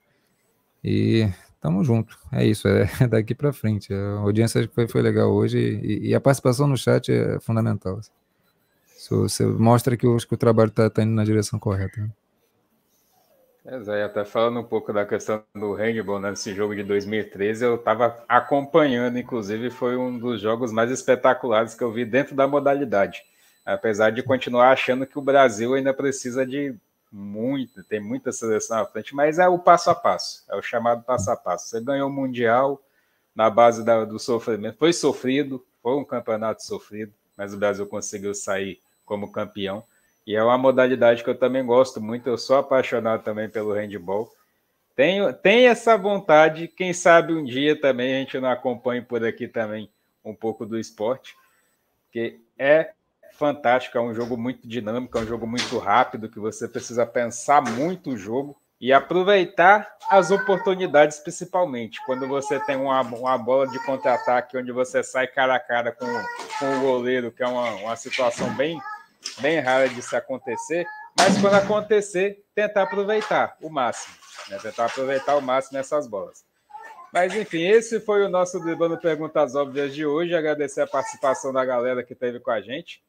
E 0.83 1.29
tamo 1.61 1.83
junto. 1.83 2.17
É 2.31 2.43
isso, 2.43 2.67
é 2.67 2.87
daqui 3.07 3.35
para 3.35 3.53
frente. 3.53 3.93
A 3.93 4.19
audiência 4.21 4.67
foi, 4.73 4.87
foi 4.87 5.01
legal 5.03 5.31
hoje 5.31 5.59
e, 5.59 6.09
e, 6.09 6.15
a 6.15 6.19
participação 6.19 6.67
no 6.67 6.75
chat 6.75 7.11
é 7.11 7.39
fundamental. 7.39 7.99
Assim. 7.99 8.11
Você 9.09 9.45
mostra 9.45 9.97
que 9.97 10.07
o, 10.07 10.17
que 10.17 10.33
o 10.33 10.37
trabalho 10.37 10.69
está 10.69 10.89
tá 10.89 11.03
indo 11.03 11.13
na 11.13 11.23
direção 11.23 11.59
correta. 11.59 12.01
Né? 12.01 12.09
É, 13.65 14.03
até 14.03 14.25
falando 14.25 14.59
um 14.59 14.63
pouco 14.63 14.91
da 14.91 15.05
questão 15.05 15.41
do 15.55 15.73
handball, 15.73 16.19
né, 16.19 16.31
nesse 16.31 16.53
jogo 16.53 16.75
de 16.75 16.83
2013, 16.83 17.63
eu 17.63 17.75
estava 17.75 18.21
acompanhando, 18.27 19.17
inclusive 19.17 19.69
foi 19.69 19.95
um 19.95 20.19
dos 20.19 20.41
jogos 20.41 20.71
mais 20.71 20.91
espetaculares 20.91 21.73
que 21.73 21.83
eu 21.83 21.91
vi 21.91 22.03
dentro 22.03 22.35
da 22.35 22.45
modalidade. 22.45 23.23
Apesar 23.65 24.09
de 24.09 24.21
continuar 24.21 24.71
achando 24.71 25.07
que 25.07 25.17
o 25.17 25.21
Brasil 25.21 25.73
ainda 25.73 25.93
precisa 25.93 26.45
de 26.45 26.75
muito, 27.09 27.83
tem 27.85 28.01
muita 28.01 28.33
seleção 28.33 28.79
à 28.79 28.85
frente, 28.85 29.15
mas 29.15 29.39
é 29.39 29.47
o 29.47 29.57
passo 29.57 29.89
a 29.89 29.95
passo, 29.95 30.43
é 30.49 30.55
o 30.57 30.61
chamado 30.61 31.03
passo 31.03 31.31
a 31.31 31.37
passo. 31.37 31.69
Você 31.69 31.79
ganhou 31.79 32.09
o 32.09 32.13
Mundial 32.13 32.81
na 33.33 33.49
base 33.49 33.85
da, 33.85 34.03
do 34.03 34.19
sofrimento, 34.19 34.77
foi 34.77 34.91
sofrido, 34.91 35.63
foi 35.81 35.95
um 35.95 36.03
campeonato 36.03 36.63
sofrido, 36.63 37.13
mas 37.37 37.53
o 37.53 37.57
Brasil 37.57 37.85
conseguiu 37.87 38.33
sair 38.33 38.81
como 39.05 39.31
campeão. 39.31 39.83
E 40.25 40.35
é 40.35 40.43
uma 40.43 40.57
modalidade 40.57 41.23
que 41.23 41.29
eu 41.29 41.37
também 41.37 41.65
gosto 41.65 42.01
muito, 42.01 42.27
eu 42.27 42.37
sou 42.37 42.57
apaixonado 42.57 43.23
também 43.23 43.49
pelo 43.49 43.73
handball. 43.73 44.31
Tenho, 44.95 45.33
tenho 45.33 45.69
essa 45.69 45.97
vontade, 45.97 46.67
quem 46.67 46.93
sabe 46.93 47.33
um 47.33 47.43
dia 47.43 47.79
também 47.79 48.15
a 48.15 48.19
gente 48.19 48.39
não 48.39 48.49
acompanhe 48.49 49.01
por 49.01 49.25
aqui 49.25 49.47
também 49.47 49.89
um 50.23 50.33
pouco 50.33 50.65
do 50.65 50.79
esporte, 50.79 51.35
que 52.11 52.39
é 52.57 52.91
fantástico, 53.33 53.97
é 53.97 54.01
um 54.01 54.13
jogo 54.13 54.37
muito 54.37 54.67
dinâmico, 54.67 55.17
é 55.17 55.21
um 55.21 55.25
jogo 55.25 55.47
muito 55.47 55.77
rápido, 55.79 56.29
que 56.29 56.39
você 56.39 56.67
precisa 56.67 57.05
pensar 57.05 57.61
muito 57.61 58.11
o 58.11 58.17
jogo, 58.17 58.55
e 58.83 58.91
aproveitar 58.91 59.95
as 60.09 60.29
oportunidades, 60.29 61.17
principalmente 61.17 62.05
quando 62.05 62.27
você 62.27 62.59
tem 62.59 62.75
uma, 62.75 62.99
uma 62.99 63.37
bola 63.37 63.65
de 63.65 63.79
contra-ataque 63.85 64.57
onde 64.57 64.73
você 64.73 65.01
sai 65.01 65.25
cara 65.25 65.55
a 65.55 65.59
cara 65.59 65.93
com, 65.93 66.05
com 66.59 66.77
o 66.77 66.81
goleiro, 66.81 67.31
que 67.31 67.41
é 67.41 67.47
uma, 67.47 67.71
uma 67.75 67.95
situação 67.95 68.53
bem, 68.55 68.77
bem 69.39 69.59
rara 69.59 69.89
de 69.89 70.01
se 70.01 70.15
acontecer, 70.15 70.85
mas 71.17 71.39
quando 71.39 71.55
acontecer, 71.55 72.43
tentar 72.55 72.83
aproveitar 72.83 73.55
o 73.61 73.69
máximo, 73.69 74.15
né? 74.49 74.57
tentar 74.61 74.85
aproveitar 74.85 75.35
o 75.35 75.41
máximo 75.41 75.77
nessas 75.77 76.07
bolas. 76.07 76.43
Mas 77.13 77.35
enfim, 77.35 77.61
esse 77.61 77.99
foi 77.99 78.25
o 78.25 78.29
nosso 78.29 78.59
Driblando 78.59 78.97
Perguntas 78.97 79.53
Óbvias 79.53 79.93
de 79.93 80.03
hoje. 80.03 80.33
Agradecer 80.33 80.81
a 80.81 80.87
participação 80.87 81.53
da 81.53 81.63
galera 81.63 82.03
que 82.03 82.13
esteve 82.13 82.39
com 82.39 82.49
a 82.49 82.59
gente. 82.59 83.03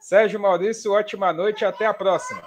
Sérgio 0.00 0.40
Maurício, 0.40 0.92
ótima 0.92 1.32
noite, 1.32 1.62
até 1.62 1.84
a 1.84 1.92
próxima. 1.92 2.42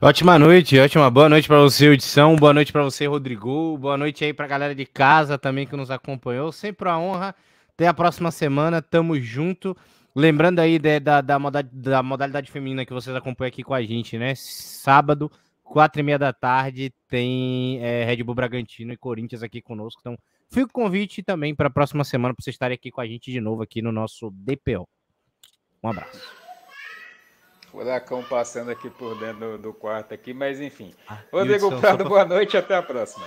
Ótima 0.00 0.38
noite, 0.38 0.78
ótima 0.78 1.10
boa 1.10 1.28
noite 1.28 1.46
para 1.46 1.60
você, 1.60 1.86
Edição. 1.88 2.36
Boa 2.36 2.54
noite 2.54 2.72
para 2.72 2.82
você, 2.82 3.06
Rodrigo. 3.06 3.76
Boa 3.76 3.96
noite 3.96 4.24
aí 4.24 4.32
para 4.32 4.46
a 4.46 4.48
galera 4.48 4.74
de 4.74 4.86
casa 4.86 5.36
também 5.36 5.66
que 5.66 5.76
nos 5.76 5.90
acompanhou. 5.90 6.50
Sempre 6.52 6.88
a 6.88 6.98
honra. 6.98 7.34
Até 7.74 7.86
a 7.86 7.94
próxima 7.94 8.30
semana, 8.30 8.80
tamo 8.80 9.20
junto. 9.20 9.76
Lembrando 10.18 10.60
aí 10.60 10.78
de, 10.78 10.98
da, 10.98 11.20
da, 11.20 11.38
modalidade, 11.38 11.78
da 11.78 12.02
modalidade 12.02 12.50
feminina 12.50 12.86
que 12.86 12.92
vocês 12.94 13.14
acompanham 13.14 13.48
aqui 13.48 13.62
com 13.62 13.74
a 13.74 13.82
gente, 13.82 14.16
né? 14.16 14.34
Sábado, 14.34 15.30
quatro 15.62 16.00
e 16.00 16.02
meia 16.02 16.18
da 16.18 16.32
tarde, 16.32 16.90
tem 17.06 17.78
é, 17.84 18.02
Red 18.02 18.22
Bull 18.22 18.34
Bragantino 18.34 18.94
e 18.94 18.96
Corinthians 18.96 19.42
aqui 19.42 19.60
conosco. 19.60 20.00
Então, 20.00 20.18
fica 20.50 20.68
o 20.68 20.72
convite 20.72 21.22
também 21.22 21.54
para 21.54 21.66
a 21.66 21.70
próxima 21.70 22.02
semana 22.02 22.32
para 22.32 22.42
vocês 22.42 22.54
estarem 22.54 22.76
aqui 22.76 22.90
com 22.90 23.02
a 23.02 23.06
gente 23.06 23.30
de 23.30 23.42
novo 23.42 23.62
aqui 23.62 23.82
no 23.82 23.92
nosso 23.92 24.30
DPO. 24.30 24.88
Um 25.84 25.90
abraço. 25.90 26.32
Furacão 27.70 28.22
passando 28.22 28.70
aqui 28.70 28.88
por 28.88 29.18
dentro 29.18 29.58
do, 29.58 29.74
quarto 29.74 30.14
aqui, 30.14 30.32
mas 30.32 30.62
enfim. 30.62 30.94
Ah, 31.06 31.18
Rodrigo 31.30 31.68
Prado, 31.78 31.98
pra... 31.98 32.08
boa 32.08 32.24
noite 32.24 32.56
até 32.56 32.74
a 32.74 32.82
próxima. 32.82 33.26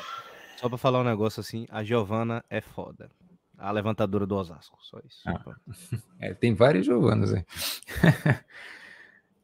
Só 0.57 0.67
para 0.67 0.77
falar 0.79 1.01
um 1.01 1.03
negócio 1.03 1.39
assim, 1.39 1.67
a 1.69 1.83
Giovana 1.83 2.43
é 2.49 2.61
foda. 2.61 3.11
A 3.59 3.71
levantadora 3.71 4.25
do 4.25 4.35
Osasco, 4.35 4.77
só 4.81 4.99
isso. 5.05 5.21
Ah. 5.25 5.43
É, 6.19 6.33
tem 6.33 6.53
várias 6.53 6.85
Giovanas 6.85 7.33
aí. 7.33 7.45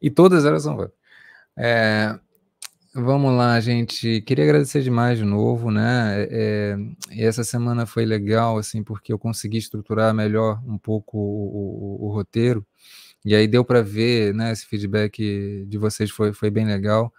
e 0.00 0.10
todas 0.10 0.44
elas 0.44 0.62
são 0.62 0.90
é, 1.56 2.18
Vamos 2.98 3.36
lá, 3.36 3.60
gente. 3.60 4.22
Queria 4.22 4.44
agradecer 4.44 4.82
demais 4.82 5.18
de 5.18 5.24
novo, 5.24 5.70
né? 5.70 6.26
É, 6.30 6.76
é 7.10 7.24
essa 7.26 7.44
semana 7.44 7.84
foi 7.84 8.06
legal, 8.06 8.56
assim, 8.56 8.82
porque 8.82 9.12
eu 9.12 9.18
consegui 9.18 9.58
estruturar 9.58 10.14
melhor 10.14 10.62
um 10.66 10.78
pouco 10.78 11.18
o, 11.18 12.04
o, 12.04 12.06
o 12.06 12.12
roteiro. 12.12 12.66
E 13.22 13.34
aí 13.34 13.46
deu 13.46 13.64
para 13.64 13.82
ver, 13.82 14.32
né, 14.32 14.50
esse 14.52 14.64
feedback 14.64 15.66
de 15.68 15.76
vocês 15.76 16.10
foi, 16.10 16.32
foi 16.32 16.48
bem 16.48 16.64
legal. 16.64 17.12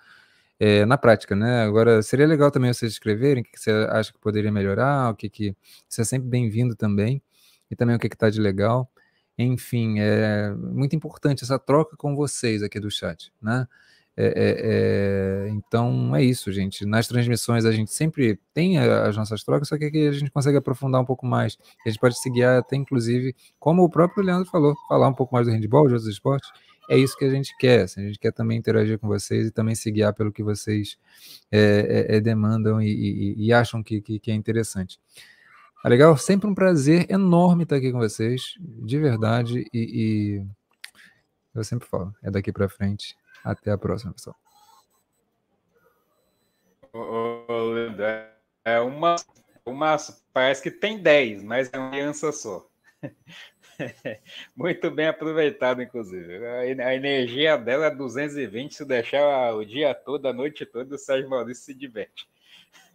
É, 0.59 0.85
na 0.85 0.97
prática, 0.97 1.35
né? 1.35 1.63
Agora, 1.63 2.01
seria 2.01 2.25
legal 2.25 2.49
também 2.49 2.73
vocês 2.73 2.93
escreverem 2.93 3.43
o 3.43 3.45
que, 3.45 3.59
você 3.59 3.71
acha 3.91 4.11
que 4.11 4.19
poderia 4.19 4.51
melhorar, 4.51 5.11
o 5.11 5.15
que 5.15 5.29
que... 5.29 5.55
Isso 5.87 6.01
é 6.01 6.03
sempre 6.03 6.27
bem-vindo 6.27 6.75
também, 6.75 7.21
e 7.69 7.75
também 7.75 7.95
o 7.95 7.99
que 7.99 8.07
está 8.07 8.29
de 8.29 8.41
legal. 8.41 8.89
Enfim, 9.37 9.99
é 9.99 10.51
muito 10.55 10.95
importante 10.95 11.43
essa 11.43 11.59
troca 11.59 11.95
com 11.95 12.15
vocês 12.15 12.63
aqui 12.63 12.79
do 12.79 12.89
chat, 12.89 13.31
né? 13.41 13.67
É, 14.19 14.25
é, 14.25 15.45
é, 15.45 15.49
então 15.49 16.15
é 16.15 16.23
isso, 16.23 16.51
gente. 16.51 16.87
Nas 16.87 17.07
transmissões 17.07 17.65
a 17.65 17.71
gente 17.71 17.93
sempre 17.93 18.39
tem 18.51 18.79
as 18.79 19.15
nossas 19.15 19.43
trocas, 19.43 19.67
só 19.67 19.77
que 19.77 19.85
aqui 19.85 20.07
a 20.07 20.11
gente 20.11 20.31
consegue 20.31 20.57
aprofundar 20.57 20.99
um 20.99 21.05
pouco 21.05 21.23
mais. 21.23 21.55
A 21.85 21.89
gente 21.89 21.99
pode 21.99 22.19
se 22.19 22.27
guiar 22.31 22.57
até, 22.57 22.75
inclusive, 22.75 23.35
como 23.59 23.83
o 23.83 23.89
próprio 23.89 24.23
Leandro 24.23 24.49
falou, 24.49 24.73
falar 24.89 25.07
um 25.07 25.13
pouco 25.13 25.35
mais 25.35 25.45
do 25.45 25.53
handball, 25.53 25.87
de 25.87 25.93
outros 25.93 26.11
esportes. 26.11 26.49
É 26.89 26.97
isso 26.97 27.17
que 27.17 27.25
a 27.25 27.29
gente 27.29 27.55
quer. 27.57 27.83
Assim, 27.83 28.01
a 28.01 28.07
gente 28.07 28.19
quer 28.19 28.31
também 28.31 28.57
interagir 28.57 28.97
com 28.97 29.07
vocês 29.07 29.47
e 29.47 29.51
também 29.51 29.75
se 29.75 29.91
guiar 29.91 30.13
pelo 30.13 30.31
que 30.31 30.41
vocês 30.41 30.97
é, 31.51 32.15
é, 32.15 32.19
demandam 32.21 32.81
e, 32.81 32.87
e, 32.87 33.47
e 33.47 33.53
acham 33.53 33.83
que, 33.83 34.01
que, 34.01 34.19
que, 34.19 34.31
é 34.31 34.33
interessante. 34.33 34.99
Tá 35.83 35.89
legal? 35.89 36.17
Sempre 36.17 36.47
um 36.47 36.55
prazer 36.55 37.09
enorme 37.09 37.63
estar 37.63 37.75
aqui 37.75 37.91
com 37.91 37.99
vocês, 37.99 38.55
de 38.59 38.97
verdade. 38.97 39.65
E, 39.73 40.41
e 40.43 40.45
eu 41.53 41.63
sempre 41.63 41.87
falo, 41.87 42.13
é 42.23 42.31
daqui 42.31 42.51
para 42.51 42.69
frente 42.69 43.15
até 43.43 43.71
a 43.71 43.77
próxima, 43.77 44.13
pessoal. 44.13 44.35
É 48.63 48.79
uma, 48.79 49.15
uma. 49.65 49.97
Parece 50.33 50.61
que 50.61 50.71
tem 50.71 51.01
10, 51.01 51.43
mas 51.43 51.69
é 51.71 51.77
uma 51.77 51.91
criança 51.91 52.31
só. 52.31 52.67
Muito 54.55 54.89
bem 54.89 55.07
aproveitado, 55.07 55.81
inclusive. 55.81 56.45
A 56.45 56.95
energia 56.95 57.57
dela 57.57 57.87
é 57.87 57.91
220. 57.91 58.75
Se 58.75 58.85
deixar 58.85 59.53
o 59.53 59.65
dia 59.65 59.93
todo, 59.93 60.27
a 60.27 60.33
noite 60.33 60.65
toda, 60.65 60.95
o 60.95 60.97
Sérgio 60.97 61.29
Maurício 61.29 61.65
se 61.65 61.73
diverte. 61.73 62.27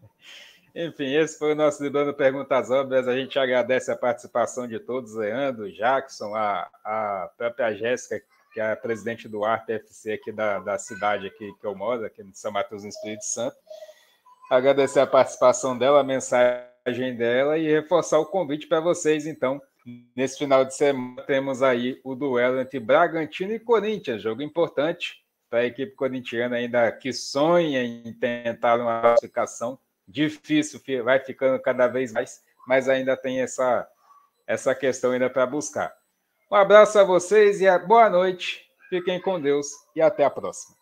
Enfim, 0.74 1.14
esse 1.14 1.38
foi 1.38 1.52
o 1.52 1.56
nosso 1.56 1.82
Librando 1.82 2.14
Perguntas 2.14 2.70
Óbvias. 2.70 3.06
A 3.06 3.16
gente 3.16 3.38
agradece 3.38 3.90
a 3.90 3.96
participação 3.96 4.66
de 4.66 4.78
todos, 4.80 5.14
Leandro, 5.14 5.70
Jackson, 5.72 6.34
a, 6.34 6.68
a 6.84 7.30
própria 7.36 7.74
Jéssica, 7.74 8.22
que 8.52 8.60
é 8.60 8.72
a 8.72 8.76
presidente 8.76 9.28
do 9.28 9.44
ARP-FC 9.44 10.12
aqui 10.12 10.32
da, 10.32 10.58
da 10.58 10.78
cidade 10.78 11.26
aqui 11.26 11.52
que 11.60 11.66
eu 11.66 11.74
moro, 11.74 12.04
aqui 12.04 12.22
de 12.22 12.38
São 12.38 12.50
Mateus, 12.50 12.82
no 12.82 12.88
Espírito 12.88 13.24
Santo. 13.24 13.56
Agradecer 14.50 15.00
a 15.00 15.06
participação 15.06 15.78
dela, 15.78 16.00
a 16.00 16.04
mensagem 16.04 17.16
dela 17.16 17.56
e 17.56 17.70
reforçar 17.70 18.18
o 18.18 18.26
convite 18.26 18.66
para 18.66 18.80
vocês, 18.80 19.26
então. 19.26 19.62
Nesse 20.14 20.38
final 20.38 20.64
de 20.64 20.74
semana 20.74 21.22
temos 21.22 21.62
aí 21.62 22.00
o 22.04 22.14
duelo 22.14 22.60
entre 22.60 22.78
Bragantino 22.78 23.52
e 23.52 23.58
Corinthians, 23.58 24.22
jogo 24.22 24.42
importante 24.42 25.22
para 25.50 25.60
a 25.60 25.66
equipe 25.66 25.92
corintiana 25.94 26.56
ainda 26.56 26.90
que 26.92 27.12
sonha 27.12 27.82
em 27.82 28.12
tentar 28.14 28.80
uma 28.80 29.00
classificação. 29.00 29.78
Difícil, 30.06 30.80
vai 31.04 31.18
ficando 31.20 31.60
cada 31.60 31.88
vez 31.88 32.12
mais, 32.12 32.42
mas 32.66 32.88
ainda 32.88 33.16
tem 33.16 33.40
essa, 33.40 33.88
essa 34.46 34.74
questão 34.74 35.12
ainda 35.12 35.28
para 35.28 35.46
buscar. 35.46 35.92
Um 36.50 36.54
abraço 36.54 36.98
a 36.98 37.04
vocês 37.04 37.60
e 37.60 37.78
boa 37.80 38.08
noite. 38.08 38.66
Fiquem 38.88 39.20
com 39.20 39.40
Deus 39.40 39.66
e 39.96 40.02
até 40.02 40.24
a 40.24 40.30
próxima. 40.30 40.81